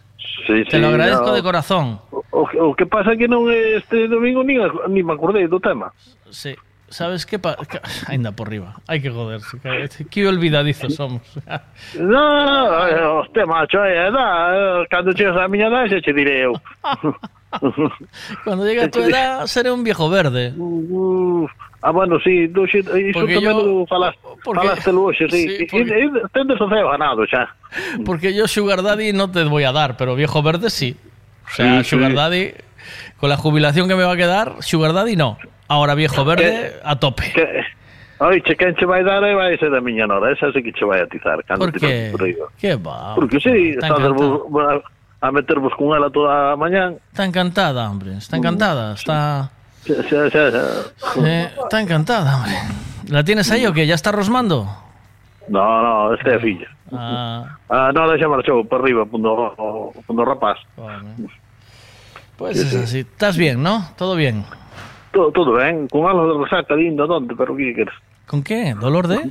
Sí, 0.46 0.64
Te 0.70 0.78
sí, 0.78 0.78
lo 0.78 0.90
agradezco 0.90 1.28
no. 1.28 1.34
de 1.34 1.42
corazón. 1.42 2.00
O, 2.12 2.24
o, 2.32 2.70
o 2.70 2.76
que 2.76 2.86
pasa 2.86 3.16
que 3.16 3.28
non 3.28 3.50
este 3.50 4.08
domingo 4.08 4.44
ni, 4.44 4.58
ni 4.90 5.02
me 5.02 5.14
acordei 5.14 5.48
do 5.48 5.60
tema. 5.60 5.94
Sí 6.30 6.54
sabes 6.92 7.26
que, 7.26 7.40
pa, 7.40 7.56
ainda 8.08 8.32
por 8.36 8.52
riba, 8.52 8.76
hai 8.88 9.00
que 9.00 9.10
joderse, 9.10 9.58
que, 9.64 10.06
Qué 10.12 10.28
olvidadizos 10.28 10.96
somos. 10.96 11.24
No, 11.96 12.24
no, 12.92 13.20
hostia, 13.24 13.46
macho, 13.48 13.80
é, 13.84 14.12
da, 14.12 14.84
eh, 14.84 14.88
cando 14.92 15.16
chegas 15.16 15.38
a 15.40 15.48
miña 15.48 15.68
edad, 15.68 15.88
xa 15.88 16.04
che 16.04 16.14
direi 16.14 16.46
eu. 16.46 16.54
Cando 18.46 18.64
llega 18.66 18.86
a 18.86 18.92
tu 18.92 19.00
edad, 19.04 19.46
seré 19.48 19.72
un 19.72 19.84
viejo 19.84 20.10
verde. 20.10 20.54
Uh, 20.56 21.46
ah, 21.82 21.92
bueno, 21.92 22.18
sí, 22.24 22.48
do, 22.48 22.66
xe, 22.66 22.80
iso 22.80 23.20
porque 23.20 23.36
tamén 23.36 23.60
yo, 23.60 23.84
falas, 23.92 24.16
porque, 24.44 24.60
falaste 24.64 24.92
luxe, 24.96 25.28
sí. 25.34 25.42
sí 25.60 25.68
porque, 25.68 25.92
e, 25.92 26.08
e, 26.08 26.28
tendes 26.32 26.56
o 26.64 26.68
ceo 26.72 26.88
ganado 26.88 27.28
xa. 27.28 27.52
Porque 28.08 28.32
yo 28.32 28.48
Sugar 28.48 28.84
Daddy 28.84 29.12
non 29.12 29.36
te 29.36 29.44
voy 29.44 29.68
a 29.68 29.76
dar, 29.76 30.00
pero 30.00 30.16
viejo 30.16 30.40
verde 30.40 30.72
sí. 30.72 30.96
O 31.44 31.52
sea, 31.52 31.84
sí, 31.84 31.92
Sugar 31.92 32.12
sí. 32.12 32.18
Daddy 32.18 32.44
Con 33.22 33.30
la 33.30 33.38
jubilación 33.38 33.88
que 33.88 33.94
me 33.96 34.04
va 34.04 34.14
a 34.14 34.18
quedar, 34.18 34.56
Sugar 34.62 34.94
Daddy 34.94 35.16
no. 35.16 35.38
Ahora 35.68 35.94
viejo 35.94 36.26
verde, 36.26 36.66
eh, 36.66 36.74
a 36.84 36.98
tope. 36.98 37.32
¿Qué? 37.36 37.64
Oye, 38.18 38.42
che, 38.42 38.56
quen 38.56 38.76
che 38.76 38.86
vai 38.86 39.04
dar 39.04 39.24
e 39.24 39.36
vai 39.36 39.58
ser 39.58 39.74
a 39.74 39.80
miña 39.80 40.08
nora, 40.08 40.32
esa 40.32 40.52
sí 40.52 40.62
que 40.64 40.74
che 40.74 40.86
vai 40.86 41.02
atizar. 41.02 41.44
Cando 41.46 41.66
Por 41.66 41.72
que? 41.72 42.12
Que 42.58 42.76
va? 42.76 43.14
Porque 43.14 43.40
si, 43.40 43.50
sí, 43.50 43.70
estás 43.70 43.92
a 45.22 45.32
metervos 45.32 45.74
con 45.76 45.96
ela 45.96 46.10
toda 46.10 46.54
a 46.54 46.56
mañán. 46.56 46.98
Está 47.12 47.26
encantada, 47.26 47.90
hombre, 47.90 48.18
está 48.18 48.38
mm. 48.38 48.40
encantada, 48.40 48.94
está... 48.94 49.52
Sí, 49.84 49.94
sí, 50.10 50.16
sí, 50.32 51.24
eh, 51.24 51.50
está 51.64 51.80
encantada, 51.80 52.38
hombre. 52.38 52.54
¿La 53.08 53.24
tienes 53.24 53.52
ahí 53.52 53.68
o 53.68 53.74
que 53.74 53.86
¿Ya 53.86 53.96
está 53.96 54.12
rosmando? 54.12 54.68
No, 55.48 55.82
no, 55.82 56.14
este 56.16 56.36
é 56.36 56.40
filla. 56.40 56.70
Ah. 56.92 57.58
ah, 57.70 57.92
no, 57.94 58.18
xa 58.18 58.28
marchou, 58.28 58.66
para 58.66 58.84
arriba, 58.84 59.06
pundo, 59.06 59.54
pundo 60.06 60.26
rapaz. 60.26 60.58
Vale. 60.78 61.41
Pois 62.42 62.58
pues 62.58 62.74
así. 62.74 63.00
Estás 63.02 63.38
bien, 63.38 63.62
¿no? 63.62 63.86
Todo 63.96 64.16
bien. 64.16 64.44
Todo, 65.12 65.32
todo 65.32 65.52
ben, 65.54 65.88
con 65.88 66.08
algo 66.08 66.40
de 66.40 66.44
resaca 66.44 66.76
dindo, 66.76 67.06
donte, 67.06 67.36
pero 67.38 67.56
que 67.56 67.72
queres? 67.72 67.94
Con 68.26 68.42
que? 68.42 68.74
Dolor 68.74 69.08
de? 69.08 69.30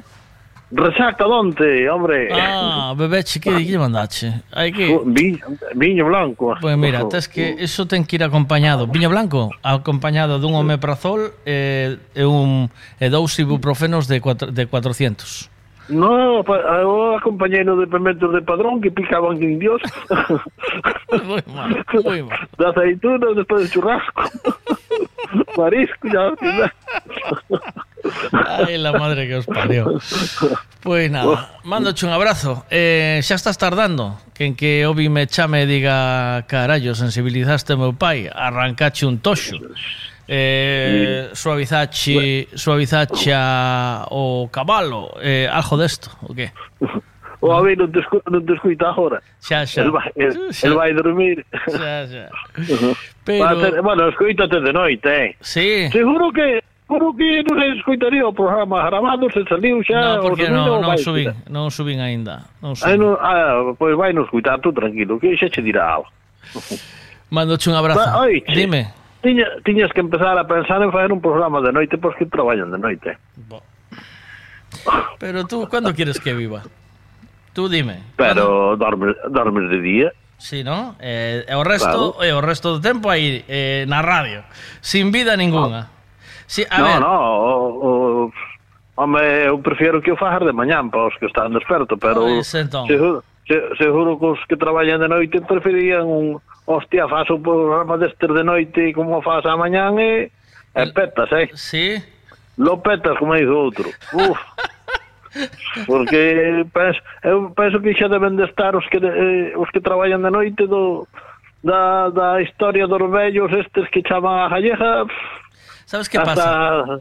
Resaca 0.70 1.24
donte, 1.24 1.90
hombre. 1.90 2.28
Ah, 2.32 2.94
bebeche, 2.96 3.40
que, 3.40 3.66
que 3.66 3.78
mandache? 3.78 4.42
Hay 4.52 4.70
que... 4.70 4.96
Viño, 5.04 5.40
viño 5.74 6.06
blanco. 6.06 6.50
Pois 6.50 6.60
pues 6.60 6.76
mira, 6.76 7.02
es 7.12 7.26
que 7.26 7.56
eso 7.58 7.88
ten 7.88 8.04
que 8.04 8.14
ir 8.14 8.22
acompañado. 8.22 8.86
Viño 8.86 9.10
blanco, 9.10 9.50
acompañado 9.64 10.38
dun 10.38 10.54
omeprazol 10.54 11.34
e, 11.44 11.98
e, 12.14 12.22
un, 12.22 12.70
e 13.00 13.10
dous 13.10 13.34
ibuprofenos 13.42 14.06
de, 14.06 14.20
cuatro, 14.20 14.52
de 14.54 14.70
400. 14.70 15.49
No, 15.90 16.44
pa, 16.44 16.86
o 16.86 17.20
compañero 17.20 17.76
de 17.76 17.86
pimentos 17.86 18.32
de 18.32 18.42
padrón 18.42 18.80
que 18.80 18.90
picaban 18.90 19.38
que 19.38 19.46
indios. 19.50 19.82
muy 21.24 21.42
mal, 21.52 21.84
muy 22.04 22.22
mal. 22.22 22.48
De 22.58 22.66
aceitunas 22.68 23.34
después 23.36 23.64
de 23.64 23.70
churrasco. 23.70 24.22
Marisco, 25.56 26.08
ya. 26.08 26.30
Ai, 28.46 28.78
la 28.78 28.92
madre 28.92 29.26
que 29.26 29.36
os 29.36 29.46
parió. 29.46 29.98
Pois 30.80 31.10
nada, 31.10 31.58
mandoche 31.64 32.06
un 32.06 32.12
abrazo. 32.12 32.64
Eh, 32.70 33.20
xa 33.22 33.34
estás 33.34 33.58
tardando 33.58 34.16
que 34.32 34.46
en 34.46 34.54
que 34.56 34.86
Obi 34.86 35.08
me 35.08 35.26
chame 35.26 35.62
e 35.62 35.66
diga 35.66 36.46
carallo, 36.46 36.94
sensibilizaste 36.94 37.76
meu 37.76 37.92
pai, 37.92 38.30
arrancache 38.32 39.04
un 39.04 39.18
toxo. 39.18 39.58
eh, 40.30 41.30
suavizache, 41.32 42.48
suavizache 42.54 43.32
a, 43.34 44.06
o 44.10 44.48
cabalo, 44.48 45.10
eh, 45.20 45.48
algo 45.50 45.76
desto, 45.76 46.10
o 46.22 46.34
que? 46.34 46.52
O 47.40 47.50
a 47.50 47.60
ver, 47.62 47.74
non 47.80 47.90
te, 47.90 47.98
escu 48.04 48.20
non 48.30 48.44
te 48.44 48.52
escuita 48.52 48.92
agora. 48.92 49.18
Xa, 49.40 49.64
xa. 49.66 49.80
El 49.82 49.90
vai, 49.90 50.12
el, 50.14 50.52
xa. 50.52 50.68
el 50.68 50.74
vai 50.76 50.92
dormir. 50.92 51.40
Xa, 51.66 52.06
xa. 52.06 52.24
Uh-huh. 52.52 52.94
Pero... 53.24 53.58
Ter, 53.58 53.80
bueno, 53.82 54.08
escuítate 54.12 54.60
de 54.60 54.72
noite, 54.72 55.08
eh? 55.08 55.36
Sí. 55.40 55.88
Seguro 55.90 56.30
que 56.30 56.62
Seguro 56.90 57.14
que 57.14 57.42
non 57.46 57.54
se 57.54 57.66
escoitaría 57.78 58.26
o 58.26 58.34
programa 58.34 58.82
grabado, 58.86 59.30
se 59.30 59.46
saliu 59.46 59.78
xa... 59.86 60.18
No, 60.18 60.26
porque 60.26 60.50
non, 60.50 60.82
non 60.82 60.98
subín, 60.98 61.30
non 61.46 61.70
subín 61.70 62.02
aínda. 62.02 62.50
Non 62.58 62.74
ah, 62.74 62.78
subín. 62.78 62.90
Ay, 62.90 62.96
no, 62.98 63.08
ah, 63.18 63.72
pois 63.78 63.94
vai 63.94 64.10
nos 64.10 64.26
escuitar 64.26 64.58
tú 64.58 64.74
tranquilo, 64.74 65.14
que 65.18 65.38
xa 65.38 65.46
che 65.46 65.62
dirá 65.62 66.02
algo. 66.02 66.10
Mandoche 67.30 67.70
un 67.70 67.78
abrazo. 67.78 68.26
Oiche, 68.26 68.52
Dime 68.52 68.99
tiña, 69.22 69.46
tiñas 69.64 69.92
que 69.92 70.00
empezar 70.00 70.36
a 70.38 70.46
pensar 70.46 70.82
en 70.82 70.92
facer 70.92 71.12
un 71.12 71.20
programa 71.20 71.60
de 71.60 71.72
noite 71.72 71.98
porque 71.98 72.26
traballan 72.26 72.70
de 72.70 72.78
noite. 72.78 73.18
Bo. 73.48 73.62
Pero 75.18 75.46
tú, 75.46 75.68
cando 75.68 75.94
quieres 75.94 76.20
que 76.20 76.34
viva? 76.34 76.62
Tú 77.52 77.68
dime. 77.68 78.02
Pero 78.16 78.76
dormes, 78.76 79.16
dormes 79.28 79.70
de 79.70 79.80
día. 79.80 80.12
Sí, 80.38 80.64
¿no? 80.64 80.96
Eh, 81.00 81.44
e 81.46 81.54
o 81.54 81.62
resto, 81.62 82.16
claro. 82.16 82.24
e 82.24 82.32
o 82.32 82.40
resto 82.40 82.72
do 82.72 82.80
tempo 82.80 83.12
aí 83.12 83.44
eh, 83.44 83.84
na 83.84 84.00
radio, 84.00 84.40
sin 84.80 85.12
vida 85.12 85.36
ninguna. 85.36 85.84
No. 85.84 86.00
Si, 86.48 86.64
a 86.64 86.78
no, 86.80 86.84
ver. 86.84 87.00
no, 87.00 87.12
o, 87.12 88.26
o, 88.26 88.32
home, 88.96 89.20
eu 89.44 89.60
prefiero 89.60 90.00
que 90.00 90.10
o 90.10 90.16
fajar 90.16 90.44
de 90.44 90.52
mañán 90.52 90.90
para 90.90 91.12
os 91.12 91.16
que 91.20 91.26
están 91.26 91.52
desperto, 91.52 91.96
pero 91.96 92.22
Pois, 92.22 92.54
entón. 92.54 92.88
Se, 92.88 92.96
se, 93.46 93.56
seguro 93.78 94.18
que 94.18 94.26
os 94.26 94.40
que 94.46 94.56
traballan 94.56 95.00
de 95.00 95.08
noite 95.08 95.40
preferían 95.40 96.06
un 96.06 96.40
hostia, 96.66 97.08
faz 97.08 97.28
o 97.30 97.38
programa 97.38 97.98
destes 97.98 98.30
de 98.30 98.44
noite 98.44 98.92
como 98.92 99.22
faz 99.22 99.44
a 99.46 99.56
mañán 99.56 99.98
e, 99.98 100.30
e 100.74 100.82
petas, 100.92 101.30
eh? 101.32 101.48
Sí. 101.54 101.98
Lo 102.56 102.78
petas, 102.82 103.18
como 103.18 103.34
dice 103.34 103.50
outro. 103.50 103.88
Uf. 104.12 104.38
Porque 105.86 106.66
penso, 106.74 107.00
eu 107.22 107.50
penso 107.54 107.80
que 107.80 107.94
xa 107.94 108.08
deben 108.08 108.36
de 108.36 108.44
estar 108.44 108.74
os 108.74 108.86
que, 108.90 108.98
eh, 108.98 109.54
os 109.56 109.70
que 109.70 109.80
traballan 109.80 110.22
de 110.22 110.30
noite 110.30 110.66
do, 110.66 111.06
da, 111.62 112.10
da 112.10 112.42
historia 112.42 112.86
dos 112.86 113.10
vellos 113.10 113.52
estes 113.52 113.88
que 113.90 114.02
chaman 114.02 114.46
a 114.46 114.48
Galleja, 114.48 115.06
pff, 115.06 115.40
Sabes 115.90 116.08
que 116.08 116.18
hasta, 116.18 116.34
pasa? 116.36 117.00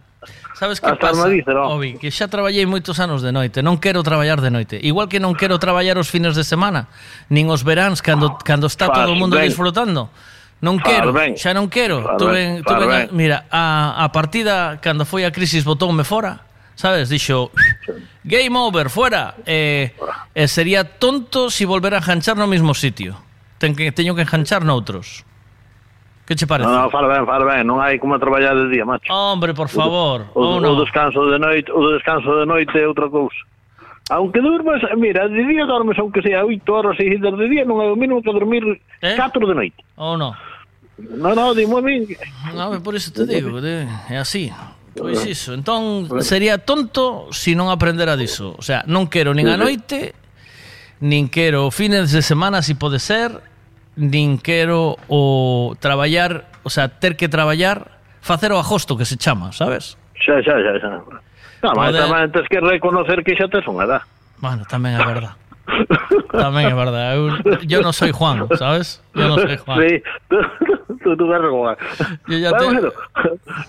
Sabes 0.55 0.81
que 0.81 0.87
hasta 0.87 0.99
pasa, 0.99 1.29
narices, 1.29 1.53
no. 1.53 1.77
Obi, 1.77 1.93
que 2.01 2.09
xa 2.09 2.25
traballei 2.25 2.65
moitos 2.65 2.97
anos 2.97 3.21
de 3.21 3.29
noite, 3.29 3.61
non 3.61 3.77
quero 3.77 4.01
traballar 4.01 4.41
de 4.41 4.49
noite. 4.49 4.81
Igual 4.81 5.05
que 5.05 5.21
non 5.21 5.37
quero 5.37 5.61
traballar 5.61 6.01
os 6.01 6.09
fines 6.09 6.33
de 6.33 6.41
semana, 6.41 6.89
nin 7.29 7.53
os 7.53 7.61
veráns 7.61 8.01
cando 8.01 8.33
cando 8.41 8.65
está 8.65 8.89
far 8.89 9.05
todo 9.05 9.13
o 9.13 9.19
mundo 9.21 9.37
ben. 9.37 9.45
disfrutando. 9.45 10.09
Non 10.65 10.81
quero, 10.81 11.13
ben. 11.13 11.37
xa 11.37 11.53
non 11.53 11.69
quero. 11.69 12.01
Far 12.01 12.17
tuve, 12.17 12.41
ben. 12.41 12.65
tuve, 12.65 12.85
ben. 12.89 13.13
mira, 13.13 13.45
a, 13.53 14.01
a 14.01 14.09
partida 14.09 14.81
cando 14.81 15.05
foi 15.05 15.21
a 15.21 15.29
crisis 15.29 15.61
botoume 15.61 16.01
fora. 16.01 16.49
Sabes, 16.73 17.13
dixo 17.13 17.53
Game 18.23 18.55
over, 18.55 18.87
fuera 18.87 19.35
eh, 19.43 19.91
eh, 20.31 20.47
Sería 20.47 20.87
tonto 20.87 21.51
si 21.51 21.67
volver 21.67 21.91
a 21.91 21.99
enganchar 21.99 22.39
no 22.39 22.47
mismo 22.47 22.71
sitio 22.71 23.19
Ten 23.59 23.75
que, 23.75 23.91
Teño 23.91 24.15
que 24.15 24.23
enganchar 24.23 24.63
noutros 24.63 25.27
Que 26.30 26.35
che 26.35 26.45
parece? 26.45 26.69
Non, 26.69 26.83
no, 26.83 26.90
fala 26.91 27.08
ben, 27.08 27.25
fala 27.25 27.43
ben, 27.43 27.66
non 27.66 27.82
hai 27.82 27.98
como 27.98 28.14
traballar 28.22 28.53
de 28.53 28.69
día, 28.69 28.85
macho. 28.85 29.09
Hombre, 29.09 29.58
por 29.58 29.66
favor. 29.66 30.30
O, 30.38 30.45
o, 30.45 30.45
oh, 30.45 30.59
no. 30.61 30.77
o 30.77 30.85
descanso 30.85 31.25
de 31.25 31.41
noite, 31.41 31.74
o 31.74 31.82
descanso 31.90 32.38
de 32.38 32.45
noite 32.45 32.77
é 32.77 32.85
outra 32.85 33.09
cousa. 33.09 33.33
Aunque 34.14 34.38
durmas, 34.40 34.77
mira, 34.93 35.27
de 35.27 35.41
día 35.41 35.66
dormes 35.66 35.98
aunque 35.98 36.22
sea 36.22 36.45
8 36.45 36.61
horas 36.69 36.98
seguidas 36.98 37.33
de 37.33 37.49
día, 37.49 37.66
non 37.66 37.82
é 37.82 37.90
o 37.90 37.98
mínimo 37.98 38.22
que 38.22 38.30
dormir 38.30 38.61
eh? 39.01 39.17
4 39.17 39.41
de 39.41 39.56
noite. 39.58 39.82
Ou 39.98 40.14
oh, 40.14 40.17
non? 40.22 40.38
Non, 41.01 41.33
non, 41.33 41.58
dimo 41.58 41.77
a 41.77 41.83
mí. 41.85 42.06
Non, 42.53 42.77
ah, 42.77 42.77
por 42.77 42.93
iso 42.93 43.09
te 43.09 43.25
digo, 43.25 43.58
é 43.58 44.22
así. 44.22 44.53
Pois 44.93 45.25
iso, 45.25 45.58
entón 45.58 46.14
sería 46.22 46.61
tonto 46.61 47.33
se 47.33 47.41
si 47.41 47.51
non 47.58 47.74
aprendera 47.74 48.14
diso. 48.14 48.53
O 48.53 48.61
sea, 48.61 48.85
non 48.85 49.09
quero 49.09 49.33
nin 49.33 49.49
a 49.49 49.58
noite, 49.58 50.14
nin 51.01 51.25
quero 51.25 51.74
fines 51.74 52.14
de 52.14 52.22
semana 52.22 52.61
se 52.61 52.77
si 52.77 52.77
pode 52.77 53.01
ser, 53.01 53.33
nin 53.99 54.39
quero 54.39 54.95
o 55.11 55.75
traballar, 55.83 56.47
o 56.63 56.71
sea, 56.71 56.87
ter 56.87 57.19
que 57.19 57.27
traballar, 57.27 57.99
facer 58.23 58.55
o 58.55 58.57
ajosto 58.57 58.95
que 58.95 59.03
se 59.03 59.19
chama, 59.19 59.51
sabes? 59.51 59.99
Xa, 60.15 60.39
xa, 60.39 60.55
xa, 60.55 60.73
xa. 60.79 60.89
Ah, 60.95 61.19
Não, 61.61 61.73
mas 61.75 61.91
Poder... 61.91 62.07
tamén 62.07 62.31
tens 62.31 62.47
que 62.47 62.59
reconocer 62.63 63.19
que 63.27 63.35
xa 63.35 63.51
tes 63.51 63.67
unha 63.67 63.83
edad. 63.83 64.01
Bueno, 64.39 64.63
tamén 64.63 64.95
é 64.95 65.03
verdad. 65.03 65.35
tamén 66.31 66.71
é 66.71 66.75
verdad. 66.75 67.19
Eu, 67.19 67.23
yo 67.67 67.83
non 67.83 67.91
soy 67.91 68.15
Juan, 68.15 68.47
sabes? 68.55 69.03
Yo 69.11 69.27
non 69.27 69.43
soy 69.43 69.59
Juan. 69.59 69.77
Sí, 69.83 69.91
tú, 70.31 70.37
tú, 71.03 71.09
tú 71.19 71.23
vas 71.27 71.43
como... 71.43 71.67
Yo 72.31 72.37
ya 72.39 72.55
te... 72.55 72.63
Bueno, 72.63 72.89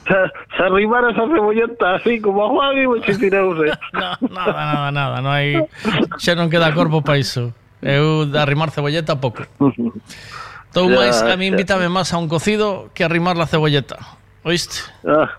se, 0.07 0.17
se 0.55 0.63
arrimaras 0.63 1.19
a 1.19 1.27
cebollenta 1.27 1.99
así 1.99 2.23
como 2.23 2.47
a 2.47 2.49
Juan 2.55 2.79
e 2.79 2.87
mochitirause. 2.87 3.75
no, 3.99 4.09
nada, 4.31 4.55
nada, 4.55 4.89
nada. 4.95 5.17
No 5.19 5.35
hai... 5.35 5.59
Xa 6.23 6.39
non 6.39 6.47
queda 6.47 6.71
corpo 6.71 7.03
para 7.03 7.19
iso. 7.19 7.51
Eu 7.83 8.27
de 8.27 8.37
arrimar 8.39 8.71
cebolleta 8.71 9.17
pouco. 9.17 9.45
Estou 10.69 10.89
máis, 10.93 11.21
a 11.25 11.37
mí 11.37 11.49
invítame 11.49 11.89
máis 11.89 12.13
a 12.13 12.21
un 12.21 12.29
cocido 12.29 12.93
que 12.93 13.05
arrimar 13.05 13.37
la 13.37 13.49
cebolleta. 13.49 13.97
Oíste? 14.45 14.85
Ah, 15.05 15.37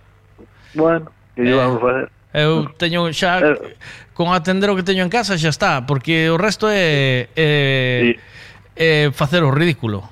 bueno, 0.73 1.11
que 1.35 1.49
eh, 1.49 1.53
vamos 1.53 1.81
a 1.83 1.85
ver. 1.85 2.11
Eu 2.33 2.71
teño 2.79 3.11
xa 3.13 3.43
eh, 3.43 3.75
con 4.13 4.33
atender 4.33 4.71
o 4.71 4.75
que 4.75 4.87
teño 4.87 5.03
en 5.03 5.11
casa 5.11 5.37
xa 5.37 5.51
está, 5.51 5.85
porque 5.85 6.31
o 6.31 6.37
resto 6.39 6.65
é 6.71 7.29
é, 7.35 7.49
sí. 8.01 8.11
é 8.75 8.89
facer 9.13 9.43
o 9.45 9.51
ridículo. 9.51 10.07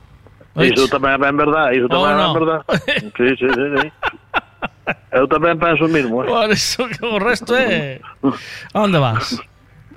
Oíste? 0.54 0.86
Iso 0.86 0.92
tamén 0.92 1.18
é 1.18 1.32
verdade, 1.34 1.82
iso 1.82 1.88
tamén 1.90 2.14
oh, 2.14 2.20
no. 2.20 2.30
é 2.30 2.38
verdade. 2.38 2.64
sí, 3.18 3.28
sí, 3.40 3.48
sí, 3.48 3.66
sí. 3.80 3.88
Eu 5.10 5.26
tamén 5.26 5.58
penso 5.58 5.86
o 5.86 5.92
mismo. 5.92 6.22
Eh? 6.22 6.30
Por 6.30 6.50
eso, 6.54 6.86
o 6.86 7.18
resto 7.18 7.58
é... 7.58 8.02
Onde 8.78 9.00
vas? 9.02 9.40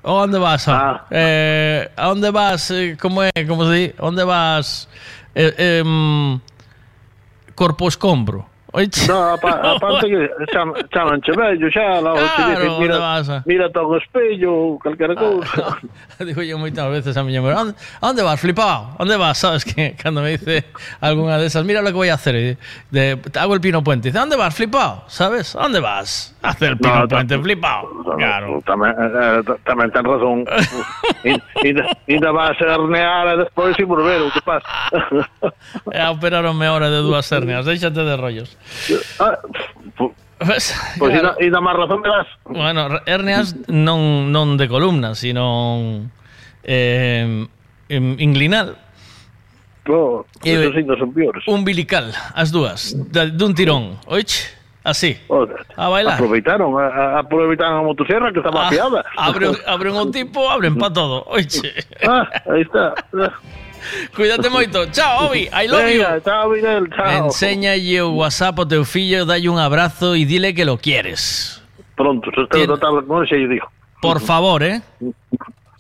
A 0.05 0.13
onde 0.13 0.39
vas? 0.39 0.67
ah? 0.69 1.07
Eh, 1.11 1.89
a 1.97 2.11
onde 2.11 2.31
vas? 2.31 2.71
eh, 2.71 2.97
como 3.01 3.23
é? 3.23 3.31
Como 3.47 3.65
se 3.67 3.73
di? 3.73 3.95
A 3.99 4.07
onde 4.07 4.25
vas? 4.25 4.89
Eh, 5.35 5.81
em, 5.85 6.41
corpo 7.55 7.87
escombro. 7.89 8.47
No, 9.07 9.35
apa- 9.35 9.61
aparte 9.77 10.09
que 10.09 10.31
cham, 10.51 10.73
chamanche 10.91 11.31
vello 11.33 11.69
xa, 11.71 12.01
te 12.01 12.01
Claro, 12.01 12.79
mira, 12.81 12.95
onde 12.95 12.99
vas, 12.99 13.29
ah? 13.29 13.43
mira 13.45 13.71
todo 13.71 13.89
o 13.89 13.97
espello, 13.99 14.79
calquera 14.83 15.15
cousa. 15.15 15.77
Digo 16.25 16.41
yo 16.43 16.57
moitas 16.59 16.89
veces 16.91 17.15
a 17.19 17.23
miña 17.23 17.43
mujer, 17.43 17.57
"¿Onde- 17.59 17.75
onde 18.01 18.23
vas, 18.23 18.41
flipado? 18.41 18.97
¿A 18.97 19.03
onde 19.05 19.17
vas? 19.19 19.37
Sabes 19.37 19.65
que 19.67 19.95
cando 20.03 20.23
me 20.23 20.31
dice 20.39 20.65
alguna 21.03 21.37
de 21.37 21.47
esas, 21.47 21.65
mira 21.67 21.83
lo 21.83 21.89
que 21.89 21.93
voy 22.01 22.09
a 22.09 22.15
hacer, 22.15 22.35
eh, 22.35 22.57
de, 22.91 23.19
hago 23.39 23.53
el 23.53 23.61
pino 23.61 23.85
puente. 23.85 24.09
Dice, 24.09 24.17
¿a 24.17 24.23
dónde 24.23 24.37
vas, 24.37 24.55
flipado? 24.55 25.05
¿Sabes? 25.07 25.55
¿A 25.55 25.63
dónde 25.65 25.81
vas? 25.81 26.32
Hace 26.43 26.67
el 26.67 26.77
pino 26.79 27.01
no, 27.01 27.09
puente 27.09 27.39
flipado. 27.39 27.89
Claro. 28.19 28.59
Tamén, 28.67 28.91
eh, 28.99 29.43
eh 29.47 29.55
tamén 29.63 29.95
ten 29.95 30.03
razón. 30.03 30.43
Ainda 32.11 32.31
vas 32.35 32.59
a 32.59 32.67
hernear 32.67 33.27
e 33.31 33.47
despois 33.47 33.79
e 33.79 33.87
volver, 33.87 34.27
o 34.27 34.29
que 34.35 34.43
pasa? 34.43 34.67
eh, 35.95 36.07
operaronme 36.11 36.67
ahora 36.67 36.91
de 36.91 36.99
dúas 36.99 37.31
hernias, 37.31 37.63
déxate 37.63 38.03
de 38.03 38.15
rollos. 38.19 38.59
Ah, 39.23 39.39
Ves, 40.43 40.75
pois 40.99 41.15
claro. 41.15 41.39
ainda 41.39 41.61
máis 41.63 41.77
razón 41.79 42.03
me 42.03 42.11
das. 42.11 42.27
Bueno, 42.51 42.91
hernias 43.07 43.55
non, 43.71 44.35
non 44.35 44.59
de 44.59 44.67
columna, 44.67 45.15
sino 45.15 46.11
eh, 46.67 47.47
inglinal. 47.87 48.75
Oh, 49.87 50.27
e, 50.43 50.51
sí 50.75 50.83
non 50.83 50.99
son 50.99 51.11
piores. 51.15 51.47
Umbilical, 51.47 52.11
as 52.35 52.51
dúas, 52.51 52.95
dun 53.35 53.55
tirón, 53.55 54.03
oiche? 54.11 54.62
Así. 54.85 55.17
A 55.77 55.89
bailar. 55.89 56.15
Aproveitaron, 56.15 56.75
a, 56.81 56.87
a, 56.87 57.19
aproveitaron 57.21 57.79
a 57.79 57.83
motosierra 57.83 58.33
que 58.33 58.39
estaba 58.41 58.65
Ah, 58.65 58.69
afiada. 58.69 59.05
abren, 59.17 59.53
abren 59.67 59.95
o 59.95 60.11
tipo, 60.11 60.51
abren 60.51 60.77
para 60.77 60.93
todo, 60.93 61.25
oiche. 61.29 61.73
Ah, 62.07 62.29
aí 62.51 62.63
está. 62.63 62.95
Cuídate 64.15 64.49
moito. 64.49 64.87
Chao, 64.91 65.27
Obi. 65.27 65.49
I 65.53 65.67
love 65.69 65.89
you. 65.91 66.03
Venga, 66.03 66.21
chao, 66.23 66.49
Miguel, 66.51 66.89
chao. 66.95 67.27
Enséñalle 67.27 68.01
o 68.03 68.11
WhatsApp 68.11 68.59
ao 68.59 68.67
teu 68.67 68.85
fillo, 68.85 69.25
dalle 69.25 69.49
un 69.49 69.59
abrazo 69.59 70.15
e 70.15 70.25
dile 70.25 70.55
que 70.55 70.65
lo 70.65 70.79
quieres. 70.79 71.63
Pronto, 71.97 72.31
se 72.31 72.67
con 73.07 73.25
ese. 73.25 73.61
Por 74.01 74.21
favor, 74.21 74.63
¿eh? 74.63 74.83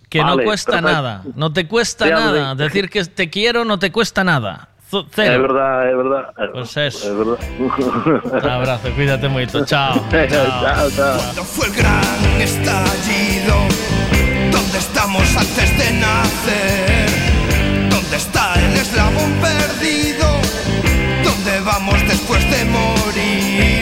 Que 0.08 0.20
no 0.20 0.36
Vale, 0.36 0.44
cuesta 0.44 0.72
perfecto. 0.72 0.92
nada. 0.92 1.22
No 1.34 1.52
te 1.52 1.66
cuesta 1.66 2.06
nada. 2.06 2.54
Decir 2.54 2.90
que 2.90 3.02
te 3.04 3.30
quiero 3.30 3.64
no 3.64 3.78
te 3.78 3.90
cuesta 3.90 4.22
nada. 4.22 4.68
Cero. 5.14 5.42
verdad, 5.42 5.86
é 5.86 5.96
verdad. 5.96 6.24
Pues 6.52 6.76
eso. 6.76 7.08
É 7.08 7.14
verdad. 7.14 7.38
Un 8.44 8.50
abrazo, 8.50 8.90
cuídate 8.94 9.28
moito. 9.28 9.64
Chao. 9.70 9.94
chao, 10.10 10.90
chao. 10.90 11.16
Cuando 11.16 11.44
fue 11.44 11.66
el 11.68 11.72
gran 11.74 12.40
estallido, 12.40 13.56
¿dónde 14.50 14.78
estamos 14.78 15.24
antes 15.36 15.68
de 15.78 15.92
nacer? 15.92 17.08
¿Dónde 17.90 18.16
está 18.16 18.54
el 18.54 18.74
eslabón 18.76 19.32
perdido? 19.40 20.26
¿Dónde 21.24 21.60
vamos 21.64 21.98
después 22.08 22.42
de 22.50 22.64
morir? 22.66 23.81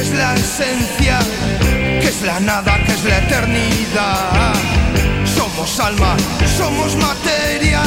¿Qué 0.00 0.06
es 0.06 0.14
la 0.14 0.34
esencia? 0.34 1.18
¿Qué 2.00 2.08
es 2.08 2.22
la 2.22 2.40
nada? 2.40 2.82
¿Qué 2.86 2.92
es 2.92 3.04
la 3.04 3.18
eternidad? 3.18 4.54
Somos 5.26 5.78
alma, 5.78 6.16
somos 6.56 6.96
materia, 6.96 7.82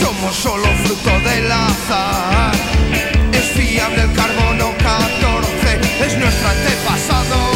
somos 0.00 0.32
solo 0.32 0.68
fruto 0.84 1.10
del 1.28 1.50
azar. 1.50 2.52
Es 3.32 3.46
fiable 3.46 4.02
el 4.02 4.12
carbono 4.12 4.74
14, 4.78 6.06
es 6.06 6.18
nuestro 6.18 6.48
antepasado, 6.48 7.53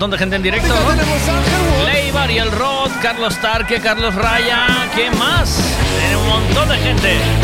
montón 0.00 0.12
de 0.12 0.18
gente 0.18 0.36
en 0.36 0.42
directo. 0.42 0.74
Leibar 1.84 2.30
y 2.30 2.38
el 2.38 2.50
Rod, 2.50 2.90
Carlos 3.02 3.36
Tarque, 3.36 3.80
Carlos 3.82 4.14
Raya, 4.14 4.88
¿quién 4.94 5.16
más? 5.18 5.62
Tiene 5.98 6.16
un 6.16 6.26
montón 6.26 6.70
de 6.70 6.76
gente. 6.78 7.39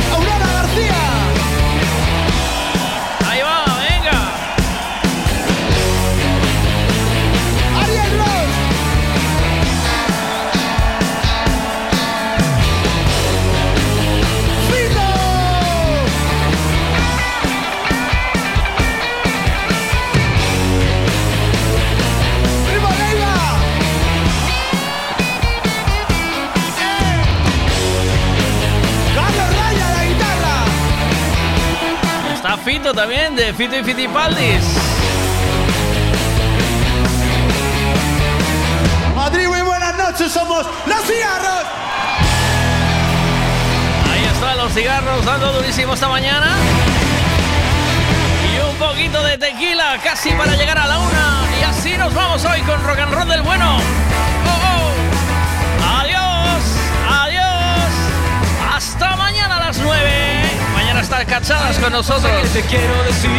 también 32.96 33.36
de 33.36 33.52
Fito 33.52 33.76
y 33.76 33.84
Fitipaldis. 33.84 34.64
Madrid, 39.14 39.46
muy 39.48 39.60
buenas 39.60 39.94
noches, 39.98 40.32
somos 40.32 40.66
los 40.86 41.02
cigarros. 41.04 41.64
Ahí 44.10 44.24
están 44.24 44.56
los 44.56 44.72
cigarros 44.72 45.24
dando 45.26 45.52
durísimo 45.52 45.92
esta 45.92 46.08
mañana. 46.08 46.56
Y 48.50 48.66
un 48.66 48.76
poquito 48.76 49.22
de 49.22 49.36
tequila 49.36 49.98
casi 50.02 50.30
para 50.30 50.56
llegar 50.56 50.78
a 50.78 50.86
la 50.86 50.98
una. 50.98 51.42
Y 51.60 51.64
así 51.64 51.98
nos 51.98 52.14
vamos 52.14 52.42
hoy 52.46 52.62
con 52.62 52.82
Rock 52.82 52.98
and 53.00 53.12
Roll 53.12 53.28
del 53.28 53.42
Bueno. 53.42 53.76
Oh, 53.76 54.58
oh. 54.72 56.00
Adiós, 56.00 56.62
adiós. 57.10 58.74
Hasta 58.74 59.16
mañana 59.16 59.56
a 59.56 59.66
las 59.66 59.78
nueve 59.78 60.45
para 60.96 61.04
estar 61.04 61.26
cachadas 61.26 61.76
con 61.76 61.92
nosotros. 61.92 62.32
Que 62.42 62.60
te 62.60 62.68
quiero 62.68 63.02
decir, 63.02 63.30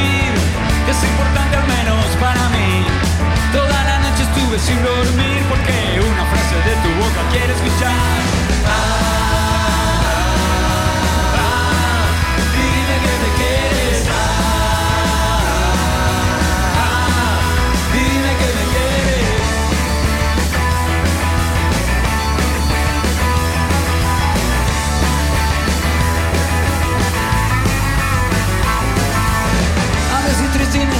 que 0.85 0.91
es 0.91 1.03
importante 1.03 1.57
al 1.57 1.67
menos 1.67 2.05
para 2.21 2.49
mí. 2.49 2.85
Toda 3.51 3.83
la 3.83 3.97
noche 3.97 4.21
estuve 4.21 4.59
sin 4.59 4.77
dormir 4.83 5.41
porque 5.49 5.99
una 5.99 6.25
frase 6.25 6.55
de 6.55 6.75
tu 6.83 6.89
boca 7.01 7.21
quiero 7.31 7.53
escuchar. 7.53 8.36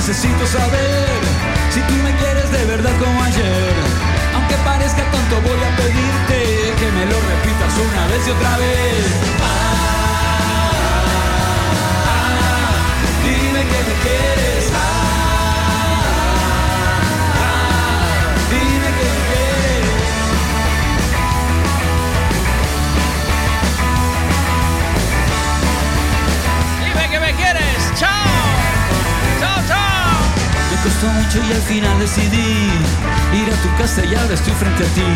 Necesito 0.08 0.48
saber 0.48 1.20
si 1.70 1.82
tú 1.82 1.94
me 1.96 2.16
quieres 2.16 2.50
de 2.50 2.64
verdad 2.64 2.98
como 2.98 3.24
ayer. 3.24 3.74
Aunque 4.36 4.56
parezca 4.64 5.04
tonto, 5.12 5.42
voy 5.42 5.60
a 5.62 5.76
pedirte 5.76 6.74
que 6.80 6.92
me 6.94 7.06
lo 7.08 7.20
repitas 7.20 7.74
una 7.78 8.08
vez 8.08 8.26
y 8.26 8.32
otra 8.32 8.58
vez. 8.58 9.06
Ah, 9.42 9.46
ah, 12.06 12.16
ah, 12.16 12.72
dime 13.22 13.62
que 13.68 13.80
me 13.84 13.96
quieres. 14.04 14.72
dime 18.50 18.90
que 18.98 19.08
me 19.12 19.22
quieres. 19.28 19.92
Dime 26.80 27.04
que 27.12 27.20
me 27.20 27.32
quieres. 27.36 27.92
Chao. 28.00 28.08
Chao, 29.42 29.60
chao 29.68 29.77
mucho 31.08 31.40
y 31.40 31.52
al 31.54 31.62
final 31.62 32.00
decidí 32.00 32.70
ir 33.34 33.48
a 33.52 33.58
tu 33.62 33.70
casa 33.78 34.04
y 34.04 34.16
ahora 34.16 34.34
estoy 34.34 34.54
frente 34.54 34.84
a 34.84 34.90
ti. 34.94 35.10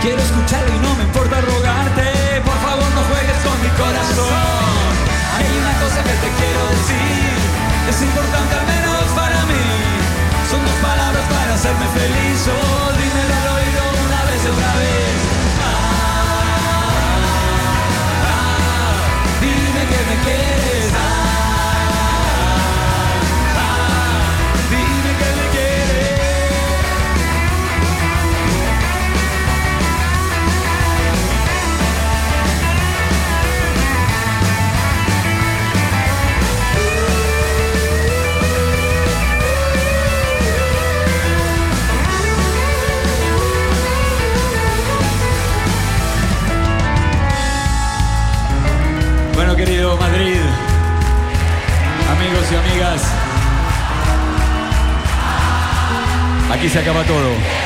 Quiero 0.00 0.20
escucharlo 0.22 0.74
y 0.74 0.78
no 0.80 0.94
me 0.96 1.04
importa 1.04 1.40
rogarte, 1.40 2.06
por 2.44 2.58
favor 2.64 2.88
no 2.96 3.02
juegues 3.10 3.38
con 3.44 3.56
mi 3.62 3.70
corazón. 3.76 4.92
Hay 5.36 5.46
una 5.48 5.74
cosa 5.82 5.98
que 6.02 6.14
te 6.22 6.30
quiero 6.38 6.62
decir, 6.76 7.38
es 7.90 7.98
importante 8.02 8.52
al 8.56 8.66
menos 8.66 9.04
para 9.14 9.38
mí. 9.50 9.64
Son 10.50 10.60
dos 10.64 10.78
palabras 10.82 11.24
para 11.30 11.54
hacerme 11.54 11.86
feliz, 11.96 12.38
oh, 12.48 12.92
dímelo 12.96 13.34
al 13.40 13.48
oído 13.56 13.82
una 14.06 14.20
vez 14.28 14.42
otra 14.48 14.72
vez. 14.80 15.11
Querido 49.56 49.96
Madrid, 49.98 50.40
amigos 52.10 52.46
y 52.50 52.54
amigas, 52.56 53.02
aquí 56.50 56.68
se 56.70 56.78
acaba 56.78 57.04
todo. 57.04 57.61